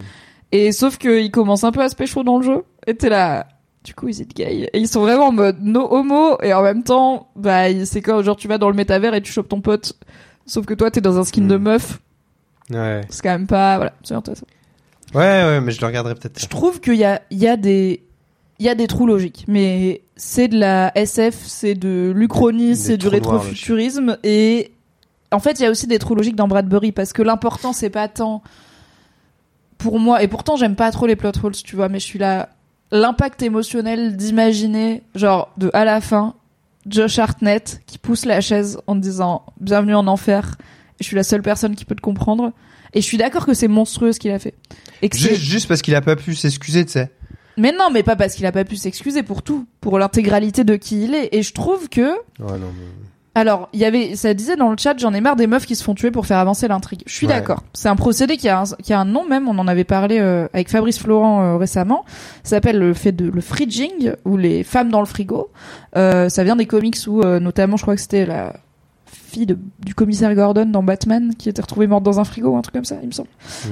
Et 0.52 0.72
sauf 0.72 0.96
qu'ils 0.96 1.30
commencent 1.30 1.64
un 1.64 1.72
peu 1.72 1.82
à 1.82 1.90
se 1.90 1.94
pécho 1.96 2.22
dans 2.22 2.38
le 2.38 2.44
jeu. 2.44 2.64
Et 2.86 2.94
t'es 2.94 3.10
là. 3.10 3.46
Du 3.84 3.94
coup, 3.94 4.08
ils 4.08 4.22
étaient 4.22 4.44
gay? 4.44 4.70
Et 4.72 4.78
ils 4.78 4.88
sont 4.88 5.00
vraiment 5.02 5.26
en 5.28 5.32
mode 5.32 5.58
no 5.60 5.86
homo. 5.92 6.38
Et 6.42 6.54
en 6.54 6.62
même 6.62 6.82
temps, 6.82 7.28
bah, 7.36 7.64
c'est 7.84 8.00
comme 8.00 8.22
genre 8.22 8.36
tu 8.36 8.48
vas 8.48 8.56
dans 8.58 8.70
le 8.70 8.74
métavers 8.74 9.12
et 9.14 9.20
tu 9.20 9.32
chopes 9.32 9.48
ton 9.48 9.60
pote. 9.60 9.92
Sauf 10.48 10.66
que 10.66 10.74
toi, 10.74 10.90
t'es 10.90 11.00
dans 11.00 11.18
un 11.18 11.24
skin 11.24 11.42
de 11.46 11.56
Mm. 11.56 11.62
meuf. 11.62 12.00
Ouais. 12.70 13.02
C'est 13.08 13.22
quand 13.22 13.30
même 13.30 13.46
pas, 13.46 13.76
voilà, 13.76 13.92
c'est 14.02 14.14
intéressant. 14.14 14.46
Ouais, 15.14 15.20
ouais, 15.20 15.60
mais 15.60 15.70
je 15.72 15.80
le 15.80 15.86
regarderai 15.86 16.14
peut-être. 16.14 16.38
Je 16.40 16.46
trouve 16.48 16.80
qu'il 16.80 16.96
y 16.96 17.04
a, 17.04 17.22
il 17.30 17.38
y 17.38 17.46
a 17.48 17.56
des, 17.56 18.02
il 18.58 18.66
y 18.66 18.68
a 18.68 18.74
des 18.74 18.86
trous 18.86 19.06
logiques. 19.06 19.44
Mais 19.48 20.02
c'est 20.16 20.48
de 20.48 20.58
la 20.58 20.92
SF, 20.96 21.34
c'est 21.46 21.74
de 21.74 22.12
l'Uchronie, 22.14 22.76
c'est 22.76 22.96
du 22.98 23.08
rétrofuturisme. 23.08 24.18
Et 24.24 24.72
en 25.32 25.38
fait, 25.38 25.60
il 25.60 25.62
y 25.62 25.66
a 25.66 25.70
aussi 25.70 25.86
des 25.86 25.98
trous 25.98 26.14
logiques 26.14 26.36
dans 26.36 26.48
Bradbury 26.48 26.92
parce 26.92 27.12
que 27.14 27.22
l'important, 27.22 27.72
c'est 27.72 27.90
pas 27.90 28.08
tant 28.08 28.42
pour 29.78 30.00
moi, 30.00 30.22
et 30.22 30.28
pourtant 30.28 30.56
j'aime 30.56 30.74
pas 30.74 30.90
trop 30.90 31.06
les 31.06 31.14
plot 31.16 31.30
holes, 31.42 31.52
tu 31.54 31.76
vois, 31.76 31.88
mais 31.88 32.00
je 32.00 32.04
suis 32.04 32.18
là. 32.18 32.48
L'impact 32.90 33.42
émotionnel 33.42 34.16
d'imaginer, 34.16 35.02
genre, 35.14 35.50
de 35.58 35.70
à 35.74 35.84
la 35.84 36.00
fin, 36.00 36.34
Josh 36.88 37.18
Hartnett 37.18 37.80
qui 37.86 37.98
pousse 37.98 38.24
la 38.24 38.40
chaise 38.40 38.78
en 38.86 38.96
disant 38.96 39.44
Bienvenue 39.60 39.94
en 39.94 40.06
enfer, 40.06 40.56
et 40.98 41.02
je 41.02 41.04
suis 41.04 41.16
la 41.16 41.24
seule 41.24 41.42
personne 41.42 41.74
qui 41.74 41.84
peut 41.84 41.94
te 41.94 42.00
comprendre. 42.00 42.52
Et 42.94 43.00
je 43.00 43.06
suis 43.06 43.18
d'accord 43.18 43.44
que 43.44 43.54
c'est 43.54 43.68
monstrueux 43.68 44.12
ce 44.12 44.18
qu'il 44.18 44.30
a 44.30 44.38
fait. 44.38 44.54
Et 45.02 45.10
Juste, 45.12 45.42
juste 45.42 45.68
parce 45.68 45.82
qu'il 45.82 45.94
a 45.94 46.00
pas 46.00 46.16
pu 46.16 46.34
s'excuser, 46.34 46.84
tu 46.86 46.92
sais. 46.92 47.10
Mais 47.58 47.72
non, 47.72 47.90
mais 47.92 48.02
pas 48.02 48.16
parce 48.16 48.34
qu'il 48.34 48.46
a 48.46 48.52
pas 48.52 48.64
pu 48.64 48.76
s'excuser 48.76 49.22
pour 49.22 49.42
tout, 49.42 49.66
pour 49.80 49.98
l'intégralité 49.98 50.64
de 50.64 50.76
qui 50.76 51.04
il 51.04 51.14
est. 51.14 51.28
Et 51.32 51.42
je 51.42 51.52
trouve 51.52 51.88
que, 51.88 52.12
Ouais, 52.40 52.58
non, 52.58 52.72
mais... 52.76 52.86
alors, 53.38 53.68
il 53.72 53.80
y 53.80 53.84
avait, 53.84 54.14
ça 54.16 54.34
disait 54.34 54.56
dans 54.56 54.70
le 54.70 54.76
chat, 54.78 54.96
j'en 54.98 55.12
ai 55.14 55.20
marre 55.20 55.36
des 55.36 55.46
meufs 55.46 55.66
qui 55.66 55.76
se 55.76 55.82
font 55.84 55.94
tuer 55.94 56.10
pour 56.10 56.26
faire 56.26 56.38
avancer 56.38 56.68
l'intrigue. 56.68 57.02
Je 57.06 57.14
suis 57.14 57.26
Ouais. 57.26 57.32
d'accord. 57.34 57.62
C'est 57.72 57.88
un 57.88 57.96
procédé 57.96 58.36
qui 58.36 58.48
a 58.48 58.60
un, 58.60 58.64
qui 58.82 58.92
a 58.92 59.00
un 59.00 59.04
nom 59.04 59.26
même. 59.26 59.48
On 59.48 59.58
en 59.58 59.66
avait 59.68 59.84
parlé 59.84 60.18
euh, 60.18 60.46
avec 60.52 60.68
Fabrice 60.70 60.98
Florent 60.98 61.42
euh, 61.42 61.56
récemment. 61.56 62.04
Ça 62.44 62.50
s'appelle 62.56 62.78
le 62.78 62.94
fait 62.94 63.12
de 63.12 63.28
le 63.30 63.40
fridging 63.40 64.12
ou 64.24 64.36
les 64.36 64.62
femmes 64.64 64.90
dans 64.90 65.00
le 65.00 65.06
frigo. 65.06 65.50
Euh, 65.96 66.28
ça 66.28 66.44
vient 66.44 66.56
des 66.56 66.66
comics 66.66 66.96
où, 67.06 67.22
notamment, 67.24 67.76
je 67.76 67.82
crois 67.82 67.94
que 67.94 68.00
c'était 68.00 68.26
la 68.26 68.54
fille 69.06 69.46
de- 69.46 69.58
du 69.80 69.94
commissaire 69.94 70.34
Gordon 70.34 70.64
dans 70.66 70.82
Batman 70.82 71.34
qui 71.36 71.50
était 71.50 71.60
retrouvée 71.60 71.86
morte 71.86 72.02
dans 72.02 72.18
un 72.18 72.24
frigo 72.24 72.48
ou 72.50 72.56
un 72.56 72.62
truc 72.62 72.74
comme 72.74 72.84
ça, 72.86 72.96
il 73.02 73.08
me 73.08 73.12
semble. 73.12 73.28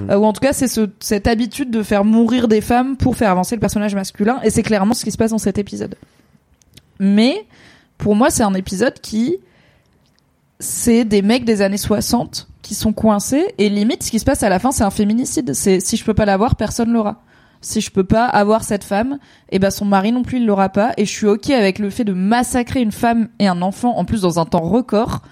Mm. 0.06 0.10
Ou 0.12 0.24
en 0.24 0.32
tout 0.34 0.40
cas, 0.40 0.52
c'est 0.52 0.68
ce, 0.68 0.88
cette 1.00 1.26
habitude 1.26 1.70
de 1.70 1.82
faire 1.82 2.04
mourir 2.04 2.46
des 2.46 2.60
femmes 2.60 2.96
pour 2.98 3.16
faire 3.16 3.30
avancer 3.30 3.54
le 3.56 3.60
personnage 3.60 3.94
masculin, 3.94 4.38
et 4.42 4.50
c'est 4.50 4.62
clairement 4.62 4.92
ce 4.92 5.02
qui 5.02 5.10
se 5.10 5.16
passe 5.16 5.30
dans 5.30 5.38
cet 5.38 5.56
épisode. 5.56 5.94
Mais 6.98 7.46
pour 7.98 8.14
moi, 8.14 8.30
c'est 8.30 8.42
un 8.42 8.54
épisode 8.54 9.00
qui 9.00 9.36
c'est 10.58 11.04
des 11.04 11.22
mecs 11.22 11.44
des 11.44 11.62
années 11.62 11.76
60 11.76 12.48
qui 12.62 12.74
sont 12.74 12.92
coincés 12.92 13.54
et 13.58 13.68
limite 13.68 14.02
ce 14.02 14.10
qui 14.10 14.18
se 14.18 14.24
passe 14.24 14.42
à 14.42 14.48
la 14.48 14.58
fin 14.58 14.72
c'est 14.72 14.84
un 14.84 14.90
féminicide. 14.90 15.54
C'est 15.54 15.80
si 15.80 15.96
je 15.96 16.04
peux 16.04 16.14
pas 16.14 16.24
l'avoir 16.24 16.56
personne 16.56 16.92
l'aura. 16.92 17.22
Si 17.60 17.80
je 17.80 17.90
peux 17.90 18.04
pas 18.04 18.26
avoir 18.26 18.64
cette 18.64 18.84
femme 18.84 19.18
et 19.50 19.58
ben 19.58 19.70
son 19.70 19.84
mari 19.84 20.12
non 20.12 20.22
plus 20.22 20.38
il 20.38 20.46
l'aura 20.46 20.68
pas. 20.68 20.92
Et 20.96 21.04
je 21.04 21.10
suis 21.10 21.26
ok 21.26 21.50
avec 21.50 21.78
le 21.78 21.90
fait 21.90 22.04
de 22.04 22.12
massacrer 22.12 22.80
une 22.80 22.92
femme 22.92 23.28
et 23.38 23.46
un 23.46 23.62
enfant 23.62 23.96
en 23.96 24.04
plus 24.04 24.22
dans 24.22 24.38
un 24.38 24.44
temps 24.44 24.60
record 24.60 25.22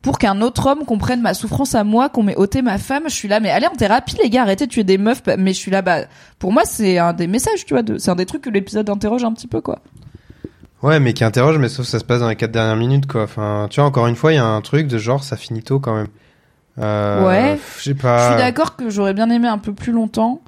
pour 0.00 0.18
qu'un 0.18 0.40
autre 0.40 0.66
homme 0.66 0.84
comprenne 0.84 1.20
ma 1.20 1.34
souffrance 1.34 1.74
à 1.74 1.82
moi 1.82 2.08
qu'on 2.08 2.22
m'ait 2.22 2.36
ôté 2.36 2.62
ma 2.62 2.78
femme. 2.78 3.04
Je 3.06 3.14
suis 3.14 3.28
là 3.28 3.40
mais 3.40 3.50
allez 3.50 3.66
en 3.66 3.74
thérapie 3.74 4.16
les 4.22 4.30
gars 4.30 4.42
arrêtez 4.42 4.66
de 4.66 4.70
tuer 4.70 4.84
des 4.84 4.98
meufs. 4.98 5.22
Mais 5.38 5.52
je 5.52 5.58
suis 5.58 5.70
là 5.70 5.82
bah 5.82 6.02
pour 6.38 6.52
moi 6.52 6.62
c'est 6.64 6.98
un 6.98 7.12
des 7.12 7.26
messages 7.26 7.64
tu 7.64 7.74
vois 7.74 7.82
de, 7.82 7.98
c'est 7.98 8.10
un 8.10 8.16
des 8.16 8.26
trucs 8.26 8.42
que 8.42 8.50
l'épisode 8.50 8.88
interroge 8.90 9.24
un 9.24 9.32
petit 9.32 9.48
peu 9.48 9.60
quoi 9.60 9.80
Ouais, 10.82 11.00
mais 11.00 11.12
qui 11.12 11.24
interroge, 11.24 11.58
mais 11.58 11.68
sauf 11.68 11.86
que 11.86 11.90
ça 11.90 11.98
se 11.98 12.04
passe 12.04 12.20
dans 12.20 12.28
les 12.28 12.36
quatre 12.36 12.52
dernières 12.52 12.76
minutes, 12.76 13.06
quoi. 13.06 13.24
Enfin, 13.24 13.66
tu 13.70 13.80
vois, 13.80 13.88
encore 13.88 14.06
une 14.06 14.14
fois, 14.16 14.32
il 14.32 14.36
y 14.36 14.38
a 14.38 14.44
un 14.46 14.60
truc 14.60 14.86
de 14.86 14.96
genre, 14.98 15.24
ça 15.24 15.36
finit 15.36 15.62
tôt 15.62 15.80
quand 15.80 15.94
même. 15.96 16.06
Euh, 16.78 17.26
Ouais. 17.26 17.58
Je 17.78 17.82
sais 17.82 17.94
pas. 17.94 18.18
je 18.30 18.34
suis 18.34 18.42
d'accord 18.44 18.76
que 18.76 18.88
j'aurais 18.88 19.12
bien 19.14 19.28
aimé 19.30 19.48
un 19.48 19.58
peu 19.58 19.72
plus 19.74 19.90
longtemps 19.92 20.40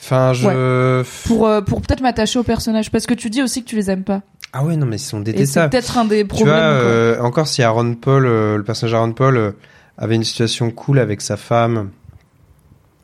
Enfin, 0.00 0.32
je. 0.32 1.02
pour 1.26 1.46
euh, 1.48 1.60
pour 1.60 1.82
peut-être 1.82 2.00
m'attacher 2.00 2.38
aux 2.38 2.44
personnages 2.44 2.90
parce 2.90 3.04
que 3.06 3.14
tu 3.14 3.30
dis 3.30 3.42
aussi 3.42 3.64
que 3.64 3.68
tu 3.68 3.74
les 3.76 3.90
aimes 3.90 4.04
pas 4.04 4.22
Ah 4.52 4.64
ouais, 4.64 4.76
non, 4.76 4.86
mais 4.86 4.96
ils 4.96 5.00
sont 5.00 5.20
et 5.22 5.24
c'est 5.26 5.32
détestables. 5.32 5.70
peut-être 5.70 5.98
un 5.98 6.04
des 6.04 6.20
Tu 6.22 6.26
problèmes 6.28 6.54
vois, 6.54 6.60
quoi. 6.62 6.70
euh, 6.70 7.20
encore 7.20 7.48
si 7.48 7.62
Aaron 7.64 7.94
Paul, 7.94 8.22
le 8.24 8.62
personnage 8.64 8.94
Aaron 8.94 9.12
Paul, 9.12 9.54
avait 9.98 10.14
une 10.14 10.22
situation 10.24 10.70
cool 10.70 11.00
avec 11.00 11.20
sa 11.20 11.36
femme, 11.36 11.90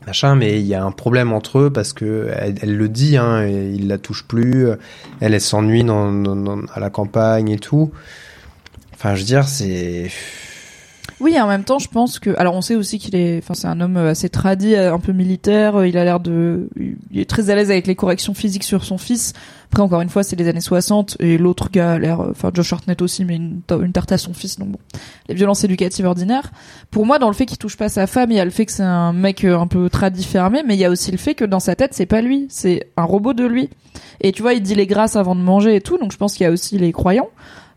machin, 0.07 0.35
mais 0.37 0.61
il 0.61 0.67
y 0.67 0.75
a 0.75 0.85
un 0.85 0.91
problème 0.93 1.33
entre 1.33 1.59
eux 1.61 1.71
parce 1.71 1.93
que 1.93 2.31
elle, 2.37 2.77
le 2.77 2.89
dit, 2.89 3.17
hein, 3.17 3.47
et 3.47 3.73
il 3.75 3.89
la 3.89 3.99
touche 3.99 4.25
plus, 4.25 4.69
elle, 5.21 5.35
elle 5.35 5.41
s'ennuie 5.41 5.85
dans, 5.85 6.13
dans- 6.13 6.37
dans- 6.37 6.63
à 6.75 6.81
la 6.81 6.91
campagne 6.91 7.49
et 7.51 7.59
tout. 7.59 7.93
Enfin, 8.95 9.15
je 9.15 9.21
veux 9.21 9.27
dire, 9.27 9.49
c'est. 9.49 10.11
Oui, 11.21 11.41
en 11.41 11.47
même 11.47 11.63
temps, 11.65 11.79
je 11.79 11.89
pense 11.89 12.19
que. 12.19 12.31
Alors, 12.39 12.55
on 12.57 12.61
sait 12.61 12.75
aussi 12.75 12.99
qu'il 12.99 13.15
est. 13.15 13.39
Enfin, 13.39 13.55
c'est 13.55 13.69
un 13.69 13.81
homme 13.81 13.97
euh, 13.97 14.11
assez 14.11 14.29
tradi, 14.29 14.75
euh, 14.75 14.93
un 14.93 14.99
peu 14.99 15.13
militaire. 15.13 15.77
euh, 15.77 15.87
Il 15.89 15.97
a 15.97 16.05
l'air 16.05 16.19
de. 16.19 16.69
Il 17.13 17.21
est 17.21 17.29
très 17.29 17.51
à 17.51 17.55
l'aise 17.55 17.71
avec 17.71 17.87
les 17.87 17.95
corrections 17.95 18.35
physiques 18.35 18.65
sur 18.65 18.85
son 18.85 18.99
fils. 18.99 19.33
Après, 19.71 19.83
encore 19.83 20.01
une 20.01 20.09
fois, 20.09 20.23
c'est 20.25 20.35
les 20.37 20.49
années 20.49 20.61
60 20.61 21.17
et 21.21 21.39
l'autre 21.39 21.71
gars 21.71 21.93
a 21.93 21.99
l'air. 21.99 22.21
Enfin, 22.21 22.51
Josh 22.53 22.73
Hartnett 22.73 23.01
aussi, 23.01 23.25
mais 23.25 23.37
une, 23.37 23.61
une 23.81 23.93
tarte 23.93 24.11
à 24.13 24.19
son 24.19 24.35
fils. 24.35 24.59
Donc 24.59 24.71
bon, 24.71 24.79
les 25.29 25.35
violences 25.35 25.63
éducatives 25.65 26.05
ordinaires. 26.05 26.51
Pour 26.91 27.07
moi, 27.07 27.19
dans 27.21 27.29
le 27.29 27.35
fait 27.35 27.47
qu'il 27.47 27.59
touche 27.59 27.77
pas 27.77 27.89
sa 27.89 28.07
femme, 28.09 28.31
il 28.33 28.37
y 28.37 28.41
a 28.41 28.45
le 28.45 28.51
fait 28.51 28.67
que 28.67 28.73
c'est 28.73 28.83
un 28.83 29.13
mec 29.13 29.45
un 29.45 29.67
peu 29.69 29.89
tradi 29.89 30.25
fermé, 30.25 30.63
mais 30.67 30.75
il 30.75 30.81
y 30.81 30.85
a 30.85 30.91
aussi 30.91 31.11
le 31.13 31.17
fait 31.19 31.35
que 31.35 31.45
dans 31.45 31.61
sa 31.61 31.77
tête, 31.77 31.95
c'est 31.95 32.07
pas 32.07 32.23
lui, 32.23 32.47
c'est 32.51 32.89
un 32.97 33.05
robot 33.05 33.35
de 33.35 33.45
lui. 33.47 33.71
Et 34.21 34.33
tu 34.33 34.43
vois, 34.43 34.55
il 34.55 34.63
dit 34.63 34.75
les 34.75 34.87
grâces 34.87 35.17
avant 35.17 35.35
de 35.37 35.41
manger 35.41 35.77
et 35.77 35.81
tout. 35.81 35.97
Donc, 35.99 36.11
je 36.13 36.17
pense 36.17 36.35
qu'il 36.35 36.45
y 36.45 36.49
a 36.49 36.53
aussi 36.53 36.77
les 36.79 36.93
croyants. 36.93 37.29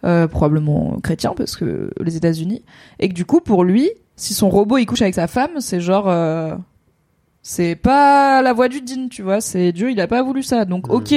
Euh, 0.06 0.28
probablement 0.28 1.00
chrétiens 1.02 1.34
parce 1.36 1.56
que 1.56 1.90
les 2.00 2.16
États-Unis. 2.18 2.64
Et 3.00 3.10
que 3.10 3.16
du 3.16 3.26
coup 3.26 3.42
pour 3.42 3.64
lui 3.64 3.90
si 4.16 4.36
son 4.36 4.50
robot 4.50 4.78
il 4.78 4.86
couche 4.86 5.02
avec 5.02 5.16
sa 5.16 5.26
femme 5.26 5.60
c'est 5.60 5.82
genre 5.82 6.08
euh, 6.08 6.54
c'est 7.42 7.76
pas 7.76 8.44
la 8.44 8.54
voie 8.54 8.68
du 8.68 8.82
din 8.82 9.08
tu 9.10 9.24
vois 9.24 9.42
c'est 9.42 9.72
Dieu 9.72 9.90
il 9.90 10.00
a 10.00 10.08
pas 10.08 10.22
voulu 10.22 10.44
ça. 10.44 10.66
Donc 10.66 10.90
ok 10.90 11.16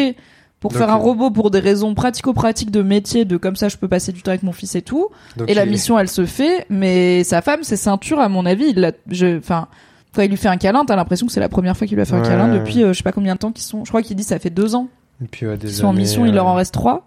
pour 0.60 0.72
faire 0.72 0.90
un 0.90 0.96
robot 0.96 1.30
pour 1.30 1.50
des 1.50 1.58
raisons 1.58 1.94
pratico-pratiques 1.94 2.70
de 2.70 2.80
métier 2.80 3.26
de 3.26 3.36
comme 3.36 3.54
ça 3.54 3.68
je 3.68 3.76
peux 3.76 3.88
passer 3.88 4.12
du 4.12 4.22
temps 4.22 4.30
avec 4.30 4.42
mon 4.42 4.52
fils 4.52 4.74
et 4.74 4.82
tout. 4.82 5.08
Et 5.46 5.52
la 5.52 5.66
mission 5.66 5.98
elle 5.98 6.08
se 6.08 6.24
fait 6.24 6.64
mais 6.70 7.22
sa 7.22 7.42
femme 7.42 7.60
c'est 7.62 7.76
ceinture 7.76 8.18
à 8.18 8.30
mon 8.30 8.46
avis 8.46 8.70
il 8.70 8.80
l'a 8.80 8.92
enfin 9.36 9.68
quand 10.14 10.22
il 10.22 10.30
lui 10.30 10.38
fait 10.38 10.48
un 10.48 10.56
câlin 10.56 10.86
t'as 10.86 10.96
l'impression 10.96 11.26
que 11.26 11.32
c'est 11.32 11.40
la 11.40 11.50
première 11.50 11.76
fois 11.76 11.86
qu'il 11.86 11.96
lui 11.96 12.02
a 12.02 12.06
fait 12.06 12.16
un 12.16 12.22
câlin 12.22 12.48
depuis 12.48 12.82
euh, 12.82 12.94
je 12.94 12.98
sais 12.98 13.04
pas 13.04 13.12
combien 13.12 13.34
de 13.34 13.40
temps 13.40 13.52
qu'ils 13.52 13.64
sont. 13.64 13.84
Je 13.84 13.90
crois 13.90 14.00
qu'il 14.00 14.16
dit 14.16 14.24
ça 14.24 14.38
fait 14.38 14.48
deux 14.48 14.74
ans 14.74 14.88
Et 15.22 15.28
puis, 15.28 15.46
ouais, 15.46 15.58
des 15.58 15.68
ils 15.68 15.74
sont 15.74 15.86
en 15.86 15.92
mission, 15.92 16.24
il 16.24 16.32
leur 16.32 16.46
en 16.46 16.54
euh, 16.54 16.56
reste 16.56 16.72
trois. 16.72 17.06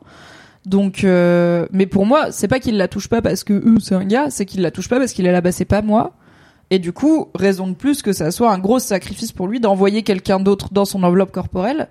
Donc, 0.65 1.03
euh, 1.03 1.65
mais 1.71 1.85
pour 1.85 2.05
moi, 2.05 2.31
c'est 2.31 2.47
pas 2.47 2.59
qu'il 2.59 2.77
la 2.77 2.87
touche 2.87 3.07
pas 3.09 3.21
parce 3.21 3.43
que 3.43 3.53
eux, 3.53 3.77
c'est 3.81 3.95
un 3.95 4.05
gars, 4.05 4.27
c'est 4.29 4.45
qu'il 4.45 4.61
la 4.61 4.71
touche 4.71 4.87
pas 4.89 4.97
parce 4.97 5.11
qu'il 5.13 5.25
est 5.25 5.31
là, 5.31 5.41
bah 5.41 5.51
c'est 5.51 5.65
pas 5.65 5.81
moi. 5.81 6.13
Et 6.69 6.79
du 6.79 6.93
coup, 6.93 7.29
raison 7.35 7.67
de 7.67 7.73
plus 7.75 8.01
que 8.01 8.13
ça 8.13 8.31
soit 8.31 8.51
un 8.51 8.57
gros 8.59 8.79
sacrifice 8.79 9.31
pour 9.33 9.47
lui 9.47 9.59
d'envoyer 9.59 10.03
quelqu'un 10.03 10.39
d'autre 10.39 10.69
dans 10.71 10.85
son 10.85 11.03
enveloppe 11.03 11.31
corporelle. 11.31 11.87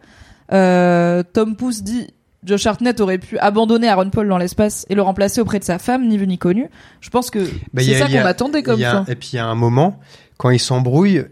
Euh, 0.53 1.23
Tom 1.33 1.55
Pouce 1.57 1.83
dit, 1.83 2.09
Josh 2.45 2.67
Hartnett 2.67 3.01
aurait 3.01 3.19
pu 3.19 3.39
abandonner 3.39 3.89
Aaron 3.89 4.11
Paul 4.11 4.29
dans 4.29 4.39
l'espace 4.39 4.85
et 4.89 4.95
le 4.95 5.03
remplacer 5.03 5.41
auprès 5.41 5.59
de 5.59 5.65
sa 5.65 5.79
femme, 5.79 6.09
ni 6.09 6.19
vu 6.19 6.27
ni 6.27 6.39
connu. 6.39 6.69
Je 7.01 7.11
pense 7.11 7.31
que 7.31 7.39
Bah, 7.73 7.83
c'est 7.85 7.95
ça 7.99 8.09
qu'on 8.09 8.25
attendait 8.27 8.63
comme 8.63 8.79
il 8.79 8.83
y 8.83 8.87
a- 8.87 9.05
ça. 9.05 9.13
Et 9.13 9.15
puis 9.15 9.31
il 9.35 9.37
y 9.37 9.39
a 9.39 9.47
un 9.47 9.55
moment, 9.55 10.01
quand 10.39 10.51
ils 10.51 10.59
s'embrouillent, 10.59 11.25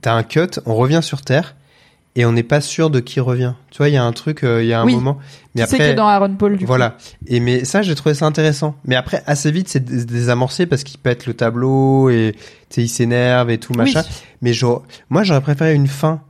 t'as 0.00 0.14
un 0.14 0.22
cut, 0.24 0.58
on 0.66 0.74
revient 0.74 1.00
sur 1.02 1.22
Terre, 1.22 1.54
et 2.16 2.24
on 2.24 2.32
n'est 2.32 2.42
pas 2.42 2.60
sûr 2.60 2.90
de 2.90 3.00
qui 3.00 3.20
revient. 3.20 3.54
Tu 3.70 3.78
vois, 3.78 3.88
il 3.88 3.94
y 3.94 3.96
a 3.96 4.04
un 4.04 4.12
truc, 4.12 4.42
euh, 4.44 4.62
il 4.62 4.68
y 4.68 4.72
a 4.72 4.80
un 4.80 4.84
Oui. 4.84 4.94
moment. 4.94 5.18
Mais 5.54 5.62
Tu 5.62 5.68
sais 5.68 5.74
après, 5.76 5.90
que 5.92 5.96
dans 5.96 6.06
Aaron 6.08 6.34
Paul, 6.36 6.56
du 6.56 6.64
voilà. 6.66 6.96
Et 7.26 7.38
mais 7.40 7.64
ça, 7.64 7.82
j'ai 7.82 7.94
trouvé 7.94 8.14
ça 8.14 8.26
intéressant. 8.26 8.74
Mais 8.84 8.96
après, 8.96 9.22
assez 9.26 9.50
vite, 9.52 9.68
c'est 9.68 9.84
dés- 9.84 10.04
désamorcé 10.04 10.66
parce 10.66 10.82
qu'il 10.84 10.98
pète 10.98 11.26
le 11.26 11.34
tableau 11.34 12.10
et 12.10 12.34
tu 12.68 12.74
sais, 12.74 12.82
il 12.82 12.88
s'énerve 12.88 13.50
et 13.50 13.58
tout 13.58 13.72
coup. 13.72 13.78
machin. 13.78 14.02
Oui. 14.04 14.14
Mais 14.42 14.52
genre, 14.52 14.82
moi, 15.08 15.22
j'aurais 15.22 15.40
préféré 15.40 15.74
une 15.74 15.86
fin 15.88 16.20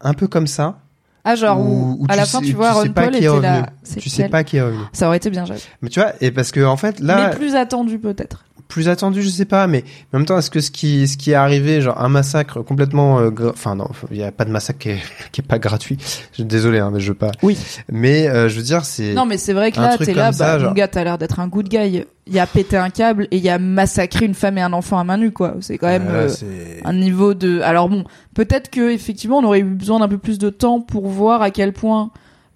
un 0.00 0.14
peu 0.14 0.26
comme 0.28 0.46
ça. 0.46 0.78
Ah, 1.24 1.36
genre, 1.36 1.60
où, 1.60 2.04
à 2.08 2.16
la 2.16 2.24
fin, 2.26 2.40
tu 2.40 2.52
vois, 2.52 2.68
tu 2.70 2.72
sais 2.74 2.78
Aaron 2.80 2.92
pas 2.92 3.02
Paul 3.04 3.10
qui 3.12 3.16
est 3.24 3.28
était 3.28 3.40
là. 3.40 3.66
Tu 4.00 4.10
sais 4.10 4.28
pas 4.28 4.42
qui 4.42 4.56
est 4.56 4.62
revenu. 4.62 4.80
Ça 4.92 5.06
aurait 5.06 5.18
été 5.18 5.30
bien, 5.30 5.44
j'avoue. 5.44 5.60
Mais 5.80 5.88
tu 5.88 6.00
vois, 6.00 6.12
et 6.20 6.32
parce 6.32 6.50
que 6.50 6.64
en 6.64 6.76
fait, 6.76 6.98
là, 6.98 7.28
mais 7.30 7.36
plus 7.36 7.54
attendu, 7.54 7.98
peut-être. 8.00 8.44
Plus 8.72 8.88
attendu, 8.88 9.22
je 9.22 9.28
sais 9.28 9.44
pas, 9.44 9.66
mais 9.66 9.84
en 10.12 10.18
même 10.18 10.26
temps, 10.26 10.38
est-ce 10.38 10.50
que 10.50 10.60
ce 10.60 10.70
qui, 10.70 11.06
ce 11.06 11.18
qui 11.18 11.32
est 11.32 11.34
arrivé, 11.34 11.82
genre 11.82 12.00
un 12.00 12.08
massacre 12.08 12.62
complètement, 12.62 13.20
euh, 13.20 13.30
enfin 13.50 13.74
non, 13.76 13.88
il 14.10 14.16
y 14.16 14.22
a 14.22 14.32
pas 14.32 14.46
de 14.46 14.50
massacre 14.50 14.78
qui 14.78 14.88
est, 14.90 15.02
qui 15.32 15.42
est 15.42 15.44
pas 15.46 15.58
gratuit. 15.58 15.98
Je 16.00 16.36
suis 16.36 16.44
désolé, 16.44 16.78
hein, 16.78 16.90
mais 16.92 17.00
je 17.00 17.08
veux 17.08 17.18
pas. 17.18 17.32
Oui. 17.42 17.58
Mais 17.90 18.28
euh, 18.28 18.48
je 18.48 18.56
veux 18.56 18.62
dire, 18.62 18.84
c'est. 18.84 19.12
Non, 19.12 19.26
mais 19.26 19.36
c'est 19.36 19.52
vrai 19.52 19.72
que 19.72 19.80
là, 19.80 19.98
t'es 19.98 20.14
là, 20.14 20.32
ça, 20.32 20.46
bah, 20.46 20.58
mon 20.58 20.64
genre. 20.64 20.74
gars, 20.74 20.88
t'as 20.88 21.04
l'air 21.04 21.18
d'être 21.18 21.38
un 21.38 21.48
good 21.48 21.68
guy. 21.68 22.04
Il 22.26 22.38
a 22.38 22.46
pété 22.46 22.76
un 22.76 22.88
câble 22.88 23.28
et 23.30 23.36
il 23.36 23.48
a 23.50 23.58
massacré 23.58 24.24
une 24.24 24.34
femme 24.34 24.56
et 24.56 24.62
un 24.62 24.72
enfant 24.72 24.98
à 24.98 25.04
main 25.04 25.18
nue, 25.18 25.32
quoi. 25.32 25.56
C'est 25.60 25.76
quand 25.76 25.88
même 25.88 26.06
Euh, 26.08 26.28
euh, 26.42 26.80
un 26.84 26.92
niveau 26.94 27.34
de. 27.34 27.60
Alors 27.60 27.88
bon, 27.88 28.04
peut-être 28.34 28.70
que 28.70 28.90
effectivement, 28.90 29.38
on 29.38 29.44
aurait 29.44 29.60
eu 29.60 29.64
besoin 29.64 29.98
d'un 30.00 30.08
peu 30.08 30.18
plus 30.18 30.38
de 30.38 30.48
temps 30.48 30.80
pour 30.80 31.08
voir 31.08 31.42
à 31.42 31.50
quel 31.50 31.72
point 31.72 32.10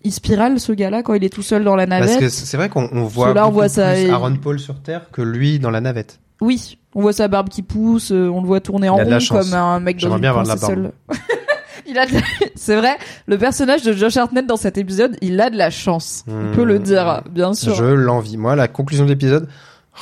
il 0.06 0.12
spirale 0.12 0.58
ce 0.60 0.72
gars-là 0.72 1.02
quand 1.02 1.14
il 1.14 1.24
est 1.24 1.28
tout 1.32 1.42
seul 1.42 1.64
dans 1.64 1.76
la 1.76 1.86
Parce 1.86 2.00
navette. 2.02 2.20
que 2.20 2.28
c'est 2.28 2.56
vrai 2.56 2.68
qu'on 2.68 2.88
on 2.92 3.04
voit 3.04 3.34
on 3.46 3.50
voit 3.50 3.68
ça 3.68 3.92
plus 3.92 4.02
et- 4.02 4.10
Aaron 4.10 4.36
Paul 4.36 4.58
sur 4.58 4.80
Terre 4.80 5.10
que 5.12 5.22
lui 5.22 5.58
dans 5.58 5.70
la 5.70 5.80
navette. 5.80 6.18
Oui, 6.40 6.78
on 6.94 7.00
voit 7.02 7.12
sa 7.12 7.28
barbe 7.28 7.48
qui 7.48 7.62
pousse, 7.62 8.12
euh, 8.12 8.28
on 8.28 8.40
le 8.42 8.46
voit 8.46 8.60
tourner 8.60 8.88
en 8.88 8.96
rond 8.96 9.18
comme 9.30 9.54
un 9.54 9.80
mec 9.80 9.98
dans 10.00 10.14
une 10.14 10.20
bien 10.20 10.30
avoir 10.30 10.44
de 10.44 10.48
la 10.50 10.56
seule. 10.56 10.92
il 11.86 11.98
a 11.98 12.06
de 12.06 12.12
c'est 12.54 12.76
vrai, 12.76 12.96
le 13.26 13.38
personnage 13.38 13.82
de 13.82 13.92
Josh 13.92 14.16
Hartnett 14.16 14.46
dans 14.46 14.56
cet 14.56 14.76
épisode, 14.78 15.16
il 15.22 15.40
a 15.40 15.50
de 15.50 15.56
la 15.56 15.70
chance. 15.70 16.24
On 16.28 16.32
Hmm. 16.50 16.52
peut 16.54 16.64
le 16.64 16.78
dire, 16.78 17.22
bien 17.30 17.54
sûr. 17.54 17.74
Je 17.74 17.84
l'envie. 17.84 18.36
Moi, 18.36 18.54
la 18.56 18.68
conclusion 18.68 19.04
de 19.04 19.10
l'épisode, 19.10 19.48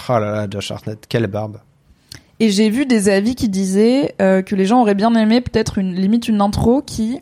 oh 0.09 0.13
là 0.13 0.21
là, 0.33 0.47
Josh 0.51 0.71
Hartnett, 0.71 1.07
quelle 1.09 1.27
barbe. 1.29 1.59
Et 2.41 2.51
j'ai 2.51 2.69
vu 2.69 2.85
des 2.85 3.09
avis 3.09 3.37
qui 3.37 3.49
disaient 3.49 4.15
euh, 4.21 4.43
que 4.43 4.57
les 4.57 4.67
gens 4.67 4.81
auraient 4.81 4.97
bien 4.97 5.15
aimé 5.15 5.41
peut-être 5.41 5.79
une 5.79 5.95
limite 5.95 6.27
une 6.29 6.41
intro 6.41 6.83
qui 6.83 7.21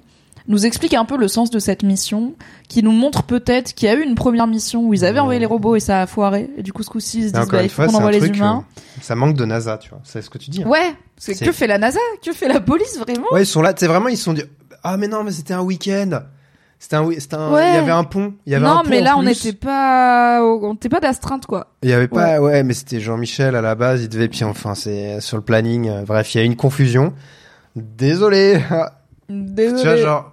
nous 0.48 0.66
explique 0.66 0.94
un 0.94 1.04
peu 1.04 1.16
le 1.16 1.28
sens 1.28 1.50
de 1.50 1.58
cette 1.58 1.82
mission, 1.82 2.34
qui 2.68 2.82
nous 2.82 2.90
montre 2.92 3.22
peut-être 3.22 3.74
qu'il 3.74 3.88
y 3.88 3.90
a 3.90 3.94
eu 3.94 4.02
une 4.02 4.14
première 4.14 4.46
mission 4.46 4.82
où 4.82 4.94
ils 4.94 5.04
avaient 5.04 5.20
envoyé 5.20 5.38
les 5.40 5.46
robots 5.46 5.76
et 5.76 5.80
ça 5.80 6.02
a 6.02 6.06
foiré. 6.06 6.50
Et 6.56 6.62
du 6.62 6.72
coup, 6.72 6.82
ce 6.82 6.90
coup-ci, 6.90 7.18
ils 7.18 7.28
se 7.28 7.32
disent, 7.34 7.48
bah, 7.48 7.62
il 7.62 7.68
faut 7.68 7.82
qu'on 7.84 7.94
envoie 7.94 8.10
les 8.10 8.26
humains. 8.26 8.64
euh, 8.76 8.80
ça 9.02 9.14
manque 9.14 9.34
de 9.36 9.44
NASA, 9.44 9.78
tu 9.78 9.90
vois. 9.90 10.00
C'est 10.04 10.22
ce 10.22 10.30
que 10.30 10.38
tu 10.38 10.50
dis. 10.50 10.62
hein. 10.62 10.68
Ouais, 10.68 10.94
c'est 11.16 11.34
que 11.38 11.52
fait 11.52 11.66
la 11.66 11.78
NASA? 11.78 12.00
Que 12.24 12.32
fait 12.32 12.48
la 12.48 12.60
police 12.60 12.98
vraiment? 12.98 13.26
Ouais, 13.32 13.42
ils 13.42 13.46
sont 13.46 13.62
là, 13.62 13.72
c'est 13.76 13.86
vraiment, 13.86 14.08
ils 14.08 14.16
se 14.16 14.24
sont 14.24 14.32
dit, 14.32 14.42
ah, 14.82 14.96
mais 14.96 15.08
non, 15.08 15.22
mais 15.24 15.30
c'était 15.32 15.54
un 15.54 15.62
week-end. 15.62 16.20
C'était 16.80 16.96
un, 16.96 17.08
c'était 17.16 17.36
un, 17.36 17.52
Ouais. 17.52 17.68
il 17.70 17.74
y 17.74 17.78
avait 17.78 17.92
un 17.92 18.02
pont. 18.02 18.34
Il 18.44 18.52
y 18.52 18.56
avait 18.56 18.64
Non, 18.64 18.78
un 18.78 18.82
pont 18.82 18.90
mais 18.90 19.00
là, 19.00 19.16
on 19.16 19.22
n'était 19.22 19.52
pas, 19.52 20.42
on 20.42 20.72
n'était 20.72 20.88
pas 20.88 20.98
d'astreinte 20.98 21.46
quoi. 21.46 21.68
Il 21.84 21.90
y 21.90 21.92
avait 21.92 22.08
pas, 22.08 22.40
ouais, 22.40 22.64
mais 22.64 22.74
c'était 22.74 22.98
Jean-Michel 22.98 23.54
à 23.54 23.60
la 23.60 23.76
base, 23.76 24.02
il 24.02 24.08
devait, 24.08 24.26
puis 24.26 24.42
enfin, 24.42 24.74
c'est 24.74 25.20
sur 25.20 25.36
le 25.36 25.44
planning. 25.44 25.88
euh, 25.88 26.02
Bref, 26.02 26.34
il 26.34 26.38
y 26.38 26.40
a 26.40 26.42
eu 26.44 26.46
une 26.46 26.56
confusion. 26.56 27.12
Désolé. 27.76 28.60
Désolé. 29.28 29.76
Tu 29.82 29.86
vois, 29.86 29.96
genre, 29.96 30.31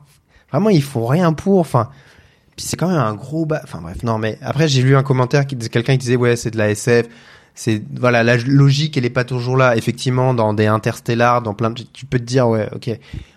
vraiment, 0.52 0.70
ils 0.70 0.84
font 0.84 1.06
rien 1.06 1.34
pour, 1.34 1.60
enfin, 1.60 1.90
puis 2.56 2.66
c'est 2.66 2.78
quand 2.78 2.88
même 2.90 2.98
un 2.98 3.16
gros 3.16 3.46
bas, 3.46 3.62
enfin 3.64 3.80
bref, 3.82 4.04
non, 4.04 4.18
mais 4.18 4.38
après, 4.42 4.68
j'ai 4.68 4.82
lu 4.82 4.96
un 4.96 5.04
commentaire 5.04 5.46
qui 5.48 5.58
quelqu'un 5.58 5.94
qui 5.94 6.00
disait, 6.00 6.16
ouais, 6.16 6.36
c'est 6.36 6.52
de 6.52 6.58
la 6.58 6.70
SF, 6.72 7.08
c'est, 7.56 7.82
voilà, 8.00 8.24
la 8.24 8.38
logique, 8.38 8.96
elle 8.98 9.06
est 9.06 9.10
pas 9.10 9.26
toujours 9.26 9.58
là, 9.58 9.76
effectivement, 9.76 10.34
dans 10.34 10.54
des 10.54 10.68
interstellars, 10.68 11.42
dans 11.42 11.54
plein 11.54 11.72
de, 11.72 11.82
tu 11.94 12.06
peux 12.06 12.20
te 12.20 12.24
dire, 12.24 12.48
ouais, 12.48 12.70
ok. 12.74 12.90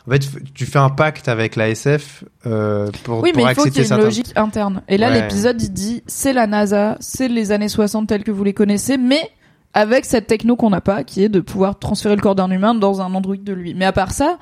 En 0.06 0.10
fait, 0.12 0.20
tu 0.54 0.64
fais 0.66 0.78
un 0.78 0.90
pacte 0.90 1.28
avec 1.28 1.56
la 1.56 1.68
SF, 1.70 2.24
euh, 2.46 2.88
pour, 3.04 3.20
Oui, 3.22 3.32
mais 3.34 3.42
il 3.42 3.54
faut 3.54 3.64
qu'il 3.64 3.74
y 3.74 3.78
ait 3.78 3.82
une 3.82 3.88
certains- 3.88 4.04
logique 4.04 4.32
interne. 4.36 4.82
Et 4.88 4.96
là, 4.96 5.10
Ouais. 5.10 5.22
l'épisode, 5.22 5.60
il 5.62 5.72
dit, 5.72 6.02
c'est 6.06 6.32
la 6.32 6.46
NASA, 6.46 6.96
c'est 7.00 7.28
les 7.28 7.50
années 7.52 7.68
60 7.68 8.08
telles 8.08 8.22
que 8.24 8.30
vous 8.30 8.44
les 8.44 8.54
connaissez, 8.54 8.96
mais 8.96 9.28
avec 9.74 10.04
cette 10.04 10.26
techno 10.28 10.54
qu'on 10.56 10.70
n'a 10.70 10.80
pas, 10.80 11.02
qui 11.02 11.24
est 11.24 11.28
de 11.28 11.40
pouvoir 11.40 11.78
transférer 11.78 12.14
le 12.14 12.20
corps 12.22 12.34
d'un 12.34 12.50
humain 12.50 12.74
dans 12.74 13.00
un 13.00 13.12
androïde 13.14 13.42
de 13.44 13.52
lui. 13.52 13.74
Mais 13.74 13.84
à 13.86 13.92
part 13.92 14.12
ça, 14.12 14.38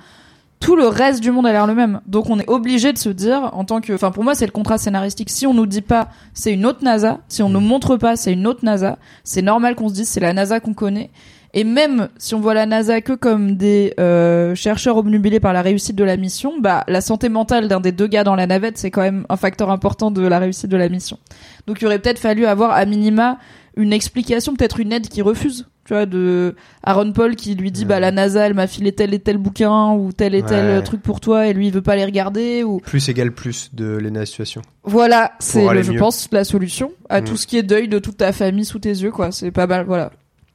tout 0.60 0.76
le 0.76 0.86
reste 0.86 1.20
du 1.20 1.30
monde 1.30 1.46
a 1.46 1.52
l'air 1.52 1.66
le 1.66 1.74
même. 1.74 2.00
Donc 2.06 2.28
on 2.28 2.38
est 2.38 2.48
obligé 2.48 2.92
de 2.92 2.98
se 2.98 3.08
dire, 3.08 3.50
en 3.54 3.64
tant 3.64 3.80
que, 3.80 3.92
enfin 3.94 4.10
pour 4.10 4.24
moi 4.24 4.34
c'est 4.34 4.46
le 4.46 4.52
contrat 4.52 4.76
scénaristique. 4.78 5.30
Si 5.30 5.46
on 5.46 5.54
nous 5.54 5.66
dit 5.66 5.80
pas 5.80 6.08
c'est 6.34 6.52
une 6.52 6.66
autre 6.66 6.84
NASA, 6.84 7.18
si 7.28 7.42
on 7.42 7.48
Mm. 7.48 7.52
nous 7.54 7.60
montre 7.60 7.96
pas 7.96 8.14
c'est 8.16 8.32
une 8.32 8.46
autre 8.46 8.60
NASA, 8.64 8.98
c'est 9.24 9.42
normal 9.42 9.74
qu'on 9.74 9.88
se 9.88 9.94
dise 9.94 10.08
c'est 10.08 10.20
la 10.20 10.32
NASA 10.34 10.60
qu'on 10.60 10.74
connaît. 10.74 11.10
Et 11.52 11.64
même 11.64 12.08
si 12.16 12.34
on 12.36 12.40
voit 12.40 12.54
la 12.54 12.64
NASA 12.66 13.00
que 13.00 13.12
comme 13.14 13.56
des 13.56 13.92
euh, 13.98 14.54
chercheurs 14.54 14.96
obnubilés 14.98 15.40
par 15.40 15.52
la 15.52 15.62
réussite 15.62 15.96
de 15.96 16.04
la 16.04 16.16
mission, 16.16 16.60
bah 16.60 16.84
la 16.86 17.00
santé 17.00 17.28
mentale 17.28 17.66
d'un 17.66 17.80
des 17.80 17.90
deux 17.90 18.06
gars 18.06 18.22
dans 18.22 18.36
la 18.36 18.46
navette 18.46 18.76
c'est 18.78 18.90
quand 18.92 19.00
même 19.02 19.24
un 19.28 19.36
facteur 19.36 19.70
important 19.70 20.10
de 20.10 20.24
la 20.24 20.38
réussite 20.38 20.68
de 20.70 20.76
la 20.76 20.88
mission. 20.88 21.18
Donc 21.66 21.80
il 21.80 21.86
aurait 21.86 21.98
peut-être 21.98 22.20
fallu 22.20 22.44
avoir 22.46 22.70
à 22.72 22.84
minima 22.84 23.38
une 23.76 23.92
explication, 23.92 24.54
peut-être 24.54 24.78
une 24.78 24.92
aide 24.92 25.08
qui 25.08 25.22
refuse. 25.22 25.66
Tu 25.90 25.94
vois, 25.94 26.06
de 26.06 26.54
Aaron 26.84 27.10
Paul 27.12 27.34
qui 27.34 27.56
lui 27.56 27.72
dit, 27.72 27.84
bah, 27.84 27.98
la 27.98 28.12
NASA, 28.12 28.46
elle 28.46 28.54
m'a 28.54 28.68
filé 28.68 28.92
tel 28.92 29.12
et 29.12 29.18
tel 29.18 29.38
bouquin, 29.38 29.90
ou 29.94 30.12
tel 30.12 30.36
et 30.36 30.42
tel 30.44 30.84
truc 30.84 31.02
pour 31.02 31.18
toi, 31.18 31.48
et 31.48 31.52
lui, 31.52 31.66
il 31.66 31.72
veut 31.72 31.82
pas 31.82 31.96
les 31.96 32.04
regarder, 32.04 32.62
ou, 32.62 32.78
Plus 32.78 33.08
égale 33.08 33.32
plus 33.32 33.70
de 33.74 33.96
Lena 33.96 34.24
Situation. 34.24 34.62
voilà, 34.84 35.32
c'est, 35.40 35.66
je 35.82 35.90
mieux. 35.90 35.98
pense, 35.98 36.28
la 36.30 36.44
solution 36.44 36.92
à 37.08 37.20
Mm. 37.20 37.24
tout 37.24 37.36
ce 37.36 37.48
qui 37.48 37.58
est 37.58 37.64
deuil 37.64 37.88
de 37.88 37.98
toute 37.98 38.18
ta 38.18 38.30
famille 38.30 38.64
sous 38.64 38.78
tes 38.78 38.90
yeux, 38.90 39.10
quoi. 39.10 39.32
C'est 39.32 39.50
pas 39.50 39.66
mal, 39.66 39.84
voilà. 39.84 40.12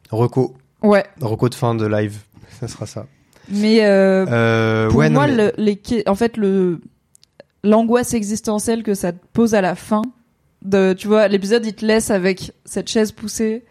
Reco. 0.10 0.56
Ouais. 0.82 1.04
Reco 1.20 1.50
de 1.50 1.56
fin 1.56 1.76
de 1.76 1.86
live. 1.86 2.20
Ça 2.62 2.70
sera 2.70 2.86
ça. 2.86 3.06
Mais, 3.50 3.84
euh, 3.84 4.26
Euh, 4.30 4.88
pour 4.88 5.00
ouais, 5.00 5.10
non, 5.10 5.16
moi, 5.20 5.28
mais- 5.28 5.36
le- 5.36 5.54
les, 5.58 5.78
en 6.08 6.16
fait, 6.16 6.38
le, 6.38 6.80
l'angoisse 7.66 8.14
existentielle 8.14 8.84
que 8.84 8.94
ça 8.94 9.12
te 9.12 9.20
pose 9.34 9.54
à 9.54 9.60
la 9.60 9.76
fin, 9.76 10.02
de, 10.62 10.94
tu 10.94 11.10
vois, 11.10 11.28
l'épisode, 11.28 11.66
il 11.66 11.74
te 11.74 11.86
laisse 11.86 12.10
avec 12.10 12.54
cette 12.64 12.90
chaise 12.90 13.12
poussée 13.12 13.66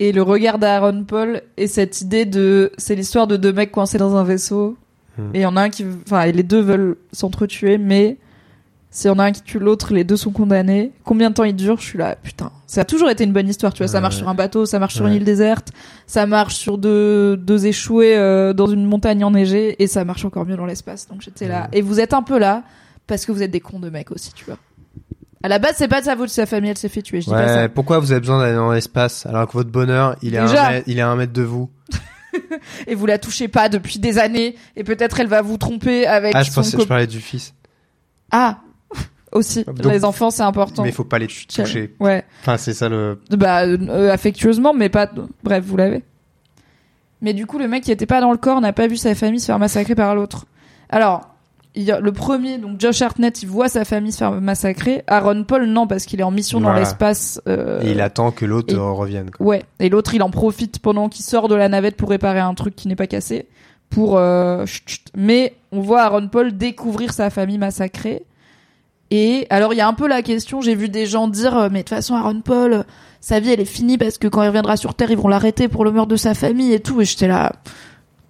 et 0.00 0.10
le 0.10 0.22
regard 0.22 0.58
d'Aaron 0.58 1.04
Paul 1.04 1.42
et 1.56 1.68
cette 1.68 2.00
idée 2.00 2.24
de, 2.24 2.72
c'est 2.76 2.96
l'histoire 2.96 3.28
de 3.28 3.36
deux 3.36 3.52
mecs 3.52 3.70
coincés 3.70 3.98
dans 3.98 4.16
un 4.16 4.24
vaisseau 4.24 4.76
Hmm. 5.20 5.34
et 5.34 5.40
il 5.40 5.42
y 5.42 5.46
en 5.46 5.56
a 5.56 5.62
un 5.62 5.70
qui, 5.70 5.84
enfin, 6.06 6.22
et 6.22 6.32
les 6.32 6.42
deux 6.42 6.60
veulent 6.60 6.96
s'entretuer, 7.12 7.78
mais 7.78 8.16
s'il 8.90 9.08
y 9.08 9.10
en 9.10 9.18
a 9.18 9.24
un 9.24 9.32
qui 9.32 9.42
tue 9.42 9.58
l'autre, 9.58 9.92
les 9.92 10.04
deux 10.04 10.16
sont 10.16 10.32
condamnés. 10.32 10.92
Combien 11.04 11.30
de 11.30 11.34
temps 11.34 11.44
il 11.44 11.54
dure 11.54 11.78
Je 11.78 11.84
suis 11.84 11.98
là, 11.98 12.16
putain. 12.16 12.50
Ça 12.66 12.80
a 12.80 12.84
toujours 12.84 13.08
été 13.08 13.22
une 13.22 13.32
bonne 13.32 13.48
histoire, 13.48 13.72
tu 13.72 13.82
vois. 13.82 13.88
Ça 13.88 14.00
marche 14.00 14.16
sur 14.16 14.28
un 14.28 14.34
bateau, 14.34 14.66
ça 14.66 14.78
marche 14.78 14.94
sur 14.94 15.06
une 15.06 15.14
île 15.14 15.24
déserte, 15.24 15.70
ça 16.06 16.26
marche 16.26 16.56
sur 16.56 16.76
deux, 16.76 17.36
deux 17.36 17.66
échoués 17.66 18.16
euh, 18.16 18.52
dans 18.52 18.66
une 18.66 18.84
montagne 18.84 19.24
enneigée, 19.24 19.80
et 19.82 19.86
ça 19.86 20.04
marche 20.04 20.24
encore 20.24 20.44
mieux 20.44 20.56
dans 20.56 20.66
l'espace. 20.66 21.08
Donc 21.08 21.22
j'étais 21.22 21.46
là. 21.46 21.68
Et 21.72 21.82
vous 21.82 22.00
êtes 22.00 22.14
un 22.14 22.22
peu 22.22 22.38
là 22.38 22.64
parce 23.06 23.26
que 23.26 23.32
vous 23.32 23.42
êtes 23.42 23.50
des 23.50 23.60
cons 23.60 23.80
de 23.80 23.90
mecs 23.90 24.10
aussi, 24.12 24.32
tu 24.32 24.44
vois. 24.44 24.56
À 25.42 25.48
la 25.48 25.58
base, 25.58 25.74
c'est 25.76 25.88
pas 25.88 26.00
de 26.00 26.04
sa 26.04 26.16
faute 26.16 26.28
si 26.28 26.34
sa 26.34 26.46
famille 26.46 26.70
elle 26.70 26.76
s'est 26.78 26.88
fait 26.90 27.02
tuer. 27.02 27.20
Je 27.20 27.26
dis 27.26 27.32
pas 27.32 27.48
ça. 27.48 27.68
Pourquoi 27.68 27.98
vous 27.98 28.12
avez 28.12 28.20
besoin 28.20 28.40
d'aller 28.40 28.56
dans 28.56 28.72
l'espace 28.72 29.24
alors 29.26 29.46
que 29.46 29.52
votre 29.54 29.70
bonheur, 29.70 30.16
il 30.22 30.34
est, 30.34 30.38
à 30.38 30.46
Déjà. 30.46 30.66
un 30.66 30.70
mètre, 30.72 30.84
il 30.88 30.98
est 30.98 31.02
à 31.02 31.08
un 31.08 31.16
mètre 31.16 31.32
de 31.32 31.42
vous 31.42 31.70
Et 32.86 32.94
vous 32.94 33.06
la 33.06 33.18
touchez 33.18 33.48
pas 33.48 33.68
depuis 33.68 33.98
des 33.98 34.18
années, 34.18 34.54
et 34.76 34.84
peut-être 34.84 35.18
elle 35.18 35.26
va 35.28 35.42
vous 35.42 35.56
tromper 35.56 36.06
avec 36.06 36.32
Ah, 36.36 36.42
je 36.42 36.50
son 36.50 36.60
pensais, 36.60 36.72
je 36.72 36.76
copain. 36.76 36.88
parlais 36.88 37.06
du 37.06 37.20
fils. 37.20 37.54
Ah, 38.30 38.58
aussi. 39.32 39.64
Donc- 39.64 39.84
les 39.84 40.04
enfants, 40.04 40.30
c'est 40.30 40.42
important. 40.42 40.82
Mais 40.82 40.90
il 40.90 40.94
faut 40.94 41.04
pas 41.04 41.18
les 41.18 41.26
toucher. 41.26 41.94
Ouais. 41.98 42.24
Enfin, 42.42 42.56
c'est 42.56 42.74
ça 42.74 42.88
le. 42.88 43.18
Bah, 43.30 43.62
euh, 43.64 44.10
affectueusement, 44.12 44.74
mais 44.74 44.88
pas. 44.90 45.10
Bref, 45.42 45.64
vous 45.66 45.76
l'avez. 45.76 46.04
Mais 47.22 47.32
du 47.34 47.46
coup, 47.46 47.58
le 47.58 47.66
mec 47.68 47.82
qui 47.84 47.92
était 47.92 48.06
pas 48.06 48.20
dans 48.20 48.30
le 48.32 48.38
corps 48.38 48.60
n'a 48.60 48.72
pas 48.72 48.86
vu 48.86 48.96
sa 48.96 49.14
famille 49.14 49.40
se 49.40 49.46
faire 49.46 49.58
massacrer 49.58 49.94
par 49.94 50.14
l'autre. 50.14 50.46
Alors, 50.88 51.29
il 51.76 51.96
le 52.00 52.12
premier, 52.12 52.58
donc 52.58 52.80
Josh 52.80 53.00
Hartnett, 53.02 53.42
il 53.42 53.48
voit 53.48 53.68
sa 53.68 53.84
famille 53.84 54.10
se 54.12 54.18
faire 54.18 54.32
massacrer. 54.32 55.04
Aaron 55.06 55.44
Paul, 55.44 55.66
non, 55.66 55.86
parce 55.86 56.04
qu'il 56.04 56.18
est 56.20 56.24
en 56.24 56.30
mission 56.32 56.60
dans 56.60 56.72
l'espace. 56.72 57.40
euh, 57.46 57.80
Et 57.82 57.92
il 57.92 58.00
attend 58.00 58.32
que 58.32 58.44
l'autre 58.44 58.74
et- 58.74 58.78
revienne. 58.78 59.30
Quoi. 59.30 59.46
Ouais. 59.46 59.62
Et 59.78 59.88
l'autre, 59.88 60.14
il 60.14 60.22
en 60.22 60.30
profite 60.30 60.80
pendant 60.80 61.08
qu'il 61.08 61.24
sort 61.24 61.46
de 61.48 61.54
la 61.54 61.68
navette 61.68 61.96
pour 61.96 62.10
réparer 62.10 62.40
un 62.40 62.54
truc 62.54 62.74
qui 62.74 62.88
n'est 62.88 62.96
pas 62.96 63.06
cassé. 63.06 63.46
Pour. 63.88 64.16
euh, 64.18 64.66
chut, 64.66 64.82
chut. 64.88 65.06
Mais 65.16 65.54
on 65.72 65.80
voit 65.80 66.02
Aaron 66.02 66.28
Paul 66.28 66.56
découvrir 66.56 67.12
sa 67.12 67.30
famille 67.30 67.58
massacrée. 67.58 68.24
Et 69.12 69.46
alors, 69.50 69.72
il 69.72 69.76
y 69.76 69.80
a 69.80 69.88
un 69.88 69.94
peu 69.94 70.06
la 70.08 70.22
question. 70.22 70.60
J'ai 70.60 70.74
vu 70.76 70.88
des 70.88 71.06
gens 71.06 71.26
dire, 71.28 71.56
euh, 71.56 71.68
mais 71.70 71.80
de 71.80 71.84
toute 71.84 71.96
façon, 71.96 72.14
Aaron 72.14 72.40
Paul, 72.40 72.84
sa 73.20 73.40
vie, 73.40 73.50
elle 73.50 73.60
est 73.60 73.64
finie 73.64 73.98
parce 73.98 74.18
que 74.18 74.28
quand 74.28 74.42
il 74.42 74.46
reviendra 74.48 74.76
sur 74.76 74.94
Terre, 74.94 75.10
ils 75.10 75.16
vont 75.16 75.26
l'arrêter 75.28 75.66
pour 75.68 75.84
le 75.84 75.90
meurtre 75.92 76.08
de 76.08 76.16
sa 76.16 76.34
famille 76.34 76.72
et 76.72 76.80
tout. 76.80 77.00
Et 77.00 77.04
j'étais 77.04 77.26
là. 77.28 77.52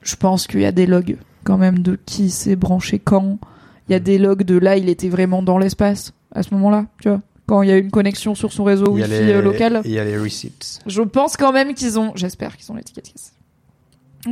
Je 0.02 0.16
pense 0.16 0.46
qu'il 0.46 0.60
y 0.60 0.64
a 0.66 0.72
des 0.72 0.86
logs 0.86 1.16
quand 1.50 1.58
même 1.58 1.80
de 1.80 1.98
qui 2.06 2.30
s'est 2.30 2.54
branché 2.54 3.00
quand. 3.00 3.40
Il 3.88 3.92
y 3.92 3.96
a 3.96 3.98
des 3.98 4.18
logs 4.18 4.44
de 4.44 4.56
là, 4.56 4.76
il 4.76 4.88
était 4.88 5.08
vraiment 5.08 5.42
dans 5.42 5.58
l'espace 5.58 6.12
à 6.32 6.44
ce 6.44 6.54
moment-là, 6.54 6.86
tu 7.02 7.08
vois. 7.08 7.22
Quand 7.48 7.62
il 7.62 7.68
y 7.68 7.72
a 7.72 7.76
une 7.76 7.90
connexion 7.90 8.36
sur 8.36 8.52
son 8.52 8.62
réseau 8.62 8.92
Wi-Fi 8.92 9.08
les, 9.08 9.32
euh, 9.32 9.42
local. 9.42 9.80
Il 9.84 9.90
y 9.90 9.98
a 9.98 10.04
les 10.04 10.16
receipts. 10.16 10.78
Je 10.86 11.02
pense 11.02 11.36
quand 11.36 11.50
même 11.50 11.74
qu'ils 11.74 11.98
ont, 11.98 12.12
j'espère 12.14 12.56
qu'ils 12.56 12.70
ont 12.70 12.76
l'étiquette 12.76 13.12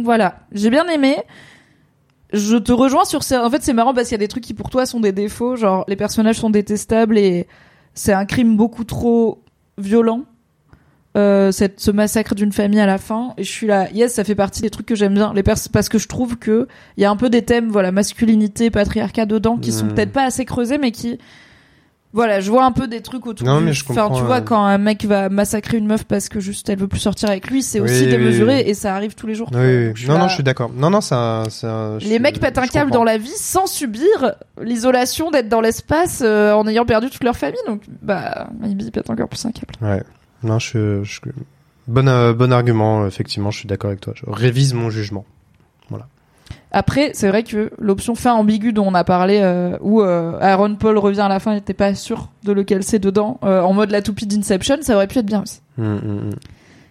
voilà, 0.04 0.40
j'ai 0.52 0.70
bien 0.70 0.86
aimé. 0.86 1.16
Je 2.32 2.56
te 2.56 2.70
rejoins 2.70 3.04
sur 3.04 3.24
ça. 3.24 3.44
En 3.44 3.50
fait, 3.50 3.62
c'est 3.62 3.72
marrant 3.72 3.94
parce 3.94 4.08
qu'il 4.08 4.14
y 4.14 4.20
a 4.20 4.24
des 4.24 4.28
trucs 4.28 4.44
qui 4.44 4.54
pour 4.54 4.70
toi 4.70 4.86
sont 4.86 5.00
des 5.00 5.12
défauts, 5.12 5.56
genre 5.56 5.84
les 5.88 5.96
personnages 5.96 6.36
sont 6.36 6.50
détestables 6.50 7.18
et 7.18 7.48
c'est 7.94 8.12
un 8.12 8.26
crime 8.26 8.56
beaucoup 8.56 8.84
trop 8.84 9.42
violent. 9.76 10.24
Euh, 11.18 11.50
cette, 11.50 11.80
ce 11.80 11.90
massacre 11.90 12.34
d'une 12.36 12.52
famille 12.52 12.78
à 12.78 12.86
la 12.86 12.96
fin 12.98 13.34
et 13.38 13.42
je 13.42 13.50
suis 13.50 13.66
là 13.66 13.90
yes 13.92 14.14
ça 14.14 14.22
fait 14.22 14.36
partie 14.36 14.62
des 14.62 14.70
trucs 14.70 14.86
que 14.86 14.94
j'aime 14.94 15.14
bien 15.14 15.32
les 15.34 15.42
parce 15.42 15.88
que 15.88 15.98
je 15.98 16.06
trouve 16.06 16.36
que 16.36 16.68
il 16.96 17.02
y 17.02 17.06
a 17.06 17.10
un 17.10 17.16
peu 17.16 17.28
des 17.28 17.42
thèmes 17.42 17.70
voilà 17.70 17.90
masculinité 17.90 18.70
patriarcat 18.70 19.26
dedans 19.26 19.56
qui 19.56 19.72
sont 19.72 19.88
peut-être 19.88 20.12
pas 20.12 20.22
assez 20.24 20.44
creusés 20.44 20.78
mais 20.78 20.92
qui 20.92 21.18
voilà 22.12 22.40
je 22.40 22.50
vois 22.50 22.64
un 22.64 22.72
peu 22.72 22.86
des 22.86 23.00
trucs 23.00 23.26
autour 23.26 23.46
Non, 23.46 23.60
mais 23.60 23.72
je 23.72 23.84
enfin 23.84 24.02
comprends, 24.02 24.18
tu 24.18 24.24
vois 24.24 24.40
quand 24.42 24.64
un 24.64 24.78
mec 24.78 25.04
va 25.04 25.28
massacrer 25.28 25.76
une 25.76 25.86
meuf 25.86 26.04
parce 26.04 26.28
que 26.28 26.40
juste 26.40 26.68
elle 26.68 26.78
veut 26.78 26.88
plus 26.88 27.00
sortir 27.00 27.28
avec 27.30 27.50
lui 27.50 27.62
c'est 27.62 27.80
aussi 27.80 28.06
démesuré 28.06 28.54
oui, 28.58 28.62
oui. 28.64 28.70
et 28.70 28.74
ça 28.74 28.94
arrive 28.94 29.14
tous 29.14 29.26
les 29.26 29.34
jours 29.34 29.50
Non, 29.52 29.58
là- 29.60 30.18
non, 30.18 30.28
je 30.28 30.34
suis 30.34 30.42
d'accord. 30.44 30.70
Non, 30.72 30.88
non, 30.90 31.00
ça. 31.00 31.42
les 32.00 32.18
mecs 32.18 32.38
pètent 32.38 32.58
un 32.58 32.66
câble 32.66 32.90
dans 32.90 33.04
la 33.04 33.18
vie 33.18 33.28
sans 33.36 33.66
subir 33.66 34.34
l'isolation 34.62 35.30
d'être 35.30 35.48
dans 35.48 35.60
l'espace 35.60 36.22
euh, 36.24 36.52
en 36.52 36.66
ayant 36.68 36.84
perdu 36.86 37.10
toute 37.10 37.24
leur 37.24 37.36
famille 37.36 37.60
donc 37.66 37.82
bah 38.02 38.48
ils 38.64 38.90
pètent 38.92 39.10
encore 39.10 39.28
plus 39.28 39.44
un 39.46 39.50
câble 39.50 39.74
Ouais. 39.82 40.02
Non, 40.42 40.58
je. 40.58 41.02
je... 41.04 41.20
Bon, 41.86 42.06
euh, 42.06 42.34
bon 42.34 42.52
argument, 42.52 43.06
effectivement, 43.06 43.50
je 43.50 43.60
suis 43.60 43.68
d'accord 43.68 43.88
avec 43.88 44.00
toi. 44.00 44.12
Je 44.16 44.24
révise 44.28 44.74
mon 44.74 44.90
jugement. 44.90 45.24
Après, 46.70 47.12
c'est 47.14 47.28
vrai 47.28 47.44
que 47.44 47.70
l'option 47.78 48.14
fin 48.14 48.34
ambiguë 48.34 48.74
dont 48.74 48.86
on 48.86 48.92
a 48.92 49.02
parlé, 49.02 49.40
euh, 49.42 49.78
où 49.80 50.02
euh, 50.02 50.38
Aaron 50.38 50.74
Paul 50.74 50.98
revient 50.98 51.22
à 51.22 51.28
la 51.28 51.40
fin, 51.40 51.54
il 51.54 51.56
était 51.56 51.72
pas 51.72 51.94
sûr 51.94 52.28
de 52.44 52.52
lequel 52.52 52.82
c'est 52.82 52.98
dedans, 52.98 53.38
en 53.40 53.72
mode 53.72 53.90
la 53.90 54.02
toupie 54.02 54.26
d'Inception, 54.26 54.76
ça 54.82 54.94
aurait 54.94 55.06
pu 55.06 55.18
être 55.18 55.24
bien 55.24 55.42
aussi. 55.42 55.62
Hum, 55.78 55.98
hum. 56.04 56.30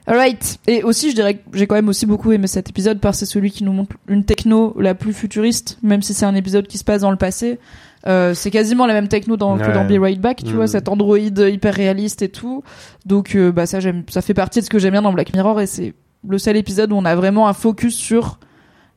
Alright. 0.07 0.59
Et 0.67 0.83
aussi, 0.83 1.11
je 1.11 1.15
dirais 1.15 1.35
que 1.35 1.41
j'ai 1.53 1.67
quand 1.67 1.75
même 1.75 1.89
aussi 1.89 2.05
beaucoup 2.05 2.31
aimé 2.31 2.47
cet 2.47 2.69
épisode 2.69 2.99
parce 2.99 3.19
que 3.19 3.25
c'est 3.25 3.33
celui 3.33 3.51
qui 3.51 3.65
nous 3.65 3.73
montre 3.73 3.97
une 4.07 4.23
techno 4.23 4.73
la 4.79 4.95
plus 4.95 5.13
futuriste, 5.13 5.77
même 5.83 6.01
si 6.01 6.13
c'est 6.13 6.25
un 6.25 6.33
épisode 6.33 6.65
qui 6.65 6.77
se 6.77 6.85
passe 6.85 7.01
dans 7.01 7.11
le 7.11 7.17
passé. 7.17 7.59
Euh, 8.07 8.33
c'est 8.33 8.51
quasiment 8.51 8.85
la 8.85 8.93
même 8.93 9.07
techno 9.09 9.35
dans, 9.37 9.57
que 9.57 9.71
dans 9.73 9.83
Be 9.85 9.99
Right 10.01 10.21
Back, 10.21 10.37
tu 10.43 10.51
Mhm. 10.51 10.55
vois, 10.55 10.67
cet 10.67 10.87
android 10.87 11.17
hyper 11.19 11.73
réaliste 11.73 12.21
et 12.21 12.29
tout. 12.29 12.63
Donc 13.05 13.35
euh, 13.35 13.51
bah 13.51 13.65
ça 13.65 13.79
j'aime, 13.79 14.03
ça 14.09 14.21
fait 14.21 14.33
partie 14.33 14.59
de 14.59 14.65
ce 14.65 14.69
que 14.69 14.79
j'aime 14.79 14.91
bien 14.93 15.01
dans 15.01 15.11
Black 15.13 15.33
Mirror 15.33 15.59
et 15.61 15.67
c'est 15.67 15.93
le 16.27 16.37
seul 16.37 16.55
épisode 16.55 16.91
où 16.93 16.95
on 16.95 17.05
a 17.05 17.15
vraiment 17.15 17.47
un 17.47 17.53
focus 17.53 17.95
sur 17.95 18.39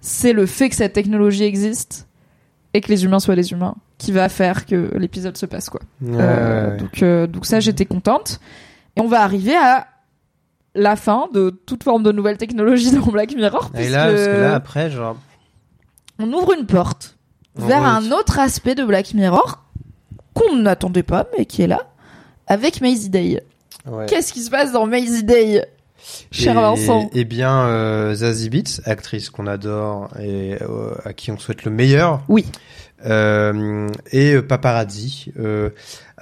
c'est 0.01 0.33
le 0.33 0.47
fait 0.47 0.69
que 0.69 0.77
cette 0.77 0.93
technologie 0.93 1.43
existe 1.45 2.07
et 2.73 2.81
que 2.81 2.89
les 2.89 3.05
humains 3.05 3.19
soient 3.19 3.35
des 3.37 3.53
humains 3.53 3.75
qui 3.99 4.13
va 4.13 4.29
faire 4.29 4.65
que 4.65 4.91
l'épisode 4.97 5.37
se 5.37 5.45
passe 5.47 5.69
quoi. 5.71 5.81
Ouais, 6.01 6.17
Euh, 6.21 6.71
ouais. 6.71 6.77
donc, 6.79 7.33
donc 7.33 7.47
ça, 7.47 7.59
j'étais 7.61 7.85
contente. 7.85 8.41
Et 8.97 9.01
on 9.01 9.09
va 9.09 9.23
arriver 9.23 9.57
à 9.57 9.87
la 10.75 10.95
fin 10.97 11.29
de 11.35 11.51
toute 11.51 11.83
forme 11.85 12.03
de 12.05 12.13
nouvelle 12.13 12.37
technologie 12.39 12.93
dans 12.97 13.07
Black 13.07 13.35
Mirror. 13.35 13.71
Et 13.77 13.89
là, 13.89 14.07
parce 14.07 14.25
que 14.27 14.41
là, 14.41 14.55
après, 14.55 14.89
genre. 14.91 15.17
on 16.19 16.33
ouvre 16.33 16.53
une 16.59 16.65
porte 16.67 17.19
vers 17.57 17.85
un 17.85 18.11
autre 18.13 18.39
aspect 18.39 18.75
de 18.75 18.85
Black 18.85 19.15
Mirror 19.15 19.63
qu'on 20.35 20.57
n'attendait 20.57 21.03
pas, 21.03 21.27
mais 21.37 21.45
qui 21.45 21.63
est 21.63 21.67
là, 21.67 21.89
avec 22.47 22.81
Maisie 22.81 23.11
Day. 23.11 23.43
Ouais. 23.87 24.07
Qu'est-ce 24.07 24.33
qui 24.33 24.41
se 24.41 24.51
passe 24.51 24.73
dans 24.73 24.87
Maisie 24.87 25.25
Day, 25.25 25.67
cher 26.31 26.53
et, 26.53 26.61
Vincent? 26.61 27.11
Eh 27.13 27.25
bien, 27.25 27.67
euh, 27.67 28.15
Zazie 28.15 28.51
Beetz, 28.51 28.81
actrice 28.85 29.31
qu'on 29.31 29.47
adore 29.47 30.09
et 30.21 30.57
euh, 30.61 30.95
à 31.05 31.13
qui 31.13 31.31
on 31.31 31.39
souhaite 31.39 31.65
le 31.65 31.71
meilleur. 31.71 32.23
Oui. 32.29 32.47
Euh, 33.07 33.89
et 34.13 34.35
euh, 34.35 34.43
Paparazzi. 34.43 35.33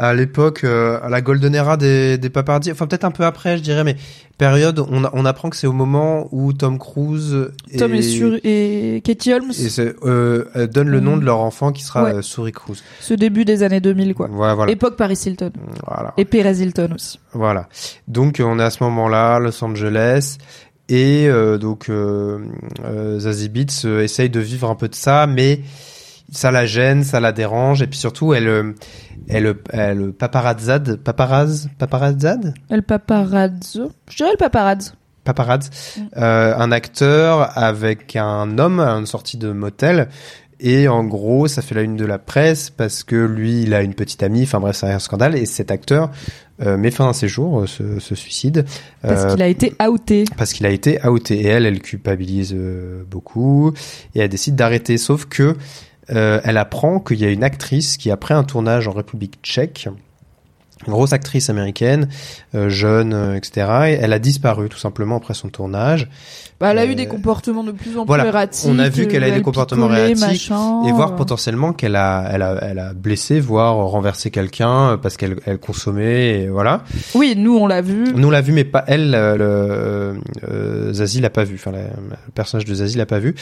À 0.01 0.15
l'époque, 0.15 0.63
euh, 0.63 1.01
à 1.03 1.09
la 1.09 1.21
golden 1.21 1.55
era 1.57 1.77
des, 1.77 2.19
des 2.19 2.31
paparazzi, 2.31 2.71
enfin 2.71 2.87
peut-être 2.87 3.03
un 3.05 3.11
peu 3.11 3.25
après, 3.25 3.59
je 3.59 3.63
dirais, 3.65 3.83
mais 3.83 3.97
période, 4.39 4.79
on, 4.79 5.03
on 5.13 5.25
apprend 5.25 5.51
que 5.51 5.57
c'est 5.57 5.67
au 5.67 5.73
moment 5.73 6.29
où 6.31 6.53
Tom 6.53 6.79
Cruise 6.79 7.51
Tom 7.77 7.93
et, 7.95 7.99
est 7.99 8.03
sur 8.03 8.39
et 8.45 9.03
Katie 9.05 9.33
Holmes, 9.35 9.51
et 9.51 9.81
euh, 9.81 10.45
euh, 10.55 10.67
donne 10.69 10.89
le 10.89 11.01
nom 11.01 11.17
de 11.17 11.25
leur 11.25 11.41
enfant 11.41 11.73
qui 11.73 11.83
sera 11.83 12.05
Ouais. 12.05 12.15
euh, 12.15 12.23
Souris 12.23 12.53
Cruise. 12.53 12.85
ce 13.01 13.15
début 13.15 13.45
des 13.45 13.65
années 13.65 13.81
2000, 13.81 14.15
quoi. 14.15 14.29
Ouais, 14.31 14.55
voilà. 14.55 14.71
Époque 14.71 14.97
Paris 14.97 15.19
Hilton. 15.27 15.51
voilà. 15.85 16.15
Et 16.17 16.25
Perez 16.25 16.63
Hilton 16.63 16.91
aussi. 16.95 17.19
Voilà. 17.33 17.69
Donc 18.07 18.39
euh, 18.39 18.45
on 18.45 18.61
est 18.61 18.63
à 18.65 18.71
ce 18.71 18.85
moment-là, 18.85 19.41
Los 19.41 19.65
Angeles, 19.65 20.37
et 20.89 21.27
euh, 21.29 21.59
donc 21.59 21.89
euh, 21.91 22.39
Zazie 23.19 23.51
euh, 23.85 24.03
essaye 24.03 24.31
de 24.31 24.41
vivre 24.41 24.71
un 24.71 24.75
peu 24.75 24.89
de 24.89 24.95
ça, 24.95 25.27
mais 25.27 25.61
ça 26.31 26.51
la 26.51 26.67
gêne, 26.67 27.05
ça 27.05 27.21
la 27.21 27.33
dérange, 27.33 27.83
et 27.83 27.87
puis 27.87 27.99
surtout 27.99 28.35
elle, 28.35 28.49
euh, 28.49 28.73
elle, 29.29 29.55
elle 29.71 30.13
paparazzade, 30.13 30.97
paparazze, 30.97 31.69
paparazzade, 31.79 32.55
El 32.71 32.83
Paparazzo. 32.83 33.91
Je 34.11 34.17
dirais 34.17 34.31
le 34.33 34.37
Paparazzo. 34.39 34.93
paparazze, 35.25 35.71
Mm. 35.97 36.01
euh, 36.17 36.55
un 36.57 36.73
acteur 36.73 37.57
avec 37.59 38.17
un 38.17 38.59
homme 38.59 38.81
à 38.81 38.93
une 38.93 39.07
sortie 39.07 39.37
de 39.37 39.53
motel. 39.53 40.09
Et 40.61 40.89
en 40.89 41.05
gros, 41.05 41.47
ça 41.47 41.63
fait 41.63 41.77
la 41.77 41.83
une 41.83 41.95
de 41.97 42.05
la 42.05 42.19
presse 42.19 42.69
parce 42.71 43.05
que 43.05 43.15
lui, 43.15 43.63
il 43.63 43.75
a 43.75 43.83
une 43.83 43.95
petite 43.95 44.25
amie. 44.25 44.43
Enfin 44.43 44.59
bref, 44.59 44.75
c'est 44.77 44.91
un 44.91 44.99
scandale. 44.99 45.37
Et 45.37 45.47
cet 45.47 45.71
acteur 45.71 46.11
euh, 46.63 46.77
met 46.77 46.91
fin 46.91 47.09
à 47.09 47.13
ses 47.13 47.29
jours, 47.29 47.61
euh, 47.61 47.67
se, 47.69 48.01
se 48.01 48.15
suicide. 48.17 48.65
Parce 49.01 49.25
Euh, 49.27 49.31
qu'il 49.35 49.43
a 49.43 49.47
été 49.47 49.73
outé. 49.89 50.25
parce 50.37 50.53
qu'il 50.53 50.67
a 50.67 50.71
été 50.71 50.99
outé 51.07 51.43
et 51.43 51.47
elle, 51.47 51.65
elle 51.65 51.81
culpabilise 51.81 52.53
euh, 52.57 53.05
beaucoup 53.09 53.73
et 54.17 54.21
elle 54.21 54.29
décide 54.29 54.57
d'arrêter. 54.57 54.99
Sauf 54.99 55.27
que 55.27 55.57
euh, 56.11 56.41
elle 56.45 56.57
apprend 56.57 57.01
qu'il 57.01 57.19
y 57.19 57.25
a 57.25 57.31
une 57.31 57.45
actrice 57.45 57.97
qui 57.97 58.11
après 58.11 58.35
un 58.35 58.45
tournage 58.45 58.89
en 58.89 58.93
République 58.93 59.39
Tchèque, 59.43 59.89
une 60.87 60.93
grosse 60.93 61.13
actrice 61.13 61.51
américaine, 61.51 62.09
euh, 62.55 62.69
jeune, 62.69 63.13
euh, 63.13 63.37
etc. 63.37 63.67
Et 63.89 63.93
elle 64.01 64.13
a 64.13 64.19
disparu 64.19 64.69
tout 64.69 64.79
simplement 64.79 65.17
après 65.17 65.35
son 65.35 65.49
tournage. 65.49 66.09
Bah, 66.61 66.73
elle 66.73 66.79
a 66.79 66.83
Euh, 66.83 66.87
eu 66.91 66.95
des 66.97 67.07
comportements 67.07 67.63
de 67.63 67.71
plus 67.71 67.97
en 67.97 68.05
voilà. 68.05 68.25
plus 68.25 68.29
erratiques. 68.31 68.69
On 68.69 68.79
a 68.81 68.89
vu 68.89 69.07
qu'elle 69.07 69.23
a 69.23 69.29
eu 69.29 69.31
des 69.31 69.37
elle 69.37 69.43
comportements 69.43 69.87
picolait, 69.87 70.11
erratiques 70.11 70.51
machin. 70.51 70.83
Et 70.89 70.93
voir 70.93 71.15
potentiellement 71.15 71.73
qu'elle 71.73 71.95
a, 71.95 72.29
elle 72.33 72.43
a, 72.43 72.59
elle 72.63 72.79
a 72.81 72.95
blessé, 72.95 73.39
voire 73.39 73.77
renversé 73.77 74.31
quelqu'un 74.33 74.91
euh, 74.91 74.97
parce 74.97 75.17
qu'elle 75.17 75.37
elle 75.47 75.59
consommait, 75.59 76.41
et 76.41 76.49
voilà. 76.49 76.83
Oui, 77.15 77.35
nous 77.37 77.57
on 77.57 77.69
l'a 77.69 77.81
vu. 77.81 78.13
Nous 78.13 78.27
on 78.27 78.31
l'a 78.31 78.41
vu, 78.41 78.53
mais 78.53 78.65
pas 78.65 78.83
elle. 78.89 79.13
Le, 79.13 79.37
le- 79.37 80.15
euh, 80.51 80.93
Zazie 80.93 81.21
l'a 81.21 81.31
pas 81.31 81.45
vu. 81.45 81.55
Enfin, 81.55 81.71
la- 81.71 81.83
le 81.83 82.33
personnage 82.35 82.65
de 82.65 82.75
Zazie 82.75 82.99
l'a 82.99 83.07
pas 83.07 83.21
vu. 83.21 83.37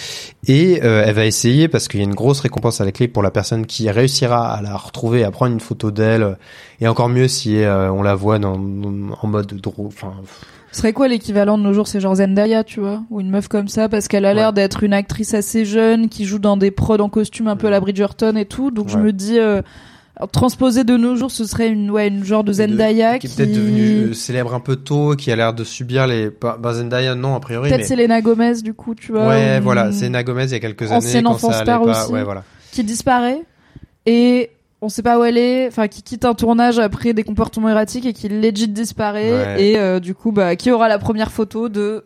Et 0.46 0.80
euh, 0.84 1.02
elle 1.06 1.14
va 1.14 1.24
essayer 1.24 1.68
parce 1.68 1.88
qu'il 1.88 2.00
y 2.00 2.02
a 2.02 2.06
une 2.06 2.14
grosse 2.14 2.40
récompense 2.40 2.82
à 2.82 2.84
la 2.84 2.92
clé 2.92 3.08
pour 3.08 3.22
la 3.22 3.30
personne 3.30 3.64
qui 3.64 3.90
réussira 3.90 4.52
à 4.54 4.60
la 4.60 4.76
retrouver, 4.76 5.24
à 5.24 5.30
prendre 5.30 5.52
une 5.52 5.60
photo 5.60 5.90
d'elle. 5.90 6.36
Et 6.80 6.86
encore 6.88 7.08
mieux 7.08 7.28
si 7.28 7.62
euh, 7.62 7.90
on 7.90 8.02
la 8.02 8.14
voit 8.14 8.38
dans, 8.38 8.56
en 8.56 9.26
mode 9.26 9.54
drôle. 9.54 9.86
Enfin, 9.86 10.12
Ce 10.76 10.82
serait 10.82 10.92
quoi 10.92 11.08
l'équivalent 11.08 11.56
de 11.56 11.62
nos 11.62 11.72
jours 11.72 11.88
C'est 11.88 12.00
genre 12.00 12.16
Zendaya, 12.16 12.62
tu 12.62 12.80
vois 12.80 13.02
Ou 13.08 13.22
une 13.22 13.30
meuf 13.30 13.48
comme 13.48 13.66
ça, 13.66 13.88
parce 13.88 14.08
qu'elle 14.08 14.26
a 14.26 14.34
l'air 14.34 14.48
Ouais. 14.48 14.52
d'être 14.52 14.82
une 14.82 14.92
actrice 14.92 15.32
assez 15.32 15.64
jeune, 15.64 16.10
qui 16.10 16.26
joue 16.26 16.38
dans 16.38 16.58
des 16.58 16.70
prods 16.70 16.98
en 16.98 17.08
costume 17.08 17.48
un 17.48 17.56
peu 17.56 17.68
à 17.68 17.70
la 17.70 17.80
Bridgerton 17.80 18.36
et 18.36 18.44
tout. 18.44 18.70
Donc 18.70 18.90
je 18.90 18.98
me 18.98 19.10
dis, 19.14 19.38
euh, 19.38 19.62
alors, 20.16 20.28
de 20.30 20.96
nos 20.98 21.16
jours, 21.16 21.30
ce 21.30 21.46
serait 21.46 21.68
une, 21.70 21.90
ouais, 21.90 22.08
une 22.08 22.24
genre 22.24 22.44
de 22.44 22.52
Zendaya 22.52 23.18
qui 23.18 23.26
qui... 23.26 23.32
est 23.32 23.36
peut-être 23.36 23.56
devenue 23.56 24.08
euh, 24.08 24.12
célèbre 24.12 24.52
un 24.54 24.60
peu 24.60 24.76
tôt, 24.76 25.14
qui 25.16 25.32
a 25.32 25.36
l'air 25.36 25.54
de 25.54 25.64
subir 25.64 26.06
les. 26.06 26.28
Bah, 26.28 26.58
Zendaya, 26.74 27.14
non 27.14 27.34
a 27.34 27.40
priori. 27.40 27.70
Peut-être 27.70 27.80
mais... 27.88 27.96
Selena 27.96 28.20
Gomez, 28.20 28.60
du 28.60 28.74
coup, 28.74 28.94
tu 28.94 29.12
vois 29.12 29.28
Ouais, 29.28 29.56
ou- 29.58 29.62
voilà, 29.62 29.92
c'est 29.92 30.10
Gomez 30.24 30.44
il 30.44 30.50
y 30.50 30.54
a 30.56 30.60
quelques 30.60 30.92
Ancienne 30.92 31.16
années 31.16 31.24
quand 31.24 31.30
enfant 31.36 31.52
star 31.52 31.82
pas. 31.82 32.02
aussi. 32.04 32.12
Ouais, 32.12 32.22
voilà. 32.22 32.44
Qui 32.72 32.84
disparaît. 32.84 33.40
Et 34.04 34.50
on 34.86 34.88
sait 34.88 35.02
pas 35.02 35.18
où 35.18 35.24
elle 35.24 35.36
est, 35.36 35.66
enfin 35.68 35.88
qui 35.88 36.02
quitte 36.02 36.24
un 36.24 36.34
tournage 36.34 36.78
après 36.78 37.12
des 37.12 37.24
comportements 37.24 37.68
erratiques 37.68 38.06
et 38.06 38.12
qui 38.12 38.28
legit 38.28 38.68
disparaît 38.68 39.32
Ouais. 39.32 39.62
et 39.72 39.78
euh, 39.78 40.00
du 40.00 40.14
coup 40.14 40.32
bah 40.32 40.54
qui 40.56 40.70
aura 40.70 40.88
la 40.88 40.98
première 40.98 41.30
photo 41.32 41.68
de 41.68 42.04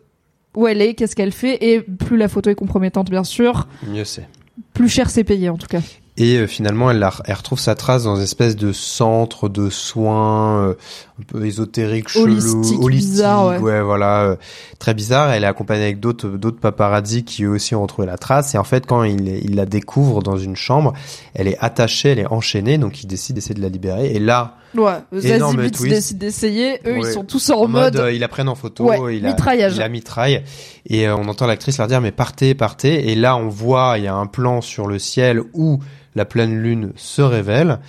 où 0.57 0.67
elle 0.67 0.81
est, 0.83 0.95
qu'est-ce 0.95 1.15
qu'elle 1.15 1.31
fait 1.33 1.59
et 1.65 1.81
plus 1.81 2.17
la 2.17 2.27
photo 2.29 2.51
est 2.51 2.55
compromettante 2.57 3.11
bien 3.11 3.23
sûr, 3.23 3.69
Mieux 3.87 4.05
c'est. 4.05 4.27
plus 4.75 4.89
cher 4.89 5.11
c'est 5.11 5.23
payé 5.25 5.49
en 5.49 5.57
tout 5.59 5.69
cas. 5.69 5.81
Et 6.23 6.37
euh, 6.37 6.47
finalement, 6.47 6.91
elle, 6.91 6.99
la- 6.99 7.13
elle 7.25 7.35
retrouve 7.35 7.59
sa 7.59 7.75
trace 7.75 8.05
dans 8.05 8.15
une 8.17 8.23
espèce 8.23 8.55
de 8.55 8.73
centre 8.73 9.49
de 9.49 9.71
soins 9.71 10.63
euh, 10.69 10.75
un 11.19 11.23
peu 11.27 11.45
ésotérique, 11.47 12.09
chelou, 12.09 12.25
Holistique, 12.25 12.83
holistique, 12.83 13.11
bizarre, 13.13 13.61
ouais. 13.61 13.81
voilà, 13.81 14.23
euh, 14.25 14.37
très 14.79 14.93
bizarre. 14.95 15.31
Elle 15.33 15.45
est 15.45 15.47
accompagnée 15.47 15.85
avec 15.85 15.99
d'autres 16.01 16.29
d'autres 16.29 16.61
paparazzi 16.61 17.25
qui 17.25 17.45
eux 17.45 17.51
aussi 17.51 17.75
ont 17.75 17.83
retrouvé 17.83 18.07
la 18.07 18.19
trace. 18.19 18.55
Et 18.55 18.59
en 18.59 18.65
fait, 18.65 18.87
quand 18.87 19.03
il, 19.03 19.29
il 19.45 19.55
la 19.57 19.65
découvre 19.67 20.23
dans 20.23 20.37
une 20.37 20.57
chambre, 20.57 20.93
elle 21.35 21.49
est 21.49 21.57
attachée, 21.61 22.11
elle 22.11 22.19
est 22.19 22.31
enchaînée, 22.31 22.77
donc 22.79 23.03
il 23.03 23.07
décide 23.07 23.35
d'essayer 23.37 23.55
de 23.55 23.63
la 23.63 23.69
libérer. 23.71 24.13
Et 24.15 24.19
là, 24.19 24.57
Ouais, 24.75 24.93
Zazie 25.13 25.71
décide 25.89 26.19
d'essayer, 26.19 26.81
eux 26.87 26.99
ils 26.99 27.07
sont 27.07 27.25
tous 27.25 27.51
en, 27.51 27.67
mode, 27.67 27.97
euh, 27.97 28.13
ils 28.13 28.21
la 28.21 28.29
prennent 28.29 28.49
en 28.49 28.55
photo, 28.55 28.85
Ouais, 28.85 29.17
il, 29.17 29.25
mitraillage. 29.25 29.75
il 29.75 29.79
la 29.79 29.89
mitraille, 29.89 30.45
et 30.87 31.09
euh, 31.09 31.17
on 31.17 31.27
entend 31.29 31.47
l'actrice 31.47 31.79
leur 31.79 31.89
dire 31.89 32.01
mais 32.01 32.13
partez, 32.13 32.55
partez, 32.55 33.11
et 33.11 33.15
là 33.15 33.37
on 33.37 33.49
voit 33.49 33.95
il 33.99 34.05
y 34.05 34.07
a 34.07 34.15
un 34.15 34.27
plan 34.27 34.61
sur 34.61 34.87
le 34.87 34.99
ciel 34.99 35.43
où 35.55 35.81
la 36.15 36.25
pleine 36.25 36.57
lune 36.57 36.93
se 36.97 37.23
révèle. 37.23 37.81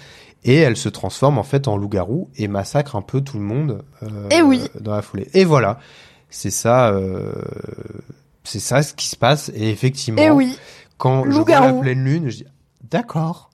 Et 0.43 0.55
elle 0.55 0.75
se 0.75 0.89
transforme 0.89 1.37
en 1.37 1.43
fait 1.43 1.67
en 1.67 1.77
loup-garou 1.77 2.29
et 2.35 2.47
massacre 2.47 2.95
un 2.95 3.03
peu 3.03 3.21
tout 3.21 3.37
le 3.37 3.43
monde 3.43 3.83
euh, 4.01 4.27
Eh 4.31 4.41
oui. 4.41 4.63
dans 4.79 4.95
la 4.95 5.03
foulée. 5.03 5.29
Et 5.35 5.45
voilà, 5.45 5.77
c'est 6.31 6.49
ça, 6.49 6.89
euh, 6.89 7.31
c'est 8.43 8.59
ça 8.59 8.81
ce 8.81 8.95
qui 8.95 9.07
se 9.07 9.15
passe. 9.15 9.51
Et 9.53 9.69
effectivement 9.69 10.19
Eh 10.19 10.31
oui, 10.31 10.57
quand 10.97 11.25
je 11.29 11.37
vois 11.37 11.59
la 11.59 11.73
pleine 11.73 12.03
lune, 12.03 12.29
je 12.29 12.37
dis 12.37 12.45
d'accord. 12.89 13.50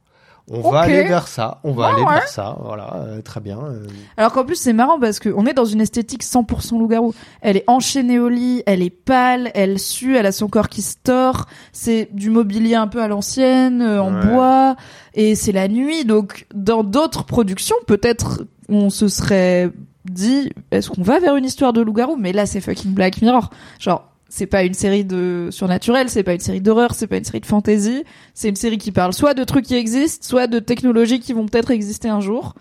On 0.49 0.71
va 0.71 0.79
aller 0.81 1.03
vers 1.03 1.27
ça, 1.27 1.59
on 1.65 1.73
va 1.73 1.87
Ouais, 1.87 1.93
aller 1.93 2.03
ouais. 2.03 2.13
vers 2.13 2.27
ça, 2.29 2.57
voilà, 2.63 2.93
euh, 2.95 3.21
très 3.21 3.41
bien. 3.41 3.59
euh. 3.59 3.85
Alors 4.15 4.31
qu'en 4.31 4.45
plus 4.45 4.55
c'est 4.55 4.71
marrant 4.71 4.97
parce 4.97 5.19
qu'on 5.19 5.45
est 5.45 5.53
dans 5.53 5.65
une 5.65 5.81
esthétique 5.81 6.23
100% 6.23 6.79
loup-garou. 6.79 7.13
Elle 7.41 7.57
est 7.57 7.65
enchaînée 7.67 8.17
au 8.17 8.29
lit, 8.29 8.63
elle 8.65 8.81
est 8.81 8.89
pâle, 8.89 9.51
elle 9.55 9.77
sue, 9.77 10.15
elle 10.15 10.25
a 10.25 10.31
son 10.31 10.47
corps 10.47 10.69
qui 10.69 10.81
se 10.81 10.95
tord. 11.03 11.47
C'est 11.73 12.07
du 12.13 12.29
mobilier 12.29 12.75
un 12.75 12.87
peu 12.87 13.01
à 13.01 13.09
l'ancienne, 13.09 13.81
euh, 13.81 14.01
en 14.01 14.13
Ouais. 14.13 14.25
bois, 14.27 14.75
et 15.15 15.35
c'est 15.35 15.51
la 15.51 15.67
nuit. 15.67 16.05
Donc 16.05 16.47
dans 16.55 16.83
d'autres 16.83 17.25
productions, 17.25 17.75
peut-être 17.85 18.43
on 18.69 18.89
se 18.89 19.09
serait 19.09 19.69
dit 20.09 20.53
est-ce 20.71 20.89
qu'on 20.89 21.01
va 21.03 21.19
vers 21.19 21.35
une 21.35 21.43
histoire 21.43 21.73
de 21.73 21.81
loup-garou? 21.81 22.15
Mais 22.15 22.31
là 22.31 22.45
c'est 22.45 22.61
fucking 22.61 22.93
Black 22.93 23.21
Mirror. 23.21 23.49
Genre 23.79 24.09
c'est 24.29 24.45
pas 24.47 24.63
une 24.63 24.73
série 24.73 25.05
de 25.05 25.49
surnaturel, 25.51 26.09
c'est 26.09 26.23
pas 26.23 26.33
une 26.33 26.39
série 26.39 26.61
d'horreur, 26.61 26.93
c'est 26.93 27.07
pas 27.07 27.17
une 27.17 27.23
série 27.23 27.39
de 27.39 27.45
fantasy. 27.45 28.03
C'est 28.33 28.49
une 28.49 28.55
série 28.55 28.77
qui 28.77 28.91
parle 28.91 29.13
soit 29.13 29.33
de 29.33 29.43
trucs 29.43 29.65
qui 29.65 29.75
existent, 29.75 30.27
soit 30.27 30.47
de 30.47 30.59
technologies 30.59 31.19
qui 31.19 31.33
vont 31.33 31.45
peut-être 31.45 31.71
exister 31.71 32.09
un 32.09 32.19
jour. 32.19 32.53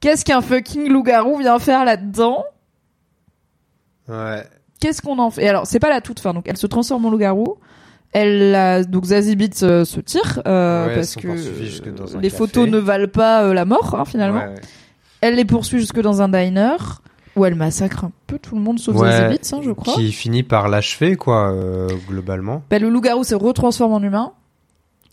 Qu'est-ce 0.00 0.24
qu'un 0.24 0.40
fucking 0.40 0.88
loup-garou 0.88 1.38
vient 1.38 1.58
faire 1.58 1.84
là-dedans? 1.84 2.44
Ouais. 4.08 4.44
Qu'est-ce 4.80 5.00
qu'on 5.00 5.18
en 5.18 5.30
fait? 5.30 5.48
Alors, 5.48 5.66
c'est 5.66 5.78
pas 5.80 5.88
la 5.88 6.00
toute 6.00 6.20
fin. 6.20 6.34
Donc, 6.34 6.46
elle 6.46 6.58
se 6.58 6.66
transforme 6.66 7.06
en 7.06 7.10
loup-garou. 7.10 7.56
Elle 8.12 8.54
a, 8.54 8.84
donc 8.84 9.06
Zazie 9.06 9.36
euh, 9.62 9.84
se 9.84 10.00
tire 10.00 10.40
euh, 10.46 10.86
Ouais, 10.86 10.94
parce 10.94 11.16
que 11.16 11.26
les 11.26 12.28
café. 12.28 12.30
photos 12.30 12.68
ne 12.68 12.78
valent 12.78 13.08
pas 13.08 13.42
euh, 13.42 13.54
la 13.54 13.64
mort 13.64 13.96
hein, 13.98 14.04
finalement. 14.04 14.38
Ouais, 14.38 14.54
ouais. 14.54 14.60
Elle 15.20 15.34
les 15.34 15.44
poursuit 15.44 15.80
jusque 15.80 16.00
dans 16.00 16.22
un 16.22 16.28
diner 16.28 16.76
où 17.36 17.44
elle 17.44 17.54
massacre 17.54 18.04
un 18.04 18.12
peu 18.26 18.38
tout 18.38 18.54
le 18.54 18.60
monde 18.60 18.78
sauf 18.78 18.94
Ouais, 18.96 19.10
Zazie 19.10 19.28
Beetz, 19.36 19.52
hein, 19.52 19.60
je 19.62 19.70
crois. 19.72 19.94
Qui 19.94 20.12
finit 20.12 20.42
par 20.42 20.68
l'achever, 20.68 21.16
quoi, 21.16 21.50
euh, 21.52 21.88
globalement. 22.08 22.62
Bah, 22.70 22.78
le 22.78 22.88
loup-garou 22.88 23.24
se 23.24 23.34
retransforme 23.34 23.92
en 23.92 24.02
humain 24.02 24.32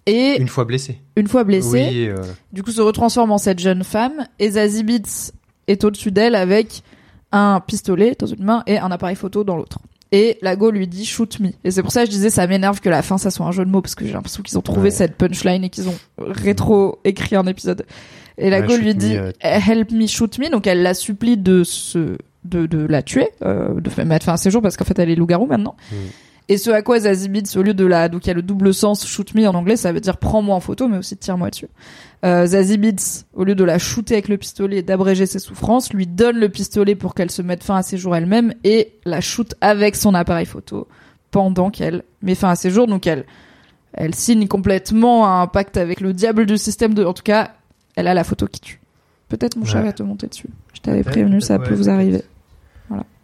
et 0.05 0.37
Une 0.41 0.47
fois 0.47 0.65
blessé. 0.65 0.99
une 1.15 1.27
fois 1.27 1.43
blessé, 1.43 1.69
Oui, 1.89 2.07
euh, 2.07 2.15
du 2.53 2.63
coup 2.63 2.71
se 2.71 2.81
retransforme 2.81 3.31
en 3.31 3.37
cette 3.37 3.59
jeune 3.59 3.83
femme 3.83 4.25
et 4.39 4.51
Zazie 4.51 4.83
Beetz 4.83 5.31
est 5.67 5.83
au-dessus 5.83 6.11
d'elle 6.11 6.35
avec 6.35 6.81
un 7.31 7.59
pistolet 7.65 8.15
dans 8.17 8.25
une 8.27 8.43
main 8.43 8.63
et 8.67 8.77
un 8.79 8.89
appareil 8.91 9.15
photo 9.15 9.43
dans 9.43 9.55
l'autre. 9.55 9.79
Et 10.11 10.37
Lago 10.41 10.71
lui 10.71 10.87
dit 10.87 11.05
shoot 11.05 11.39
me. 11.39 11.51
Et 11.63 11.71
c'est 11.71 11.81
pour 11.83 11.93
ça 11.93 12.01
que 12.01 12.07
je 12.07 12.11
disais 12.11 12.29
ça 12.29 12.45
m'énerve 12.45 12.81
que 12.81 12.89
la 12.89 13.01
fin 13.01 13.17
ça 13.17 13.31
soit 13.31 13.45
un 13.45 13.51
jeu 13.51 13.63
de 13.63 13.69
mots 13.69 13.81
parce 13.81 13.95
que 13.95 14.05
j'ai 14.05 14.11
l'impression 14.11 14.43
qu'ils 14.43 14.57
ont 14.57 14.61
trouvé 14.61 14.89
Ouais. 14.89 14.91
cette 14.91 15.15
punchline 15.15 15.63
et 15.63 15.69
qu'ils 15.69 15.87
ont 15.87 15.95
rétro 16.17 16.99
écrit 17.05 17.35
un 17.37 17.45
épisode. 17.45 17.85
Et 18.37 18.49
Lago 18.49 18.73
Ouais, 18.73 18.77
lui 18.77 18.95
dit 18.95 19.15
me, 19.15 19.27
euh, 19.27 19.31
help 19.41 19.91
me 19.91 20.07
shoot 20.07 20.37
me. 20.39 20.49
Donc 20.49 20.67
elle 20.67 20.81
la 20.81 20.93
supplie 20.93 21.37
de 21.37 21.63
se 21.63 22.17
de, 22.43 22.65
de 22.65 22.85
la 22.85 23.03
tuer, 23.03 23.29
euh, 23.43 23.79
de 23.79 24.03
mettre 24.03 24.25
fin 24.25 24.33
à 24.33 24.37
ses 24.37 24.49
jours 24.51 24.61
parce 24.61 24.77
qu'en 24.77 24.85
fait 24.85 24.97
elle 24.99 25.09
est 25.09 25.15
loup-garou 25.15 25.45
maintenant. 25.45 25.75
Mm. 25.91 25.95
Et 26.49 26.57
ce 26.57 26.69
à 26.69 26.81
quoi 26.81 26.99
Zazie 26.99 27.29
Beetz, 27.29 27.55
au 27.55 27.61
lieu 27.61 27.73
de 27.73 27.85
la, 27.85 28.09
donc 28.09 28.25
il 28.25 28.27
y 28.27 28.31
a 28.31 28.33
le 28.33 28.41
double 28.41 28.73
sens 28.73 29.07
shoot 29.07 29.33
me 29.35 29.47
en 29.47 29.55
anglais, 29.55 29.77
ça 29.77 29.93
veut 29.93 30.01
dire 30.01 30.17
prends-moi 30.17 30.55
en 30.55 30.59
photo, 30.59 30.87
mais 30.87 30.97
aussi 30.97 31.15
tire-moi 31.15 31.49
dessus. 31.49 31.69
Euh, 32.25 32.45
Zazie 32.45 32.77
Beetz, 32.77 33.25
au 33.33 33.43
lieu 33.43 33.55
de 33.55 33.63
la 33.63 33.79
shooter 33.79 34.15
avec 34.15 34.27
le 34.27 34.37
pistolet 34.37 34.77
et 34.77 34.81
d'abréger 34.81 35.25
ses 35.27 35.39
souffrances, 35.39 35.93
lui 35.93 36.07
donne 36.07 36.37
le 36.37 36.49
pistolet 36.49 36.95
pour 36.95 37.15
qu'elle 37.15 37.31
se 37.31 37.41
mette 37.41 37.63
fin 37.63 37.77
à 37.77 37.83
ses 37.83 37.97
jours 37.97 38.15
elle-même 38.15 38.53
et 38.63 38.93
la 39.05 39.21
shoot 39.21 39.55
avec 39.61 39.95
son 39.95 40.13
appareil 40.13 40.45
photo 40.45 40.87
pendant 41.29 41.69
qu'elle 41.69 42.03
met 42.21 42.35
fin 42.35 42.49
à 42.49 42.55
ses 42.55 42.69
jours. 42.69 42.87
Donc 42.87 43.07
elle, 43.07 43.25
elle 43.93 44.13
signe 44.13 44.47
complètement 44.47 45.41
un 45.41 45.47
pacte 45.47 45.77
avec 45.77 46.01
le 46.01 46.11
diable 46.11 46.45
du 46.45 46.57
système 46.57 46.93
de, 46.93 47.05
en 47.05 47.13
tout 47.13 47.23
cas, 47.23 47.53
elle 47.95 48.07
a 48.07 48.13
la 48.13 48.23
photo 48.23 48.47
qui 48.47 48.59
tue. 48.61 48.79
Peut-être 49.29 49.55
mon 49.55 49.65
chat 49.65 49.79
Ouais. 49.79 49.85
va 49.85 49.93
te 49.93 50.03
monter 50.03 50.27
dessus. 50.27 50.49
Je 50.73 50.81
t'avais 50.81 51.03
prévenu, 51.03 51.39
ça 51.41 51.57
peut 51.59 51.69
ouais, 51.71 51.75
vous 51.75 51.89
arriver. 51.89 52.23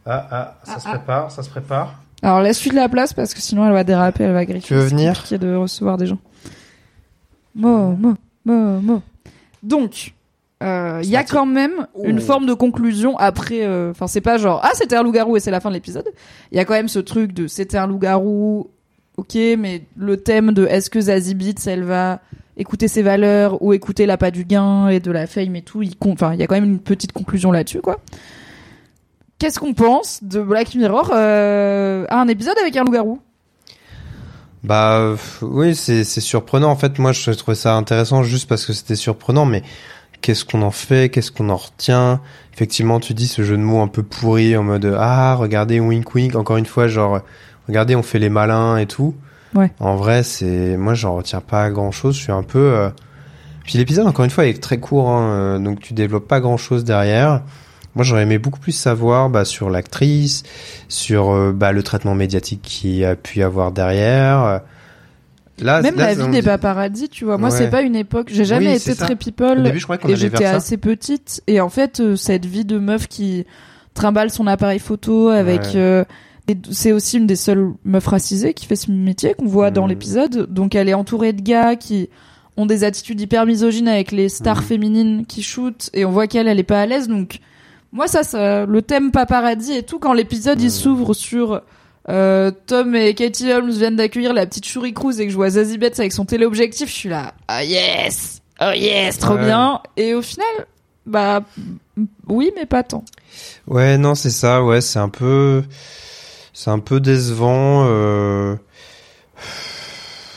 Ah, 0.09 0.25
ah, 0.31 0.55
ça 0.63 0.73
Ah, 0.75 0.79
se 0.79 0.87
ah. 0.87 0.89
prépare, 0.91 1.31
ça 1.31 1.43
se 1.43 1.49
prépare. 1.49 2.01
Alors 2.21 2.41
laisse-lui 2.41 2.69
de 2.71 2.75
la 2.75 2.87
place 2.89 3.13
parce 3.13 3.33
que 3.33 3.41
sinon 3.41 3.65
elle 3.67 3.73
va 3.73 3.83
déraper, 3.83 4.23
elle 4.23 4.31
va 4.33 4.45
griffer. 4.45 4.65
Tu 4.67 4.73
veux 4.73 4.85
venir 4.85 5.13
compliqué 5.15 5.37
de 5.37 5.53
recevoir 5.55 5.97
des 5.97 6.07
gens. 6.07 6.17
Mo, 7.55 7.95
mo, 7.95 8.13
mo, 8.45 8.79
mo. 8.81 9.01
Donc, 9.63 10.13
euh, 10.63 11.01
il 11.03 11.09
y 11.09 11.15
a 11.15 11.23
quand 11.23 11.45
même 11.45 11.87
une 12.03 12.19
Oh. 12.19 12.21
forme 12.21 12.45
de 12.45 12.53
conclusion 12.53 13.17
après. 13.17 13.65
euh, 13.65 13.91
Enfin, 13.91 14.07
c'est 14.07 14.21
pas 14.21 14.37
genre 14.37 14.61
ah 14.63 14.71
c'était 14.73 14.95
un 14.95 15.03
loup-garou 15.03 15.37
et 15.37 15.39
c'est 15.39 15.51
la 15.51 15.59
fin 15.59 15.69
de 15.69 15.73
l'épisode. 15.75 16.05
Il 16.51 16.57
y 16.57 16.59
a 16.59 16.65
quand 16.65 16.73
même 16.73 16.87
ce 16.87 16.99
truc 16.99 17.33
de 17.33 17.47
c'était 17.47 17.77
un 17.77 17.87
loup-garou, 17.87 18.69
ok, 19.17 19.35
mais 19.57 19.83
le 19.97 20.17
thème 20.17 20.53
de 20.53 20.65
est-ce 20.65 20.89
que 20.89 21.01
Zazie 21.01 21.35
Beetz 21.35 21.67
elle 21.67 21.83
va 21.83 22.19
écouter 22.57 22.87
ses 22.87 23.03
valeurs 23.03 23.61
ou 23.61 23.73
écouter 23.73 24.05
l'appât 24.05 24.31
du 24.31 24.43
gain 24.43 24.89
et 24.89 24.99
de 24.99 25.11
la 25.11 25.27
fame 25.27 25.55
et 25.55 25.61
tout. 25.61 25.81
Il 25.83 25.91
il 25.91 26.39
y 26.39 26.43
a 26.43 26.47
quand 26.47 26.55
même 26.55 26.65
une 26.65 26.79
petite 26.79 27.13
conclusion 27.13 27.51
là-dessus 27.51 27.81
quoi. 27.81 27.99
Qu'est-ce 29.39 29.59
qu'on 29.59 29.75
pense 29.75 30.23
de 30.23 30.41
Black 30.41 30.73
Mirror 30.73 31.11
euh, 31.13 32.05
à 32.09 32.19
un 32.19 32.27
épisode 32.27 32.57
avec 32.59 32.75
un 32.75 32.83
loup-garou? 32.83 33.19
Bah 34.63 35.15
oui, 35.43 35.75
c'est 35.75 36.03
surprenant. 36.03 36.71
En 36.71 36.75
fait, 36.75 36.97
moi, 36.97 37.11
je 37.11 37.31
trouvais 37.31 37.55
ça 37.55 37.75
intéressant 37.75 38.23
juste 38.23 38.49
parce 38.49 38.65
que 38.65 38.73
c'était 38.73 38.95
surprenant. 38.95 39.45
Mais 39.45 39.61
qu'est-ce 40.21 40.43
qu'on 40.43 40.63
en 40.63 40.71
fait? 40.71 41.09
Qu'est-ce 41.09 41.31
qu'on 41.31 41.49
en 41.49 41.55
retient? 41.55 42.19
Effectivement, 42.53 42.99
tu 42.99 43.13
dis 43.13 43.27
ce 43.27 43.43
jeu 43.43 43.55
de 43.57 43.61
mots 43.61 43.81
un 43.81 43.87
peu 43.87 44.01
pourri 44.01 44.57
en 44.57 44.63
mode 44.63 44.91
ah 44.97 45.35
regardez 45.35 45.79
wink 45.79 46.15
wink. 46.15 46.35
Encore 46.35 46.57
une 46.57 46.65
fois, 46.65 46.87
genre 46.87 47.21
regardez, 47.67 47.95
on 47.95 48.03
fait 48.03 48.19
les 48.19 48.29
malins 48.29 48.77
et 48.77 48.87
tout. 48.87 49.13
Ouais. 49.55 49.71
En 49.79 49.95
vrai, 49.95 50.23
c'est 50.23 50.77
moi, 50.77 50.93
j'en 50.93 51.15
retiens 51.15 51.41
pas 51.41 51.69
grand 51.69 51.91
chose. 51.91 52.15
Je 52.15 52.21
suis 52.23 52.31
un 52.31 52.43
peu. 52.43 52.59
euh, 52.59 52.89
Puis 53.63 53.77
l'épisode, 53.77 54.07
encore 54.07 54.25
une 54.25 54.31
fois, 54.31 54.45
est 54.45 54.61
très 54.61 54.77
court, 54.79 55.09
hein, 55.09 55.29
euh, 55.29 55.59
donc 55.59 55.79
tu 55.79 55.93
développes 55.93 56.27
pas 56.27 56.39
grand 56.39 56.57
chose 56.57 56.83
derrière. 56.83 57.41
Moi, 57.95 58.03
j'aurais 58.03 58.23
aimé 58.23 58.37
beaucoup 58.37 58.59
plus 58.59 58.73
savoir 58.73 59.29
bah, 59.29 59.43
sur 59.45 59.69
l'actrice, 59.71 60.43
sur 60.87 61.31
euh, 61.31 61.51
bah, 61.51 61.71
le 61.71 61.81
traitement 61.81 62.13
médiatique 62.13 62.61
qui 62.61 63.03
a 63.03 63.15
pu 63.15 63.39
y 63.39 63.43
avoir 63.43 63.71
derrière. 63.71 64.61
Là, 65.59 65.81
Même 65.81 65.95
là, 65.95 66.13
la 66.13 66.27
vie 66.27 66.29
des 66.41 66.57
paradis, 66.59 67.09
tu 67.09 67.25
vois. 67.25 67.39
Moi, 67.39 67.49
Ouais. 67.49 67.57
c'est 67.57 67.69
pas 67.71 67.81
une 67.81 67.95
époque. 67.95 68.27
J'ai 68.31 68.45
jamais 68.45 68.67
Oui, 68.67 68.75
été 68.75 68.95
très 68.95 69.15
people. 69.15 69.57
Au 69.59 69.63
début, 69.63 69.79
je 69.79 69.87
et 70.11 70.15
j'étais 70.15 70.45
assez 70.45 70.77
petite. 70.77 71.41
Et 71.47 71.59
en 71.61 71.69
fait, 71.69 71.99
euh, 71.99 72.15
cette 72.15 72.45
vie 72.45 72.65
de 72.65 72.77
meuf 72.77 73.07
qui 73.07 73.45
trimballe 73.95 74.29
son 74.29 74.45
appareil 74.45 74.77
photo 74.79 75.29
avec. 75.29 75.61
Ouais. 75.61 75.71
euh, 75.77 76.03
c'est 76.71 76.91
aussi 76.91 77.17
une 77.17 77.27
des 77.27 77.35
seules 77.35 77.73
meufs 77.83 78.07
racisées 78.07 78.53
qui 78.53 78.65
fait 78.65 78.75
ce 78.75 78.89
métier 78.91 79.33
qu'on 79.33 79.45
voit 79.47 79.71
dans 79.71 79.83
Mhm. 79.83 79.89
l'épisode. 79.89 80.53
Donc, 80.53 80.75
elle 80.75 80.89
est 80.89 80.93
entourée 80.93 81.33
de 81.33 81.41
gars 81.41 81.75
qui 81.75 82.09
ont 82.55 82.65
des 82.65 82.83
attitudes 82.83 83.19
hyper 83.21 83.45
misogynes 83.45 83.87
avec 83.87 84.11
les 84.11 84.29
stars 84.29 84.57
Mhm. 84.61 84.63
féminines 84.63 85.25
qui 85.27 85.43
shootent. 85.43 85.89
Et 85.93 86.05
on 86.05 86.11
voit 86.11 86.27
qu'elle, 86.27 86.47
elle 86.47 86.59
est 86.59 86.63
pas 86.63 86.81
à 86.81 86.85
l'aise. 86.85 87.07
Donc, 87.07 87.39
moi, 87.91 88.07
ça, 88.07 88.23
ça, 88.23 88.65
le 88.65 88.81
thème 88.81 89.11
paparazzi 89.11 89.73
et 89.73 89.83
tout, 89.83 89.99
quand 89.99 90.13
l'épisode 90.13 90.61
il 90.61 90.71
s'ouvre 90.71 91.13
sur 91.13 91.61
euh, 92.09 92.51
Tom 92.67 92.95
et 92.95 93.13
Katie 93.13 93.51
Holmes 93.51 93.69
viennent 93.71 93.97
d'accueillir 93.97 94.33
la 94.33 94.45
petite 94.45 94.65
Shuri 94.65 94.93
Cruz 94.93 95.19
et 95.19 95.25
que 95.25 95.29
je 95.31 95.35
vois 95.35 95.49
Zazie 95.49 95.77
Betts 95.77 95.99
avec 95.99 96.13
son 96.13 96.23
téléobjectif, 96.23 96.87
je 96.87 96.93
suis 96.93 97.09
là, 97.09 97.33
ah 97.49 97.65
yes, 97.65 98.41
oh 98.61 98.71
yes, 98.73 99.19
trop 99.19 99.33
Ouais. 99.33 99.43
bien. 99.43 99.81
Et 99.97 100.13
au 100.13 100.21
final, 100.21 100.47
bah 101.05 101.41
oui, 102.29 102.51
mais 102.55 102.65
pas 102.65 102.83
tant. 102.83 103.03
Ouais, 103.67 103.97
non, 103.97 104.15
c'est 104.15 104.29
ça. 104.29 104.63
Ouais, 104.63 104.79
c'est 104.79 104.99
un 104.99 105.09
peu, 105.09 105.63
c'est 106.59 106.71
un 106.71 106.79
peu 106.79 106.99
décevant. 106.99 107.85
Euh... 107.87 108.55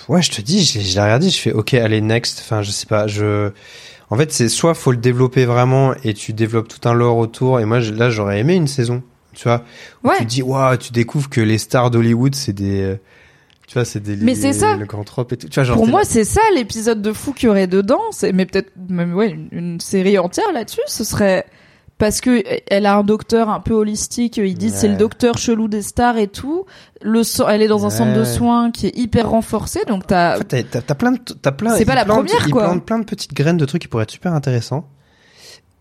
Ouais, 0.08 0.20
je 0.22 0.30
te 0.30 0.40
dis, 0.42 0.64
je 0.64 0.80
je 0.80 0.94
l'ai 0.94 1.00
regardé, 1.00 1.30
je 1.30 1.38
fais 1.38 1.52
OK, 1.52 1.72
allez 1.74 2.00
next. 2.00 2.40
Enfin, 2.44 2.62
je 2.62 2.70
sais 2.70 2.86
pas, 2.86 3.06
je. 3.06 3.50
En 4.10 4.16
fait, 4.16 4.30
c'est 4.32 4.48
soit 4.48 4.74
faut 4.74 4.90
le 4.90 4.96
développer 4.98 5.44
vraiment 5.46 5.94
et 6.04 6.12
tu 6.14 6.32
développes 6.32 6.68
tout 6.68 6.86
un 6.88 6.92
lore 6.94 7.16
autour. 7.16 7.60
Et 7.60 7.64
moi, 7.64 7.80
je- 7.80 7.92
là, 7.94 8.10
j'aurais 8.10 8.40
aimé 8.40 8.54
une 8.54 8.66
saison. 8.66 9.02
Tu 9.34 9.44
vois, 9.44 9.64
Ouais. 10.02 10.18
tu 10.18 10.24
dis, 10.26 10.42
waouh, 10.42 10.76
tu 10.76 10.92
découvres 10.92 11.30
que 11.30 11.40
les 11.40 11.56
stars 11.58 11.90
d'Hollywood, 11.90 12.34
c'est 12.34 12.52
des, 12.52 12.96
tu 13.68 13.74
vois, 13.74 13.84
c'est 13.86 14.00
des. 14.00 14.16
Mais 14.16 14.34
c'est 14.34 14.52
ça. 14.52 14.76
Le 14.76 14.84
canthrope 14.84 15.32
et 15.32 15.36
tout. 15.38 15.48
Tu 15.48 15.54
vois, 15.54 15.64
genre. 15.64 15.76
Pour 15.76 15.86
moi, 15.86 16.02
c'est 16.04 16.24
ça 16.24 16.40
l'épisode 16.54 17.00
de 17.00 17.12
fou 17.14 17.32
qu'il 17.32 17.46
y 17.46 17.50
aurait 17.50 17.68
dedans. 17.68 18.02
C'est, 18.10 18.32
mais 18.32 18.44
peut-être 18.44 18.72
même 18.90 19.14
ouais, 19.14 19.30
une, 19.30 19.48
une 19.52 19.80
série 19.80 20.18
entière 20.18 20.52
là-dessus. 20.52 20.80
Ce 20.86 21.04
serait 21.04 21.46
parce 22.00 22.20
que 22.20 22.42
elle 22.66 22.86
a 22.86 22.96
un 22.96 23.04
docteur 23.04 23.48
un 23.48 23.60
peu 23.60 23.74
holistique. 23.74 24.38
Il 24.38 24.58
dit 24.58 24.70
c'est 24.70 24.88
le 24.88 24.96
docteur 24.96 25.38
chelou 25.38 25.68
des 25.68 25.82
stars 25.82 26.16
et 26.16 26.26
tout. 26.26 26.66
Le 27.02 27.22
so- 27.22 27.46
elle 27.48 27.62
est 27.62 27.68
dans 27.68 27.86
un 27.86 27.90
centre 27.90 28.12
de 28.18 28.24
soins 28.24 28.72
qui 28.72 28.88
est 28.88 28.96
hyper 28.98 29.30
renforcé. 29.30 29.80
Donc 29.86 30.08
t'as 30.08 30.34
En 30.34 30.38
fait, 30.38 30.64
t'as- 30.64 30.94
plein 30.96 31.12
de, 31.12 31.18
t'as 31.18 31.52
plein. 31.52 31.76
C'est 31.76 31.84
pas 31.84 31.92
ils 31.92 31.96
la 31.96 32.04
première, 32.06 32.46
ils 32.46 32.50
quoi. 32.52 32.64
plantent 32.64 32.84
plein 32.84 32.98
de 32.98 33.04
petites 33.04 33.34
graines 33.34 33.56
de 33.58 33.64
trucs 33.66 33.82
qui 33.82 33.88
pourraient 33.88 34.02
être 34.02 34.10
super 34.10 34.32
intéressants. 34.34 34.88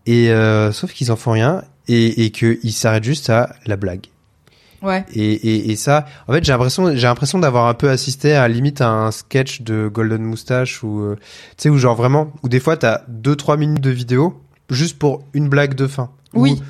Et 0.06 0.30
euh, 0.30 0.70
sauf 0.72 0.92
qu'ils 0.92 1.10
en 1.10 1.16
font 1.16 1.32
rien 1.32 1.62
et, 1.88 2.24
et 2.24 2.30
qu'ils 2.30 2.72
s'arrêtent 2.72 3.04
juste 3.04 3.30
à 3.30 3.54
la 3.66 3.76
blague. 3.76 4.06
ouais. 4.82 5.04
Et, 5.14 5.32
et, 5.32 5.70
et 5.72 5.76
ça, 5.76 6.06
en 6.28 6.32
fait, 6.32 6.44
j'ai 6.44 6.52
l'impression, 6.52 6.88
j'ai 6.94 7.06
l'impression 7.06 7.38
d'avoir 7.38 7.66
un 7.66 7.74
peu 7.74 7.90
assisté 7.90 8.34
à 8.34 8.46
limite 8.48 8.80
à 8.80 8.88
un 8.88 9.10
sketch 9.10 9.62
de 9.62 9.88
Golden 9.88 10.22
Moustache 10.22 10.82
ou 10.82 11.00
euh, 11.00 11.16
tu 11.56 11.64
sais 11.64 11.68
où 11.68 11.76
genre 11.78 11.96
vraiment, 11.96 12.32
où 12.42 12.48
des 12.48 12.60
fois 12.60 12.76
t'as 12.76 13.02
deux 13.08 13.36
trois 13.36 13.56
minutes 13.56 13.82
de 13.82 13.90
vidéo 13.90 14.40
juste 14.74 14.98
pour 14.98 15.22
une 15.34 15.48
blague 15.48 15.74
de 15.74 15.86
fin. 15.86 16.10
Oui. 16.34 16.60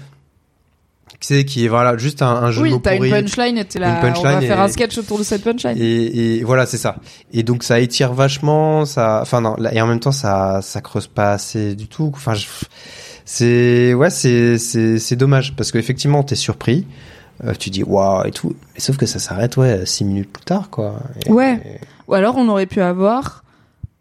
Sais 1.22 1.44
qui 1.44 1.66
est 1.66 1.68
voilà 1.68 1.98
juste 1.98 2.22
un, 2.22 2.28
un 2.30 2.50
jeu 2.50 2.60
de 2.60 2.62
Oui, 2.62 2.70
mots 2.72 2.80
t'as 2.82 2.92
une 2.94 2.98
pourri. 2.98 3.10
punchline 3.10 3.58
et 3.58 3.64
t'es 3.66 3.78
là. 3.78 4.00
Une 4.06 4.16
on 4.16 4.22
va 4.22 4.40
faire 4.40 4.58
et- 4.58 4.62
un 4.62 4.68
sketch 4.68 4.96
autour 4.96 5.18
de 5.18 5.22
cette 5.22 5.44
punchline. 5.44 5.76
Et, 5.78 6.38
et 6.38 6.44
voilà, 6.44 6.64
c'est 6.64 6.78
ça. 6.78 6.96
Et 7.34 7.42
donc 7.42 7.62
ça 7.62 7.78
étire 7.78 8.14
vachement, 8.14 8.86
ça, 8.86 9.18
enfin 9.20 9.42
non, 9.42 9.54
et 9.70 9.82
en 9.82 9.86
même 9.86 10.00
temps 10.00 10.12
ça, 10.12 10.60
ça 10.62 10.80
creuse 10.80 11.08
pas 11.08 11.32
assez 11.32 11.74
du 11.74 11.88
tout. 11.88 12.10
Enfin, 12.14 12.32
je- 12.32 12.46
c'est, 13.26 13.92
ouais, 13.92 14.08
c'est, 14.08 14.56
c'est, 14.56 14.98
c'est 14.98 15.16
dommage 15.16 15.54
parce 15.56 15.70
qu'effectivement 15.72 16.22
t'es 16.22 16.36
surpris, 16.36 16.86
euh, 17.44 17.52
tu 17.58 17.68
dis 17.68 17.82
waouh 17.84 18.24
et 18.26 18.30
tout, 18.30 18.56
mais 18.72 18.80
sauf 18.80 18.96
que 18.96 19.04
ça 19.06 19.18
s'arrête 19.18 19.58
ouais 19.58 19.84
six 19.84 20.04
minutes 20.06 20.32
plus 20.32 20.44
tard 20.44 20.70
quoi. 20.70 21.00
Et- 21.26 21.30
Ouais. 21.30 21.80
Ou 22.08 22.14
alors 22.14 22.36
on 22.38 22.48
aurait 22.48 22.66
pu 22.66 22.80
avoir 22.80 23.44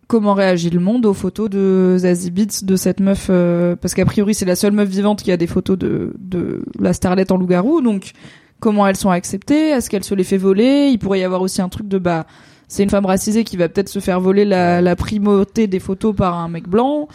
comment 0.10 0.34
réagit 0.34 0.72
le 0.72 0.80
monde 0.80 1.06
aux 1.06 1.14
photos 1.14 1.52
de 1.52 1.96
Zazie 2.00 2.32
Beetz 2.32 2.64
de 2.64 2.76
cette 2.76 3.00
meuf 3.00 3.28
euh, 3.30 3.76
parce 3.76 3.94
qu'a 3.94 4.06
priori 4.06 4.34
c'est 4.34 4.44
la 4.44 4.56
seule 4.56 4.74
meuf 4.74 4.90
vivante 4.90 5.22
qui 5.22 5.32
a 5.32 5.38
des 5.38 5.46
photos 5.46 5.78
de 5.78 6.14
de 6.18 6.64
la 6.80 6.94
starlette 6.94 7.32
en 7.32 7.38
loup-garou. 7.38 7.82
Donc 7.82 8.14
comment 8.60 8.88
elles 8.88 8.98
sont 8.98 9.12
acceptées? 9.12 9.70
Est-ce 9.70 9.88
qu'elle 9.90 10.04
se 10.04 10.16
les 10.16 10.24
fait 10.24 10.38
voler? 10.38 10.90
Il 10.92 10.98
pourrait 10.98 11.20
y 11.20 11.24
avoir 11.24 11.42
aussi 11.44 11.62
un 11.62 11.70
truc 11.70 11.88
de 11.88 12.00
bah 12.00 12.26
c'est 12.68 12.82
une 12.82 12.90
femme 12.90 13.06
racisée 13.06 13.44
qui 13.44 13.56
va 13.56 13.70
peut-être 13.70 13.88
se 13.88 14.00
faire 14.00 14.20
voler 14.20 14.46
la, 14.46 14.82
la 14.82 14.96
primauté 14.96 15.68
des 15.68 15.80
photos 15.80 16.16
par 16.16 16.38
un 16.40 16.50
mec 16.50 16.68
blanc. 16.68 17.08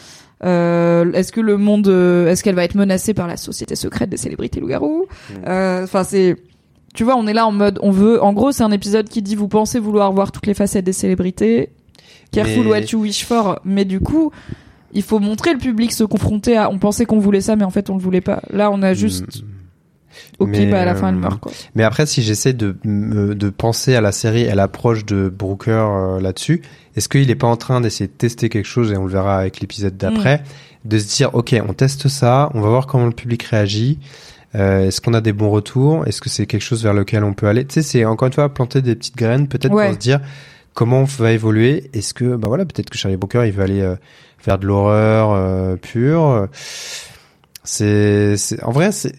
Euh, 0.44 1.10
est-ce 1.14 1.32
que 1.32 1.40
le 1.40 1.56
monde 1.56 1.89
euh, 1.89 2.28
est-ce 2.28 2.44
qu'elle 2.44 2.55
va 2.55 2.62
être 2.62 2.76
menacée 2.76 3.12
par 3.12 3.26
la 3.26 3.36
société 3.36 3.74
secrète 3.74 4.08
des 4.08 4.16
célébrités 4.16 4.60
loup-garou 4.60 5.06
Euh, 5.48 5.82
enfin 5.82 6.05
c'est 6.05 6.36
tu 6.94 7.02
vois, 7.02 7.16
on 7.16 7.26
est 7.26 7.32
là 7.32 7.44
en 7.44 7.50
mode, 7.50 7.81
on 7.82 7.90
veut, 7.90 8.23
en 8.23 8.32
gros, 8.32 8.52
c'est 8.52 8.62
un 8.62 8.70
épisode 8.70 9.08
qui 9.08 9.20
dit, 9.20 9.34
vous 9.34 9.48
pensez 9.48 9.81
vouloir 9.81 10.12
voir 10.12 10.31
toutes 10.31 10.47
les 10.47 10.55
facettes 10.55 10.84
des 10.84 10.92
célébrités. 10.92 11.70
Careful 12.34 12.64
Mais- 12.64 12.70
what 12.70 12.80
you 12.92 13.00
wish 13.00 13.24
for. 13.24 13.58
Mais 13.64 13.84
du 13.84 14.00
coup, 14.00 14.30
il 14.92 15.02
faut 15.02 15.18
montrer 15.20 15.52
le 15.52 15.58
public 15.58 15.92
se 15.92 16.04
confronter 16.04 16.56
à, 16.56 16.70
on 16.70 16.78
pensait 16.78 17.04
qu'on 17.06 17.18
voulait 17.18 17.40
ça, 17.40 17.56
mais 17.56 17.64
en 17.64 17.70
fait, 17.70 17.90
on 17.90 17.94
le 17.96 18.00
voulait 18.02 18.20
pas. 18.20 18.42
Là, 18.50 18.70
on 18.70 18.80
a 18.82 18.94
juste, 18.94 19.42
ok, 20.38 20.48
Mais, 20.50 20.66
bah, 20.66 20.82
à 20.82 20.84
la 20.84 20.94
fin, 20.94 21.08
elle 21.08 21.16
meurt, 21.16 21.40
quoi. 21.40 21.52
Mais 21.74 21.82
après, 21.82 22.06
si 22.06 22.22
j'essaie 22.22 22.52
de, 22.52 22.76
de 22.84 23.50
penser 23.50 23.94
à 23.96 24.00
la 24.00 24.12
série 24.12 24.42
et 24.42 24.50
à 24.50 24.54
l'approche 24.54 25.04
de 25.04 25.28
Brooker 25.28 25.70
euh, 25.72 26.20
là-dessus, 26.20 26.62
est-ce 26.96 27.08
qu'il 27.08 27.28
est 27.30 27.34
pas 27.34 27.46
en 27.48 27.56
train 27.56 27.80
d'essayer 27.80 28.06
de 28.06 28.12
tester 28.12 28.48
quelque 28.48 28.66
chose, 28.66 28.92
et 28.92 28.96
on 28.96 29.04
le 29.04 29.10
verra 29.12 29.38
avec 29.38 29.60
l'épisode 29.60 29.96
d'après, 29.96 30.38
Mm. 30.84 30.88
de 30.90 30.98
se 30.98 31.16
dire, 31.16 31.34
ok, 31.34 31.56
on 31.68 31.72
teste 31.72 32.08
ça, 32.08 32.50
on 32.54 32.60
va 32.60 32.68
voir 32.68 32.86
comment 32.86 33.06
le 33.06 33.12
public 33.12 33.42
réagit, 33.42 33.98
euh, 34.54 34.86
est-ce 34.86 35.00
qu'on 35.00 35.14
a 35.14 35.20
des 35.20 35.32
bons 35.32 35.50
retours, 35.50 36.06
est-ce 36.06 36.20
que 36.20 36.28
c'est 36.30 36.46
quelque 36.46 36.62
chose 36.62 36.84
vers 36.84 36.94
lequel 36.94 37.24
on 37.24 37.32
peut 37.34 37.48
aller? 37.48 37.64
Tu 37.64 37.74
sais, 37.74 37.82
c'est 37.82 38.04
encore 38.04 38.26
une 38.28 38.32
fois 38.34 38.52
planter 38.54 38.80
des 38.82 38.94
petites 38.94 39.16
graines, 39.16 39.48
peut-être 39.48 39.72
Ouais. 39.74 39.86
pour 39.86 39.94
se 39.94 39.98
dire 39.98 40.20
comment 40.74 41.00
on 41.00 41.04
va 41.04 41.32
évoluer, 41.32 41.90
est-ce 41.94 42.12
que, 42.14 42.36
bah 42.36 42.48
voilà, 42.48 42.64
peut-être 42.64 42.90
que 42.90 42.98
Charlie 42.98 43.16
Brooker, 43.16 43.44
il 43.46 43.52
veut 43.52 43.62
aller 43.62 43.80
euh, 43.80 43.96
faire 44.38 44.58
de 44.58 44.66
l'horreur 44.66 45.32
euh, 45.32 45.76
pure. 45.76 46.48
C'est, 47.62 48.36
en 48.62 48.72
vrai, 48.72 48.92
c'est 48.92 49.14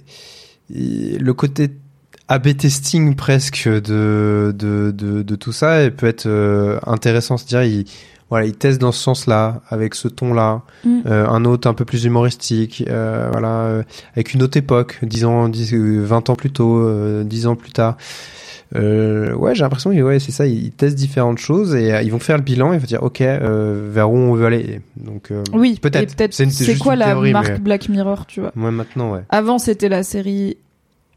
le 0.69 1.31
côté 1.33 1.69
A/B 2.27 2.57
testing 2.57 3.15
presque 3.15 3.67
de 3.67 4.53
de, 4.57 4.91
de 4.91 5.21
de 5.21 5.35
tout 5.35 5.51
ça 5.51 5.83
et 5.83 5.91
peut 5.91 6.07
être 6.07 6.25
euh, 6.27 6.79
intéressant. 6.85 7.37
C'est-à-dire, 7.37 7.63
il 7.79 7.85
voilà, 8.31 8.47
il 8.47 8.53
teste 8.55 8.81
dans 8.81 8.91
ce 8.91 8.99
sens-là, 9.03 9.61
avec 9.69 9.93
ce 9.93 10.07
ton-là, 10.07 10.63
Mm. 10.83 11.01
euh, 11.05 11.27
un 11.27 11.45
autre 11.45 11.69
un 11.69 11.75
peu 11.75 11.85
plus 11.85 12.05
humoristique, 12.05 12.83
euh, 12.89 13.29
voilà, 13.31 13.61
euh, 13.65 13.83
avec 14.13 14.33
une 14.33 14.41
autre 14.41 14.57
époque, 14.57 14.97
10 15.03 15.25
ans, 15.25 15.47
10, 15.47 15.73
euh, 15.75 16.03
20 16.03 16.29
ans 16.31 16.35
plus 16.35 16.49
tôt, 16.51 16.79
euh, 16.79 17.23
10 17.23 17.45
ans 17.45 17.55
plus 17.55 17.71
tard. 17.71 17.97
Euh, 18.75 19.33
ouais, 19.33 19.53
j'ai 19.53 19.61
l'impression 19.63 19.91
que 19.93 20.01
ouais, 20.01 20.19
c'est 20.19 20.31
ça, 20.31 20.47
ils 20.47 20.71
testent 20.71 20.95
différentes 20.95 21.37
choses 21.37 21.75
et 21.75 21.93
euh, 21.93 22.01
ils 22.01 22.11
vont 22.11 22.19
faire 22.19 22.37
le 22.37 22.43
bilan 22.43 22.73
et 22.73 22.77
vont 22.77 22.85
dire 22.85 23.03
ok, 23.03 23.21
euh, 23.21 23.89
vers 23.91 24.09
où 24.11 24.15
on 24.17 24.33
veut 24.33 24.45
aller. 24.45 24.81
Donc 24.97 25.31
Oui, 25.53 25.77
peut-être. 25.81 26.15
C'est 26.33 26.77
quoi 26.77 26.95
la 26.95 27.07
théorie, 27.07 27.31
marque 27.31 27.49
mais- 27.49 27.59
Black 27.59 27.89
Mirror, 27.89 28.25
tu 28.25 28.41
vois? 28.41 28.51
Moi 28.55 28.71
maintenant, 28.71 29.13
ouais. 29.13 29.21
Avant, 29.29 29.59
c'était 29.59 29.89
la 29.89 30.03
série 30.03 30.57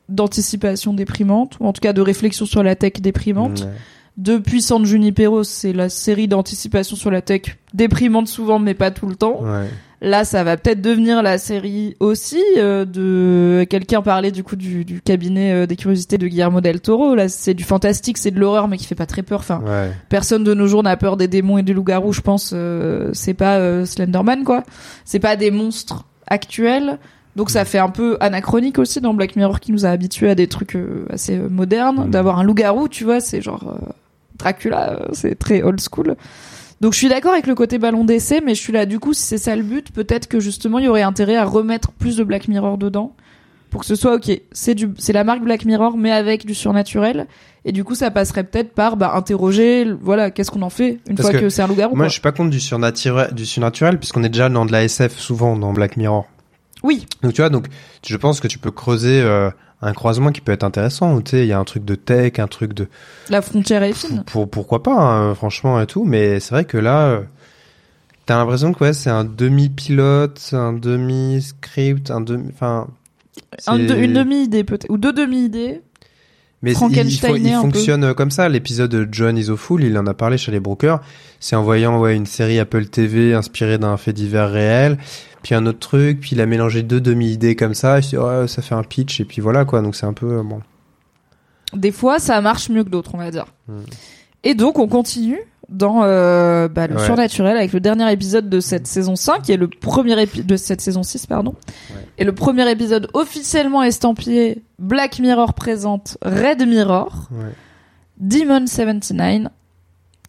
d'anticipation 0.08 0.94
déprimante, 0.94 1.56
ou 1.60 1.66
en 1.66 1.72
tout 1.72 1.80
cas 1.80 1.92
de 1.92 2.00
réflexion 2.00 2.46
sur 2.46 2.62
la 2.62 2.74
tech 2.74 2.94
déprimante. 3.00 3.60
Ouais. 3.60 3.72
Depuis 4.16 4.62
San 4.62 4.84
Junipero, 4.84 5.44
c'est 5.44 5.72
la 5.72 5.88
série 5.88 6.26
d'anticipation 6.26 6.96
sur 6.96 7.10
la 7.10 7.22
tech 7.22 7.56
déprimante 7.72 8.26
souvent, 8.26 8.58
mais 8.58 8.74
pas 8.74 8.90
tout 8.90 9.06
le 9.06 9.14
temps. 9.14 9.42
Ouais. 9.42 9.68
Là, 10.00 10.24
ça 10.24 10.44
va 10.44 10.56
peut-être 10.56 10.80
devenir 10.80 11.22
la 11.22 11.38
série 11.38 11.96
aussi 11.98 12.40
euh, 12.56 12.84
de 12.84 13.64
quelqu'un 13.68 14.00
parlait 14.00 14.30
du 14.30 14.44
coup 14.44 14.54
du, 14.54 14.84
du 14.84 15.00
cabinet 15.00 15.52
euh, 15.52 15.66
des 15.66 15.74
curiosités 15.74 16.18
de 16.18 16.28
Guillermo 16.28 16.60
del 16.60 16.80
Toro. 16.80 17.16
Là, 17.16 17.28
c'est 17.28 17.54
du 17.54 17.64
fantastique, 17.64 18.16
c'est 18.16 18.30
de 18.30 18.38
l'horreur, 18.38 18.68
mais 18.68 18.76
qui 18.76 18.86
fait 18.86 18.94
pas 18.94 19.06
très 19.06 19.22
peur. 19.22 19.40
Enfin, 19.40 19.60
Ouais. 19.66 19.90
personne 20.08 20.44
de 20.44 20.54
nos 20.54 20.68
jours 20.68 20.84
n'a 20.84 20.96
peur 20.96 21.16
des 21.16 21.26
démons 21.26 21.58
et 21.58 21.64
des 21.64 21.72
loups-garous. 21.72 22.12
Je 22.12 22.20
pense, 22.20 22.52
euh, 22.54 23.10
c'est 23.12 23.34
pas 23.34 23.56
euh, 23.56 23.84
Slenderman 23.86 24.44
quoi. 24.44 24.62
C'est 25.04 25.18
pas 25.18 25.34
des 25.34 25.50
monstres 25.50 26.04
actuels. 26.28 26.98
Donc 27.34 27.50
ça 27.50 27.64
fait 27.64 27.78
un 27.78 27.90
peu 27.90 28.16
anachronique 28.20 28.78
aussi 28.78 29.00
dans 29.00 29.14
Black 29.14 29.34
Mirror 29.34 29.58
qui 29.58 29.72
nous 29.72 29.84
a 29.84 29.88
habitués 29.90 30.30
à 30.30 30.34
des 30.36 30.46
trucs 30.46 30.76
euh, 30.76 31.06
assez 31.10 31.36
modernes. 31.38 32.06
Mm. 32.06 32.10
D'avoir 32.10 32.38
un 32.38 32.44
loup-garou, 32.44 32.86
tu 32.88 33.02
vois, 33.02 33.20
c'est 33.20 33.40
genre 33.40 33.76
Dracula, 34.38 35.00
c'est 35.12 35.36
très 35.36 35.62
old 35.62 35.80
school. 35.80 36.14
Donc 36.80 36.92
je 36.92 36.98
suis 36.98 37.08
d'accord 37.08 37.32
avec 37.32 37.46
le 37.46 37.54
côté 37.54 37.78
ballon 37.78 38.04
d'essai, 38.04 38.40
mais 38.44 38.54
je 38.54 38.60
suis 38.60 38.72
là 38.72 38.86
du 38.86 39.00
coup 39.00 39.12
si 39.12 39.22
c'est 39.22 39.38
ça 39.38 39.56
le 39.56 39.62
but, 39.62 39.90
peut-être 39.92 40.28
que 40.28 40.38
justement 40.38 40.78
il 40.78 40.84
y 40.84 40.88
aurait 40.88 41.02
intérêt 41.02 41.36
à 41.36 41.44
remettre 41.44 41.90
plus 41.92 42.16
de 42.16 42.24
Black 42.24 42.48
Mirror 42.48 42.78
dedans 42.78 43.14
pour 43.70 43.80
que 43.82 43.86
ce 43.86 43.96
soit 43.96 44.14
ok. 44.14 44.30
C'est 44.52 44.74
du, 44.74 44.90
c'est 44.98 45.12
la 45.12 45.24
marque 45.24 45.42
Black 45.42 45.64
Mirror 45.64 45.96
mais 45.96 46.12
avec 46.12 46.46
du 46.46 46.54
surnaturel. 46.54 47.26
Et 47.64 47.72
du 47.72 47.84
coup 47.84 47.94
ça 47.94 48.10
passerait 48.10 48.44
peut-être 48.44 48.72
par 48.72 48.96
bah 48.96 49.12
interroger, 49.14 49.86
voilà, 50.00 50.30
qu'est-ce 50.30 50.50
qu'on 50.50 50.62
en 50.62 50.70
fait 50.70 51.00
une 51.08 51.16
Parce 51.16 51.30
fois 51.30 51.38
que 51.38 51.44
que, 51.44 51.48
c'est 51.48 51.62
un 51.62 51.66
loup-garou. 51.66 51.96
Moi, 51.96 52.04
quoi. 52.04 52.08
je 52.08 52.12
suis 52.12 52.22
pas 52.22 52.32
contre 52.32 52.50
du 52.50 52.60
surnaturel, 52.60 53.34
du 53.34 53.44
surnaturel, 53.44 53.98
puisqu'on 53.98 54.22
est 54.22 54.28
déjà 54.28 54.48
dans 54.48 54.64
de 54.64 54.72
la 54.72 54.84
SF 54.84 55.18
souvent 55.18 55.56
dans 55.56 55.72
Black 55.72 55.96
Mirror. 55.96 56.26
Oui, 56.84 57.06
Donc 57.22 57.32
tu 57.32 57.40
vois, 57.42 57.50
donc 57.50 57.66
je 58.06 58.16
pense 58.16 58.40
que 58.40 58.46
tu 58.46 58.58
peux 58.58 58.70
creuser 58.70 59.20
euh, 59.20 59.50
un 59.80 59.92
croisement 59.92 60.32
qui 60.32 60.40
peut 60.40 60.52
être 60.52 60.64
intéressant. 60.64 61.14
où, 61.14 61.22
Tu 61.22 61.32
sais, 61.32 61.42
il 61.44 61.48
y 61.48 61.52
a 61.52 61.58
un 61.58 61.64
truc 61.64 61.84
de 61.84 61.94
tech, 61.94 62.38
un 62.38 62.46
truc 62.48 62.72
de 62.74 62.88
la 63.30 63.42
frontière 63.42 63.82
est 63.82 63.92
fine. 63.92 64.22
pour 64.24 64.48
pourquoi 64.50 64.82
pas, 64.82 64.94
hein, 64.94 65.34
franchement 65.34 65.80
et 65.80 65.86
tout. 65.86 66.04
Mais 66.04 66.40
c'est 66.40 66.50
vrai 66.54 66.64
que 66.64 66.78
là, 66.78 67.06
euh, 67.08 67.20
t'as 68.26 68.36
l'impression 68.38 68.72
que 68.72 68.82
ouais, 68.84 68.92
c'est 68.92 69.10
un 69.10 69.24
demi-pilote, 69.24 70.50
un 70.52 70.72
demi-script, 70.72 72.10
un 72.10 72.20
demi, 72.20 72.50
enfin. 72.52 72.88
Un 73.66 73.76
c'est- 73.76 73.86
de- 73.86 73.94
une 73.96 74.12
demi-idée 74.14 74.64
peut-être, 74.64 74.90
ou 74.90 74.98
deux 74.98 75.12
demi-idées. 75.12 75.82
Mais 76.62 76.72
il, 76.72 76.76
faut- 76.76 76.88
fonctionne 77.60 78.04
euh, 78.04 78.14
comme 78.14 78.32
ça. 78.32 78.48
L'épisode 78.48 78.90
de 78.90 79.08
John 79.10 79.38
is 79.38 79.48
a 79.48 79.56
Fool, 79.56 79.84
il 79.84 79.96
en 79.96 80.06
a 80.06 80.14
parlé 80.14 80.38
chez 80.38 80.50
les 80.50 80.58
brokers. 80.58 81.00
C'est 81.38 81.54
en 81.54 81.62
voyant 81.62 82.00
ouais, 82.00 82.16
une 82.16 82.26
série 82.26 82.58
Apple 82.58 82.86
TV 82.86 83.32
inspirée 83.34 83.78
d'un 83.78 83.96
fait 83.96 84.12
divers 84.12 84.50
réel, 84.50 84.98
puis 85.42 85.54
un 85.54 85.66
autre 85.66 85.78
truc, 85.78 86.20
puis 86.20 86.30
il 86.32 86.40
a 86.40 86.46
mélangé 86.46 86.82
deux 86.82 87.00
demi-idées 87.00 87.54
comme 87.54 87.74
ça. 87.74 87.98
Il 87.98 88.02
s'est 88.02 88.10
dit, 88.10 88.18
ouais, 88.18 88.48
ça 88.48 88.60
fait 88.60 88.74
un 88.74 88.82
pitch, 88.82 89.20
et 89.20 89.24
puis 89.24 89.40
voilà 89.40 89.64
quoi. 89.64 89.82
Donc 89.82 89.94
c'est 89.94 90.06
un 90.06 90.12
peu 90.12 90.38
euh, 90.38 90.42
bon. 90.42 90.60
Des 91.74 91.92
fois, 91.92 92.18
ça 92.18 92.40
marche 92.40 92.70
mieux 92.70 92.82
que 92.82 92.88
d'autres, 92.88 93.14
on 93.14 93.18
va 93.18 93.30
dire. 93.30 93.46
Hmm. 93.68 93.82
Et 94.42 94.54
donc, 94.54 94.78
on 94.78 94.88
continue 94.88 95.40
dans 95.68 96.02
euh, 96.02 96.68
bah, 96.68 96.86
le 96.86 96.96
Ouais. 96.96 97.04
surnaturel 97.04 97.56
avec 97.56 97.72
le 97.72 97.80
dernier 97.80 98.10
épisode 98.12 98.48
de 98.48 98.60
cette 98.60 98.86
saison 98.86 99.16
5, 99.16 99.42
qui 99.42 99.52
est 99.52 99.56
le 99.56 99.68
premier 99.68 100.20
épisode 100.22 100.46
de 100.46 100.56
cette 100.56 100.80
saison 100.80 101.02
6, 101.02 101.26
pardon. 101.26 101.54
Ouais. 101.90 102.06
Et 102.18 102.24
le 102.24 102.32
premier 102.34 102.70
épisode 102.70 103.08
officiellement 103.14 103.82
estampillé 103.82 104.62
Black 104.78 105.18
Mirror 105.18 105.52
présente 105.54 106.16
Red 106.22 106.66
Mirror, 106.66 107.28
Ouais. 107.30 107.52
Demon 108.18 108.66
79, 108.66 109.52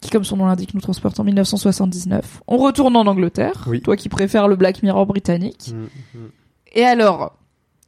qui, 0.00 0.10
comme 0.10 0.24
son 0.24 0.36
nom 0.36 0.46
l'indique, 0.46 0.74
nous 0.74 0.80
transporte 0.80 1.18
en 1.20 1.24
1979. 1.24 2.42
On 2.46 2.56
retourne 2.58 2.94
en 2.96 3.06
Angleterre, 3.06 3.64
Oui. 3.66 3.80
toi 3.80 3.96
qui 3.96 4.08
préfères 4.08 4.46
le 4.48 4.56
Black 4.56 4.82
Mirror 4.82 5.06
britannique. 5.06 5.72
Mm, 5.74 6.18
mm. 6.18 6.28
Et 6.74 6.84
alors, 6.84 7.36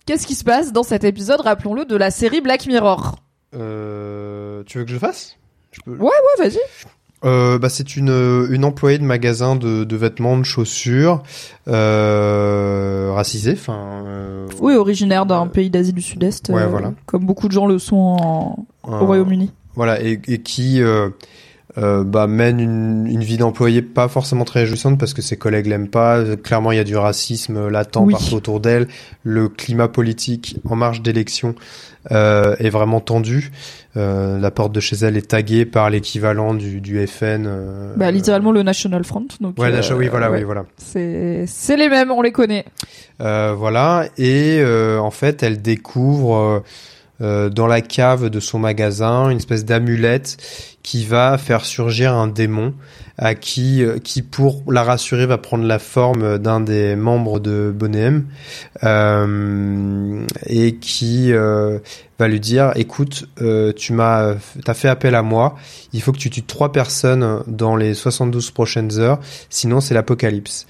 qu'est-ce 0.07 0.27
qui 0.27 0.35
se 0.35 0.43
passe 0.45 0.73
dans 0.73 0.83
cet 0.83 1.05
épisode, 1.05 1.41
rappelons-le, 1.41 1.85
de 1.85 1.97
la 1.97 2.11
série 2.11 2.41
Black 2.41 2.67
Mirror? 2.67 3.17
Euh, 3.55 4.63
tu 4.67 4.79
veux 4.79 4.85
que 4.85 4.91
je 4.91 4.95
le 4.97 5.01
fasse? 5.01 5.37
Je 5.71 5.81
peux... 5.83 5.93
Ouais, 5.93 5.99
ouais, 6.39 6.45
vas-y. 6.49 6.59
Euh, 7.25 7.59
bah, 7.59 7.69
c'est 7.69 7.97
une, 7.97 8.47
une 8.51 8.65
employée 8.65 8.99
de 8.99 9.05
magasin 9.05 9.55
de, 9.57 9.85
de 9.85 9.97
vêtements, 9.97 10.37
de 10.37 10.43
chaussures, 10.45 11.23
euh, 11.69 13.11
racisée, 13.15 13.53
enfin. 13.53 14.03
euh, 14.07 14.47
Oui, 14.61 14.75
originaire 14.75 15.27
d'un 15.27 15.45
euh, 15.45 15.49
pays 15.49 15.71
d'Asie 15.71 15.93
du 15.93 16.03
Sud-Est, 16.03 16.49
ouais, 16.51 16.63
euh, 16.63 16.67
voilà. 16.67 16.93
comme 17.07 17.25
beaucoup 17.25 17.49
de 17.49 17.53
gens 17.53 17.67
le 17.67 17.79
sont 17.79 17.97
en- 17.97 18.67
au 18.85 19.07
Royaume-Uni. 19.07 19.53
Voilà, 19.75 20.03
et, 20.03 20.21
et 20.27 20.39
qui 20.43 20.83
euh, 20.83 21.09
euh, 21.79 22.05
bah, 22.05 22.27
mène 22.27 22.61
une, 22.61 23.07
une 23.07 23.23
vie 23.23 23.39
d'employé 23.39 23.81
pas 23.83 24.09
forcément 24.09 24.45
très 24.45 24.61
réjouissante 24.61 24.99
parce 24.99 25.15
que 25.15 25.23
ses 25.23 25.37
collègues 25.37 25.67
l'aiment 25.67 25.89
pas. 25.89 26.19
Euh, 26.19 26.37
Clairement, 26.37 26.73
il 26.73 26.77
y 26.77 26.81
a 26.81 26.85
du 26.85 26.97
racisme 26.97 27.69
latent 27.69 27.97
Oui. 28.03 28.13
partout 28.13 28.35
autour 28.35 28.61
d'elle. 28.61 28.89
Le 29.23 29.49
climat 29.49 29.89
politique 29.89 30.57
en 30.69 30.77
marge 30.77 31.01
d'élection 31.03 31.55
euh, 32.11 32.57
est 32.59 32.71
vraiment 32.71 33.01
tendu. 33.01 33.53
Euh, 33.97 34.39
la 34.39 34.51
porte 34.51 34.73
de 34.73 34.81
chez 34.81 34.97
elle 34.97 35.17
est 35.17 35.29
taguée 35.29 35.65
par 35.67 35.91
l'équivalent 35.91 36.55
du, 36.55 36.81
du 36.81 37.07
FN. 37.07 37.45
euh, 37.47 37.95
Bah, 37.97 38.11
littéralement 38.11 38.51
le 38.53 38.63
National 38.63 39.05
Front. 39.05 39.27
Donc, 39.41 39.59
Ouais, 39.59 39.71
euh, 39.73 39.97
oui, 39.97 40.09
voilà, 40.09 40.31
ouais. 40.31 40.39
oui, 40.39 40.45
voilà. 40.45 40.65
C'est, 40.79 41.45
c'est 41.47 41.77
les 41.77 41.89
mêmes, 41.89 42.11
on 42.11 42.23
les 42.23 42.33
connaît. 42.33 42.65
Euh, 43.21 43.55
voilà, 43.57 44.07
et 44.19 44.59
euh, 44.61 44.99
en 44.99 45.11
fait, 45.11 45.43
elle 45.43 45.61
découvre 45.63 46.63
euh, 47.23 47.49
dans 47.51 47.67
la 47.67 47.81
cave 47.81 48.31
de 48.31 48.41
son 48.41 48.59
magasin 48.59 49.31
une 49.31 49.37
espèce 49.37 49.65
d'amulette 49.65 50.37
qui 50.83 51.05
va 51.05 51.39
faire 51.39 51.65
surgir 51.65 52.13
un 52.15 52.27
démon 52.27 52.75
à 53.17 53.37
qui, 53.37 53.85
euh, 53.85 53.99
qui 53.99 54.23
pour 54.23 54.65
la 54.69 54.83
rassurer, 54.83 55.27
va 55.27 55.39
prendre 55.39 55.65
la 55.65 55.79
forme 55.79 56.39
d'un 56.39 56.59
des 56.59 56.97
membres 56.97 57.39
de 57.39 57.73
Bonhomme 57.73 58.25
euh, 58.83 60.25
et 60.47 60.75
qui 60.77 61.33
va 61.33 62.29
lui 62.29 62.41
dire 62.41 62.73
écoute, 62.75 63.29
tu 63.77 63.93
m'as, 63.93 64.35
t'as 64.65 64.75
fait 64.75 64.89
appel 64.89 65.15
à 65.15 65.23
moi, 65.23 65.55
il 65.93 66.03
faut 66.03 66.13
que 66.13 66.19
tu 66.19 66.31
tues 66.31 66.43
trois 66.43 66.73
personnes 66.73 67.43
dans 67.47 67.77
les 67.77 67.95
72 67.95 68.51
prochaines 68.51 68.99
heures, 68.99 69.21
sinon 69.49 69.81
c'est 69.81 69.95
l'apocalypse. 69.95 70.67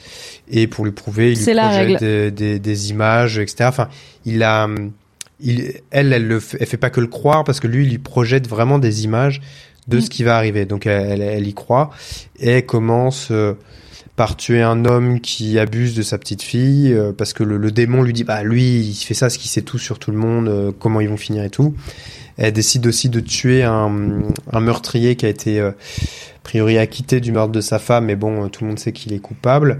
Et 0.50 0.66
pour 0.66 0.84
lui 0.84 0.92
prouver, 0.92 1.32
il 1.32 1.39
lui 1.39 1.55
projette 1.55 2.00
des, 2.00 2.31
des, 2.31 2.58
des 2.58 2.90
images, 2.90 3.39
etc. 3.39 3.64
Enfin, 3.68 3.89
il 4.26 4.42
a, 4.42 4.68
il, 5.42 5.80
elle, 5.90 6.12
elle 6.12 6.26
le, 6.26 6.40
fait, 6.40 6.58
elle 6.60 6.66
fait 6.66 6.76
pas 6.76 6.90
que 6.90 7.00
le 7.00 7.06
croire 7.06 7.44
parce 7.44 7.60
que 7.60 7.66
lui, 7.66 7.84
il 7.84 7.90
lui 7.90 7.98
projette 7.98 8.48
vraiment 8.48 8.78
des 8.78 9.04
images 9.04 9.40
de 9.88 9.98
Mm. 9.98 10.00
ce 10.00 10.10
qui 10.10 10.22
va 10.22 10.36
arriver. 10.36 10.64
Donc, 10.64 10.86
elle, 10.86 11.20
elle, 11.20 11.46
y 11.46 11.54
croit 11.54 11.90
et 12.38 12.50
elle 12.50 12.66
commence 12.66 13.28
euh, 13.30 13.54
par 14.16 14.36
tuer 14.36 14.62
un 14.62 14.84
homme 14.84 15.20
qui 15.20 15.58
abuse 15.58 15.94
de 15.94 16.02
sa 16.02 16.18
petite 16.18 16.42
fille 16.42 16.92
euh, 16.92 17.12
parce 17.12 17.32
que 17.32 17.42
le, 17.42 17.56
le 17.56 17.70
démon 17.70 18.02
lui 18.02 18.12
dit, 18.12 18.24
bah 18.24 18.42
lui, 18.42 18.80
il 18.80 18.94
fait 18.94 19.14
ça, 19.14 19.30
ce 19.30 19.38
qu'il 19.38 19.50
sait 19.50 19.62
tout 19.62 19.78
sur 19.78 19.98
tout 19.98 20.10
le 20.10 20.18
monde, 20.18 20.48
euh, 20.48 20.72
comment 20.78 21.00
ils 21.00 21.08
vont 21.08 21.16
finir 21.16 21.44
et 21.44 21.50
tout. 21.50 21.74
Elle 22.36 22.52
décide 22.52 22.86
aussi 22.86 23.08
de 23.08 23.20
tuer 23.20 23.62
un, 23.62 23.92
un 24.52 24.60
meurtrier 24.60 25.16
qui 25.16 25.26
a 25.26 25.28
été 25.28 25.60
euh, 25.60 25.70
a 25.70 26.42
priori 26.42 26.78
acquitté 26.78 27.20
du 27.20 27.32
meurtre 27.32 27.52
de 27.52 27.60
sa 27.60 27.78
femme, 27.78 28.06
mais 28.06 28.16
bon, 28.16 28.48
tout 28.48 28.64
le 28.64 28.68
monde 28.68 28.78
sait 28.78 28.92
qu'il 28.92 29.12
est 29.12 29.18
coupable. 29.18 29.78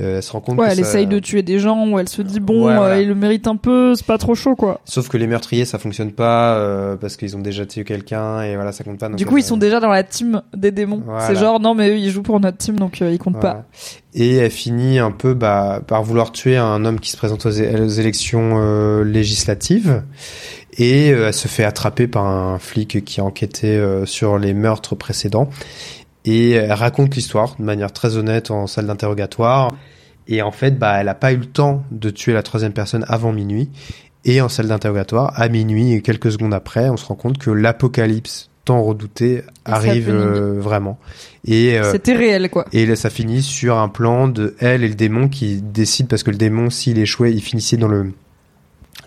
Euh, 0.00 0.16
elle 0.16 0.22
se 0.22 0.32
rend 0.32 0.40
compte 0.40 0.58
Ouais, 0.58 0.66
que 0.66 0.70
elle 0.72 0.76
ça- 0.78 0.82
essaye 0.82 1.06
de 1.06 1.18
tuer 1.18 1.42
des 1.42 1.58
gens 1.58 1.86
où 1.88 1.98
elle 1.98 2.08
se 2.08 2.22
dit 2.22 2.40
bon, 2.40 2.66
Ouais, 2.66 2.74
voilà. 2.74 2.94
euh, 2.96 3.02
il 3.02 3.08
le 3.08 3.14
mérite 3.14 3.46
un 3.46 3.56
peu, 3.56 3.94
c'est 3.94 4.06
pas 4.06 4.18
trop 4.18 4.34
chaud 4.34 4.56
quoi. 4.56 4.80
Sauf 4.84 5.08
que 5.08 5.16
les 5.16 5.26
meurtriers, 5.26 5.64
ça 5.64 5.78
fonctionne 5.78 6.12
pas 6.12 6.54
euh, 6.56 6.96
parce 6.96 7.16
qu'ils 7.16 7.36
ont 7.36 7.40
déjà 7.40 7.66
tué 7.66 7.84
quelqu'un 7.84 8.42
et 8.42 8.54
voilà, 8.54 8.72
ça 8.72 8.82
compte 8.84 8.98
pas. 8.98 9.08
donc 9.08 9.16
du 9.16 9.26
coup, 9.26 9.36
ils 9.36 9.42
sont 9.44 9.56
déjà 9.56 9.78
dans 9.80 9.88
la 9.90 10.02
team 10.02 10.42
des 10.56 10.70
démons. 10.70 11.02
Voilà. 11.04 11.26
C'est 11.26 11.36
genre 11.36 11.60
non, 11.60 11.74
mais 11.74 11.90
eux, 11.90 11.96
ils 11.98 12.10
jouent 12.10 12.22
pour 12.22 12.40
notre 12.40 12.56
team, 12.58 12.76
donc 12.78 13.02
euh, 13.02 13.12
ils 13.12 13.18
comptent 13.18 13.36
Voilà. 13.40 13.64
Et 14.14 14.36
elle 14.36 14.50
finit 14.50 14.98
un 14.98 15.12
peu 15.12 15.34
bah, 15.34 15.80
par 15.86 16.02
vouloir 16.02 16.32
tuer 16.32 16.56
un 16.56 16.84
homme 16.84 16.98
qui 16.98 17.10
se 17.10 17.16
présente 17.16 17.46
aux, 17.46 17.50
aux 17.50 17.88
élections 17.88 19.02
législatives 19.04 20.02
et 20.78 21.08
elle 21.08 21.34
se 21.34 21.48
fait 21.48 21.64
attraper 21.64 22.06
par 22.06 22.24
un 22.26 22.58
flic 22.58 23.04
qui 23.04 23.20
enquêtait 23.20 23.66
euh, 23.68 24.06
sur 24.06 24.38
les 24.38 24.54
meurtres 24.54 24.94
précédents 24.94 25.50
et 26.24 26.52
elle 26.52 26.72
raconte 26.72 27.14
l'histoire 27.16 27.56
de 27.58 27.64
manière 27.64 27.92
très 27.92 28.16
honnête 28.16 28.50
en 28.50 28.66
salle 28.66 28.86
d'interrogatoire. 28.86 29.72
Et 30.28 30.42
en 30.42 30.52
fait 30.52 30.78
bah 30.78 30.98
elle 31.00 31.08
a 31.08 31.14
pas 31.14 31.32
eu 31.32 31.38
le 31.38 31.46
temps 31.46 31.82
de 31.90 32.10
tuer 32.10 32.32
la 32.32 32.42
troisième 32.42 32.72
personne 32.72 33.04
avant 33.08 33.32
minuit. 33.32 33.70
Et 34.24 34.40
en 34.40 34.48
salle 34.48 34.68
d'interrogatoire 34.68 35.32
à 35.34 35.48
minuit 35.48 35.92
et 35.92 36.02
quelques 36.02 36.32
secondes 36.32 36.54
après 36.54 36.88
on 36.90 36.96
se 36.96 37.06
rend 37.06 37.14
compte 37.14 37.38
que 37.38 37.50
l'apocalypse 37.50 38.50
tant 38.64 38.82
redouté 38.82 39.42
arrive 39.64 40.10
euh, 40.10 40.60
vraiment. 40.60 40.98
Et 41.46 41.78
euh, 41.78 41.90
C'était 41.92 42.14
réel 42.14 42.50
quoi. 42.50 42.66
et 42.72 42.86
là, 42.86 42.96
ça 42.96 43.10
finit 43.10 43.42
sur 43.42 43.78
un 43.78 43.88
plan 43.88 44.28
de 44.28 44.54
elle 44.58 44.84
et 44.84 44.88
le 44.88 44.94
démon 44.94 45.28
qui 45.28 45.62
décident 45.62 46.08
parce 46.08 46.22
que 46.22 46.30
le 46.30 46.36
démon, 46.36 46.70
s'il 46.70 46.98
échouait, 46.98 47.32
il 47.32 47.40
finissait 47.40 47.78
dans 47.78 47.88
le 47.88 48.12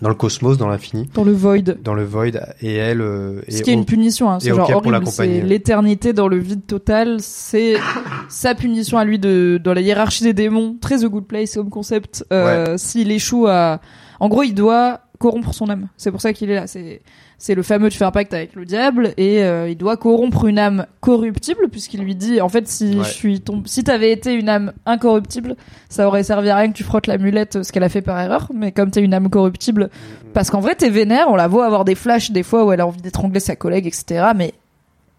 dans 0.04 0.10
le 0.10 0.14
cosmos, 0.14 0.58
dans 0.58 0.68
l'infini, 0.68 1.08
Dans 1.14 1.24
le 1.24 1.32
void. 1.32 1.62
dans 1.82 1.94
le 1.94 2.04
void, 2.04 2.26
et 2.60 2.74
elle. 2.74 3.00
euh, 3.00 3.40
Ce 3.48 3.62
qui 3.62 3.70
est 3.70 3.72
une 3.72 3.86
punition, 3.86 4.30
hein. 4.30 4.38
c'est 4.38 4.50
genre 4.50 4.70
horrible. 4.70 5.06
C'est 5.06 5.40
l'éternité 5.40 6.12
dans 6.12 6.28
le 6.28 6.36
vide 6.36 6.66
total. 6.66 7.16
C'est 7.20 7.76
sa 8.28 8.54
punition 8.54 8.98
à 8.98 9.04
lui 9.06 9.18
de 9.18 9.58
dans 9.64 9.72
la 9.72 9.80
hiérarchie 9.80 10.22
des 10.24 10.34
démons. 10.34 10.76
Très 10.78 10.98
The 10.98 11.06
Good 11.06 11.24
Place 11.26 11.54
comme 11.54 11.70
concept. 11.70 12.24
Euh, 12.32 12.76
S'il 12.76 13.10
échoue 13.10 13.46
à, 13.46 13.80
en 14.20 14.28
gros, 14.28 14.42
il 14.42 14.54
doit 14.54 15.00
corrompre 15.24 15.54
son 15.54 15.68
âme. 15.70 15.88
C'est 15.96 16.10
pour 16.10 16.20
ça 16.20 16.32
qu'il 16.34 16.50
est 16.50 16.54
là. 16.54 16.66
C'est 16.66 17.00
c'est 17.38 17.54
le 17.54 17.62
fameux 17.62 17.88
tu 17.90 17.98
fais 17.98 18.04
un 18.04 18.10
pacte 18.10 18.32
avec 18.32 18.54
le 18.54 18.64
diable 18.64 19.12
et 19.16 19.42
euh, 19.42 19.68
il 19.68 19.76
doit 19.76 19.96
corrompre 19.96 20.44
une 20.46 20.58
âme 20.58 20.86
corruptible 21.00 21.68
puisqu'il 21.70 22.00
lui 22.00 22.14
dit 22.14 22.40
en 22.40 22.48
fait 22.48 22.68
si 22.68 22.96
Ouais. 22.96 23.04
je 23.04 23.10
suis 23.10 23.42
si 23.66 23.82
t'avais 23.84 24.12
été 24.12 24.34
une 24.34 24.48
âme 24.48 24.72
incorruptible 24.86 25.56
ça 25.88 26.06
aurait 26.06 26.22
servi 26.22 26.48
à 26.50 26.56
rien 26.56 26.68
que 26.70 26.76
tu 26.76 26.84
frottes 26.84 27.06
l'amulette 27.08 27.62
ce 27.64 27.72
qu'elle 27.72 27.82
a 27.82 27.88
fait 27.88 28.02
par 28.02 28.18
erreur 28.20 28.50
mais 28.54 28.70
comme 28.72 28.90
t'es 28.90 29.02
une 29.02 29.12
âme 29.14 29.28
corruptible 29.30 29.90
parce 30.32 30.48
qu'en 30.50 30.60
vrai 30.60 30.74
t'es 30.76 30.90
vénère 30.90 31.26
on 31.28 31.34
la 31.36 31.48
voit 31.48 31.66
avoir 31.66 31.84
des 31.84 31.94
flashs 31.96 32.30
des 32.30 32.42
fois 32.44 32.64
où 32.64 32.72
elle 32.72 32.80
a 32.80 32.86
envie 32.86 33.02
d'étrangler 33.02 33.40
sa 33.40 33.56
collègue 33.56 33.86
etc 33.88 34.26
mais 34.36 34.54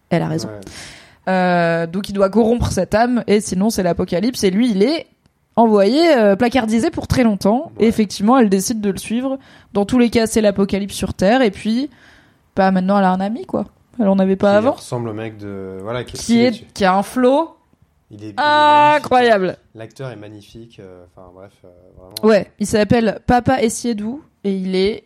elle 0.09 0.21
a 0.23 0.27
raison 0.27 0.47
Ouais. 0.47 1.33
euh, 1.33 1.85
donc 1.87 2.07
il 2.09 2.13
doit 2.13 2.29
corrompre 2.29 2.71
cette 2.71 2.95
âme 2.95 3.23
et 3.27 3.41
sinon 3.41 3.69
c'est 3.69 3.83
l'apocalypse 3.83 4.43
et 4.43 4.51
lui 4.51 4.71
il 4.71 4.83
est 4.83 5.05
envoyé 5.55 6.15
euh, 6.17 6.35
placardisé 6.35 6.89
pour 6.91 7.07
très 7.07 7.23
longtemps. 7.23 7.71
Et 7.79 7.87
effectivement 7.87 8.37
elle 8.37 8.49
décide 8.49 8.81
de 8.81 8.89
le 8.89 8.97
suivre. 8.97 9.37
Dans 9.73 9.85
tous 9.85 9.99
les 9.99 10.09
cas 10.09 10.27
c'est 10.27 10.41
l'apocalypse 10.41 10.95
sur 10.95 11.13
terre. 11.13 11.41
Et 11.41 11.51
puis 11.51 11.89
bah 12.55 12.71
maintenant 12.71 12.97
elle 12.97 13.05
a 13.05 13.11
un 13.11 13.19
ami 13.21 13.45
quoi. 13.45 13.65
Elle 13.99 14.09
en 14.09 14.19
avait 14.19 14.35
pas 14.35 14.51
Qui 14.51 14.57
avant. 14.57 14.71
ressemble 14.73 15.09
au 15.09 15.13
mec 15.13 15.37
de. 15.37 15.77
Voilà, 15.81 16.03
qui, 16.03 16.17
qui 16.17 16.41
est 16.43 16.67
qui 16.73 16.83
a 16.83 16.93
un 16.95 17.03
flow 17.03 17.55
Il 18.11 18.23
est, 18.25 18.33
incroyable. 18.37 19.57
L'acteur 19.73 20.09
est 20.11 20.15
magnifique. 20.17 20.79
euh, 20.81 21.05
Enfin 21.15 21.29
bref, 21.33 21.51
euh, 21.63 21.69
vraiment. 21.97 22.15
ouais 22.23 22.51
il 22.59 22.67
s'appelle 22.67 23.19
Papa 23.25 23.61
Essiedou 23.61 24.21
et 24.43 24.51
il 24.53 24.75
est 24.75 25.05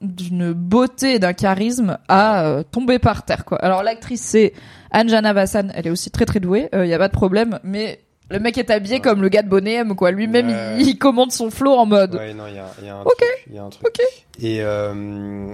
d'une 0.00 0.52
beauté 0.52 1.14
et 1.16 1.18
d'un 1.18 1.32
charisme 1.34 1.98
à 2.08 2.44
euh, 2.46 2.62
tomber 2.62 2.98
par 2.98 3.24
terre 3.24 3.44
quoi. 3.44 3.58
Alors 3.58 3.82
l'actrice 3.82 4.22
c'est 4.22 4.52
Anjana 4.92 5.32
Vassan 5.32 5.72
elle 5.74 5.88
est 5.88 5.90
aussi 5.90 6.10
très 6.12 6.24
très 6.24 6.38
douée. 6.40 6.68
Il 6.72 6.86
y 6.86 6.94
a 6.94 6.98
pas 6.98 7.08
de 7.08 7.12
problème 7.12 7.58
mais 7.64 8.00
le 8.30 8.38
mec 8.38 8.56
est 8.58 8.70
habillé 8.70 9.00
comme 9.00 9.20
le 9.22 9.28
gars 9.28 9.42
de 9.42 9.48
Bonhomme 9.48 9.94
quoi 9.96 10.10
lui-même 10.12 10.48
Ouais. 10.48 10.76
il, 10.80 10.88
il 10.88 10.98
commande 10.98 11.32
son 11.32 11.50
flow 11.50 11.72
en 11.72 11.86
mode 11.86 12.14
Ouais, 12.14 12.32
non, 12.34 12.44
il 12.48 12.54
y 12.54 12.58
a, 12.58 12.66
il 12.80 12.86
y 12.86 12.88
a 12.88 12.96
un 12.96 13.02
truc. 13.04 13.18
Y 13.52 13.58
a 13.58 13.62
un 13.64 13.68
truc. 13.70 13.86
Ok. 13.86 14.00
Et, 14.42 14.58
euh, 14.62 15.52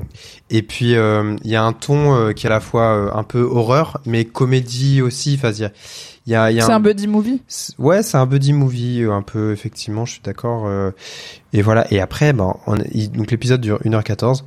et 0.51 0.63
puis, 0.63 0.95
euh, 0.95 1.35
il 1.43 1.51
y 1.51 1.57
a 1.57 1.63
un 1.65 1.73
ton 1.73 2.15
euh, 2.15 2.33
qui 2.33 2.47
est 2.47 2.51
à 2.51 2.53
la 2.53 2.61
fois 2.61 3.17
un 3.17 3.25
peu 3.25 3.41
horreur, 3.41 4.01
mais 4.07 4.25
comédie 4.25 5.03
aussi. 5.03 5.35
Enfin, 5.39 5.51
il 5.53 6.33
y 6.33 6.35
a, 6.35 6.51
y 6.53 6.61
c'est 6.61 6.71
un 6.71 6.79
buddy 6.81 7.07
movie? 7.09 7.43
Ouais, 7.79 8.03
c'est 8.03 8.17
un 8.17 8.27
buddy 8.27 8.53
movie, 8.53 9.05
un 9.11 9.23
peu, 9.23 9.53
effectivement, 9.53 10.05
je 10.05 10.13
suis 10.13 10.23
d'accord. 10.23 10.71
et 11.53 11.63
voilà. 11.63 11.91
Et 11.93 12.01
après, 12.01 12.33
ben, 12.33 12.55
on- 12.67 12.77
il- 12.93 13.11
donc 13.11 13.31
l'épisode 13.31 13.61
dure 13.61 13.81
1h14. 13.85 14.45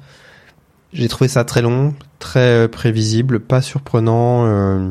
J'ai 0.94 1.08
trouvé 1.08 1.28
ça 1.28 1.44
très 1.44 1.62
long, 1.62 1.94
très 2.20 2.68
prévisible, 2.68 3.40
pas 3.42 3.62
surprenant 3.62 4.90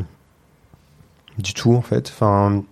du 1.38 1.54
tout, 1.54 1.74
en 1.74 1.82
fait. 1.82 2.08
Enfin, 2.08 2.62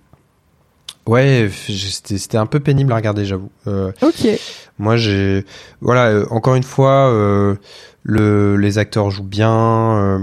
ouais, 1.06 1.50
c'était 1.50 2.18
c'était 2.18 2.38
un 2.38 2.46
peu 2.46 2.60
pénible 2.60 2.92
à 2.92 2.96
regarder, 2.96 3.24
j'avoue. 3.24 3.50
Euh, 3.66 3.92
ok 4.02 4.38
moi, 4.78 4.96
j'ai, 4.96 5.44
voilà, 5.80 6.08
euh, 6.08 6.26
encore 6.30 6.54
une 6.54 6.62
fois, 6.62 7.10
euh, 7.10 7.56
le, 8.02 8.56
les 8.56 8.78
acteurs 8.78 9.10
jouent 9.10 9.22
bien. 9.22 9.50
euh, 9.96 10.18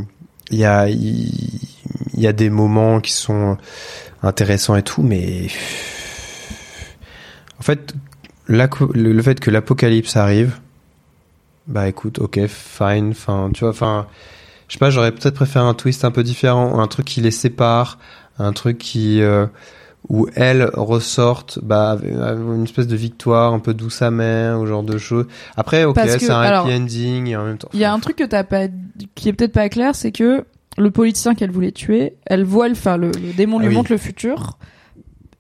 Il 0.51 0.59
y 0.59 0.65
a, 0.65 0.87
il 0.89 1.29
y, 2.15 2.27
a 2.27 2.33
des 2.33 2.49
moments 2.49 2.99
qui 2.99 3.13
sont 3.13 3.57
intéressants 4.21 4.75
et 4.75 4.83
tout, 4.83 5.01
mais 5.01 5.47
en 7.59 7.63
fait, 7.63 7.95
le, 8.45 8.67
le 8.93 9.21
fait 9.23 9.39
que 9.39 9.49
l'apocalypse 9.49 10.15
arrive, 10.17 10.59
bah 11.67 11.87
écoute, 11.87 12.19
ok, 12.19 12.45
fine, 12.47 13.11
enfin, 13.11 13.49
tu 13.53 13.61
vois, 13.61 13.69
enfin, 13.69 14.05
je 14.67 14.73
sais 14.73 14.79
pas, 14.79 14.89
j'aurais 14.91 15.11
peut-être 15.11 15.35
préféré 15.35 15.65
un 15.65 15.73
twist 15.73 16.05
un 16.05 16.11
peu 16.11 16.23
différent, 16.23 16.79
un 16.79 16.87
truc 16.87 17.05
qui 17.05 17.21
les 17.21 17.31
sépare, 17.31 17.97
un 18.37 18.53
truc 18.53 18.77
qui 18.77 19.21
euh, 19.21 19.47
où 20.09 20.27
elles 20.35 20.69
ressortent 20.73 21.59
bah 21.63 21.91
avec 21.91 22.11
une 22.11 22.63
espèce 22.63 22.87
de 22.87 22.95
victoire 22.95 23.53
un 23.53 23.59
peu 23.59 23.73
douce 23.73 24.01
amère 24.01 24.59
ou 24.59 24.65
genre 24.65 24.83
de 24.83 24.97
choses. 24.97 25.25
Après, 25.55 25.85
ok, 25.85 25.97
c'est 26.05 26.29
un 26.29 26.39
alors, 26.41 26.65
happy 26.65 26.75
ending 26.75 27.27
et 27.27 27.35
en 27.37 27.45
même 27.45 27.57
temps. 27.57 27.69
Il 27.73 27.79
y 27.79 27.85
a 27.85 27.93
un 27.93 27.99
truc 27.99 28.17
que 28.17 28.23
t'as 28.25 28.43
pas, 28.43 28.67
qui 29.15 29.29
est 29.29 29.33
peut-être 29.33 29.53
pas 29.53 29.69
clair, 29.69 29.95
c'est 29.95 30.11
que 30.11 30.43
le 30.77 30.91
politicien 30.91 31.35
qu'elle 31.35 31.51
voulait 31.51 31.71
tuer, 31.71 32.15
elle 32.25 32.43
voit, 32.43 32.67
le- 32.67 32.73
enfin 32.73 32.97
le, 32.97 33.07
le 33.11 33.33
démon 33.33 33.59
lui 33.59 33.67
Ah 33.67 33.69
oui. 33.69 33.75
montre 33.75 33.91
le 33.91 33.97
futur, 33.97 34.57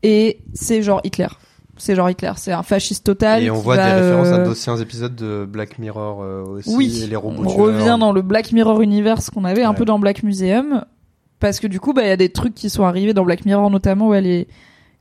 et 0.03 0.39
c'est 0.53 0.81
genre 0.81 1.01
Hitler. 1.03 1.27
C'est 1.75 1.95
genre 1.95 2.07
Hitler, 2.09 2.31
c'est 2.37 2.51
un 2.51 2.61
fasciste 2.61 3.03
total. 3.03 3.41
Et 3.43 3.49
on 3.49 3.55
voit 3.55 3.75
des 3.77 3.81
références 3.83 4.27
à 4.27 4.35
euh, 4.37 4.45
d'anciens 4.45 4.77
épisodes 4.77 5.15
de 5.15 5.45
Black 5.45 5.79
Mirror 5.79 6.21
euh, 6.21 6.43
aussi. 6.43 6.73
Oui, 6.75 7.01
et 7.03 7.07
les 7.07 7.15
robots 7.15 7.41
on 7.43 7.47
tueurs. 7.47 7.65
revient 7.65 7.97
dans 7.99 8.11
le 8.13 8.21
Black 8.21 8.51
Mirror 8.51 8.81
Universe 8.81 9.31
qu'on 9.31 9.43
avait 9.43 9.63
un 9.63 9.73
peu 9.73 9.83
dans 9.83 9.97
Black 9.97 10.21
Museum, 10.21 10.85
parce 11.43 11.59
que 11.59 11.67
du 11.67 11.79
coup, 11.81 11.91
bah 11.93 12.03
il 12.03 12.07
y 12.07 12.11
a 12.11 12.17
des 12.17 12.29
trucs 12.29 12.55
qui 12.55 12.69
sont 12.69 12.83
arrivés 12.85 13.13
dans 13.13 13.25
Black 13.25 13.45
Mirror 13.45 13.69
notamment 13.69 14.07
où 14.07 14.13
elle 14.13 14.25
est, 14.25 14.47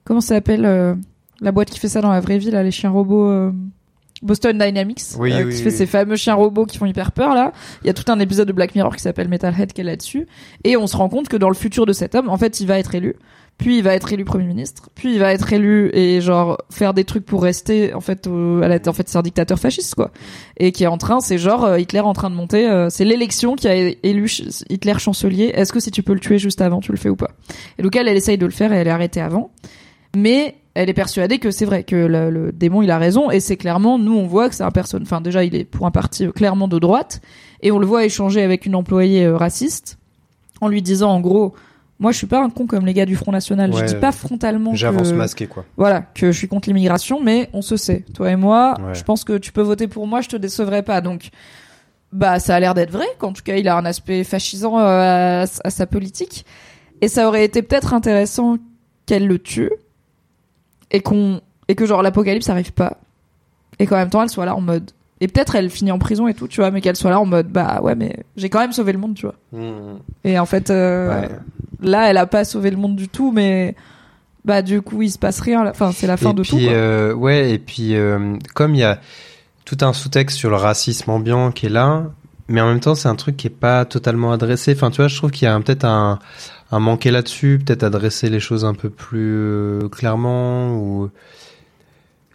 comment 0.05 0.21
ça 0.21 0.35
s'appelle 0.35 0.65
euh, 0.67 0.95
la 1.41 1.53
boîte 1.53 1.71
qui 1.71 1.79
fait 1.79 1.89
ça 1.89 2.01
dans 2.01 2.11
la 2.11 2.19
vraie 2.21 2.39
vie 2.39 2.51
là, 2.51 2.63
les 2.65 2.73
chiens 2.73 2.91
robots. 2.91 3.29
euh, 3.31 3.53
Boston 4.23 4.57
Dynamics, 4.59 5.03
Oui, 5.19 5.33
euh, 5.33 5.45
oui, 5.45 5.53
qui 5.55 5.63
fait 5.63 5.71
oui. 5.71 5.77
ces 5.77 5.87
fameux 5.87 6.15
chiens 6.17 6.35
robots 6.35 6.65
qui 6.67 6.79
font 6.79 6.87
hyper 6.87 7.11
peur 7.13 7.35
là. 7.35 7.53
Il 7.83 7.87
y 7.87 7.91
a 7.91 7.95
tout 7.95 8.11
un 8.11 8.19
épisode 8.21 8.47
de 8.49 8.53
Black 8.53 8.75
Mirror 8.75 8.95
qui 8.95 9.03
s'appelle 9.03 9.29
Metalhead 9.29 9.73
qui 9.73 9.81
est 9.81 9.85
là-dessus. 9.85 10.27
Et 10.65 10.77
on 10.77 10.87
se 10.87 10.97
rend 10.97 11.09
compte 11.09 11.29
que 11.29 11.37
dans 11.37 11.49
le 11.49 11.55
futur 11.57 11.87
de 11.87 11.93
cet 11.93 12.15
homme, 12.15 12.29
en 12.29 12.37
fait, 12.37 12.61
il 12.61 12.67
va 12.67 12.79
être 12.79 12.95
élu. 12.95 13.15
Puis 13.63 13.79
il 13.79 13.85
va 13.85 13.95
être 13.95 14.13
élu 14.13 14.25
premier 14.25 14.45
ministre. 14.45 14.91
Puis 14.97 15.13
il 15.13 15.21
va 15.21 15.33
être 15.33 15.53
élu 15.53 15.89
et 15.95 16.21
genre 16.21 16.59
faire 16.69 16.95
des 16.95 17.05
trucs 17.05 17.25
pour 17.25 17.45
rester 17.45 17.95
en 17.95 18.01
fait 18.01 18.27
à 18.27 18.67
la 18.67 18.81
en 18.85 18.93
fait 18.93 19.09
c'est 19.09 19.17
un 19.17 19.23
dictateur 19.23 19.57
fasciste 19.57 19.95
quoi. 19.95 20.11
Et 20.57 20.73
qui 20.73 20.83
est 20.83 20.89
en 20.89 20.99
train, 20.99 21.21
c'est 21.21 21.39
genre 21.39 21.65
euh, 21.65 21.79
Hitler 21.79 22.01
en 22.01 22.13
train 22.13 22.29
de 22.29 22.35
monter. 22.35 22.69
euh, 22.69 22.91
c'est 22.91 23.05
l'élection 23.05 23.55
qui 23.55 23.69
a 23.69 23.77
élu 23.77 24.29
Hitler 24.69 24.99
chancelier. 24.99 25.53
Est-ce 25.55 25.73
que 25.73 25.79
si 25.79 25.93
tu 25.93 26.03
peux 26.03 26.13
le 26.13 26.19
tuer 26.19 26.41
juste 26.41 26.61
avant, 26.61 26.81
tu 26.81 26.91
le 26.91 26.99
fais 26.99 27.09
ou 27.09 27.15
pas? 27.15 27.31
Et 27.79 27.85
donc 27.85 27.95
elle, 27.95 28.09
essaye 28.09 28.37
de 28.37 28.47
le 28.47 28.51
faire 28.51 28.73
et 28.73 28.79
elle 28.79 28.89
est 28.89 28.91
arrêtée 28.91 29.21
avant. 29.21 29.53
Mais 30.17 30.57
elle 30.75 30.91
est 30.91 30.95
persuadée 30.95 31.39
que 31.39 31.53
c'est 31.53 31.65
vrai 31.65 31.85
que 31.85 31.95
le, 31.95 32.51
démon 32.51 32.83
il 32.83 32.91
a 32.91 32.99
raison 32.99 33.31
et 33.31 33.39
c'est 33.39 33.57
clairement 33.57 33.97
nous 33.97 34.17
on 34.17 34.27
voit 34.27 34.49
que 34.49 34.57
c'est 34.57 34.65
un 34.65 34.73
personne 34.73 35.03
enfin 35.03 35.21
déjà 35.21 35.45
il 35.45 35.55
est 35.55 35.65
pour 35.65 35.87
un 35.87 35.93
parti 35.93 36.27
euh, 36.27 36.33
clairement 36.33 36.67
de 36.67 36.81
droite 36.81 37.21
et 37.61 37.71
on 37.71 37.79
le 37.79 37.87
voit 37.87 38.05
échanger 38.05 38.43
avec 38.43 38.67
une 38.67 38.75
employée 38.75 39.29
raciste 39.29 39.99
en 40.61 40.69
lui 40.69 40.83
disant 40.83 41.13
en 41.13 41.21
gros 41.21 41.55
moi 42.03 42.13
je 42.13 42.19
suis 42.19 42.27
pas 42.27 42.43
un 42.43 42.51
con 42.51 42.67
comme 42.67 42.85
les 42.85 42.93
gars 42.93 43.07
du 43.07 43.17
Front 43.17 43.33
National 43.33 43.73
je 43.73 43.79
Ouais. 43.79 43.87
dis 43.87 43.95
pas 43.95 44.13
frontalement 44.13 44.75
J'avance 44.75 45.11
que 45.13 45.17
masqué 45.17 45.47
quoi. 45.47 45.65
voilà 45.79 46.03
que 46.03 46.31
je 46.33 46.37
suis 46.37 46.49
contre 46.49 46.69
l'immigration 46.69 47.21
mais 47.23 47.49
on 47.55 47.63
se 47.63 47.77
sait 47.79 48.05
toi 48.13 48.31
et 48.31 48.37
moi 48.37 48.75
Ouais. 48.85 48.95
je 48.95 49.03
pense 49.05 49.25
que 49.25 49.39
tu 49.39 49.53
peux 49.53 49.63
voter 49.63 49.89
pour 49.89 50.07
moi 50.07 50.21
je 50.21 50.29
te 50.29 50.37
décevrai 50.37 50.83
pas 50.83 51.01
donc 51.01 51.31
bah 52.13 52.39
ça 52.41 52.57
a 52.57 52.61
l'air 52.61 52.75
d'être 52.75 52.91
vrai 52.91 53.07
qu'en 53.19 53.33
tout 53.33 53.43
cas 53.43 53.57
il 53.57 53.67
a 53.69 53.77
un 53.77 53.85
aspect 53.87 54.25
fascisant 54.25 54.79
euh, 54.79 54.83
à, 54.83 55.47
à 55.65 55.71
sa 55.71 55.87
politique 55.87 56.45
et 57.01 57.09
ça 57.09 57.27
aurait 57.29 57.45
été 57.45 57.63
peut-être 57.63 57.95
intéressant 57.95 58.59
qu'elle 59.07 59.27
le 59.27 59.39
tue 59.39 59.71
et 60.91 61.01
qu'on 61.01 61.41
et 61.69 61.75
que 61.75 61.87
genre 61.87 62.03
l'apocalypse 62.03 62.51
arrive 62.51 62.73
pas 62.73 62.99
et 63.79 63.87
qu'en 63.87 63.97
même 63.97 64.11
temps 64.11 64.23
elle 64.23 64.29
soit 64.29 64.45
là 64.45 64.55
en 64.55 64.61
mode 64.61 64.91
et 65.21 65.29
peut-être 65.29 65.55
elle 65.55 65.71
finit 65.71 65.93
en 65.93 65.99
prison 65.99 66.27
et 66.29 66.35
tout 66.35 66.49
tu 66.49 66.61
vois 66.61 66.71
mais 66.71 66.81
qu'elle 66.81 66.97
soit 66.97 67.11
là 67.11 67.21
en 67.21 67.25
mode 67.27 67.47
bah 67.49 67.81
ouais 67.83 67.95
mais 67.95 68.17
j'ai 68.37 68.51
quand 68.51 68.59
même 68.61 68.73
sauvé 68.73 68.93
le 68.93 68.99
monde 68.99 69.15
tu 69.15 69.27
vois 69.27 69.37
Mmh. 69.53 69.99
et 70.25 70.39
en 70.39 70.47
fait 70.47 70.71
euh, 70.71 71.21
Ouais. 71.23 71.29
Là 71.83 72.11
elle 72.11 72.17
a 72.17 72.27
pas 72.27 72.45
sauvé 72.45 72.71
le 72.71 72.77
monde 72.77 72.97
du 72.97 73.09
tout 73.09 73.33
mais 73.33 73.75
bah 74.45 74.63
du 74.63 74.83
coup 74.83 75.03
il 75.03 75.11
se 75.11 75.19
passe 75.19 75.41
rien 75.41 75.67
enfin 75.69 75.93
c'est 75.93 76.07
la 76.07 76.17
fin 76.17 76.31
et 76.31 76.35
de 76.35 76.43
puis, 76.43 76.51
tout 76.51 76.59
quoi. 76.59 76.73
euh, 76.73 77.13
ouais, 77.13 77.53
et 77.53 77.59
puis 77.59 77.95
euh, 77.95 78.37
comme 78.55 78.75
il 78.75 78.79
y 78.79 78.85
a 78.85 79.01
tout 79.65 79.79
un 79.83 79.93
sous-texte 79.93 80.37
sur 80.37 80.51
le 80.51 80.57
racisme 80.57 81.11
ambiant 81.11 81.53
qui 81.53 81.67
est 81.67 81.71
là, 81.71 82.05
mais 82.49 82.61
en 82.61 82.67
même 82.67 82.81
temps 82.81 82.95
c'est 82.97 83.09
un 83.09 83.15
truc 83.15 83.37
qui 83.37 83.47
est 83.47 83.51
pas 83.51 83.85
totalement 83.85 84.33
adressé. 84.33 84.75
Enfin, 84.75 84.91
tu 84.91 84.97
vois, 84.97 85.09
je 85.09 85.17
trouve 85.17 85.31
qu'il 85.31 85.47
y 85.47 85.49
a 85.49 85.59
peut-être 85.61 85.85
un, 85.85 86.19
un 86.73 86.79
manqué 86.81 87.11
là-dessus, 87.13 87.61
peut-être 87.65 87.85
adresser 87.85 88.29
les 88.29 88.41
choses 88.41 88.65
un 88.65 88.75
peu 88.75 88.91
plus 88.91 89.35
euh, 89.37 89.89
clairement 89.89 90.75
ou 90.75 91.11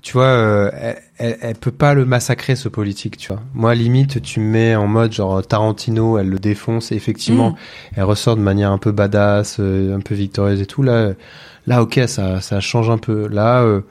tu 0.03 0.13
vois, 0.13 0.25
euh, 0.25 0.71
elle, 1.17 1.37
elle, 1.41 1.55
peut 1.55 1.71
pas 1.71 1.93
le 1.93 2.05
massacrer 2.05 2.55
ce 2.55 2.69
politique, 2.69 3.17
tu 3.17 3.29
vois. 3.29 3.41
Moi, 3.53 3.75
limite, 3.75 4.21
tu 4.21 4.39
me 4.39 4.45
mets 4.49 4.75
en 4.75 4.87
mode 4.87 5.11
genre 5.11 5.45
Tarantino, 5.45 6.17
elle 6.17 6.29
le 6.29 6.39
défonce 6.39 6.91
et 6.91 6.95
effectivement, 6.95 7.51
Mm. 7.51 7.55
elle 7.95 8.03
ressort 8.03 8.35
de 8.35 8.41
manière 8.41 8.71
un 8.71 8.77
peu 8.77 8.91
badass, 8.91 9.57
euh, 9.59 9.95
un 9.95 9.99
peu 9.99 10.15
victorieuse 10.15 10.61
et 10.61 10.65
tout. 10.65 10.83
Là, 10.83 11.13
là, 11.65 11.81
ok, 11.81 11.99
ça, 12.07 12.41
ça 12.41 12.59
change 12.59 12.89
un 12.89 12.97
peu. 12.97 13.27
Là, 13.27 13.63
euh, 13.63 13.81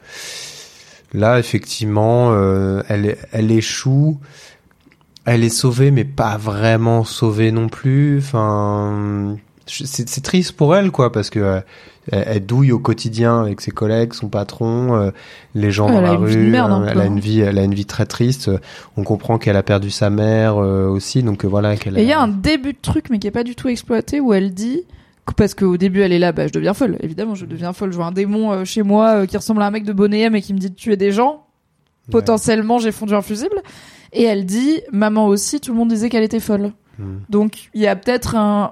là, 1.13 1.39
effectivement, 1.39 2.31
euh, 2.33 2.83
elle, 2.89 3.17
elle 3.33 3.51
échoue. 3.51 4.19
Elle 5.25 5.43
est 5.43 5.49
sauvée, 5.49 5.91
mais 5.91 6.05
pas 6.05 6.37
vraiment 6.37 7.03
sauvée 7.03 7.51
non 7.51 7.69
plus. 7.69 8.19
Enfin, 8.19 9.37
c'est 9.67 10.23
triste 10.23 10.53
pour 10.53 10.77
elle, 10.77 10.93
quoi, 10.93 11.11
parce 11.11 11.31
que 11.31 11.61
elle, 12.13 12.25
elle 12.27 12.47
douille 12.47 12.73
au 12.73 12.79
quotidien 12.79 13.41
avec 13.41 13.61
ses 13.61 13.71
collègues, 13.71 14.13
son 14.13 14.29
patron, 14.29 14.95
euh, 14.95 15.11
les 15.55 15.71
gens 15.71 15.89
Elle 15.89 15.95
dans 15.95 16.01
la 16.01 16.13
rue. 16.13 16.37
merde, 16.37 16.87
elle 16.89 16.99
a 16.99 17.03
hein. 17.03 17.07
une 17.07 17.21
vie, 17.21 17.41
elle 17.41 17.59
a 17.59 17.65
une 17.65 17.75
vie 17.75 17.87
très 17.87 18.07
triste. 18.07 18.51
On 18.97 19.03
comprend 19.03 19.39
qu'elle 19.39 19.57
a 19.57 19.63
perdu 19.63 19.91
sa 19.91 20.11
mère 20.11 20.57
euh, 20.57 20.87
aussi, 20.89 21.23
donc 21.23 21.45
euh, 21.45 21.49
voilà. 21.49 21.77
qu'elle 21.77 21.99
Et 21.99 22.03
il 22.03 22.09
y 22.09 22.13
a 22.13 22.21
un 22.21 22.29
début 22.29 22.73
de 22.73 22.79
truc, 22.81 23.11
mais 23.11 23.19
qui 23.19 23.27
est 23.27 23.33
pas 23.33 23.45
du 23.45 23.55
tout 23.55 23.69
exploité, 23.69 24.21
où 24.21 24.33
elle 24.33 24.55
dit, 24.55 24.83
parce 25.37 25.55
qu'au 25.55 25.77
début 25.77 26.03
elle 26.03 26.13
est 26.13 26.19
là, 26.19 26.33
bah 26.33 26.47
je 26.47 26.53
deviens 26.53 26.75
folle, 26.75 26.99
évidemment, 27.01 27.35
je 27.35 27.47
deviens 27.47 27.73
folle, 27.73 27.91
je 27.91 27.97
vois 27.97 28.07
un 28.07 28.13
démon 28.13 28.53
euh, 28.53 28.65
chez 28.65 28.83
moi 28.83 29.23
euh, 29.23 29.27
qui 29.27 29.37
ressemble 29.37 29.61
à 29.63 29.67
un 29.67 29.71
mec 29.71 29.85
de 29.85 29.93
Bonnet 29.93 30.31
et 30.33 30.43
qui 30.43 30.55
me 30.55 30.59
dit 30.59 30.71
de 30.71 30.75
tuer 30.77 30.97
des 30.97 31.11
gens, 31.11 31.47
potentiellement 32.11 32.79
j'ai 32.79 32.93
fondu 32.93 33.15
un 33.15 33.23
fusible. 33.23 33.61
Et 34.13 34.23
elle 34.23 34.47
dit, 34.47 34.81
maman 34.93 35.27
aussi, 35.27 35.61
tout 35.61 35.73
le 35.73 35.79
monde 35.79 35.89
disait 35.89 36.09
qu'elle 36.09 36.23
était 36.23 36.41
folle. 36.41 36.73
Hmm. 36.99 37.19
Donc 37.29 37.71
il 37.75 37.81
y 37.81 37.87
a 37.89 37.97
peut-être 37.97 38.37
un- 38.37 38.71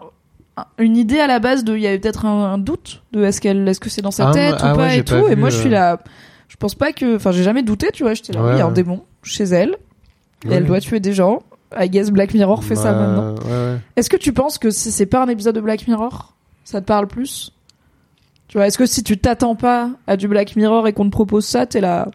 une 0.78 0.96
idée 0.96 1.20
à 1.20 1.26
la 1.26 1.38
base 1.40 1.64
de, 1.64 1.74
il 1.76 1.82
y 1.82 1.86
avait 1.86 1.98
peut-être 1.98 2.26
un, 2.26 2.52
un 2.52 2.58
doute 2.58 3.02
de 3.12 3.24
est-ce 3.24 3.40
qu'elle, 3.40 3.66
est-ce 3.66 3.80
que 3.80 3.90
c'est 3.90 4.02
dans 4.02 4.10
sa 4.10 4.28
Ah, 4.28 4.32
tête 4.32 4.56
ah 4.60 4.72
ou 4.72 4.76
pas 4.76 4.82
ouais, 4.86 4.98
et 4.98 5.04
tout. 5.04 5.22
pas 5.22 5.30
et 5.32 5.36
moi 5.36 5.50
je 5.50 5.56
suis 5.56 5.68
euh. 5.68 5.72
là, 5.72 6.00
je 6.48 6.56
pense 6.56 6.74
pas 6.74 6.92
que, 6.92 7.16
enfin 7.16 7.32
j'ai 7.32 7.42
jamais 7.42 7.62
douté, 7.62 7.88
tu 7.92 8.02
vois. 8.04 8.14
J'étais 8.14 8.32
là, 8.32 8.42
Ouais, 8.42 8.52
il 8.54 8.58
y 8.58 8.60
a 8.60 8.66
un 8.66 8.70
démon 8.72 9.02
chez 9.22 9.44
elle. 9.44 9.76
Et 10.48 10.52
elle 10.52 10.66
doit 10.66 10.80
tuer 10.80 11.00
des 11.00 11.12
gens. 11.14 11.42
I 11.76 11.88
guess 11.88 12.10
Black 12.10 12.34
Mirror 12.34 12.62
fait 12.62 12.76
ça 12.76 12.92
Bah, 12.92 13.06
maintenant. 13.06 13.34
Est-ce 13.96 14.08
que 14.10 14.16
tu 14.16 14.32
penses 14.32 14.58
que 14.58 14.70
si 14.70 14.92
c'est 14.92 15.06
pas 15.06 15.22
un 15.24 15.28
épisode 15.28 15.54
de 15.56 15.60
Black 15.60 15.88
Mirror, 15.88 16.34
ça 16.64 16.80
te 16.80 16.86
parle 16.86 17.06
plus? 17.08 17.50
Tu 18.46 18.58
vois, 18.58 18.66
est-ce 18.66 18.78
que 18.78 18.86
si 18.86 19.02
tu 19.02 19.18
t'attends 19.18 19.56
pas 19.56 19.90
à 20.06 20.16
du 20.16 20.28
Black 20.28 20.54
Mirror 20.54 20.86
et 20.86 20.92
qu'on 20.92 21.06
te 21.06 21.10
propose 21.10 21.44
ça, 21.46 21.66
t'es 21.66 21.80
là, 21.80 22.06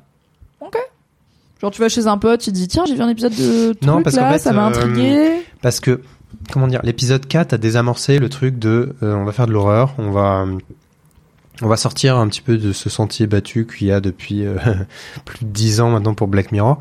ok. 0.62 0.78
Genre 1.60 1.72
tu 1.72 1.82
vas 1.82 1.90
chez 1.90 2.08
un 2.08 2.18
pote, 2.18 2.48
il 2.48 2.54
dit 2.54 2.70
tiens 2.70 2.86
j'ai 2.86 2.96
vu 2.96 3.02
un 3.02 3.10
épisode 3.10 3.34
de 3.36 3.74
truc 3.74 3.82
Non, 3.82 4.02
parce 4.02 4.16
là, 4.16 4.32
fait, 4.32 4.40
ça 4.40 4.54
m'a 4.54 4.66
euh, 4.66 4.70
intrigué. 4.70 5.42
Parce 5.62 5.82
que, 5.82 6.02
comment 6.52 6.68
dire, 6.68 6.82
l'épisode 6.84 7.26
4 7.26 7.54
a 7.54 7.58
désamorcé 7.58 8.20
le 8.20 8.30
truc 8.30 8.60
de 8.60 8.96
euh, 9.04 9.16
on 9.16 9.26
va 9.26 9.32
faire 9.32 9.48
de 9.48 9.52
l'horreur, 9.52 9.94
on 9.98 10.12
va 10.12 10.46
on 11.62 11.68
va 11.68 11.76
sortir 11.76 12.18
un 12.18 12.28
petit 12.30 12.42
peu 12.42 12.58
de 12.58 12.72
ce 12.72 12.90
sentier 12.90 13.28
battu 13.28 13.68
qu'il 13.68 13.88
y 13.88 13.92
a 13.92 14.00
depuis 14.00 14.46
euh, 14.46 14.58
plus 15.26 15.46
de 15.46 15.50
10 15.50 15.82
ans 15.82 15.90
maintenant 15.92 16.14
pour 16.14 16.28
Black 16.28 16.52
Mirror. 16.52 16.80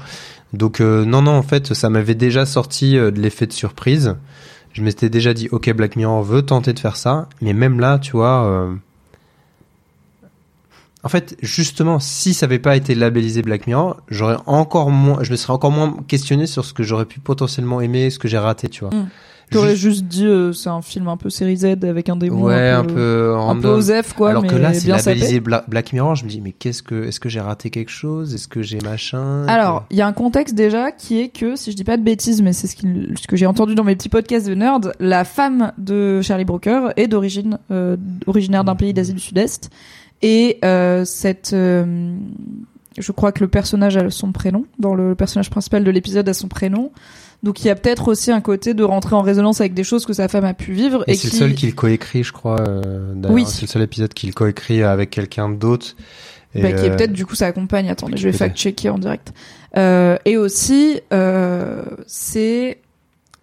Donc 0.53 0.81
euh, 0.81 1.05
non 1.05 1.23
non 1.23 1.33
en 1.33 1.43
fait 1.43 1.75
ça 1.75 1.91
m'avait 1.91 2.15
déjà 2.15 2.47
sorti 2.47 2.95
de 2.95 3.21
l'effet 3.21 3.47
de 3.47 3.53
surprise. 3.53 4.17
Je 4.73 4.83
m'étais 4.83 5.09
déjà 5.09 5.35
dit 5.35 5.49
OK 5.51 5.71
Black 5.73 5.97
Mirror 5.97 6.23
veut 6.23 6.43
tenter 6.43 6.73
de 6.73 6.79
faire 6.79 6.97
ça, 6.97 7.29
mais 7.41 7.53
même 7.53 7.81
là 7.81 7.99
tu 7.99 8.13
vois 8.13 8.71
en 11.05 11.09
fait, 11.09 11.37
justement, 11.41 12.01
si 12.01 12.35
ça 12.35 12.47
avait 12.47 12.59
pas 12.59 12.77
été 12.77 12.95
labellisé 12.95 13.43
Black 13.43 13.67
Mirror, 13.67 13.97
j'aurais 14.09 14.37
encore 14.47 14.91
moins, 14.91 15.23
je 15.23 15.31
me 15.31 15.37
serais 15.37 15.53
encore 15.53 15.71
moins 15.71 15.97
questionné 16.09 16.47
sur 16.47 16.65
ce 16.65 16.75
que 16.75 16.83
j'aurais 16.83 17.05
pu 17.05 17.21
potentiellement 17.21 17.81
aimer, 17.81 18.11
ce 18.11 18.19
que 18.19 18.27
j'ai 18.27 18.39
raté, 18.39 18.69
tu 18.69 18.85
vois. 18.85 18.93
Mm. 18.93 19.09
J'aurais 19.51 19.77
Juste- 19.77 19.83
juste 19.83 20.05
dit 20.05 20.27
euh, 20.27 20.52
c'est 20.52 20.68
un 20.68 20.83
film 20.83 21.09
un 21.09 21.17
peu 21.17 21.31
série 21.31 21.57
Z 21.57 21.65
avec 21.83 22.09
un 22.09 22.17
démon 22.17 22.43
ouais, 22.44 22.70
un 22.70 22.85
peu, 22.85 22.94
peu 22.94 23.35
un 23.36 23.57
peu 23.57 23.68
osef 23.68 24.12
quoi, 24.12 24.31
Alors 24.31 24.43
mais 24.43 24.49
que 24.49 24.57
là, 24.57 24.75
c'est 24.75 24.89
labellisé 24.89 25.41
Bla- 25.41 25.65
Black 25.68 25.93
Mirror, 25.93 26.15
je 26.17 26.25
me 26.25 26.28
dis, 26.31 26.41
mais 26.41 26.52
qu'est-ce 26.52 26.83
que, 26.83 27.05
est-ce 27.05 27.18
que 27.20 27.28
j'ai 27.28 27.41
raté 27.41 27.70
quelque 27.70 27.91
chose? 27.91 28.35
Est-ce 28.35 28.49
que 28.49 28.62
j'ai 28.62 28.78
machin? 28.81 29.47
Alors, 29.47 29.86
il 29.91 29.97
y 29.97 30.01
a 30.02 30.07
un 30.07 30.12
contexte 30.12 30.55
déjà 30.55 30.93
qui 30.93 31.20
est 31.20 31.28
que, 31.28 31.57
si 31.57 31.70
je 31.73 31.77
dis 31.77 31.85
pas 31.85 31.97
de 31.97 32.02
bêtises, 32.02 32.43
mais 32.43 32.52
c'est 32.52 32.67
ce, 32.67 32.77
que 32.77 33.36
j'ai 33.36 33.47
entendu 33.47 33.75
dans 33.75 33.85
mes 33.85 33.97
petits 33.97 34.09
podcasts 34.09 34.47
de 34.49 34.55
nerd, 34.55 34.93
la 35.01 35.25
femme 35.25 35.73
de 35.78 36.20
Charlie 36.23 36.44
Brooker 36.44 36.89
est 36.97 37.07
d'origine 37.09 37.59
euh, 37.70 37.97
originaire 38.27 38.65
d'un 38.65 38.77
pays 38.77 38.93
d'Asie 38.93 39.15
du 39.15 39.20
Sud-Est, 39.20 39.70
et 40.23 40.59
euh, 40.65 41.05
cette, 41.05 41.52
euh, 41.52 42.15
je 42.99 43.12
crois 43.12 43.33
que 43.33 43.41
le 43.41 43.49
personnage 43.49 43.97
a 43.97 44.10
son 44.10 44.33
prénom, 44.33 44.65
dans 44.78 44.94
le 44.94 45.15
personnage 45.15 45.51
principal 45.51 45.85
de 45.85 45.91
l'épisode 45.91 46.28
a 46.28 46.35
son 46.35 46.49
prénom, 46.49 46.91
donc 47.42 47.62
il 47.62 47.68
y 47.68 47.70
a 47.70 47.76
peut-être 47.76 48.08
aussi 48.08 48.33
un 48.33 48.41
côté 48.41 48.75
de 48.75 48.83
rentrer 48.83 49.15
en 49.15 49.23
résonance 49.23 49.60
avec 49.60 49.75
des 49.75 49.84
choses 49.84 50.05
que 50.05 50.12
sa 50.12 50.28
femme 50.28 50.44
a 50.44 50.55
pu 50.55 50.73
vivre 50.73 51.05
Et, 51.07 51.12
et, 51.12 51.15
c'est 51.15 51.28
qui... 51.28 51.36
le 51.36 51.39
seul 51.39 51.55
qu'il 51.55 51.75
coécrit, 51.75 52.25
je 52.25 52.33
crois. 52.33 52.60
Euh. 52.60 53.15
Oui. 53.28 53.44
C'est 53.47 53.62
le 53.62 53.68
seul 53.68 53.83
épisode 53.83 54.12
qu'il 54.12 54.34
coécrit 54.34 54.83
avec 54.83 55.10
quelqu'un 55.10 55.49
d'autre. 55.49 55.94
Et, 56.55 56.62
Bah, 56.62 56.73
qui 56.73 56.86
est 56.86 56.91
euh, 56.91 56.97
peut-être 56.97 57.12
du 57.12 57.26
coup 57.26 57.36
sa 57.36 57.52
compagne. 57.52 57.91
Attendez, 57.91 58.17
je 58.17 58.28
vais 58.28 58.36
fact-checker 58.36 58.89
en 58.91 58.99
direct. 58.99 59.33
Euh, 59.76 60.17
et 60.25 60.36
aussi, 60.36 61.00
euh, 61.12 61.84
c'est 62.07 62.81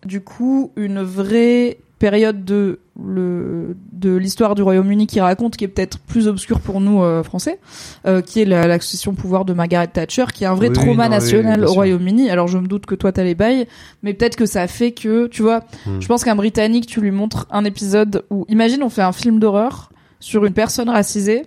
du 0.06 0.22
coup 0.22 0.72
une 0.75 1.01
vraie 1.01 1.77
période 1.99 2.43
de 2.45 2.80
le 3.01 3.75
de 3.93 4.15
l'histoire 4.15 4.56
du 4.56 4.61
Royaume-Uni 4.61 5.07
qui 5.07 5.19
raconte 5.22 5.56
qui 5.57 5.64
est 5.64 5.67
peut-être 5.69 5.98
plus 5.99 6.27
obscure 6.27 6.59
pour 6.59 6.82
nous 6.82 7.01
euh, 7.01 7.24
français, 7.24 7.59
euh, 8.06 8.22
qui 8.22 8.41
est 8.41 8.45
la- 8.45 8.67
l'accession 8.67 9.11
au 9.11 9.15
pouvoir 9.15 9.45
de 9.45 9.53
Margaret 9.53 9.88
Thatcher, 9.88 10.25
qui 10.33 10.43
est 10.43 10.48
un 10.48 10.56
vrai 10.56 10.67
Oui, 10.69 10.74
trauma 10.74 11.06
non, 11.06 11.11
national 11.11 11.64
au. 11.65 11.72
Royaume-Uni. 11.74 12.30
Alors 12.30 12.48
je 12.48 12.57
me 12.57 12.67
doute 12.67 12.85
que 12.85 12.95
toi 12.95 13.11
t'as 13.11 13.24
les 13.24 13.35
bails, 13.35 13.67
mais 14.03 14.14
peut-être 14.14 14.35
que 14.35 14.45
ça 14.45 14.67
fait 14.67 14.91
que 14.91 15.27
tu 15.27 15.41
vois. 15.41 15.61
Hmm. 15.85 15.99
Je 16.01 16.07
pense 16.07 16.24
qu'un 16.24 16.35
Britannique, 16.35 16.88
tu 16.88 16.99
lui 17.01 17.11
montres 17.11 17.48
un 17.51 17.64
épisode 17.65 18.24
où, 18.30 18.45
imagine, 18.49 18.83
on 18.83 18.90
fait 18.90 19.01
un 19.01 19.11
film 19.14 19.40
d'horreur 19.40 19.90
sur 20.19 20.45
une 20.45 20.53
personne 20.53 20.90
racisée 20.90 21.43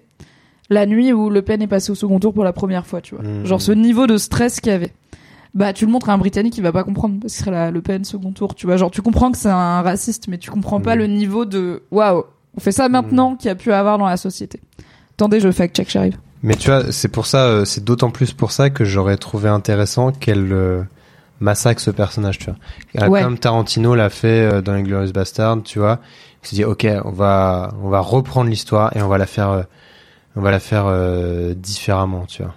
la 0.71 0.85
nuit 0.87 1.13
où 1.15 1.31
Le 1.31 1.41
Pen 1.43 1.63
est 1.63 1.67
passé 1.67 1.91
au 1.93 1.95
second 1.95 2.21
tour 2.21 2.35
pour 2.35 2.45
la 2.45 2.53
première 2.53 2.87
fois, 2.87 3.01
tu 3.01 3.15
vois. 3.15 3.25
Mhm. 3.25 3.47
Genre 3.47 3.61
ce 3.63 3.73
niveau 3.73 4.07
de 4.07 4.17
stress 4.19 4.61
qu'il 4.61 4.71
y 4.73 4.75
avait. 4.75 4.93
Bah, 5.55 5.73
tu 5.73 5.87
le 5.87 5.93
montres 5.93 6.11
à 6.11 6.13
un 6.13 6.19
Britannique, 6.19 6.57
il 6.59 6.63
va 6.63 6.73
pas 6.73 6.85
comprendre 6.85 7.19
parce 7.21 7.33
qu'il 7.35 7.41
serait 7.45 7.51
la 7.51 7.71
Le 7.71 7.81
Pen 7.81 8.05
second 8.05 8.33
tour, 8.33 8.55
tu 8.55 8.67
vois. 8.67 8.77
Genre, 8.77 8.91
tu 8.91 9.03
comprends 9.03 9.31
que 9.33 9.39
c'est 9.39 9.49
un 9.49 9.83
raciste, 9.83 10.29
mais 10.29 10.39
tu 10.39 10.51
comprends 10.51 10.81
pas 10.81 10.93
Mhm. 10.95 10.99
le 11.01 11.07
niveau 11.07 11.45
de 11.47 11.83
waouh, 11.91 12.25
on 12.57 12.61
fait 12.61 12.73
ça 12.73 12.89
maintenant 12.89 13.35
qu'il 13.37 13.49
y 13.49 13.51
a 13.51 13.55
pu 13.55 13.73
avoir 13.73 13.99
dans 13.99 14.07
la 14.07 14.17
société. 14.17 14.61
Attendez, 15.17 15.41
je 15.41 15.51
fact-check, 15.51 15.91
j'arrive. 15.91 16.17
Mais 16.43 16.55
tu 16.55 16.69
vois, 16.71 16.93
c'est 16.93 17.09
pour 17.09 17.27
ça, 17.27 17.47
euh, 17.47 17.65
c'est 17.65 17.83
d'autant 17.83 18.11
plus 18.11 18.33
pour 18.33 18.53
ça 18.53 18.71
que 18.71 18.85
j'aurais 18.85 19.17
trouvé 19.17 19.49
intéressant 19.49 20.13
qu'elle 20.13 20.53
euh, 20.53 20.83
massacre 21.41 21.81
ce 21.81 21.91
personnage, 21.91 22.39
tu 22.39 22.47
vois. 22.51 22.57
Euh, 23.03 23.09
Ouais. 23.09 23.23
Comme 23.23 23.39
Tarantino 23.39 23.95
l'a 23.97 24.11
fait 24.11 24.43
euh, 24.53 24.61
dans 24.61 24.79
Glorious 24.81 25.13
Bastard, 25.13 25.63
tu 25.65 25.79
vois. 25.81 25.99
Il 26.45 26.49
s'est 26.49 26.57
dit, 26.57 26.65
ok, 26.65 26.87
on 27.05 27.11
va, 27.11 27.73
on 27.83 27.89
va 27.89 27.99
reprendre 28.01 28.49
l'histoire 28.51 28.97
et 28.97 29.03
on 29.03 29.09
va 29.09 29.19
la 29.19 29.27
faire, 29.27 29.65
on 30.37 30.41
va 30.41 30.51
la 30.53 30.61
faire 30.61 30.87
différemment, 31.57 32.27
tu 32.27 32.43
vois. 32.43 32.55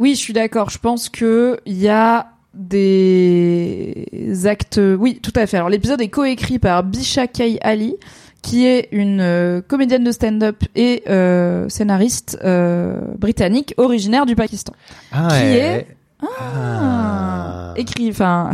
Oui, 0.00 0.14
je 0.16 0.20
suis 0.20 0.32
d'accord. 0.32 0.70
Je 0.70 0.78
pense 0.78 1.08
que 1.08 1.58
il 1.66 1.78
y 1.78 1.88
a 1.88 2.32
des 2.54 4.46
actes. 4.46 4.80
Oui, 4.98 5.20
tout 5.22 5.32
à 5.36 5.46
fait. 5.46 5.56
Alors 5.58 5.68
l'épisode 5.68 6.00
est 6.00 6.08
coécrit 6.08 6.58
par 6.58 6.82
Bisha 6.82 7.26
Kay 7.26 7.58
Ali, 7.62 7.96
qui 8.42 8.66
est 8.66 8.88
une 8.92 9.20
euh, 9.20 9.60
comédienne 9.60 10.02
de 10.04 10.12
stand-up 10.12 10.62
et 10.74 11.02
euh, 11.08 11.68
scénariste 11.68 12.38
euh, 12.44 12.98
britannique 13.18 13.74
originaire 13.76 14.26
du 14.26 14.34
Pakistan. 14.36 14.72
Ah, 15.12 15.28
Qui 15.30 15.44
est- 15.44 15.86
Ah. 16.22 17.72
Écrit, 17.76 18.10
enfin, 18.10 18.50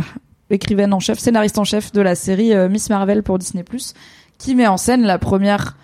écrivaine 0.49 0.93
en 0.93 0.99
chef, 0.99 1.19
scénariste 1.19 1.57
en 1.57 1.63
chef 1.65 1.91
de 1.91 1.99
la 2.01 2.15
série 2.15 2.53
Miss 2.69 2.89
Marvel 2.89 3.23
pour 3.23 3.37
Disney+, 3.39 3.65
qui 4.37 4.55
met 4.55 4.67
en 4.67 4.77
scène 4.77 5.03
la 5.03 5.17
première, 5.17 5.75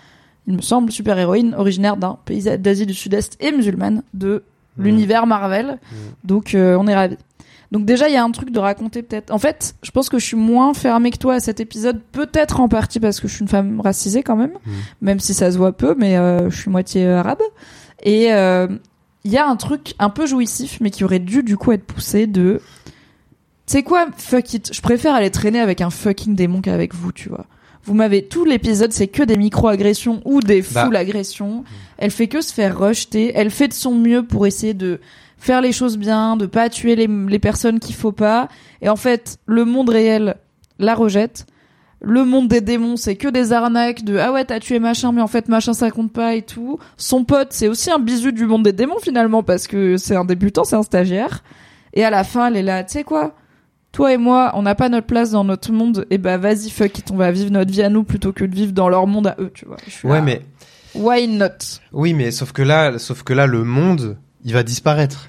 il 0.46 0.56
me 0.56 0.62
semble, 0.62 0.90
super-héroïne 0.90 1.54
originaire 1.56 1.96
d'un 1.98 2.16
pays 2.24 2.42
d'Asie 2.58 2.86
du 2.86 2.94
Sud-Est 2.94 3.36
et 3.40 3.52
musulmane 3.52 4.02
de. 4.14 4.44
L'univers 4.78 5.26
Marvel. 5.26 5.78
Donc, 6.24 6.54
euh, 6.54 6.76
on 6.78 6.86
est 6.86 6.94
ravis. 6.94 7.16
Donc 7.72 7.84
déjà, 7.86 8.08
il 8.08 8.14
y 8.14 8.16
a 8.16 8.22
un 8.22 8.30
truc 8.30 8.50
de 8.50 8.58
raconter 8.60 9.02
peut-être. 9.02 9.32
En 9.32 9.38
fait, 9.38 9.74
je 9.82 9.90
pense 9.90 10.08
que 10.08 10.18
je 10.20 10.24
suis 10.24 10.36
moins 10.36 10.74
fermée 10.74 11.10
que 11.10 11.18
toi 11.18 11.34
à 11.34 11.40
cet 11.40 11.58
épisode, 11.58 12.00
peut-être 12.12 12.60
en 12.60 12.68
partie 12.68 13.00
parce 13.00 13.18
que 13.18 13.26
je 13.26 13.34
suis 13.34 13.42
une 13.42 13.48
femme 13.48 13.80
racisée 13.80 14.22
quand 14.22 14.36
même, 14.36 14.52
Mm. 14.64 14.70
même 15.00 15.18
si 15.20 15.34
ça 15.34 15.50
se 15.50 15.58
voit 15.58 15.72
peu, 15.72 15.96
mais 15.98 16.16
euh, 16.16 16.50
je 16.50 16.56
suis 16.56 16.70
moitié 16.70 17.04
euh, 17.04 17.18
arabe. 17.18 17.40
Et 18.04 18.32
euh, 18.32 18.68
il 19.24 19.32
y 19.32 19.38
a 19.38 19.48
un 19.48 19.56
truc 19.56 19.94
un 19.98 20.10
peu 20.10 20.26
jouissif, 20.26 20.78
mais 20.80 20.90
qui 20.90 21.02
aurait 21.02 21.18
dû 21.18 21.42
du 21.42 21.56
coup 21.56 21.72
être 21.72 21.84
poussé 21.84 22.26
de. 22.28 22.60
Tu 23.66 23.72
sais 23.72 23.82
quoi, 23.82 24.06
fuck 24.18 24.54
it. 24.54 24.72
Je 24.72 24.80
préfère 24.82 25.14
aller 25.14 25.30
traîner 25.30 25.58
avec 25.58 25.80
un 25.80 25.90
fucking 25.90 26.36
démon 26.36 26.60
qu'avec 26.60 26.94
vous, 26.94 27.10
tu 27.10 27.28
vois. 27.30 27.46
Vous 27.84 27.94
m'avez 27.94 28.24
tout 28.24 28.44
l'épisode, 28.44 28.92
c'est 28.92 29.08
que 29.08 29.22
des 29.22 29.36
micro-agressions 29.36 30.22
ou 30.24 30.40
des 30.40 30.62
Bah. 30.62 30.86
full 30.86 30.96
agressions. 30.96 31.64
Elle 31.98 32.10
fait 32.10 32.28
que 32.28 32.40
se 32.40 32.52
faire 32.52 32.78
rejeter. 32.78 33.32
Elle 33.34 33.50
fait 33.50 33.68
de 33.68 33.72
son 33.74 33.94
mieux 33.94 34.22
pour 34.24 34.46
essayer 34.46 34.74
de 34.74 35.00
faire 35.36 35.60
les 35.60 35.72
choses 35.72 35.98
bien, 35.98 36.36
de 36.36 36.46
pas 36.46 36.70
tuer 36.70 36.96
les, 36.96 37.06
les 37.06 37.38
personnes 37.38 37.78
qu'il 37.80 37.94
faut 37.94 38.12
pas. 38.12 38.48
Et 38.80 38.88
en 38.88 38.96
fait, 38.96 39.38
le 39.46 39.64
monde 39.64 39.90
réel 39.90 40.36
la 40.78 40.94
rejette. 40.94 41.46
Le 42.00 42.24
monde 42.24 42.48
des 42.48 42.60
démons, 42.60 42.96
c'est 42.96 43.16
que 43.16 43.28
des 43.28 43.52
arnaques 43.54 44.04
de 44.04 44.18
ah 44.18 44.30
ouais 44.30 44.44
t'as 44.44 44.60
tué 44.60 44.78
machin, 44.78 45.10
mais 45.12 45.22
en 45.22 45.26
fait 45.26 45.48
machin 45.48 45.72
ça 45.72 45.90
compte 45.90 46.12
pas 46.12 46.34
et 46.34 46.42
tout. 46.42 46.78
Son 46.98 47.24
pote, 47.24 47.48
c'est 47.52 47.66
aussi 47.68 47.90
un 47.90 47.98
bisu 47.98 48.30
du 48.34 48.44
monde 48.44 48.62
des 48.62 48.74
démons 48.74 48.98
finalement 49.00 49.42
parce 49.42 49.66
que 49.66 49.96
c'est 49.96 50.14
un 50.14 50.26
débutant, 50.26 50.64
c'est 50.64 50.76
un 50.76 50.82
stagiaire. 50.82 51.42
Et 51.94 52.04
à 52.04 52.10
la 52.10 52.22
fin, 52.24 52.48
elle 52.48 52.56
est 52.56 52.62
là, 52.62 52.84
tu 52.84 52.92
sais 52.92 53.04
quoi? 53.04 53.34
Toi 53.94 54.12
et 54.12 54.16
moi, 54.16 54.50
on 54.54 54.62
n'a 54.62 54.74
pas 54.74 54.88
notre 54.88 55.06
place 55.06 55.30
dans 55.30 55.44
notre 55.44 55.70
monde. 55.70 56.04
Et 56.10 56.18
bah 56.18 56.36
vas-y 56.36 56.68
fuck 56.68 56.98
it, 56.98 57.10
on 57.12 57.16
va 57.16 57.30
vivre 57.30 57.52
notre 57.52 57.70
vie 57.70 57.82
à 57.82 57.88
nous 57.88 58.02
plutôt 58.02 58.32
que 58.32 58.44
de 58.44 58.52
vivre 58.52 58.72
dans 58.72 58.88
leur 58.88 59.06
monde 59.06 59.28
à 59.28 59.36
eux, 59.38 59.52
tu 59.54 59.66
vois. 59.66 59.76
Je 59.86 59.92
suis 59.92 60.08
Ouais, 60.08 60.16
là, 60.16 60.22
mais 60.22 60.42
why 60.96 61.28
not? 61.28 61.78
Oui, 61.92 62.12
mais 62.12 62.32
sauf 62.32 62.50
que 62.50 62.62
là, 62.62 62.98
sauf 62.98 63.22
que 63.22 63.32
là, 63.32 63.46
le 63.46 63.62
monde, 63.62 64.16
il 64.44 64.52
va 64.52 64.64
disparaître. 64.64 65.28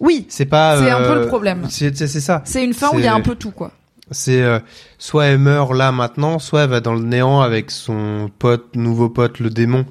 Oui, 0.00 0.24
C'est 0.30 0.46
pas. 0.46 0.78
C'est 0.78 0.90
un 0.90 1.02
peu 1.02 1.10
euh, 1.10 1.20
le 1.24 1.26
problème. 1.26 1.66
C'est 1.68 1.94
ça. 1.94 2.40
c'est 2.46 2.64
une 2.64 2.72
fin 2.72 2.88
où 2.94 2.98
il 2.98 3.04
y 3.04 3.06
a 3.06 3.14
un 3.14 3.20
peu 3.20 3.34
tout 3.34 3.50
quoi. 3.50 3.70
C'est 4.10 4.40
euh, 4.40 4.60
soit 4.96 5.26
elle 5.26 5.38
meurt 5.38 5.74
là 5.74 5.92
maintenant, 5.92 6.38
soit 6.38 6.62
elle 6.62 6.70
va 6.70 6.80
dans 6.80 6.94
le 6.94 7.02
néant 7.02 7.42
avec 7.42 7.70
son 7.70 8.30
pote, 8.38 8.76
nouveau 8.76 9.10
pote, 9.10 9.40
le 9.40 9.50
démon. 9.50 9.84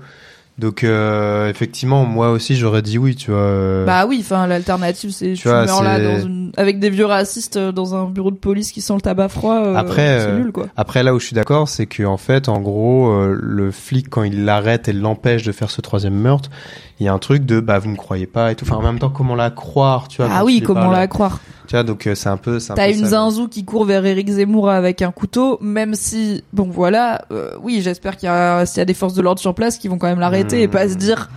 Donc 0.58 0.85
euh, 0.85 1.50
effectivement, 1.50 2.06
moi 2.06 2.32
aussi 2.32 2.56
j'aurais 2.56 2.82
dit 2.82 2.98
oui, 2.98 3.16
tu 3.16 3.30
vois. 3.32 3.40
euh, 3.42 3.85
Bah 3.85 4.06
oui, 4.08 4.19
enfin 4.22 4.48
l'alternative 4.48 5.09
c'est 5.11 5.34
tu, 5.34 5.50
vois, 5.50 5.66
meurs 5.66 5.84
là 5.84 6.00
dans 6.00 6.22
une... 6.25 6.51
avec 6.56 6.80
des 6.80 6.90
vieux 6.90 7.06
racistes 7.06 7.58
euh, 7.58 7.74
dans 7.74 7.93
un 7.93 8.06
bureau 8.06 8.32
de 8.32 8.38
police 8.38 8.72
qui 8.72 8.80
sent 8.80 8.93
le 8.95 9.01
tabac 9.01 9.27
froid. 9.27 9.56
euh, 9.58 9.75
Après, 9.75 10.19
c'est 10.22 10.32
nul 10.32 10.53
quoi. 10.53 10.67
Après 10.77 11.03
là 11.03 11.14
où 11.14 11.19
je 11.19 11.25
suis 11.25 11.35
d'accord, 11.35 11.67
c'est 11.67 11.88
que 11.88 12.03
en 12.03 12.16
fait, 12.16 12.48
en 12.48 12.61
gros, 12.61 13.11
euh, 13.11 13.38
le 13.38 13.69
flic 13.72 14.08
quand 14.09 14.24
il 14.24 14.45
l'arrête 14.45 14.88
et 14.88 14.93
l'empêche 14.93 15.43
de 15.43 15.51
faire 15.51 15.69
ce 15.69 15.82
troisième 15.82 16.16
meurtre, 16.16 16.50
il 16.99 17.06
y 17.06 17.09
a 17.09 17.14
un 17.14 17.19
truc 17.19 17.45
de 17.45 17.59
bah 17.59 17.77
vous 17.80 17.90
me 17.90 17.95
croyez 17.98 18.25
pas 18.27 18.51
et 18.51 18.56
tout. 18.56 18.65
Enfin 18.65 18.77
en 18.77 18.82
même 18.82 18.99
temps, 18.99 19.09
comment 19.09 19.35
la 19.35 19.49
croire, 19.51 20.07
tu 20.07 20.22
vois 20.22 20.32
Ah 20.33 20.45
oui, 20.45 20.61
comment 20.65 20.91
la 20.91 21.07
croire 21.07 21.40
Tu 21.67 21.75
vois, 21.75 21.83
donc 21.83 22.07
euh, 22.07 22.15
c'est 22.15 22.30
un 22.30 22.38
peu. 22.38 22.57
un 22.69 22.74
T'as 22.75 22.90
une 22.91 23.06
zinzou 23.06 23.48
qui 23.49 23.65
court 23.65 23.85
vers 23.85 24.06
Eric 24.06 24.30
Zemmour 24.30 24.69
avec 24.69 25.01
un 25.01 25.11
couteau, 25.11 25.57
même 25.61 25.93
si 25.95 26.43
bon 26.53 26.69
voilà, 26.72 27.25
euh, 27.32 27.56
oui 27.61 27.82
j'espère 27.82 28.15
qu'il 28.17 28.27
y 28.27 28.32
a 28.32 28.65
s'il 28.65 28.77
y 28.77 28.82
a 28.82 28.85
des 28.85 28.93
forces 28.93 29.14
de 29.14 29.22
l'ordre 29.22 29.41
sur 29.41 29.53
place 29.53 29.77
qui 29.77 29.88
vont 29.90 29.98
quand 29.98 30.07
même 30.07 30.19
l'arrêter 30.19 30.61
et 30.61 30.67
Hmm. 30.67 30.72
pas 30.72 30.88
se 30.90 30.95
dire 30.95 31.30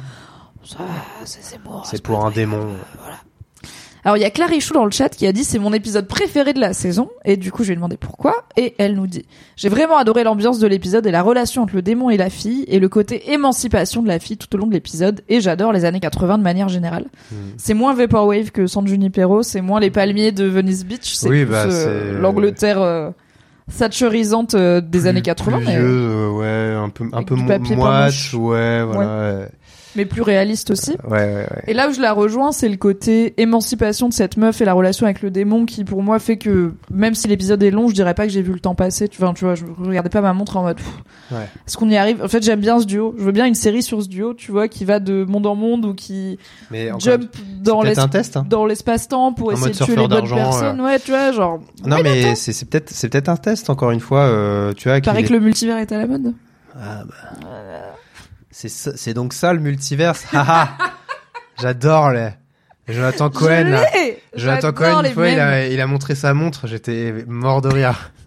ça 0.65 0.79
c'est 1.25 1.43
Zemmour. 1.43 1.83
C'est 1.87 2.03
pour 2.03 2.25
un 2.25 2.31
démon. 2.31 2.67
Alors 4.09 4.17
il 4.17 4.23
y 4.23 4.25
a 4.25 4.31
Clarichou 4.31 4.73
dans 4.73 4.87
le 4.87 4.91
chat 4.91 5.11
qui 5.11 5.27
a 5.27 5.33
dit 5.33 5.45
c'est 5.45 5.59
mon 5.59 5.75
épisode 5.75 6.09
préféré 6.09 6.55
de 6.55 6.61
la 6.61 6.73
saison 6.73 7.11
et 7.27 7.37
du 7.37 7.53
coup 7.53 7.63
je 7.63 7.69
lui 7.69 7.73
ai 7.75 7.77
demandé 7.77 7.99
pourquoi 7.99 8.47
et 8.57 8.75
elle 8.79 8.95
nous 8.95 9.07
dit 9.07 9.27
j'ai 9.55 9.69
vraiment 9.69 9.99
adoré 9.99 10.25
l'ambiance 10.25 10.59
de 10.59 10.67
l'épisode 10.67 11.07
et 11.07 11.11
la 11.11 11.21
relation 11.21 11.65
entre 11.65 11.75
le 11.75 11.83
démon 11.83 12.09
et 12.09 12.17
la 12.17 12.31
fille 12.31 12.65
et 12.69 12.79
le 12.79 12.89
côté 12.89 13.35
émancipation 13.35 14.01
de 14.03 14.09
la 14.09 14.19
fille 14.19 14.39
tout 14.39 14.49
au 14.57 14.59
long 14.59 14.67
de 14.67 14.73
l'épisode 14.73 15.21
et 15.29 15.43
j'adore 15.43 15.75
les 15.75 15.85
années 15.85 16.01
80 16.01 16.39
de 16.39 16.43
manière 16.43 16.71
générale. 16.71 17.05
Hmm. 17.31 17.35
C'est 17.59 17.75
moins 17.75 17.93
Vaporwave 17.93 18.51
que 18.51 18.67
San 18.67 18.89
Junipero, 18.89 19.43
c'est 19.43 19.61
moins 19.61 19.79
les 19.79 19.91
palmiers 19.91 20.33
de 20.33 20.47
Venice 20.47 20.87
Beach, 20.87 21.13
c'est 21.15 21.29
Oui, 21.29 21.45
plus 21.45 21.51
bah, 21.53 21.67
euh, 21.67 22.19
l'Angleterre 22.19 22.81
euh, 22.81 23.11
thatcherisante 23.77 24.55
euh, 24.55 24.81
des 24.81 25.01
Plus- 25.01 25.07
années 25.07 25.21
80 25.21 25.57
plus 25.59 25.67
mais, 25.67 25.77
vieux, 25.77 26.31
ouais, 26.31 26.75
un 26.75 26.89
peu, 26.89 27.05
un 27.13 27.23
peu 27.25 27.35
moite, 27.35 27.63
ouais, 28.33 28.83
voilà. 28.85 29.41
Ouais, 29.41 29.49
mais 29.99 30.07
plus 30.07 30.23
réaliste 30.23 30.71
aussi. 30.71 30.93
ouais, 31.05 31.11
ouais. 31.11 31.35
ouais. 31.35 31.63
Et 31.67 31.75
là 31.75 31.89
où 31.89 31.93
je 31.93 32.01
la 32.01 32.13
rejoins, 32.13 32.53
c'est 32.53 32.69
le 32.69 32.77
côté 32.77 33.35
émancipation 33.37 34.09
de 34.09 34.15
cette 34.15 34.37
meuf 34.37 34.61
et 34.61 34.65
la 34.65 34.73
relation 34.73 35.05
avec 35.07 35.21
le 35.21 35.31
démon 35.31 35.67
qui, 35.67 35.85
pour 35.85 36.03
moi, 36.03 36.19
fait 36.19 36.39
que 36.39 36.73
même 36.91 37.15
si 37.15 37.29
l'épisode 37.29 37.63
est 37.63 37.71
long, 37.71 37.89
je 37.89 37.95
dirais 37.95 38.15
pas 38.15 38.27
que 38.27 38.33
j'ai 38.33 38.41
vu 38.43 38.53
le 38.53 38.61
temps 38.61 38.75
passer. 38.75 39.09
Tu 39.09 39.19
vois, 39.19 39.33
tu 39.35 39.45
vois, 39.45 39.55
je 39.55 39.65
regardais 39.79 40.09
pas 40.09 40.21
ma 40.21 40.33
montre 40.33 40.57
en 40.57 40.63
mode. 40.63 40.79
Est-ce 41.31 41.77
qu'on 41.77 41.91
y 41.91 41.97
arrive? 41.97 42.23
En 42.23 42.29
fait, 42.29 42.43
j'aime 42.43 42.61
bien 42.61 42.79
ce 42.81 42.87
duo. 42.87 43.15
Je 43.19 43.25
veux 43.25 43.33
bien 43.33 43.45
une 43.47 43.55
série 43.55 43.83
sur 43.83 44.03
ce 44.03 44.09
duo, 44.09 44.33
tu 44.35 44.53
vois, 44.53 44.69
qui 44.69 44.85
va 44.85 45.01
de 45.01 45.25
monde 45.25 45.47
en 45.47 45.55
monde 45.55 45.85
ou 45.85 45.95
qui 45.95 46.39
Mais 46.71 46.91
jump 46.99 47.31
dans 47.61 47.83
c'est 47.83 47.89
peut-être 47.89 47.99
l'espace 47.99 48.05
un 48.05 48.09
test. 48.09 48.37
Hein. 48.37 48.47
dans 48.49 48.67
l'espace-temps 48.67 49.33
pour 49.33 49.49
En 49.49 49.53
essayer 49.53 49.71
de 49.73 49.85
tuer 49.85 49.97
les 49.97 50.09
bonnes 50.09 50.29
personnes. 50.29 50.81
Ouais, 50.81 50.99
tu 50.99 51.11
vois, 51.11 51.33
genre. 51.33 51.61
Non, 51.85 51.99
mais 52.03 52.35
c'est 52.35 52.53
c'est 52.53 52.67
peut-être 52.67 52.91
c'est 52.91 53.09
peut-être 53.09 53.29
un 53.29 53.37
test 53.37 53.69
encore 53.69 53.91
une 53.91 54.01
fois. 54.01 54.21
Euh, 54.21 54.73
tu 54.75 54.89
vois, 54.89 54.99
Il 54.99 55.03
paraît 55.03 55.25
que 55.25 55.33
le 55.33 55.41
multivers 55.41 55.79
est 55.79 55.91
à 55.93 55.99
la 55.99 56.07
mode. 56.07 56.35
Ah 56.81 57.03
bah. 57.05 57.88
C'est 58.67 59.15
donc 59.15 59.33
ça 59.33 59.53
le 59.53 59.61
multiverse? 59.61 60.25
Haha. 60.33 60.71
J'adore 61.61 62.11
les 62.11 62.31
Jonathan 62.89 63.31
Cohen. 63.31 63.67
Je 63.67 63.71
là. 63.71 63.87
Jonathan 64.35 64.69
J'adore 64.69 64.75
Cohen, 64.75 65.05
une 65.05 65.13
fois, 65.13 65.29
il 65.29 65.39
a, 65.39 65.67
il 65.69 65.81
a 65.81 65.87
montré 65.87 66.15
sa 66.15 66.35
montre. 66.35 66.67
J'étais 66.67 67.25
mort 67.27 67.63
de 67.63 67.69
rire. 67.69 68.13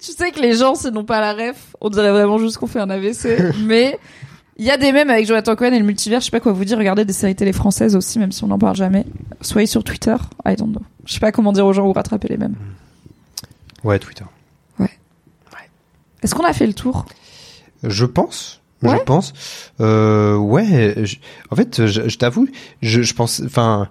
Tu 0.00 0.12
sais 0.12 0.32
que 0.32 0.40
les 0.40 0.54
gens, 0.54 0.74
s'ils 0.74 0.90
n'ont 0.90 1.04
pas 1.04 1.20
la 1.20 1.34
ref, 1.34 1.76
on 1.80 1.90
dirait 1.90 2.10
vraiment 2.10 2.38
juste 2.38 2.56
qu'on 2.56 2.66
fait 2.66 2.80
un 2.80 2.90
AVC. 2.90 3.54
mais 3.64 3.98
il 4.56 4.64
y 4.64 4.70
a 4.70 4.76
des 4.76 4.92
mèmes 4.92 5.10
avec 5.10 5.26
Jonathan 5.26 5.54
Cohen 5.56 5.72
et 5.72 5.78
le 5.78 5.84
multivers. 5.84 6.20
Je 6.20 6.24
sais 6.26 6.30
pas 6.30 6.40
quoi 6.40 6.52
vous 6.52 6.64
dire. 6.64 6.78
Regardez 6.78 7.04
des 7.04 7.12
séries 7.12 7.36
télé 7.36 7.52
françaises 7.52 7.94
aussi, 7.94 8.18
même 8.18 8.32
si 8.32 8.42
on 8.42 8.48
n'en 8.48 8.58
parle 8.58 8.76
jamais. 8.76 9.04
Soyez 9.40 9.66
sur 9.66 9.84
Twitter. 9.84 10.16
I 10.46 10.56
don't 10.56 10.72
know. 10.72 10.82
Je 11.06 11.12
sais 11.12 11.20
pas 11.20 11.32
comment 11.32 11.52
dire 11.52 11.64
aux 11.66 11.72
gens 11.72 11.86
où 11.86 11.92
rattraper 11.92 12.28
les 12.28 12.38
mèmes. 12.38 12.56
Ouais, 13.84 13.98
Twitter. 13.98 14.24
Est-ce 16.20 16.34
qu'on 16.34 16.44
a 16.44 16.52
fait 16.52 16.66
le 16.66 16.74
tour? 16.74 17.06
Je 17.84 18.04
pense. 18.04 18.57
Ouais. 18.82 18.96
Je 18.98 19.02
pense. 19.04 19.32
Euh, 19.80 20.36
ouais. 20.36 20.94
je- 21.04 21.16
en 21.50 21.56
fait, 21.56 21.86
je, 21.86 22.08
je 22.08 22.18
t'avoue, 22.18 22.46
je, 22.82 23.02
je 23.02 23.14
pense. 23.14 23.42
Enfin, 23.44 23.88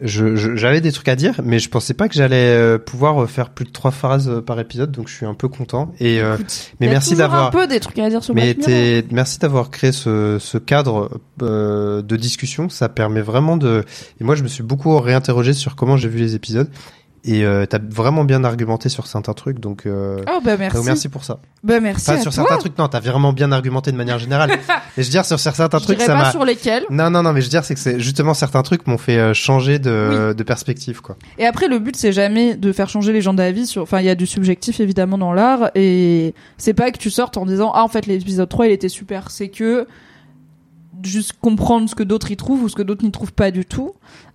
je- 0.00 0.34
je- 0.34 0.56
j'avais 0.56 0.80
des 0.80 0.90
trucs 0.90 1.08
à 1.08 1.14
dire, 1.16 1.40
mais 1.44 1.58
je 1.60 1.68
pensais 1.68 1.94
pas 1.94 2.08
que 2.08 2.14
j'allais 2.14 2.34
euh, 2.56 2.76
pouvoir 2.76 3.28
faire 3.30 3.50
plus 3.50 3.64
de 3.64 3.70
trois 3.70 3.92
phrases 3.92 4.28
euh, 4.28 4.40
par 4.40 4.58
épisode, 4.58 4.90
donc 4.90 5.08
je 5.08 5.14
suis 5.14 5.26
un 5.26 5.34
peu 5.34 5.46
content. 5.48 5.92
Et 6.00 6.20
euh, 6.20 6.36
mais 6.80 6.88
merci 6.88 7.14
d'avoir- 7.14 7.46
un 7.46 7.50
peu 7.50 7.66
des 7.68 7.78
trucs 7.78 7.98
à 8.00 8.08
dire 8.10 8.22
sur 8.24 8.34
mais 8.34 8.54
merci 9.12 9.38
d'avoir 9.38 9.70
créé 9.70 9.92
ce, 9.92 10.38
ce 10.40 10.58
cadre 10.58 11.20
euh, 11.40 12.02
de 12.02 12.16
discussion. 12.16 12.68
Ça 12.68 12.88
permet 12.88 13.20
vraiment 13.22 13.56
de. 13.56 13.84
Et 14.20 14.24
moi, 14.24 14.34
je 14.34 14.42
me 14.42 14.48
suis 14.48 14.62
beaucoup 14.64 14.98
réinterrogé 14.98 15.52
sur 15.52 15.76
comment 15.76 15.96
j'ai 15.96 16.08
vu 16.08 16.18
les 16.18 16.34
épisodes. 16.34 16.68
Et 17.24 17.44
euh, 17.44 17.66
t'as 17.66 17.78
vraiment 17.78 18.24
bien 18.24 18.42
argumenté 18.42 18.88
sur 18.88 19.06
certains 19.06 19.32
trucs, 19.32 19.60
donc, 19.60 19.86
euh, 19.86 20.24
Oh 20.28 20.40
bah 20.44 20.56
merci. 20.56 20.76
donc 20.76 20.86
merci 20.86 21.08
pour 21.08 21.22
ça. 21.22 21.38
Bah 21.62 21.78
merci. 21.78 22.10
À 22.10 22.14
sur 22.16 22.32
toi. 22.32 22.32
certains 22.32 22.56
trucs, 22.58 22.76
non, 22.76 22.88
t'as 22.88 22.98
vraiment 22.98 23.32
bien 23.32 23.52
argumenté 23.52 23.92
de 23.92 23.96
manière 23.96 24.18
générale. 24.18 24.50
et 24.96 25.02
je 25.02 25.02
veux 25.02 25.10
dire 25.10 25.24
sur 25.24 25.38
certains 25.38 25.78
Je 25.78 25.84
trucs, 25.84 26.00
ça 26.00 26.14
pas 26.14 26.22
m'a. 26.22 26.30
sur 26.32 26.44
lesquels. 26.44 26.84
Non, 26.90 27.10
non, 27.10 27.22
non, 27.22 27.32
mais 27.32 27.40
je 27.40 27.46
veux 27.46 27.50
dire, 27.50 27.64
c'est 27.64 27.74
que 27.74 27.80
c'est 27.80 28.00
justement 28.00 28.34
certains 28.34 28.62
trucs 28.62 28.88
m'ont 28.88 28.98
fait 28.98 29.18
euh, 29.18 29.34
changer 29.34 29.78
de, 29.78 30.34
de 30.36 30.42
perspective, 30.42 31.00
quoi. 31.00 31.16
Et 31.38 31.46
après, 31.46 31.68
le 31.68 31.78
but, 31.78 31.94
c'est 31.94 32.10
jamais 32.12 32.56
de 32.56 32.72
faire 32.72 32.88
changer 32.88 33.12
les 33.12 33.20
gens 33.20 33.34
d'avis 33.34 33.68
sur, 33.68 33.82
enfin, 33.82 34.00
il 34.00 34.06
y 34.06 34.10
a 34.10 34.16
du 34.16 34.26
subjectif, 34.26 34.80
évidemment, 34.80 35.16
dans 35.16 35.32
l'art, 35.32 35.70
et 35.76 36.34
c'est 36.58 36.74
pas 36.74 36.90
que 36.90 36.98
tu 36.98 37.10
sortes 37.10 37.36
en 37.36 37.46
disant, 37.46 37.70
ah, 37.72 37.84
en 37.84 37.88
fait, 37.88 38.06
l'épisode 38.06 38.48
3, 38.48 38.66
il 38.66 38.72
était 38.72 38.88
super. 38.88 39.30
C'est 39.30 39.48
que, 39.48 39.86
juste 41.04 41.34
comprendre 41.40 41.88
ce 41.88 41.94
que 41.94 42.02
d'autres 42.02 42.32
y 42.32 42.36
trouvent 42.36 42.64
ou 42.64 42.68
ce 42.68 42.74
que 42.74 42.82
d'autres 42.82 43.04
n'y 43.04 43.12
trouvent 43.12 43.32
pas 43.32 43.52
du 43.52 43.64
tout. 43.64 43.92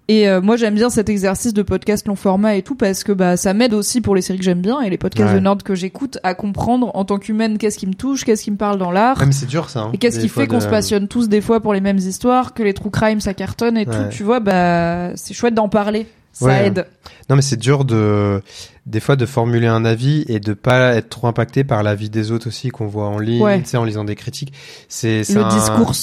Et 0.10 0.30
euh, 0.30 0.40
moi, 0.40 0.56
j'aime 0.56 0.76
bien 0.76 0.90
cet 0.90 1.10
exercice 1.10 1.54
de 1.54 1.62
podcast 1.64 2.08
long 2.08 2.16
format 2.16 2.56
et 2.56 2.62
tout 2.62 2.76
parce 2.76 3.04
que 3.04 3.12
bah 3.12 3.36
ça 3.36 3.54
m'aide 3.54 3.74
aussi 3.74 4.00
pour 4.00 4.16
les 4.16 4.22
séries 4.22 4.40
que 4.40 4.46
j'aime 4.46 4.62
bien 4.62 4.80
et 4.80 4.90
les 4.90 4.98
podcasts 4.98 5.30
Ouais. 5.34 5.36
de 5.36 5.44
nerd 5.44 5.62
que 5.64 5.76
j'écoute 5.76 6.18
à 6.24 6.34
comprendre 6.34 6.92
en 6.96 7.04
tant 7.04 7.18
qu'humaine 7.18 7.58
qu'est-ce 7.58 7.78
qui 7.78 7.88
me 7.88 7.94
touche, 7.94 8.24
qu'est-ce 8.24 8.44
qui 8.44 8.52
me 8.52 8.56
parle 8.58 8.78
dans 8.78 8.92
l'art. 8.92 9.18
Ouais, 9.20 9.26
mais 9.26 9.34
c'est 9.34 9.48
dur, 9.48 9.70
ça. 9.70 9.82
hein, 9.82 9.90
Et 9.94 9.98
qu'est-ce 9.98 10.20
qui 10.20 10.30
fait 10.30 10.48
qu'on 10.48 10.60
de- 10.60 10.64
se 10.64 10.68
passionne 10.70 11.10
tous 11.10 11.28
des 11.28 11.42
fois 11.42 11.60
pour 11.60 11.74
les 11.74 11.82
mêmes 11.82 11.98
histoires, 11.98 12.54
que 12.54 12.64
les 12.64 12.74
true 12.74 12.90
crime 12.90 13.20
ça 13.20 13.34
cartonne 13.34 13.76
et 13.78 13.86
tout, 13.86 13.92
tu 14.12 14.24
vois, 14.24 14.40
bah 14.40 15.10
c'est 15.16 15.34
chouette 15.34 15.54
d'en 15.56 15.68
parler. 15.68 16.08
Ça 16.32 16.46
Ouais. 16.46 16.68
aide. 16.68 16.86
Non, 17.30 17.36
mais 17.36 17.42
c'est 17.42 17.58
dur 17.58 17.84
de, 17.84 18.42
des 18.88 19.00
fois, 19.00 19.16
de 19.16 19.26
formuler 19.26 19.68
un 19.68 19.86
avis 19.86 20.24
et 20.28 20.40
de 20.40 20.54
pas 20.54 20.96
être 20.96 21.10
trop 21.10 21.28
impacté 21.28 21.64
par 21.64 21.84
l'avis 21.84 22.10
des 22.10 22.32
autres 22.32 22.48
aussi 22.48 22.70
qu'on 22.70 22.88
voit 22.88 23.08
en 23.08 23.20
ligne, 23.20 23.44
Ouais. 23.44 23.62
tu 23.62 23.68
sais, 23.70 23.78
en 23.78 23.84
lisant 23.84 24.06
des 24.06 24.16
critiques. 24.16 24.54
C'est, 24.90 25.22
Le 25.30 25.44
un- 25.44 25.50
discours. 25.56 25.94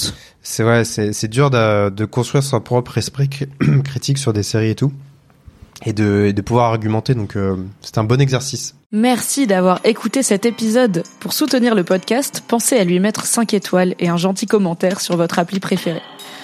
C'est 0.42 0.62
ouais, 0.62 0.84
c'est 0.84 1.12
c'est 1.14 1.28
dur 1.28 1.48
de, 1.50 1.88
de 1.88 2.04
construire 2.04 2.44
son 2.44 2.60
propre 2.60 2.98
esprit 2.98 3.28
cri- 3.28 3.48
critique 3.82 4.18
sur 4.18 4.32
des 4.34 4.42
séries 4.42 4.70
et 4.70 4.74
tout, 4.74 4.92
et 5.86 5.92
de, 5.94 6.26
et 6.28 6.32
de 6.34 6.42
pouvoir 6.42 6.66
argumenter. 6.70 7.14
Donc 7.14 7.36
euh, 7.36 7.56
c'est 7.80 7.96
un 7.98 8.04
bon 8.04 8.20
exercice. 8.20 8.74
Merci 8.92 9.46
d'avoir 9.48 9.80
écouté 9.84 10.22
cet 10.22 10.44
épisode. 10.46 11.02
Pour 11.20 11.32
soutenir 11.32 11.74
le 11.74 11.82
podcast, 11.82 12.44
pensez 12.46 12.76
à 12.76 12.84
lui 12.84 13.00
mettre 13.00 13.24
5 13.24 13.52
étoiles 13.54 13.94
et 13.98 14.08
un 14.08 14.16
gentil 14.18 14.46
commentaire 14.46 15.00
sur 15.00 15.16
votre 15.16 15.38
appli 15.40 15.58
préférée. 15.58 16.02